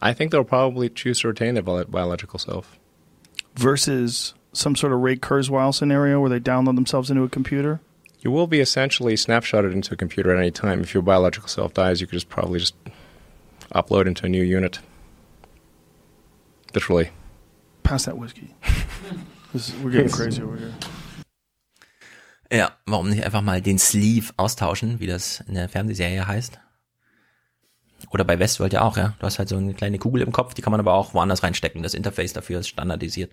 I 0.00 0.14
think 0.14 0.30
they'll 0.30 0.42
probably 0.42 0.88
choose 0.88 1.20
to 1.20 1.28
retain 1.28 1.52
their 1.52 1.84
biological 1.84 2.38
self. 2.38 2.78
Versus 3.56 4.32
some 4.54 4.74
sort 4.74 4.94
of 4.94 5.00
Ray 5.00 5.16
Kurzweil 5.16 5.74
scenario 5.74 6.18
where 6.18 6.30
they 6.30 6.40
download 6.40 6.76
themselves 6.76 7.10
into 7.10 7.24
a 7.24 7.28
computer? 7.28 7.80
You 8.20 8.30
will 8.30 8.46
be 8.46 8.60
essentially 8.60 9.16
snapshotted 9.16 9.74
into 9.74 9.92
a 9.92 9.98
computer 9.98 10.32
at 10.32 10.38
any 10.38 10.50
time. 10.50 10.80
If 10.80 10.94
your 10.94 11.02
biological 11.02 11.50
self 11.50 11.74
dies, 11.74 12.00
you 12.00 12.06
could 12.06 12.16
just 12.16 12.30
probably 12.30 12.60
just 12.60 12.74
upload 13.72 14.06
into 14.06 14.26
a 14.26 14.28
new 14.28 14.42
unit. 14.42 14.80
Literally. 16.74 17.10
Pass 17.82 18.04
that 18.04 18.18
whiskey. 18.18 18.54
this, 19.52 19.72
we're 19.82 19.90
getting 19.90 20.10
crazy 20.10 20.42
over 20.42 20.56
here. 20.56 20.74
Ja, 22.50 22.70
warum 22.86 23.10
nicht 23.10 23.24
einfach 23.24 23.42
mal 23.42 23.60
den 23.60 23.78
Sleeve 23.78 24.32
austauschen, 24.36 25.00
wie 25.00 25.06
das 25.06 25.40
in 25.48 25.54
der 25.54 25.68
Fernsehserie 25.68 26.26
heißt? 26.26 26.60
Oder 28.10 28.24
bei 28.24 28.38
Westworld 28.38 28.72
ja 28.72 28.82
auch, 28.82 28.96
ja. 28.96 29.14
Du 29.18 29.26
hast 29.26 29.38
halt 29.38 29.48
so 29.48 29.56
eine 29.56 29.74
kleine 29.74 29.98
Kugel 29.98 30.22
im 30.22 30.32
Kopf, 30.32 30.54
die 30.54 30.62
kann 30.62 30.70
man 30.70 30.80
aber 30.80 30.94
auch 30.94 31.14
woanders 31.14 31.42
reinstecken. 31.42 31.82
Das 31.82 31.94
Interface 31.94 32.32
dafür 32.32 32.60
ist 32.60 32.68
standardisiert. 32.68 33.32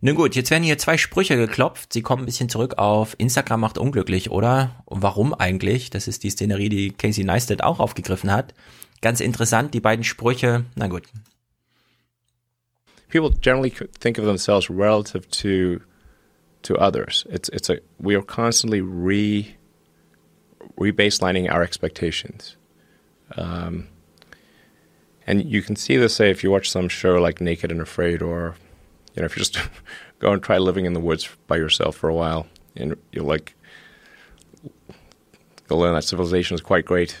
Nun 0.00 0.14
gut, 0.14 0.36
jetzt 0.36 0.50
werden 0.50 0.62
hier 0.62 0.78
zwei 0.78 0.96
Sprüche 0.96 1.36
geklopft. 1.36 1.92
Sie 1.92 2.02
kommen 2.02 2.22
ein 2.22 2.26
bisschen 2.26 2.48
zurück 2.48 2.78
auf 2.78 3.16
Instagram 3.18 3.60
macht 3.60 3.78
unglücklich, 3.78 4.30
oder? 4.30 4.82
Und 4.84 5.02
warum 5.02 5.34
eigentlich? 5.34 5.90
Das 5.90 6.06
ist 6.06 6.22
die 6.22 6.30
Szenerie, 6.30 6.68
die 6.68 6.90
Casey 6.92 7.24
Neistat 7.24 7.62
auch 7.62 7.80
aufgegriffen 7.80 8.30
hat. 8.30 8.54
Ganz 9.00 9.20
interessant, 9.20 9.72
die 9.74 9.80
beiden 9.80 10.04
Sprüche. 10.04 10.64
Na 10.74 10.88
gut. 10.88 11.04
People 13.08 13.30
generally 13.30 13.70
think 13.70 14.18
of 14.18 14.24
themselves 14.24 14.68
relative 14.68 15.28
to 15.30 15.80
to 16.62 16.76
others. 16.76 17.24
It's 17.30 17.48
it's 17.50 17.70
a 17.70 17.78
we 17.98 18.14
are 18.14 18.22
constantly 18.22 18.80
re 18.80 19.56
rebaselining 20.78 21.50
our 21.50 21.62
expectations. 21.62 22.56
Um, 23.36 23.88
and 25.26 25.44
you 25.44 25.62
can 25.62 25.76
see 25.76 25.96
this, 25.96 26.14
say, 26.14 26.30
if 26.30 26.42
you 26.42 26.50
watch 26.50 26.70
some 26.70 26.88
show 26.88 27.16
like 27.16 27.40
Naked 27.40 27.70
and 27.70 27.80
Afraid, 27.80 28.22
or 28.22 28.56
you 29.14 29.22
know, 29.22 29.26
if 29.26 29.36
you 29.36 29.40
just 29.44 29.58
go 30.18 30.32
and 30.32 30.42
try 30.42 30.58
living 30.58 30.86
in 30.86 30.94
the 30.94 31.00
woods 31.00 31.28
by 31.46 31.56
yourself 31.56 31.96
for 31.96 32.08
a 32.08 32.14
while, 32.14 32.46
and 32.76 32.96
you'll 33.12 33.26
like, 33.26 33.54
you'll 35.68 35.78
learn 35.78 35.94
that 35.94 36.04
civilization 36.04 36.54
is 36.54 36.60
quite 36.60 36.84
great. 36.84 37.18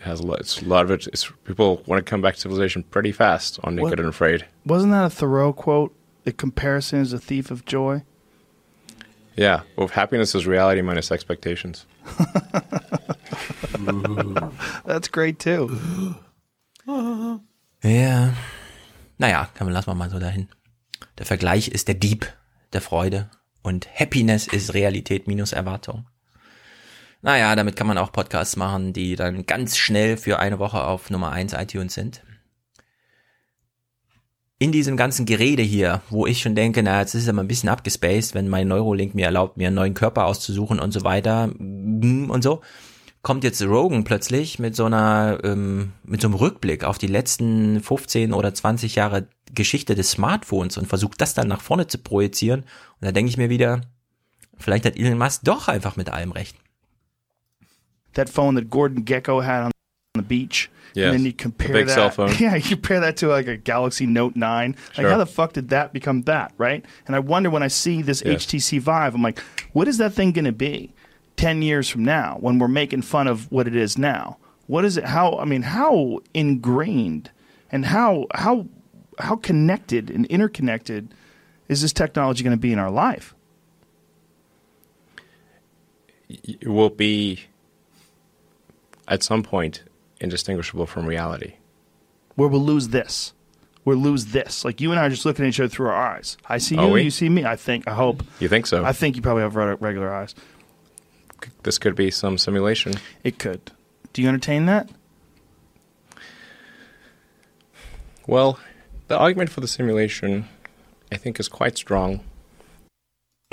It 0.00 0.04
has 0.04 0.20
a 0.20 0.26
lot, 0.26 0.40
it's, 0.40 0.62
a 0.62 0.64
lot 0.64 0.84
of 0.84 0.90
it. 0.90 1.06
It's, 1.08 1.30
people 1.44 1.82
want 1.86 2.04
to 2.04 2.10
come 2.10 2.20
back 2.20 2.34
to 2.34 2.40
civilization 2.40 2.82
pretty 2.84 3.12
fast 3.12 3.58
on 3.64 3.76
Naked 3.76 3.90
what, 3.90 4.00
and 4.00 4.08
Afraid. 4.08 4.44
Wasn't 4.64 4.92
that 4.92 5.06
a 5.06 5.10
Thoreau 5.10 5.52
quote? 5.52 5.94
The 6.24 6.32
comparison 6.32 7.00
is 7.00 7.12
a 7.12 7.18
thief 7.18 7.50
of 7.50 7.64
joy. 7.64 8.02
Yeah, 9.36 9.62
well, 9.76 9.88
happiness 9.88 10.34
is 10.34 10.46
reality 10.46 10.80
minus 10.82 11.10
expectations. 11.12 11.86
That's 14.84 15.08
great 15.08 15.38
too. 15.38 16.14
Ja. 17.82 18.32
Naja, 19.18 19.48
kann 19.54 19.66
man 19.66 19.74
lassen 19.74 19.90
wir 19.90 19.94
mal 19.94 20.10
so 20.10 20.18
dahin. 20.18 20.48
Der 21.18 21.26
Vergleich 21.26 21.68
ist 21.68 21.88
der 21.88 21.94
Dieb 21.94 22.26
der 22.72 22.80
Freude 22.80 23.30
und 23.62 23.86
Happiness 23.94 24.46
ist 24.48 24.74
Realität 24.74 25.28
minus 25.28 25.52
Erwartung. 25.52 26.06
Naja, 27.22 27.56
damit 27.56 27.76
kann 27.76 27.86
man 27.86 27.98
auch 27.98 28.12
Podcasts 28.12 28.56
machen, 28.56 28.92
die 28.92 29.16
dann 29.16 29.46
ganz 29.46 29.76
schnell 29.76 30.16
für 30.16 30.38
eine 30.38 30.58
Woche 30.58 30.84
auf 30.84 31.10
Nummer 31.10 31.32
1 31.32 31.54
iTunes 31.54 31.94
sind. 31.94 32.22
In 34.58 34.72
diesem 34.72 34.96
ganzen 34.96 35.26
Gerede 35.26 35.62
hier, 35.62 36.00
wo 36.08 36.26
ich 36.26 36.40
schon 36.40 36.54
denke, 36.54 36.82
na, 36.82 37.00
jetzt 37.00 37.14
ist 37.14 37.24
es 37.24 37.28
aber 37.28 37.42
ein 37.42 37.48
bisschen 37.48 37.68
abgespaced, 37.68 38.34
wenn 38.34 38.48
mein 38.48 38.68
Neurolink 38.68 39.14
mir 39.14 39.26
erlaubt, 39.26 39.58
mir 39.58 39.66
einen 39.66 39.76
neuen 39.76 39.94
Körper 39.94 40.24
auszusuchen 40.24 40.80
und 40.80 40.92
so 40.92 41.04
weiter 41.04 41.48
mm, 41.48 42.30
und 42.30 42.42
so, 42.42 42.62
kommt 43.20 43.44
jetzt 43.44 43.60
Rogan 43.60 44.04
plötzlich 44.04 44.58
mit 44.58 44.76
so 44.76 44.84
einer, 44.84 45.40
ähm, 45.42 45.92
mit 46.04 46.22
so 46.22 46.28
einem 46.28 46.36
Rückblick 46.36 46.84
auf 46.84 46.96
die 46.96 47.08
letzten 47.08 47.82
15 47.82 48.32
oder 48.32 48.54
20 48.54 48.94
Jahre 48.94 49.28
Geschichte 49.52 49.94
des 49.94 50.12
Smartphones 50.12 50.78
und 50.78 50.86
versucht 50.86 51.20
das 51.20 51.34
dann 51.34 51.48
nach 51.48 51.60
vorne 51.60 51.86
zu 51.88 51.98
projizieren. 51.98 52.60
Und 52.60 53.04
da 53.04 53.12
denke 53.12 53.28
ich 53.28 53.36
mir 53.36 53.50
wieder, 53.50 53.80
vielleicht 54.58 54.86
hat 54.86 54.96
Elon 54.96 55.18
Musk 55.18 55.42
doch 55.44 55.68
einfach 55.68 55.96
mit 55.96 56.08
allem 56.08 56.32
recht. 56.32 56.56
That 58.16 58.28
phone 58.28 58.54
that 58.56 58.68
Gordon 58.70 59.02
Gecko 59.02 59.40
had 59.40 59.62
on 59.62 59.70
the 60.14 60.22
beach. 60.22 60.70
Yes, 60.94 61.06
and 61.08 61.14
then 61.18 61.26
you 61.26 61.34
compare 61.34 61.84
that. 61.84 61.92
Cell 61.92 62.08
phone. 62.10 62.30
Yeah, 62.38 62.54
you 62.56 62.62
compare 62.62 63.00
that 63.00 63.18
to 63.18 63.28
like 63.28 63.46
a 63.46 63.58
Galaxy 63.58 64.06
Note 64.06 64.34
9. 64.34 64.70
Like, 64.70 64.94
Sure. 64.94 65.10
how 65.10 65.18
the 65.18 65.26
fuck 65.26 65.52
did 65.52 65.68
that 65.68 65.92
become 65.92 66.22
that, 66.22 66.52
right? 66.56 66.82
And 67.06 67.14
I 67.14 67.18
wonder 67.18 67.50
when 67.50 67.62
I 67.62 67.68
see 67.68 68.00
this 68.00 68.22
Yes. 68.24 68.46
HTC 68.46 68.80
Vive, 68.80 69.14
I'm 69.14 69.22
like, 69.22 69.38
what 69.74 69.86
is 69.88 69.98
that 69.98 70.14
thing 70.14 70.32
going 70.32 70.46
to 70.46 70.52
be 70.52 70.94
10 71.36 71.60
years 71.60 71.90
from 71.90 72.02
now 72.04 72.38
when 72.40 72.58
we're 72.58 72.68
making 72.68 73.02
fun 73.02 73.26
of 73.28 73.52
what 73.52 73.68
it 73.68 73.76
is 73.76 73.98
now? 73.98 74.38
What 74.66 74.86
is 74.86 74.96
it? 74.96 75.04
How, 75.04 75.36
I 75.38 75.44
mean, 75.44 75.62
how 75.62 76.20
ingrained 76.32 77.30
and 77.70 77.84
how, 77.84 78.26
how, 78.34 78.66
how 79.18 79.36
connected 79.36 80.08
and 80.10 80.24
interconnected 80.26 81.12
is 81.68 81.82
this 81.82 81.92
technology 81.92 82.42
going 82.42 82.56
to 82.56 82.60
be 82.60 82.72
in 82.72 82.78
our 82.78 82.90
life? 82.90 83.34
It 86.28 86.66
will 86.66 86.90
be 86.90 87.44
at 89.08 89.22
some 89.22 89.42
point 89.42 89.84
indistinguishable 90.20 90.86
from 90.86 91.06
reality. 91.06 91.54
Where 92.34 92.48
we'll 92.48 92.60
lose 92.60 92.88
this. 92.88 93.32
We'll 93.84 93.98
lose 93.98 94.26
this. 94.26 94.64
Like 94.64 94.80
you 94.80 94.90
and 94.90 94.98
I 94.98 95.06
are 95.06 95.10
just 95.10 95.24
looking 95.24 95.44
at 95.44 95.48
each 95.48 95.60
other 95.60 95.68
through 95.68 95.88
our 95.88 96.16
eyes. 96.16 96.36
I 96.48 96.58
see 96.58 96.74
you, 96.74 96.96
you 96.96 97.10
see 97.10 97.28
me. 97.28 97.44
I 97.44 97.56
think, 97.56 97.86
I 97.86 97.94
hope. 97.94 98.22
You 98.40 98.48
think 98.48 98.66
so? 98.66 98.84
I 98.84 98.92
think 98.92 99.16
you 99.16 99.22
probably 99.22 99.42
have 99.42 99.54
regular 99.54 100.12
eyes. 100.12 100.34
this 101.62 101.78
could 101.78 101.94
be 101.94 102.10
some 102.10 102.36
simulation. 102.36 102.94
It 103.22 103.38
could. 103.38 103.70
Do 104.12 104.22
you 104.22 104.28
entertain 104.28 104.66
that? 104.66 104.90
Well, 108.26 108.58
the 109.06 109.16
argument 109.16 109.50
for 109.50 109.60
the 109.60 109.68
simulation, 109.68 110.48
I 111.12 111.16
think, 111.16 111.38
is 111.38 111.48
quite 111.48 111.78
strong. 111.78 112.20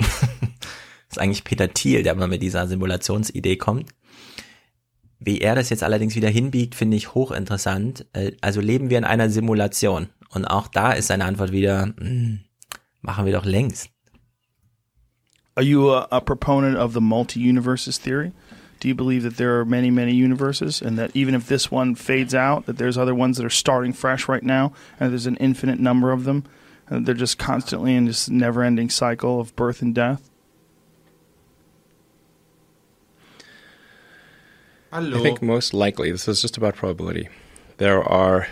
ist 0.00 1.18
eigentlich 1.18 1.44
Peter 1.44 1.68
Thiel, 1.72 2.02
der 2.02 2.16
mal 2.16 2.26
mit 2.26 2.42
dieser 2.42 2.66
Simulationsidee 2.66 3.56
kommt. 3.56 3.90
Wie 5.24 5.40
er 5.40 5.54
das 5.54 5.70
jetzt 5.70 5.82
allerdings 5.82 6.14
wieder 6.14 6.28
hinbiegt, 6.28 6.74
finde 6.74 6.96
ich 6.96 7.14
hochinteressant. 7.14 8.06
Äh, 8.12 8.32
Also 8.42 8.60
leben 8.60 8.90
wir 8.90 8.98
in 8.98 9.04
einer 9.04 9.30
Simulation. 9.30 10.08
Und 10.30 10.44
auch 10.44 10.68
da 10.68 10.92
ist 10.92 11.06
seine 11.06 11.24
Antwort 11.24 11.52
wieder, 11.52 11.94
hm, 11.98 12.40
machen 13.00 13.24
wir 13.24 13.32
doch 13.32 13.44
längst. 13.44 13.88
Are 15.56 15.64
you 15.64 15.90
a, 15.92 16.08
a 16.10 16.20
proponent 16.20 16.76
of 16.76 16.92
the 16.92 17.00
multi-universes 17.00 17.98
theory? 17.98 18.32
Do 18.80 18.88
you 18.88 18.94
believe 18.94 19.22
that 19.22 19.36
there 19.36 19.58
are 19.58 19.64
many, 19.64 19.90
many 19.90 20.12
universes, 20.12 20.82
and 20.82 20.98
that 20.98 21.12
even 21.14 21.34
if 21.34 21.46
this 21.46 21.70
one 21.70 21.94
fades 21.94 22.34
out, 22.34 22.66
that 22.66 22.76
there's 22.76 22.98
other 22.98 23.14
ones 23.14 23.38
that 23.38 23.46
are 23.46 23.50
starting 23.50 23.94
fresh 23.94 24.28
right 24.28 24.42
now, 24.42 24.72
and 24.98 25.10
there's 25.10 25.26
an 25.26 25.36
infinite 25.36 25.78
number 25.78 26.12
of 26.12 26.24
them, 26.24 26.42
and 26.90 27.06
they're 27.06 27.14
just 27.14 27.38
constantly 27.38 27.94
in 27.94 28.04
this 28.04 28.28
never-ending 28.28 28.90
cycle 28.90 29.40
of 29.40 29.54
birth 29.56 29.80
and 29.80 29.94
death? 29.94 30.28
I 34.94 35.22
think 35.22 35.42
most 35.42 35.74
likely, 35.74 36.12
this 36.12 36.28
is 36.28 36.40
just 36.40 36.56
about 36.56 36.76
probability. 36.76 37.28
There 37.78 38.02
are 38.02 38.46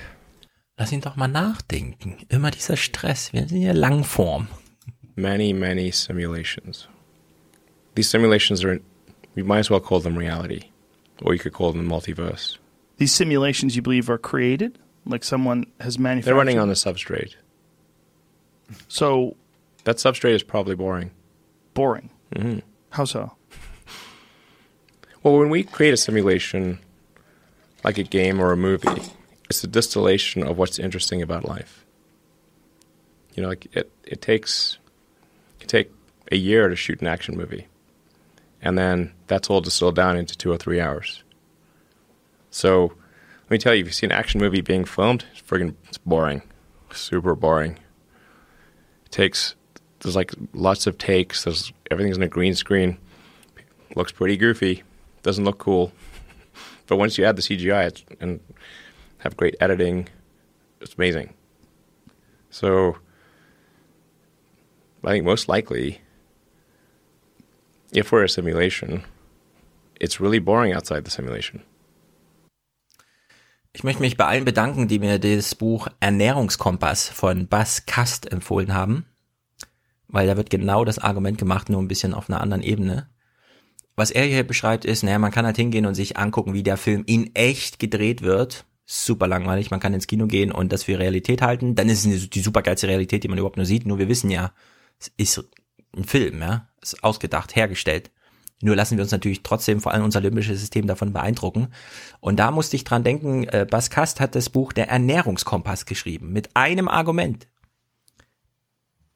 Lass 0.79 0.93
ihn 0.93 1.01
doch 1.01 1.17
mal 1.17 1.29
nachdenken. 1.29 2.27
Immer 2.29 2.51
dieser 2.51 2.77
Stress. 2.77 3.33
Wir 3.33 3.47
sind 3.47 3.62
ja 3.62 3.73
Langform. 3.73 4.49
many, 5.15 5.53
many 5.53 5.91
simulations. 5.93 6.89
these 7.95 8.09
simulations 8.09 8.65
are, 8.65 8.81
you 9.37 9.45
might 9.45 9.59
as 9.59 9.71
well 9.71 9.79
call 9.81 10.01
them 10.01 10.17
reality, 10.17 10.71
or 11.23 11.35
you 11.35 11.39
could 11.39 11.53
call 11.53 11.73
them 11.73 11.87
multiverse. 11.89 12.59
These 12.97 13.12
simulations, 13.12 13.77
you 13.77 13.83
believe, 13.83 14.11
are 14.11 14.19
created, 14.19 14.79
like 15.07 15.23
someone 15.23 15.67
has 15.79 15.99
manufactured. 15.99 16.27
They're 16.31 16.35
running 16.37 16.59
on 16.59 16.71
a 16.71 16.75
substrate. 16.75 17.37
So 18.89 19.37
that 19.85 19.97
substrate 19.97 20.35
is 20.35 20.43
probably 20.43 20.75
boring. 20.75 21.11
Boring. 21.75 22.11
Mm-hmm. 22.35 22.61
How 22.91 23.05
so? 23.05 23.33
Well, 25.23 25.39
when 25.39 25.51
we 25.51 25.62
create 25.62 25.94
a 25.94 25.97
simulation, 25.97 26.81
like 27.84 27.97
a 27.99 28.02
game 28.02 28.41
or 28.41 28.51
a 28.51 28.57
movie, 28.57 29.02
it's 29.49 29.62
a 29.62 29.68
distillation 29.68 30.42
of 30.42 30.59
what's 30.59 30.78
interesting 30.78 31.23
about 31.23 31.44
life. 31.44 31.84
You 33.34 33.42
know, 33.42 33.49
like 33.49 33.68
it, 33.76 33.91
it 34.05 34.20
takes 34.20 34.78
it 35.60 35.68
take 35.68 35.91
a 36.31 36.36
year 36.36 36.68
to 36.68 36.75
shoot 36.75 37.01
an 37.01 37.07
action 37.07 37.36
movie, 37.36 37.68
and 38.60 38.76
then 38.76 39.12
that's 39.28 39.49
all 39.49 39.60
distilled 39.60 39.94
down 39.94 40.17
into 40.17 40.36
two 40.36 40.51
or 40.51 40.59
three 40.59 40.81
hours. 40.81 41.23
So, 42.51 42.92
let 43.44 43.51
me 43.51 43.59
tell 43.59 43.75
you, 43.75 43.83
if 43.83 43.86
you 43.86 43.92
see 43.92 44.07
an 44.07 44.12
action 44.12 44.41
movie 44.41 44.60
being 44.60 44.84
filmed, 44.84 45.25
it's 45.33 45.41
friggin' 45.41 45.75
it's 45.89 45.99
boring, 45.99 46.42
super 46.91 47.34
boring. 47.34 47.78
It 49.07 49.12
takes 49.12 49.55
there's 50.01 50.17
like 50.17 50.33
lots 50.52 50.86
of 50.89 50.99
takes. 50.99 51.44
There's 51.44 51.73
everything's 51.91 52.17
in 52.17 52.23
a 52.25 52.28
green 52.28 52.55
screen. 52.55 52.99
Looks 53.94 54.10
pretty 54.10 54.36
goofy. 54.36 54.83
Doesn't 55.23 55.44
look 55.44 55.59
cool. 55.59 55.92
But 56.86 56.97
once 56.97 57.17
you 57.17 57.25
add 57.25 57.36
the 57.36 57.42
CGI 57.42 58.02
and 58.20 58.41
have 59.18 59.36
great 59.36 59.57
editing, 59.60 60.09
it's 60.81 60.94
amazing. 60.94 61.34
So 62.51 62.97
I 65.05 65.12
think 65.12 65.25
most 65.25 65.49
likely, 65.49 66.01
if 67.92 68.12
we're 68.12 68.25
a 68.25 68.28
simulation, 68.28 69.05
it's 70.01 70.20
really 70.20 70.39
boring 70.39 70.73
outside 70.75 71.05
the 71.05 71.10
simulation. 71.10 71.62
Ich 73.75 73.84
möchte 73.84 74.02
mich 74.02 74.18
bei 74.18 74.26
allen 74.26 74.44
bedanken, 74.44 74.86
die 74.86 74.99
mir 74.99 75.18
das 75.18 75.55
Buch 75.55 75.89
Ernährungskompass 76.01 77.09
von 77.09 77.49
Bas 77.49 77.86
Kast 77.86 78.31
empfohlen 78.31 78.75
haben, 78.75 79.07
weil 80.09 80.26
da 80.26 80.36
wird 80.36 80.51
genau 80.51 80.84
das 80.84 80.99
Argument 80.99 81.39
gemacht, 81.39 81.70
nur 81.70 81.81
ein 81.81 81.89
bisschen 81.89 82.12
auf 82.12 82.28
einer 82.28 82.42
anderen 82.42 82.62
Ebene. 82.62 83.09
Was 83.95 84.11
er 84.11 84.25
hier 84.25 84.45
beschreibt 84.45 84.85
ist, 84.85 85.03
naja, 85.03 85.19
man 85.19 85.31
kann 85.31 85.45
halt 85.45 85.57
hingehen 85.57 85.87
und 85.87 85.95
sich 85.95 86.17
angucken, 86.17 86.55
wie 86.55 86.62
der 86.62 86.77
Film 86.77 87.05
in 87.07 87.35
echt 87.35 87.79
gedreht 87.79 88.23
wird. 88.23 88.65
Super 88.85 89.27
langweilig, 89.27 89.71
man 89.71 89.81
kann 89.81 89.95
ins 89.95 90.07
Kino 90.07 90.27
gehen 90.27 90.51
und 90.51 90.73
das 90.73 90.85
für 90.85 90.99
Realität 90.99 91.43
halten. 91.43 91.75
Dann 91.75 91.89
ist 91.89 92.05
es 92.05 92.31
die 92.31 92.41
supergeilste 92.41 92.89
Realität, 92.89 93.23
die 93.23 93.29
man 93.29 93.39
überhaupt 93.39 93.57
nur 93.57 93.67
sieht. 93.67 93.87
Nur 93.87 93.99
wir 93.99 94.09
wissen 94.09 94.31
ja, 94.31 94.53
es 94.99 95.12
ist 95.17 95.45
ein 95.97 96.05
Film, 96.05 96.41
ja, 96.41 96.69
es 96.81 96.95
ist 96.95 97.05
ausgedacht, 97.05 97.55
hergestellt. 97.55 98.11
Nur 98.62 98.77
lassen 98.77 98.97
wir 98.97 99.03
uns 99.03 99.11
natürlich 99.11 99.43
trotzdem 99.43 99.81
vor 99.81 99.93
allem 99.93 100.05
unser 100.05 100.21
limbisches 100.21 100.61
System 100.61 100.87
davon 100.87 101.12
beeindrucken. 101.12 101.69
Und 102.21 102.39
da 102.39 102.53
musste 102.53 102.77
ich 102.77 102.85
dran 102.85 103.03
denken, 103.03 103.45
äh, 103.45 103.67
Bas 103.69 103.91
Kast 103.91 104.21
hat 104.21 104.35
das 104.37 104.51
Buch 104.51 104.73
Der 104.73 104.89
Ernährungskompass 104.89 105.85
geschrieben. 105.85 106.33
Mit 106.33 106.55
einem 106.55 106.89
Argument. 106.89 107.49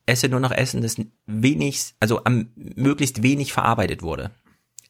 Esse 0.05 0.29
nur 0.29 0.41
noch 0.41 0.51
Essen, 0.51 0.83
das 0.83 0.97
wenig, 1.27 1.95
also 2.01 2.25
am 2.25 2.49
möglichst 2.57 3.23
wenig 3.23 3.53
verarbeitet 3.53 4.03
wurde. 4.03 4.33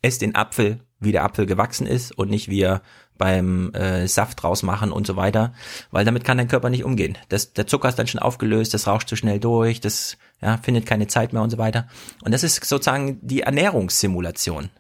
Ess 0.07 0.19
den 0.19 0.35
Apfel, 0.35 0.81
wie 1.01 1.13
der 1.13 1.25
Apfel 1.25 1.47
gewachsen 1.47 1.87
ist 1.87 2.17
und 2.17 2.31
nicht 2.31 2.49
wie 2.49 2.61
er 2.61 2.83
beim 3.19 3.73
äh, 3.73 4.07
Saft 4.07 4.45
rausmachen 4.45 4.93
und 4.93 5.07
so 5.07 5.17
weiter, 5.17 5.53
weil 5.91 6.05
damit 6.05 6.25
kann 6.25 6.39
dein 6.39 6.49
Körper 6.49 6.71
nicht 6.71 6.85
umgehen. 6.85 7.17
Das, 7.29 7.53
der 7.53 7.67
Zucker 7.67 7.89
ist 7.89 7.99
dann 7.99 8.07
schon 8.07 8.21
aufgelöst, 8.21 8.75
das 8.75 8.87
rauscht 8.87 9.09
zu 9.09 9.17
schnell 9.17 9.41
durch, 9.41 9.81
das 9.81 10.19
ja, 10.41 10.59
findet 10.59 10.87
keine 10.87 11.07
Zeit 11.07 11.33
mehr 11.33 11.43
und 11.43 11.51
so 11.51 11.59
weiter. 11.59 11.89
Und 12.23 12.33
das 12.33 12.43
ist 12.43 12.65
sozusagen 12.65 13.19
die 13.23 13.41
Ernährungssimulation. 13.41 14.71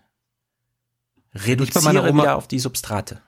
Reduziere 1.35 2.09
Oma, 2.09 2.23
wieder 2.23 2.37
auf 2.37 2.49
die 2.49 2.59
Substrate. 2.59 3.21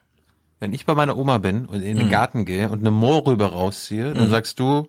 Wenn 0.59 0.73
ich 0.73 0.85
bei 0.85 0.95
meiner 0.95 1.17
Oma 1.17 1.37
bin 1.37 1.65
und 1.65 1.81
in 1.81 1.97
den 1.97 2.07
mhm. 2.07 2.11
Garten 2.11 2.45
gehe 2.45 2.69
und 2.69 2.79
eine 2.79 2.91
Mohrrübe 2.91 3.45
rausziehe, 3.45 4.13
dann 4.13 4.27
mhm. 4.27 4.31
sagst 4.31 4.59
du, 4.59 4.87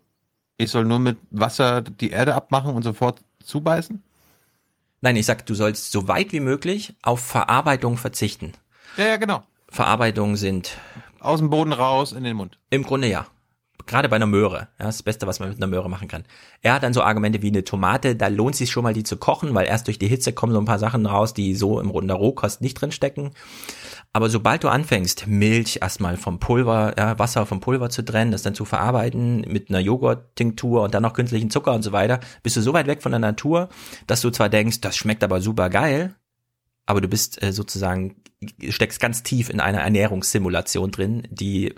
ich 0.57 0.71
soll 0.71 0.85
nur 0.85 0.99
mit 0.99 1.19
Wasser 1.31 1.83
die 1.83 2.11
Erde 2.11 2.35
abmachen 2.35 2.75
und 2.75 2.83
sofort 2.83 3.23
zubeißen? 3.43 4.03
Nein, 5.03 5.17
ich 5.17 5.25
sag, 5.25 5.47
du 5.47 5.55
sollst 5.55 5.93
so 5.93 6.09
weit 6.09 6.33
wie 6.33 6.41
möglich 6.41 6.95
auf 7.03 7.20
Verarbeitung 7.20 7.97
verzichten. 7.97 8.53
Ja, 8.97 9.07
ja, 9.07 9.17
genau. 9.17 9.43
Verarbeitungen 9.70 10.37
sind 10.37 10.77
aus 11.20 11.39
dem 11.39 11.49
Boden 11.49 11.73
raus 11.73 12.12
in 12.12 12.25
den 12.25 12.37
Mund. 12.37 12.59
Im 12.69 12.83
Grunde 12.83 13.09
ja. 13.09 13.27
Gerade 13.86 14.09
bei 14.09 14.17
einer 14.17 14.26
Möhre. 14.26 14.68
Ja, 14.78 14.86
das 14.86 15.02
Beste, 15.02 15.26
was 15.26 15.41
man 15.41 15.49
mit 15.49 15.59
einer 15.59 15.67
Möhre 15.67 15.89
machen 15.89 16.09
kann. 16.09 16.25
Er 16.62 16.75
hat 16.75 16.83
dann 16.83 16.92
so 16.92 17.02
Argumente 17.02 17.42
wie 17.42 17.49
eine 17.49 17.65
Tomate, 17.65 18.17
da 18.17 18.28
lohnt 18.28 18.57
sich 18.57 18.70
schon 18.70 18.83
mal, 18.83 18.94
die 18.94 19.02
zu 19.02 19.17
kochen, 19.17 19.55
weil 19.55 19.67
erst 19.67 19.86
durch 19.86 19.99
die 19.99 20.09
Hitze 20.09 20.33
kommen 20.33 20.52
so 20.52 20.59
ein 20.59 20.65
paar 20.65 20.78
Sachen 20.78 21.07
raus, 21.07 21.34
die 21.34 21.55
so 21.55 21.81
im 21.81 21.91
Runde 21.91 22.15
Rohkost 22.15 22.60
nicht 22.60 22.75
drin 22.75 22.92
stecken. 22.92 23.31
Aber 24.12 24.28
sobald 24.28 24.65
du 24.65 24.68
anfängst, 24.68 25.26
Milch 25.28 25.78
erstmal 25.83 26.17
vom 26.17 26.41
Pulver, 26.41 26.94
ja, 26.99 27.18
Wasser 27.18 27.47
vom 27.47 27.60
Pulver 27.60 27.91
zu 27.91 28.02
trennen, 28.02 28.33
das 28.33 28.42
dann 28.42 28.55
zu 28.55 28.65
verarbeiten 28.65 29.42
mit 29.42 29.70
einer 29.70 29.78
Joghurt-Tinktur 29.78 30.83
und 30.83 30.94
dann 30.94 31.02
noch 31.02 31.15
künstlichen 31.15 31.50
Zucker 31.50 31.73
und 31.73 31.83
so 31.83 31.92
weiter, 31.92 32.18
bist 32.42 32.57
du 32.57 32.60
so 32.60 32.73
weit 32.73 32.89
weg 32.89 33.02
von 33.02 33.12
der 33.12 33.20
Natur, 33.20 33.68
dass 34.07 34.20
du 34.20 34.31
zwar 34.31 34.49
denkst, 34.49 34.81
das 34.81 34.97
schmeckt 34.97 35.23
aber 35.23 35.41
super 35.41 35.70
geil, 35.70 36.17
aber 36.86 37.00
du 37.00 37.07
bist 37.07 37.41
äh, 37.41 37.52
sozusagen, 37.52 38.17
steckst 38.68 38.99
ganz 38.99 39.23
tief 39.23 39.49
in 39.49 39.60
einer 39.60 39.81
Ernährungssimulation 39.81 40.91
drin, 40.91 41.23
die 41.31 41.75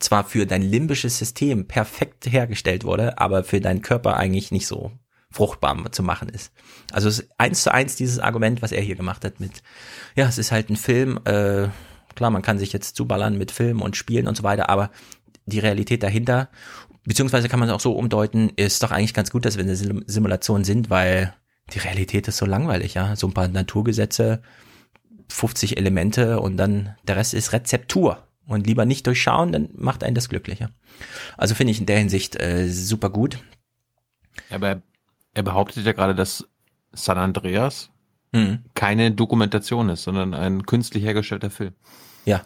zwar 0.00 0.24
für 0.24 0.46
dein 0.46 0.62
limbisches 0.62 1.18
System 1.18 1.66
perfekt 1.66 2.26
hergestellt 2.26 2.84
wurde, 2.84 3.18
aber 3.18 3.44
für 3.44 3.60
deinen 3.60 3.82
Körper 3.82 4.16
eigentlich 4.16 4.50
nicht 4.50 4.66
so 4.66 4.92
fruchtbar 5.30 5.92
zu 5.92 6.02
machen 6.02 6.28
ist. 6.28 6.52
Also 6.92 7.08
es 7.08 7.20
ist 7.20 7.30
eins 7.38 7.62
zu 7.62 7.72
eins 7.72 7.94
dieses 7.94 8.18
Argument, 8.18 8.62
was 8.62 8.72
er 8.72 8.82
hier 8.82 8.96
gemacht 8.96 9.24
hat 9.24 9.38
mit, 9.38 9.62
ja, 10.16 10.26
es 10.26 10.38
ist 10.38 10.50
halt 10.50 10.70
ein 10.70 10.76
Film, 10.76 11.20
äh, 11.24 11.68
klar, 12.16 12.30
man 12.30 12.42
kann 12.42 12.58
sich 12.58 12.72
jetzt 12.72 12.96
zuballern 12.96 13.38
mit 13.38 13.52
Filmen 13.52 13.80
und 13.80 13.96
Spielen 13.96 14.26
und 14.26 14.36
so 14.36 14.42
weiter, 14.42 14.68
aber 14.68 14.90
die 15.46 15.60
Realität 15.60 16.02
dahinter, 16.02 16.48
beziehungsweise 17.04 17.48
kann 17.48 17.60
man 17.60 17.68
es 17.68 17.74
auch 17.74 17.80
so 17.80 17.92
umdeuten, 17.92 18.50
ist 18.56 18.82
doch 18.82 18.90
eigentlich 18.90 19.14
ganz 19.14 19.30
gut, 19.30 19.44
dass 19.44 19.56
wir 19.56 19.64
eine 19.64 19.76
Simulation 19.76 20.64
sind, 20.64 20.90
weil 20.90 21.34
die 21.72 21.78
Realität 21.78 22.26
ist 22.28 22.38
so 22.38 22.46
langweilig, 22.46 22.94
ja. 22.94 23.14
So 23.16 23.28
ein 23.28 23.34
paar 23.34 23.48
Naturgesetze, 23.48 24.42
50 25.28 25.76
Elemente 25.76 26.40
und 26.40 26.56
dann 26.56 26.96
der 27.06 27.16
Rest 27.16 27.34
ist 27.34 27.52
Rezeptur. 27.52 28.26
Und 28.50 28.66
lieber 28.66 28.84
nicht 28.84 29.06
durchschauen, 29.06 29.52
dann 29.52 29.68
macht 29.74 30.02
einen 30.02 30.16
das 30.16 30.28
glücklicher. 30.28 30.70
Also 31.36 31.54
finde 31.54 31.70
ich 31.70 31.78
in 31.78 31.86
der 31.86 31.98
Hinsicht 31.98 32.34
äh, 32.42 32.68
super 32.68 33.08
gut. 33.08 33.38
Aber 34.50 34.82
er 35.34 35.42
behauptet 35.44 35.86
ja 35.86 35.92
gerade, 35.92 36.16
dass 36.16 36.48
San 36.92 37.16
Andreas 37.16 37.90
mhm. 38.32 38.64
keine 38.74 39.12
Dokumentation 39.12 39.88
ist, 39.88 40.02
sondern 40.02 40.34
ein 40.34 40.66
künstlich 40.66 41.04
hergestellter 41.04 41.48
Film. 41.48 41.74
Ja. 42.24 42.42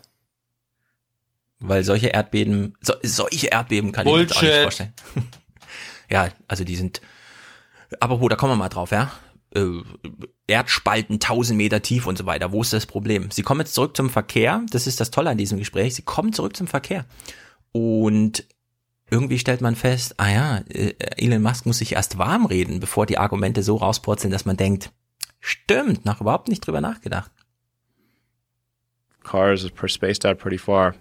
Weil 1.59 1.85
solche 1.85 2.09
Erdbeben, 2.09 2.77
so, 2.83 2.93
solche 3.03 3.47
Erdbeben 3.47 3.93
kann 3.93 4.05
Bullshit. 4.05 4.37
ich 4.37 4.43
mir 4.43 4.49
auch 4.49 4.53
nicht 4.53 4.63
vorstellen. 4.63 4.93
ja, 6.11 6.29
also 6.49 6.65
die 6.65 6.77
sind, 6.77 7.01
aber 7.99 8.21
wo, 8.21 8.29
da 8.29 8.37
kommen 8.37 8.53
wir 8.53 8.57
mal 8.57 8.69
drauf, 8.69 8.91
ja. 8.91 9.11
Äh, 9.55 9.83
Erdspalten 10.47 11.15
1000 11.15 11.57
Meter 11.57 11.81
tief 11.81 12.07
und 12.07 12.19
so 12.19 12.27
weiter. 12.27 12.53
Wo 12.53 12.63
ist 12.63 12.73
das 12.73 12.87
Problem? 12.87 13.31
Sie 13.31 13.43
kommen 13.43 13.61
jetzt 13.61 13.75
zurück 13.75 13.97
zum 13.97 14.11
Verkehr. 14.11 14.63
Das 14.71 14.87
ist 14.87 15.01
das 15.01 15.11
Tolle 15.11 15.31
an 15.31 15.39
diesem 15.39 15.59
Gespräch. 15.59 15.95
Sie 15.95 16.03
kommen 16.03 16.33
zurück 16.33 16.57
zum 16.57 16.67
Verkehr. 16.67 17.07
Und 17.73 18.45
irgendwie 19.11 19.39
stellt 19.39 19.61
man 19.61 19.77
fest, 19.77 20.15
ah 20.19 20.29
ja, 20.29 20.59
äh, 20.69 20.95
Elon 21.17 21.43
Musk 21.43 21.67
muss 21.67 21.79
sich 21.79 21.93
erst 21.93 22.19
warm 22.19 22.47
reden, 22.47 22.81
bevor 22.81 23.07
die 23.07 23.19
Argumente 23.19 23.63
so 23.63 23.77
rauspurzeln, 23.77 24.33
dass 24.33 24.45
man 24.45 24.57
denkt, 24.57 24.91
stimmt, 25.41 26.05
noch 26.05 26.21
überhaupt 26.21 26.49
nicht 26.49 26.67
drüber 26.67 26.81
nachgedacht. 26.81 27.31
Cars 29.23 29.65
are 29.65 29.89
spaced 29.89 30.27
out 30.27 30.39
pretty 30.39 30.59
far. 30.59 30.95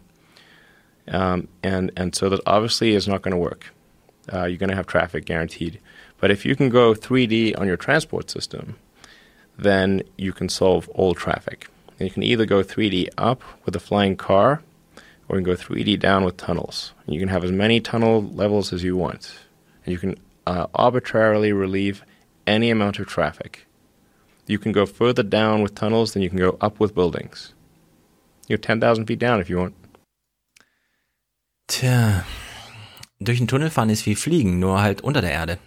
Um, 1.06 1.50
and, 1.64 1.92
and 1.98 2.16
so 2.16 2.30
that 2.30 2.40
obviously 2.46 2.96
is 2.96 3.08
not 3.08 3.24
going 3.24 3.36
to 3.36 3.42
work. 3.42 3.74
Uh, 4.32 4.46
you're 4.46 4.58
going 4.58 4.70
to 4.70 4.76
have 4.76 4.88
traffic 4.88 5.26
guaranteed. 5.26 5.80
But 6.24 6.32
if 6.32 6.46
you 6.46 6.56
can 6.56 6.70
go 6.70 6.94
3D 6.94 7.60
on 7.60 7.68
your 7.68 7.76
transport 7.76 8.32
system, 8.32 8.78
then 9.58 10.04
you 10.18 10.32
can 10.32 10.48
solve 10.48 10.88
all 10.96 11.14
traffic. 11.14 11.68
And 12.00 12.08
you 12.08 12.14
can 12.14 12.24
either 12.24 12.46
go 12.46 12.64
3D 12.64 13.10
up 13.18 13.42
with 13.66 13.76
a 13.76 13.80
flying 13.82 14.16
car 14.16 14.62
or 15.28 15.38
you 15.38 15.44
can 15.44 15.54
go 15.54 15.62
3D 15.62 16.00
down 16.00 16.24
with 16.24 16.38
tunnels. 16.38 16.94
And 17.06 17.14
you 17.14 17.20
can 17.20 17.28
have 17.28 17.44
as 17.44 17.52
many 17.52 17.82
tunnel 17.82 18.24
levels 18.24 18.72
as 18.72 18.86
you 18.86 18.96
want. 18.96 19.34
And 19.84 19.92
you 19.92 20.00
can 20.00 20.16
uh, 20.48 20.68
arbitrarily 20.74 21.52
relieve 21.52 22.06
any 22.48 22.70
amount 22.70 23.00
of 23.00 23.08
traffic. 23.08 23.68
You 24.48 24.58
can 24.58 24.72
go 24.72 24.86
further 24.86 25.24
down 25.24 25.62
with 25.62 25.76
tunnels 25.76 26.14
than 26.14 26.22
you 26.22 26.30
can 26.30 26.40
go 26.40 26.58
up 26.62 26.80
with 26.80 26.96
buildings. 26.96 27.54
You're 28.48 28.60
10,000 28.60 29.08
feet 29.08 29.20
down 29.20 29.42
if 29.42 29.50
you 29.50 29.58
want. 29.58 29.74
Tja, 31.68 32.24
durch 33.20 33.40
den 33.40 33.50
Tunnel 33.50 33.70
fahren 33.70 33.90
ist 33.90 34.06
wie 34.06 34.16
Fliegen, 34.16 34.60
nur 34.60 34.82
halt 34.82 35.02
unter 35.02 35.20
der 35.20 35.32
Erde. 35.32 35.60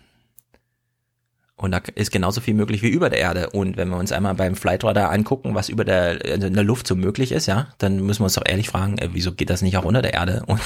Und 1.57 1.71
da 1.71 1.81
ist 1.95 2.11
genauso 2.11 2.43
viel 2.43 2.53
möglich 2.53 2.83
wie 2.83 2.89
über 2.89 3.09
der 3.09 3.19
Erde. 3.19 3.51
Und 3.51 3.79
wenn 3.79 3.89
wir 3.89 3.97
uns 3.97 4.13
einmal 4.13 4.35
beim 4.35 4.57
Flightradar 4.57 5.11
angucken, 5.11 5.55
was 5.55 5.71
über 5.71 5.85
der, 5.85 6.23
in 6.25 6.53
der 6.53 6.65
Luft 6.65 6.87
so 6.87 6.95
möglich 6.95 7.33
ist, 7.33 7.47
ja, 7.47 7.69
dann 7.79 8.05
müssen 8.05 8.21
wir 8.21 8.25
uns 8.25 8.35
doch 8.35 8.47
ehrlich 8.47 8.69
fragen, 8.69 8.99
äh, 8.99 9.09
wieso 9.13 9.33
geht 9.33 9.49
das 9.49 9.63
nicht 9.63 9.79
auch 9.79 9.85
unter 9.85 10.03
der 10.03 10.13
Erde? 10.13 10.45
Und 10.47 10.61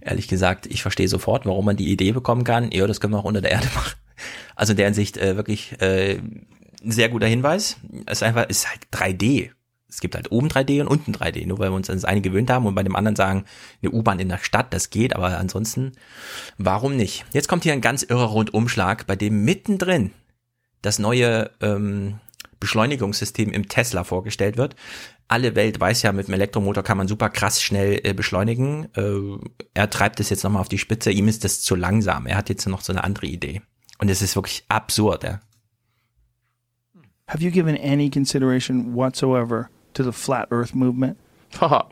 ehrlich 0.00 0.26
gesagt, 0.26 0.66
ich 0.66 0.82
verstehe 0.82 1.08
sofort, 1.08 1.46
warum 1.46 1.64
man 1.64 1.76
die 1.76 1.92
Idee 1.92 2.10
bekommen 2.10 2.42
kann, 2.42 2.72
ja, 2.72 2.86
das 2.86 3.00
können 3.00 3.12
wir 3.12 3.18
auch 3.18 3.24
unter 3.24 3.40
der 3.40 3.52
Erde 3.52 3.68
machen. 3.74 3.96
Also 4.56 4.72
in 4.72 4.78
der 4.78 4.86
Hinsicht 4.86 5.16
äh, 5.18 5.36
wirklich 5.36 5.80
äh, 5.80 6.18
ein 6.82 6.90
sehr 6.90 7.08
guter 7.08 7.26
Hinweis. 7.26 7.76
Es 8.06 8.18
ist 8.18 8.22
einfach, 8.24 8.46
es 8.48 8.58
ist 8.58 8.70
halt 8.70 8.80
3D. 8.92 9.50
Es 9.88 10.00
gibt 10.00 10.14
halt 10.14 10.30
oben 10.30 10.48
3D 10.48 10.80
und 10.82 10.88
unten 10.88 11.12
3D, 11.12 11.46
nur 11.46 11.58
weil 11.58 11.70
wir 11.70 11.76
uns 11.76 11.88
an 11.88 11.96
das 11.96 12.04
eine 12.04 12.20
gewöhnt 12.20 12.50
haben 12.50 12.66
und 12.66 12.74
bei 12.74 12.82
dem 12.82 12.94
anderen 12.94 13.16
sagen, 13.16 13.44
eine 13.82 13.90
U-Bahn 13.92 14.18
in 14.18 14.28
der 14.28 14.38
Stadt, 14.38 14.74
das 14.74 14.90
geht, 14.90 15.16
aber 15.16 15.38
ansonsten, 15.38 15.92
warum 16.58 16.96
nicht? 16.96 17.24
Jetzt 17.32 17.48
kommt 17.48 17.62
hier 17.62 17.72
ein 17.72 17.80
ganz 17.80 18.02
irrer 18.02 18.26
Rundumschlag, 18.26 19.06
bei 19.06 19.16
dem 19.16 19.44
mittendrin 19.44 20.12
das 20.82 20.98
neue 20.98 21.50
ähm, 21.60 22.20
Beschleunigungssystem 22.60 23.50
im 23.50 23.68
Tesla 23.68 24.04
vorgestellt 24.04 24.56
wird. 24.56 24.76
Alle 25.26 25.54
Welt 25.54 25.78
weiß 25.78 26.02
ja, 26.02 26.12
mit 26.12 26.28
dem 26.28 26.34
Elektromotor 26.34 26.82
kann 26.82 26.98
man 26.98 27.08
super 27.08 27.30
krass 27.30 27.62
schnell 27.62 28.00
äh, 28.02 28.14
beschleunigen. 28.14 28.88
Äh, 28.94 29.46
er 29.74 29.90
treibt 29.90 30.20
es 30.20 30.30
jetzt 30.30 30.44
nochmal 30.44 30.60
auf 30.60 30.68
die 30.68 30.78
Spitze, 30.78 31.10
ihm 31.10 31.28
ist 31.28 31.44
das 31.44 31.60
zu 31.60 31.74
langsam. 31.74 32.26
Er 32.26 32.36
hat 32.36 32.48
jetzt 32.48 32.66
noch 32.66 32.80
so 32.80 32.92
eine 32.92 33.04
andere 33.04 33.26
Idee. 33.26 33.62
Und 33.98 34.10
es 34.10 34.22
ist 34.22 34.36
wirklich 34.36 34.64
absurd, 34.68 35.24
ja. 35.24 35.40
Have 37.26 37.42
you 37.42 37.50
given 37.50 37.76
any 37.76 38.08
consideration 38.08 38.94
whatsoever 38.94 39.68
to 39.98 40.04
the 40.04 40.12
flat 40.12 40.46
Earth 40.52 40.76
movement? 40.76 41.18
I 41.60 41.82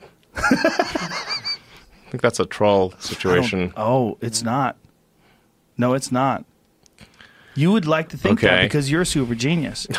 think 2.11 2.23
that's 2.23 2.39
a 2.39 2.47
troll 2.47 2.93
situation. 3.01 3.73
Oh, 3.77 4.17
it's 4.21 4.43
not. 4.45 4.77
No, 5.77 5.95
it's 5.95 6.13
not. 6.13 6.45
You 7.57 7.73
would 7.73 7.85
like 7.87 8.11
to 8.11 8.17
think 8.17 8.41
that 8.43 8.53
Okay. 8.55 8.63
because 8.67 8.91
you're 8.91 9.03
a 9.03 9.07
super 9.07 9.35
genius. 9.35 9.87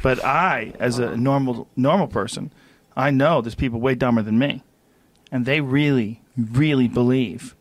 But 0.00 0.24
I, 0.24 0.74
as 0.78 1.00
a 1.00 1.16
normal 1.16 1.66
normal 1.74 2.06
person, 2.06 2.52
I 2.96 3.10
know 3.10 3.40
there's 3.40 3.56
people 3.56 3.80
way 3.80 3.96
dumber 3.96 4.22
than 4.22 4.38
me, 4.38 4.62
and 5.32 5.44
they 5.44 5.60
really, 5.60 6.22
really 6.36 6.86
believe. 6.86 7.56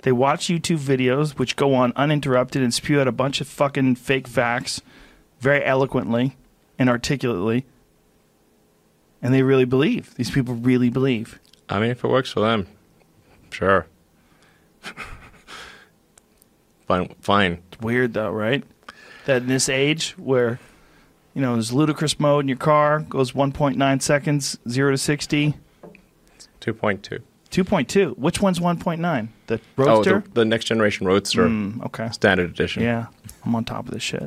They 0.00 0.10
watch 0.12 0.46
YouTube 0.46 0.78
videos 0.78 1.32
which 1.38 1.54
go 1.54 1.74
on 1.74 1.92
uninterrupted 1.94 2.62
and 2.62 2.72
spew 2.72 2.98
out 2.98 3.08
a 3.08 3.12
bunch 3.12 3.42
of 3.42 3.46
fucking 3.46 3.96
fake 3.96 4.26
facts, 4.26 4.80
very 5.38 5.62
eloquently 5.62 6.34
and 6.78 6.88
articulately, 6.88 7.66
and 9.22 9.32
they 9.32 9.42
really 9.42 9.64
believe. 9.64 10.14
These 10.16 10.30
people 10.30 10.54
really 10.54 10.90
believe. 10.90 11.38
I 11.68 11.78
mean, 11.80 11.90
if 11.90 12.04
it 12.04 12.08
works 12.08 12.30
for 12.32 12.40
them, 12.40 12.66
sure. 13.50 13.86
fine, 16.86 17.14
fine. 17.20 17.62
It's 17.72 17.80
weird 17.80 18.14
though, 18.14 18.30
right? 18.30 18.64
That 19.26 19.42
in 19.42 19.48
this 19.48 19.68
age 19.68 20.12
where, 20.18 20.58
you 21.34 21.40
know, 21.42 21.54
there's 21.54 21.72
ludicrous 21.72 22.18
mode 22.18 22.44
in 22.44 22.48
your 22.48 22.56
car 22.58 23.00
goes 23.00 23.32
1.9 23.32 24.02
seconds, 24.02 24.58
zero 24.68 24.90
to 24.90 24.98
sixty. 24.98 25.54
2.2. 26.60 27.20
2.2. 27.50 28.16
Which 28.18 28.40
one's 28.40 28.58
1.9? 28.60 29.28
The 29.48 29.60
Oh, 29.78 29.84
Roadster? 29.84 30.20
the, 30.20 30.30
the 30.40 30.44
next 30.44 30.64
generation 30.66 31.06
Roadster. 31.06 31.46
Mm, 31.48 31.84
okay. 31.86 32.08
Standard 32.10 32.48
edition. 32.50 32.82
Yeah, 32.84 33.06
I'm 33.44 33.54
on 33.54 33.64
top 33.64 33.86
of 33.86 33.92
this 33.94 34.02
shit. 34.02 34.22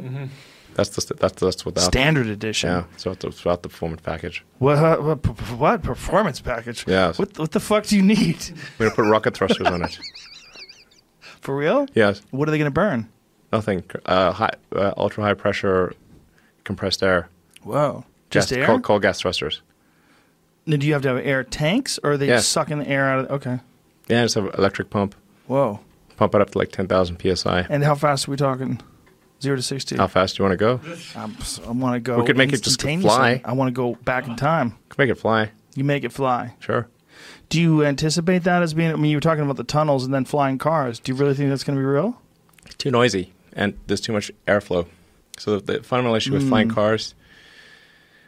That's 0.75 0.89
the 0.89 1.13
that's 1.15 1.41
that's 1.41 1.65
without 1.65 1.81
Standard 1.85 2.27
edition. 2.27 2.69
Yeah, 2.69 2.83
so 2.97 3.11
it's 3.11 3.23
without 3.23 3.63
the 3.63 3.69
performance 3.69 4.01
package. 4.01 4.43
What, 4.59 5.01
what, 5.01 5.25
what 5.51 5.81
performance 5.83 6.41
package? 6.41 6.85
Yes. 6.87 7.17
What, 7.17 7.39
what 7.39 7.51
the 7.51 7.59
fuck 7.61 7.85
do 7.85 7.95
you 7.95 8.01
need? 8.03 8.37
We're 8.77 8.87
gonna 8.89 8.95
put 8.95 9.09
rocket 9.09 9.35
thrusters 9.37 9.67
on 9.67 9.81
it. 9.83 9.97
For 11.41 11.55
real? 11.55 11.87
Yes. 11.93 12.21
What 12.31 12.47
are 12.47 12.51
they 12.51 12.57
going 12.57 12.65
to 12.65 12.71
burn? 12.73 13.07
Nothing. 13.53 13.83
Uh, 14.05 14.31
high, 14.31 14.49
uh, 14.75 14.93
ultra 14.97 15.23
high 15.23 15.35
pressure, 15.35 15.93
compressed 16.63 17.03
air. 17.03 17.29
Whoa. 17.61 18.03
Just 18.31 18.49
gas, 18.49 18.57
air? 18.57 18.65
Cold, 18.65 18.83
cold 18.83 19.01
gas 19.03 19.19
thrusters. 19.21 19.61
Now, 20.65 20.77
do 20.77 20.87
you 20.87 20.93
have 20.93 21.03
to 21.03 21.09
have 21.09 21.17
air 21.19 21.43
tanks, 21.43 21.99
or 22.03 22.13
are 22.13 22.17
they 22.17 22.27
Yeah. 22.29 22.37
just 22.37 22.49
sucking 22.51 22.79
the 22.79 22.87
air 22.87 23.07
out 23.07 23.25
of? 23.25 23.31
Okay. 23.31 23.59
Yeah, 24.07 24.23
just 24.23 24.33
have 24.33 24.45
an 24.45 24.51
electric 24.57 24.89
pump. 24.89 25.13
Whoa. 25.45 25.79
Pump 26.17 26.33
it 26.33 26.41
up 26.41 26.49
to 26.49 26.57
like 26.57 26.71
ten 26.71 26.87
thousand 26.87 27.19
psi. 27.21 27.67
And 27.69 27.83
how 27.83 27.93
fast 27.93 28.27
are 28.27 28.31
we 28.31 28.37
talking? 28.37 28.81
Zero 29.45 29.55
to 29.57 29.61
sixty. 29.61 29.95
How 29.95 30.07
fast 30.07 30.35
do 30.35 30.41
you 30.43 30.49
want 30.49 30.57
to 30.59 30.65
go? 30.65 30.79
I'm, 31.15 31.37
I 31.67 31.71
want 31.71 31.93
to 31.93 31.99
go. 31.99 32.17
We 32.19 32.25
could 32.25 32.35
make 32.35 32.51
it 32.51 32.63
just 32.63 32.81
fly. 32.81 33.41
I 33.45 33.53
want 33.53 33.67
to 33.67 33.71
go 33.73 33.93
back 34.03 34.27
in 34.27 34.35
time. 34.35 34.75
Could 34.89 34.97
make 34.97 35.11
it 35.11 35.19
fly. 35.19 35.51
You 35.75 35.83
make 35.83 36.03
it 36.03 36.11
fly. 36.11 36.55
Sure. 36.59 36.87
Do 37.49 37.61
you 37.61 37.85
anticipate 37.85 38.39
that 38.45 38.63
as 38.63 38.73
being? 38.73 38.91
I 38.91 38.95
mean, 38.95 39.11
you 39.11 39.17
were 39.17 39.21
talking 39.21 39.43
about 39.43 39.57
the 39.57 39.63
tunnels 39.63 40.03
and 40.03 40.11
then 40.11 40.25
flying 40.25 40.57
cars. 40.57 40.99
Do 40.99 41.11
you 41.11 41.15
really 41.17 41.35
think 41.35 41.49
that's 41.51 41.63
going 41.63 41.77
to 41.77 41.79
be 41.79 41.85
real? 41.85 42.19
Too 42.79 42.89
noisy, 42.89 43.33
and 43.53 43.77
there's 43.85 44.01
too 44.01 44.13
much 44.13 44.31
airflow. 44.47 44.87
So 45.37 45.59
the, 45.59 45.73
the 45.73 45.83
fundamental 45.83 46.15
issue 46.15 46.33
with 46.33 46.47
flying 46.49 46.69
Mm. 46.69 46.73
cars. 46.73 47.13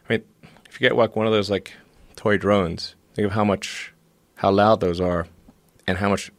I 0.08 0.14
mean, 0.14 0.24
if 0.70 0.80
you 0.80 0.88
get 0.88 0.96
like 0.96 1.16
one 1.16 1.26
of 1.26 1.34
those 1.34 1.50
like 1.50 1.74
toy 2.16 2.38
drones, 2.38 2.94
think 3.16 3.26
of 3.26 3.32
how 3.32 3.44
much, 3.44 3.92
how 4.36 4.52
loud 4.52 4.82
those 4.82 5.02
are, 5.02 5.26
and 5.88 5.98
how 5.98 6.10
much 6.10 6.32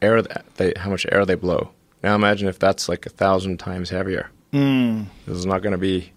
air 0.00 0.22
th- 0.22 0.38
they, 0.56 0.72
how 0.76 0.88
much 0.88 1.04
air 1.12 1.26
they 1.26 1.34
blow. 1.34 1.70
Now 2.02 2.14
imagine 2.14 2.48
if 2.48 2.58
that's 2.58 2.88
like 2.88 3.06
a 3.06 3.10
thousand 3.10 3.58
times 3.58 3.90
heavier. 3.90 4.30
Mm. 4.52 5.06
This 5.26 5.38
is 5.38 5.46
not 5.46 5.62
going 5.62 5.72
to 5.72 5.78
be 5.78 6.12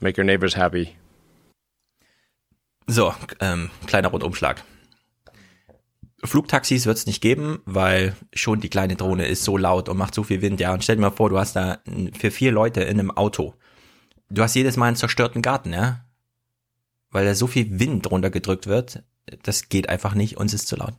make 0.00 0.18
your 0.18 0.24
neighbors 0.24 0.54
happy. 0.54 0.96
So, 2.86 3.14
ähm, 3.40 3.70
kleiner 3.86 4.08
Rundumschlag. 4.08 4.64
Flugtaxis 6.24 6.86
wird 6.86 6.98
es 6.98 7.06
nicht 7.06 7.20
geben, 7.20 7.60
weil 7.64 8.16
schon 8.32 8.60
die 8.60 8.70
kleine 8.70 8.96
Drohne 8.96 9.26
ist 9.26 9.44
so 9.44 9.56
laut 9.56 9.88
und 9.88 9.96
macht 9.96 10.14
so 10.14 10.24
viel 10.24 10.42
Wind. 10.42 10.58
Ja, 10.58 10.72
und 10.72 10.82
stell 10.82 10.96
dir 10.96 11.02
mal 11.02 11.10
vor, 11.10 11.30
du 11.30 11.38
hast 11.38 11.54
da 11.54 11.78
für 12.18 12.30
vier 12.30 12.50
Leute 12.50 12.80
in 12.80 12.98
einem 12.98 13.12
Auto. 13.12 13.54
Du 14.28 14.42
hast 14.42 14.54
jedes 14.54 14.76
Mal 14.76 14.86
einen 14.86 14.96
zerstörten 14.96 15.42
Garten, 15.42 15.72
ja? 15.72 16.04
Weil 17.10 17.24
da 17.24 17.34
so 17.34 17.46
viel 17.46 17.78
Wind 17.78 18.10
runtergedrückt 18.10 18.66
wird. 18.66 19.04
Das 19.42 19.68
geht 19.68 19.88
einfach 19.88 20.14
nicht 20.14 20.36
und 20.36 20.46
es 20.46 20.54
ist 20.54 20.68
zu 20.68 20.76
laut. 20.76 20.94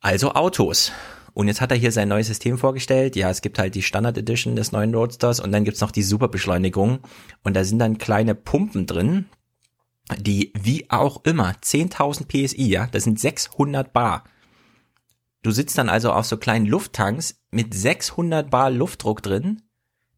Also 0.00 0.32
Autos. 0.32 0.92
Und 1.36 1.48
jetzt 1.48 1.60
hat 1.60 1.70
er 1.70 1.76
hier 1.76 1.92
sein 1.92 2.08
neues 2.08 2.28
System 2.28 2.56
vorgestellt. 2.56 3.14
Ja, 3.14 3.28
es 3.28 3.42
gibt 3.42 3.58
halt 3.58 3.74
die 3.74 3.82
Standard 3.82 4.16
Edition 4.16 4.56
des 4.56 4.72
neuen 4.72 4.94
Roadsters 4.94 5.38
und 5.38 5.52
dann 5.52 5.64
gibt's 5.64 5.82
noch 5.82 5.90
die 5.90 6.02
Superbeschleunigung. 6.02 7.00
Und 7.42 7.54
da 7.54 7.62
sind 7.62 7.78
dann 7.78 7.98
kleine 7.98 8.34
Pumpen 8.34 8.86
drin, 8.86 9.26
die 10.16 10.50
wie 10.58 10.88
auch 10.88 11.22
immer 11.26 11.50
10.000 11.50 12.24
PSI, 12.24 12.68
ja, 12.68 12.86
das 12.86 13.04
sind 13.04 13.20
600 13.20 13.92
Bar. 13.92 14.24
Du 15.42 15.50
sitzt 15.50 15.76
dann 15.76 15.90
also 15.90 16.10
auf 16.10 16.24
so 16.24 16.38
kleinen 16.38 16.64
Lufttanks 16.64 17.38
mit 17.50 17.74
600 17.74 18.50
Bar 18.50 18.70
Luftdruck 18.70 19.22
drin, 19.22 19.60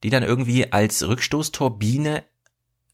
die 0.05 0.11
dann 0.11 0.23
irgendwie 0.23 0.73
als 0.73 1.05
Rückstoßturbine 1.05 2.23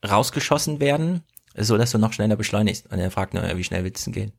rausgeschossen 0.02 0.80
werden, 0.80 1.24
so 1.58 1.76
dass 1.76 1.90
du 1.90 1.98
noch 1.98 2.14
schneller 2.14 2.36
beschleunigst. 2.36 2.90
Und 2.90 3.00
er 3.00 3.10
fragt 3.10 3.34
nur, 3.34 3.42
wie 3.42 3.64
schnell 3.64 3.84
willst 3.84 4.06
du 4.06 4.12
denn 4.12 4.22
gehen? 4.22 4.32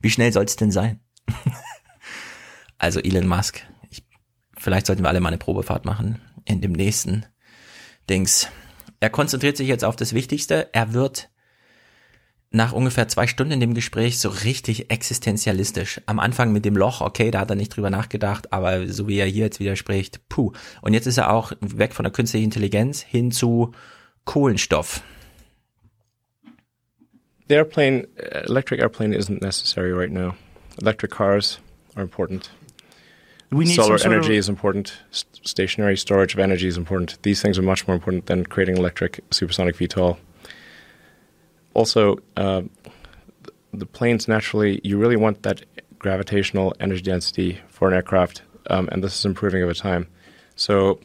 Wie 0.00 0.10
schnell 0.10 0.32
soll 0.32 0.44
es 0.44 0.54
denn 0.54 0.70
sein? 0.70 1.00
also 2.78 3.00
Elon 3.00 3.26
Musk, 3.26 3.66
ich, 3.90 4.04
vielleicht 4.56 4.86
sollten 4.86 5.02
wir 5.02 5.08
alle 5.08 5.20
mal 5.20 5.28
eine 5.28 5.38
Probefahrt 5.38 5.84
machen 5.84 6.20
in 6.44 6.60
dem 6.60 6.72
nächsten 6.72 7.26
Dings. 8.08 8.48
Er 9.00 9.10
konzentriert 9.10 9.56
sich 9.56 9.68
jetzt 9.68 9.84
auf 9.84 9.96
das 9.96 10.12
Wichtigste. 10.12 10.68
Er 10.72 10.92
wird 10.92 11.30
nach 12.50 12.72
ungefähr 12.72 13.08
zwei 13.08 13.26
Stunden 13.26 13.52
in 13.52 13.60
dem 13.60 13.74
Gespräch 13.74 14.18
so 14.18 14.30
richtig 14.30 14.90
existenzialistisch. 14.90 16.00
Am 16.06 16.18
Anfang 16.18 16.50
mit 16.50 16.64
dem 16.64 16.76
Loch, 16.76 17.00
okay, 17.02 17.30
da 17.30 17.40
hat 17.40 17.50
er 17.50 17.56
nicht 17.56 17.76
drüber 17.76 17.90
nachgedacht, 17.90 18.52
aber 18.52 18.88
so 18.88 19.06
wie 19.06 19.18
er 19.18 19.26
hier 19.26 19.44
jetzt 19.44 19.60
widerspricht, 19.60 20.28
puh. 20.28 20.52
Und 20.80 20.94
jetzt 20.94 21.06
ist 21.06 21.18
er 21.18 21.30
auch 21.30 21.52
weg 21.60 21.94
von 21.94 22.04
der 22.04 22.12
künstlichen 22.12 22.44
Intelligenz 22.44 23.02
hin 23.02 23.30
zu 23.30 23.72
Kohlenstoff. 24.24 25.02
The 27.48 27.54
airplane, 27.54 28.06
electric 28.16 28.80
airplane, 28.80 29.14
isn't 29.14 29.42
necessary 29.42 29.92
right 29.92 30.12
now. 30.12 30.34
Electric 30.80 31.14
cars 31.14 31.60
are 31.96 32.02
important. 32.02 32.50
We 33.50 33.64
need 33.64 33.76
Solar 33.76 33.98
energy 34.04 34.34
of- 34.34 34.40
is 34.40 34.48
important. 34.48 34.98
Stationary 35.10 35.96
storage 35.96 36.34
of 36.34 36.40
energy 36.40 36.68
is 36.68 36.76
important. 36.76 37.22
These 37.22 37.40
things 37.40 37.58
are 37.58 37.62
much 37.62 37.86
more 37.88 37.94
important 37.94 38.26
than 38.26 38.44
creating 38.44 38.76
electric 38.76 39.20
supersonic 39.30 39.76
VTOL. 39.76 40.18
Also, 41.72 42.18
uh, 42.36 42.62
the 43.72 43.86
planes 43.86 44.28
naturally, 44.28 44.80
you 44.84 44.98
really 44.98 45.16
want 45.16 45.42
that 45.44 45.64
gravitational 45.98 46.74
energy 46.80 47.02
density 47.02 47.60
for 47.68 47.88
an 47.88 47.94
aircraft, 47.94 48.42
um, 48.68 48.88
and 48.92 49.02
this 49.02 49.16
is 49.18 49.24
improving 49.24 49.62
over 49.62 49.74
time. 49.74 50.08
So, 50.56 51.00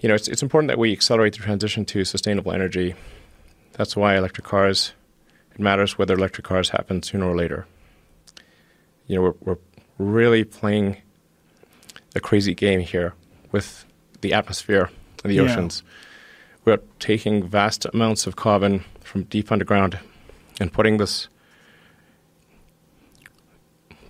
you 0.00 0.08
know, 0.08 0.14
it's, 0.14 0.28
it's 0.28 0.42
important 0.42 0.68
that 0.68 0.78
we 0.78 0.92
accelerate 0.92 1.32
the 1.34 1.40
transition 1.40 1.84
to 1.86 2.04
sustainable 2.04 2.52
energy. 2.52 2.94
That's 3.72 3.96
why 3.96 4.16
electric 4.16 4.46
cars, 4.46 4.92
it 5.52 5.60
matters 5.60 5.98
whether 5.98 6.14
electric 6.14 6.46
cars 6.46 6.70
happen 6.70 7.02
sooner 7.02 7.26
or 7.26 7.36
later. 7.36 7.66
You 9.06 9.16
know, 9.16 9.22
we're, 9.22 9.34
we're 9.40 9.58
really 9.98 10.44
playing 10.44 10.96
a 12.14 12.20
crazy 12.20 12.54
game 12.54 12.80
here 12.80 13.14
with 13.52 13.84
the 14.20 14.32
atmosphere 14.32 14.90
and 15.22 15.30
the 15.30 15.36
Yeah. 15.36 15.42
oceans. 15.42 15.82
We're 16.64 16.78
taking 16.98 17.46
vast 17.46 17.86
amounts 17.92 18.26
of 18.26 18.36
carbon 18.36 18.84
from 19.00 19.24
deep 19.24 19.52
underground 19.52 19.98
and 20.60 20.72
putting 20.72 20.96
this 20.98 21.28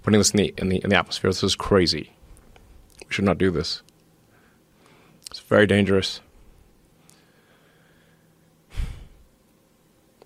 putting 0.03 0.21
this 0.21 0.31
in 0.33 0.37
the 0.39 0.55
in 0.59 0.69
the 0.69 0.77
in 0.85 0.91
the 0.91 0.97
atmosphere. 0.97 1.31
This 1.31 1.43
is 1.43 1.57
crazy. 1.57 2.13
We 3.07 3.13
should 3.13 3.25
not 3.25 3.39
do 3.39 3.51
this. 3.51 3.83
It's 5.31 5.41
very 5.41 5.67
dangerous. 5.67 6.21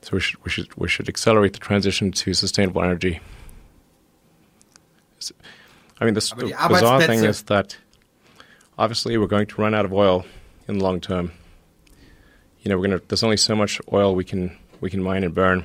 So 0.03 0.11
we 0.13 0.21
should 0.21 0.45
we 0.45 0.51
should 0.51 0.75
we 0.77 0.89
should 0.89 1.09
accelerate 1.09 1.53
the 1.53 1.59
transition 1.59 2.11
to 2.13 2.35
sustainable 2.35 2.83
energy. 2.83 3.21
I 6.01 6.05
mean, 6.05 6.17
Aber 6.17 6.21
the 6.21 6.51
die 6.51 6.69
bizarre 6.69 7.03
thing 7.03 7.25
is 7.25 7.43
that 7.45 7.77
obviously 8.79 9.17
we're 9.19 9.27
going 9.27 9.47
to 9.47 9.61
run 9.61 9.75
out 9.75 9.85
of 9.85 9.93
oil 9.93 10.25
in 10.69 10.79
the 10.79 10.85
long 10.85 11.01
term. 11.01 11.33
you 12.61 12.69
know, 12.69 12.79
we're 12.79 12.89
gonna. 12.89 13.01
There's 13.09 13.23
only 13.25 13.37
so 13.37 13.55
much 13.57 13.81
oil 13.93 14.15
we 14.15 14.25
can 14.25 14.57
we 14.81 14.91
can 14.91 15.03
mine 15.03 15.25
and 15.25 15.35
burn. 15.35 15.65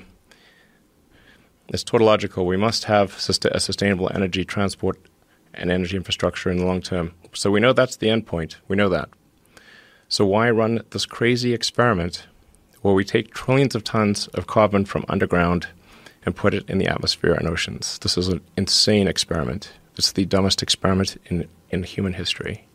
It's 1.70 1.84
tautological. 1.84 2.46
We 2.46 2.58
must 2.58 2.86
have 2.86 3.16
a 3.16 3.60
sustainable 3.60 4.12
energy 4.14 4.44
transport 4.46 5.00
and 5.54 5.72
energy 5.72 5.96
infrastructure 5.98 6.50
in 6.50 6.58
the 6.58 6.66
long 6.66 6.82
term. 6.82 7.14
So 7.34 7.52
we 7.52 7.60
know 7.60 7.74
that's 7.74 7.98
the 7.98 8.10
end 8.10 8.26
point. 8.28 8.58
We 8.68 8.76
know 8.76 8.90
that. 8.90 9.10
So 10.08 10.26
why 10.26 10.50
run 10.50 10.82
this 10.92 11.06
crazy 11.06 11.54
experiment 11.54 12.28
where 12.82 12.94
we 12.94 13.04
take 13.04 13.34
trillions 13.34 13.76
of 13.76 13.84
tons 13.84 14.28
of 14.30 14.46
carbon 14.46 14.86
from 14.86 15.06
underground 15.10 15.68
and 16.26 16.36
put 16.36 16.54
it 16.54 16.70
in 16.70 16.78
the 16.78 16.88
atmosphere 16.88 17.34
and 17.34 17.48
oceans? 17.48 17.98
This 18.00 18.18
is 18.18 18.28
an 18.28 18.42
insane 18.58 19.08
experiment. 19.08 19.72
It's 19.98 20.14
the 20.16 20.26
dumbest 20.26 20.62
experiment 20.62 21.20
in, 21.26 21.48
in 21.70 21.84
human 21.84 22.14
history. 22.14 22.68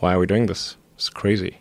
Why 0.00 0.12
are 0.12 0.20
we 0.20 0.26
doing 0.26 0.46
this? 0.46 0.76
It's 0.94 1.10
crazy. 1.12 1.56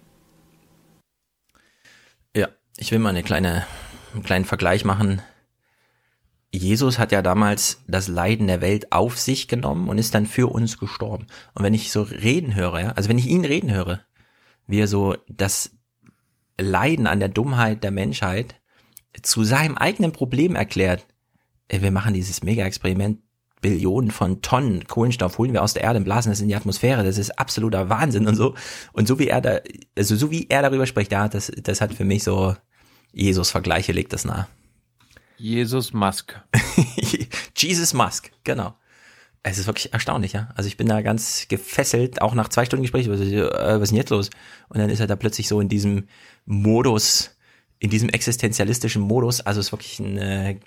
Ja, 2.36 2.50
ich 2.78 2.92
will 2.92 3.00
mal 3.00 3.10
eine 3.10 3.24
kleine, 3.24 3.66
einen 4.14 4.24
kleinen 4.24 4.46
Vergleich 4.46 4.86
machen. 4.86 5.22
Jesus 6.52 7.00
hat 7.00 7.12
ja 7.12 7.22
damals 7.22 7.84
das 7.88 8.08
Leiden 8.08 8.48
der 8.48 8.62
Welt 8.62 8.92
auf 8.92 9.18
sich 9.20 9.48
genommen 9.48 9.90
und 9.90 9.98
ist 9.98 10.16
dann 10.16 10.26
für 10.26 10.48
uns 10.48 10.78
gestorben. 10.78 11.28
Und 11.54 11.64
wenn 11.64 11.74
ich 11.74 11.92
so 11.92 12.02
reden 12.02 12.56
höre, 12.56 12.80
ja, 12.80 12.90
also 12.92 13.10
wenn 13.10 13.18
ich 13.18 13.28
ihn 13.28 13.46
reden 13.46 13.72
höre, 13.72 14.02
wie 14.68 14.80
er 14.80 14.88
so 14.88 15.16
das 15.28 15.72
Leiden 16.58 17.08
an 17.08 17.20
der 17.20 17.30
Dummheit 17.30 17.84
der 17.84 17.92
Menschheit 17.92 18.56
zu 19.22 19.44
seinem 19.44 19.78
eigenen 19.78 20.12
Problem 20.12 20.56
erklärt, 20.56 21.06
wir 21.70 21.92
machen 21.92 22.14
dieses 22.14 22.44
Mega-Experiment, 22.44 23.20
Billionen 23.66 24.12
von 24.12 24.44
Tonnen 24.44 24.86
Kohlenstoff 24.86 25.40
holen 25.40 25.52
wir 25.52 25.64
aus 25.64 25.74
der 25.74 25.82
Erde 25.82 25.98
und 25.98 26.04
blasen 26.04 26.32
das 26.32 26.40
in 26.40 26.48
die 26.48 26.56
Atmosphäre. 26.56 27.04
Das 27.04 27.18
ist 27.18 27.40
absoluter 27.40 27.90
Wahnsinn 27.90 28.28
und 28.28 28.36
so. 28.36 28.54
Und 28.94 29.08
so 29.08 29.18
wie 29.18 29.28
er 29.28 29.42
da, 29.42 29.58
also 29.98 30.16
so 30.16 30.30
wie 30.30 30.46
er 30.50 30.62
darüber 30.62 30.86
spricht, 30.86 31.12
ja, 31.12 31.28
das, 31.28 31.52
das 31.64 31.82
hat 31.82 31.92
für 31.92 32.06
mich 32.06 32.24
so 32.24 32.56
Jesus-Vergleiche 33.12 33.92
legt 33.92 34.14
das 34.14 34.24
nahe. 34.24 34.46
Jesus 35.38 35.94
Musk. 35.94 36.40
Jesus 37.58 37.96
Musk, 37.96 38.32
genau. 38.44 38.76
Es 39.42 39.58
ist 39.58 39.66
wirklich 39.66 39.92
erstaunlich, 39.94 40.34
ja. 40.34 40.50
Also 40.54 40.68
ich 40.68 40.78
bin 40.78 40.88
da 40.88 41.02
ganz 41.02 41.48
gefesselt, 41.48 42.22
auch 42.22 42.36
nach 42.36 42.50
zwei 42.50 42.66
Stunden 42.66 42.84
Gespräch, 42.84 43.10
was, 43.10 43.20
äh, 43.20 43.50
was 43.50 43.82
ist 43.82 43.90
denn 43.90 43.98
jetzt 43.98 44.12
los? 44.12 44.30
Und 44.70 44.78
dann 44.78 44.92
ist 44.92 45.00
er 45.00 45.08
da 45.08 45.16
plötzlich 45.16 45.48
so 45.48 45.60
in 45.60 45.70
diesem 45.70 46.08
Modus, 46.46 47.36
in 47.80 47.90
diesem 47.90 48.10
existenzialistischen 48.10 49.02
Modus. 49.02 49.42
Also 49.42 49.60
es 49.60 49.68
ist 49.68 49.72
wirklich 49.72 50.00
eine 50.00 50.60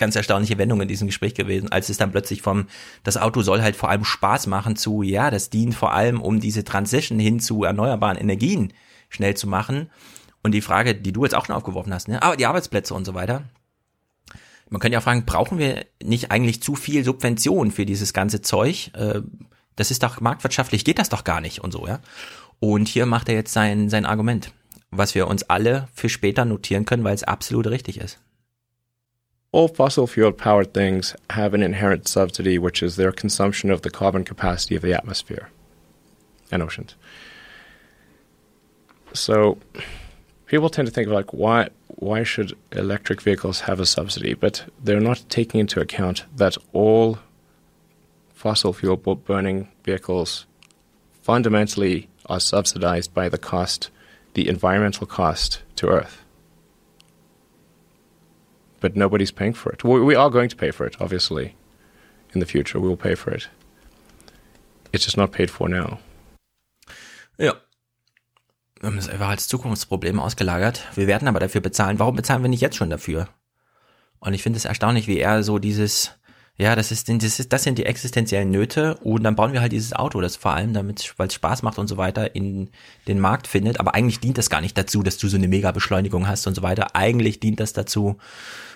ganz 0.00 0.16
erstaunliche 0.16 0.58
Wendung 0.58 0.80
in 0.80 0.88
diesem 0.88 1.06
Gespräch 1.06 1.34
gewesen, 1.34 1.70
als 1.70 1.88
es 1.88 1.96
dann 1.96 2.10
plötzlich 2.10 2.42
vom, 2.42 2.66
das 3.04 3.16
Auto 3.16 3.42
soll 3.42 3.62
halt 3.62 3.76
vor 3.76 3.88
allem 3.88 4.04
Spaß 4.04 4.48
machen 4.48 4.74
zu, 4.74 5.02
ja, 5.02 5.30
das 5.30 5.50
dient 5.50 5.76
vor 5.76 5.92
allem, 5.92 6.20
um 6.20 6.40
diese 6.40 6.64
Transition 6.64 7.20
hin 7.20 7.38
zu 7.38 7.62
erneuerbaren 7.62 8.16
Energien 8.16 8.72
schnell 9.08 9.36
zu 9.36 9.46
machen. 9.46 9.90
Und 10.42 10.52
die 10.52 10.62
Frage, 10.62 10.94
die 10.94 11.12
du 11.12 11.24
jetzt 11.24 11.34
auch 11.34 11.46
schon 11.46 11.54
aufgeworfen 11.54 11.94
hast, 11.94 12.08
ne, 12.08 12.22
aber 12.22 12.36
die 12.36 12.46
Arbeitsplätze 12.46 12.94
und 12.94 13.04
so 13.04 13.14
weiter, 13.14 13.44
man 14.70 14.80
könnte 14.80 14.94
ja 14.94 15.00
fragen, 15.00 15.26
brauchen 15.26 15.58
wir 15.58 15.84
nicht 16.02 16.30
eigentlich 16.30 16.62
zu 16.62 16.74
viel 16.74 17.04
Subvention 17.04 17.70
für 17.70 17.84
dieses 17.84 18.12
ganze 18.12 18.40
Zeug? 18.40 18.92
Äh, 18.94 19.20
das 19.76 19.90
ist 19.90 20.02
doch 20.02 20.20
marktwirtschaftlich, 20.20 20.84
geht 20.84 20.98
das 20.98 21.08
doch 21.08 21.24
gar 21.24 21.40
nicht 21.40 21.60
und 21.60 21.72
so, 21.72 21.86
ja. 21.86 22.00
Und 22.58 22.88
hier 22.88 23.06
macht 23.06 23.28
er 23.28 23.34
jetzt 23.34 23.52
sein, 23.52 23.88
sein 23.88 24.06
Argument, 24.06 24.52
was 24.90 25.14
wir 25.14 25.26
uns 25.26 25.44
alle 25.44 25.88
für 25.92 26.08
später 26.08 26.44
notieren 26.44 26.84
können, 26.84 27.04
weil 27.04 27.14
es 27.14 27.24
absolut 27.24 27.66
richtig 27.66 27.98
ist. 27.98 28.18
All 29.52 29.66
fossil 29.66 30.06
fuel 30.06 30.30
powered 30.30 30.72
things 30.72 31.16
have 31.30 31.54
an 31.54 31.62
inherent 31.62 32.06
subsidy, 32.06 32.56
which 32.56 32.82
is 32.82 32.94
their 32.94 33.10
consumption 33.10 33.70
of 33.70 33.82
the 33.82 33.90
carbon 33.90 34.22
capacity 34.24 34.76
of 34.76 34.82
the 34.82 34.94
atmosphere 34.94 35.50
and 36.52 36.62
oceans. 36.62 36.94
So 39.12 39.58
people 40.46 40.70
tend 40.70 40.86
to 40.86 40.94
think 40.94 41.08
like 41.08 41.32
why 41.32 41.68
why 41.88 42.22
should 42.22 42.56
electric 42.72 43.20
vehicles 43.20 43.60
have 43.60 43.80
a 43.80 43.86
subsidy? 43.86 44.34
But 44.34 44.64
they're 44.82 45.00
not 45.00 45.24
taking 45.28 45.60
into 45.60 45.80
account 45.80 46.24
that 46.36 46.56
all 46.72 47.18
fossil 48.32 48.72
fuel 48.72 48.96
burning 48.96 49.68
vehicles 49.84 50.46
fundamentally 51.22 52.08
are 52.26 52.40
subsidized 52.40 53.12
by 53.12 53.28
the 53.28 53.36
cost, 53.36 53.90
the 54.34 54.48
environmental 54.48 55.06
cost 55.06 55.62
to 55.76 55.88
Earth. 55.88 56.19
But 58.80 58.96
nobody's 58.96 59.32
paying 59.32 59.54
for 59.54 59.72
it. 59.72 59.84
We 59.84 60.16
are 60.16 60.30
going 60.30 60.48
to 60.48 60.56
pay 60.56 60.72
for 60.72 60.86
it, 60.86 60.96
obviously. 61.00 61.54
In 62.34 62.40
the 62.40 62.46
future, 62.46 62.80
we 62.80 62.88
will 62.88 62.96
pay 62.96 63.14
for 63.14 63.32
it. 63.32 63.48
It's 64.92 65.04
just 65.04 65.16
not 65.16 65.32
paid 65.32 65.50
for 65.50 65.68
now. 65.68 65.98
Ja, 67.38 67.54
Wir 68.80 68.86
haben 68.86 68.96
es 68.96 69.10
einfach 69.10 69.28
als 69.28 69.46
Zukunftsproblem 69.46 70.18
ausgelagert. 70.18 70.86
Wir 70.94 71.06
werden 71.06 71.28
aber 71.28 71.38
dafür 71.38 71.60
bezahlen. 71.60 71.98
Warum 71.98 72.16
bezahlen 72.16 72.42
wir 72.42 72.48
nicht 72.48 72.62
jetzt 72.62 72.76
schon 72.76 72.88
dafür? 72.88 73.28
Und 74.20 74.32
ich 74.32 74.42
finde 74.42 74.56
es 74.56 74.64
erstaunlich, 74.64 75.06
wie 75.06 75.18
er 75.18 75.42
so 75.42 75.58
dieses, 75.58 76.12
ja, 76.56 76.74
das 76.74 76.90
ist, 76.90 77.10
das 77.10 77.38
ist, 77.38 77.52
das 77.52 77.62
sind 77.62 77.76
die 77.76 77.84
existenziellen 77.84 78.50
Nöte 78.50 78.94
und 79.02 79.22
dann 79.22 79.36
bauen 79.36 79.52
wir 79.52 79.60
halt 79.60 79.72
dieses 79.72 79.92
Auto, 79.92 80.22
das 80.22 80.36
vor 80.36 80.54
allem 80.54 80.72
damit, 80.72 81.12
weil 81.18 81.28
es 81.28 81.34
Spaß 81.34 81.62
macht 81.62 81.78
und 81.78 81.88
so 81.88 81.98
weiter, 81.98 82.34
in 82.34 82.70
den 83.06 83.20
Markt 83.20 83.48
findet. 83.48 83.80
Aber 83.80 83.94
eigentlich 83.94 84.20
dient 84.20 84.38
das 84.38 84.48
gar 84.48 84.62
nicht 84.62 84.78
dazu, 84.78 85.02
dass 85.02 85.18
du 85.18 85.28
so 85.28 85.36
eine 85.36 85.48
Mega-Beschleunigung 85.48 86.26
hast 86.26 86.46
und 86.46 86.54
so 86.54 86.62
weiter. 86.62 86.96
Eigentlich 86.96 87.38
dient 87.38 87.60
das 87.60 87.74
dazu, 87.74 88.16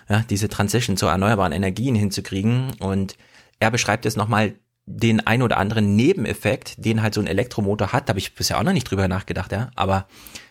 ja, 0.08 0.24
diese 0.28 0.48
Transition 0.48 0.96
zu 0.96 1.06
erneuerbaren 1.06 1.52
Energien 1.52 1.94
hinzukriegen. 1.94 2.72
Und 2.80 3.16
er 3.60 3.70
beschreibt 3.70 4.06
es 4.06 4.16
nochmal 4.16 4.54
den 4.86 5.26
ein 5.26 5.42
oder 5.42 5.56
anderen 5.56 5.96
Nebeneffekt, 5.96 6.84
den 6.84 7.02
halt 7.02 7.14
so 7.14 7.20
ein 7.20 7.26
Elektromotor 7.26 7.92
hat, 7.92 8.08
da 8.08 8.10
habe 8.10 8.18
ich 8.18 8.34
bisher 8.34 8.58
auch 8.58 8.62
noch 8.62 8.72
nicht 8.72 8.90
drüber 8.90 9.08
nachgedacht, 9.08 9.52
ja. 9.52 9.70
Aber 9.76 10.06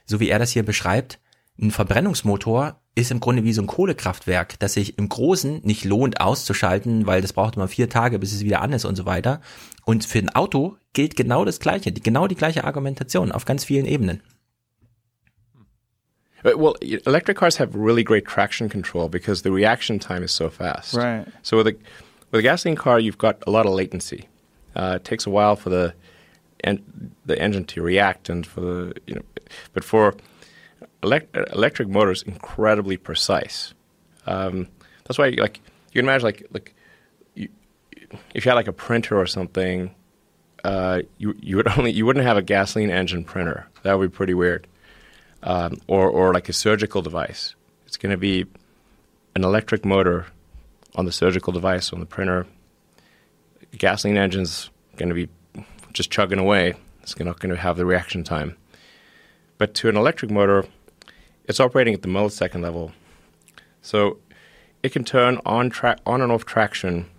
so 0.05 0.19
wie 0.19 0.29
er 0.29 0.39
das 0.39 0.51
hier 0.51 0.63
beschreibt, 0.63 1.19
ein 1.61 1.71
Verbrennungsmotor 1.71 2.81
ist 2.95 3.11
im 3.11 3.19
Grunde 3.19 3.43
wie 3.43 3.53
so 3.53 3.61
ein 3.61 3.67
Kohlekraftwerk, 3.67 4.59
das 4.59 4.73
sich 4.73 4.97
im 4.97 5.09
Großen 5.09 5.61
nicht 5.63 5.85
lohnt 5.85 6.19
auszuschalten, 6.19 7.05
weil 7.05 7.21
das 7.21 7.33
braucht 7.33 7.55
immer 7.55 7.67
vier 7.67 7.89
Tage, 7.89 8.19
bis 8.19 8.33
es 8.33 8.43
wieder 8.43 8.61
an 8.61 8.73
ist 8.73 8.85
und 8.85 8.95
so 8.95 9.05
weiter. 9.05 9.41
Und 9.85 10.05
für 10.05 10.19
ein 10.19 10.33
Auto 10.33 10.77
gilt 10.93 11.15
genau 11.15 11.45
das 11.45 11.59
Gleiche, 11.59 11.91
genau 11.91 12.27
die 12.27 12.35
gleiche 12.35 12.63
Argumentation 12.63 13.31
auf 13.31 13.45
ganz 13.45 13.65
vielen 13.65 13.85
Ebenen. 13.85 14.21
Uh, 16.45 16.57
well, 16.57 16.75
electric 17.05 17.37
cars 17.37 17.57
have 17.57 17.75
really 17.75 18.03
great 18.03 18.25
traction 18.25 18.69
control 18.69 19.07
because 19.09 19.41
the 19.43 19.51
reaction 19.51 19.99
time 19.99 20.23
is 20.23 20.31
so 20.31 20.49
fast. 20.49 20.93
Right. 20.93 21.25
So 21.41 21.57
with 21.57 21.67
a 21.67 21.75
With 22.31 22.39
a 22.39 22.41
gasoline 22.43 22.75
car, 22.75 22.99
you've 22.99 23.17
got 23.17 23.43
a 23.47 23.51
lot 23.51 23.65
of 23.65 23.73
latency. 23.73 24.27
Uh, 24.75 24.93
it 24.95 25.03
takes 25.05 25.25
a 25.27 25.29
while 25.29 25.55
for 25.55 25.69
the 25.69 25.93
en- 26.63 27.11
the 27.25 27.37
engine 27.39 27.63
to 27.65 27.81
react, 27.81 28.29
and 28.29 28.45
for 28.45 28.61
the 28.61 28.93
you 29.07 29.15
know, 29.15 29.21
but 29.73 29.83
for 29.83 30.15
elect- 31.03 31.35
electric 31.53 31.87
motors, 31.89 32.23
incredibly 32.23 32.97
precise. 32.97 33.73
Um, 34.25 34.67
that's 35.03 35.17
why, 35.19 35.29
like, 35.37 35.57
you 35.91 35.99
can 36.01 36.05
imagine, 36.05 36.25
like, 36.25 36.47
like 36.51 36.73
you, 37.35 37.49
if 38.33 38.45
you 38.45 38.49
had 38.49 38.55
like 38.55 38.67
a 38.69 38.73
printer 38.73 39.15
or 39.19 39.27
something, 39.27 39.93
uh, 40.63 41.01
you 41.19 41.35
you 41.39 41.55
would 41.57 41.67
only 41.77 41.91
you 41.91 42.05
wouldn't 42.05 42.25
have 42.25 42.37
a 42.37 42.41
gasoline 42.41 42.89
engine 42.89 43.23
printer. 43.23 43.67
That 43.83 43.99
would 43.99 44.11
be 44.11 44.15
pretty 44.15 44.33
weird. 44.33 44.65
Um, 45.45 45.81
or 45.87 46.09
or 46.09 46.33
like 46.33 46.47
a 46.47 46.53
surgical 46.53 47.01
device. 47.01 47.53
It's 47.85 47.97
going 47.97 48.11
to 48.11 48.17
be 48.17 48.45
an 49.35 49.43
electric 49.43 49.83
motor 49.83 50.27
on 50.95 51.05
the 51.05 51.11
surgical 51.11 51.51
device 51.51 51.91
on 51.91 51.99
the 51.99 52.05
printer. 52.05 52.47
Gasoline 53.77 54.17
engine's 54.17 54.69
going 54.95 55.09
to 55.09 55.15
be 55.15 55.27
just 55.91 56.11
chugging 56.11 56.39
away. 56.39 56.75
It's 57.01 57.17
not 57.19 57.39
going 57.39 57.53
to 57.53 57.59
have 57.59 57.75
the 57.75 57.85
reaction 57.85 58.23
time. 58.23 58.55
But 59.57 59.73
to 59.75 59.89
an 59.89 59.97
electric 59.97 60.31
motor, 60.31 60.65
it's 61.45 61.59
operating 61.59 61.93
at 61.93 62.01
the 62.01 62.07
millisecond 62.07 62.61
level. 62.61 62.91
So 63.81 64.19
it 64.81 64.91
can 64.91 65.03
turn 65.03 65.39
on 65.45 65.69
tra- 65.69 65.99
on 66.05 66.21
and 66.21 66.31
off 66.31 66.45
traction 66.45 67.09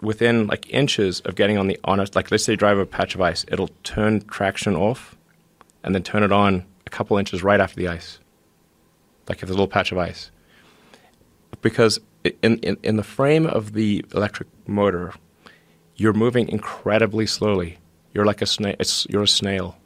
within 0.00 0.46
like 0.46 0.68
inches 0.70 1.20
of 1.20 1.34
getting 1.34 1.58
on 1.58 1.66
the 1.66 1.78
on 1.84 2.00
a, 2.00 2.06
like 2.14 2.30
let's 2.30 2.44
say 2.44 2.52
you 2.52 2.56
drive 2.56 2.78
a 2.78 2.86
patch 2.86 3.14
of 3.14 3.20
ice, 3.20 3.44
it'll 3.48 3.70
turn 3.84 4.20
traction 4.22 4.76
off 4.76 5.16
and 5.82 5.94
then 5.94 6.02
turn 6.02 6.22
it 6.22 6.32
on 6.32 6.64
a 6.86 6.90
couple 6.90 7.16
inches 7.18 7.42
right 7.42 7.60
after 7.60 7.76
the 7.76 7.88
ice. 7.88 8.18
Like 9.28 9.38
if 9.38 9.42
there's 9.42 9.50
a 9.50 9.54
little 9.54 9.68
patch 9.68 9.92
of 9.92 9.98
ice 9.98 10.30
because 11.60 12.00
in, 12.42 12.58
in, 12.58 12.76
in 12.82 12.96
the 12.96 13.02
frame 13.02 13.46
of 13.46 13.72
the 13.72 14.04
electric 14.14 14.48
motor, 14.66 15.12
you're 15.96 16.12
moving 16.12 16.48
incredibly 16.48 17.26
slowly. 17.26 17.78
You're 18.12 18.24
like 18.24 18.42
a 18.42 18.46
snail. 18.46 18.76
You're 19.08 19.22
a 19.22 19.28
snail. 19.28 19.76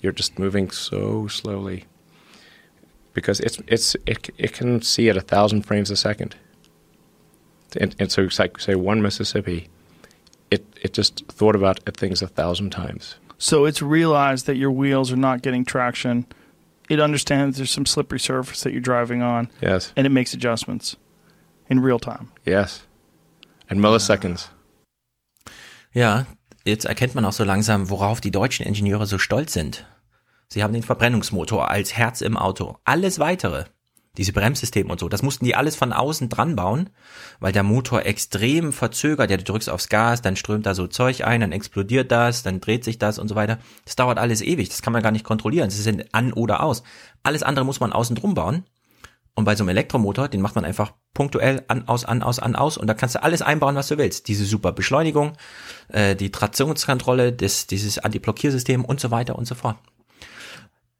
You're 0.00 0.12
just 0.12 0.38
moving 0.38 0.70
so 0.70 1.28
slowly 1.28 1.84
because 3.14 3.40
it's 3.40 3.60
it's 3.66 3.94
it, 4.06 4.30
it 4.38 4.52
can 4.52 4.82
see 4.82 5.08
at 5.08 5.16
a 5.16 5.20
thousand 5.20 5.62
frames 5.62 5.90
a 5.90 5.96
second. 5.96 6.36
And, 7.80 7.94
and 7.98 8.12
so, 8.12 8.28
like 8.38 8.58
say 8.60 8.74
one 8.74 9.00
Mississippi, 9.00 9.68
it 10.50 10.64
it 10.82 10.92
just 10.92 11.24
thought 11.26 11.54
about 11.54 11.80
things 11.96 12.22
a 12.22 12.26
thousand 12.26 12.70
times. 12.70 13.16
So 13.42 13.66
it's 13.66 13.82
realized 13.82 14.46
that 14.46 14.56
your 14.56 14.70
wheels 14.70 15.10
are 15.10 15.20
not 15.20 15.42
getting 15.42 15.64
traction 15.64 16.26
it 16.92 17.00
understands 17.00 17.56
there's 17.56 17.70
some 17.70 17.86
slippery 17.86 18.20
surface 18.20 18.60
that 18.62 18.72
you're 18.72 18.82
driving 18.82 19.22
on. 19.22 19.50
Yes. 19.62 19.92
And 19.96 20.06
it 20.06 20.10
makes 20.10 20.34
adjustments 20.34 20.96
in 21.68 21.80
real 21.80 21.98
time. 21.98 22.30
Yes. 22.44 22.86
In 23.68 23.80
milliseconds. 23.80 24.50
Ja, 25.94 26.26
jetzt 26.64 26.84
erkennt 26.84 27.14
man 27.14 27.24
auch 27.24 27.32
so 27.32 27.44
langsam, 27.44 27.88
worauf 27.88 28.20
die 28.20 28.30
deutschen 28.30 28.66
Ingenieure 28.66 29.06
so 29.06 29.18
stolz 29.18 29.52
sind. 29.52 29.86
Sie 30.48 30.62
haben 30.62 30.74
den 30.74 30.82
Verbrennungsmotor 30.82 31.70
als 31.70 31.96
Herz 31.96 32.20
im 32.20 32.36
Auto. 32.36 32.76
Alles 32.84 33.18
weitere, 33.18 33.64
diese 34.18 34.32
Bremssysteme 34.32 34.90
und 34.90 35.00
so, 35.00 35.08
das 35.08 35.22
mussten 35.22 35.46
die 35.46 35.54
alles 35.54 35.74
von 35.74 35.92
außen 35.92 36.28
dran 36.28 36.54
bauen, 36.54 36.90
weil 37.40 37.52
der 37.52 37.62
Motor 37.62 38.04
extrem 38.04 38.72
verzögert. 38.72 39.30
Ja, 39.30 39.38
du 39.38 39.44
drückst 39.44 39.70
aufs 39.70 39.88
Gas, 39.88 40.20
dann 40.20 40.36
strömt 40.36 40.66
da 40.66 40.74
so 40.74 40.86
Zeug 40.86 41.24
ein, 41.24 41.40
dann 41.40 41.52
explodiert 41.52 42.12
das, 42.12 42.42
dann 42.42 42.60
dreht 42.60 42.84
sich 42.84 42.98
das 42.98 43.18
und 43.18 43.28
so 43.28 43.34
weiter. 43.34 43.58
Das 43.86 43.96
dauert 43.96 44.18
alles 44.18 44.42
ewig, 44.42 44.68
das 44.68 44.82
kann 44.82 44.92
man 44.92 45.02
gar 45.02 45.12
nicht 45.12 45.24
kontrollieren. 45.24 45.68
Das 45.68 45.78
ist 45.78 46.12
an 46.12 46.32
oder 46.34 46.62
aus. 46.62 46.82
Alles 47.22 47.42
andere 47.42 47.64
muss 47.64 47.80
man 47.80 47.92
außen 47.92 48.16
drum 48.16 48.34
bauen. 48.34 48.64
Und 49.34 49.46
bei 49.46 49.56
so 49.56 49.62
einem 49.62 49.70
Elektromotor, 49.70 50.28
den 50.28 50.42
macht 50.42 50.56
man 50.56 50.66
einfach 50.66 50.92
punktuell 51.14 51.64
an, 51.68 51.88
aus, 51.88 52.04
an, 52.04 52.22
aus, 52.22 52.38
an, 52.38 52.54
aus 52.54 52.76
und 52.76 52.86
da 52.86 52.92
kannst 52.92 53.14
du 53.14 53.22
alles 53.22 53.40
einbauen, 53.40 53.76
was 53.76 53.88
du 53.88 53.96
willst. 53.96 54.28
Diese 54.28 54.44
super 54.44 54.72
Beschleunigung, 54.72 55.32
äh, 55.88 56.14
die 56.14 56.30
Traktionskontrolle, 56.30 57.32
das, 57.32 57.66
dieses 57.66 57.98
Anti-Blockiersystem 57.98 58.84
und 58.84 59.00
so 59.00 59.10
weiter 59.10 59.36
und 59.36 59.46
so 59.46 59.54
fort. 59.54 59.78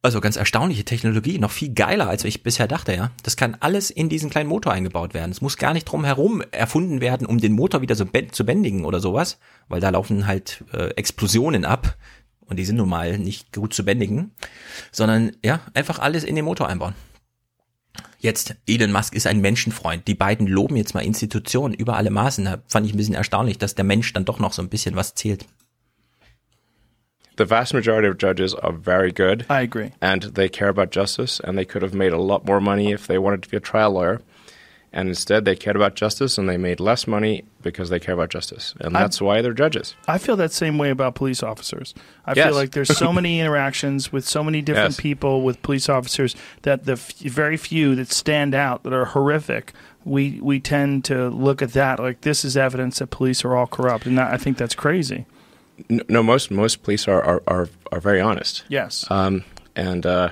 Also 0.05 0.21
ganz 0.21 0.35
erstaunliche 0.35 0.85
Technologie, 0.85 1.39
noch 1.39 1.53
viel 1.53 1.73
geiler, 1.73 2.09
als 2.09 2.25
ich 2.25 2.43
bisher 2.43 2.67
dachte, 2.67 2.93
ja. 2.93 3.13
Das 3.23 3.37
kann 3.37 3.57
alles 3.61 3.89
in 3.89 4.09
diesen 4.09 4.31
kleinen 4.31 4.49
Motor 4.49 4.73
eingebaut 4.73 5.15
werden. 5.15 5.31
Es 5.31 5.41
muss 5.41 5.57
gar 5.57 5.73
nicht 5.73 5.85
drum 5.85 6.05
herum 6.05 6.43
erfunden 6.51 7.01
werden, 7.01 7.25
um 7.25 7.39
den 7.39 7.53
Motor 7.53 7.83
wieder 7.83 7.95
so 7.95 8.05
zu 8.05 8.45
bändigen 8.45 8.85
oder 8.85 8.99
sowas, 8.99 9.39
weil 9.69 9.81
da 9.81 9.91
laufen 9.91 10.27
halt 10.27 10.65
äh, 10.73 10.89
Explosionen 10.97 11.65
ab 11.65 11.97
und 12.41 12.57
die 12.57 12.65
sind 12.65 12.77
nun 12.77 12.89
mal 12.89 13.17
nicht 13.17 13.53
gut 13.53 13.75
zu 13.75 13.85
bändigen, 13.85 14.33
sondern 14.91 15.37
ja, 15.45 15.61
einfach 15.73 16.01
alles 16.01 16.25
in 16.25 16.35
den 16.35 16.45
Motor 16.45 16.69
einbauen. 16.69 16.95
Jetzt, 18.19 18.57
Elon 18.67 18.93
Musk 18.93 19.15
ist 19.15 19.27
ein 19.27 19.41
Menschenfreund. 19.41 20.07
Die 20.09 20.15
beiden 20.15 20.47
loben 20.47 20.77
jetzt 20.77 20.95
mal 20.95 21.05
Institutionen 21.05 21.75
über 21.75 21.97
alle 21.97 22.11
Maßen. 22.11 22.45
Da 22.45 22.63
fand 22.67 22.87
ich 22.87 22.95
ein 22.95 22.97
bisschen 22.97 23.15
erstaunlich, 23.15 23.59
dass 23.59 23.75
der 23.75 23.85
Mensch 23.85 24.13
dann 24.13 24.25
doch 24.25 24.39
noch 24.39 24.53
so 24.53 24.63
ein 24.63 24.69
bisschen 24.69 24.97
was 24.97 25.15
zählt. 25.15 25.47
The 27.37 27.45
vast 27.45 27.75
majority 27.75 28.09
of 28.09 28.19
judges 28.19 28.55
are 28.55 28.73
very 28.73 29.13
good. 29.13 29.47
I 29.49 29.63
agree. 29.63 29.93
And 30.01 30.23
they 30.23 30.49
care 30.49 30.69
about 30.69 30.91
justice, 30.91 31.41
and 31.41 31.57
they 31.57 31.65
could 31.65 31.83
have 31.83 31.95
made 31.95 32.13
a 32.13 32.21
lot 32.21 32.45
more 32.45 32.61
money 32.61 32.93
if 32.93 33.07
they 33.07 33.19
wanted 33.19 33.43
to 33.43 33.49
be 33.49 33.57
a 33.57 33.61
trial 33.61 33.93
lawyer. 33.93 34.21
And 34.95 35.09
instead, 35.09 35.47
they 35.47 35.57
cared 35.57 35.75
about 35.75 35.95
justice 35.95 36.37
and 36.37 36.47
they 36.47 36.59
made 36.59 36.79
less 36.79 37.07
money 37.07 37.45
because 37.63 37.89
they 37.89 37.99
care 37.99 38.13
about 38.13 38.29
justice. 38.29 38.75
And 38.79 38.95
that's 38.95 39.23
I, 39.23 39.25
why 39.25 39.41
they're 39.41 39.55
judges. 39.55 39.95
I 40.07 40.19
feel 40.19 40.37
that 40.37 40.53
same 40.53 40.77
way 40.77 40.91
about 40.91 41.15
police 41.15 41.43
officers. 41.43 41.95
I 42.27 42.35
yes. 42.37 42.49
feel 42.49 42.55
like 42.55 42.73
there's 42.73 42.95
so 42.95 43.11
many 43.11 43.41
interactions 43.41 44.13
with 44.13 44.29
so 44.29 44.45
many 44.45 44.61
different 44.61 44.91
yes. 44.91 45.01
people 45.01 45.43
with 45.43 45.63
police 45.63 45.89
officers 45.89 46.37
that 46.61 46.85
the 46.85 46.93
f- 46.93 47.15
very 47.21 47.57
few 47.57 47.95
that 47.95 48.13
stand 48.13 48.55
out 48.55 48.83
that 48.83 48.93
are 48.93 49.07
horrific 49.07 49.73
we 50.05 50.41
we 50.43 50.59
tend 50.59 51.05
to 51.05 51.29
look 51.29 51.63
at 51.63 51.73
that 51.73 52.01
like 52.01 52.23
this 52.23 52.45
is 52.45 52.57
evidence 52.57 52.99
that 52.99 53.07
police 53.09 53.45
are 53.45 53.55
all 53.55 53.69
corrupt, 53.69 54.05
and 54.05 54.19
that, 54.19 54.33
I 54.33 54.37
think 54.37 54.59
that's 54.59 54.75
crazy 54.75 55.27
no, 55.89 56.23
most 56.23 56.51
most 56.51 56.83
police 56.83 57.09
are 57.09 57.23
are, 57.23 57.43
are, 57.47 57.69
are 57.91 58.01
very 58.01 58.21
honest. 58.21 58.65
Yes. 58.69 59.11
Um, 59.11 59.45
and, 59.77 60.05
uh, 60.05 60.31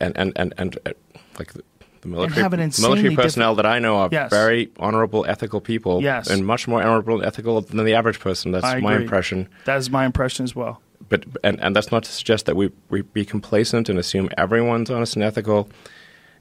and 0.00 0.16
and 0.16 0.32
and 0.36 0.54
and 0.58 0.78
uh, 0.86 0.92
like 1.38 1.52
the, 1.52 1.62
military 2.04 2.68
military 2.80 3.16
personnel 3.16 3.54
that 3.54 3.66
I 3.66 3.78
know 3.78 3.96
are 3.96 4.08
yes. 4.12 4.30
very 4.30 4.70
honorable, 4.78 5.24
ethical 5.26 5.60
people. 5.60 6.02
Yes. 6.02 6.28
And 6.28 6.46
much 6.46 6.68
more 6.68 6.82
honorable 6.82 7.16
and 7.16 7.24
ethical 7.24 7.60
than 7.60 7.84
the 7.84 7.94
average 7.94 8.20
person. 8.20 8.52
That's 8.52 8.82
my 8.82 8.96
impression. 8.96 9.48
That 9.64 9.78
is 9.78 9.90
my 9.90 10.04
impression 10.04 10.44
as 10.44 10.54
well. 10.54 10.80
But 11.08 11.24
and, 11.42 11.60
and 11.62 11.74
that's 11.74 11.90
not 11.90 12.04
to 12.04 12.12
suggest 12.12 12.46
that 12.46 12.56
we, 12.56 12.70
we 12.88 13.02
be 13.02 13.24
complacent 13.24 13.88
and 13.88 13.98
assume 13.98 14.28
everyone's 14.36 14.90
honest 14.90 15.16
and 15.16 15.22
ethical. 15.22 15.68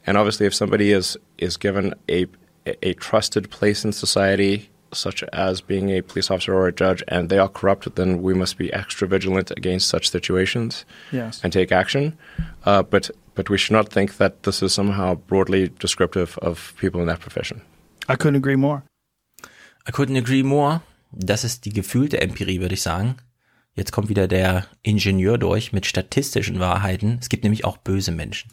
And 0.06 0.18
obviously, 0.18 0.46
if 0.46 0.54
somebody 0.54 0.92
is 0.92 1.18
is 1.38 1.58
given 1.58 1.94
a 2.10 2.28
a 2.66 2.94
trusted 2.94 3.50
place 3.50 3.84
in 3.84 3.92
society 3.92 4.70
such 4.94 5.24
as 5.34 5.62
being 5.62 5.90
a 5.90 6.02
police 6.02 6.32
officer 6.32 6.54
or 6.54 6.68
a 6.68 6.72
judge, 6.72 7.04
and 7.08 7.30
they 7.30 7.40
are 7.40 7.50
corrupt, 7.50 7.96
then 7.96 8.22
we 8.22 8.34
must 8.34 8.58
be 8.58 8.72
extra 8.74 9.08
vigilant 9.08 9.52
against 9.52 9.88
such 9.88 10.10
situations 10.10 10.86
yes. 11.12 11.42
and 11.44 11.52
take 11.54 11.72
action. 11.72 12.18
Uh, 12.66 12.84
but 12.84 13.12
but 13.36 13.50
we 13.50 13.58
should 13.58 13.74
not 13.74 13.90
think 13.90 14.18
that 14.18 14.44
this 14.44 14.62
is 14.62 14.74
somehow 14.74 15.16
broadly 15.16 15.70
descriptive 15.80 16.38
of 16.42 16.74
people 16.80 17.02
in 17.02 17.08
that 17.08 17.20
profession. 17.20 17.62
I 18.08 18.16
couldn't 18.16 18.36
agree 18.36 18.56
more. 18.56 18.84
I 19.88 19.92
couldn't 19.92 20.18
agree 20.18 20.44
more. 20.44 20.82
Das 21.12 21.44
ist 21.44 21.66
die 21.66 21.74
gefühlte 21.74 22.22
Empirie, 22.22 22.60
würde 22.60 22.74
ich 22.74 22.82
sagen. 22.82 23.18
Jetzt 23.76 23.92
kommt 23.92 24.10
wieder 24.10 24.28
der 24.28 24.68
Ingenieur 24.84 25.38
durch 25.38 25.74
mit 25.74 25.86
statistischen 25.86 26.60
Wahrheiten. 26.60 27.18
Es 27.20 27.30
gibt 27.30 27.44
nämlich 27.44 27.66
auch 27.66 27.78
böse 27.78 28.12
Menschen. 28.12 28.52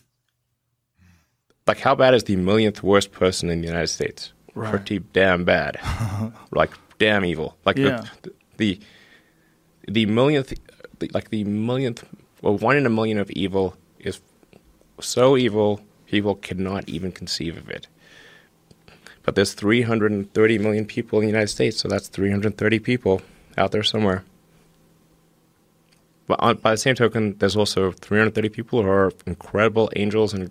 Like 1.67 1.85
how 1.85 1.95
bad 1.97 2.15
is 2.15 2.25
the 2.27 2.37
millionth 2.37 2.83
worst 2.83 3.13
person 3.13 3.49
in 3.49 3.63
the 3.63 3.69
United 3.69 3.89
States? 3.89 4.33
Right. 4.55 4.71
pretty 4.71 4.99
damn 5.13 5.45
bad, 5.45 5.79
like 6.51 6.71
damn 6.99 7.25
evil. 7.25 7.57
Like 7.65 7.77
yeah. 7.77 8.07
the, 8.23 8.33
the 8.57 8.81
the 9.89 10.07
millionth, 10.07 10.53
like 11.13 11.31
the 11.31 11.45
millionth, 11.45 12.05
well, 12.43 12.57
one 12.57 12.77
in 12.77 12.87
a 12.87 12.91
million 12.91 13.19
of 13.19 13.31
evil 13.33 13.77
is 13.99 14.21
so 15.01 15.37
evil 15.37 15.81
people 16.07 16.35
cannot 16.35 16.89
even 16.89 17.13
conceive 17.13 17.57
of 17.57 17.69
it. 17.71 17.87
But 19.23 19.35
there's 19.35 19.53
330 19.53 20.59
million 20.59 20.87
people 20.87 21.21
in 21.21 21.27
the 21.27 21.31
United 21.31 21.49
States, 21.49 21.79
so 21.79 21.89
that's 21.89 22.09
330 22.09 22.79
people 22.79 23.23
out 23.57 23.71
there 23.73 23.83
somewhere. 23.83 24.25
But 26.27 26.41
on, 26.41 26.57
by 26.57 26.73
the 26.73 26.77
same 26.77 26.95
token, 26.95 27.37
there's 27.39 27.57
also 27.57 27.93
330 27.93 28.49
people 28.49 28.83
who 28.83 28.89
are 28.89 29.13
incredible 29.27 29.91
angels 29.97 30.33
and 30.33 30.51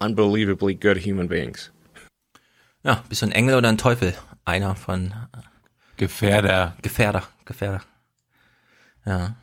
unbelievably 0.00 0.74
good 0.74 0.98
human 0.98 1.26
beings. 1.28 1.70
Ja, 2.84 3.02
bist 3.08 3.22
du 3.22 3.26
ein 3.26 3.32
Engel 3.32 3.56
oder 3.56 3.68
ein 3.68 3.78
Teufel? 3.78 4.14
Einer 4.44 4.74
von 4.74 5.14
Gefährder. 5.96 6.76
Gefährder, 6.82 7.22
Gefährder. 7.44 7.82
Ja. 9.06 9.36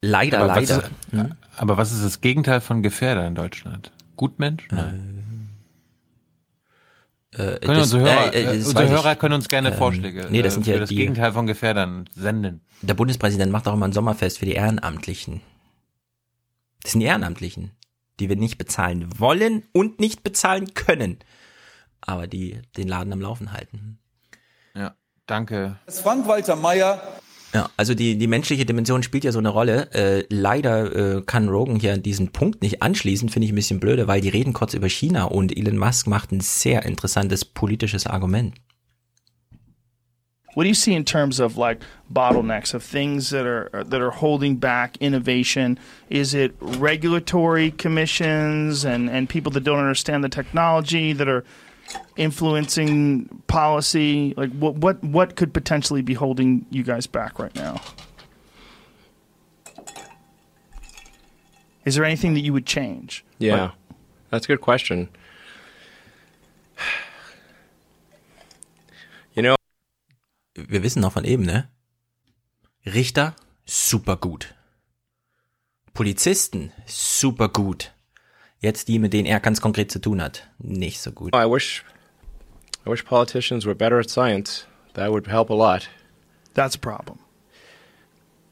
Leider, 0.00 0.38
aber 0.38 0.46
leider. 0.48 0.76
Was 0.76 0.84
ist, 0.84 0.90
hm? 1.10 1.34
Aber 1.56 1.76
was 1.76 1.92
ist 1.92 2.04
das 2.04 2.20
Gegenteil 2.20 2.60
von 2.60 2.82
Gefährder 2.82 3.26
in 3.26 3.34
Deutschland? 3.34 3.92
Gutmensch? 4.14 4.68
Nein. 4.70 5.48
Äh, 7.32 7.58
können 7.58 7.78
das, 7.78 7.92
unsere 7.92 8.02
Hörer, 8.02 8.34
äh, 8.34 8.42
äh, 8.42 8.56
unsere 8.56 8.88
Hörer 8.88 9.16
können 9.16 9.34
uns 9.34 9.48
gerne 9.48 9.70
ähm, 9.70 9.74
Vorschläge 9.74 10.28
nee, 10.30 10.42
das 10.42 10.54
sind 10.54 10.66
ja 10.66 10.78
das 10.78 10.88
die, 10.88 10.96
Gegenteil 10.96 11.32
von 11.32 11.46
Gefährdern 11.46 12.08
senden. 12.14 12.62
Der 12.82 12.94
Bundespräsident 12.94 13.50
macht 13.50 13.66
auch 13.68 13.74
immer 13.74 13.86
ein 13.86 13.92
Sommerfest 13.92 14.38
für 14.38 14.46
die 14.46 14.54
Ehrenamtlichen. 14.54 15.42
Das 16.82 16.92
sind 16.92 17.00
die 17.00 17.06
Ehrenamtlichen, 17.06 17.72
die 18.20 18.28
wir 18.28 18.36
nicht 18.36 18.58
bezahlen 18.58 19.08
wollen 19.18 19.64
und 19.72 19.98
nicht 19.98 20.22
bezahlen 20.22 20.72
können 20.74 21.18
aber 22.06 22.26
die 22.26 22.60
den 22.76 22.88
Laden 22.88 23.12
am 23.12 23.20
Laufen 23.20 23.52
halten. 23.52 23.98
Ja, 24.74 24.94
danke. 25.26 25.76
Frank-Walter 25.88 26.56
Meyer. 26.56 27.00
Ja, 27.54 27.70
also 27.76 27.94
die, 27.94 28.18
die 28.18 28.26
menschliche 28.26 28.66
Dimension 28.66 29.02
spielt 29.02 29.24
ja 29.24 29.32
so 29.32 29.38
eine 29.38 29.48
Rolle. 29.48 29.90
Äh, 29.92 30.24
leider 30.28 31.16
äh, 31.16 31.22
kann 31.22 31.48
Rogan 31.48 31.80
hier 31.80 31.96
diesen 31.96 32.32
Punkt 32.32 32.60
nicht 32.60 32.82
anschließen, 32.82 33.28
finde 33.28 33.46
ich 33.46 33.52
ein 33.52 33.56
bisschen 33.56 33.80
blöde, 33.80 34.08
weil 34.08 34.20
die 34.20 34.28
reden 34.28 34.52
kurz 34.52 34.74
über 34.74 34.88
China 34.88 35.24
und 35.24 35.56
Elon 35.56 35.78
Musk 35.78 36.06
macht 36.06 36.32
ein 36.32 36.40
sehr 36.40 36.84
interessantes 36.84 37.44
politisches 37.44 38.06
Argument. 38.06 38.54
What 40.54 40.62
do 40.62 40.68
you 40.68 40.74
see 40.74 40.94
in 40.94 41.04
terms 41.04 41.38
of 41.38 41.58
like 41.58 41.80
bottlenecks 42.10 42.74
of 42.74 42.82
things 42.82 43.28
that 43.28 43.46
are 43.46 43.84
that 43.84 44.00
are 44.00 44.10
holding 44.10 44.56
back 44.58 44.96
innovation? 45.00 45.78
Is 46.08 46.32
it 46.32 46.54
regulatory 46.60 47.72
commissions 47.72 48.86
and 48.86 49.10
and 49.10 49.28
people 49.28 49.52
that 49.52 49.64
don't 49.64 49.78
understand 49.78 50.24
the 50.24 50.30
technology 50.30 51.12
that 51.12 51.28
are 51.28 51.44
influencing 52.16 53.28
policy? 53.46 54.34
Like 54.36 54.52
what 54.52 54.76
what 54.76 55.02
what 55.04 55.36
could 55.36 55.52
potentially 55.52 56.02
be 56.02 56.14
holding 56.14 56.66
you 56.70 56.82
guys 56.82 57.06
back 57.06 57.38
right 57.38 57.54
now? 57.54 57.80
Is 61.84 61.94
there 61.94 62.04
anything 62.04 62.34
that 62.34 62.40
you 62.40 62.52
would 62.52 62.66
change? 62.66 63.24
Yeah, 63.38 63.62
like, 63.62 63.72
that's 64.30 64.46
a 64.46 64.48
good 64.48 64.60
question. 64.60 65.08
You 69.34 69.42
know, 69.42 69.54
wir 70.54 70.82
wissen 70.82 71.02
noch 71.02 71.12
von 71.12 71.24
eben, 71.24 71.44
ne? 71.44 71.68
Richter 72.84 73.34
super 73.64 74.16
gut. 74.16 74.54
Polizisten 75.94 76.72
super 76.86 77.48
gut. 77.48 77.92
Jetzt 78.60 78.88
die, 78.88 78.98
mit 78.98 79.12
denen 79.12 79.26
er 79.26 79.40
ganz 79.40 79.60
konkret 79.60 79.90
zu 79.90 80.00
tun 80.00 80.20
hat, 80.20 80.48
nicht 80.58 81.00
so 81.00 81.12
gut. 81.12 81.34
I 81.34 81.44
wish, 81.44 81.84
I 82.86 82.90
wish 82.90 83.04
politicians 83.04 83.66
were 83.66 83.74
better 83.74 83.98
at 83.98 84.10
science. 84.10 84.66
That 84.94 85.10
would 85.10 85.26
help 85.26 85.50
a 85.50 85.54
lot. 85.54 85.88
That's 86.54 86.74
a 86.74 86.78
problem. 86.78 87.18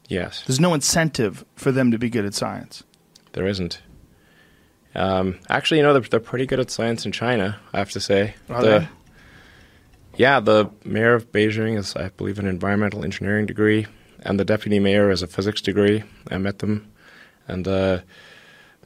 Yes. 0.07 0.43
There's 0.45 0.59
no 0.59 0.73
incentive 0.75 1.43
for 1.55 1.71
them 1.71 1.91
to 1.91 1.97
be 1.97 2.09
good 2.09 2.25
at 2.25 2.35
science. 2.35 2.83
There 3.33 3.47
isn't. 3.47 3.81
Um, 4.93 5.39
actually, 5.49 5.77
you 5.77 5.83
know, 5.83 5.93
they're, 5.93 6.09
they're, 6.09 6.19
pretty 6.19 6.45
good 6.45 6.59
at 6.59 6.71
science 6.71 7.05
in 7.05 7.11
China, 7.11 7.59
I 7.73 7.79
have 7.79 7.91
to 7.91 7.99
say. 7.99 8.35
Are 8.49 8.61
the, 8.61 8.79
they? 8.79 8.89
Yeah, 10.17 10.39
the 10.39 10.69
mayor 10.85 11.15
of 11.15 11.31
Beijing 11.31 11.77
is, 11.77 11.95
I 11.95 12.09
believe, 12.09 12.39
an 12.39 12.47
environmental 12.47 13.03
engineering 13.03 13.45
degree, 13.45 13.87
and 14.21 14.39
the 14.39 14.45
deputy 14.45 14.79
mayor 14.79 15.09
has 15.09 15.21
a 15.21 15.27
physics 15.27 15.61
degree. 15.61 16.03
I 16.31 16.37
met 16.37 16.59
them. 16.59 16.91
And 17.47 17.67
uh, 17.67 17.99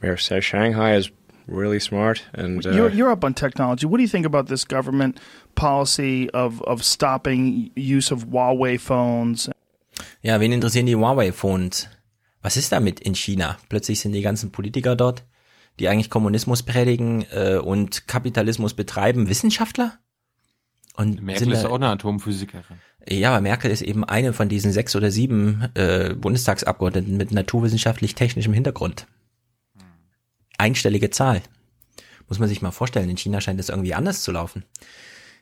Mayor 0.02 0.16
says 0.16 0.44
Shanghai 0.44 0.96
is 0.96 1.10
really 1.46 1.80
smart. 1.80 2.22
And 2.32 2.64
uh, 2.64 2.70
you're, 2.70 2.90
you're 2.90 3.10
up 3.10 3.24
on 3.24 3.34
technology. 3.34 3.86
What 3.86 3.98
do 3.98 4.02
you 4.02 4.08
think 4.08 4.26
about 4.26 4.46
this 4.46 4.64
government 4.64 5.20
policy 5.54 6.30
of 6.30 6.62
of 6.62 6.82
stopping 6.82 7.70
use 7.76 8.10
of 8.12 8.26
Huawei 8.26 8.78
phones? 8.78 9.50
Ja, 10.22 10.40
wen 10.40 10.52
interessieren 10.52 10.86
die 10.86 10.96
Huawei 10.96 11.32
Phones? 11.32 11.88
Was 12.42 12.56
ist 12.56 12.72
damit 12.72 13.00
in 13.00 13.14
China? 13.14 13.58
Plötzlich 13.68 14.00
sind 14.00 14.12
die 14.12 14.22
ganzen 14.22 14.50
Politiker 14.50 14.96
dort, 14.96 15.24
die 15.78 15.88
eigentlich 15.88 16.10
Kommunismus 16.10 16.62
predigen 16.62 17.26
äh, 17.32 17.58
und 17.58 18.06
Kapitalismus 18.06 18.74
betreiben, 18.74 19.28
Wissenschaftler? 19.28 19.98
Und 20.96 21.22
Merkel 21.22 21.52
ist 21.52 21.64
auch 21.64 21.76
eine 21.76 21.88
Atomphysikerin. 21.88 22.78
Ja, 23.08 23.30
aber 23.30 23.40
Merkel 23.40 23.70
ist 23.70 23.82
eben 23.82 24.04
eine 24.04 24.32
von 24.32 24.48
diesen 24.48 24.72
sechs 24.72 24.94
oder 24.94 25.10
sieben 25.10 25.68
äh, 25.74 26.14
Bundestagsabgeordneten 26.14 27.16
mit 27.16 27.32
naturwissenschaftlich-technischem 27.32 28.52
Hintergrund. 28.52 29.06
Einstellige 30.60 31.10
Zahl. 31.10 31.42
Muss 32.28 32.38
man 32.38 32.48
sich 32.48 32.60
mal 32.62 32.70
vorstellen, 32.70 33.08
in 33.08 33.16
China 33.16 33.40
scheint 33.40 33.58
es 33.58 33.70
irgendwie 33.70 33.94
anders 33.94 34.22
zu 34.22 34.30
laufen. 34.30 34.64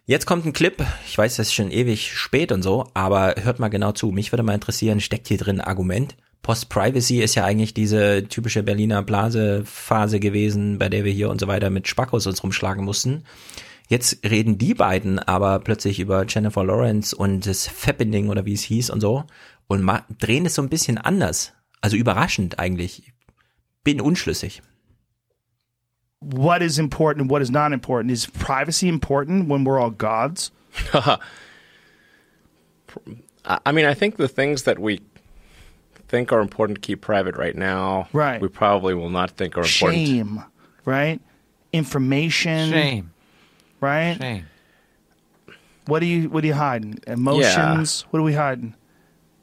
Jetzt 0.06 0.26
kommt 0.26 0.46
ein 0.46 0.52
Clip. 0.52 0.82
Ich 1.06 1.18
weiß, 1.18 1.36
das 1.36 1.48
ist 1.48 1.54
schon 1.54 1.70
ewig 1.70 2.16
spät 2.16 2.52
und 2.52 2.62
so, 2.62 2.88
aber 2.94 3.34
hört 3.42 3.58
mal 3.58 3.68
genau 3.68 3.92
zu. 3.92 4.12
Mich 4.12 4.32
würde 4.32 4.42
mal 4.42 4.54
interessieren, 4.54 5.00
steckt 5.00 5.28
hier 5.28 5.36
drin 5.36 5.60
ein 5.60 5.66
Argument? 5.66 6.16
Post-Privacy 6.42 7.20
ist 7.20 7.34
ja 7.34 7.44
eigentlich 7.44 7.74
diese 7.74 8.28
typische 8.28 8.62
Berliner 8.62 9.02
Blase-Phase 9.02 10.20
gewesen, 10.20 10.78
bei 10.78 10.88
der 10.88 11.04
wir 11.04 11.12
hier 11.12 11.30
und 11.30 11.40
so 11.40 11.48
weiter 11.48 11.68
mit 11.68 11.88
Spackos 11.88 12.26
uns 12.26 12.42
rumschlagen 12.42 12.84
mussten. 12.84 13.24
Jetzt 13.88 14.24
reden 14.24 14.56
die 14.56 14.74
beiden 14.74 15.18
aber 15.18 15.58
plötzlich 15.58 15.98
über 15.98 16.26
Jennifer 16.26 16.64
Lawrence 16.64 17.14
und 17.14 17.44
das 17.44 17.66
Fappening 17.66 18.28
oder 18.28 18.46
wie 18.46 18.54
es 18.54 18.62
hieß 18.62 18.90
und 18.90 19.00
so 19.00 19.24
und 19.66 19.90
drehen 20.20 20.46
es 20.46 20.54
so 20.54 20.62
ein 20.62 20.68
bisschen 20.68 20.96
anders. 20.96 21.54
Also 21.80 21.96
überraschend 21.96 22.58
eigentlich. 22.58 23.12
Bin 23.82 24.00
unschlüssig. 24.00 24.62
What 26.20 26.62
is 26.62 26.78
important 26.78 27.22
and 27.22 27.30
what 27.30 27.42
is 27.42 27.50
not 27.50 27.72
important. 27.72 28.10
Is 28.10 28.26
privacy 28.26 28.88
important 28.88 29.48
when 29.48 29.64
we're 29.64 29.78
all 29.78 29.90
gods? 29.90 30.50
I 33.44 33.72
mean, 33.72 33.86
I 33.86 33.94
think 33.94 34.16
the 34.16 34.28
things 34.28 34.64
that 34.64 34.78
we 34.78 35.00
think 36.08 36.32
are 36.32 36.40
important 36.40 36.82
to 36.82 36.86
keep 36.86 37.00
private 37.00 37.36
right 37.36 37.56
now, 37.56 38.08
right. 38.12 38.40
we 38.40 38.48
probably 38.48 38.94
will 38.94 39.10
not 39.10 39.30
think 39.32 39.56
are 39.56 39.62
important. 39.62 40.06
Shame, 40.06 40.44
right? 40.84 41.20
Information. 41.72 42.70
Shame. 42.70 43.12
Right? 43.80 44.16
Shame. 44.18 44.46
What 45.86 46.02
are 46.02 46.06
you 46.06 46.28
what 46.28 46.44
are 46.44 46.46
you 46.46 46.54
hiding? 46.54 46.98
Emotions? 47.06 48.02
Yeah. 48.02 48.08
What 48.10 48.20
are 48.20 48.22
we 48.22 48.34
hiding? 48.34 48.74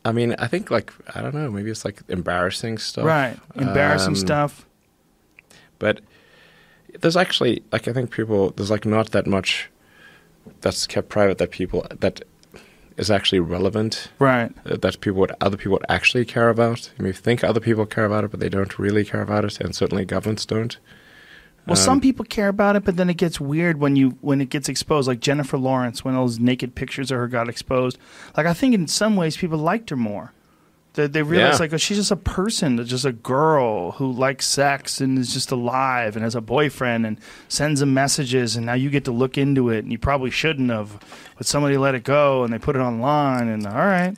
I 0.03 0.11
mean, 0.11 0.35
I 0.37 0.47
think 0.47 0.69
like 0.69 0.93
I 1.15 1.21
don't 1.21 1.33
know, 1.33 1.49
maybe 1.49 1.71
it's 1.71 1.85
like 1.85 2.01
embarrassing 2.07 2.77
stuff. 2.77 3.05
Right. 3.05 3.37
Embarrassing 3.55 4.09
um, 4.09 4.15
stuff. 4.15 4.67
But 5.79 6.01
there's 7.01 7.17
actually 7.17 7.63
like 7.71 7.87
I 7.87 7.93
think 7.93 8.11
people 8.11 8.51
there's 8.51 8.71
like 8.71 8.85
not 8.85 9.11
that 9.11 9.27
much 9.27 9.69
that's 10.61 10.87
kept 10.87 11.09
private 11.09 11.37
that 11.37 11.51
people 11.51 11.85
that 11.99 12.21
is 12.97 13.11
actually 13.11 13.39
relevant. 13.39 14.09
Right. 14.19 14.51
That 14.63 15.01
people 15.01 15.19
would 15.19 15.33
other 15.41 15.57
people 15.57 15.73
would 15.73 15.85
actually 15.89 16.25
care 16.25 16.49
about. 16.49 16.91
You 16.97 17.05
may 17.05 17.11
think 17.11 17.43
other 17.43 17.59
people 17.59 17.85
care 17.85 18.05
about 18.05 18.23
it, 18.23 18.31
but 18.31 18.39
they 18.39 18.49
don't 18.49 18.77
really 18.79 19.05
care 19.05 19.21
about 19.21 19.45
it, 19.45 19.59
and 19.59 19.75
certainly 19.75 20.05
governments 20.05 20.45
don't. 20.45 20.77
Well, 21.67 21.77
um, 21.77 21.83
some 21.83 22.01
people 22.01 22.25
care 22.25 22.47
about 22.47 22.75
it, 22.75 22.83
but 22.83 22.95
then 22.95 23.09
it 23.09 23.17
gets 23.17 23.39
weird 23.39 23.79
when 23.79 23.95
you 23.95 24.17
when 24.21 24.39
it 24.39 24.49
gets 24.49 24.69
exposed. 24.69 25.07
Like 25.07 25.19
Jennifer 25.19 25.57
Lawrence, 25.57 26.05
when 26.05 26.15
all 26.15 26.25
those 26.25 26.39
naked 26.39 26.75
pictures 26.75 27.11
of 27.11 27.17
her 27.17 27.27
got 27.27 27.49
exposed. 27.49 27.97
Like 28.37 28.45
I 28.45 28.53
think 28.53 28.73
in 28.73 28.87
some 28.87 29.15
ways 29.15 29.37
people 29.37 29.57
liked 29.57 29.89
her 29.89 29.95
more. 29.95 30.31
They, 30.95 31.07
they 31.07 31.23
realize 31.23 31.55
yeah. 31.55 31.59
like 31.59 31.73
oh, 31.73 31.77
she's 31.77 31.97
just 31.97 32.11
a 32.11 32.15
person, 32.15 32.83
just 32.85 33.05
a 33.05 33.11
girl 33.11 33.91
who 33.91 34.11
likes 34.11 34.47
sex 34.47 35.01
and 35.01 35.19
is 35.19 35.33
just 35.33 35.51
alive 35.51 36.15
and 36.15 36.23
has 36.23 36.35
a 36.35 36.41
boyfriend 36.41 37.05
and 37.05 37.19
sends 37.49 37.81
them 37.81 37.93
messages, 37.93 38.55
and 38.55 38.65
now 38.65 38.73
you 38.73 38.89
get 38.89 39.03
to 39.05 39.11
look 39.11 39.37
into 39.37 39.69
it, 39.69 39.79
and 39.79 39.91
you 39.91 39.97
probably 39.97 40.31
shouldn't 40.31 40.69
have, 40.69 40.97
but 41.37 41.45
somebody 41.45 41.77
let 41.77 41.95
it 41.95 42.03
go 42.03 42.43
and 42.43 42.53
they 42.53 42.57
put 42.57 42.75
it 42.75 42.79
online, 42.79 43.49
and 43.49 43.67
all 43.67 43.73
right. 43.73 44.15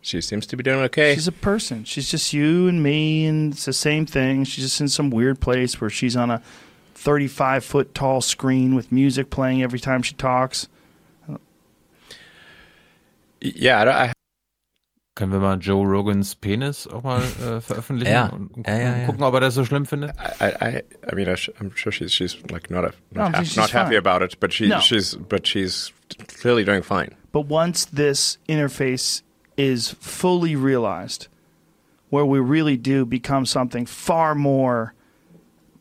She 0.00 0.20
seems 0.20 0.46
to 0.48 0.56
be 0.56 0.62
doing 0.62 0.80
okay. 0.80 1.14
She's 1.14 1.26
a 1.26 1.32
person. 1.32 1.84
She's 1.84 2.10
just 2.10 2.32
you 2.32 2.68
and 2.68 2.82
me, 2.82 3.24
and 3.24 3.54
it's 3.54 3.64
the 3.64 3.72
same 3.72 4.06
thing. 4.06 4.44
She's 4.44 4.64
just 4.64 4.80
in 4.80 4.88
some 4.88 5.10
weird 5.10 5.40
place 5.40 5.80
where 5.80 5.88
she's 5.90 6.14
on 6.14 6.30
a 6.30 6.42
35 6.94 7.64
foot 7.64 7.94
tall 7.94 8.20
screen 8.20 8.74
with 8.74 8.92
music 8.92 9.30
playing 9.30 9.62
every 9.62 9.80
time 9.80 10.02
she 10.02 10.14
talks. 10.14 10.68
Ja, 13.44 14.06
I 14.06 14.12
können 15.14 15.30
wir 15.30 15.38
mal 15.38 15.58
Joe 15.58 15.86
Rogans 15.86 16.34
Penis 16.34 16.88
auch 16.88 17.02
mal 17.02 17.20
äh, 17.20 17.60
veröffentlichen 17.60 18.12
ja. 18.12 18.26
und, 18.26 18.56
und 18.56 18.66
ja, 18.66 18.78
ja, 18.78 18.96
ja. 18.96 19.06
gucken, 19.06 19.22
ob 19.22 19.34
er 19.34 19.40
das 19.40 19.54
so 19.54 19.64
schlimm 19.64 19.86
findet? 19.86 20.12
I, 20.40 20.46
I, 20.60 20.82
I 21.10 21.14
mean, 21.14 21.28
I'm 21.28 21.70
sure 21.76 21.92
she's 21.92 22.12
she's 22.12 22.36
like 22.50 22.70
not 22.70 22.84
a, 22.84 22.92
not, 23.12 23.32
no, 23.32 23.38
she's 23.38 23.56
not 23.56 23.70
happy 23.70 23.96
about 23.96 24.22
it, 24.22 24.40
but 24.40 24.52
she 24.52 24.66
no. 24.66 24.80
she's 24.80 25.14
but 25.14 25.46
she's 25.46 25.92
clearly 26.40 26.64
doing 26.64 26.82
fine. 26.82 27.14
But 27.32 27.46
once 27.46 27.84
this 27.84 28.38
interface 28.48 29.22
is 29.56 29.90
fully 30.00 30.56
realized, 30.56 31.28
where 32.10 32.24
we 32.24 32.40
really 32.40 32.76
do 32.76 33.04
become 33.04 33.46
something 33.46 33.86
far 33.86 34.34
more 34.34 34.94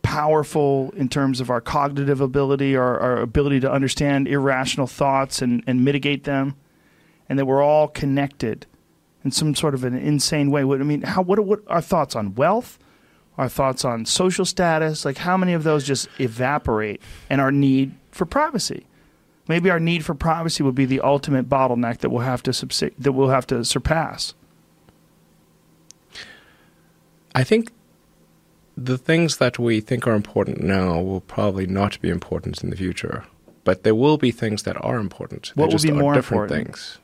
powerful 0.03 0.93
in 0.95 1.09
terms 1.09 1.39
of 1.39 1.49
our 1.49 1.61
cognitive 1.61 2.21
ability, 2.21 2.75
our, 2.75 2.99
our 2.99 3.17
ability 3.21 3.61
to 3.61 3.71
understand 3.71 4.27
irrational 4.27 4.85
thoughts 4.85 5.41
and, 5.41 5.63
and 5.65 5.83
mitigate 5.83 6.25
them 6.25 6.55
and 7.29 7.39
that 7.39 7.45
we're 7.45 7.63
all 7.63 7.87
connected 7.87 8.65
in 9.23 9.31
some 9.31 9.55
sort 9.55 9.73
of 9.73 9.83
an 9.83 9.95
insane 9.95 10.51
way. 10.51 10.63
What 10.63 10.79
I 10.79 10.83
mean, 10.83 11.01
how 11.01 11.21
what 11.21 11.39
what 11.39 11.61
our 11.67 11.81
thoughts 11.81 12.15
on 12.15 12.35
wealth, 12.35 12.77
our 13.37 13.49
thoughts 13.49 13.85
on 13.85 14.05
social 14.05 14.45
status, 14.45 15.05
like 15.05 15.17
how 15.17 15.37
many 15.37 15.53
of 15.53 15.63
those 15.63 15.85
just 15.85 16.07
evaporate, 16.19 17.01
and 17.29 17.39
our 17.39 17.51
need 17.51 17.93
for 18.11 18.25
privacy. 18.25 18.85
Maybe 19.47 19.69
our 19.69 19.79
need 19.79 20.05
for 20.05 20.15
privacy 20.15 20.63
will 20.63 20.71
be 20.71 20.85
the 20.85 21.01
ultimate 21.01 21.49
bottleneck 21.49 21.97
that 21.99 22.09
we'll 22.09 22.21
have 22.21 22.43
to 22.43 22.51
subsi- 22.51 22.93
that 22.97 23.11
we'll 23.11 23.29
have 23.29 23.47
to 23.47 23.65
surpass. 23.65 24.33
I 27.35 27.43
think 27.43 27.71
the 28.77 28.97
things 28.97 29.37
that 29.37 29.59
we 29.59 29.79
think 29.81 30.07
are 30.07 30.13
important 30.13 30.61
now 30.61 30.99
will 30.99 31.21
probably 31.21 31.67
not 31.67 31.99
be 32.01 32.09
important 32.09 32.63
in 32.63 32.69
the 32.69 32.75
future. 32.75 33.25
But 33.63 33.83
there 33.83 33.95
will 33.95 34.17
be 34.17 34.31
things 34.31 34.63
that 34.63 34.83
are 34.83 34.97
important. 34.97 35.53
What 35.55 35.71
will 35.71 35.79
be 35.79 35.91
more 35.91 36.13
different 36.13 36.51
important? 36.51 36.67
things? 36.67 36.99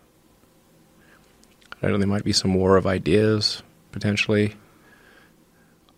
I 1.81 1.87
don't 1.87 1.93
know, 1.93 1.97
there 1.99 2.07
might 2.07 2.23
be 2.23 2.33
some 2.33 2.53
war 2.53 2.77
of 2.77 2.85
ideas 2.85 3.63
potentially. 3.91 4.55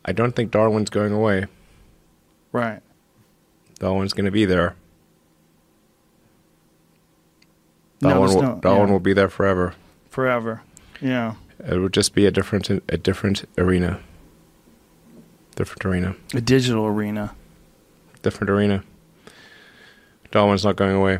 I 0.05 0.11
don't 0.11 0.35
think 0.35 0.51
Darwin's 0.51 0.89
going 0.89 1.13
away. 1.13 1.45
Right. 2.51 2.81
Darwin's 3.79 4.13
going 4.13 4.25
to 4.25 4.31
be 4.31 4.45
there. 4.45 4.75
Darwin, 7.99 8.29
no, 8.29 8.35
will, 8.35 8.41
no, 8.41 8.59
Darwin 8.61 8.87
yeah. 8.87 8.91
will 8.93 8.99
be 8.99 9.13
there 9.13 9.29
forever. 9.29 9.75
Forever. 10.09 10.61
Yeah. 11.01 11.35
It 11.59 11.77
would 11.77 11.93
just 11.93 12.15
be 12.15 12.25
a 12.25 12.31
different 12.31 12.69
a 12.69 12.97
different 12.97 13.45
arena. 13.57 13.99
Different 15.55 15.85
arena. 15.85 16.15
A 16.33 16.41
digital 16.41 16.85
arena. 16.85 17.35
Different 18.23 18.49
arena. 18.49 18.83
Darwin's 20.31 20.63
not 20.63 20.75
going 20.75 20.95
away. 20.95 21.19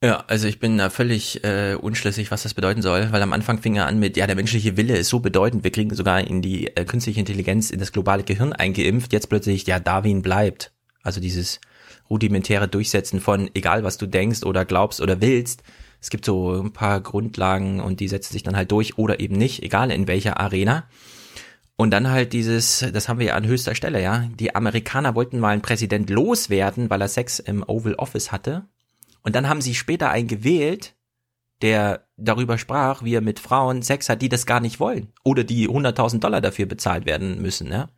Ja, 0.00 0.22
also 0.28 0.46
ich 0.46 0.60
bin 0.60 0.78
da 0.78 0.90
völlig 0.90 1.42
äh, 1.42 1.74
unschlüssig, 1.74 2.30
was 2.30 2.44
das 2.44 2.54
bedeuten 2.54 2.82
soll, 2.82 3.10
weil 3.10 3.20
am 3.20 3.32
Anfang 3.32 3.58
fing 3.58 3.74
er 3.74 3.86
an 3.86 3.98
mit, 3.98 4.16
ja, 4.16 4.28
der 4.28 4.36
menschliche 4.36 4.76
Wille 4.76 4.96
ist 4.96 5.08
so 5.08 5.18
bedeutend, 5.18 5.64
wir 5.64 5.72
kriegen 5.72 5.92
sogar 5.92 6.20
in 6.20 6.40
die 6.40 6.68
äh, 6.76 6.84
künstliche 6.84 7.18
Intelligenz, 7.18 7.70
in 7.70 7.80
das 7.80 7.90
globale 7.90 8.22
Gehirn 8.22 8.52
eingeimpft, 8.52 9.12
jetzt 9.12 9.28
plötzlich, 9.28 9.66
ja, 9.66 9.80
Darwin 9.80 10.22
bleibt. 10.22 10.70
Also 11.02 11.20
dieses 11.20 11.60
rudimentäre 12.08 12.68
Durchsetzen 12.68 13.20
von, 13.20 13.50
egal 13.54 13.82
was 13.82 13.98
du 13.98 14.06
denkst 14.06 14.44
oder 14.44 14.64
glaubst 14.64 15.00
oder 15.00 15.20
willst, 15.20 15.64
es 16.00 16.10
gibt 16.10 16.24
so 16.24 16.52
ein 16.52 16.72
paar 16.72 17.00
Grundlagen 17.00 17.80
und 17.80 17.98
die 17.98 18.06
setzen 18.06 18.32
sich 18.32 18.44
dann 18.44 18.56
halt 18.56 18.70
durch 18.70 18.98
oder 18.98 19.18
eben 19.18 19.34
nicht, 19.34 19.64
egal 19.64 19.90
in 19.90 20.06
welcher 20.06 20.38
Arena. 20.38 20.84
Und 21.74 21.90
dann 21.90 22.08
halt 22.08 22.32
dieses, 22.32 22.86
das 22.92 23.08
haben 23.08 23.18
wir 23.18 23.26
ja 23.26 23.34
an 23.34 23.46
höchster 23.46 23.74
Stelle, 23.74 24.00
ja. 24.00 24.28
Die 24.38 24.54
Amerikaner 24.54 25.16
wollten 25.16 25.40
mal 25.40 25.50
einen 25.50 25.62
Präsident 25.62 26.08
loswerden, 26.08 26.88
weil 26.88 27.00
er 27.00 27.08
Sex 27.08 27.40
im 27.40 27.64
Oval 27.64 27.94
Office 27.94 28.30
hatte. 28.30 28.64
Und 29.22 29.34
dann 29.34 29.48
haben 29.48 29.60
sie 29.60 29.74
später 29.74 30.10
einen 30.10 30.28
gewählt, 30.28 30.94
der 31.62 32.06
darüber 32.16 32.58
sprach, 32.58 33.02
wie 33.02 33.14
er 33.14 33.20
mit 33.20 33.40
Frauen 33.40 33.82
Sex 33.82 34.08
hat, 34.08 34.22
die 34.22 34.28
das 34.28 34.46
gar 34.46 34.60
nicht 34.60 34.80
wollen. 34.80 35.12
Oder 35.24 35.44
die 35.44 35.68
100.000 35.68 36.20
Dollar 36.20 36.40
dafür 36.40 36.66
bezahlt 36.66 37.06
werden 37.06 37.42
müssen, 37.42 37.70
ja. 37.72 37.88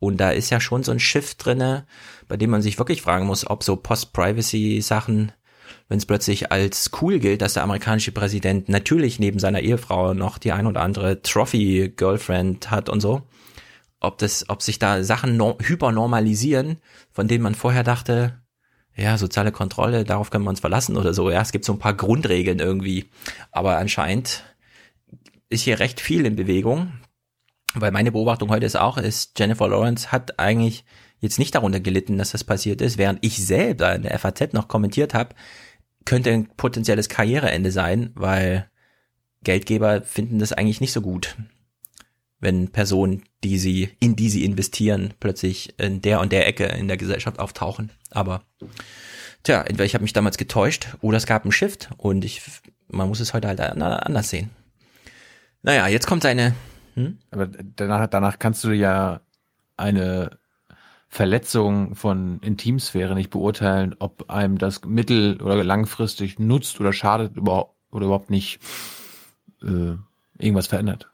Und 0.00 0.16
da 0.16 0.32
ist 0.32 0.50
ja 0.50 0.60
schon 0.60 0.82
so 0.82 0.90
ein 0.90 0.98
Schiff 0.98 1.36
drinne, 1.36 1.86
bei 2.26 2.36
dem 2.36 2.50
man 2.50 2.60
sich 2.60 2.76
wirklich 2.76 3.02
fragen 3.02 3.26
muss, 3.26 3.48
ob 3.48 3.62
so 3.62 3.76
Post-Privacy-Sachen, 3.76 5.30
wenn 5.88 5.98
es 5.98 6.06
plötzlich 6.06 6.50
als 6.50 6.90
cool 7.00 7.20
gilt, 7.20 7.40
dass 7.40 7.54
der 7.54 7.62
amerikanische 7.62 8.10
Präsident 8.10 8.68
natürlich 8.68 9.20
neben 9.20 9.38
seiner 9.38 9.60
Ehefrau 9.60 10.12
noch 10.12 10.38
die 10.38 10.50
ein 10.50 10.66
oder 10.66 10.80
andere 10.80 11.22
Trophy-Girlfriend 11.22 12.72
hat 12.72 12.88
und 12.88 13.00
so, 13.00 13.22
ob 14.00 14.18
das, 14.18 14.48
ob 14.48 14.60
sich 14.60 14.80
da 14.80 15.04
Sachen 15.04 15.36
no 15.36 15.56
hypernormalisieren, 15.62 16.78
von 17.12 17.28
denen 17.28 17.44
man 17.44 17.54
vorher 17.54 17.84
dachte, 17.84 18.41
ja, 18.96 19.16
soziale 19.16 19.52
Kontrolle, 19.52 20.04
darauf 20.04 20.30
können 20.30 20.44
wir 20.44 20.50
uns 20.50 20.60
verlassen 20.60 20.96
oder 20.96 21.14
so. 21.14 21.30
Ja, 21.30 21.40
es 21.40 21.52
gibt 21.52 21.64
so 21.64 21.72
ein 21.72 21.78
paar 21.78 21.94
Grundregeln 21.94 22.58
irgendwie. 22.58 23.06
Aber 23.50 23.78
anscheinend 23.78 24.44
ist 25.48 25.62
hier 25.62 25.80
recht 25.80 26.00
viel 26.00 26.26
in 26.26 26.36
Bewegung. 26.36 26.92
Weil 27.74 27.90
meine 27.90 28.12
Beobachtung 28.12 28.50
heute 28.50 28.66
ist 28.66 28.76
auch, 28.76 28.98
ist 28.98 29.38
Jennifer 29.38 29.68
Lawrence 29.68 30.12
hat 30.12 30.38
eigentlich 30.38 30.84
jetzt 31.20 31.38
nicht 31.38 31.54
darunter 31.54 31.80
gelitten, 31.80 32.18
dass 32.18 32.32
das 32.32 32.44
passiert 32.44 32.82
ist, 32.82 32.98
während 32.98 33.24
ich 33.24 33.44
selber 33.44 33.94
in 33.94 34.02
der 34.02 34.18
FAZ 34.18 34.52
noch 34.52 34.68
kommentiert 34.68 35.14
habe, 35.14 35.34
könnte 36.04 36.30
ein 36.30 36.48
potenzielles 36.56 37.08
Karriereende 37.08 37.70
sein, 37.70 38.10
weil 38.14 38.68
Geldgeber 39.44 40.02
finden 40.02 40.38
das 40.38 40.52
eigentlich 40.52 40.80
nicht 40.80 40.92
so 40.92 41.00
gut, 41.00 41.36
wenn 42.42 42.68
Personen, 42.68 43.22
die 43.44 43.56
sie, 43.56 43.90
in 44.00 44.16
die 44.16 44.28
sie 44.28 44.44
investieren, 44.44 45.14
plötzlich 45.20 45.78
in 45.78 46.02
der 46.02 46.20
und 46.20 46.32
der 46.32 46.46
Ecke 46.46 46.64
in 46.64 46.88
der 46.88 46.96
Gesellschaft 46.96 47.38
auftauchen. 47.38 47.90
Aber 48.10 48.42
tja, 49.44 49.60
entweder 49.60 49.84
ich 49.84 49.94
habe 49.94 50.02
mich 50.02 50.12
damals 50.12 50.36
getäuscht 50.36 50.88
oder 51.00 51.16
es 51.16 51.26
gab 51.26 51.44
einen 51.44 51.52
Shift 51.52 51.90
und 51.96 52.24
ich, 52.24 52.42
man 52.88 53.08
muss 53.08 53.20
es 53.20 53.32
heute 53.32 53.46
halt 53.46 53.60
anders 53.60 54.28
sehen. 54.28 54.50
Naja, 55.62 55.86
jetzt 55.86 56.08
kommt 56.08 56.26
eine. 56.26 56.54
Hm? 56.94 57.18
Aber 57.30 57.46
danach, 57.46 58.08
danach 58.08 58.40
kannst 58.40 58.64
du 58.64 58.72
ja 58.72 59.20
eine 59.76 60.38
Verletzung 61.08 61.94
von 61.94 62.40
Intimsphäre 62.40 63.14
nicht 63.14 63.30
beurteilen, 63.30 63.94
ob 64.00 64.28
einem 64.30 64.58
das 64.58 64.84
mittel- 64.84 65.40
oder 65.40 65.62
langfristig 65.62 66.40
nutzt 66.40 66.80
oder 66.80 66.92
schadet 66.92 67.36
überhaupt 67.36 67.76
oder 67.92 68.06
überhaupt 68.06 68.30
nicht 68.30 68.58
äh, 69.62 69.94
irgendwas 70.38 70.66
verändert. 70.66 71.11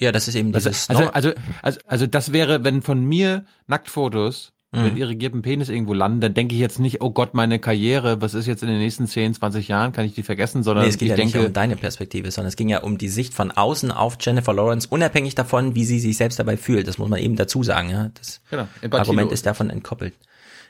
Ja, 0.00 0.12
das 0.12 0.28
ist 0.28 0.34
eben 0.34 0.52
dieses. 0.52 0.90
Also, 0.90 1.08
also, 1.10 1.32
also, 1.62 1.80
also 1.86 2.06
das 2.06 2.32
wäre, 2.32 2.64
wenn 2.64 2.82
von 2.82 3.04
mir 3.04 3.44
Nacktfotos 3.66 4.52
mhm. 4.72 4.82
mit 4.82 4.98
irrigiertem 4.98 5.42
Penis 5.42 5.68
irgendwo 5.68 5.94
landen, 5.94 6.20
dann 6.20 6.34
denke 6.34 6.54
ich 6.54 6.60
jetzt 6.60 6.78
nicht, 6.78 7.00
oh 7.00 7.10
Gott, 7.10 7.34
meine 7.34 7.58
Karriere, 7.58 8.20
was 8.20 8.34
ist 8.34 8.46
jetzt 8.46 8.62
in 8.62 8.68
den 8.68 8.78
nächsten 8.78 9.06
10, 9.06 9.34
20 9.34 9.68
Jahren, 9.68 9.92
kann 9.92 10.04
ich 10.04 10.14
die 10.14 10.22
vergessen, 10.22 10.62
sondern 10.62 10.84
nee, 10.84 10.90
es 10.90 10.98
geht 10.98 11.06
ich 11.06 11.10
ja 11.10 11.16
denke, 11.16 11.38
nicht 11.38 11.46
um 11.46 11.52
deine 11.52 11.76
Perspektive, 11.76 12.30
sondern 12.30 12.48
es 12.48 12.56
ging 12.56 12.68
ja 12.68 12.82
um 12.82 12.98
die 12.98 13.08
Sicht 13.08 13.34
von 13.34 13.50
außen 13.50 13.90
auf 13.90 14.16
Jennifer 14.20 14.52
Lawrence, 14.52 14.88
unabhängig 14.88 15.34
davon, 15.34 15.74
wie 15.74 15.84
sie 15.84 16.00
sich 16.00 16.16
selbst 16.16 16.38
dabei 16.38 16.56
fühlt. 16.56 16.88
Das 16.88 16.98
muss 16.98 17.08
man 17.08 17.20
eben 17.20 17.36
dazu 17.36 17.62
sagen, 17.62 17.90
ja. 17.90 18.10
Das 18.14 18.40
genau, 18.50 18.66
Argument 18.90 19.32
ist 19.32 19.46
davon 19.46 19.70
entkoppelt. 19.70 20.14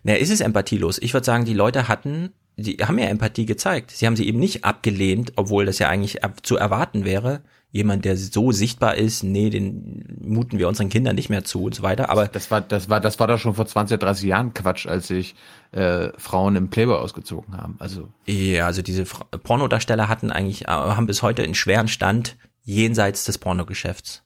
Naja, 0.03 0.19
ist 0.19 0.31
es 0.31 0.41
empathielos? 0.41 0.99
Ich 0.99 1.15
würde 1.15 1.25
sagen, 1.25 1.47
die 1.47 1.55
Leute 1.55 1.89
hatten, 1.89 2.33
die 2.57 2.77
haben 2.77 2.99
ja 2.99 3.07
Empathie 3.07 3.47
gezeigt. 3.47 3.91
Sie 3.91 4.07
haben 4.07 4.17
sie 4.17 4.29
eben 4.29 4.39
nicht 4.39 4.65
abgelehnt, 4.65 5.33
obwohl 5.37 5.65
das 5.65 5.79
ja 5.79 5.89
eigentlich 5.89 6.19
zu 6.43 6.57
erwarten 6.57 7.05
wäre. 7.05 7.41
Jemand, 7.75 8.05
der 8.05 8.17
so 8.17 8.53
sichtbar 8.53 8.95
ist, 8.95 9.25
nee, 9.25 9.51
den 9.51 10.05
muten 10.21 10.61
wir 10.61 10.69
unseren 10.69 10.91
Kindern 10.91 11.17
nicht 11.17 11.29
mehr 11.29 11.43
zu 11.43 11.65
und 11.65 11.75
so 11.75 11.83
weiter. 11.83 12.09
Aber 12.09 12.29
das 12.29 12.49
war, 12.53 12.61
das 12.61 12.89
war, 12.89 13.01
das 13.01 13.19
war 13.19 13.27
doch 13.27 13.39
schon 13.39 13.55
vor 13.55 13.67
20, 13.67 13.99
30 13.99 14.29
Jahren 14.29 14.55
Quatsch, 14.55 14.87
als 14.87 15.09
sich 15.09 15.35
äh, 15.73 16.11
Frauen 16.17 16.55
im 16.55 16.71
Playboy 16.71 16.95
ausgezogen 16.95 17.57
haben. 17.57 17.75
Also 17.81 18.11
ja, 18.27 18.67
also 18.67 18.81
diese 18.81 19.05
Pornodarsteller 19.05 20.09
hatten 20.09 20.31
eigentlich, 20.31 20.67
äh, 20.67 20.69
haben 20.69 21.07
bis 21.07 21.25
heute 21.25 21.43
einen 21.43 21.57
schweren 21.57 21.89
Stand 21.89 22.37
jenseits 22.63 23.25
des 23.25 23.39
Pornogeschäfts. 23.39 24.23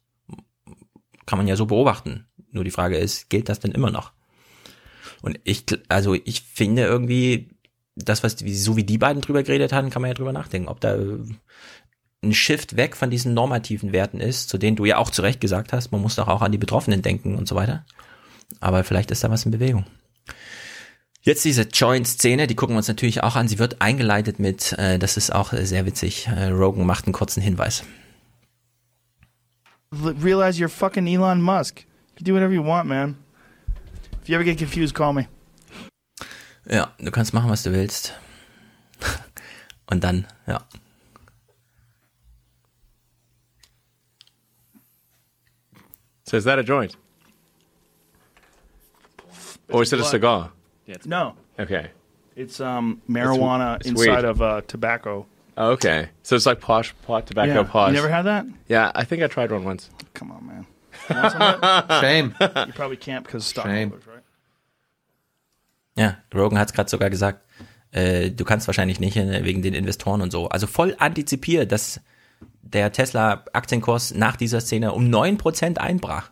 Kann 1.25 1.39
man 1.39 1.49
ja 1.49 1.57
so 1.57 1.65
beobachten. 1.65 2.27
Nur 2.51 2.65
die 2.65 2.71
Frage 2.71 2.99
ist, 2.99 3.31
gilt 3.31 3.49
das 3.49 3.61
denn 3.61 3.73
immer 3.73 3.91
noch? 3.91 4.13
Und 5.23 5.41
ich, 5.45 5.65
also 5.89 6.13
ich 6.13 6.43
finde 6.43 6.83
irgendwie, 6.83 7.49
das, 7.97 8.23
was, 8.23 8.37
so 8.39 8.77
wie 8.77 8.85
die 8.85 8.99
beiden 8.99 9.23
drüber 9.23 9.43
geredet 9.43 9.73
haben, 9.73 9.89
kann 9.89 10.03
man 10.03 10.11
ja 10.11 10.15
drüber 10.15 10.35
nachdenken, 10.35 10.69
ob 10.69 10.81
da 10.81 10.99
ein 12.23 12.35
Shift 12.35 12.77
weg 12.77 12.97
von 12.97 13.11
diesen 13.11 13.35
normativen 13.35 13.93
Werten 13.93 14.21
ist, 14.21 14.49
zu 14.49 14.59
denen 14.59 14.77
du 14.77 14.85
ja 14.85 14.99
auch 14.99 15.11
zu 15.11 15.23
Recht 15.23 15.41
gesagt 15.41 15.73
hast, 15.73 15.93
man 15.93 16.03
muss 16.03 16.17
doch 16.17 16.29
auch 16.29 16.43
an 16.43 16.53
die 16.53 16.59
Betroffenen 16.59 17.03
denken 17.03 17.37
und 17.37 17.47
so 17.47 17.55
weiter. 17.55 17.85
Aber 18.61 18.83
vielleicht 18.85 19.11
ist 19.11 19.23
da 19.23 19.31
was 19.31 19.45
in 19.45 19.53
Bewegung. 19.53 19.85
Jetzt 21.23 21.45
diese 21.45 21.63
Joint-Szene, 21.63 22.47
die 22.47 22.55
gucken 22.55 22.75
wir 22.75 22.79
uns 22.79 22.89
natürlich 22.89 23.23
auch 23.23 23.37
an. 23.37 23.49
Sie 23.49 23.59
wird 23.59 23.81
eingeleitet 23.81 24.39
mit, 24.39 24.73
äh, 24.79 24.99
das 24.99 25.17
ist 25.17 25.33
auch 25.35 25.53
sehr 25.53 25.85
witzig, 25.85 26.27
äh, 26.29 26.47
Rogan 26.47 26.87
macht 26.87 27.07
einen 27.07 27.13
kurzen 27.13 27.43
Hinweis. 27.43 27.85
Realize 29.93 30.63
you're 30.63 30.69
fucking 30.69 31.07
Elon 31.07 31.41
Musk. 31.41 31.85
You 32.19 32.25
do 32.25 32.35
whatever 32.35 32.53
you 32.53 32.65
want, 32.65 32.89
man. 32.89 33.17
If 34.23 34.29
you 34.29 34.35
ever 34.35 34.45
get 34.45 34.59
confused, 34.59 34.95
call 34.95 35.13
me. 35.13 35.29
Ja, 36.69 36.93
du 36.99 37.11
kannst 37.11 37.33
machen, 37.33 37.51
was 37.51 37.63
du 37.63 37.73
willst. 37.73 38.15
Und 39.87 40.05
dann, 40.05 40.27
ja. 40.47 40.65
So 46.29 46.37
is 46.37 46.45
that 46.45 46.59
a 46.59 46.63
joint? 46.63 46.97
or 49.71 49.83
is 49.83 49.93
it 49.93 50.01
a 50.01 50.05
cigar? 50.05 50.53
No. 51.05 51.35
Okay. 51.59 51.91
It's 52.37 52.61
um 52.61 53.03
marijuana 53.09 53.77
it's 53.77 53.89
inside 53.89 54.23
weed. 54.23 54.25
of 54.25 54.43
uh, 54.43 54.61
tobacco. 54.67 55.27
Oh, 55.57 55.71
okay. 55.73 56.09
So 56.23 56.37
it's 56.37 56.47
like 56.47 56.61
posh 56.61 56.95
pot 57.03 57.27
tobacco 57.27 57.63
yeah. 57.63 57.63
posh. 57.65 57.89
You 57.89 57.95
never 57.95 58.09
had 58.09 58.23
that? 58.23 58.47
Yeah, 58.69 58.93
I 58.95 59.05
think 59.05 59.23
I 59.23 59.27
tried 59.27 59.51
one 59.51 59.65
once. 59.65 59.91
Come 60.15 60.31
on, 60.31 60.47
man. 60.47 60.67
You 61.11 61.17
want 61.17 61.33
some 61.33 61.43
of 61.43 61.61
that? 61.61 62.01
Shame. 62.01 62.35
You 62.41 62.73
probably 62.75 62.97
can't 62.97 63.25
because 63.25 63.45
stock 63.45 63.67
Shame. 63.67 63.91
holders, 63.91 64.07
right? 64.07 64.23
Ja, 65.97 66.17
Rogan 66.33 66.59
hat 66.59 66.69
es 66.69 66.75
gerade 66.75 66.89
sogar 66.89 67.11
gesagt, 67.11 67.41
äh, 67.91 68.31
du 68.31 68.45
kannst 68.45 68.69
wahrscheinlich 68.69 69.01
nicht 69.01 69.17
äh, 69.17 69.45
wegen 69.45 69.63
den 69.63 69.75
Investoren 69.75 70.23
und 70.23 70.31
so. 70.31 70.49
Also 70.49 70.69
voll 70.69 70.95
antizipiert, 70.99 71.73
dass 71.73 72.01
der 72.63 72.93
Tesla-Aktienkurs 72.93 74.15
nach 74.15 74.37
dieser 74.37 74.61
Szene 74.61 74.93
um 74.93 75.09
9% 75.11 75.79
einbrach. 75.79 76.31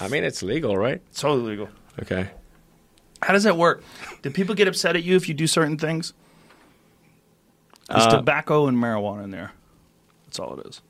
I 0.00 0.08
mean, 0.08 0.24
it's 0.24 0.42
legal, 0.42 0.76
right? 0.76 1.00
It's 1.10 1.20
totally 1.20 1.50
legal. 1.50 1.68
Okay. 2.02 2.26
How 3.22 3.32
does 3.32 3.44
that 3.44 3.56
work? 3.56 3.82
Do 4.22 4.30
people 4.30 4.54
get 4.54 4.68
upset 4.68 4.94
at 4.96 5.02
you 5.04 5.16
if 5.16 5.28
you 5.28 5.34
do 5.34 5.46
certain 5.46 5.78
things? 5.78 6.12
There's 7.88 8.06
Uh, 8.06 8.10
tobacco 8.18 8.66
and 8.66 8.76
marijuana 8.76 9.24
in 9.24 9.30
there. 9.30 9.52
That's 10.26 10.38
all 10.38 10.58
it 10.58 10.66
is. 10.66 10.82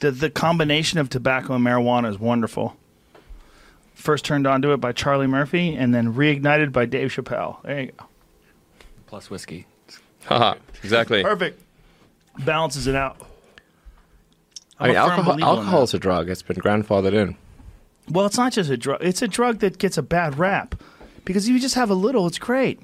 The 0.00 0.10
the 0.10 0.30
combination 0.30 0.98
of 1.00 1.08
tobacco 1.08 1.54
and 1.54 1.64
marijuana 1.64 2.08
is 2.10 2.18
wonderful. 2.18 2.76
First 3.94 4.24
turned 4.24 4.46
onto 4.46 4.72
it 4.72 4.76
by 4.76 4.92
Charlie 4.92 5.26
Murphy, 5.26 5.74
and 5.74 5.94
then 5.94 6.14
reignited 6.14 6.70
by 6.70 6.84
Dave 6.86 7.10
Chappelle. 7.10 7.62
There 7.62 7.80
you 7.80 7.92
go. 7.92 8.04
Plus 9.06 9.30
whiskey. 9.30 9.66
Haha, 10.26 10.54
exactly. 10.82 11.22
Perfect. 11.22 11.62
Balances 12.44 12.86
it 12.86 12.94
out. 12.94 13.16
I 14.78 14.88
mean, 14.88 14.96
I'm 14.96 15.04
a 15.04 15.08
firm 15.08 15.10
alcohol, 15.10 15.34
believer 15.34 15.50
in 15.50 15.58
alcohol's 15.58 15.94
a 15.94 15.98
drug. 15.98 16.28
It's 16.28 16.42
been 16.42 16.56
grandfathered 16.56 17.14
in. 17.14 17.36
Well, 18.10 18.26
it's 18.26 18.36
not 18.36 18.52
just 18.52 18.70
a 18.70 18.76
drug. 18.76 19.02
It's 19.02 19.22
a 19.22 19.28
drug 19.28 19.60
that 19.60 19.78
gets 19.78 19.96
a 19.96 20.02
bad 20.02 20.38
rap 20.38 20.74
because 21.24 21.48
if 21.48 21.54
you 21.54 21.60
just 21.60 21.74
have 21.74 21.90
a 21.90 21.94
little, 21.94 22.26
it's 22.26 22.38
great. 22.38 22.80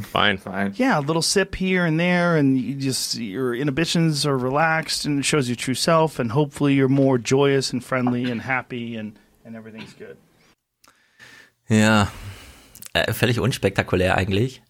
Fine. 0.00 0.38
Fine. 0.38 0.74
Yeah, 0.76 0.98
a 0.98 1.00
little 1.00 1.22
sip 1.22 1.54
here 1.54 1.86
and 1.86 1.98
there, 1.98 2.36
and 2.36 2.58
you 2.58 2.74
just 2.74 3.16
your 3.16 3.54
inhibitions 3.54 4.26
are 4.26 4.36
relaxed, 4.36 5.06
and 5.06 5.18
it 5.18 5.24
shows 5.24 5.48
your 5.48 5.56
true 5.56 5.74
self, 5.74 6.18
and 6.18 6.32
hopefully 6.32 6.74
you're 6.74 6.88
more 6.88 7.16
joyous 7.16 7.72
and 7.72 7.82
friendly 7.82 8.30
and 8.30 8.42
happy, 8.42 8.96
and 8.96 9.18
and 9.44 9.56
everything's 9.56 9.94
good. 9.94 10.16
Ja, 11.68 12.08
äh, 12.92 13.12
völlig 13.12 13.40
unspektakulär 13.40 14.16
eigentlich. 14.16 14.62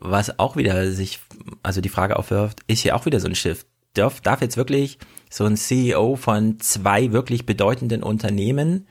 Was 0.00 0.38
auch 0.38 0.56
wieder 0.56 0.90
sich, 0.92 1.20
also 1.62 1.82
die 1.82 1.90
Frage 1.90 2.18
aufwirft, 2.18 2.60
ist 2.66 2.80
hier 2.80 2.96
auch 2.96 3.04
wieder 3.04 3.20
so 3.20 3.28
ein 3.28 3.34
Shift. 3.34 3.66
Darf, 3.92 4.20
darf 4.20 4.40
jetzt 4.40 4.56
wirklich 4.56 4.98
so 5.30 5.44
ein 5.44 5.56
CEO 5.56 6.16
von 6.16 6.58
zwei 6.58 7.12
wirklich 7.12 7.44
bedeutenden 7.44 8.02
Unternehmen 8.02 8.88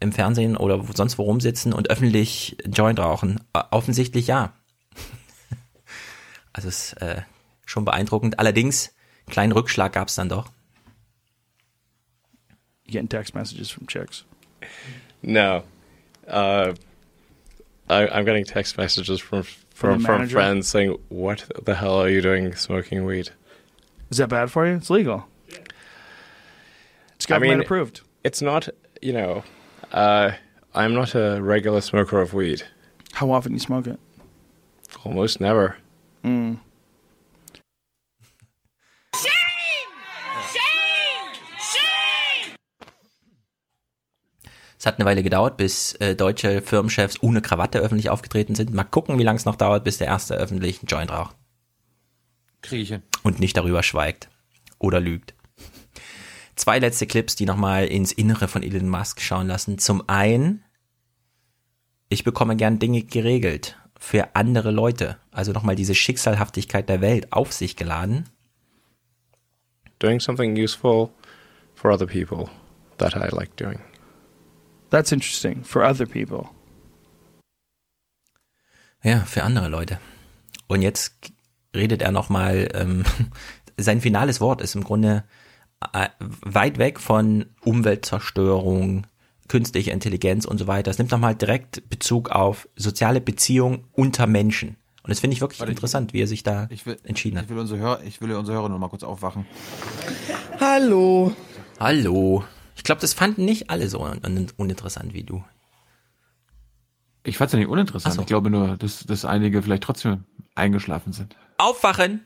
im 0.00 0.12
Fernsehen 0.12 0.56
oder 0.56 0.82
sonst 0.94 1.18
wo 1.18 1.24
rumsitzen 1.24 1.74
und 1.74 1.90
öffentlich 1.90 2.56
Joint 2.66 2.98
rauchen? 2.98 3.40
Äh, 3.52 3.62
Offensichtlich 3.70 4.26
ja. 4.26 4.54
Also 6.54 6.68
ist 6.68 6.94
äh, 7.02 7.22
schon 7.66 7.84
beeindruckend. 7.84 8.38
Allerdings, 8.38 8.94
kleinen 9.28 9.52
Rückschlag 9.52 9.92
gab 9.92 10.08
es 10.08 10.14
dann 10.14 10.28
doch. 10.28 10.50
You 12.86 12.92
getting 12.92 13.08
text 13.08 13.34
messages 13.34 13.70
from 13.70 13.86
chicks? 13.88 14.24
No. 15.20 15.64
Uh, 16.26 16.74
I, 17.88 18.06
I'm 18.08 18.24
getting 18.24 18.44
text 18.44 18.78
messages 18.78 19.20
from 19.20 19.44
from, 19.74 20.00
from 20.00 20.28
friends 20.28 20.68
saying, 20.68 20.96
"What 21.10 21.44
the 21.62 21.74
hell 21.74 22.00
are 22.00 22.08
you 22.08 22.22
doing 22.22 22.54
smoking 22.54 23.04
weed?" 23.04 23.30
Is 24.10 24.18
that 24.18 24.28
bad 24.28 24.50
for 24.50 24.66
you? 24.66 24.74
It's 24.76 24.88
legal. 24.90 25.26
It's 27.16 27.26
I 27.26 27.28
government 27.28 27.58
mean, 27.58 27.64
approved. 27.64 28.00
It's 28.22 28.40
not, 28.40 28.68
you 29.02 29.12
know, 29.12 29.44
uh, 29.92 30.32
I'm 30.74 30.94
not 30.94 31.14
a 31.14 31.40
regular 31.42 31.80
smoker 31.80 32.20
of 32.20 32.32
weed. 32.32 32.62
How 33.12 33.30
often 33.30 33.52
do 33.52 33.56
you 33.56 33.60
smoke 33.60 33.86
it? 33.86 33.98
Almost 35.04 35.40
never. 35.40 35.76
Mm. 36.24 36.58
Es 44.84 44.86
hat 44.86 44.98
eine 44.98 45.06
Weile 45.06 45.22
gedauert, 45.22 45.56
bis 45.56 45.94
äh, 45.94 46.14
deutsche 46.14 46.60
Firmenchefs 46.60 47.22
ohne 47.22 47.40
Krawatte 47.40 47.78
öffentlich 47.78 48.10
aufgetreten 48.10 48.54
sind. 48.54 48.74
Mal 48.74 48.84
gucken, 48.84 49.18
wie 49.18 49.22
lange 49.22 49.38
es 49.38 49.46
noch 49.46 49.56
dauert, 49.56 49.82
bis 49.82 49.96
der 49.96 50.08
erste 50.08 50.34
öffentlich 50.34 50.80
einen 50.80 50.88
Joint 50.88 51.10
raucht. 51.10 51.34
Kriege 52.60 52.82
ich 52.82 52.88
hin. 52.90 53.02
Und 53.22 53.40
nicht 53.40 53.56
darüber 53.56 53.82
schweigt. 53.82 54.28
Oder 54.78 55.00
lügt. 55.00 55.32
Zwei 56.54 56.80
letzte 56.80 57.06
Clips, 57.06 57.34
die 57.34 57.46
nochmal 57.46 57.86
ins 57.86 58.12
Innere 58.12 58.46
von 58.46 58.62
Elon 58.62 58.90
Musk 58.90 59.22
schauen 59.22 59.46
lassen. 59.46 59.78
Zum 59.78 60.06
einen, 60.06 60.62
ich 62.10 62.22
bekomme 62.22 62.54
gern 62.54 62.78
Dinge 62.78 63.04
geregelt 63.04 63.78
für 63.98 64.36
andere 64.36 64.70
Leute. 64.70 65.16
Also 65.30 65.52
nochmal 65.52 65.76
diese 65.76 65.94
Schicksalhaftigkeit 65.94 66.90
der 66.90 67.00
Welt 67.00 67.32
auf 67.32 67.54
sich 67.54 67.76
geladen. 67.76 68.28
Doing 69.98 70.20
something 70.20 70.54
useful 70.62 71.08
for 71.74 71.90
other 71.90 72.06
people 72.06 72.50
that 72.98 73.14
I 73.14 73.34
like 73.34 73.56
doing. 73.56 73.78
That's 74.94 75.10
interesting 75.10 75.64
for 75.64 75.82
other 75.82 76.06
people. 76.06 76.48
Ja, 79.02 79.24
für 79.26 79.42
andere 79.42 79.68
Leute. 79.68 79.98
Und 80.68 80.82
jetzt 80.82 81.32
redet 81.74 82.00
er 82.00 82.12
nochmal, 82.12 82.68
ähm, 82.74 83.02
sein 83.76 84.00
finales 84.00 84.40
Wort 84.40 84.60
ist 84.62 84.76
im 84.76 84.84
Grunde 84.84 85.24
äh, 85.92 86.10
weit 86.20 86.78
weg 86.78 87.00
von 87.00 87.46
Umweltzerstörung, 87.64 89.08
künstliche 89.48 89.90
Intelligenz 89.90 90.44
und 90.44 90.58
so 90.58 90.68
weiter. 90.68 90.92
Es 90.92 90.98
nimmt 90.98 91.10
nochmal 91.10 91.34
direkt 91.34 91.90
Bezug 91.90 92.30
auf 92.30 92.68
soziale 92.76 93.20
Beziehungen 93.20 93.88
unter 93.90 94.28
Menschen. 94.28 94.76
Und 95.02 95.10
das 95.10 95.18
finde 95.18 95.34
ich 95.34 95.40
wirklich 95.40 95.58
Warte, 95.58 95.72
interessant, 95.72 96.12
wie 96.12 96.22
er 96.22 96.28
sich 96.28 96.44
da 96.44 96.68
will, 96.84 97.00
entschieden 97.02 97.38
hat. 97.38 97.46
Ich 97.46 97.50
will 97.50 97.58
unsere 97.58 97.80
Hörer, 97.80 98.02
ich 98.04 98.20
will 98.20 98.30
unsere 98.30 98.58
Hörer 98.58 98.68
noch 98.68 98.78
mal 98.78 98.90
kurz 98.90 99.02
aufwachen. 99.02 99.44
Hallo. 100.60 101.34
Hallo. 101.80 102.44
Ich 102.84 102.86
glaube, 102.86 103.00
das 103.00 103.14
fanden 103.14 103.46
nicht 103.46 103.70
alle 103.70 103.88
so 103.88 104.02
un 104.02 104.46
uninteressant 104.58 105.14
wie 105.14 105.22
du. 105.22 105.42
Ich 107.22 107.38
fand 107.38 107.48
es 107.48 107.52
ja 107.54 107.58
nicht 107.58 107.68
uninteressant. 107.68 108.14
So. 108.14 108.20
Ich 108.20 108.26
glaube 108.26 108.50
nur, 108.50 108.76
dass, 108.76 109.04
dass 109.04 109.24
einige 109.24 109.62
vielleicht 109.62 109.84
trotzdem 109.84 110.24
eingeschlafen 110.54 111.14
sind. 111.14 111.34
Aufwachen! 111.56 112.20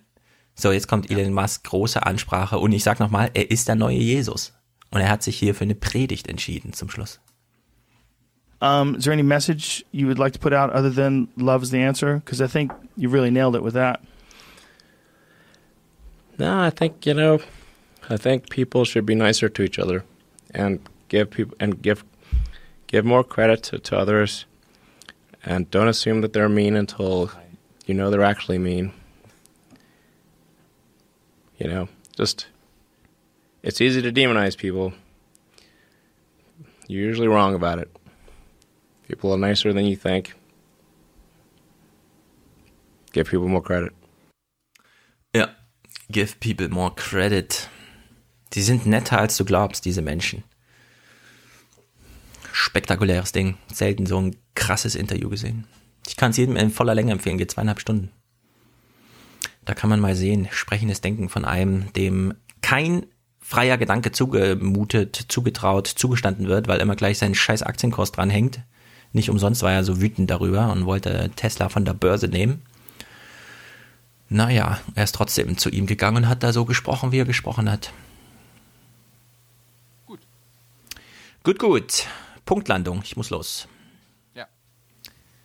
So, 0.56 0.72
jetzt 0.72 0.88
kommt 0.88 1.12
Elon 1.12 1.32
Musk, 1.32 1.62
große 1.62 2.04
Ansprache 2.04 2.58
und 2.58 2.72
ich 2.72 2.82
sag 2.82 2.98
nochmal, 2.98 3.30
er 3.34 3.52
ist 3.52 3.68
der 3.68 3.76
neue 3.76 3.98
Jesus. 3.98 4.52
Und 4.90 5.00
er 5.00 5.10
hat 5.10 5.22
sich 5.22 5.38
hier 5.38 5.54
für 5.54 5.62
eine 5.62 5.76
Predigt 5.76 6.26
entschieden 6.26 6.72
zum 6.72 6.90
Schluss. 6.90 7.20
Um, 8.60 8.96
is 8.96 9.04
there 9.04 9.12
any 9.12 9.22
message 9.22 9.84
you 9.92 10.08
would 10.08 10.18
like 10.18 10.32
to 10.32 10.40
put 10.40 10.52
out 10.52 10.72
other 10.72 10.92
than 10.92 11.28
love 11.36 11.62
is 11.62 11.70
the 11.70 11.80
answer? 11.80 12.16
Because 12.16 12.42
I 12.42 12.48
think 12.48 12.72
you 12.96 13.08
really 13.08 13.30
nailed 13.30 13.54
it 13.54 13.62
with 13.62 13.74
that. 13.74 14.00
No, 16.36 16.66
I 16.66 16.72
think 16.72 17.06
you 17.06 17.14
know, 17.14 17.38
I 18.10 18.16
think 18.16 18.50
people 18.50 18.84
should 18.84 19.06
be 19.06 19.14
nicer 19.14 19.48
to 19.48 19.62
each 19.62 19.78
other, 19.78 20.02
and 20.54 20.80
give 21.08 21.30
people 21.30 21.56
and 21.60 21.80
give 21.80 22.04
give 22.86 23.04
more 23.04 23.24
credit 23.24 23.62
to, 23.64 23.78
to 23.78 23.96
others, 23.96 24.46
and 25.44 25.70
don't 25.70 25.88
assume 25.88 26.20
that 26.22 26.32
they're 26.32 26.48
mean 26.48 26.76
until 26.76 27.30
you 27.86 27.94
know 27.94 28.10
they're 28.10 28.22
actually 28.22 28.58
mean. 28.58 28.92
You 31.58 31.68
know, 31.68 31.88
just 32.16 32.46
it's 33.62 33.80
easy 33.80 34.02
to 34.02 34.12
demonize 34.12 34.56
people. 34.56 34.92
You're 36.86 37.04
usually 37.04 37.28
wrong 37.28 37.54
about 37.54 37.78
it. 37.78 37.94
People 39.08 39.32
are 39.32 39.38
nicer 39.38 39.72
than 39.72 39.84
you 39.84 39.96
think. 39.96 40.34
Give 43.12 43.26
people 43.26 43.48
more 43.48 43.62
credit. 43.62 43.92
Yeah, 45.34 45.50
give 46.10 46.38
people 46.40 46.68
more 46.68 46.90
credit. 46.90 47.68
Die 48.54 48.62
sind 48.62 48.86
netter, 48.86 49.18
als 49.18 49.36
du 49.36 49.44
glaubst, 49.44 49.84
diese 49.84 50.02
Menschen. 50.02 50.42
Spektakuläres 52.52 53.32
Ding. 53.32 53.56
Selten 53.72 54.06
so 54.06 54.20
ein 54.20 54.36
krasses 54.54 54.94
Interview 54.94 55.28
gesehen. 55.28 55.66
Ich 56.06 56.16
kann 56.16 56.30
es 56.30 56.36
jedem 56.36 56.56
in 56.56 56.70
voller 56.70 56.94
Länge 56.94 57.12
empfehlen, 57.12 57.38
geht 57.38 57.50
zweieinhalb 57.50 57.80
Stunden. 57.80 58.10
Da 59.64 59.74
kann 59.74 59.90
man 59.90 60.00
mal 60.00 60.16
sehen, 60.16 60.48
sprechendes 60.50 61.02
Denken 61.02 61.28
von 61.28 61.44
einem, 61.44 61.92
dem 61.92 62.34
kein 62.62 63.06
freier 63.38 63.78
Gedanke 63.78 64.12
zugemutet, 64.12 65.26
zugetraut, 65.28 65.86
zugestanden 65.86 66.48
wird, 66.48 66.68
weil 66.68 66.80
immer 66.80 66.96
gleich 66.96 67.18
sein 67.18 67.34
scheiß 67.34 67.62
Aktienkurs 67.62 68.12
dranhängt. 68.12 68.60
Nicht 69.12 69.30
umsonst 69.30 69.62
war 69.62 69.72
er 69.72 69.84
so 69.84 70.00
wütend 70.00 70.30
darüber 70.30 70.72
und 70.72 70.86
wollte 70.86 71.30
Tesla 71.36 71.68
von 71.68 71.84
der 71.84 71.94
Börse 71.94 72.28
nehmen. 72.28 72.62
Naja, 74.28 74.80
er 74.94 75.04
ist 75.04 75.14
trotzdem 75.14 75.56
zu 75.56 75.70
ihm 75.70 75.86
gegangen 75.86 76.18
und 76.18 76.28
hat 76.28 76.42
da 76.42 76.52
so 76.52 76.64
gesprochen, 76.66 77.12
wie 77.12 77.20
er 77.20 77.24
gesprochen 77.24 77.70
hat. 77.70 77.92
Gut. 80.06 80.20
Gut, 81.48 81.58
gut. 81.58 82.06
Punktlandung. 82.44 83.00
Ich 83.04 83.16
muss 83.16 83.30
los. 83.30 83.68
Ja. 84.34 84.48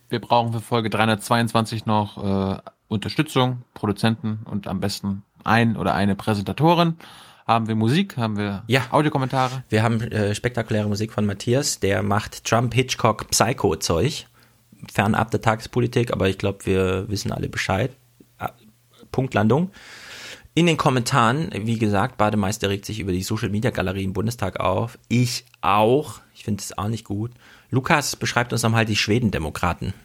Wir 0.09 0.19
brauchen 0.19 0.51
für 0.51 0.59
Folge 0.59 0.89
322 0.89 1.85
noch 1.85 2.17
äh, 2.17 2.59
Unterstützung, 2.89 3.63
Produzenten 3.73 4.41
und 4.43 4.67
am 4.67 4.81
besten 4.81 5.23
ein 5.45 5.77
oder 5.77 5.93
eine 5.93 6.15
Präsentatorin. 6.15 6.97
Haben 7.47 7.69
wir 7.69 7.75
Musik? 7.75 8.17
Haben 8.17 8.35
wir 8.35 8.63
ja. 8.67 8.81
Audiokommentare? 8.91 9.63
Wir 9.69 9.81
haben 9.81 10.01
äh, 10.01 10.35
spektakuläre 10.35 10.89
Musik 10.89 11.13
von 11.13 11.25
Matthias, 11.25 11.79
der 11.79 12.03
macht 12.03 12.43
Trump, 12.43 12.73
Hitchcock, 12.73 13.29
Psycho-Zeug. 13.29 14.25
Fernab 14.91 15.31
der 15.31 15.39
Tagespolitik, 15.39 16.11
aber 16.11 16.27
ich 16.27 16.37
glaube, 16.37 16.65
wir 16.65 17.07
wissen 17.07 17.31
alle 17.31 17.47
Bescheid. 17.47 17.95
Ah, 18.39 18.51
Punktlandung. 19.13 19.71
In 20.55 20.67
den 20.67 20.77
Kommentaren, 20.77 21.49
wie 21.51 21.79
gesagt, 21.79 22.17
Bademeister 22.17 22.69
regt 22.69 22.85
sich 22.85 22.99
über 22.99 23.11
die 23.11 23.23
Social 23.23 23.49
Media 23.49 23.71
Galerie 23.71 24.03
im 24.03 24.13
Bundestag 24.13 24.59
auf. 24.59 24.99
Ich 25.07 25.45
auch. 25.61 26.21
Ich 26.35 26.43
finde 26.43 26.61
es 26.61 26.77
auch 26.77 26.89
nicht 26.89 27.05
gut. 27.05 27.31
Lukas 27.71 28.15
beschreibt 28.15 28.53
uns 28.53 28.61
nochmal 28.61 28.85
die 28.85 28.95
Schwedendemokraten. 28.95 29.95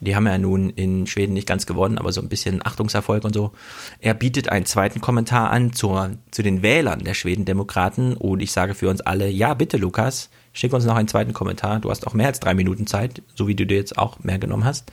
Die 0.00 0.16
haben 0.16 0.26
ja 0.26 0.38
nun 0.38 0.70
in 0.70 1.06
Schweden 1.06 1.34
nicht 1.34 1.46
ganz 1.46 1.66
gewonnen, 1.66 1.98
aber 1.98 2.10
so 2.10 2.20
ein 2.20 2.28
bisschen 2.28 2.66
Achtungserfolg 2.66 3.22
und 3.22 3.32
so. 3.32 3.52
Er 4.00 4.14
bietet 4.14 4.48
einen 4.48 4.66
zweiten 4.66 5.00
Kommentar 5.00 5.50
an 5.50 5.72
zur, 5.72 6.10
zu 6.32 6.42
den 6.42 6.62
Wählern 6.62 7.04
der 7.04 7.14
Schwedendemokraten 7.14 8.16
und 8.16 8.40
ich 8.40 8.50
sage 8.50 8.74
für 8.74 8.90
uns 8.90 9.00
alle, 9.00 9.28
ja 9.28 9.54
bitte 9.54 9.76
Lukas, 9.76 10.30
schick 10.52 10.72
uns 10.72 10.84
noch 10.84 10.96
einen 10.96 11.08
zweiten 11.08 11.32
Kommentar. 11.32 11.78
Du 11.78 11.90
hast 11.90 12.08
auch 12.08 12.12
mehr 12.12 12.26
als 12.26 12.40
drei 12.40 12.54
Minuten 12.54 12.88
Zeit, 12.88 13.22
so 13.36 13.46
wie 13.46 13.54
du 13.54 13.64
dir 13.64 13.76
jetzt 13.76 13.96
auch 13.96 14.18
mehr 14.18 14.40
genommen 14.40 14.64
hast. 14.64 14.90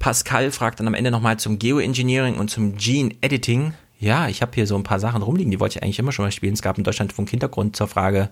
Pascal 0.00 0.50
fragt 0.50 0.80
dann 0.80 0.88
am 0.88 0.94
Ende 0.94 1.12
nochmal 1.12 1.38
zum 1.38 1.60
Geoengineering 1.60 2.38
und 2.38 2.50
zum 2.50 2.76
Gene 2.76 3.14
Editing. 3.20 3.74
Ja, 4.00 4.28
ich 4.28 4.40
habe 4.40 4.52
hier 4.54 4.66
so 4.66 4.76
ein 4.76 4.82
paar 4.82 4.98
Sachen 4.98 5.20
rumliegen, 5.20 5.50
die 5.50 5.60
wollte 5.60 5.78
ich 5.78 5.82
eigentlich 5.82 5.98
immer 5.98 6.10
schon 6.10 6.24
mal 6.24 6.32
spielen. 6.32 6.54
Es 6.54 6.62
gab 6.62 6.78
in 6.78 6.84
Deutschland 6.84 7.12
vom 7.12 7.26
Hintergrund 7.26 7.76
zur 7.76 7.86
Frage 7.86 8.30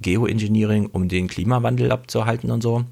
Geoengineering, 0.00 0.86
um 0.86 1.08
den 1.08 1.28
Klimawandel 1.28 1.92
abzuhalten 1.92 2.50
und 2.50 2.62
so. 2.62 2.86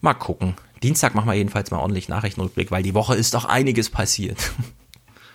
Mal 0.00 0.14
gucken. 0.14 0.54
Dienstag 0.84 1.14
machen 1.16 1.26
wir 1.26 1.34
jedenfalls 1.34 1.72
mal 1.72 1.80
ordentlich 1.80 2.08
Nachrichtenrückblick, 2.08 2.70
weil 2.70 2.84
die 2.84 2.94
Woche 2.94 3.16
ist 3.16 3.34
doch 3.34 3.46
einiges 3.46 3.90
passiert. 3.90 4.52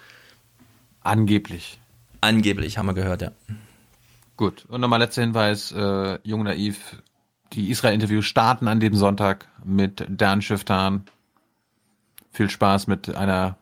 Angeblich. 1.01 1.79
Angeblich, 2.21 2.77
haben 2.77 2.85
wir 2.85 2.93
gehört, 2.93 3.21
ja. 3.21 3.31
Gut. 4.37 4.65
Und 4.69 4.79
nochmal 4.79 4.99
letzter 4.99 5.21
Hinweis, 5.21 5.73
äh, 5.73 6.19
Jung 6.23 6.43
Naiv, 6.43 7.01
die 7.51 7.69
Israel-Interviews 7.71 8.25
starten 8.25 8.69
an 8.69 8.79
dem 8.79 8.95
Sonntag 8.95 9.49
mit 9.65 10.05
Dan 10.07 10.41
Schiftan. 10.41 11.03
Viel 12.31 12.49
Spaß 12.49 12.87
mit 12.87 13.13
einer 13.15 13.57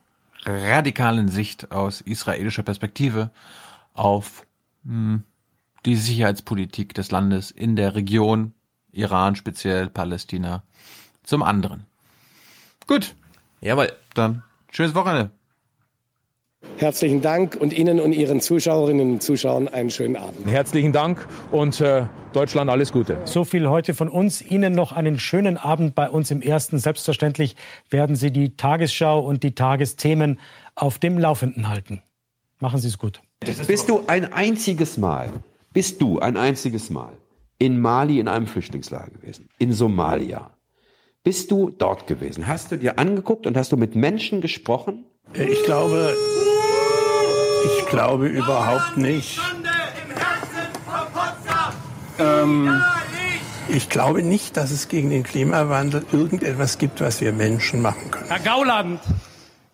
radikalen 0.48 1.28
Sicht 1.28 1.72
aus 1.72 2.02
israelischer 2.02 2.64
Perspektive 2.64 3.32
auf 3.94 4.46
mh, 4.84 4.94
hm, 4.94 5.24
die 5.86 5.96
Sicherheitspolitik 5.96 6.94
des 6.94 7.12
Landes 7.12 7.52
in 7.52 7.76
der 7.76 7.96
Region, 7.96 8.54
Iran 8.92 9.36
speziell, 9.36 9.90
Palästina 9.90 10.64
zum 11.24 11.44
anderen. 11.44 11.86
Gut. 12.88 13.16
Jawohl. 13.62 13.92
Dann 14.14 14.44
schönes 14.72 14.96
Wochenende. 14.96 15.32
Herzlichen 16.78 17.22
Dank 17.22 17.56
und 17.56 17.74
Ihnen 17.74 18.00
und 18.00 18.14
Ihren 18.14 18.40
Zuschauerinnen 18.40 19.14
und 19.14 19.24
Zuschauern 19.24 19.68
einen 19.68 19.90
schönen 19.90 20.16
Abend. 20.16 20.46
Herzlichen 20.46 20.94
Dank 20.94 21.28
und 21.52 21.82
äh, 21.82 22.06
Deutschland 22.34 22.70
alles 22.70 22.92
Gute. 22.92 23.20
So 23.26 23.46
viel 23.46 23.68
heute 23.68 23.96
von 23.96 24.10
uns. 24.10 24.44
Ihnen 24.44 24.74
noch 24.74 24.92
einen 24.92 25.20
schönen 25.20 25.58
Abend 25.58 25.96
bei 25.96 26.08
uns 26.08 26.30
im 26.30 26.40
Ersten. 26.40 26.78
Selbstverständlich 26.78 27.56
werden 27.90 28.16
Sie 28.16 28.32
die 28.32 28.56
Tagesschau 28.56 29.20
und 29.20 29.42
die 29.42 29.56
Tagesthemen 29.56 30.40
auf 30.76 31.00
dem 31.00 31.18
Laufenden 31.18 31.68
halten. 31.68 32.04
Machen 32.60 32.80
Sie 32.80 32.90
es 32.90 33.00
gut. 33.00 33.22
Bist 33.40 33.90
du 33.90 34.04
ein 34.06 34.32
einziges 34.32 34.98
Mal, 34.98 35.32
bist 35.74 36.00
du 36.00 36.20
ein 36.20 36.38
einziges 36.38 36.92
Mal 36.92 37.14
in 37.58 37.80
Mali 37.80 38.20
in 38.20 38.28
einem 38.28 38.46
Flüchtlingslager 38.46 39.12
gewesen? 39.12 39.50
In 39.58 39.74
Somalia? 39.74 40.52
Bist 41.24 41.50
du 41.50 41.72
dort 41.72 42.06
gewesen? 42.06 42.46
Hast 42.46 42.72
du 42.72 42.78
dir 42.78 43.00
angeguckt 43.00 43.48
und 43.48 43.58
hast 43.58 43.72
du 43.72 43.78
mit 43.78 43.96
Menschen 43.96 44.42
gesprochen? 44.42 45.06
Ich 45.34 45.64
glaube, 45.64 46.16
ich 47.66 47.86
glaube 47.88 48.28
überhaupt 48.28 48.98
nicht. 48.98 49.40
Ähm, 52.20 52.82
ich 53.70 53.90
glaube 53.90 54.24
nicht, 54.24 54.58
dass 54.58 54.72
es 54.72 54.88
gegen 54.88 55.10
den 55.10 55.24
Klimawandel 55.24 56.06
irgendetwas 56.12 56.78
gibt, 56.78 57.02
was 57.02 57.22
wir 57.22 57.34
Menschen 57.34 57.82
machen 57.82 58.10
können. 58.12 58.30
Herr 58.30 58.40
Gauland, 58.40 59.02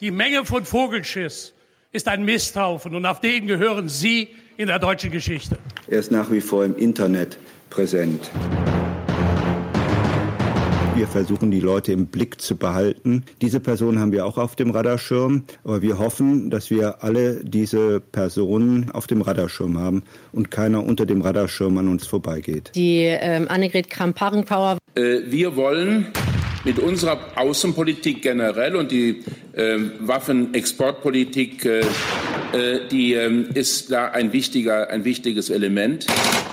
die 0.01 0.11
Menge 0.11 0.45
von 0.45 0.65
Vogelschiss 0.65 1.53
ist 1.91 2.07
ein 2.07 2.25
Misthaufen 2.25 2.95
und 2.95 3.05
auf 3.05 3.21
den 3.21 3.47
gehören 3.47 3.87
Sie 3.87 4.29
in 4.57 4.67
der 4.67 4.79
deutschen 4.79 5.11
Geschichte. 5.11 5.57
Er 5.87 5.99
ist 5.99 6.11
nach 6.11 6.31
wie 6.31 6.41
vor 6.41 6.65
im 6.65 6.75
Internet 6.75 7.37
präsent. 7.69 8.29
Wir 11.03 11.09
versuchen, 11.09 11.51
die 11.51 11.59
Leute 11.59 11.91
im 11.91 12.07
Blick 12.07 12.39
zu 12.39 12.55
behalten. 12.55 13.25
Diese 13.41 13.59
Personen 13.59 13.99
haben 13.99 14.13
wir 14.13 14.25
auch 14.25 14.37
auf 14.37 14.55
dem 14.55 14.71
Radarschirm, 14.71 15.43
aber 15.65 15.81
wir 15.81 15.99
hoffen, 15.99 16.49
dass 16.49 16.69
wir 16.69 17.03
alle 17.03 17.43
diese 17.43 17.99
Personen 17.99 18.89
auf 18.89 19.05
dem 19.05 19.21
Radarschirm 19.21 19.77
haben 19.77 20.03
und 20.31 20.49
keiner 20.49 20.81
unter 20.81 21.05
dem 21.05 21.21
Radarschirm 21.21 21.77
an 21.77 21.89
uns 21.89 22.07
vorbeigeht. 22.07 22.71
Die 22.75 23.01
ähm, 23.01 23.49
Annegret 23.49 23.89
Kramp-Karrenbauer. 23.89 24.77
Äh, 24.95 25.23
wir 25.25 25.57
wollen 25.57 26.07
mit 26.63 26.79
unserer 26.79 27.19
Außenpolitik 27.35 28.21
generell 28.21 28.75
und 28.75 28.91
die 28.91 29.23
äh, 29.53 29.77
Waffenexportpolitik, 29.99 31.65
äh, 31.65 31.81
äh, 32.53 32.87
die 32.89 33.13
ähm, 33.13 33.49
ist 33.53 33.91
da 33.91 34.07
ein, 34.07 34.33
wichtiger, 34.33 34.89
ein 34.89 35.03
wichtiges 35.03 35.49
Element. 35.49 36.07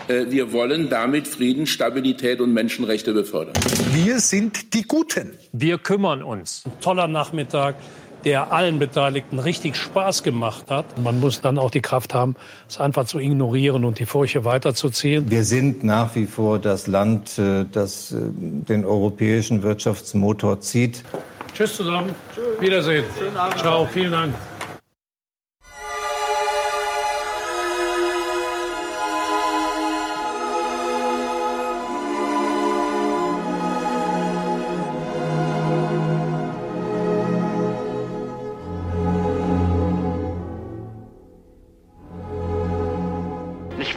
Äh, 0.08 0.26
wir 0.30 0.52
wollen 0.52 0.88
damit 0.88 1.28
Frieden, 1.28 1.66
Stabilität 1.66 2.40
und 2.40 2.52
Menschenrechte 2.52 3.12
befördern. 3.12 3.54
Wir 3.92 4.20
sind 4.20 4.74
die 4.74 4.82
Guten. 4.82 5.32
Wir 5.52 5.78
kümmern 5.78 6.22
uns. 6.22 6.62
Ein 6.66 6.80
toller 6.80 7.08
Nachmittag. 7.08 7.76
Der 8.24 8.52
allen 8.52 8.78
Beteiligten 8.78 9.38
richtig 9.38 9.76
Spaß 9.76 10.22
gemacht 10.22 10.70
hat. 10.70 10.84
Man 10.98 11.20
muss 11.20 11.40
dann 11.40 11.58
auch 11.58 11.70
die 11.70 11.80
Kraft 11.80 12.14
haben, 12.14 12.36
es 12.68 12.78
einfach 12.78 13.04
zu 13.04 13.18
ignorieren 13.18 13.84
und 13.84 13.98
die 13.98 14.06
Furche 14.06 14.44
weiterzuziehen. 14.44 15.30
Wir 15.30 15.44
sind 15.44 15.84
nach 15.84 16.14
wie 16.14 16.26
vor 16.26 16.58
das 16.58 16.86
Land, 16.86 17.38
äh, 17.38 17.64
das 17.70 18.12
äh, 18.12 18.16
den 18.20 18.84
europäischen 18.84 19.62
Wirtschaftsmotor 19.62 20.60
zieht. 20.60 21.04
Tschüss 21.54 21.76
zusammen. 21.76 22.14
Wiedersehen. 22.60 23.04
Ciao, 23.56 23.86
vielen 23.86 24.12
Dank. 24.12 24.34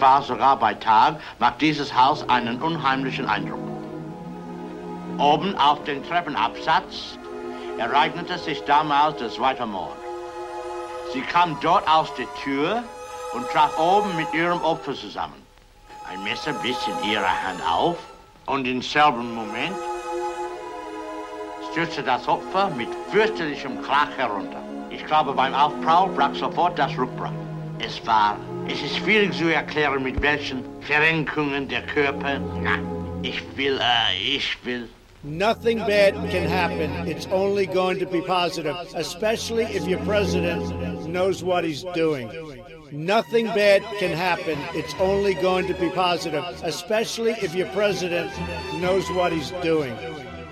Wahr, 0.03 0.22
sogar 0.22 0.57
bei 0.57 0.73
Tag 0.73 1.15
macht 1.40 1.61
dieses 1.61 1.95
Haus 1.95 2.27
einen 2.27 2.61
unheimlichen 2.61 3.25
Eindruck. 3.25 3.59
Oben 5.17 5.57
auf 5.57 5.82
dem 5.85 6.06
Treppenabsatz 6.06 7.17
ereignete 7.77 8.38
sich 8.38 8.61
damals 8.65 9.15
der 9.17 9.30
zweite 9.30 9.65
Mord. 9.65 9.95
Sie 11.14 11.22
kam 11.22 11.57
dort 11.61 11.88
aus 11.90 12.14
der 12.15 12.27
Tür 12.43 12.83
und 13.33 13.48
traf 13.51 13.80
oben 13.80 14.14
mit 14.17 14.33
ihrem 14.33 14.61
Opfer 14.61 14.93
zusammen. 14.93 15.41
Ein 16.11 16.22
Messer 16.25 16.51
biss 16.51 16.85
in 16.85 17.09
ihrer 17.09 17.48
Hand 17.48 17.61
auf 17.65 17.95
und 18.48 18.67
im 18.67 18.82
selben 18.82 19.33
Moment 19.33 19.77
stürzte 21.72 22.03
das 22.03 22.27
Opfer 22.27 22.69
mit 22.72 22.90
fürchterlichem 23.09 23.82
Krach 23.82 24.09
herunter. 24.17 24.61
Ich 24.90 25.06
glaube, 25.06 25.32
beim 25.32 25.53
Aufprall 25.53 26.09
brach 26.09 26.35
sofort 26.35 26.77
das 26.77 26.91
Rückgrat. 26.98 27.32
Es 27.80 28.06
war, 28.06 28.35
es 28.67 28.82
ist 28.82 28.98
schwierig 28.98 29.33
zu 29.33 29.50
erklären, 29.50 30.03
mit 30.03 30.22
welchen 30.22 30.64
Verrenkungen 30.82 31.67
der 31.67 31.82
Körper. 31.83 32.40
Na, 32.61 32.80
ich 33.22 33.42
will, 33.56 33.80
äh, 33.80 34.35
ich 34.35 34.58
will. 34.64 34.88
Nothing 35.24 35.80
bad 35.80 36.14
can 36.32 36.50
happen. 36.50 37.08
It's 37.08 37.27
only 37.32 37.66
going 37.66 37.98
to 38.00 38.06
be 38.06 38.22
positive, 38.22 38.75
especially 38.95 39.64
if 39.64 39.88
your 39.88 40.00
president 40.00 41.08
knows 41.08 41.42
what 41.42 41.64
he's 41.64 41.85
doing. 41.95 42.30
Nothing 42.92 43.48
bad 43.48 43.82
can 44.00 44.11
happen. 44.11 44.59
It's 44.74 44.93
only 45.00 45.33
going 45.35 45.66
to 45.67 45.74
be 45.74 45.90
positive, 45.90 46.43
especially 46.64 47.32
if 47.42 47.56
your 47.56 47.67
president 47.67 48.32
knows 48.82 49.09
what 49.11 49.32
he's 49.32 49.51
doing. 49.61 49.95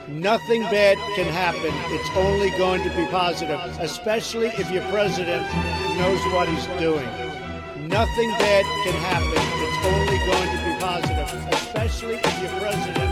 Nothing 0.07 0.63
bad 0.63 0.97
can 1.15 1.27
happen. 1.27 1.71
It's 1.95 2.09
only 2.17 2.49
going 2.51 2.81
to 2.83 2.89
be 2.95 3.05
positive, 3.07 3.59
especially 3.79 4.47
if 4.47 4.71
your 4.71 4.83
president 4.89 5.43
knows 5.97 6.19
what 6.33 6.47
he's 6.49 6.65
doing. 6.79 7.07
Nothing 7.91 8.29
bad 8.39 8.63
can 8.85 8.93
happen. 9.03 9.33
It's 9.35 9.85
only 9.85 10.17
going 10.25 10.49
to 10.49 10.59
be 10.63 10.73
positive, 10.79 11.53
especially 11.53 12.15
if 12.15 12.41
you're 12.41 12.59
president 12.61 13.10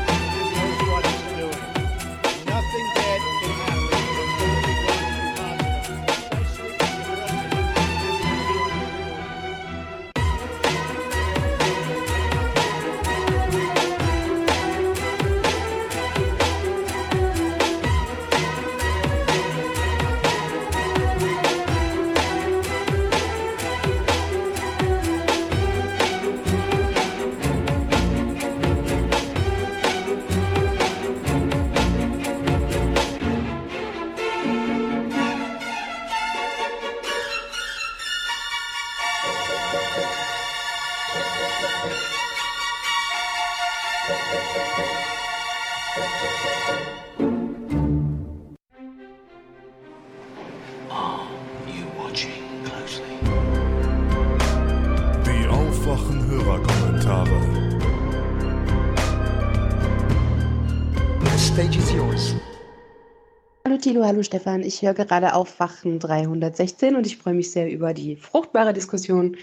Thilo, 63.89 64.05
hallo 64.05 64.21
Stefan. 64.21 64.61
Ich 64.61 64.83
höre 64.83 64.93
gerade 64.93 65.33
Aufwachen 65.33 65.97
316 65.97 66.95
und 66.95 67.07
ich 67.07 67.17
freue 67.17 67.33
mich 67.33 67.51
sehr 67.51 67.71
über 67.71 67.95
die 67.95 68.17
fruchtbare 68.17 68.71
Diskussion 68.71 69.35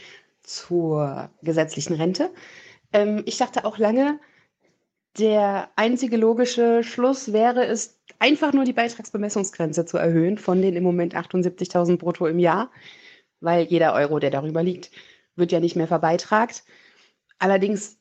zur 0.45 1.31
gesetzlichen 1.43 1.95
Rente. 1.95 2.31
Ähm, 2.93 3.25
ich 3.27 3.39
dachte 3.39 3.65
auch 3.65 3.77
lange, 3.77 4.21
der 5.19 5.69
einzige 5.75 6.17
logische 6.17 6.85
Schluss 6.85 7.33
wäre 7.33 7.67
es, 7.67 7.99
einfach 8.21 8.53
nur 8.53 8.63
die 8.63 8.73
Beitragsbemessungsgrenze 8.73 9.85
zu 9.85 9.97
erhöhen 9.97 10.39
von 10.39 10.63
den 10.63 10.77
im 10.77 10.85
Moment 10.85 11.17
78.000 11.17 11.97
brutto 11.97 12.29
im 12.29 12.39
Jahr, 12.39 12.71
weil 13.41 13.65
jeder 13.65 13.95
Euro, 13.95 14.21
der 14.21 14.31
darüber 14.31 14.63
liegt, 14.63 14.93
wird 15.35 15.51
ja 15.51 15.59
nicht 15.59 15.75
mehr 15.75 15.89
verbeitragt. 15.89 16.63
Allerdings 17.41 17.99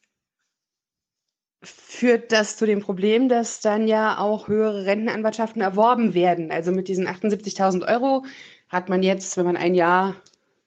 führt 1.66 2.32
das 2.32 2.58
zu 2.58 2.66
dem 2.66 2.82
Problem, 2.82 3.30
dass 3.30 3.60
dann 3.60 3.88
ja 3.88 4.20
auch 4.20 4.48
höhere 4.48 4.86
Rentenanwartschaften 4.86 5.62
erworben 5.62 6.14
werden. 6.14 6.52
Also 6.52 6.72
mit 6.72 6.88
diesen 6.88 7.08
78.000 7.08 7.88
Euro 7.88 8.24
hat 8.70 8.90
man 8.90 9.04
jetzt, 9.04 9.36
wenn 9.38 9.46
man 9.46 9.58
ein 9.58 9.76
Jahr 9.76 10.16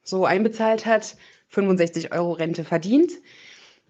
so 0.03 0.25
einbezahlt 0.25 0.87
hat, 0.87 1.17
65 1.49 2.13
Euro 2.13 2.33
Rente 2.33 2.65
verdient. 2.65 3.13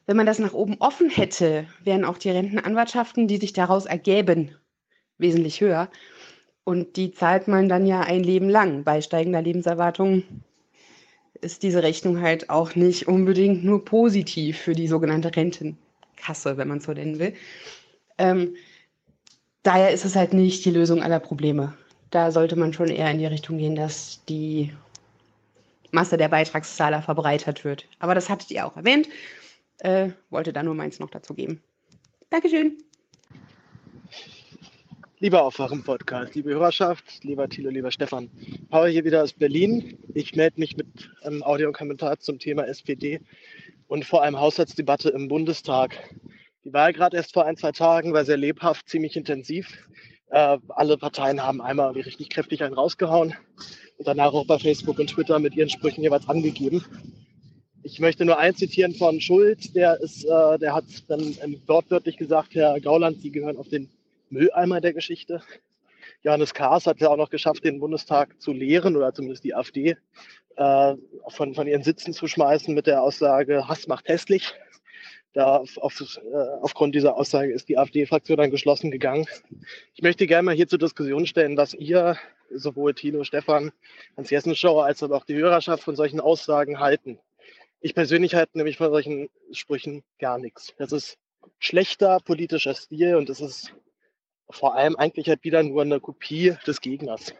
Wenn 0.06 0.16
man 0.16 0.26
das 0.26 0.38
nach 0.38 0.54
oben 0.54 0.76
offen 0.78 1.10
hätte, 1.10 1.66
wären 1.84 2.04
auch 2.04 2.18
die 2.18 2.30
Rentenanwartschaften, 2.30 3.28
die 3.28 3.36
sich 3.36 3.52
daraus 3.52 3.86
ergäben, 3.86 4.54
wesentlich 5.18 5.60
höher. 5.60 5.90
Und 6.64 6.96
die 6.96 7.12
zahlt 7.12 7.48
man 7.48 7.68
dann 7.68 7.86
ja 7.86 8.00
ein 8.00 8.22
Leben 8.22 8.48
lang. 8.48 8.84
Bei 8.84 9.00
steigender 9.00 9.42
Lebenserwartung 9.42 10.22
ist 11.40 11.62
diese 11.62 11.82
Rechnung 11.82 12.20
halt 12.20 12.50
auch 12.50 12.74
nicht 12.74 13.06
unbedingt 13.06 13.64
nur 13.64 13.84
positiv 13.84 14.58
für 14.58 14.72
die 14.72 14.88
sogenannte 14.88 15.34
Rentenkasse, 16.18 16.56
wenn 16.56 16.68
man 16.68 16.78
es 16.78 16.84
so 16.84 16.92
nennen 16.92 17.18
will. 17.18 17.34
Ähm, 18.18 18.56
daher 19.62 19.90
ist 19.90 20.04
es 20.04 20.16
halt 20.16 20.32
nicht 20.32 20.64
die 20.64 20.70
Lösung 20.70 21.02
aller 21.02 21.20
Probleme. 21.20 21.74
Da 22.10 22.30
sollte 22.30 22.56
man 22.56 22.72
schon 22.72 22.88
eher 22.88 23.10
in 23.10 23.18
die 23.18 23.26
Richtung 23.26 23.58
gehen, 23.58 23.74
dass 23.74 24.24
die 24.28 24.72
Masse 25.90 26.16
der 26.16 26.28
Beitragszahler 26.28 27.02
verbreitert 27.02 27.64
wird. 27.64 27.86
Aber 27.98 28.14
das 28.14 28.28
hattet 28.28 28.50
ihr 28.50 28.66
auch 28.66 28.76
erwähnt. 28.76 29.08
Äh, 29.78 30.10
wollte 30.30 30.52
da 30.52 30.62
nur 30.62 30.74
meins 30.74 30.98
noch 30.98 31.10
dazu 31.10 31.34
geben. 31.34 31.62
Dankeschön. 32.30 32.78
Lieber 35.20 35.42
Aufwachen-Podcast, 35.42 36.36
liebe 36.36 36.50
Hörerschaft, 36.50 37.24
lieber 37.24 37.48
Thilo, 37.48 37.70
lieber 37.70 37.90
Stefan. 37.90 38.30
Paul 38.70 38.88
hier 38.88 39.04
wieder 39.04 39.24
aus 39.24 39.32
Berlin. 39.32 39.98
Ich 40.14 40.36
melde 40.36 40.60
mich 40.60 40.76
mit 40.76 40.86
einem 41.22 41.42
Audio 41.42 41.68
und 41.68 41.76
Kommentar 41.76 42.20
zum 42.20 42.38
Thema 42.38 42.68
SPD 42.68 43.20
und 43.88 44.04
vor 44.04 44.22
allem 44.22 44.38
Haushaltsdebatte 44.38 45.08
im 45.08 45.28
Bundestag. 45.28 45.96
Die 46.64 46.72
Wahl 46.72 46.92
gerade 46.92 47.16
erst 47.16 47.32
vor 47.32 47.46
ein, 47.46 47.56
zwei 47.56 47.72
Tagen 47.72 48.12
war 48.12 48.24
sehr 48.24 48.36
lebhaft, 48.36 48.88
ziemlich 48.88 49.16
intensiv. 49.16 49.88
Äh, 50.30 50.58
alle 50.68 50.98
Parteien 50.98 51.42
haben 51.42 51.60
einmal 51.60 51.92
richtig 51.92 52.28
kräftig 52.28 52.62
einen 52.62 52.74
rausgehauen 52.74 53.34
und 53.96 54.06
danach 54.06 54.34
auch 54.34 54.46
bei 54.46 54.58
Facebook 54.58 54.98
und 54.98 55.08
Twitter 55.08 55.38
mit 55.38 55.56
ihren 55.56 55.70
Sprüchen 55.70 56.02
jeweils 56.02 56.28
angegeben. 56.28 56.84
Ich 57.82 58.00
möchte 58.00 58.26
nur 58.26 58.38
eins 58.38 58.58
zitieren 58.58 58.94
von 58.94 59.20
Schuld, 59.20 59.74
der, 59.74 59.98
ist, 60.00 60.24
äh, 60.24 60.58
der 60.58 60.74
hat 60.74 60.84
dann 61.08 61.34
wortwörtlich 61.66 62.18
gesagt, 62.18 62.54
Herr 62.54 62.78
Gauland, 62.80 63.22
Sie 63.22 63.32
gehören 63.32 63.56
auf 63.56 63.68
den 63.68 63.88
Mülleimer 64.28 64.82
der 64.82 64.92
Geschichte. 64.92 65.42
Johannes 66.22 66.52
Kahrs 66.52 66.86
hat 66.86 67.00
ja 67.00 67.08
auch 67.08 67.16
noch 67.16 67.30
geschafft, 67.30 67.64
den 67.64 67.80
Bundestag 67.80 68.40
zu 68.42 68.52
leeren 68.52 68.96
oder 68.96 69.14
zumindest 69.14 69.44
die 69.44 69.54
AfD 69.54 69.96
äh, 70.58 70.96
von, 71.28 71.54
von 71.54 71.66
ihren 71.66 71.84
Sitzen 71.84 72.12
zu 72.12 72.26
schmeißen 72.26 72.74
mit 72.74 72.86
der 72.86 73.02
Aussage, 73.02 73.68
Hass 73.68 73.86
macht 73.86 74.08
hässlich. 74.08 74.54
Da 75.32 75.58
auf, 75.58 76.00
äh, 76.00 76.20
aufgrund 76.62 76.94
dieser 76.94 77.16
Aussage 77.16 77.52
ist 77.52 77.68
die 77.68 77.78
AfD-Fraktion 77.78 78.38
dann 78.38 78.50
geschlossen 78.50 78.90
gegangen. 78.90 79.26
Ich 79.94 80.02
möchte 80.02 80.26
gerne 80.26 80.42
mal 80.42 80.54
hier 80.54 80.66
zur 80.66 80.80
Diskussion 80.80 81.26
stellen, 81.26 81.56
was 81.56 81.74
ihr, 81.74 82.16
sowohl 82.50 82.94
Tino, 82.94 83.22
Stefan, 83.22 83.70
Hans 84.16 84.30
Jessenschauer 84.30 84.84
als 84.84 85.02
aber 85.02 85.16
auch 85.16 85.24
die 85.24 85.36
Hörerschaft 85.36 85.84
von 85.84 85.94
solchen 85.94 86.18
Aussagen 86.18 86.80
halten. 86.80 87.20
Ich 87.80 87.94
persönlich 87.94 88.34
halte 88.34 88.58
nämlich 88.58 88.78
von 88.78 88.90
solchen 88.90 89.28
Sprüchen 89.52 90.02
gar 90.18 90.38
nichts. 90.38 90.74
Das 90.78 90.90
ist 90.90 91.18
schlechter 91.60 92.18
politischer 92.18 92.74
Stil 92.74 93.14
und 93.14 93.28
das 93.28 93.40
ist 93.40 93.72
vor 94.50 94.74
allem 94.74 94.96
eigentlich 94.96 95.28
halt 95.28 95.44
wieder 95.44 95.62
nur 95.62 95.82
eine 95.82 96.00
Kopie 96.00 96.56
des 96.66 96.80
Gegners. 96.80 97.32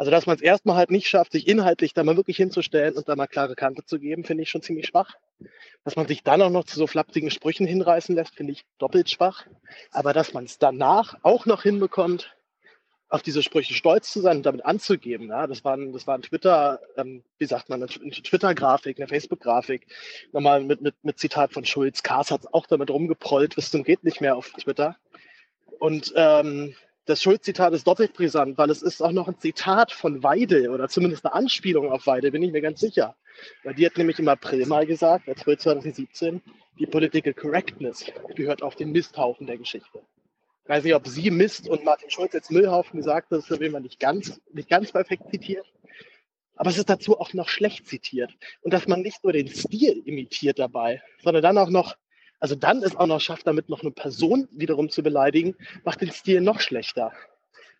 Also, 0.00 0.10
dass 0.10 0.24
man 0.24 0.36
es 0.36 0.40
erstmal 0.40 0.76
halt 0.76 0.90
nicht 0.90 1.10
schafft, 1.10 1.32
sich 1.32 1.46
inhaltlich 1.46 1.92
da 1.92 2.02
mal 2.02 2.16
wirklich 2.16 2.38
hinzustellen 2.38 2.96
und 2.96 3.06
da 3.06 3.16
mal 3.16 3.26
klare 3.26 3.54
Kante 3.54 3.84
zu 3.84 3.98
geben, 3.98 4.24
finde 4.24 4.42
ich 4.42 4.48
schon 4.48 4.62
ziemlich 4.62 4.86
schwach. 4.86 5.14
Dass 5.84 5.94
man 5.94 6.08
sich 6.08 6.22
dann 6.22 6.40
auch 6.40 6.48
noch 6.48 6.64
zu 6.64 6.78
so 6.78 6.86
flapsigen 6.86 7.30
Sprüchen 7.30 7.66
hinreißen 7.66 8.14
lässt, 8.14 8.34
finde 8.34 8.54
ich 8.54 8.64
doppelt 8.78 9.10
schwach. 9.10 9.44
Aber 9.90 10.14
dass 10.14 10.32
man 10.32 10.44
es 10.44 10.56
danach 10.56 11.18
auch 11.20 11.44
noch 11.44 11.64
hinbekommt, 11.64 12.34
auf 13.10 13.20
diese 13.20 13.42
Sprüche 13.42 13.74
stolz 13.74 14.10
zu 14.10 14.22
sein 14.22 14.38
und 14.38 14.46
damit 14.46 14.64
anzugeben. 14.64 15.28
Ja, 15.28 15.46
das 15.46 15.66
war 15.66 15.76
ein, 15.76 15.92
das 15.92 16.06
war 16.06 16.14
ein 16.14 16.22
Twitter, 16.22 16.80
ähm, 16.96 17.22
wie 17.36 17.44
sagt 17.44 17.68
man, 17.68 17.82
eine 17.82 18.10
Twitter-Grafik, 18.10 18.98
eine 18.98 19.06
Facebook-Grafik. 19.06 19.86
Nochmal 20.32 20.64
mit, 20.64 20.80
mit, 20.80 20.94
mit 21.02 21.18
Zitat 21.18 21.52
von 21.52 21.66
Schulz. 21.66 22.02
Kars 22.02 22.30
hat 22.30 22.54
auch 22.54 22.66
damit 22.66 22.88
rumgeprollt, 22.88 23.54
bis 23.54 23.70
zum 23.70 23.84
geht 23.84 24.02
nicht 24.02 24.22
mehr 24.22 24.36
auf 24.36 24.50
Twitter. 24.52 24.96
Und 25.78 26.14
ähm, 26.16 26.74
das 27.06 27.22
Schulz-Zitat 27.22 27.72
ist 27.72 27.86
doppelt 27.86 28.12
brisant, 28.12 28.58
weil 28.58 28.70
es 28.70 28.82
ist 28.82 29.02
auch 29.02 29.12
noch 29.12 29.28
ein 29.28 29.38
Zitat 29.38 29.92
von 29.92 30.22
Weidel 30.22 30.70
oder 30.70 30.88
zumindest 30.88 31.24
eine 31.24 31.34
Anspielung 31.34 31.90
auf 31.90 32.06
Weidel, 32.06 32.30
bin 32.30 32.42
ich 32.42 32.52
mir 32.52 32.60
ganz 32.60 32.80
sicher. 32.80 33.16
Weil 33.64 33.74
die 33.74 33.86
hat 33.86 33.96
nämlich 33.96 34.18
im 34.18 34.28
April 34.28 34.66
mal 34.66 34.86
gesagt, 34.86 35.28
April 35.28 35.58
2017, 35.58 36.42
die 36.78 36.86
Political 36.86 37.34
Correctness 37.34 38.06
gehört 38.34 38.62
auf 38.62 38.76
den 38.76 38.92
Misthaufen 38.92 39.46
der 39.46 39.58
Geschichte. 39.58 40.00
Ich 40.64 40.68
weiß 40.68 40.84
nicht, 40.84 40.94
ob 40.94 41.06
sie 41.08 41.30
Mist 41.30 41.68
und 41.68 41.84
Martin 41.84 42.10
Schulz 42.10 42.32
jetzt 42.32 42.50
Müllhaufen 42.50 42.98
gesagt 42.98 43.30
hat, 43.30 43.38
das 43.38 43.60
will 43.60 43.70
man 43.70 43.82
nicht 43.82 43.98
ganz, 43.98 44.40
nicht 44.52 44.68
ganz 44.68 44.92
perfekt 44.92 45.24
zitiert. 45.30 45.66
Aber 46.54 46.70
es 46.70 46.78
ist 46.78 46.90
dazu 46.90 47.18
auch 47.18 47.32
noch 47.32 47.48
schlecht 47.48 47.86
zitiert. 47.86 48.30
Und 48.60 48.72
dass 48.72 48.86
man 48.86 49.00
nicht 49.00 49.24
nur 49.24 49.32
den 49.32 49.48
Stil 49.48 50.02
imitiert 50.04 50.58
dabei, 50.58 51.02
sondern 51.22 51.42
dann 51.42 51.58
auch 51.58 51.70
noch 51.70 51.96
also 52.40 52.54
dann 52.54 52.82
es 52.82 52.96
auch 52.96 53.06
noch 53.06 53.20
schafft, 53.20 53.46
damit 53.46 53.68
noch 53.68 53.82
eine 53.82 53.90
Person 53.90 54.48
wiederum 54.50 54.88
zu 54.88 55.02
beleidigen, 55.02 55.54
macht 55.84 56.00
den 56.00 56.10
Stil 56.10 56.40
noch 56.40 56.60
schlechter. 56.60 57.12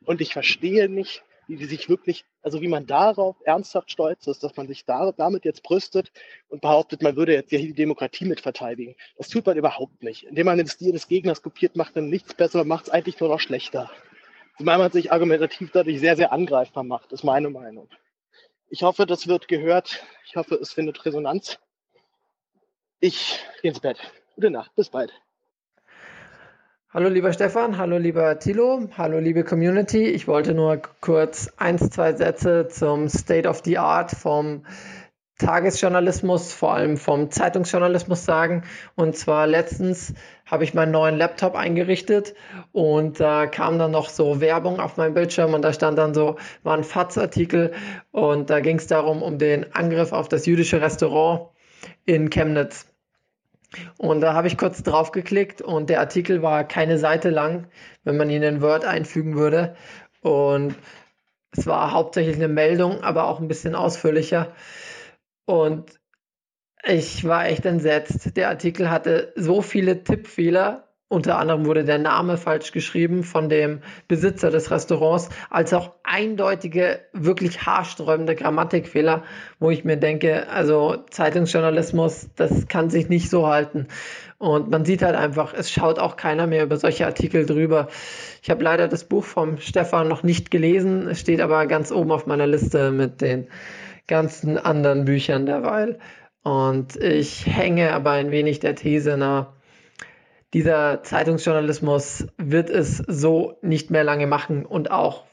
Und 0.04 0.20
ich 0.20 0.32
verstehe 0.32 0.88
nicht, 0.88 1.22
wie 1.48 1.56
die 1.56 1.64
sich 1.64 1.88
wirklich, 1.88 2.24
also 2.42 2.60
wie 2.60 2.68
man 2.68 2.86
darauf 2.86 3.36
ernsthaft 3.44 3.90
stolz 3.90 4.26
ist, 4.28 4.44
dass 4.44 4.56
man 4.56 4.68
sich 4.68 4.84
da, 4.84 5.10
damit 5.12 5.44
jetzt 5.44 5.64
brüstet 5.64 6.12
und 6.48 6.60
behauptet, 6.60 7.02
man 7.02 7.16
würde 7.16 7.32
jetzt 7.32 7.50
ja 7.50 7.58
die 7.58 7.72
Demokratie 7.72 8.24
mit 8.24 8.40
verteidigen. 8.40 8.94
Das 9.16 9.28
tut 9.28 9.46
man 9.46 9.56
überhaupt 9.56 10.02
nicht. 10.02 10.24
Indem 10.24 10.46
man 10.46 10.58
den 10.58 10.68
Stil 10.68 10.92
des 10.92 11.08
Gegners 11.08 11.42
kopiert, 11.42 11.74
macht 11.74 11.96
dann 11.96 12.08
nichts 12.08 12.34
besser, 12.34 12.64
macht 12.64 12.86
es 12.86 12.90
eigentlich 12.90 13.18
nur 13.18 13.30
noch 13.30 13.40
schlechter. 13.40 13.90
Zumal 14.58 14.78
man 14.78 14.92
sich 14.92 15.10
argumentativ 15.10 15.70
dadurch 15.72 15.98
sehr, 15.98 16.16
sehr 16.16 16.32
angreifbar 16.32 16.84
macht, 16.84 17.12
ist 17.12 17.24
meine 17.24 17.50
Meinung. 17.50 17.88
Ich 18.68 18.82
hoffe, 18.82 19.06
das 19.06 19.26
wird 19.26 19.48
gehört. 19.48 20.04
Ich 20.26 20.36
hoffe, 20.36 20.54
es 20.54 20.72
findet 20.72 21.04
Resonanz. 21.04 21.58
Ich 23.00 23.40
gehe 23.62 23.70
ins 23.70 23.80
Bett. 23.80 23.98
Gute 24.40 24.52
Nacht, 24.52 24.74
bis 24.74 24.88
bald. 24.88 25.12
Hallo 26.88 27.10
lieber 27.10 27.30
Stefan, 27.34 27.76
hallo 27.76 27.98
lieber 27.98 28.38
Thilo, 28.38 28.88
hallo 28.96 29.18
liebe 29.18 29.44
Community. 29.44 30.04
Ich 30.04 30.28
wollte 30.28 30.54
nur 30.54 30.80
kurz 31.02 31.52
eins, 31.58 31.90
zwei 31.90 32.14
Sätze 32.14 32.66
zum 32.68 33.10
State 33.10 33.46
of 33.46 33.60
the 33.64 33.76
Art 33.76 34.12
vom 34.12 34.64
Tagesjournalismus, 35.36 36.54
vor 36.54 36.72
allem 36.72 36.96
vom 36.96 37.30
Zeitungsjournalismus 37.30 38.24
sagen. 38.24 38.62
Und 38.94 39.14
zwar 39.14 39.46
letztens 39.46 40.14
habe 40.46 40.64
ich 40.64 40.72
meinen 40.72 40.92
neuen 40.92 41.18
Laptop 41.18 41.54
eingerichtet 41.54 42.34
und 42.72 43.20
da 43.20 43.46
kam 43.46 43.78
dann 43.78 43.90
noch 43.90 44.08
so 44.08 44.40
Werbung 44.40 44.80
auf 44.80 44.96
meinem 44.96 45.12
Bildschirm 45.12 45.52
und 45.52 45.60
da 45.60 45.74
stand 45.74 45.98
dann 45.98 46.14
so, 46.14 46.36
war 46.62 46.78
ein 46.78 46.84
FATS-Artikel 46.84 47.72
und 48.10 48.48
da 48.48 48.60
ging 48.60 48.78
es 48.78 48.86
darum, 48.86 49.22
um 49.22 49.36
den 49.36 49.74
Angriff 49.74 50.14
auf 50.14 50.30
das 50.30 50.46
jüdische 50.46 50.80
Restaurant 50.80 51.50
in 52.06 52.30
Chemnitz. 52.30 52.89
Und 53.98 54.20
da 54.20 54.34
habe 54.34 54.48
ich 54.48 54.58
kurz 54.58 54.82
drauf 54.82 55.12
geklickt 55.12 55.62
und 55.62 55.90
der 55.90 56.00
Artikel 56.00 56.42
war 56.42 56.64
keine 56.64 56.98
Seite 56.98 57.30
lang, 57.30 57.68
wenn 58.04 58.16
man 58.16 58.30
ihn 58.30 58.42
in 58.42 58.62
Word 58.62 58.84
einfügen 58.84 59.36
würde. 59.36 59.76
Und 60.22 60.74
es 61.52 61.66
war 61.66 61.92
hauptsächlich 61.92 62.36
eine 62.36 62.48
Meldung, 62.48 63.02
aber 63.02 63.24
auch 63.28 63.40
ein 63.40 63.48
bisschen 63.48 63.74
ausführlicher. 63.74 64.52
Und 65.46 66.00
ich 66.84 67.24
war 67.24 67.46
echt 67.46 67.66
entsetzt. 67.66 68.36
Der 68.36 68.48
Artikel 68.48 68.90
hatte 68.90 69.32
so 69.36 69.62
viele 69.62 70.02
Tippfehler, 70.02 70.89
unter 71.10 71.38
anderem 71.38 71.66
wurde 71.66 71.84
der 71.84 71.98
Name 71.98 72.36
falsch 72.36 72.70
geschrieben 72.70 73.24
von 73.24 73.48
dem 73.48 73.80
Besitzer 74.06 74.50
des 74.50 74.70
Restaurants, 74.70 75.28
als 75.50 75.74
auch 75.74 75.90
eindeutige, 76.04 77.00
wirklich 77.12 77.66
haarsträubende 77.66 78.36
Grammatikfehler, 78.36 79.24
wo 79.58 79.70
ich 79.70 79.84
mir 79.84 79.96
denke, 79.96 80.48
also 80.48 80.98
Zeitungsjournalismus, 81.10 82.28
das 82.36 82.68
kann 82.68 82.90
sich 82.90 83.08
nicht 83.08 83.28
so 83.28 83.48
halten. 83.48 83.88
Und 84.38 84.70
man 84.70 84.84
sieht 84.84 85.02
halt 85.02 85.16
einfach, 85.16 85.52
es 85.52 85.72
schaut 85.72 85.98
auch 85.98 86.16
keiner 86.16 86.46
mehr 86.46 86.62
über 86.62 86.76
solche 86.76 87.06
Artikel 87.06 87.44
drüber. 87.44 87.88
Ich 88.40 88.48
habe 88.48 88.62
leider 88.62 88.86
das 88.86 89.02
Buch 89.02 89.24
vom 89.24 89.58
Stefan 89.58 90.06
noch 90.06 90.22
nicht 90.22 90.52
gelesen, 90.52 91.08
es 91.08 91.18
steht 91.18 91.40
aber 91.40 91.66
ganz 91.66 91.90
oben 91.90 92.12
auf 92.12 92.26
meiner 92.26 92.46
Liste 92.46 92.92
mit 92.92 93.20
den 93.20 93.48
ganzen 94.06 94.58
anderen 94.58 95.06
Büchern 95.06 95.44
derweil. 95.44 95.98
Und 96.44 96.94
ich 96.94 97.46
hänge 97.46 97.92
aber 97.94 98.12
ein 98.12 98.30
wenig 98.30 98.60
der 98.60 98.76
These 98.76 99.16
nach, 99.16 99.48
dieser 100.52 101.02
Zeitungsjournalismus 101.02 102.26
wird 102.36 102.70
es 102.70 102.98
so 102.98 103.58
nicht 103.62 103.90
mehr 103.90 104.04
lange 104.04 104.26
machen 104.26 104.66
und 104.66 104.90
auch, 104.90 105.24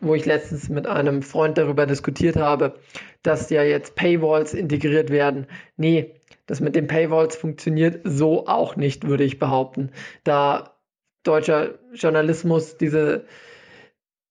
wo 0.00 0.14
ich 0.14 0.24
letztens 0.24 0.68
mit 0.68 0.86
einem 0.86 1.22
Freund 1.22 1.58
darüber 1.58 1.86
diskutiert 1.86 2.36
habe, 2.36 2.74
dass 3.22 3.50
ja 3.50 3.62
jetzt 3.62 3.96
Paywalls 3.96 4.54
integriert 4.54 5.10
werden. 5.10 5.46
Nee, 5.76 6.14
das 6.46 6.60
mit 6.60 6.76
den 6.76 6.86
Paywalls 6.86 7.34
funktioniert 7.34 8.00
so 8.04 8.46
auch 8.46 8.76
nicht, 8.76 9.08
würde 9.08 9.24
ich 9.24 9.38
behaupten. 9.38 9.90
Da 10.22 10.76
deutscher 11.24 11.74
Journalismus 11.92 12.76
diese 12.76 13.24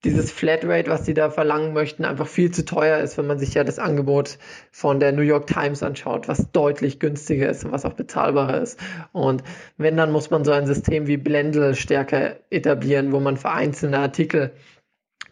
dieses 0.06 0.32
Flatrate, 0.32 0.90
was 0.90 1.04
die 1.04 1.14
da 1.14 1.30
verlangen 1.30 1.74
möchten, 1.74 2.06
einfach 2.06 2.28
viel 2.28 2.52
zu 2.52 2.64
teuer 2.64 3.00
ist, 3.00 3.18
wenn 3.18 3.28
man 3.28 3.40
sich 3.40 3.54
ja 3.56 3.64
das 3.64 3.80
Angebot 3.80 4.38
von 4.72 5.00
der 5.00 5.12
New 5.12 5.24
York 5.24 5.48
Times 5.48 5.84
anschaut, 5.84 6.28
was 6.28 6.52
deutlich 6.52 7.00
günstiger 7.00 7.50
ist 7.50 7.66
und 7.66 7.72
was 7.72 7.86
auch 7.86 7.94
bezahlbarer 7.94 8.62
ist. 8.62 8.80
Und 9.12 9.44
wenn, 9.78 9.98
dann 9.98 10.12
muss 10.12 10.30
man 10.30 10.46
so 10.46 10.52
ein 10.52 10.68
System 10.68 11.08
wie 11.08 11.18
Blendle 11.18 11.76
stärker 11.76 12.36
etablieren, 12.52 13.12
wo 13.12 13.20
man 13.20 13.36
für 13.36 13.50
einzelne 13.50 14.00
Artikel 14.00 14.52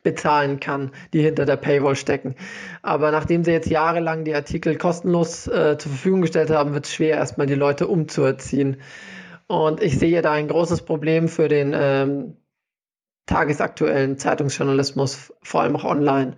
bezahlen 0.02 0.60
kann, 0.60 0.92
die 1.14 1.22
hinter 1.22 1.46
der 1.46 1.56
Paywall 1.56 1.96
stecken. 1.96 2.36
Aber 2.82 3.12
nachdem 3.12 3.44
sie 3.44 3.52
jetzt 3.52 3.70
jahrelang 3.70 4.26
die 4.26 4.36
Artikel 4.36 4.76
kostenlos 4.78 5.48
äh, 5.48 5.78
zur 5.78 5.92
Verfügung 5.92 6.22
gestellt 6.22 6.50
haben, 6.50 6.74
wird 6.74 6.86
es 6.86 6.94
schwer, 6.94 7.18
erstmal 7.18 7.48
die 7.48 7.56
Leute 7.56 7.88
umzuerziehen. 7.88 8.82
Und 9.48 9.82
ich 9.82 10.00
sehe 10.00 10.22
da 10.22 10.32
ein 10.32 10.48
großes 10.48 10.82
Problem 10.82 11.28
für 11.28 11.48
den 11.48 11.74
ähm, 11.76 12.38
tagesaktuellen 13.26 14.18
Zeitungsjournalismus, 14.18 15.34
vor 15.42 15.62
allem 15.62 15.76
auch 15.76 15.84
online. 15.84 16.36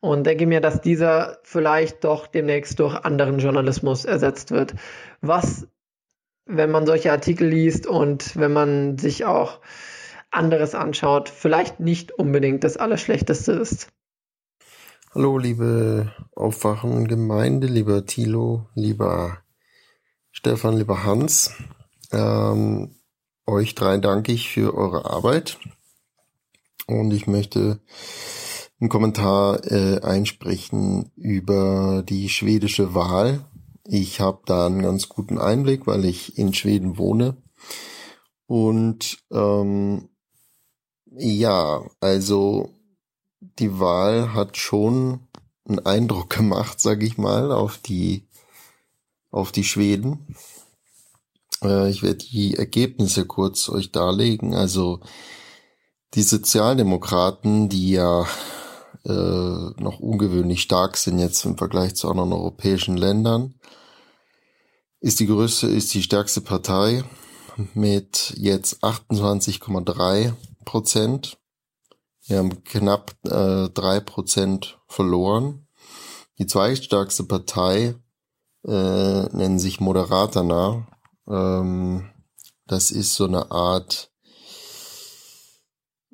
Und 0.00 0.24
denke 0.24 0.46
mir, 0.46 0.60
dass 0.60 0.80
dieser 0.80 1.38
vielleicht 1.42 2.04
doch 2.04 2.26
demnächst 2.26 2.78
durch 2.78 2.94
anderen 3.04 3.38
Journalismus 3.38 4.04
ersetzt 4.04 4.50
wird. 4.50 4.74
Was, 5.20 5.66
wenn 6.44 6.70
man 6.70 6.86
solche 6.86 7.10
Artikel 7.10 7.48
liest 7.48 7.86
und 7.86 8.36
wenn 8.36 8.52
man 8.52 8.98
sich 8.98 9.24
auch 9.24 9.60
anderes 10.30 10.74
anschaut, 10.74 11.28
vielleicht 11.28 11.80
nicht 11.80 12.12
unbedingt 12.12 12.62
das 12.62 12.76
Allerschlechteste 12.76 13.52
ist. 13.52 13.88
Hallo, 15.14 15.38
liebe 15.38 16.12
Aufwachen-Gemeinde, 16.34 17.66
lieber 17.66 18.04
Thilo, 18.04 18.68
lieber 18.74 19.38
Stefan, 20.30 20.76
lieber 20.76 21.04
Hans. 21.04 21.54
Ähm, 22.12 22.94
euch 23.46 23.74
drei 23.74 23.96
danke 23.96 24.32
ich 24.32 24.50
für 24.50 24.74
eure 24.74 25.08
Arbeit. 25.08 25.58
Und 26.86 27.12
ich 27.12 27.26
möchte 27.26 27.80
einen 28.80 28.90
Kommentar 28.90 29.64
äh, 29.64 30.00
einsprechen 30.02 31.10
über 31.16 32.02
die 32.06 32.28
schwedische 32.28 32.94
Wahl. 32.94 33.44
Ich 33.84 34.20
habe 34.20 34.42
da 34.46 34.66
einen 34.66 34.82
ganz 34.82 35.08
guten 35.08 35.38
Einblick, 35.38 35.86
weil 35.86 36.04
ich 36.04 36.38
in 36.38 36.52
Schweden 36.52 36.98
wohne. 36.98 37.36
Und 38.46 39.18
ähm, 39.32 40.08
ja, 41.10 41.82
also 42.00 42.70
die 43.40 43.78
Wahl 43.78 44.34
hat 44.34 44.56
schon 44.56 45.20
einen 45.68 45.80
Eindruck 45.80 46.30
gemacht, 46.36 46.80
sage 46.80 47.06
ich 47.06 47.18
mal, 47.18 47.52
auf 47.52 47.78
die 47.78 48.26
auf 49.30 49.52
die 49.52 49.64
Schweden. 49.64 50.34
Äh, 51.62 51.90
ich 51.90 52.02
werde 52.02 52.24
die 52.24 52.54
Ergebnisse 52.56 53.26
kurz 53.26 53.68
euch 53.68 53.92
darlegen. 53.92 54.54
Also 54.54 55.00
die 56.16 56.22
Sozialdemokraten, 56.22 57.68
die 57.68 57.90
ja 57.90 58.26
äh, 59.04 59.12
noch 59.12 60.00
ungewöhnlich 60.00 60.62
stark 60.62 60.96
sind 60.96 61.18
jetzt 61.18 61.44
im 61.44 61.58
Vergleich 61.58 61.94
zu 61.94 62.08
anderen 62.08 62.32
europäischen 62.32 62.96
Ländern, 62.96 63.60
ist 65.00 65.20
die 65.20 65.26
größte, 65.26 65.66
ist 65.66 65.92
die 65.92 66.02
stärkste 66.02 66.40
Partei 66.40 67.04
mit 67.74 68.32
jetzt 68.38 68.82
28,3 68.82 70.32
Prozent. 70.64 71.38
Wir 72.26 72.38
haben 72.38 72.64
knapp 72.64 73.14
äh, 73.24 73.68
drei 73.68 73.96
äh, 73.96 74.00
Prozent 74.00 74.80
verloren. 74.88 75.68
Die 76.38 76.46
zweitstärkste 76.46 77.24
Partei 77.24 77.94
äh, 78.66 79.22
nennen 79.36 79.58
sich 79.58 79.80
Moderatana. 79.80 80.86
Ähm, 81.28 82.10
das 82.66 82.90
ist 82.90 83.14
so 83.14 83.26
eine 83.26 83.50
Art 83.50 84.10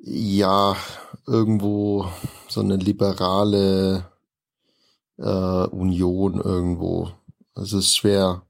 ja, 0.05 0.75
irgendwo 1.25 2.07
so 2.49 2.59
eine 2.59 2.75
liberale 2.75 4.05
äh, 5.17 5.65
Union 5.67 6.41
irgendwo. 6.41 7.11
Es 7.55 7.71
ist 7.71 7.95
schwer, 7.95 8.41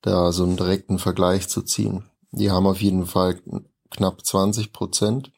da 0.00 0.30
so 0.30 0.44
einen 0.44 0.56
direkten 0.56 1.00
Vergleich 1.00 1.48
zu 1.48 1.62
ziehen. 1.62 2.04
Die 2.30 2.52
haben 2.52 2.66
auf 2.66 2.80
jeden 2.80 3.06
Fall 3.06 3.40
knapp 3.90 4.24
20 4.24 4.72
Prozent. 4.72 5.32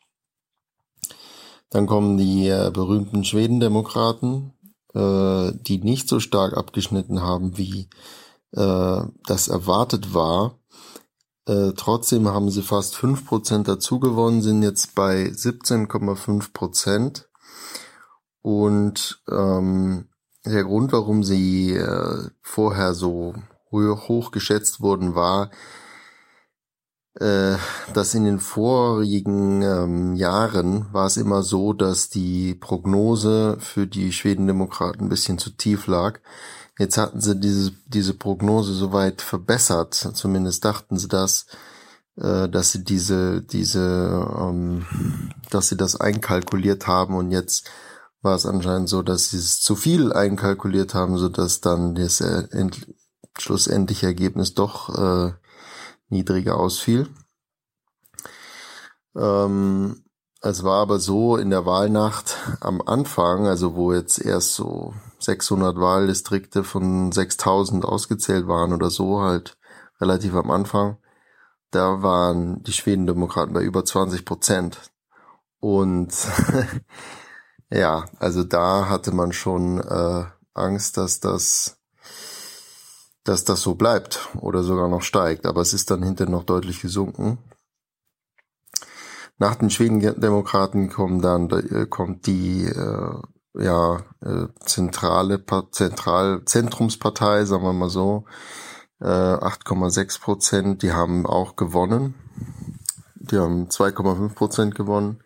Dann 1.71 1.87
kommen 1.87 2.19
die 2.19 2.47
äh, 2.47 2.71
berühmten 2.73 3.25
Schwedendemokraten, 3.25 4.53
äh, 4.93 5.53
die 5.55 5.79
nicht 5.79 6.09
so 6.09 6.21
stark 6.21 6.57
abgeschnitten 6.57 7.23
haben, 7.23 7.57
wie 7.57 7.89
äh, 8.53 9.03
das 9.27 9.49
erwartet 9.49 10.13
war. 10.13 10.59
Äh, 11.47 11.73
trotzdem 11.77 12.29
haben 12.29 12.51
sie 12.51 12.63
fast 12.63 12.97
5% 12.97 13.65
dazu 13.65 14.01
gewonnen, 14.01 14.43
sind 14.43 14.63
jetzt 14.63 14.95
bei 14.95 15.25
17,5%. 15.25 17.25
Und 18.43 19.23
ähm, 19.31 20.09
der 20.45 20.65
Grund, 20.65 20.93
warum 20.93 21.25
sie 21.25 21.73
äh, 21.73 22.29
vorher 22.43 22.95
so 22.95 23.35
hoch 23.71 24.31
geschätzt 24.31 24.81
wurden, 24.81 25.15
war, 25.15 25.51
äh, 27.15 27.57
dass 27.93 28.15
in 28.15 28.25
den 28.25 28.41
vorigen 28.41 29.63
ähm, 29.63 30.15
Jahren 30.15 30.93
war 30.93 31.07
es 31.07 31.17
immer 31.17 31.43
so, 31.43 31.73
dass 31.73 32.09
die 32.09 32.55
Prognose 32.55 33.57
für 33.61 33.87
die 33.87 34.13
Schwedendemokraten 34.13 35.07
ein 35.07 35.09
bisschen 35.09 35.39
zu 35.39 35.51
tief 35.51 35.87
lag. 35.87 36.21
Jetzt 36.79 36.99
hatten 36.99 37.21
sie 37.21 37.39
diese, 37.39 37.73
diese 37.87 38.15
Prognose 38.15 38.73
soweit 38.75 39.23
verbessert, 39.23 39.95
zumindest 39.95 40.65
dachten 40.65 40.99
sie 40.99 41.09
das, 41.09 41.47
äh, 42.17 42.49
dass 42.49 42.73
sie 42.73 42.83
diese, 42.83 43.43
diese, 43.43 44.29
ähm, 44.39 44.85
dass 45.51 45.69
sie 45.69 45.77
das 45.77 46.01
einkalkuliert 46.01 46.87
haben 46.87 47.15
und 47.15 47.31
jetzt 47.31 47.71
war 48.23 48.35
es 48.35 48.47
anscheinend 48.47 48.89
so, 48.89 49.03
dass 49.03 49.31
sie 49.31 49.37
es 49.37 49.61
zu 49.61 49.77
viel 49.77 50.13
einkalkuliert 50.13 50.95
haben, 50.95 51.19
so 51.19 51.29
dass 51.29 51.61
dann 51.61 51.95
das 51.95 52.21
äh, 52.21 52.49
schlussendliche 53.39 54.07
Ergebnis 54.07 54.55
doch 54.55 54.89
äh, 54.99 55.33
niedriger 56.09 56.57
ausfiel. 56.57 57.09
Ähm, 59.15 60.05
es 60.41 60.65
war 60.65 60.81
aber 60.81 60.99
so 60.99 61.37
in 61.37 61.51
der 61.51 61.67
Wahlnacht 61.67 62.37
am 62.61 62.83
Anfang, 62.83 63.47
also 63.47 63.75
wo 63.75 63.93
jetzt 63.93 64.19
erst 64.19 64.55
so 64.55 64.95
600 65.25 65.77
Wahldistrikte 65.77 66.65
von 66.65 67.13
6000 67.13 67.85
ausgezählt 67.85 68.47
waren 68.47 68.73
oder 68.73 68.91
so, 68.91 69.21
halt 69.21 69.59
relativ 70.01 70.35
am 70.35 70.51
Anfang, 70.51 70.99
da 71.71 72.03
waren 72.03 72.63
die 72.63 72.73
Schwedendemokraten 72.73 73.55
bei 73.55 73.63
über 73.63 73.85
20 73.85 74.25
Prozent. 74.25 74.93
Und 75.61 76.13
ja, 77.71 78.05
also 78.19 78.45
da 78.45 78.89
hatte 78.89 79.13
man 79.13 79.33
schon 79.33 79.81
äh, 79.81 80.25
Angst, 80.55 80.97
dass 80.97 81.21
das 81.21 81.79
dass 83.25 83.45
das 83.45 83.63
so 83.63 83.75
bleibt 83.75 84.29
oder 84.37 84.63
sogar 84.63 84.89
noch 84.89 85.03
steigt. 85.03 85.47
Aber 85.47 85.63
es 85.63 85.73
ist 85.73 85.91
dann 85.91 86.03
hinterher 86.03 86.31
noch 86.31 86.45
deutlich 86.45 86.81
gesunken. 86.83 87.39
Nach 89.39 89.57
den 89.57 89.71
Schwedendemokraten 89.71 90.91
kommen 90.91 91.21
dann 91.21 91.51
äh, 91.51 91.87
kommt 91.87 92.27
die 92.27 92.67
äh, 92.67 93.19
ja 93.55 94.03
äh, 94.21 94.49
zentrale 94.61 95.45
Zentral 95.71 96.45
Zentrumspartei, 96.45 97.45
sagen 97.45 97.65
wir 97.65 97.73
mal 97.73 97.89
so, 97.89 98.25
äh, 99.01 99.07
8,6 99.07 100.21
Prozent. 100.21 100.83
Die 100.83 100.93
haben 100.93 101.27
auch 101.27 101.57
gewonnen. 101.57 102.15
Die 103.15 103.39
haben 103.39 103.69
2,5 103.69 104.35
Prozent 104.35 104.75
gewonnen. 104.75 105.23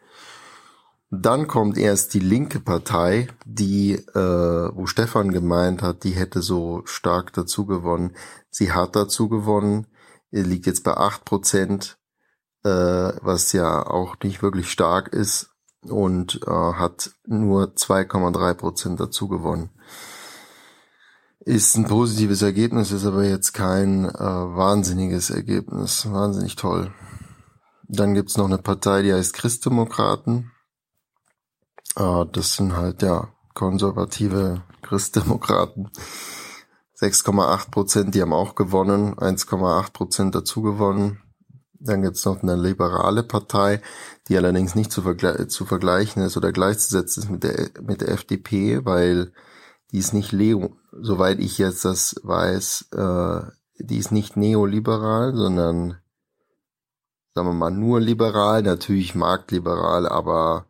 Dann 1.11 1.47
kommt 1.47 1.79
erst 1.79 2.13
die 2.13 2.21
linke 2.21 2.61
Partei, 2.61 3.29
die, 3.47 3.95
äh, 3.95 4.71
wo 4.75 4.87
Stefan 4.87 5.33
gemeint 5.33 5.83
hat, 5.83 6.05
die 6.05 6.11
hätte 6.11 6.43
so 6.43 6.83
stark 6.85 7.33
dazu 7.33 7.65
gewonnen. 7.65 8.15
Sie 8.51 8.73
hat 8.73 8.95
dazu 8.95 9.31
gewonnen, 9.31 9.87
liegt 10.31 10.67
jetzt 10.67 10.85
bei 10.85 10.95
acht 10.95 11.25
Prozent, 11.25 11.99
äh, 12.63 12.69
was 13.23 13.53
ja 13.55 13.87
auch 13.87 14.17
nicht 14.23 14.43
wirklich 14.43 14.71
stark 14.71 15.09
ist 15.09 15.49
und 15.83 16.41
äh, 16.47 16.51
hat 16.51 17.13
nur 17.27 17.75
2,3 17.75 18.55
Prozent 18.55 19.01
dazu 19.01 19.29
gewonnen. 19.29 19.71
Ist 21.41 21.77
ein 21.77 21.87
positives 21.87 22.43
Ergebnis, 22.43 22.93
ist 22.93 23.07
aber 23.07 23.25
jetzt 23.25 23.53
kein 23.53 24.05
äh, 24.05 24.19
wahnsinniges 24.19 25.31
Ergebnis. 25.31 26.11
Wahnsinnig 26.11 26.57
toll. 26.57 26.93
Dann 27.85 28.15
gibt's 28.15 28.37
noch 28.37 28.47
eine 28.47 28.59
Partei, 28.59 29.03
die 29.03 29.13
heißt 29.15 29.33
Christdemokraten 29.33 30.51
äh, 31.99 32.27
das 32.33 32.55
sind 32.55 32.77
halt 32.77 33.03
ja 33.03 33.29
konservative 33.55 34.63
Christdemokraten. 34.83 35.91
6,8 37.01 37.71
Prozent, 37.71 38.15
die 38.15 38.23
haben 38.23 38.33
auch 38.33 38.55
gewonnen, 38.55 39.15
1,8 39.15 39.93
Prozent 39.93 40.35
dazu 40.35 40.63
gewonnen. 40.63 41.23
Dann 41.81 42.03
gibt's 42.03 42.25
noch 42.25 42.43
eine 42.43 42.57
liberale 42.57 43.23
Partei, 43.23 43.81
die 44.27 44.37
allerdings 44.37 44.75
nicht 44.75 44.91
zu, 44.91 45.03
vergle 45.03 45.47
zu 45.49 45.65
vergleichen 45.65 46.23
ist 46.23 46.37
oder 46.37 46.53
gleichzusetzen 46.53 47.23
ist 47.23 47.31
mit 47.31 47.45
der, 47.45 47.71
mit 47.83 48.01
der 48.01 48.11
FDP, 48.11 48.85
weil 48.85 49.33
die 49.93 49.99
ist 49.99 50.13
nicht 50.13 50.33
Leo, 50.33 50.77
soweit 50.93 51.39
ich 51.39 51.59
jetzt 51.59 51.85
das 51.85 52.17
weiß, 52.23 52.89
äh, 52.93 53.41
die 53.79 53.99
ist 53.99 54.13
nicht 54.13 54.37
neoliberal, 54.37 55.35
sondern 55.35 55.99
sagen 57.35 57.49
wir 57.49 57.55
mal 57.55 57.71
nur 57.71 58.01
liberal, 58.01 58.63
natürlich 58.63 59.15
marktliberal, 59.15 60.09
aber 60.09 60.67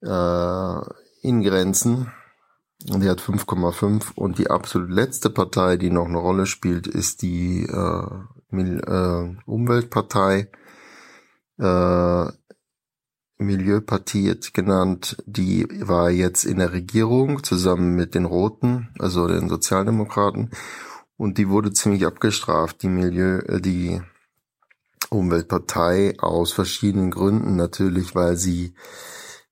äh, 0.00 1.26
in 1.26 1.42
Grenzen. 1.42 2.10
Und 2.90 3.02
die 3.02 3.08
hat 3.08 3.20
5,5 3.20 4.14
und 4.14 4.38
die 4.38 4.50
absolut 4.50 4.90
letzte 4.90 5.30
Partei, 5.30 5.76
die 5.76 5.90
noch 5.90 6.06
eine 6.06 6.18
Rolle 6.18 6.46
spielt, 6.46 6.86
ist 6.86 7.22
die 7.22 7.64
äh, 7.64 8.06
Mil 8.54 8.80
äh, 8.80 9.50
Umweltpartei, 9.50 10.48
äh, 11.58 12.26
Milieupartie 13.36 14.34
genannt. 14.52 15.16
Die 15.26 15.66
war 15.80 16.10
jetzt 16.10 16.44
in 16.44 16.58
der 16.58 16.72
Regierung 16.72 17.42
zusammen 17.42 17.94
mit 17.94 18.14
den 18.14 18.24
Roten, 18.24 18.88
also 18.98 19.26
den 19.26 19.48
Sozialdemokraten, 19.48 20.50
und 21.16 21.38
die 21.38 21.48
wurde 21.48 21.72
ziemlich 21.72 22.06
abgestraft. 22.06 22.82
Die 22.82 22.88
Milieu, 22.88 23.38
äh, 23.40 23.60
die 23.60 24.00
Umweltpartei 25.10 26.14
aus 26.18 26.52
verschiedenen 26.52 27.10
Gründen 27.10 27.56
natürlich, 27.56 28.14
weil 28.14 28.36
sie 28.36 28.74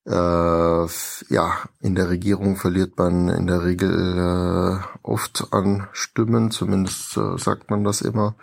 äh, 0.05 0.87
ja, 1.29 1.59
in 1.81 1.95
der 1.95 2.11
Regierung 2.11 2.57
verliert 2.57 2.99
man 2.99 3.29
in 3.29 3.47
der 3.47 3.65
Regel 3.65 4.19
äh, 4.19 4.99
oft 5.03 5.49
an 5.53 5.87
Stimmen, 5.93 6.51
zumindest 6.51 7.17
äh, 7.17 7.39
sagt 7.39 7.71
man 7.71 7.85
das 7.85 8.03
immer. 8.03 8.35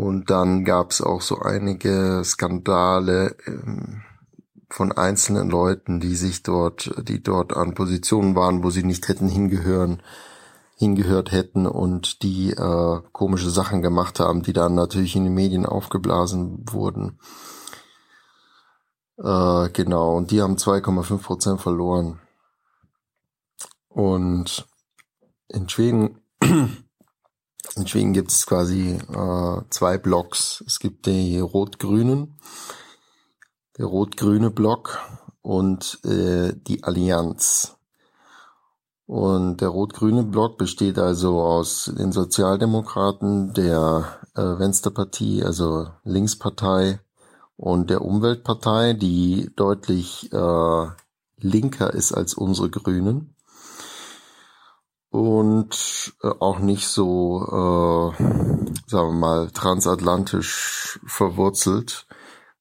Und 0.00 0.30
dann 0.30 0.64
gab 0.64 0.92
es 0.92 1.02
auch 1.02 1.20
so 1.20 1.40
einige 1.40 2.22
Skandale 2.24 3.36
ähm, 3.46 4.00
von 4.70 4.92
einzelnen 4.92 5.50
Leuten, 5.50 6.00
die 6.00 6.16
sich 6.16 6.42
dort, 6.42 6.90
die 7.06 7.22
dort 7.22 7.54
an 7.54 7.74
Positionen 7.74 8.34
waren, 8.34 8.64
wo 8.64 8.70
sie 8.70 8.82
nicht 8.82 9.08
hätten 9.08 9.28
hingehören, 9.28 10.02
hingehört 10.74 11.32
hätten 11.32 11.66
und 11.66 12.22
die 12.22 12.52
äh, 12.52 13.00
komische 13.12 13.50
Sachen 13.50 13.82
gemacht 13.82 14.20
haben, 14.20 14.42
die 14.42 14.54
dann 14.54 14.74
natürlich 14.74 15.16
in 15.16 15.24
den 15.24 15.34
Medien 15.34 15.66
aufgeblasen 15.66 16.64
wurden. 16.70 17.18
Äh, 19.18 19.68
genau, 19.68 20.16
und 20.16 20.30
die 20.30 20.40
haben 20.40 20.56
2,5 20.56 21.18
Prozent 21.18 21.60
verloren. 21.60 22.20
Und 23.90 24.66
in 25.48 25.68
Schweden, 25.68 26.22
in 27.76 27.86
Schweden 27.86 28.12
gibt 28.12 28.30
es 28.30 28.46
quasi 28.46 28.98
äh, 29.12 29.62
zwei 29.70 29.98
Blocks. 29.98 30.62
Es 30.66 30.78
gibt 30.78 31.06
die 31.06 31.38
Rot-Grünen, 31.38 32.38
der 33.78 33.86
rot-grüne 33.86 34.50
Block 34.50 34.98
und 35.42 36.00
äh, 36.04 36.52
die 36.54 36.84
Allianz. 36.84 37.76
Und 39.06 39.60
der 39.60 39.68
rot-grüne 39.68 40.22
Block 40.22 40.58
besteht 40.58 40.98
also 40.98 41.40
aus 41.40 41.90
den 41.96 42.12
Sozialdemokraten, 42.12 43.54
der 43.54 44.20
äh, 44.36 44.42
Vensterpartie, 44.42 45.42
also 45.42 45.88
Linkspartei, 46.04 47.00
und 47.56 47.90
der 47.90 48.02
Umweltpartei, 48.02 48.94
die 48.94 49.50
deutlich 49.54 50.32
äh, 50.32 50.86
linker 51.38 51.92
ist 51.92 52.12
als 52.12 52.34
unsere 52.34 52.70
Grünen 52.70 53.34
und 55.10 56.14
äh, 56.22 56.28
auch 56.38 56.60
nicht 56.60 56.86
so, 56.88 57.42
äh, 57.42 58.22
sagen 58.86 59.08
wir 59.08 59.12
mal, 59.12 59.50
transatlantisch 59.50 61.00
verwurzelt. 61.04 62.06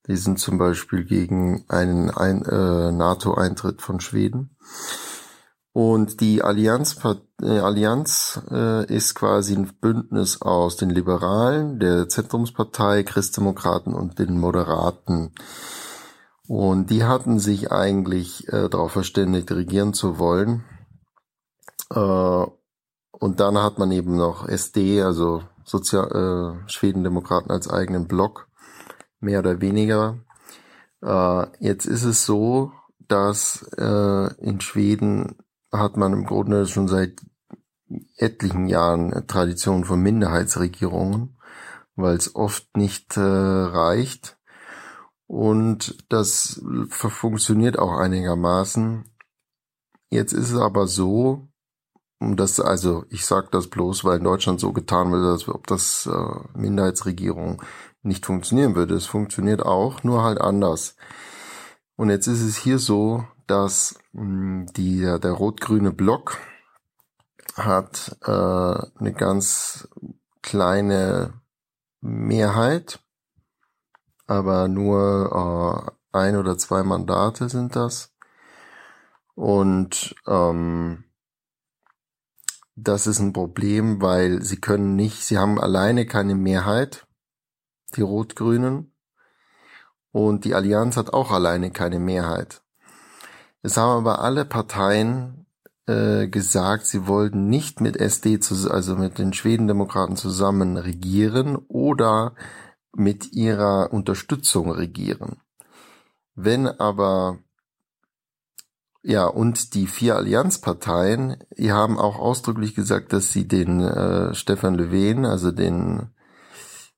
Die 0.08 0.18
sind 0.18 0.40
zum 0.40 0.58
Beispiel 0.58 1.06
gegen 1.06 1.66
einen 1.70 2.10
Ein 2.10 2.44
äh, 2.44 2.92
NATO-Eintritt 2.92 3.82
von 3.82 4.00
Schweden. 4.00 4.56
Und 5.72 6.20
die 6.20 6.42
Allianz, 6.42 6.98
äh, 7.42 7.60
Allianz 7.60 8.42
äh, 8.50 8.92
ist 8.92 9.14
quasi 9.14 9.56
ein 9.56 9.72
Bündnis 9.80 10.42
aus 10.42 10.78
den 10.78 10.90
Liberalen, 10.90 11.80
der 11.80 12.10
Zentrumspartei, 12.10 13.04
Christdemokraten 13.04 13.94
und 13.94 14.18
den 14.18 14.40
Moderaten. 14.40 15.34
Und 16.48 16.90
die 16.90 17.04
hatten 17.04 17.38
sich 17.38 17.72
eigentlich 17.72 18.48
äh, 18.48 18.68
darauf 18.70 18.94
verständigt, 18.94 19.52
regieren 19.52 19.94
zu 19.94 20.18
wollen. 20.18 20.64
Äh, 21.94 22.46
und 23.12 23.40
dann 23.40 23.58
hat 23.58 23.80
man 23.80 23.92
eben 23.92 24.16
noch 24.16 24.48
SD, 24.48 25.02
also 25.02 25.44
Sozial 25.66 26.64
äh, 26.66 26.70
Schwedendemokraten 26.70 27.52
als 27.52 27.70
eigenen 27.70 28.08
Block, 28.08 28.48
mehr 29.20 29.40
oder 29.40 29.62
weniger. 29.62 30.20
Äh, 31.02 31.48
jetzt 31.60 31.86
ist 31.86 32.04
es 32.04 32.26
so, 32.26 32.72
dass 33.08 33.64
äh, 33.78 34.34
in 34.42 34.62
Schweden 34.62 35.36
hat 35.72 35.98
man 35.98 36.14
im 36.14 36.26
Grunde 36.26 36.66
schon 36.66 36.88
seit 36.88 37.22
etlichen 38.18 38.68
Jahren 38.68 39.28
Tradition 39.28 39.84
von 39.84 40.02
Minderheitsregierungen, 40.02 41.38
weil 41.96 42.16
es 42.16 42.36
oft 42.36 42.78
nicht 42.78 43.18
äh, 43.18 43.22
reicht. 43.22 44.38
Und 45.28 46.04
das 46.10 46.62
funktioniert 46.90 47.78
auch 47.78 47.98
einigermaßen. 47.98 49.06
Jetzt 50.10 50.34
ist 50.34 50.52
es 50.52 50.60
aber 50.60 50.88
so, 50.88 51.49
das, 52.20 52.60
also 52.60 53.06
ich 53.10 53.26
sage 53.26 53.48
das 53.52 53.68
bloß, 53.68 54.04
weil 54.04 54.18
in 54.18 54.24
Deutschland 54.26 54.60
so 54.60 54.74
getan 54.74 55.12
wird, 55.12 55.24
als 55.24 55.48
ob 55.48 55.68
das 55.68 56.06
äh, 56.06 56.58
Minderheitsregierung 56.58 57.62
nicht 58.02 58.26
funktionieren 58.26 58.76
würde. 58.76 58.96
Es 58.96 59.06
funktioniert 59.06 59.62
auch, 59.64 60.04
nur 60.04 60.24
halt 60.24 60.42
anders. 60.42 60.96
Und 61.96 62.10
jetzt 62.10 62.28
ist 62.28 62.42
es 62.42 62.58
hier 62.58 62.80
so, 62.80 63.26
dass 63.48 64.00
mh, 64.14 64.68
die, 64.76 65.02
der 65.02 65.32
rot-grüne 65.32 65.92
Block 65.92 66.38
hat 67.56 68.18
äh, 68.24 68.32
eine 68.32 69.14
ganz 69.14 69.88
kleine 70.42 71.34
Mehrheit, 72.02 73.00
aber 74.28 74.68
nur 74.68 75.92
äh, 76.14 76.18
ein 76.18 76.36
oder 76.38 76.58
zwei 76.58 76.84
Mandate 76.84 77.50
sind 77.50 77.76
das. 77.76 78.14
Und 79.36 80.16
ähm, 80.28 81.06
das 82.84 83.08
ist 83.08 83.20
ein 83.20 83.34
Problem, 83.34 84.02
weil 84.02 84.42
sie 84.42 84.60
können 84.60 84.96
nicht, 84.96 85.24
sie 85.24 85.38
haben 85.38 85.60
alleine 85.60 86.06
keine 86.06 86.36
Mehrheit, 86.36 87.08
die 87.96 88.02
Rot-Grünen, 88.02 88.94
und 90.12 90.46
die 90.46 90.56
Allianz 90.56 90.98
hat 90.98 91.14
auch 91.14 91.32
alleine 91.32 91.72
keine 91.72 92.00
Mehrheit. 92.00 92.62
Es 93.62 93.78
haben 93.78 94.00
aber 94.00 94.22
alle 94.22 94.46
Parteien 94.46 95.46
äh, 95.86 96.28
gesagt, 96.28 96.86
sie 96.86 97.08
wollten 97.08 97.48
nicht 97.50 97.82
mit 97.82 97.98
SD, 97.98 98.40
also 98.70 98.96
mit 98.96 99.20
den 99.20 99.34
Schwedendemokraten 99.34 100.16
zusammen 100.16 100.78
regieren 100.78 101.58
oder 101.68 102.34
mit 102.94 103.34
ihrer 103.34 103.94
Unterstützung 103.94 104.72
regieren. 104.72 105.42
Wenn 106.36 106.68
aber 106.68 107.40
ja, 109.02 109.26
und 109.26 109.74
die 109.76 109.88
vier 109.88 110.16
Allianzparteien, 110.16 111.38
die 111.58 111.72
haben 111.72 111.98
auch 111.98 112.20
ausdrücklich 112.20 112.76
gesagt, 112.76 113.14
dass 113.14 113.32
sie 113.32 113.48
den 113.48 113.80
äh, 113.80 114.36
Stefan 114.36 114.76
Löwen, 114.76 115.26
also 115.26 115.52
den 115.52 116.10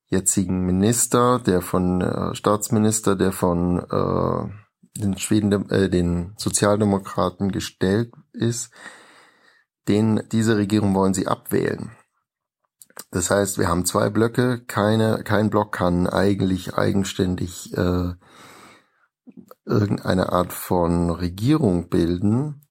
jetzigen 0.08 0.66
Minister, 0.66 1.40
der 1.40 1.62
von 1.62 2.02
äh, 2.02 2.36
Staatsminister, 2.36 3.16
der 3.16 3.32
von 3.32 3.80
äh, 3.80 5.00
den 5.00 5.18
Schweden, 5.18 5.70
äh, 5.70 5.90
den 5.90 6.34
Sozialdemokraten 6.38 7.52
gestellt 7.52 8.12
ist, 8.34 8.72
den 9.88 10.22
diese 10.32 10.58
Regierung 10.58 10.94
wollen 10.96 11.14
sie 11.14 11.28
abwählen. 11.28 11.92
Das 13.12 13.30
heißt, 13.30 13.58
wir 13.58 13.68
haben 13.68 13.86
zwei 13.86 14.10
Blöcke, 14.10 14.64
keine, 14.66 15.24
kein 15.24 15.50
Block 15.50 15.72
kann 15.72 16.08
eigentlich 16.08 16.74
eigenständig 16.76 17.76
äh, 17.78 18.14
irgendeine 19.72 20.32
Art 20.32 20.54
von 20.54 21.10
Regierung 21.10 21.90
bilden. 21.90 22.62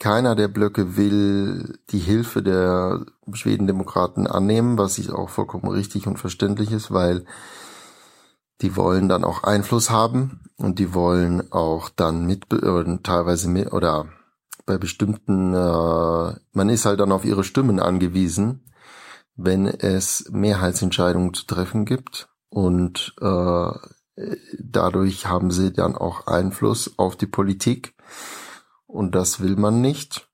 Keiner 0.00 0.34
der 0.34 0.48
Blöcke 0.48 0.96
will 0.96 1.78
die 1.90 1.98
Hilfe 1.98 2.42
der 2.42 3.04
Schwedendemokraten 3.32 4.26
annehmen, 4.26 4.78
was 4.78 4.98
ich 4.98 5.10
auch 5.10 5.28
vollkommen 5.28 5.68
richtig 5.68 6.06
und 6.06 6.18
verständlich 6.18 6.72
ist, 6.72 6.92
weil 6.92 7.24
die 8.60 8.76
wollen 8.76 9.08
dann 9.08 9.24
auch 9.24 9.44
Einfluss 9.44 9.90
haben 9.90 10.40
und 10.56 10.78
die 10.78 10.94
wollen 10.94 11.52
auch 11.52 11.88
dann 11.90 12.26
mit 12.26 12.52
äh, 12.52 12.98
teilweise 13.02 13.48
mit 13.48 13.72
oder 13.72 14.06
bei 14.66 14.78
bestimmten 14.78 15.54
äh, 15.54 16.34
man 16.52 16.68
ist 16.68 16.84
halt 16.84 17.00
dann 17.00 17.12
auf 17.12 17.24
ihre 17.24 17.44
Stimmen 17.44 17.80
angewiesen, 17.80 18.64
wenn 19.36 19.66
es 19.66 20.28
Mehrheitsentscheidungen 20.30 21.34
zu 21.34 21.46
treffen 21.46 21.84
gibt 21.84 22.28
und 22.50 23.14
äh, 23.20 23.70
dadurch 24.58 25.26
haben 25.26 25.50
sie 25.50 25.72
dann 25.72 25.96
auch 25.96 26.26
Einfluss 26.26 26.98
auf 26.98 27.16
die 27.16 27.26
Politik 27.26 27.94
und 28.86 29.14
das 29.14 29.40
will 29.40 29.56
man 29.56 29.80
nicht. 29.80 30.28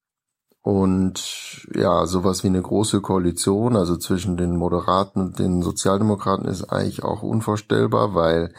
Und 0.62 1.68
ja, 1.74 2.06
sowas 2.06 2.42
wie 2.42 2.48
eine 2.48 2.62
große 2.62 3.02
Koalition, 3.02 3.76
also 3.76 3.98
zwischen 3.98 4.38
den 4.38 4.56
Moderaten 4.56 5.20
und 5.20 5.38
den 5.38 5.60
Sozialdemokraten, 5.60 6.48
ist 6.48 6.64
eigentlich 6.64 7.02
auch 7.02 7.22
unvorstellbar, 7.22 8.14
weil 8.14 8.54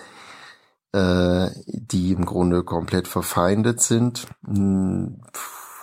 äh, 0.92 1.50
die 1.66 2.12
im 2.12 2.26
Grunde 2.26 2.64
komplett 2.64 3.08
verfeindet 3.08 3.82
sind. 3.82 4.28
Hm, 4.46 5.22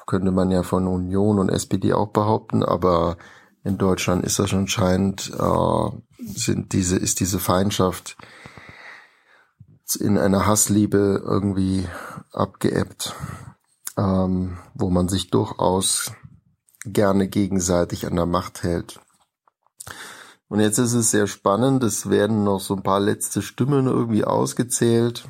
könnte 0.07 0.31
man 0.31 0.51
ja 0.53 0.63
von 0.63 0.87
Union 0.87 1.41
und 1.41 1.49
SPD 1.49 1.93
auch 1.93 2.09
behaupten, 2.09 2.63
aber 2.63 3.17
in 3.65 3.79
Deutschland 3.79 4.25
ist 4.25 4.39
das 4.39 4.53
anscheinend, 4.55 5.33
äh, 5.37 5.91
sind 6.19 6.73
diese, 6.73 6.99
ist 6.99 7.19
diese 7.19 7.41
Feindschaft 7.41 8.17
in 9.97 10.19
einer 10.19 10.47
Hassliebe 10.47 11.23
irgendwie 11.25 11.87
abgeebbt, 12.33 13.15
ähm, 13.97 14.59
wo 14.75 14.91
man 14.91 15.09
sich 15.09 15.31
durchaus 15.31 16.13
gerne 16.85 17.29
gegenseitig 17.29 18.07
an 18.07 18.17
der 18.17 18.27
Macht 18.27 18.63
hält. 18.63 19.01
Und 20.49 20.61
jetzt 20.61 20.79
ist 20.79 20.93
es 20.93 21.11
sehr 21.11 21.27
spannend, 21.27 21.83
es 21.83 22.11
werden 22.11 22.45
noch 22.45 22.61
so 22.61 22.75
ein 22.75 22.83
paar 22.83 23.01
letzte 23.01 23.41
Stimmen 23.41 23.87
irgendwie 23.87 24.25
ausgezählt, 24.25 25.29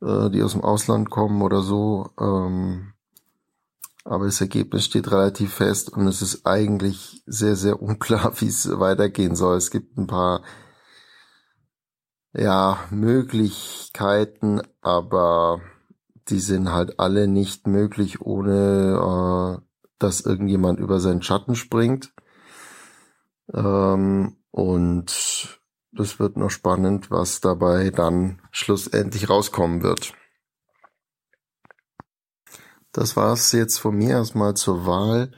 äh, 0.00 0.30
die 0.30 0.42
aus 0.42 0.52
dem 0.52 0.62
Ausland 0.62 1.10
kommen 1.10 1.42
oder 1.42 1.62
so. 1.62 2.10
Ähm, 2.20 2.92
aber 4.04 4.26
das 4.26 4.40
Ergebnis 4.40 4.84
steht 4.84 5.10
relativ 5.10 5.54
fest 5.54 5.92
und 5.92 6.06
es 6.06 6.22
ist 6.22 6.46
eigentlich 6.46 7.24
sehr, 7.26 7.56
sehr 7.56 7.82
unklar, 7.82 8.32
wie 8.40 8.46
es 8.46 8.78
weitergehen 8.78 9.34
soll. 9.34 9.56
Es 9.56 9.70
gibt 9.70 9.98
ein 9.98 10.06
paar 10.06 10.42
ja, 12.36 12.78
Möglichkeiten, 12.90 14.60
aber 14.82 15.60
die 16.28 16.40
sind 16.40 16.70
halt 16.70 16.98
alle 17.00 17.28
nicht 17.28 17.66
möglich, 17.66 18.20
ohne 18.20 19.60
äh, 19.60 19.66
dass 19.98 20.20
irgendjemand 20.20 20.78
über 20.78 21.00
seinen 21.00 21.22
Schatten 21.22 21.54
springt. 21.54 22.12
Ähm, 23.54 24.36
und 24.50 25.60
das 25.92 26.18
wird 26.18 26.36
noch 26.36 26.50
spannend, 26.50 27.10
was 27.10 27.40
dabei 27.40 27.90
dann 27.90 28.42
schlussendlich 28.50 29.30
rauskommen 29.30 29.82
wird. 29.82 30.12
Das 32.92 33.16
war's 33.16 33.52
jetzt 33.52 33.78
von 33.78 33.96
mir 33.96 34.10
erstmal 34.10 34.54
zur 34.54 34.86
Wahl. 34.86 35.32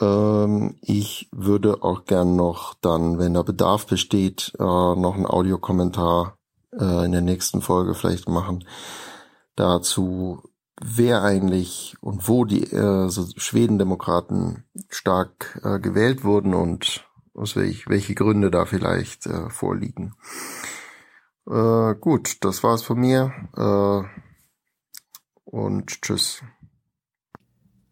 Ähm, 0.00 0.76
ich 0.82 1.28
würde 1.32 1.82
auch 1.82 2.04
gern 2.04 2.36
noch 2.36 2.74
dann, 2.74 3.18
wenn 3.18 3.34
da 3.34 3.42
Bedarf 3.42 3.86
besteht, 3.86 4.52
äh, 4.58 4.62
noch 4.62 5.14
einen 5.14 5.26
Audiokommentar 5.26 6.38
äh, 6.72 7.04
in 7.04 7.12
der 7.12 7.20
nächsten 7.20 7.62
Folge 7.62 7.94
vielleicht 7.94 8.28
machen 8.28 8.64
dazu, 9.56 10.42
wer 10.82 11.22
eigentlich 11.22 11.96
und 12.00 12.28
wo 12.28 12.44
die 12.44 12.64
äh, 12.64 13.08
so 13.08 13.26
Schwedendemokraten 13.36 14.64
stark 14.88 15.60
äh, 15.62 15.78
gewählt 15.78 16.24
wurden 16.24 16.54
und 16.54 17.06
aus 17.34 17.56
welch, 17.56 17.88
welche 17.88 18.14
Gründe 18.14 18.50
da 18.50 18.64
vielleicht 18.64 19.26
äh, 19.26 19.50
vorliegen. 19.50 20.14
Äh, 21.48 21.94
gut, 22.00 22.44
das 22.44 22.62
war's 22.62 22.82
von 22.82 22.98
mir 22.98 23.32
äh, 23.56 24.02
und 25.44 26.02
tschüss. 26.02 26.42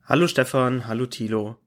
Hallo 0.04 0.26
Stefan, 0.26 0.86
hallo 0.86 1.06
Thilo. 1.06 1.61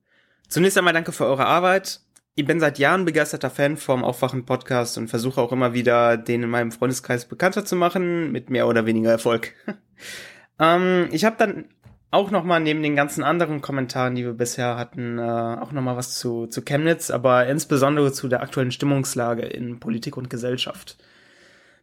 Zunächst 0.48 0.78
einmal 0.78 0.94
danke 0.94 1.12
für 1.12 1.26
eure 1.26 1.46
Arbeit. 1.46 2.02
Ich 2.36 2.46
bin 2.46 2.60
seit 2.60 2.80
Jahren 2.80 3.06
begeisterter 3.06 3.50
Fan 3.50 3.78
vom 3.78 4.04
Aufwachen-Podcast 4.04 4.98
und 4.98 5.08
versuche 5.08 5.42
auch 5.42 5.52
immer 5.52 5.74
wieder, 5.74 6.18
den 6.18 6.44
in 6.44 6.50
meinem 6.50 6.72
Freundeskreis 6.72 7.26
bekannter 7.26 7.64
zu 7.64 7.76
machen, 7.76 8.32
mit 8.32 8.50
mehr 8.50 8.68
oder 8.68 8.86
weniger 8.86 9.10
Erfolg. 9.10 9.54
ähm, 10.60 11.08
ich 11.12 11.24
habe 11.24 11.38
dann 11.38 11.66
auch 12.12 12.32
nochmal 12.32 12.60
neben 12.60 12.84
den 12.84 12.96
ganzen 12.96 13.24
anderen 13.24 13.62
Kommentaren, 13.62 14.16
die 14.16 14.24
wir 14.24 14.34
bisher 14.34 14.78
hatten, 14.78 15.18
äh, 15.18 15.22
auch 15.22 15.72
nochmal 15.72 15.98
was 15.98 16.18
zu, 16.18 16.48
zu 16.48 16.62
Chemnitz, 16.62 17.10
aber 17.10 17.48
insbesondere 17.48 18.12
zu 18.12 18.28
der 18.28 18.42
aktuellen 18.42 18.72
Stimmungslage 18.72 19.44
in 19.44 19.80
Politik 19.80 20.18
und 20.18 20.30
Gesellschaft. 20.30 20.98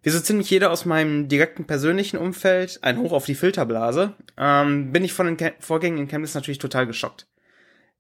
Wie 0.03 0.11
so 0.11 0.21
ziemlich 0.21 0.51
jeder 0.51 0.71
aus 0.71 0.85
meinem 0.85 1.29
direkten 1.29 1.65
persönlichen 1.65 2.17
Umfeld, 2.17 2.81
ein 2.83 2.99
Hoch 2.99 3.13
auf 3.13 3.25
die 3.25 3.35
Filterblase, 3.35 4.15
ähm, 4.37 4.93
bin 4.93 5.05
ich 5.05 5.13
von 5.13 5.27
den 5.27 5.37
Ke 5.37 5.55
Vorgängen 5.61 5.99
in 5.99 6.09
Chemnitz 6.09 6.35
natürlich 6.35 6.59
total 6.59 6.87
geschockt. 6.87 7.27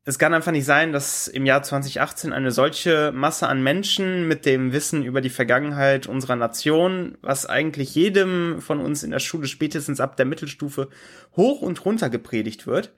Es 0.05 0.19
kann 0.19 0.35
einfach 0.35 0.51
nicht 0.51 0.65
sein, 0.65 0.93
dass 0.93 1.29
im 1.29 1.47
Jahr 1.47 1.63
2018 1.63 2.33
eine 2.33 2.51
solche 2.51 3.13
Masse 3.13 3.47
an 3.49 3.63
Menschen 3.63 4.27
mit 4.27 4.47
dem 4.47 4.73
Wissen 4.73 5.05
über 5.05 5.21
die 5.21 5.31
Vergangenheit 5.31 6.09
unserer 6.09 6.35
Nation, 6.35 7.17
was 7.23 7.47
eigentlich 7.47 7.95
jedem 7.95 8.61
von 8.61 8.81
uns 8.81 9.05
in 9.05 9.13
der 9.13 9.21
Schule 9.21 9.47
spätestens 9.47 10.01
ab 10.01 10.17
der 10.17 10.27
Mittelstufe 10.27 10.89
hoch 11.37 11.63
und 11.63 11.85
runter 11.85 12.11
gepredigt 12.11 12.67
wird, 12.67 12.93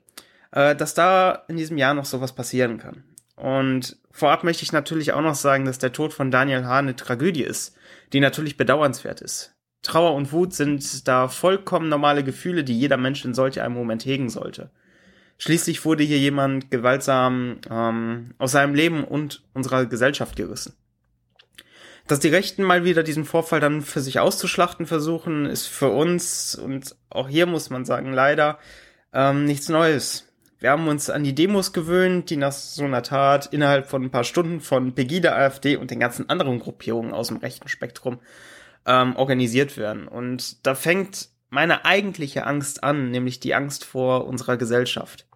äh, 0.51 0.75
dass 0.75 0.95
da 0.95 1.43
in 1.47 1.57
diesem 1.57 1.77
Jahr 1.77 1.93
noch 1.93 2.05
sowas 2.05 2.33
passieren 2.33 2.79
kann. 2.79 3.03
Und 3.35 3.97
vorab 4.09 4.43
möchte 4.43 4.63
ich 4.63 4.71
natürlich 4.71 5.13
auch 5.13 5.21
noch 5.21 5.35
sagen, 5.35 5.65
dass 5.65 5.77
der 5.77 5.93
Tod 5.93 6.11
von 6.11 6.31
Daniel 6.31 6.65
Hahn 6.65 6.85
eine 6.85 6.95
Tragödie 6.95 7.43
ist, 7.43 7.75
die 8.13 8.19
natürlich 8.19 8.57
bedauernswert 8.57 9.21
ist. 9.21 9.53
Trauer 9.83 10.15
und 10.15 10.31
Wut 10.31 10.55
sind 10.55 11.07
da 11.07 11.27
vollkommen 11.27 11.89
normale 11.89 12.23
Gefühle, 12.23 12.63
die 12.63 12.79
jeder 12.79 12.97
Mensch 12.97 13.23
in 13.23 13.35
solch 13.35 13.61
einem 13.61 13.75
Moment 13.75 14.05
hegen 14.05 14.29
sollte. 14.29 14.71
Schließlich 15.37 15.83
wurde 15.83 16.03
hier 16.03 16.17
jemand 16.17 16.71
gewaltsam 16.71 17.59
ähm, 17.69 18.33
aus 18.37 18.51
seinem 18.51 18.73
Leben 18.73 19.03
und 19.03 19.43
unserer 19.53 19.85
Gesellschaft 19.85 20.35
gerissen. 20.35 20.73
Dass 22.07 22.19
die 22.19 22.29
Rechten 22.29 22.63
mal 22.63 22.85
wieder 22.85 23.03
diesen 23.03 23.25
Vorfall 23.25 23.59
dann 23.59 23.81
für 23.81 23.99
sich 23.99 24.19
auszuschlachten 24.19 24.85
versuchen, 24.85 25.45
ist 25.45 25.65
für 25.67 25.89
uns 25.89 26.55
und 26.55 26.95
auch 27.09 27.27
hier 27.27 27.47
muss 27.47 27.69
man 27.69 27.83
sagen, 27.83 28.13
leider 28.13 28.59
ähm, 29.11 29.45
nichts 29.45 29.69
Neues. 29.69 30.27
Wir 30.59 30.71
haben 30.71 30.87
uns 30.87 31.09
an 31.09 31.23
die 31.23 31.35
Demos 31.35 31.73
gewöhnt, 31.73 32.29
die 32.29 32.37
nach 32.37 32.51
so 32.51 32.85
einer 32.85 33.03
Tat 33.03 33.47
innerhalb 33.51 33.87
von 33.87 34.03
ein 34.03 34.11
paar 34.11 34.23
Stunden 34.23 34.61
von 34.61 34.95
Pegida, 34.95 35.35
AfD 35.35 35.75
und 35.75 35.91
den 35.91 35.99
ganzen 35.99 36.29
anderen 36.29 36.59
Gruppierungen 36.59 37.13
aus 37.13 37.27
dem 37.27 37.37
rechten 37.37 37.67
Spektrum 37.67 38.19
ähm, 38.85 39.15
organisiert 39.15 39.77
werden. 39.77 40.07
Und 40.07 40.65
da 40.65 40.75
fängt 40.75 41.29
meine 41.49 41.85
eigentliche 41.85 42.45
Angst 42.45 42.83
an, 42.83 43.11
nämlich 43.11 43.39
die 43.39 43.55
Angst 43.55 43.85
vor 43.85 44.27
unserer 44.27 44.57
Gesellschaft. 44.57 45.27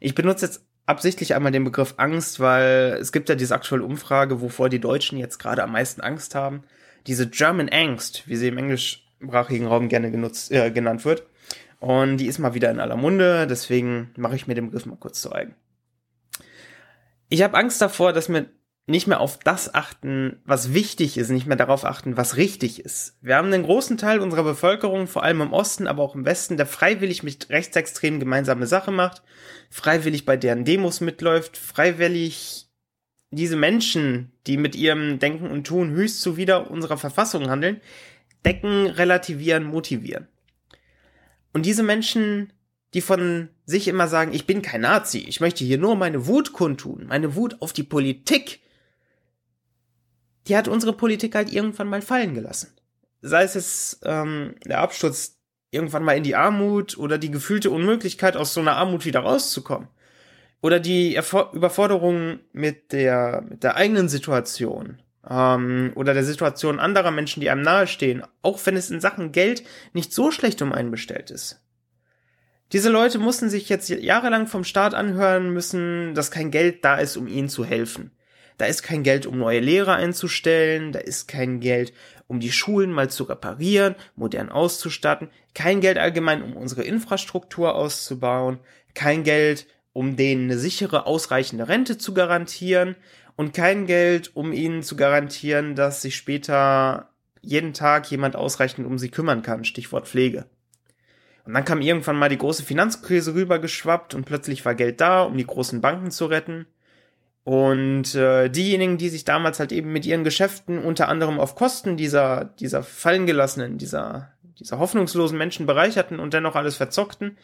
Ich 0.00 0.14
benutze 0.14 0.46
jetzt 0.46 0.64
absichtlich 0.86 1.34
einmal 1.34 1.52
den 1.52 1.64
Begriff 1.64 1.94
Angst, 1.96 2.40
weil 2.40 2.96
es 3.00 3.12
gibt 3.12 3.28
ja 3.28 3.34
diese 3.34 3.54
aktuelle 3.54 3.84
Umfrage, 3.84 4.40
wovor 4.40 4.68
die 4.68 4.80
Deutschen 4.80 5.18
jetzt 5.18 5.38
gerade 5.38 5.62
am 5.62 5.72
meisten 5.72 6.00
Angst 6.00 6.34
haben. 6.34 6.62
Diese 7.06 7.28
German 7.28 7.68
Angst, 7.68 8.26
wie 8.26 8.36
sie 8.36 8.48
im 8.48 8.58
englischsprachigen 8.58 9.66
Raum 9.66 9.88
gerne 9.88 10.10
genutzt, 10.10 10.52
äh, 10.52 10.70
genannt 10.70 11.04
wird. 11.04 11.26
Und 11.78 12.18
die 12.18 12.26
ist 12.26 12.38
mal 12.38 12.54
wieder 12.54 12.70
in 12.70 12.80
aller 12.80 12.96
Munde, 12.96 13.46
deswegen 13.46 14.10
mache 14.16 14.36
ich 14.36 14.46
mir 14.46 14.54
den 14.54 14.66
Begriff 14.66 14.86
mal 14.86 14.96
kurz 14.96 15.20
zu 15.20 15.32
eigen. 15.32 15.54
Ich 17.28 17.42
habe 17.42 17.56
Angst 17.56 17.80
davor, 17.82 18.12
dass 18.12 18.28
mir 18.28 18.46
nicht 18.88 19.08
mehr 19.08 19.20
auf 19.20 19.38
das 19.38 19.74
achten, 19.74 20.40
was 20.44 20.72
wichtig 20.72 21.18
ist, 21.18 21.30
nicht 21.30 21.46
mehr 21.46 21.56
darauf 21.56 21.84
achten, 21.84 22.16
was 22.16 22.36
richtig 22.36 22.84
ist. 22.84 23.16
Wir 23.20 23.36
haben 23.36 23.52
einen 23.52 23.64
großen 23.64 23.98
Teil 23.98 24.20
unserer 24.20 24.44
Bevölkerung, 24.44 25.08
vor 25.08 25.24
allem 25.24 25.40
im 25.40 25.52
Osten, 25.52 25.88
aber 25.88 26.04
auch 26.04 26.14
im 26.14 26.24
Westen, 26.24 26.56
der 26.56 26.66
freiwillig 26.66 27.24
mit 27.24 27.50
Rechtsextremen 27.50 28.20
gemeinsame 28.20 28.68
Sache 28.68 28.92
macht, 28.92 29.22
freiwillig 29.70 30.24
bei 30.24 30.36
deren 30.36 30.64
Demos 30.64 31.00
mitläuft, 31.00 31.56
freiwillig 31.56 32.68
diese 33.32 33.56
Menschen, 33.56 34.30
die 34.46 34.56
mit 34.56 34.76
ihrem 34.76 35.18
Denken 35.18 35.50
und 35.50 35.66
Tun 35.66 35.90
höchst 35.90 36.20
zuwider 36.20 36.70
unserer 36.70 36.96
Verfassung 36.96 37.50
handeln, 37.50 37.80
decken, 38.44 38.86
relativieren, 38.86 39.64
motivieren. 39.64 40.28
Und 41.52 41.66
diese 41.66 41.82
Menschen, 41.82 42.52
die 42.94 43.00
von 43.00 43.48
sich 43.64 43.88
immer 43.88 44.06
sagen, 44.06 44.32
ich 44.32 44.46
bin 44.46 44.62
kein 44.62 44.82
Nazi, 44.82 45.18
ich 45.26 45.40
möchte 45.40 45.64
hier 45.64 45.78
nur 45.78 45.96
meine 45.96 46.28
Wut 46.28 46.52
kundtun, 46.52 47.06
meine 47.08 47.34
Wut 47.34 47.56
auf 47.60 47.72
die 47.72 47.82
Politik, 47.82 48.60
die 50.48 50.56
hat 50.56 50.68
unsere 50.68 50.92
Politik 50.92 51.34
halt 51.34 51.52
irgendwann 51.52 51.88
mal 51.88 52.02
fallen 52.02 52.34
gelassen. 52.34 52.72
Sei 53.22 53.42
es 53.42 53.54
jetzt 53.54 54.00
ähm, 54.04 54.54
der 54.64 54.80
Absturz 54.80 55.36
irgendwann 55.70 56.04
mal 56.04 56.16
in 56.16 56.22
die 56.22 56.36
Armut 56.36 56.96
oder 56.96 57.18
die 57.18 57.30
gefühlte 57.30 57.70
Unmöglichkeit, 57.70 58.36
aus 58.36 58.54
so 58.54 58.60
einer 58.60 58.76
Armut 58.76 59.04
wieder 59.04 59.20
rauszukommen. 59.20 59.88
Oder 60.62 60.80
die 60.80 61.14
Erfor 61.14 61.52
Überforderung 61.52 62.40
mit 62.52 62.92
der, 62.92 63.44
mit 63.48 63.62
der 63.62 63.76
eigenen 63.76 64.08
Situation. 64.08 65.02
Ähm, 65.28 65.92
oder 65.94 66.14
der 66.14 66.24
Situation 66.24 66.80
anderer 66.80 67.10
Menschen, 67.10 67.40
die 67.40 67.50
einem 67.50 67.62
nahestehen. 67.62 68.22
Auch 68.42 68.58
wenn 68.64 68.76
es 68.76 68.90
in 68.90 69.00
Sachen 69.00 69.32
Geld 69.32 69.64
nicht 69.92 70.12
so 70.12 70.30
schlecht 70.30 70.62
um 70.62 70.72
einen 70.72 70.90
bestellt 70.90 71.30
ist. 71.30 71.60
Diese 72.72 72.90
Leute 72.90 73.18
mussten 73.18 73.48
sich 73.48 73.68
jetzt 73.68 73.88
jahrelang 73.88 74.48
vom 74.48 74.64
Staat 74.64 74.94
anhören 74.94 75.50
müssen, 75.50 76.14
dass 76.14 76.32
kein 76.32 76.50
Geld 76.50 76.84
da 76.84 76.96
ist, 76.96 77.16
um 77.16 77.28
ihnen 77.28 77.48
zu 77.48 77.64
helfen. 77.64 78.10
Da 78.58 78.66
ist 78.66 78.82
kein 78.82 79.02
Geld, 79.02 79.26
um 79.26 79.38
neue 79.38 79.60
Lehrer 79.60 79.96
einzustellen, 79.96 80.92
da 80.92 80.98
ist 80.98 81.28
kein 81.28 81.60
Geld, 81.60 81.92
um 82.26 82.40
die 82.40 82.52
Schulen 82.52 82.90
mal 82.90 83.10
zu 83.10 83.24
reparieren, 83.24 83.94
modern 84.14 84.48
auszustatten, 84.48 85.28
kein 85.54 85.80
Geld 85.80 85.98
allgemein, 85.98 86.42
um 86.42 86.56
unsere 86.56 86.82
Infrastruktur 86.82 87.74
auszubauen, 87.74 88.58
kein 88.94 89.24
Geld, 89.24 89.66
um 89.92 90.16
denen 90.16 90.50
eine 90.50 90.58
sichere, 90.58 91.06
ausreichende 91.06 91.68
Rente 91.68 91.98
zu 91.98 92.14
garantieren. 92.14 92.96
Und 93.36 93.52
kein 93.52 93.86
Geld, 93.86 94.34
um 94.34 94.52
ihnen 94.52 94.82
zu 94.82 94.96
garantieren, 94.96 95.74
dass 95.74 96.00
sich 96.00 96.16
später 96.16 97.10
jeden 97.42 97.74
Tag 97.74 98.10
jemand 98.10 98.34
ausreichend 98.34 98.86
um 98.86 98.98
sie 98.98 99.10
kümmern 99.10 99.42
kann, 99.42 99.64
Stichwort 99.64 100.08
Pflege. 100.08 100.46
Und 101.44 101.54
dann 101.54 101.64
kam 101.64 101.80
irgendwann 101.80 102.18
mal 102.18 102.28
die 102.28 102.38
große 102.38 102.64
Finanzkrise 102.64 103.34
rübergeschwappt 103.34 104.14
und 104.14 104.24
plötzlich 104.24 104.64
war 104.64 104.74
Geld 104.74 105.00
da, 105.00 105.22
um 105.22 105.36
die 105.36 105.46
großen 105.46 105.80
Banken 105.80 106.10
zu 106.10 106.26
retten. 106.26 106.66
Und 107.46 108.16
äh, 108.16 108.48
diejenigen, 108.48 108.98
die 108.98 109.08
sich 109.08 109.24
damals 109.24 109.60
halt 109.60 109.70
eben 109.70 109.92
mit 109.92 110.04
ihren 110.04 110.24
Geschäften 110.24 110.80
unter 110.80 111.08
anderem 111.08 111.38
auf 111.38 111.54
Kosten 111.54 111.96
dieser, 111.96 112.46
dieser 112.58 112.82
fallengelassenen, 112.82 113.78
dieser, 113.78 114.32
dieser 114.58 114.80
hoffnungslosen 114.80 115.38
Menschen 115.38 115.64
bereicherten 115.64 116.18
und 116.18 116.34
dennoch 116.34 116.56
alles 116.56 116.74
verzockten, 116.74 117.38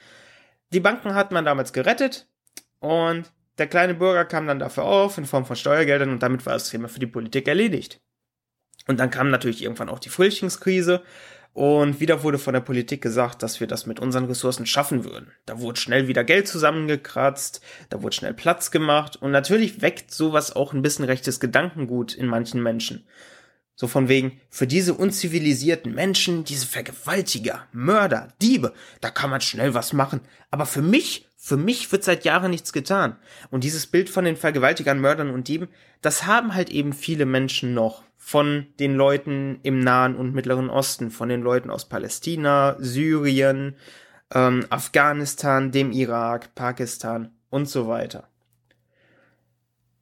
die 0.73 0.81
Banken 0.81 1.15
hat 1.15 1.31
man 1.31 1.45
damals 1.45 1.73
gerettet 1.73 2.27
und 2.81 3.31
der 3.59 3.69
kleine 3.69 3.95
Bürger 3.95 4.25
kam 4.25 4.49
dann 4.49 4.59
dafür 4.59 4.87
auf 4.87 5.19
in 5.19 5.25
Form 5.25 5.47
von 5.47 5.55
Steuergeldern 5.55 6.11
und 6.11 6.21
damit 6.21 6.45
war 6.47 6.55
das 6.55 6.71
Thema 6.71 6.89
für 6.89 6.99
die 6.99 7.07
Politik 7.07 7.47
erledigt. 7.47 8.01
Und 8.89 8.99
dann 8.99 9.11
kam 9.11 9.31
natürlich 9.31 9.63
irgendwann 9.63 9.89
auch 9.89 10.01
die 10.01 10.09
Flüchtlingskrise 10.09 11.03
und 11.55 12.01
wieder 12.01 12.23
wurde 12.23 12.39
von 12.39 12.55
der 12.55 12.61
Politik 12.61 13.03
gesagt, 13.03 13.43
dass 13.43 13.61
wir 13.61 13.67
das 13.67 13.85
mit 13.85 14.01
unseren 14.01 14.25
Ressourcen 14.25 14.65
schaffen 14.65 15.05
würden. 15.05 15.33
Da 15.45 15.61
wurde 15.61 15.79
schnell 15.79 16.09
wieder 16.09 16.25
Geld 16.25 16.49
zusammengekratzt, 16.49 17.61
da 17.91 18.03
wurde 18.03 18.17
schnell 18.17 18.33
Platz 18.33 18.71
gemacht 18.71 19.17
und 19.17 19.31
natürlich 19.33 19.83
weckt 19.83 20.11
sowas 20.13 20.57
auch 20.57 20.73
ein 20.73 20.83
bisschen 20.83 21.05
rechtes 21.05 21.41
Gedankengut 21.41 22.15
in 22.15 22.27
manchen 22.27 22.63
Menschen. 22.63 23.05
So 23.75 23.87
von 23.87 24.09
wegen, 24.09 24.41
für 24.49 24.67
diese 24.67 24.95
unzivilisierten 24.95 25.95
Menschen, 25.95 26.45
diese 26.45 26.67
Vergewaltiger, 26.67 27.67
Mörder, 27.73 28.29
Diebe, 28.41 28.73
da 29.01 29.11
kann 29.11 29.31
man 29.31 29.41
schnell 29.41 29.75
was 29.75 29.93
machen. 29.93 30.21
Aber 30.51 30.67
für 30.67 30.83
mich, 30.83 31.27
für 31.37 31.57
mich 31.57 31.91
wird 31.91 32.05
seit 32.05 32.25
Jahren 32.25 32.51
nichts 32.51 32.73
getan. 32.73 33.17
Und 33.51 33.65
dieses 33.65 33.87
Bild 33.87 34.11
von 34.11 34.25
den 34.25 34.37
Vergewaltigern, 34.37 35.01
Mördern 35.01 35.31
und 35.31 35.49
Dieben, 35.49 35.69
das 36.03 36.27
haben 36.27 36.55
halt 36.55 36.71
eben 36.71 36.93
viele 36.93 37.27
Menschen 37.27 37.75
noch 37.75 38.05
von 38.25 38.69
den 38.79 38.95
Leuten 38.95 39.59
im 39.65 39.81
Nahen 39.81 40.15
und 40.15 40.33
Mittleren 40.33 40.71
Osten, 40.71 41.11
von 41.11 41.29
den 41.29 41.43
Leuten 41.43 41.71
aus 41.71 41.89
Palästina, 41.89 42.77
Syrien, 42.79 43.75
ähm, 44.33 44.65
Afghanistan, 44.71 45.73
dem 45.73 45.91
Irak, 45.91 46.55
Pakistan 46.55 47.33
und 47.51 47.69
so 47.69 47.89
weiter. 47.89 48.29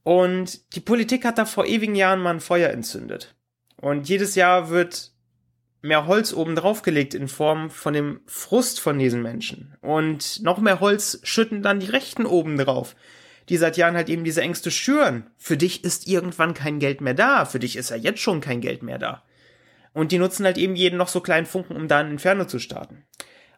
Und 0.02 0.74
die 0.76 0.80
Politik 0.80 1.24
hat 1.24 1.38
da 1.38 1.46
vor 1.46 1.64
ewigen 1.64 1.94
Jahren 1.94 2.20
mal 2.20 2.34
ein 2.34 2.40
Feuer 2.40 2.68
entzündet. 2.68 3.34
Und 3.76 4.06
jedes 4.10 4.34
Jahr 4.34 4.68
wird 4.68 5.12
mehr 5.80 6.06
Holz 6.06 6.34
oben 6.34 6.54
draufgelegt 6.54 7.14
in 7.14 7.26
Form 7.26 7.70
von 7.70 7.94
dem 7.94 8.20
Frust 8.26 8.80
von 8.80 8.98
diesen 8.98 9.22
Menschen. 9.22 9.74
Und 9.80 10.42
noch 10.42 10.58
mehr 10.58 10.80
Holz 10.80 11.20
schütten 11.22 11.62
dann 11.62 11.80
die 11.80 11.88
Rechten 11.88 12.26
oben 12.26 12.58
drauf, 12.58 12.94
die 13.50 13.56
seit 13.56 13.76
Jahren 13.76 13.96
halt 13.96 14.08
eben 14.08 14.24
diese 14.24 14.40
Ängste 14.40 14.70
schüren. 14.70 15.26
Für 15.36 15.56
dich 15.56 15.84
ist 15.84 16.06
irgendwann 16.06 16.54
kein 16.54 16.78
Geld 16.78 17.00
mehr 17.00 17.14
da. 17.14 17.44
Für 17.44 17.58
dich 17.58 17.76
ist 17.76 17.90
ja 17.90 17.96
jetzt 17.96 18.20
schon 18.20 18.40
kein 18.40 18.60
Geld 18.60 18.82
mehr 18.82 18.98
da. 18.98 19.24
Und 19.92 20.12
die 20.12 20.18
nutzen 20.18 20.44
halt 20.44 20.56
eben 20.56 20.76
jeden 20.76 20.96
noch 20.96 21.08
so 21.08 21.20
kleinen 21.20 21.46
Funken, 21.46 21.74
um 21.74 21.88
da 21.88 21.98
ein 21.98 22.12
Inferno 22.12 22.44
zu 22.44 22.60
starten. 22.60 23.04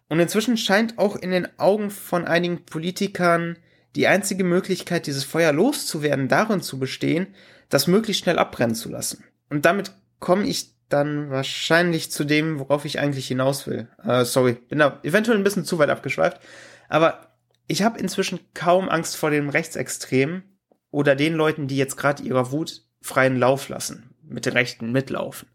Und 0.09 0.19
inzwischen 0.19 0.57
scheint 0.57 0.99
auch 0.99 1.15
in 1.15 1.31
den 1.31 1.47
Augen 1.59 1.91
von 1.91 2.25
einigen 2.25 2.65
Politikern 2.65 3.59
die 3.95 4.07
einzige 4.07 4.45
Möglichkeit, 4.45 5.07
dieses 5.07 5.25
Feuer 5.25 5.53
loszuwerden, 5.53 6.29
darin 6.29 6.63
zu 6.63 6.79
bestehen, 6.79 7.35
das 7.69 7.87
möglichst 7.87 8.23
schnell 8.23 8.39
abbrennen 8.39 8.75
zu 8.75 8.89
lassen. 8.89 9.25
Und 9.51 9.67
damit 9.67 9.93
komme 10.21 10.47
ich 10.47 10.73
dann 10.89 11.31
wahrscheinlich 11.31 12.11
zu 12.11 12.25
dem, 12.25 12.59
worauf 12.59 12.87
ich 12.87 12.99
eigentlich 12.99 13.29
hinaus 13.29 13.67
will. 13.67 13.89
Äh, 14.03 14.25
sorry, 14.25 14.55
bin 14.55 14.79
da 14.79 15.01
eventuell 15.03 15.37
ein 15.37 15.45
bisschen 15.45 15.67
zu 15.67 15.79
weit 15.79 15.91
abgeschweift. 15.91 16.41
Aber 16.89 17.32
ich 17.67 17.83
habe 17.83 17.99
inzwischen 17.99 18.41
kaum 18.55 18.89
Angst 18.89 19.17
vor 19.17 19.31
dem 19.31 19.49
Rechtsextremen 19.49 20.43
oder 20.91 21.15
den 21.17 21.35
Leuten, 21.35 21.69
die 21.69 21.77
jetzt 21.77 21.97
gerade 21.97 22.23
ihrer 22.23 22.53
Wut 22.53 22.85
freien 23.01 23.37
Lauf 23.37 23.69
lassen, 23.69 24.15
mit 24.23 24.47
den 24.47 24.53
Rechten 24.53 24.93
mitlaufen. 24.93 25.49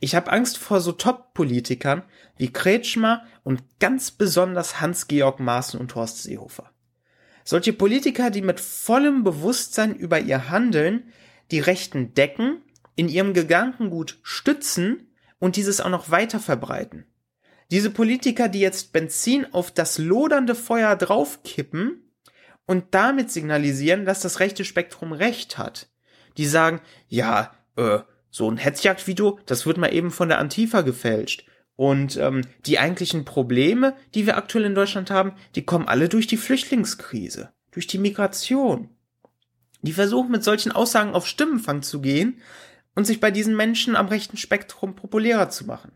Ich 0.00 0.14
habe 0.14 0.32
Angst 0.32 0.56
vor 0.56 0.80
so 0.80 0.92
Top-Politikern 0.92 2.02
wie 2.38 2.52
Kretschmer 2.52 3.24
und 3.42 3.62
ganz 3.80 4.10
besonders 4.10 4.80
Hans-Georg 4.80 5.40
Maaßen 5.40 5.78
und 5.78 5.94
Horst 5.94 6.22
Seehofer. 6.22 6.70
Solche 7.44 7.72
Politiker, 7.72 8.30
die 8.30 8.42
mit 8.42 8.60
vollem 8.60 9.24
Bewusstsein 9.24 9.94
über 9.94 10.18
ihr 10.20 10.48
Handeln 10.50 11.12
die 11.50 11.60
Rechten 11.60 12.14
decken, 12.14 12.62
in 12.96 13.08
ihrem 13.08 13.34
Gedankengut 13.34 14.18
stützen 14.22 15.12
und 15.38 15.56
dieses 15.56 15.80
auch 15.80 15.90
noch 15.90 16.10
weiter 16.10 16.38
verbreiten. 16.38 17.06
Diese 17.70 17.90
Politiker, 17.90 18.48
die 18.48 18.60
jetzt 18.60 18.92
Benzin 18.92 19.46
auf 19.52 19.70
das 19.70 19.98
lodernde 19.98 20.54
Feuer 20.54 20.96
draufkippen 20.96 22.12
und 22.66 22.86
damit 22.90 23.30
signalisieren, 23.30 24.04
dass 24.04 24.20
das 24.20 24.40
rechte 24.40 24.64
Spektrum 24.64 25.12
recht 25.12 25.58
hat. 25.58 25.88
Die 26.36 26.46
sagen, 26.46 26.80
ja, 27.08 27.54
äh, 27.76 28.00
so 28.30 28.50
ein 28.50 28.56
Hetzjagdvideo, 28.56 29.38
das 29.46 29.66
wird 29.66 29.76
mal 29.76 29.92
eben 29.92 30.10
von 30.10 30.28
der 30.28 30.38
Antifa 30.38 30.82
gefälscht. 30.82 31.44
Und 31.76 32.16
ähm, 32.16 32.42
die 32.66 32.78
eigentlichen 32.78 33.24
Probleme, 33.24 33.96
die 34.14 34.26
wir 34.26 34.36
aktuell 34.36 34.64
in 34.66 34.74
Deutschland 34.74 35.10
haben, 35.10 35.32
die 35.54 35.64
kommen 35.64 35.88
alle 35.88 36.08
durch 36.08 36.26
die 36.26 36.36
Flüchtlingskrise, 36.36 37.52
durch 37.70 37.86
die 37.86 37.98
Migration. 37.98 38.90
Die 39.82 39.92
versuchen 39.92 40.30
mit 40.30 40.44
solchen 40.44 40.72
Aussagen 40.72 41.14
auf 41.14 41.26
Stimmenfang 41.26 41.82
zu 41.82 42.00
gehen 42.00 42.40
und 42.94 43.06
sich 43.06 43.18
bei 43.18 43.30
diesen 43.30 43.56
Menschen 43.56 43.96
am 43.96 44.08
rechten 44.08 44.36
Spektrum 44.36 44.94
populärer 44.94 45.48
zu 45.48 45.64
machen. 45.64 45.92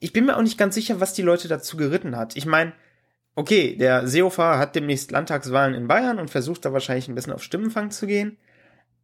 Ich 0.00 0.12
bin 0.12 0.26
mir 0.26 0.36
auch 0.36 0.42
nicht 0.42 0.58
ganz 0.58 0.74
sicher, 0.74 1.00
was 1.00 1.14
die 1.14 1.22
Leute 1.22 1.48
dazu 1.48 1.76
geritten 1.76 2.16
hat. 2.16 2.36
Ich 2.36 2.46
meine, 2.46 2.72
okay, 3.34 3.76
der 3.76 4.06
Seehofer 4.08 4.58
hat 4.58 4.74
demnächst 4.74 5.10
Landtagswahlen 5.10 5.74
in 5.74 5.88
Bayern 5.88 6.18
und 6.18 6.30
versucht 6.30 6.64
da 6.64 6.72
wahrscheinlich 6.72 7.08
ein 7.08 7.14
bisschen 7.14 7.32
auf 7.32 7.42
Stimmenfang 7.42 7.90
zu 7.90 8.06
gehen. 8.06 8.38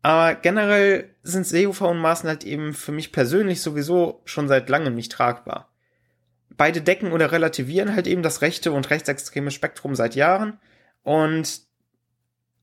Aber 0.02 0.34
generell 0.34 1.14
sind 1.22 1.46
Seehofer 1.46 1.88
und 1.88 1.98
Maaßen 1.98 2.28
halt 2.28 2.44
eben 2.44 2.74
für 2.74 2.92
mich 2.92 3.12
persönlich 3.12 3.60
sowieso 3.60 4.20
schon 4.24 4.48
seit 4.48 4.68
langem 4.68 4.94
nicht 4.94 5.12
tragbar. 5.12 5.72
Beide 6.50 6.82
decken 6.82 7.12
oder 7.12 7.30
relativieren 7.32 7.94
halt 7.94 8.06
eben 8.06 8.22
das 8.22 8.42
rechte 8.42 8.72
und 8.72 8.90
rechtsextreme 8.90 9.50
Spektrum 9.50 9.94
seit 9.94 10.16
Jahren. 10.16 10.58
Und 11.02 11.62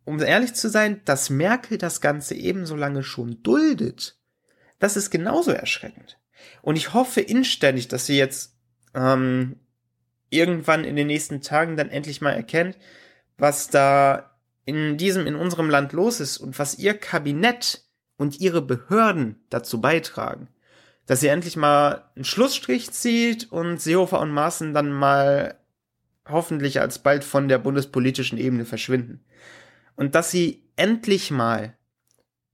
um 0.03 0.21
ehrlich 0.21 0.53
zu 0.53 0.69
sein, 0.69 1.01
dass 1.05 1.29
Merkel 1.29 1.77
das 1.77 2.01
Ganze 2.01 2.35
ebenso 2.35 2.75
lange 2.75 3.03
schon 3.03 3.41
duldet, 3.41 4.17
das 4.79 4.97
ist 4.97 5.09
genauso 5.09 5.51
erschreckend. 5.51 6.18
Und 6.61 6.75
ich 6.75 6.93
hoffe 6.93 7.21
inständig, 7.21 7.87
dass 7.87 8.05
sie 8.05 8.17
jetzt 8.17 8.55
ähm, 8.93 9.57
irgendwann 10.29 10.83
in 10.83 10.95
den 10.95 11.07
nächsten 11.07 11.41
Tagen 11.41 11.77
dann 11.77 11.89
endlich 11.89 12.21
mal 12.21 12.33
erkennt, 12.33 12.77
was 13.37 13.69
da 13.69 14.37
in 14.65 14.97
diesem, 14.97 15.25
in 15.25 15.35
unserem 15.35 15.69
Land 15.69 15.93
los 15.93 16.19
ist 16.19 16.37
und 16.37 16.59
was 16.59 16.77
ihr 16.77 16.93
Kabinett 16.93 17.83
und 18.17 18.39
ihre 18.39 18.61
Behörden 18.61 19.41
dazu 19.49 19.81
beitragen 19.81 20.49
dass 21.09 21.21
sie 21.21 21.27
endlich 21.27 21.55
mal 21.55 22.03
einen 22.15 22.23
Schlussstrich 22.23 22.91
zieht 22.91 23.51
und 23.51 23.81
Seehofer 23.81 24.19
und 24.19 24.29
Maaßen 24.29 24.75
dann 24.75 24.91
mal 24.91 25.57
hoffentlich 26.27 26.81
alsbald 26.81 27.23
von 27.23 27.47
der 27.47 27.57
bundespolitischen 27.57 28.37
Ebene 28.37 28.63
verschwinden. 28.63 29.25
Und 29.95 30.13
dass 30.13 30.29
sie 30.29 30.69
endlich 30.75 31.31
mal 31.31 31.75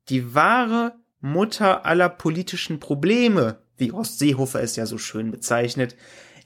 die 0.07 0.33
wahre 0.33 0.95
Mutter 1.19 1.85
aller 1.85 2.07
politischen 2.07 2.79
Probleme, 2.79 3.57
wie 3.77 3.91
Horst 3.91 4.19
Seehofer 4.19 4.61
es 4.61 4.75
ja 4.75 4.85
so 4.85 4.97
schön 4.97 5.31
bezeichnet, 5.31 5.95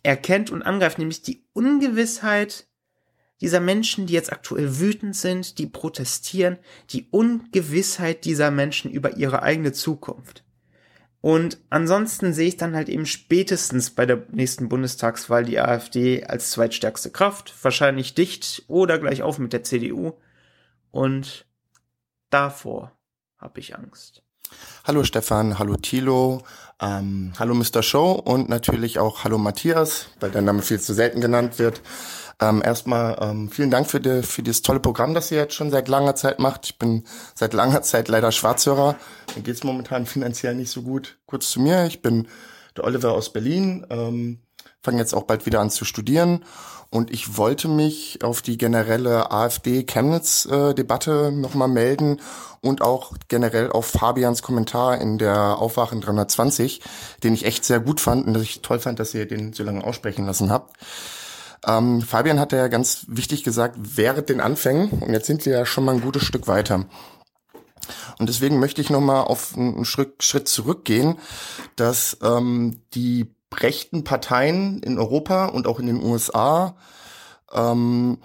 erkennt 0.04 0.52
und 0.52 0.62
angreift, 0.62 0.98
nämlich 0.98 1.22
die 1.22 1.46
Ungewissheit 1.54 2.68
dieser 3.42 3.60
Menschen, 3.60 4.06
die 4.06 4.14
jetzt 4.14 4.32
aktuell 4.32 4.80
wütend 4.80 5.16
sind, 5.16 5.60
die 5.60 5.68
protestieren, 5.68 6.58
die 6.90 7.08
Ungewissheit 7.10 8.26
dieser 8.26 8.52
Menschen 8.52 8.92
über 8.92 9.18
ihre 9.18 9.44
eigene 9.44 9.72
Zukunft. 9.72 10.44
Und 11.22 11.58
ansonsten 11.70 12.34
sehe 12.34 12.48
ich 12.48 12.58
dann 12.58 12.76
halt 12.76 12.88
eben 12.88 13.06
spätestens 13.06 13.90
bei 13.90 14.06
der 14.06 14.26
nächsten 14.32 14.70
Bundestagswahl 14.70 15.44
die 15.44 15.60
AfD 15.60 16.24
als 16.24 16.52
zweitstärkste 16.52 17.12
Kraft, 17.12 17.54
wahrscheinlich 17.62 18.14
dicht 18.14 18.64
oder 18.68 19.00
gleich 19.00 19.22
auf 19.22 19.38
mit 19.38 19.52
der 19.52 19.64
CDU. 19.64 20.14
Und 20.92 21.46
davor 22.30 22.98
habe 23.38 23.60
ich 23.60 23.76
Angst. 23.78 24.24
Hallo 24.86 25.04
Stefan, 25.04 25.60
hallo 25.60 25.76
Thilo, 25.76 26.44
ähm, 26.82 27.34
hallo 27.38 27.54
Mr. 27.54 27.84
Show 27.84 28.12
und 28.12 28.50
natürlich 28.50 29.00
auch 29.00 29.24
hallo 29.24 29.38
Matthias, 29.38 30.08
weil 30.20 30.32
der 30.32 30.42
Name 30.42 30.62
viel 30.62 30.80
zu 30.80 30.94
selten 30.94 31.22
genannt 31.22 31.60
wird. 31.60 31.82
Ähm, 32.42 32.62
erstmal 32.64 33.18
ähm, 33.20 33.50
vielen 33.50 33.70
Dank 33.70 33.88
für, 33.88 34.00
die, 34.00 34.24
für 34.24 34.42
dieses 34.42 34.62
tolle 34.62 34.80
Programm, 34.80 35.14
das 35.14 35.30
ihr 35.32 35.40
jetzt 35.40 35.56
schon 35.56 35.72
seit 35.72 35.90
langer 35.90 36.16
Zeit 36.16 36.40
macht. 36.40 36.66
Ich 36.66 36.80
bin 36.80 37.04
seit 37.36 37.54
langer 37.54 37.82
Zeit 37.82 38.08
leider 38.08 38.32
Schwarzhörer. 38.32 38.96
Mir 39.36 39.42
geht's 39.42 39.64
momentan 39.64 40.06
finanziell 40.06 40.56
nicht 40.56 40.72
so 40.72 40.82
gut. 40.82 41.20
Kurz 41.26 41.50
zu 41.50 41.60
mir, 41.60 41.86
ich 41.86 42.02
bin 42.02 42.28
der 42.78 42.86
Oliver 42.86 43.12
aus 43.12 43.34
Berlin, 43.34 43.86
ähm, 43.90 44.40
fange 44.84 45.00
jetzt 45.00 45.14
auch 45.14 45.24
bald 45.24 45.46
wieder 45.46 45.60
an 45.60 45.70
zu 45.70 45.86
studieren 45.86 46.44
und 46.92 47.12
ich 47.12 47.38
wollte 47.38 47.68
mich 47.68 48.24
auf 48.24 48.42
die 48.42 48.58
generelle 48.58 49.32
AfD-Chemnitz-Debatte 49.32 51.32
nochmal 51.32 51.68
melden 51.68 52.20
und 52.62 52.82
auch 52.82 53.14
generell 53.28 53.72
auf 53.72 53.86
Fabians 53.86 54.42
Kommentar 54.42 55.00
in 55.00 55.20
der 55.20 55.60
Aufwachen 55.60 56.02
320, 56.02 56.82
den 57.24 57.36
ich 57.36 57.46
echt 57.46 57.64
sehr 57.64 57.80
gut 57.80 58.02
fand 58.02 58.26
und 58.26 58.34
dass 58.34 58.42
ich 58.42 58.62
toll 58.62 58.80
fand, 58.80 59.00
dass 59.00 59.14
ihr 59.14 59.28
den 59.28 59.54
so 59.54 59.64
lange 59.64 59.84
aussprechen 59.84 60.26
lassen 60.26 60.50
habt. 60.50 60.76
Ähm, 61.68 62.02
Fabian 62.02 62.40
hat 62.40 62.54
ja 62.54 62.70
ganz 62.70 63.06
wichtig 63.08 63.44
gesagt, 63.44 63.76
während 63.78 64.30
den 64.30 64.42
Anfängen, 64.42 64.90
und 64.90 65.12
jetzt 65.12 65.28
sind 65.28 65.46
wir 65.46 65.54
ja 65.54 65.66
schon 65.66 65.86
mal 65.86 65.94
ein 65.94 66.02
gutes 66.02 66.24
Stück 66.24 66.48
weiter. 66.48 66.86
Und 68.18 68.30
deswegen 68.30 68.60
möchte 68.60 68.82
ich 68.82 68.90
nochmal 68.90 69.26
auf 69.26 69.56
einen 69.56 69.86
Schritt, 69.86 70.48
zurückgehen, 70.48 71.20
dass 71.76 72.18
ähm, 72.24 72.82
die 72.94 73.36
rechten 73.54 74.04
Parteien 74.04 74.82
in 74.84 74.98
Europa 74.98 75.48
und 75.48 75.68
auch 75.68 75.80
in 75.80 75.88
den 75.88 76.04
USA 76.04 76.76
ähm, 77.54 78.20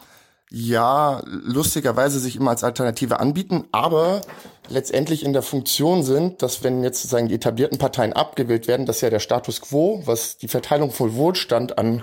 ja 0.51 1.23
lustigerweise 1.25 2.21
sich 2.21 2.37
immer 2.37 2.51
als 2.51 2.63
Alternative 2.63 3.19
anbieten, 3.19 3.65
aber 3.73 4.21
letztendlich 4.69 5.25
in 5.25 5.33
der 5.33 5.43
Funktion 5.43 6.03
sind, 6.03 6.43
dass 6.43 6.63
wenn 6.63 6.83
jetzt 6.83 7.03
sozusagen 7.03 7.29
die 7.29 7.35
etablierten 7.35 7.79
Parteien 7.79 8.13
abgewählt 8.13 8.69
werden, 8.69 8.87
dass 8.87 9.01
ja 9.01 9.11
der 9.11 9.21
Status 9.21 9.61
quo, 9.61 10.03
was 10.05 10.37
die 10.37 10.49
Verteilung 10.49 10.91
von 10.91 11.15
Wohlstand 11.17 11.79
an 11.79 12.03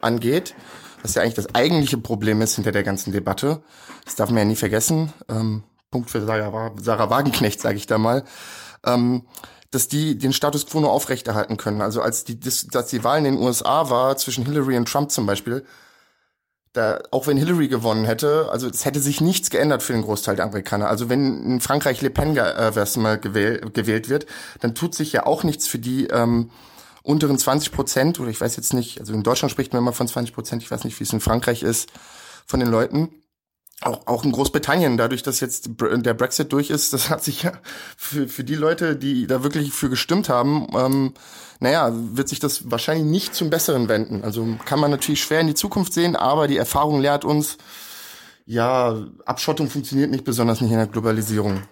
angeht, 0.00 0.54
was 1.02 1.14
ja 1.14 1.22
eigentlich 1.22 1.34
das 1.34 1.54
eigentliche 1.54 1.98
Problem 1.98 2.42
ist 2.42 2.56
hinter 2.56 2.72
der 2.72 2.82
ganzen 2.82 3.12
Debatte. 3.12 3.62
Das 4.04 4.16
darf 4.16 4.28
man 4.28 4.38
ja 4.38 4.44
nie 4.44 4.56
vergessen. 4.56 5.12
Ähm, 5.28 5.64
Punkt 5.90 6.10
für 6.10 6.24
Sarah, 6.24 6.72
Sarah 6.80 7.10
Wagenknecht, 7.10 7.60
sage 7.60 7.76
ich 7.76 7.86
da 7.86 7.96
mal. 7.96 8.24
Ähm, 8.84 9.22
dass 9.76 9.88
die 9.88 10.16
den 10.16 10.32
Status 10.32 10.66
quo 10.66 10.80
nur 10.80 10.90
aufrechterhalten 10.90 11.58
können. 11.58 11.82
Also 11.82 12.00
als 12.00 12.24
die, 12.24 12.40
das, 12.40 12.66
dass 12.66 12.88
die 12.88 13.04
Wahl 13.04 13.18
in 13.18 13.24
den 13.24 13.36
USA 13.36 13.90
war 13.90 14.16
zwischen 14.16 14.46
Hillary 14.46 14.74
und 14.78 14.88
Trump 14.88 15.10
zum 15.10 15.26
Beispiel, 15.26 15.66
da, 16.72 17.00
auch 17.10 17.26
wenn 17.26 17.36
Hillary 17.36 17.68
gewonnen 17.68 18.06
hätte, 18.06 18.48
also 18.50 18.68
es 18.68 18.86
hätte 18.86 19.00
sich 19.00 19.20
nichts 19.20 19.50
geändert 19.50 19.82
für 19.82 19.92
den 19.92 20.00
Großteil 20.00 20.36
der 20.36 20.46
Amerikaner. 20.46 20.88
Also 20.88 21.10
wenn 21.10 21.44
in 21.44 21.60
Frankreich 21.60 22.00
Le 22.00 22.08
Pen 22.08 22.34
äh, 22.38 22.86
mal 22.96 23.18
gewählt, 23.18 23.74
gewählt 23.74 24.08
wird, 24.08 24.24
dann 24.60 24.74
tut 24.74 24.94
sich 24.94 25.12
ja 25.12 25.26
auch 25.26 25.44
nichts 25.44 25.68
für 25.68 25.78
die 25.78 26.06
ähm, 26.06 26.50
unteren 27.02 27.38
20 27.38 27.70
Prozent, 27.70 28.18
oder 28.18 28.30
ich 28.30 28.40
weiß 28.40 28.56
jetzt 28.56 28.72
nicht, 28.72 28.98
also 29.00 29.12
in 29.12 29.22
Deutschland 29.22 29.52
spricht 29.52 29.74
man 29.74 29.82
immer 29.82 29.92
von 29.92 30.08
20 30.08 30.34
Prozent, 30.34 30.62
ich 30.62 30.70
weiß 30.70 30.84
nicht, 30.84 30.98
wie 30.98 31.04
es 31.04 31.12
in 31.12 31.20
Frankreich 31.20 31.62
ist, 31.62 31.90
von 32.46 32.60
den 32.60 32.70
Leuten. 32.70 33.10
Auch, 33.82 34.06
auch 34.06 34.24
in 34.24 34.32
Großbritannien, 34.32 34.96
dadurch, 34.96 35.22
dass 35.22 35.40
jetzt 35.40 35.68
der 35.78 36.14
Brexit 36.14 36.50
durch 36.52 36.70
ist, 36.70 36.94
das 36.94 37.10
hat 37.10 37.22
sich 37.22 37.42
ja 37.42 37.52
für, 37.96 38.26
für 38.26 38.42
die 38.42 38.54
Leute, 38.54 38.96
die 38.96 39.26
da 39.26 39.42
wirklich 39.42 39.72
für 39.72 39.90
gestimmt 39.90 40.30
haben, 40.30 40.66
ähm, 40.74 41.12
naja, 41.60 41.92
wird 41.92 42.28
sich 42.28 42.40
das 42.40 42.70
wahrscheinlich 42.70 43.06
nicht 43.06 43.34
zum 43.34 43.50
Besseren 43.50 43.88
wenden. 43.88 44.24
Also 44.24 44.46
kann 44.64 44.80
man 44.80 44.90
natürlich 44.90 45.22
schwer 45.22 45.40
in 45.40 45.46
die 45.46 45.54
Zukunft 45.54 45.92
sehen, 45.92 46.16
aber 46.16 46.48
die 46.48 46.56
Erfahrung 46.56 47.00
lehrt 47.00 47.26
uns, 47.26 47.58
ja, 48.46 48.96
Abschottung 49.26 49.68
funktioniert 49.68 50.10
nicht, 50.10 50.24
besonders 50.24 50.60
nicht 50.60 50.70
in 50.70 50.78
der 50.78 50.86
Globalisierung. 50.86 51.62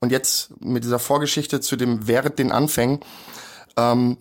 Und 0.00 0.12
jetzt 0.12 0.60
mit 0.60 0.84
dieser 0.84 0.98
Vorgeschichte 0.98 1.60
zu 1.60 1.76
dem 1.76 2.06
während 2.06 2.38
den 2.38 2.52
Anfängen, 2.52 3.00
ähm, 3.76 4.18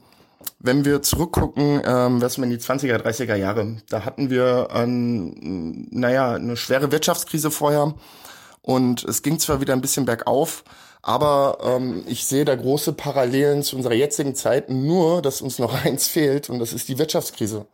wenn 0.60 0.86
wir 0.86 1.02
zurückgucken, 1.02 1.82
ähm, 1.86 2.22
was 2.22 2.38
man 2.38 2.52
in 2.52 2.58
die 2.58 2.64
20er, 2.64 2.98
30er 2.98 3.36
Jahre, 3.36 3.78
da 3.90 4.06
hatten 4.06 4.30
wir, 4.30 4.70
ein, 4.72 5.88
naja, 5.92 6.34
eine 6.34 6.58
schwere 6.58 6.92
Wirtschaftskrise 6.92 7.52
vorher 7.52 7.94
und 8.62 9.04
es 9.04 9.24
ging 9.24 9.40
zwar 9.40 9.62
wieder 9.62 9.74
ein 9.74 9.82
bisschen 9.82 10.06
bergauf, 10.06 10.64
aber 11.02 11.58
ähm, 11.64 12.04
ich 12.08 12.26
sehe 12.26 12.46
da 12.46 12.56
große 12.56 12.94
Parallelen 12.94 13.64
zu 13.64 13.76
unserer 13.76 13.96
jetzigen 13.96 14.36
Zeit, 14.36 14.70
nur 14.70 15.22
dass 15.22 15.42
uns 15.42 15.60
noch 15.60 15.74
eins 15.86 16.08
fehlt 16.08 16.50
und 16.50 16.60
das 16.60 16.74
ist 16.74 16.88
die 16.88 16.98
Wirtschaftskrise. 16.98 17.66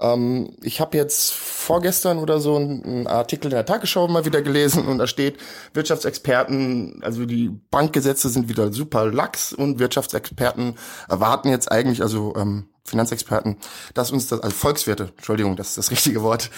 Ähm, 0.00 0.56
ich 0.62 0.80
habe 0.80 0.96
jetzt 0.96 1.32
vorgestern 1.32 2.18
oder 2.18 2.40
so 2.40 2.56
einen 2.56 3.06
Artikel 3.06 3.46
in 3.46 3.56
der 3.56 3.66
Tagesschau 3.66 4.08
mal 4.08 4.24
wieder 4.24 4.42
gelesen 4.42 4.86
und 4.86 4.98
da 4.98 5.06
steht, 5.06 5.38
Wirtschaftsexperten, 5.72 7.00
also 7.02 7.24
die 7.26 7.50
Bankgesetze 7.70 8.28
sind 8.28 8.48
wieder 8.48 8.72
super 8.72 9.06
lax 9.06 9.52
und 9.52 9.78
Wirtschaftsexperten 9.78 10.74
erwarten 11.08 11.48
jetzt 11.48 11.70
eigentlich, 11.70 12.02
also 12.02 12.34
ähm, 12.36 12.68
Finanzexperten, 12.86 13.56
dass 13.94 14.10
uns 14.10 14.26
das, 14.28 14.40
also 14.40 14.54
Volkswirte, 14.54 15.12
Entschuldigung, 15.16 15.56
das 15.56 15.68
ist 15.68 15.78
das 15.78 15.90
richtige 15.90 16.22
Wort, 16.22 16.50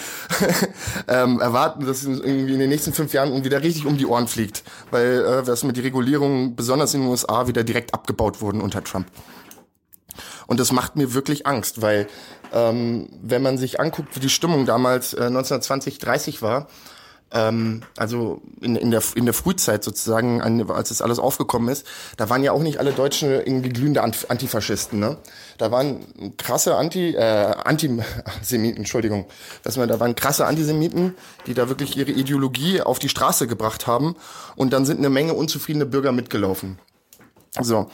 ähm, 1.09 1.41
erwarten, 1.41 1.87
dass 1.87 2.03
es 2.03 2.21
irgendwie 2.21 2.55
in 2.55 2.59
den 2.59 2.69
nächsten 2.69 2.93
fünf 2.93 3.13
Jahren 3.13 3.45
wieder 3.45 3.63
richtig 3.63 3.87
um 3.87 3.97
die 3.97 4.07
Ohren 4.07 4.27
fliegt, 4.27 4.65
weil 4.91 5.25
äh, 5.25 5.43
das 5.45 5.63
mit 5.63 5.77
die 5.77 5.83
Regulierung, 5.83 6.57
besonders 6.57 6.95
in 6.95 7.03
den 7.03 7.11
USA, 7.11 7.47
wieder 7.47 7.63
direkt 7.63 7.95
abgebaut 7.95 8.41
wurden 8.41 8.61
unter 8.61 8.83
Trump. 8.83 9.07
Und 10.47 10.61
das 10.61 10.73
macht 10.73 10.97
mir 10.97 11.15
wirklich 11.15 11.47
Angst, 11.47 11.83
weil 11.83 12.07
ähm, 12.53 13.09
wenn 13.23 13.43
man 13.43 13.59
sich 13.59 13.81
anguckt, 13.81 14.17
wie 14.17 14.21
die 14.21 14.31
Stimmung 14.31 14.67
damals 14.67 15.15
äh, 15.15 15.25
1920, 15.25 15.99
30 15.99 16.43
war, 16.43 16.69
ähm, 17.33 17.83
also 17.97 18.41
in, 18.61 18.77
in, 18.77 18.91
der, 18.91 19.03
in 19.15 19.25
der 19.25 19.35
Frühzeit 19.35 19.83
sozusagen, 19.83 20.41
als 20.71 20.91
das 20.91 21.03
alles 21.03 21.19
aufgekommen 21.19 21.69
ist, 21.69 21.87
da 22.17 22.31
waren 22.31 22.43
ja 22.45 22.53
auch 22.53 22.63
nicht 22.63 22.79
alle 22.79 22.93
Deutschen 22.93 23.31
irgendwie 23.31 23.71
glühende 23.71 24.03
Antifaschisten. 24.03 25.01
Ne? 25.01 25.17
Da 25.59 25.73
waren 25.73 26.37
krasse 26.37 26.77
Anti, 26.77 27.15
äh, 27.15 27.21
Antisemiten, 27.21 28.77
Entschuldigung, 28.79 29.27
dass 29.65 29.77
man, 29.77 29.89
da 29.89 29.99
waren 29.99 30.15
krasse 30.15 30.47
Antisemiten, 30.47 31.15
die 31.47 31.55
da 31.55 31.69
wirklich 31.69 31.97
ihre 31.97 32.13
Ideologie 32.13 32.81
auf 32.81 32.99
die 32.99 33.09
Straße 33.09 33.47
gebracht 33.47 33.87
haben 33.87 34.15
und 34.55 34.73
dann 34.73 34.87
sind 34.87 34.99
eine 34.99 35.11
Menge 35.11 35.35
unzufriedene 35.35 35.87
Bürger 35.87 36.13
mitgelaufen. 36.13 36.79
So. 37.61 37.91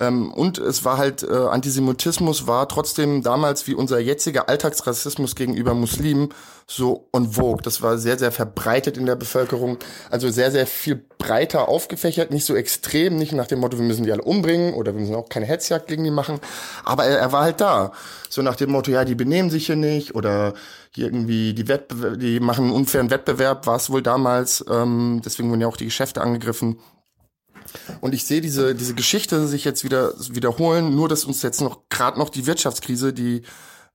Ähm, 0.00 0.32
und 0.32 0.58
es 0.58 0.84
war 0.84 0.98
halt, 0.98 1.22
äh, 1.22 1.32
Antisemitismus 1.32 2.46
war 2.46 2.68
trotzdem 2.68 3.22
damals 3.22 3.66
wie 3.66 3.74
unser 3.74 3.98
jetziger 3.98 4.48
Alltagsrassismus 4.48 5.34
gegenüber 5.34 5.74
Muslimen 5.74 6.30
so 6.66 7.08
on 7.12 7.32
vogue. 7.32 7.62
Das 7.62 7.82
war 7.82 7.98
sehr, 7.98 8.18
sehr 8.18 8.32
verbreitet 8.32 8.96
in 8.96 9.06
der 9.06 9.16
Bevölkerung. 9.16 9.78
Also 10.10 10.30
sehr, 10.30 10.50
sehr 10.50 10.66
viel 10.66 11.02
breiter 11.18 11.68
aufgefächert, 11.68 12.30
nicht 12.30 12.44
so 12.44 12.54
extrem, 12.54 13.16
nicht 13.16 13.32
nach 13.32 13.46
dem 13.46 13.60
Motto, 13.60 13.78
wir 13.78 13.84
müssen 13.84 14.04
die 14.04 14.12
alle 14.12 14.22
umbringen 14.22 14.74
oder 14.74 14.94
wir 14.94 15.00
müssen 15.00 15.14
auch 15.14 15.28
keine 15.28 15.46
Hetzjagd 15.46 15.86
gegen 15.86 16.04
die 16.04 16.10
machen. 16.10 16.40
Aber 16.84 17.04
er, 17.04 17.18
er 17.18 17.32
war 17.32 17.42
halt 17.42 17.60
da. 17.60 17.92
So 18.28 18.42
nach 18.42 18.56
dem 18.56 18.70
Motto, 18.70 18.90
ja, 18.90 19.04
die 19.04 19.14
benehmen 19.14 19.50
sich 19.50 19.66
hier 19.66 19.76
nicht 19.76 20.14
oder 20.14 20.54
irgendwie 20.96 21.54
die 21.54 21.68
Wettbewerb, 21.68 22.18
die 22.18 22.40
machen 22.40 22.66
einen 22.66 22.74
unfairen 22.74 23.10
Wettbewerb, 23.10 23.66
war 23.66 23.76
es 23.76 23.90
wohl 23.90 24.02
damals. 24.02 24.64
Ähm, 24.68 25.22
deswegen 25.24 25.50
wurden 25.50 25.60
ja 25.60 25.68
auch 25.68 25.76
die 25.76 25.86
Geschäfte 25.86 26.20
angegriffen. 26.20 26.78
Und 28.00 28.14
ich 28.14 28.24
sehe 28.24 28.40
diese, 28.40 28.74
diese 28.74 28.94
Geschichte 28.94 29.46
sich 29.46 29.64
jetzt 29.64 29.84
wieder 29.84 30.14
wiederholen, 30.30 30.94
nur 30.94 31.08
dass 31.08 31.24
uns 31.24 31.42
jetzt 31.42 31.60
noch 31.60 31.88
gerade 31.88 32.18
noch 32.18 32.28
die 32.28 32.46
Wirtschaftskrise, 32.46 33.12
die 33.12 33.42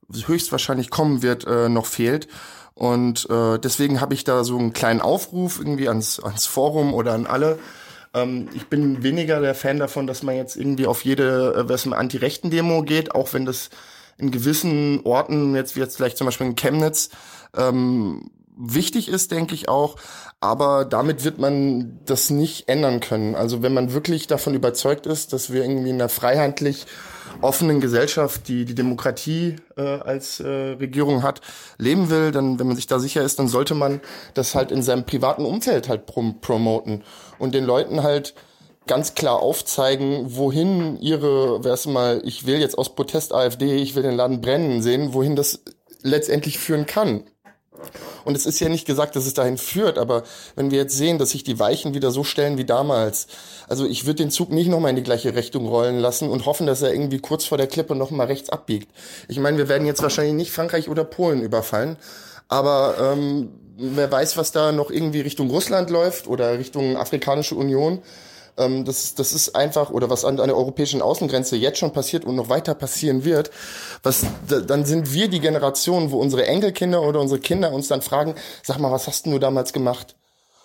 höchstwahrscheinlich 0.10 0.90
kommen 0.90 1.22
wird, 1.22 1.46
äh, 1.46 1.70
noch 1.70 1.86
fehlt. 1.86 2.28
Und 2.74 3.28
äh, 3.30 3.58
deswegen 3.58 4.02
habe 4.02 4.14
ich 4.14 4.24
da 4.24 4.44
so 4.44 4.58
einen 4.58 4.72
kleinen 4.72 5.02
Aufruf 5.02 5.60
irgendwie 5.60 5.88
ans, 5.88 6.20
ans 6.20 6.46
Forum 6.46 6.94
oder 6.94 7.14
an 7.14 7.26
alle. 7.26 7.58
Ähm, 8.14 8.50
ich 8.54 8.68
bin 8.68 9.04
weniger 9.04 9.42
der 9.42 9.56
Fan 9.56 9.80
davon, 9.80 10.08
dass 10.08 10.24
man 10.24 10.36
jetzt 10.36 10.56
irgendwie 10.56 10.86
auf 10.86 11.04
jede 11.04 11.56
äh, 11.56 11.70
was 11.70 11.88
Anti-Rechten-Demo 11.88 12.84
geht, 12.84 13.16
auch 13.16 13.34
wenn 13.34 13.46
das 13.46 13.70
in 14.18 14.32
gewissen 14.32 15.02
Orten, 15.04 15.56
jetzt 15.56 15.76
wie 15.76 15.80
jetzt 15.80 15.98
vielleicht 15.98 16.18
zum 16.18 16.26
Beispiel 16.26 16.48
in 16.48 16.56
Chemnitz, 16.56 17.10
ähm, 17.56 18.30
wichtig 18.58 19.10
ist, 19.10 19.32
denke 19.32 19.54
ich 19.54 19.70
auch. 19.70 19.96
Aber 20.40 20.86
damit 20.86 21.24
wird 21.24 21.40
man 21.40 22.00
das 22.06 22.30
nicht 22.30 22.70
ändern 22.70 23.00
können. 23.00 23.34
Also 23.34 23.64
wenn 23.64 23.74
man 23.74 23.94
wirklich 23.94 24.28
davon 24.28 24.54
überzeugt 24.54 25.08
ist, 25.08 25.34
dass 25.34 25.52
wir 25.52 25.64
irgendwie 25.64 25.90
in 25.90 25.96
einer 25.96 26.10
freiheitlich 26.10 26.86
offenen 27.42 27.82
Gesellschaft, 27.82 28.48
die 28.48 28.66
die 28.66 28.76
Demokratie 28.76 29.56
äh, 29.78 29.82
als 29.82 30.40
äh, 30.40 30.48
Regierung 30.48 31.24
hat, 31.24 31.42
leben 31.78 32.10
will, 32.10 32.32
dann, 32.32 32.60
wenn 32.60 32.68
man 32.68 32.76
sich 32.76 32.88
da 32.88 33.00
sicher 33.00 33.24
ist, 33.24 33.40
dann 33.40 33.48
sollte 33.48 33.74
man 33.74 34.00
das 34.36 34.54
halt 34.56 34.72
in 34.72 34.84
seinem 34.84 35.06
privaten 35.06 35.46
Umfeld 35.46 35.90
halt 35.90 36.06
prom 36.06 36.40
promoten 36.40 37.04
und 37.40 37.56
den 37.56 37.66
Leuten 37.66 38.04
halt 38.04 38.36
ganz 38.88 39.16
klar 39.16 39.40
aufzeigen, 39.40 40.36
wohin 40.36 40.98
ihre, 40.98 41.64
wer 41.64 41.78
mal, 41.92 42.22
ich 42.24 42.46
will 42.46 42.60
jetzt 42.60 42.78
aus 42.78 42.96
Protest 42.96 43.34
AfD, 43.34 43.76
ich 43.76 43.96
will 43.96 44.04
den 44.04 44.16
Laden 44.16 44.42
brennen 44.42 44.82
sehen, 44.82 45.14
wohin 45.14 45.36
das 45.36 45.64
letztendlich 46.02 46.58
führen 46.58 46.86
kann. 46.86 47.24
Und 48.26 48.36
es 48.36 48.46
ist 48.46 48.60
ja 48.60 48.70
nicht 48.70 48.86
gesagt, 48.86 49.16
dass 49.16 49.26
es 49.26 49.34
dahin 49.34 49.58
führt, 49.58 49.98
aber 49.98 50.24
wenn 50.56 50.72
wir 50.72 50.80
jetzt 50.80 50.98
sehen, 50.98 51.18
dass 51.18 51.32
sich 51.32 51.44
die 51.44 51.60
Weichen 51.60 51.94
wieder 51.94 52.12
so 52.12 52.24
stellen 52.24 52.58
wie 52.58 52.66
damals, 52.66 53.28
also 53.68 53.86
ich 53.86 54.06
würde 54.06 54.24
den 54.24 54.32
Zug 54.32 54.52
nicht 54.52 54.70
nochmal 54.70 54.90
in 54.90 54.96
die 54.96 55.04
gleiche 55.04 55.36
Richtung 55.36 55.68
rollen 55.68 56.00
lassen 56.00 56.30
und 56.30 56.46
hoffen, 56.46 56.68
dass 56.68 56.82
er 56.82 56.92
irgendwie 56.92 57.20
kurz 57.20 57.46
vor 57.46 57.58
der 57.58 57.68
Klippe 57.68 57.96
nochmal 57.96 58.28
rechts 58.28 58.50
abbiegt. 58.50 58.90
Ich 59.28 59.40
meine, 59.40 59.58
wir 59.58 59.70
werden 59.70 59.88
jetzt 59.88 60.02
wahrscheinlich 60.02 60.34
nicht 60.36 60.52
Frankreich 60.52 60.90
oder 60.90 61.04
Polen 61.04 61.42
überfallen, 61.42 61.98
aber 62.48 62.96
ähm, 63.00 63.50
wer 63.78 64.12
weiß, 64.12 64.38
was 64.38 64.52
da 64.52 64.72
noch 64.72 64.90
irgendwie 64.90 65.22
Richtung 65.22 65.50
Russland 65.50 65.90
läuft 65.90 66.28
oder 66.28 66.58
Richtung 66.58 66.98
Afrikanische 66.98 67.56
Union. 67.56 68.02
Ähm, 68.58 68.86
das, 68.86 69.16
das 69.16 69.34
ist 69.34 69.56
einfach, 69.56 69.90
oder 69.90 70.10
was 70.10 70.26
an, 70.26 70.40
an 70.40 70.48
der 70.48 70.58
europäischen 70.58 71.02
Außengrenze 71.02 71.56
jetzt 71.56 71.80
schon 71.80 71.94
passiert 71.94 72.26
und 72.26 72.36
noch 72.36 72.50
weiter 72.50 72.76
passieren 72.76 73.24
wird, 73.24 73.52
was, 74.04 74.26
dann 74.48 74.86
sind 74.86 75.14
wir 75.14 75.28
die 75.28 75.40
Generation, 75.40 76.12
wo 76.12 76.20
unsere 76.20 76.46
Enkelkinder 76.46 77.02
oder 77.02 77.20
unsere 77.20 77.40
Kinder 77.40 77.72
uns 77.72 77.88
dann 77.88 78.02
fragen, 78.02 78.36
sag 78.64 78.80
mal, 78.80 78.92
was 78.92 79.08
hast 79.08 79.26
denn 79.26 79.34
du 79.34 79.40
damals 79.40 79.74
gemacht? 79.74 80.16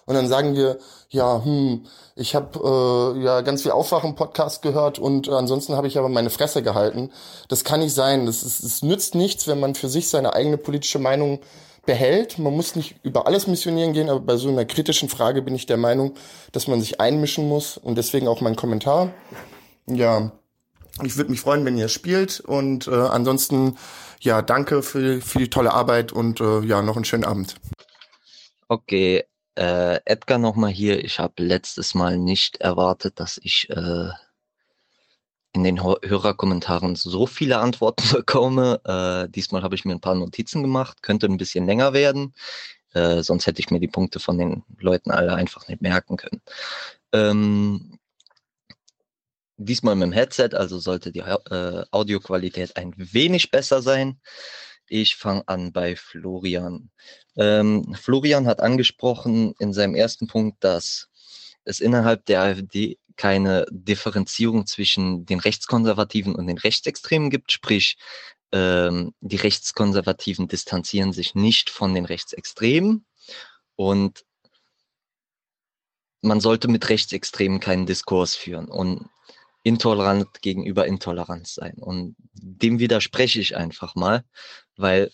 Und 0.05 0.15
dann 0.15 0.29
sagen 0.29 0.57
wir, 0.57 0.79
ja, 1.11 1.45
hm, 1.45 1.87
ich 2.17 2.35
habe 2.35 3.15
äh, 3.17 3.23
ja 3.23 3.41
ganz 3.43 3.63
viel 3.63 3.71
Aufwachen-Podcast 3.71 4.63
gehört 4.63 4.99
und 4.99 5.29
äh, 5.29 5.33
ansonsten 5.33 5.77
habe 5.77 5.87
ich 5.87 5.97
aber 5.97 6.09
meine 6.09 6.31
Fresse 6.31 6.63
gehalten. 6.63 7.11
Das 7.49 7.63
kann 7.63 7.81
nicht 7.81 7.95
sein. 7.95 8.27
Das, 8.27 8.43
ist, 8.43 8.65
das 8.65 8.83
nützt 8.83 9.15
nichts, 9.15 9.47
wenn 9.47 9.61
man 9.61 9.75
für 9.75 9.89
sich 9.89 10.09
seine 10.09 10.35
eigene 10.35 10.59
politische 10.59 10.99
Meinung 10.99 11.41
behält. 11.87 12.39
Man 12.39 12.55
muss 12.55 12.77
nicht 12.77 12.97
über 13.03 13.27
alles 13.27 13.47
missionieren 13.47 13.93
gehen, 13.93 14.09
aber 14.09 14.21
bei 14.21 14.37
so 14.37 14.49
einer 14.49 14.65
kritischen 14.65 15.09
Frage 15.09 15.43
bin 15.43 15.55
ich 15.55 15.67
der 15.67 15.77
Meinung, 15.77 16.15
dass 16.53 16.69
man 16.69 16.81
sich 16.81 17.01
einmischen 17.01 17.49
muss 17.49 17.77
und 17.77 17.97
deswegen 17.97 18.29
auch 18.29 18.41
mein 18.41 18.57
Kommentar. 18.57 19.13
Ja, 19.87 20.33
ich 21.03 21.17
würde 21.17 21.31
mich 21.31 21.41
freuen, 21.41 21.65
wenn 21.65 21.79
ihr 21.79 21.89
spielt 21.89 22.41
und 22.41 22.87
äh, 22.87 22.95
ansonsten 22.95 23.77
ja, 24.21 24.43
danke 24.43 24.83
für, 24.83 25.21
für 25.21 25.39
die 25.39 25.51
tolle 25.51 25.73
Arbeit 25.73 26.13
und 26.13 26.41
äh, 26.41 26.61
ja, 26.61 26.83
noch 26.83 26.97
einen 26.97 27.05
schönen 27.05 27.25
Abend. 27.25 27.57
Okay, 28.69 29.25
äh, 29.57 30.01
Edgar 30.05 30.39
nochmal 30.39 30.71
hier. 30.71 31.05
Ich 31.05 31.19
habe 31.19 31.43
letztes 31.43 31.95
Mal 31.95 32.19
nicht 32.19 32.61
erwartet, 32.61 33.19
dass 33.19 33.39
ich 33.43 33.69
äh, 33.71 34.11
in 35.53 35.65
den 35.65 35.83
Hörerkommentaren 35.83 36.97
so 36.97 37.27
viele 37.27 37.59
Antworten 37.59 38.05
bekomme. 38.13 38.81
Äh, 38.85 39.31
diesmal 39.31 39.63
habe 39.63 39.75
ich 39.75 39.85
mir 39.85 39.93
ein 39.93 40.01
paar 40.01 40.15
Notizen 40.15 40.63
gemacht, 40.63 41.03
könnte 41.03 41.27
ein 41.27 41.37
bisschen 41.37 41.67
länger 41.67 41.93
werden. 41.93 42.35
Äh, 42.95 43.23
sonst 43.23 43.47
hätte 43.47 43.61
ich 43.61 43.71
mir 43.71 43.81
die 43.81 43.89
Punkte 43.89 44.21
von 44.21 44.39
den 44.39 44.65
Leuten 44.79 45.11
alle 45.11 45.35
einfach 45.35 45.69
nicht 45.69 45.83
merken 45.83 46.17
können. 46.17 46.43
Ähm, 47.13 47.99
diesmal 49.57 49.95
mit 49.95 50.07
dem 50.09 50.13
Headset, 50.13 50.51
also 50.55 50.79
sollte 50.79 51.13
die 51.13 51.21
äh, 51.21 51.85
Audioqualität 51.91 52.77
ein 52.77 52.95
wenig 52.97 53.51
besser 53.51 53.83
sein. 53.83 54.21
Ich 54.89 55.17
fange 55.17 55.47
an 55.47 55.73
bei 55.73 55.97
Florian. 55.97 56.91
Ähm, 57.37 57.95
Florian 57.95 58.47
hat 58.47 58.61
angesprochen 58.61 59.55
in 59.59 59.73
seinem 59.73 59.95
ersten 59.95 60.27
Punkt, 60.27 60.63
dass 60.65 61.09
es 61.65 61.81
innerhalb 61.81 62.27
der 62.27 62.43
AfD 62.43 62.99
keine 63.17 63.67
Differenzierung 63.71 64.67
zwischen 64.67 65.27
den 65.27 65.41
Rechtskonservativen 65.41 66.35
und 66.35 66.47
den 66.47 66.59
Rechtsextremen 66.59 67.31
gibt, 67.31 67.53
sprich 67.53 67.97
ähm, 68.53 69.15
die 69.21 69.37
Rechtskonservativen 69.37 70.49
distanzieren 70.49 71.13
sich 71.13 71.35
nicht 71.35 71.71
von 71.71 71.95
den 71.95 72.05
Rechtsextremen 72.05 73.07
und 73.77 74.25
man 76.21 76.41
sollte 76.41 76.69
mit 76.69 76.89
Rechtsextremen 76.89 77.61
keinen 77.61 77.87
Diskurs 77.87 78.37
führen 78.37 78.69
und 78.69 79.09
intolerant 79.65 80.41
gegenüber 80.41 80.87
Intoleranz 80.87 81.55
sein. 81.55 81.75
Und 81.75 82.17
dem 82.33 82.79
widerspreche 82.79 83.41
ich 83.41 83.57
einfach 83.57 83.95
mal, 83.95 84.25
weil 84.77 85.11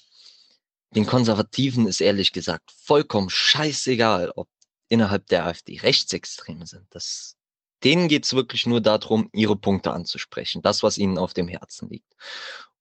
den 0.95 1.07
Konservativen 1.07 1.87
ist 1.87 2.01
ehrlich 2.01 2.33
gesagt 2.33 2.73
vollkommen 2.73 3.31
scheißegal, 3.31 4.33
ob 4.37 4.49
innerhalb 4.89 5.27
der 5.27 5.47
AfD 5.47 5.79
Rechtsextreme 5.79 6.67
sind. 6.67 6.87
Das 6.91 7.37
denen 7.85 8.09
geht 8.09 8.25
es 8.25 8.35
wirklich 8.35 8.67
nur 8.67 8.81
darum, 8.81 9.29
ihre 9.33 9.57
Punkte 9.57 9.93
anzusprechen, 9.93 10.63
das, 10.63 10.83
was 10.83 10.99
ihnen 10.99 11.19
auf 11.19 11.35
dem 11.35 11.49
Herzen 11.49 11.89
liegt. 11.89 12.13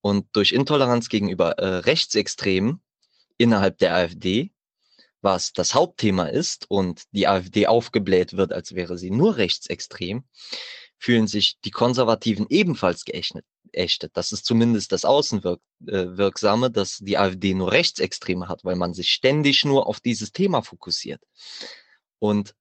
Und 0.01 0.27
durch 0.33 0.51
Intoleranz 0.51 1.09
gegenüber 1.09 1.57
äh, 1.59 1.79
Rechtsextremen 1.79 2.81
innerhalb 3.37 3.77
der 3.77 3.95
AfD, 3.95 4.51
was 5.21 5.51
das 5.53 5.73
Hauptthema 5.73 6.25
ist 6.25 6.69
und 6.69 7.03
die 7.11 7.27
AfD 7.27 7.67
aufgebläht 7.67 8.37
wird, 8.37 8.53
als 8.53 8.75
wäre 8.75 8.97
sie 8.97 9.11
nur 9.11 9.37
rechtsextrem, 9.37 10.23
fühlen 10.99 11.27
sich 11.27 11.59
die 11.63 11.71
Konservativen 11.71 12.47
ebenfalls 12.49 13.03
geächtet. 13.05 14.11
Das 14.13 14.31
ist 14.31 14.45
zumindest 14.45 14.91
das 14.91 15.05
Außenwirksame, 15.05 16.67
äh, 16.67 16.71
dass 16.71 16.97
die 16.97 17.17
AfD 17.17 17.53
nur 17.53 17.71
Rechtsextreme 17.71 18.47
hat, 18.47 18.63
weil 18.63 18.75
man 18.75 18.93
sich 18.93 19.09
ständig 19.09 19.65
nur 19.65 19.87
auf 19.87 19.99
dieses 19.99 20.31
Thema 20.31 20.61
fokussiert. 20.61 21.21
Und 22.19 22.55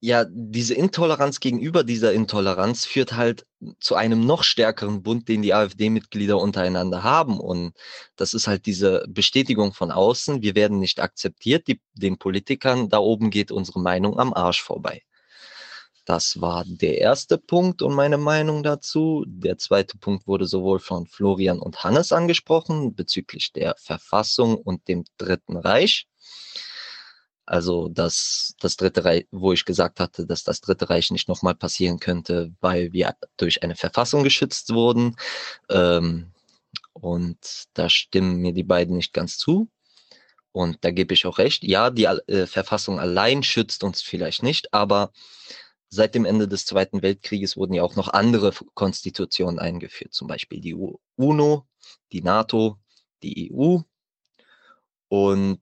ja, 0.00 0.24
diese 0.28 0.74
Intoleranz 0.74 1.40
gegenüber 1.40 1.84
dieser 1.84 2.12
Intoleranz 2.14 2.86
führt 2.86 3.12
halt 3.12 3.46
zu 3.80 3.94
einem 3.94 4.24
noch 4.24 4.44
stärkeren 4.44 5.02
Bund, 5.02 5.28
den 5.28 5.42
die 5.42 5.52
AfD-Mitglieder 5.52 6.38
untereinander 6.38 7.02
haben. 7.02 7.38
Und 7.38 7.74
das 8.16 8.32
ist 8.32 8.46
halt 8.46 8.64
diese 8.64 9.04
Bestätigung 9.08 9.74
von 9.74 9.90
außen. 9.90 10.40
Wir 10.40 10.54
werden 10.54 10.78
nicht 10.78 11.00
akzeptiert. 11.00 11.68
Die, 11.68 11.80
den 11.92 12.16
Politikern 12.16 12.88
da 12.88 12.98
oben 12.98 13.28
geht 13.30 13.52
unsere 13.52 13.80
Meinung 13.80 14.18
am 14.18 14.32
Arsch 14.32 14.62
vorbei. 14.62 15.02
Das 16.06 16.40
war 16.40 16.64
der 16.66 16.96
erste 16.96 17.36
Punkt 17.36 17.82
und 17.82 17.94
meine 17.94 18.16
Meinung 18.16 18.62
dazu. 18.62 19.24
Der 19.28 19.58
zweite 19.58 19.98
Punkt 19.98 20.26
wurde 20.26 20.46
sowohl 20.46 20.78
von 20.78 21.06
Florian 21.06 21.58
und 21.58 21.84
Hannes 21.84 22.10
angesprochen 22.10 22.94
bezüglich 22.94 23.52
der 23.52 23.74
Verfassung 23.76 24.56
und 24.56 24.88
dem 24.88 25.04
Dritten 25.18 25.58
Reich. 25.58 26.08
Also 27.50 27.88
das, 27.88 28.54
das 28.60 28.76
Dritte 28.76 29.04
Reich, 29.04 29.26
wo 29.32 29.52
ich 29.52 29.64
gesagt 29.64 29.98
hatte, 29.98 30.24
dass 30.24 30.44
das 30.44 30.60
Dritte 30.60 30.88
Reich 30.88 31.10
nicht 31.10 31.28
nochmal 31.28 31.56
passieren 31.56 31.98
könnte, 31.98 32.54
weil 32.60 32.92
wir 32.92 33.16
durch 33.36 33.64
eine 33.64 33.74
Verfassung 33.74 34.22
geschützt 34.22 34.72
wurden. 34.72 35.16
Ähm, 35.68 36.32
und 36.92 37.64
da 37.74 37.90
stimmen 37.90 38.36
mir 38.36 38.52
die 38.52 38.62
beiden 38.62 38.96
nicht 38.96 39.12
ganz 39.12 39.36
zu. 39.36 39.68
Und 40.52 40.84
da 40.84 40.92
gebe 40.92 41.12
ich 41.12 41.26
auch 41.26 41.38
recht. 41.38 41.64
Ja, 41.64 41.90
die 41.90 42.04
äh, 42.04 42.46
Verfassung 42.46 43.00
allein 43.00 43.42
schützt 43.42 43.82
uns 43.82 44.00
vielleicht 44.00 44.44
nicht, 44.44 44.72
aber 44.72 45.10
seit 45.88 46.14
dem 46.14 46.26
Ende 46.26 46.46
des 46.46 46.66
Zweiten 46.66 47.02
Weltkrieges 47.02 47.56
wurden 47.56 47.74
ja 47.74 47.82
auch 47.82 47.96
noch 47.96 48.10
andere 48.10 48.52
Konstitutionen 48.74 49.58
eingeführt, 49.58 50.14
zum 50.14 50.28
Beispiel 50.28 50.60
die 50.60 50.76
UNO, 51.16 51.66
die 52.12 52.22
NATO, 52.22 52.78
die 53.24 53.52
EU. 53.52 53.78
Und 55.08 55.60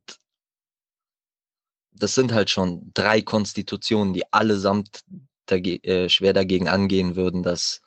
das 1.99 2.15
sind 2.15 2.33
halt 2.33 2.51
schon 2.51 2.91
drei 2.95 3.23
Konstitutionen, 3.23 4.13
die 4.13 4.33
allesamt 4.33 5.05
dage 5.47 5.83
äh, 5.85 6.09
schwer 6.09 6.33
dagegen 6.33 6.69
angehen 6.69 7.17
würden, 7.17 7.43
dass 7.43 7.81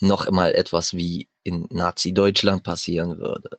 noch 0.00 0.26
einmal 0.26 0.54
etwas 0.54 0.94
wie 0.94 1.28
in 1.42 1.66
Nazi-Deutschland 1.70 2.62
passieren 2.62 3.18
würde. 3.18 3.58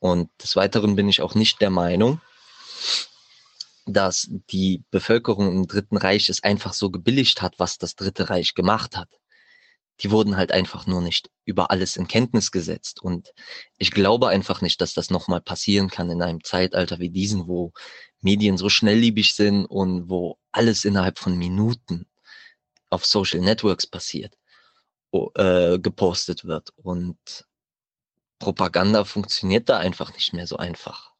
Und 0.00 0.30
des 0.42 0.56
Weiteren 0.56 0.96
bin 0.96 1.08
ich 1.08 1.22
auch 1.22 1.34
nicht 1.34 1.60
der 1.60 1.70
Meinung, 1.70 2.20
dass 3.86 4.28
die 4.50 4.82
Bevölkerung 4.90 5.48
im 5.48 5.66
Dritten 5.66 5.96
Reich 5.96 6.28
es 6.28 6.42
einfach 6.42 6.72
so 6.72 6.90
gebilligt 6.90 7.42
hat, 7.42 7.58
was 7.58 7.78
das 7.78 7.96
Dritte 7.96 8.30
Reich 8.30 8.54
gemacht 8.54 8.96
hat. 8.96 9.08
Die 10.00 10.10
wurden 10.10 10.36
halt 10.36 10.52
einfach 10.52 10.86
nur 10.86 11.00
nicht 11.00 11.30
über 11.44 11.70
alles 11.70 11.96
in 11.96 12.06
Kenntnis 12.06 12.52
gesetzt. 12.52 13.02
Und 13.02 13.32
ich 13.78 13.90
glaube 13.90 14.28
einfach 14.28 14.60
nicht, 14.60 14.80
dass 14.80 14.94
das 14.94 15.10
nochmal 15.10 15.40
passieren 15.40 15.88
kann 15.90 16.10
in 16.10 16.22
einem 16.22 16.44
Zeitalter 16.44 16.98
wie 16.98 17.10
diesen, 17.10 17.48
wo 17.48 17.72
Medien 18.20 18.58
so 18.58 18.68
schnelllebig 18.68 19.34
sind 19.34 19.66
und 19.66 20.08
wo 20.08 20.38
alles 20.52 20.84
innerhalb 20.84 21.18
von 21.18 21.36
Minuten 21.36 22.06
auf 22.90 23.04
Social 23.04 23.40
Networks 23.40 23.86
passiert, 23.86 24.36
äh, 25.34 25.78
gepostet 25.78 26.44
wird. 26.44 26.70
Und 26.76 27.18
Propaganda 28.38 29.04
funktioniert 29.04 29.68
da 29.68 29.78
einfach 29.78 30.12
nicht 30.14 30.32
mehr 30.32 30.46
so 30.46 30.56
einfach, 30.56 31.12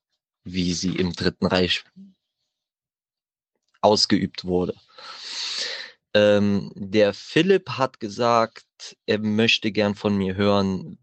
wie 0.44 0.72
sie 0.72 0.96
im 0.96 1.12
Dritten 1.12 1.46
Reich 1.46 1.84
ausgeübt 3.80 4.44
wurde. 4.44 4.74
Ähm, 6.14 6.72
der 6.74 7.12
Philipp 7.14 7.70
hat 7.70 8.00
gesagt, 8.00 8.64
er 9.06 9.18
möchte 9.18 9.72
gern 9.72 9.94
von 9.94 10.16
mir 10.16 10.34
hören, 10.36 10.98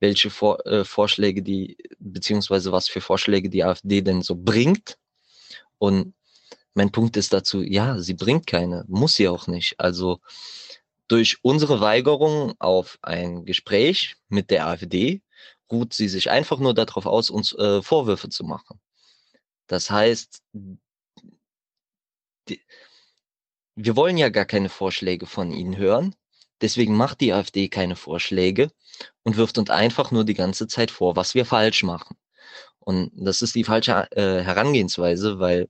welche 0.00 0.30
Vor 0.30 0.66
äh, 0.66 0.84
Vorschläge 0.84 1.42
die, 1.42 1.76
beziehungsweise 1.98 2.72
was 2.72 2.88
für 2.88 3.00
Vorschläge 3.00 3.48
die 3.48 3.64
AfD 3.64 4.02
denn 4.02 4.22
so 4.22 4.34
bringt. 4.34 4.98
Und 5.78 6.14
mein 6.74 6.90
Punkt 6.90 7.16
ist 7.16 7.32
dazu, 7.32 7.62
ja, 7.62 7.98
sie 8.00 8.14
bringt 8.14 8.46
keine, 8.46 8.84
muss 8.88 9.16
sie 9.16 9.28
auch 9.28 9.46
nicht. 9.46 9.78
Also 9.78 10.20
durch 11.08 11.38
unsere 11.42 11.80
Weigerung 11.80 12.54
auf 12.58 12.98
ein 13.02 13.44
Gespräch 13.44 14.16
mit 14.28 14.50
der 14.50 14.66
AfD 14.66 15.22
ruht 15.70 15.94
sie 15.94 16.08
sich 16.08 16.30
einfach 16.30 16.58
nur 16.58 16.74
darauf 16.74 17.06
aus, 17.06 17.30
uns 17.30 17.52
äh, 17.54 17.82
Vorwürfe 17.82 18.28
zu 18.28 18.44
machen. 18.44 18.80
Das 19.66 19.90
heißt, 19.90 20.42
die, 22.48 22.60
wir 23.76 23.96
wollen 23.96 24.16
ja 24.18 24.28
gar 24.28 24.44
keine 24.44 24.68
Vorschläge 24.68 25.26
von 25.26 25.52
ihnen 25.52 25.76
hören. 25.76 26.14
Deswegen 26.60 26.96
macht 26.96 27.20
die 27.20 27.32
AfD 27.32 27.68
keine 27.68 27.96
Vorschläge 27.96 28.70
und 29.24 29.36
wirft 29.36 29.58
uns 29.58 29.70
einfach 29.70 30.10
nur 30.12 30.24
die 30.24 30.34
ganze 30.34 30.68
Zeit 30.68 30.90
vor, 30.90 31.16
was 31.16 31.34
wir 31.34 31.44
falsch 31.44 31.82
machen. 31.82 32.16
Und 32.78 33.10
das 33.14 33.42
ist 33.42 33.54
die 33.54 33.64
falsche 33.64 34.08
äh, 34.12 34.42
Herangehensweise, 34.42 35.38
weil 35.38 35.68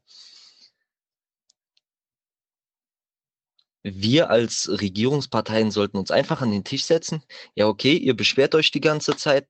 wir 3.85 4.31
als 4.31 4.69
Regierungsparteien 4.69 5.71
sollten 5.71 5.97
uns 5.97 6.11
einfach 6.11 6.41
an 6.41 6.53
den 6.53 6.65
Tisch 6.65 6.85
setzen. 6.85 7.23
Ja, 7.55 7.67
okay, 7.67 7.97
ihr 7.97 8.15
beschwert 8.17 8.55
euch 8.55 8.71
die 8.71 8.81
ganze 8.81 9.17
Zeit. 9.17 9.49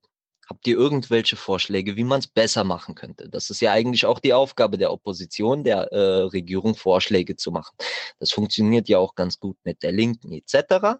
Habt 0.48 0.66
ihr 0.66 0.76
irgendwelche 0.76 1.36
Vorschläge, 1.36 1.96
wie 1.96 2.04
man 2.04 2.20
es 2.20 2.26
besser 2.26 2.64
machen 2.64 2.94
könnte? 2.94 3.28
Das 3.28 3.48
ist 3.48 3.60
ja 3.60 3.72
eigentlich 3.72 4.06
auch 4.06 4.18
die 4.18 4.34
Aufgabe 4.34 4.76
der 4.76 4.92
Opposition, 4.92 5.64
der 5.64 5.92
äh, 5.92 6.22
Regierung 6.24 6.74
Vorschläge 6.74 7.36
zu 7.36 7.52
machen. 7.52 7.76
Das 8.18 8.32
funktioniert 8.32 8.88
ja 8.88 8.98
auch 8.98 9.14
ganz 9.14 9.38
gut 9.38 9.56
mit 9.64 9.82
der 9.82 9.92
Linken 9.92 10.32
etc., 10.32 10.98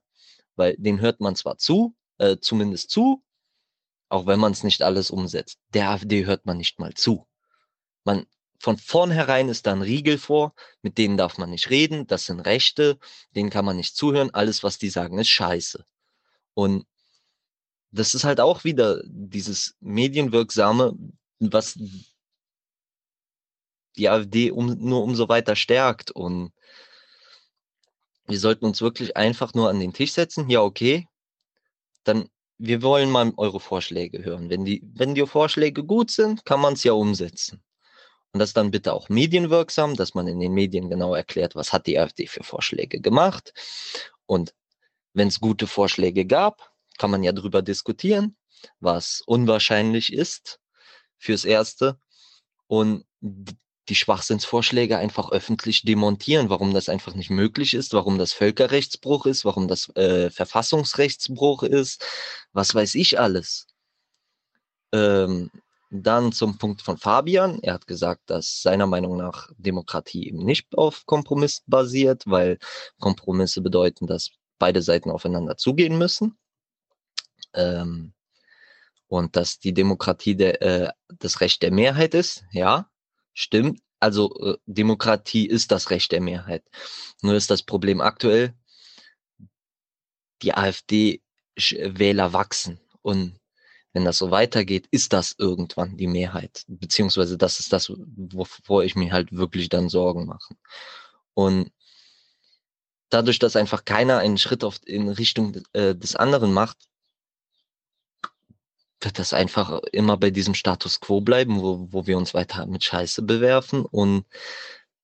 weil 0.55 0.77
den 0.79 1.01
hört 1.01 1.21
man 1.21 1.35
zwar 1.35 1.59
zu, 1.59 1.95
äh, 2.19 2.37
zumindest 2.41 2.91
zu, 2.91 3.23
auch 4.09 4.27
wenn 4.27 4.39
man 4.39 4.53
es 4.53 4.63
nicht 4.63 4.83
alles 4.83 5.11
umsetzt. 5.11 5.59
Der 5.75 5.91
AfD 5.91 6.25
hört 6.25 6.47
man 6.47 6.59
nicht 6.59 6.79
mal 6.79 6.95
zu. 6.95 7.27
Man 8.05 8.27
von 8.63 8.79
vornherein 8.79 9.49
ist 9.49 9.67
da 9.67 9.73
ein 9.73 9.83
Riegel 9.83 10.19
vor, 10.19 10.55
mit 10.83 10.97
denen 10.97 11.17
darf 11.17 11.37
man 11.37 11.51
nicht 11.51 11.69
reden, 11.71 12.07
das 12.07 12.27
sind 12.27 12.39
Rechte, 12.39 12.97
denen 13.35 13.51
kann 13.51 13.65
man 13.65 13.77
nicht 13.77 13.97
zuhören, 13.97 14.31
alles, 14.33 14.63
was 14.63 14.79
die 14.79 14.89
sagen, 14.89 15.19
ist 15.19 15.31
scheiße. 15.31 15.85
Und 16.55 16.87
das 17.93 18.15
ist 18.15 18.25
halt 18.25 18.41
auch 18.41 18.65
wieder 18.65 19.03
dieses 19.05 19.77
medienwirksame, 19.81 20.95
was 21.39 21.79
die 23.97 24.09
AfD 24.09 24.51
um, 24.51 24.79
nur 24.79 25.03
umso 25.03 25.29
weiter 25.29 25.55
stärkt. 25.55 26.11
Und 26.11 26.53
wir 28.27 28.39
sollten 28.39 28.65
uns 28.65 28.81
wirklich 28.81 29.17
einfach 29.17 29.55
nur 29.55 29.69
an 29.69 29.79
den 29.79 29.93
Tisch 29.93 30.13
setzen. 30.13 30.49
Ja, 30.49 30.63
okay, 30.63 31.07
dann 32.05 32.29
wir 32.65 32.81
wollen 32.83 33.11
mal 33.11 33.33
eure 33.39 33.59
Vorschläge 33.59 34.25
hören. 34.25 34.49
Wenn 34.49 34.65
die, 34.65 34.83
wenn 34.95 35.17
die 35.17 35.27
Vorschläge 35.27 35.83
gut 35.85 36.13
sind, 36.13 36.45
kann 36.45 36.61
man 36.61 36.75
es 36.75 36.85
ja 36.85 36.93
umsetzen. 36.93 37.61
Und 38.33 38.39
das 38.39 38.53
dann 38.53 38.71
bitte 38.71 38.93
auch 38.93 39.09
medienwirksam, 39.09 39.97
dass 39.97 40.15
man 40.15 40.29
in 40.29 40.39
den 40.39 40.55
Medien 40.55 40.89
genau 40.89 41.15
erklärt, 41.15 41.57
was 41.57 41.73
hat 41.73 41.89
die 41.89 41.99
AfD 41.99 42.29
für 42.29 42.45
Vorschläge 42.45 43.01
gemacht. 43.01 43.53
Und 44.27 44.55
wenn 45.13 45.27
es 45.27 45.41
gute 45.41 45.67
Vorschläge 45.67 46.25
gab, 46.25 46.72
kann 46.99 47.11
man 47.11 47.23
ja 47.23 47.33
drüber 47.33 47.63
diskutieren, 47.63 48.37
was 48.81 49.23
unwahrscheinlich 49.27 50.13
ist 50.13 50.61
fürs 51.19 51.45
Erste. 51.45 51.99
Und 52.67 53.05
die 53.89 53.95
Schwachsinnsvorschläge 53.95 54.97
einfach 54.97 55.31
öffentlich 55.31 55.83
demontieren, 55.83 56.49
warum 56.49 56.73
das 56.73 56.89
einfach 56.89 57.15
nicht 57.15 57.31
möglich 57.31 57.75
ist, 57.75 57.93
warum 57.93 58.17
das 58.17 58.33
Völkerrechtsbruch 58.33 59.27
ist, 59.27 59.45
warum 59.45 59.69
das 59.69 59.89
äh, 59.97 60.31
Verfassungsrechtsbruch 60.31 61.65
ist, 61.65 62.05
was 62.53 62.75
weiß 62.75 62.95
ich 62.95 63.19
alles. 63.19 63.67
Ähm, 64.93 65.51
dann 65.91 66.33
zum 66.33 66.57
Punkt 66.59 66.81
von 66.81 66.97
Fabian. 66.97 67.59
Er 67.61 67.75
hat 67.75 67.87
gesagt, 67.87 68.23
dass 68.27 68.63
seiner 68.63 68.87
Meinung 68.87 69.17
nach 69.17 69.51
Demokratie 69.59 70.27
eben 70.27 70.45
nicht 70.45 70.75
auf 70.77 71.05
Kompromiss 71.05 71.63
basiert, 71.67 72.23
weil 72.27 72.59
Kompromisse 72.99 73.61
bedeuten, 73.61 74.07
dass 74.07 74.31
beide 74.59 74.81
Seiten 74.81 75.11
aufeinander 75.11 75.57
zugehen 75.57 75.99
müssen. 75.99 76.39
Ähm, 77.55 78.13
und 79.09 79.37
dass 79.37 79.59
die 79.59 79.75
Demokratie 79.75 80.37
der, 80.37 80.63
äh, 80.63 80.93
das 81.19 81.41
Recht 81.41 81.63
der 81.63 81.71
Mehrheit 81.71 82.15
ist. 82.15 82.45
Ja, 82.53 82.91
stimmt. 83.35 83.81
Also 84.01 84.35
äh, 84.41 84.57
Demokratie 84.67 85.47
ist 85.47 85.71
das 85.71 85.91
Recht 85.91 86.13
der 86.13 86.21
Mehrheit. 86.21 86.65
Nur 87.21 87.35
ist 87.35 87.51
das 87.51 87.63
Problem 87.63 88.01
aktuell, 88.01 88.55
die 90.43 90.55
AfD-Wähler 90.55 92.33
wachsen 92.33 92.81
und 93.03 93.39
wenn 93.93 94.05
das 94.05 94.19
so 94.19 94.31
weitergeht, 94.31 94.89
ist 94.91 95.13
das 95.13 95.35
irgendwann 95.37 95.97
die 95.97 96.07
Mehrheit. 96.07 96.65
Beziehungsweise 96.67 97.37
das 97.37 97.61
ist 97.61 97.73
das, 97.73 97.91
wovor 97.91 98.85
ich 98.85 98.97
mir 98.97 99.13
halt 99.13 99.33
wirklich 99.33 99.69
dann 99.69 99.91
Sorgen 99.91 100.25
mache. 100.25 100.55
Und 101.35 101.71
dadurch, 103.11 103.39
dass 103.39 103.57
einfach 103.57 103.85
keiner 103.85 104.19
einen 104.19 104.39
Schritt 104.39 104.65
auf, 104.65 104.81
in 104.87 105.11
Richtung 105.11 105.63
äh, 105.75 105.95
des 105.95 106.17
anderen 106.17 106.55
macht, 106.55 106.79
wird 109.05 109.19
das 109.19 109.33
einfach 109.33 109.81
immer 109.93 110.17
bei 110.17 110.31
diesem 110.31 110.55
Status 110.55 111.01
quo 111.01 111.21
bleiben, 111.21 111.61
wo, 111.61 111.89
wo 111.91 112.07
wir 112.07 112.17
uns 112.17 112.35
weiter 112.35 112.67
mit 112.67 112.85
Scheiße 112.85 113.23
bewerfen. 113.23 113.85
Und 113.85 114.25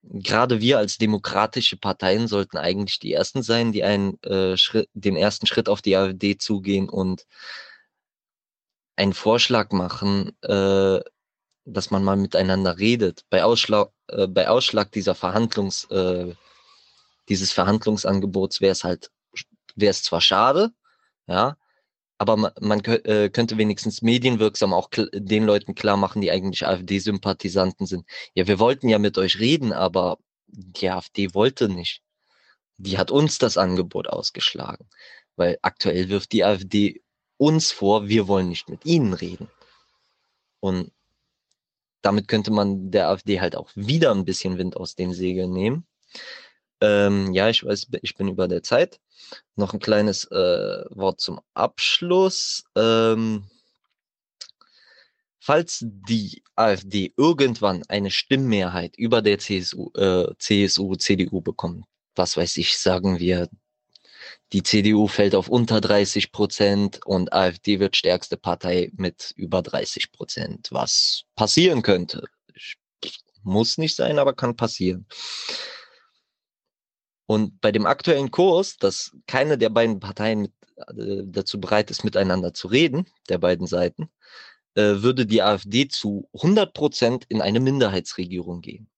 gerade 0.02 0.60
wir 0.60 0.78
als 0.78 0.98
demokratische 0.98 1.76
Parteien 1.76 2.28
sollten 2.28 2.56
eigentlich 2.56 2.98
die 2.98 3.12
ersten 3.12 3.42
sein, 3.42 3.72
die 3.72 3.84
einen 3.84 4.20
äh, 4.22 4.56
Schritt, 4.56 4.88
den 4.94 5.16
ersten 5.16 5.46
Schritt 5.46 5.68
auf 5.68 5.82
die 5.82 5.96
AfD 5.96 6.36
zugehen 6.38 6.88
und 6.88 7.26
einen 8.96 9.14
Vorschlag 9.14 9.70
machen, 9.70 10.36
äh, 10.42 11.00
dass 11.64 11.90
man 11.90 12.02
mal 12.02 12.16
miteinander 12.16 12.78
redet. 12.78 13.24
Bei 13.30 13.44
Ausschlag, 13.44 13.90
äh, 14.08 14.26
bei 14.26 14.48
Ausschlag 14.48 14.90
dieser 14.92 15.14
Verhandlungs, 15.14 15.84
äh, 15.90 16.34
dieses 17.28 17.52
Verhandlungsangebots 17.52 18.60
wäre 18.60 18.72
es 18.72 18.84
halt, 18.84 19.10
wäre 19.76 19.90
es 19.90 20.02
zwar 20.02 20.20
schade, 20.20 20.72
ja, 21.26 21.56
aber 22.18 22.36
man, 22.36 22.52
man 22.60 22.84
äh, 22.84 23.30
könnte 23.30 23.56
wenigstens 23.58 24.02
medienwirksam 24.02 24.74
auch 24.74 24.90
den 25.12 25.44
Leuten 25.44 25.74
klar 25.74 25.96
machen, 25.96 26.20
die 26.20 26.30
eigentlich 26.32 26.66
AfD-Sympathisanten 26.66 27.86
sind. 27.86 28.04
Ja, 28.34 28.46
wir 28.48 28.58
wollten 28.58 28.88
ja 28.88 28.98
mit 28.98 29.16
euch 29.18 29.38
reden, 29.38 29.72
aber 29.72 30.18
die 30.48 30.90
AfD 30.90 31.32
wollte 31.34 31.68
nicht. 31.68 32.02
Die 32.76 32.98
hat 32.98 33.10
uns 33.10 33.38
das 33.38 33.56
Angebot 33.56 34.08
ausgeschlagen, 34.08 34.88
weil 35.36 35.58
aktuell 35.62 36.08
wirft 36.08 36.32
die 36.32 36.44
AfD 36.44 37.02
uns 37.36 37.70
vor, 37.70 38.08
wir 38.08 38.26
wollen 38.28 38.48
nicht 38.48 38.68
mit 38.68 38.84
ihnen 38.84 39.14
reden. 39.14 39.48
Und 40.60 40.90
damit 42.02 42.26
könnte 42.28 42.50
man 42.50 42.90
der 42.90 43.08
AfD 43.08 43.40
halt 43.40 43.54
auch 43.56 43.70
wieder 43.74 44.12
ein 44.12 44.24
bisschen 44.24 44.58
Wind 44.58 44.76
aus 44.76 44.96
den 44.96 45.12
Segeln 45.12 45.52
nehmen. 45.52 45.86
Ähm, 46.80 47.32
ja, 47.32 47.48
ich 47.48 47.64
weiß, 47.64 47.88
ich 48.02 48.16
bin 48.16 48.28
über 48.28 48.48
der 48.48 48.62
Zeit. 48.62 49.00
Noch 49.56 49.74
ein 49.74 49.80
kleines 49.80 50.24
äh, 50.26 50.84
Wort 50.90 51.20
zum 51.20 51.40
Abschluss. 51.54 52.64
Ähm, 52.76 53.44
falls 55.40 55.78
die 55.82 56.42
AfD 56.56 57.12
irgendwann 57.16 57.82
eine 57.88 58.10
Stimmmehrheit 58.10 58.96
über 58.96 59.22
der 59.22 59.38
CSU, 59.38 59.90
äh, 59.94 60.32
CSU, 60.38 60.94
CDU 60.96 61.40
bekommt, 61.40 61.86
was 62.14 62.36
weiß 62.36 62.56
ich, 62.58 62.78
sagen 62.78 63.18
wir, 63.18 63.48
die 64.52 64.62
CDU 64.62 65.08
fällt 65.08 65.34
auf 65.34 65.48
unter 65.48 65.80
30 65.80 66.32
Prozent 66.32 67.04
und 67.04 67.32
AfD 67.32 67.80
wird 67.80 67.96
stärkste 67.96 68.36
Partei 68.36 68.90
mit 68.96 69.32
über 69.36 69.62
30 69.62 70.12
Prozent, 70.12 70.68
was 70.70 71.24
passieren 71.34 71.82
könnte. 71.82 72.24
Muss 73.42 73.78
nicht 73.78 73.94
sein, 73.94 74.18
aber 74.18 74.34
kann 74.34 74.56
passieren. 74.56 75.06
Und 77.28 77.60
bei 77.60 77.72
dem 77.72 77.84
aktuellen 77.84 78.30
Kurs, 78.30 78.78
dass 78.78 79.12
keine 79.26 79.58
der 79.58 79.68
beiden 79.68 80.00
Parteien 80.00 80.40
mit, 80.40 80.52
äh, 80.96 81.24
dazu 81.26 81.60
bereit 81.60 81.90
ist, 81.90 82.02
miteinander 82.02 82.54
zu 82.54 82.68
reden, 82.68 83.06
der 83.28 83.36
beiden 83.36 83.66
Seiten, 83.66 84.08
äh, 84.74 85.02
würde 85.02 85.26
die 85.26 85.42
AfD 85.42 85.88
zu 85.88 86.26
100 86.32 86.72
Prozent 86.72 87.26
in 87.28 87.42
eine 87.42 87.60
Minderheitsregierung 87.60 88.62
gehen. 88.62 88.88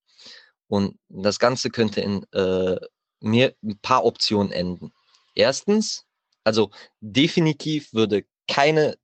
Und 0.69 0.97
das 1.09 1.41
Ganze 1.41 1.71
könnte 1.71 2.03
in 2.03 2.25
äh, 2.33 2.79
mehr, 3.19 3.53
ein 3.65 3.79
paar 3.83 4.05
Optionen 4.05 4.53
enden. 4.53 4.93
Erstens, 5.35 6.07
also 6.45 6.71
definitiv 7.01 7.93
würde 7.93 8.27
keine 8.47 8.97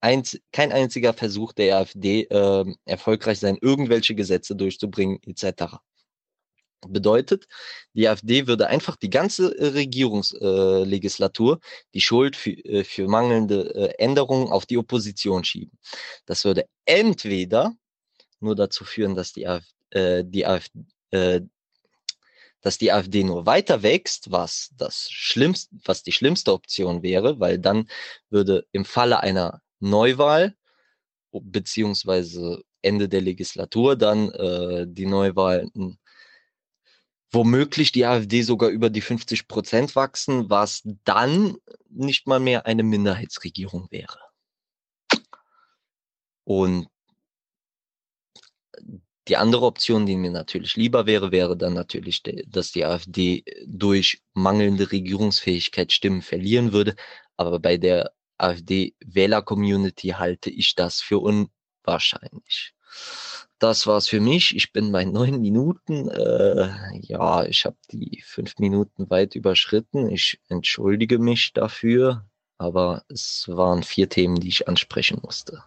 einz 0.00 0.40
kein 0.50 0.72
einziger 0.72 1.12
Versuch 1.12 1.52
der 1.52 1.76
AfD 1.78 2.24
äh, 2.24 2.64
erfolgreich 2.86 3.38
sein, 3.38 3.58
irgendwelche 3.60 4.16
Gesetze 4.16 4.56
durchzubringen 4.56 5.20
etc. 5.22 5.76
Bedeutet, 6.88 7.46
die 7.94 8.08
AfD 8.08 8.46
würde 8.46 8.66
einfach 8.66 8.96
die 8.96 9.10
ganze 9.10 9.56
äh, 9.56 9.68
Regierungslegislatur 9.68 11.56
äh, 11.56 11.60
die 11.94 12.00
Schuld 12.00 12.36
für, 12.36 12.50
äh, 12.50 12.84
für 12.84 13.06
mangelnde 13.06 13.74
äh, 13.74 13.94
Änderungen 14.02 14.50
auf 14.50 14.66
die 14.66 14.78
Opposition 14.78 15.44
schieben. 15.44 15.78
Das 16.26 16.44
würde 16.44 16.66
entweder 16.84 17.74
nur 18.40 18.56
dazu 18.56 18.84
führen, 18.84 19.14
dass 19.14 19.32
die, 19.32 19.46
Af 19.46 19.64
äh, 19.90 20.24
die 20.26 20.44
AfD, 20.46 20.80
äh, 21.10 21.40
dass 22.62 22.78
die 22.78 22.92
AfD 22.92 23.24
nur 23.24 23.46
weiter 23.46 23.82
wächst, 23.82 24.30
was 24.30 24.70
das 24.76 25.08
schlimmste, 25.10 25.74
was 25.84 26.02
die 26.02 26.12
schlimmste 26.12 26.52
Option 26.52 27.02
wäre, 27.02 27.40
weil 27.40 27.58
dann 27.58 27.88
würde 28.30 28.66
im 28.72 28.84
Falle 28.84 29.20
einer 29.20 29.60
Neuwahl 29.80 30.54
beziehungsweise 31.32 32.62
Ende 32.82 33.08
der 33.08 33.20
Legislatur 33.20 33.96
dann 33.96 34.30
äh, 34.32 34.86
die 34.88 35.06
Neuwahlen 35.06 35.98
womöglich 37.32 37.92
die 37.92 38.04
AfD 38.04 38.42
sogar 38.42 38.68
über 38.68 38.90
die 38.90 39.00
50 39.00 39.48
Prozent 39.48 39.96
wachsen, 39.96 40.50
was 40.50 40.82
dann 41.04 41.56
nicht 41.88 42.26
mal 42.26 42.40
mehr 42.40 42.66
eine 42.66 42.82
Minderheitsregierung 42.82 43.88
wäre. 43.90 44.18
Und 46.44 46.88
die 49.28 49.36
andere 49.36 49.66
Option, 49.66 50.04
die 50.04 50.16
mir 50.16 50.30
natürlich 50.30 50.76
lieber 50.76 51.06
wäre, 51.06 51.30
wäre 51.30 51.56
dann 51.56 51.74
natürlich, 51.74 52.22
dass 52.46 52.72
die 52.72 52.84
AfD 52.84 53.44
durch 53.66 54.20
mangelnde 54.34 54.90
Regierungsfähigkeit 54.90 55.92
Stimmen 55.92 56.22
verlieren 56.22 56.72
würde. 56.72 56.96
Aber 57.36 57.60
bei 57.60 57.76
der 57.76 58.12
AfD-Wähler-Community 58.38 60.08
halte 60.08 60.50
ich 60.50 60.74
das 60.74 61.00
für 61.00 61.20
unwahrscheinlich. 61.20 62.74
Das 63.58 63.86
war's 63.86 64.08
für 64.08 64.20
mich. 64.20 64.56
Ich 64.56 64.72
bin 64.72 64.90
bei 64.90 65.04
neun 65.04 65.40
Minuten. 65.40 66.08
Äh, 66.08 66.68
ja, 67.00 67.44
ich 67.44 67.64
habe 67.64 67.76
die 67.92 68.22
fünf 68.26 68.58
Minuten 68.58 69.08
weit 69.08 69.36
überschritten. 69.36 70.10
Ich 70.10 70.40
entschuldige 70.48 71.20
mich 71.20 71.52
dafür, 71.52 72.24
aber 72.58 73.04
es 73.08 73.44
waren 73.48 73.84
vier 73.84 74.08
Themen, 74.08 74.40
die 74.40 74.48
ich 74.48 74.66
ansprechen 74.66 75.20
musste. 75.22 75.62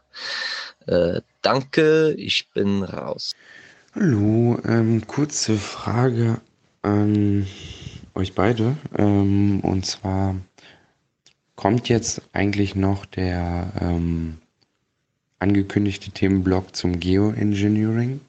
Äh, 0.87 1.21
danke, 1.41 2.11
ich 2.17 2.49
bin 2.53 2.83
raus. 2.83 3.31
Hallo, 3.93 4.59
ähm, 4.65 5.07
kurze 5.07 5.55
Frage 5.55 6.41
an 6.81 7.47
euch 8.13 8.33
beide. 8.33 8.75
Ähm, 8.97 9.61
und 9.61 9.85
zwar 9.85 10.35
kommt 11.55 11.87
jetzt 11.87 12.21
eigentlich 12.33 12.75
noch 12.75 13.05
der 13.05 13.71
ähm, 13.79 14.41
angekündigte 15.39 16.11
Themenblock 16.11 16.75
zum 16.75 16.99
Geoengineering. 16.99 18.21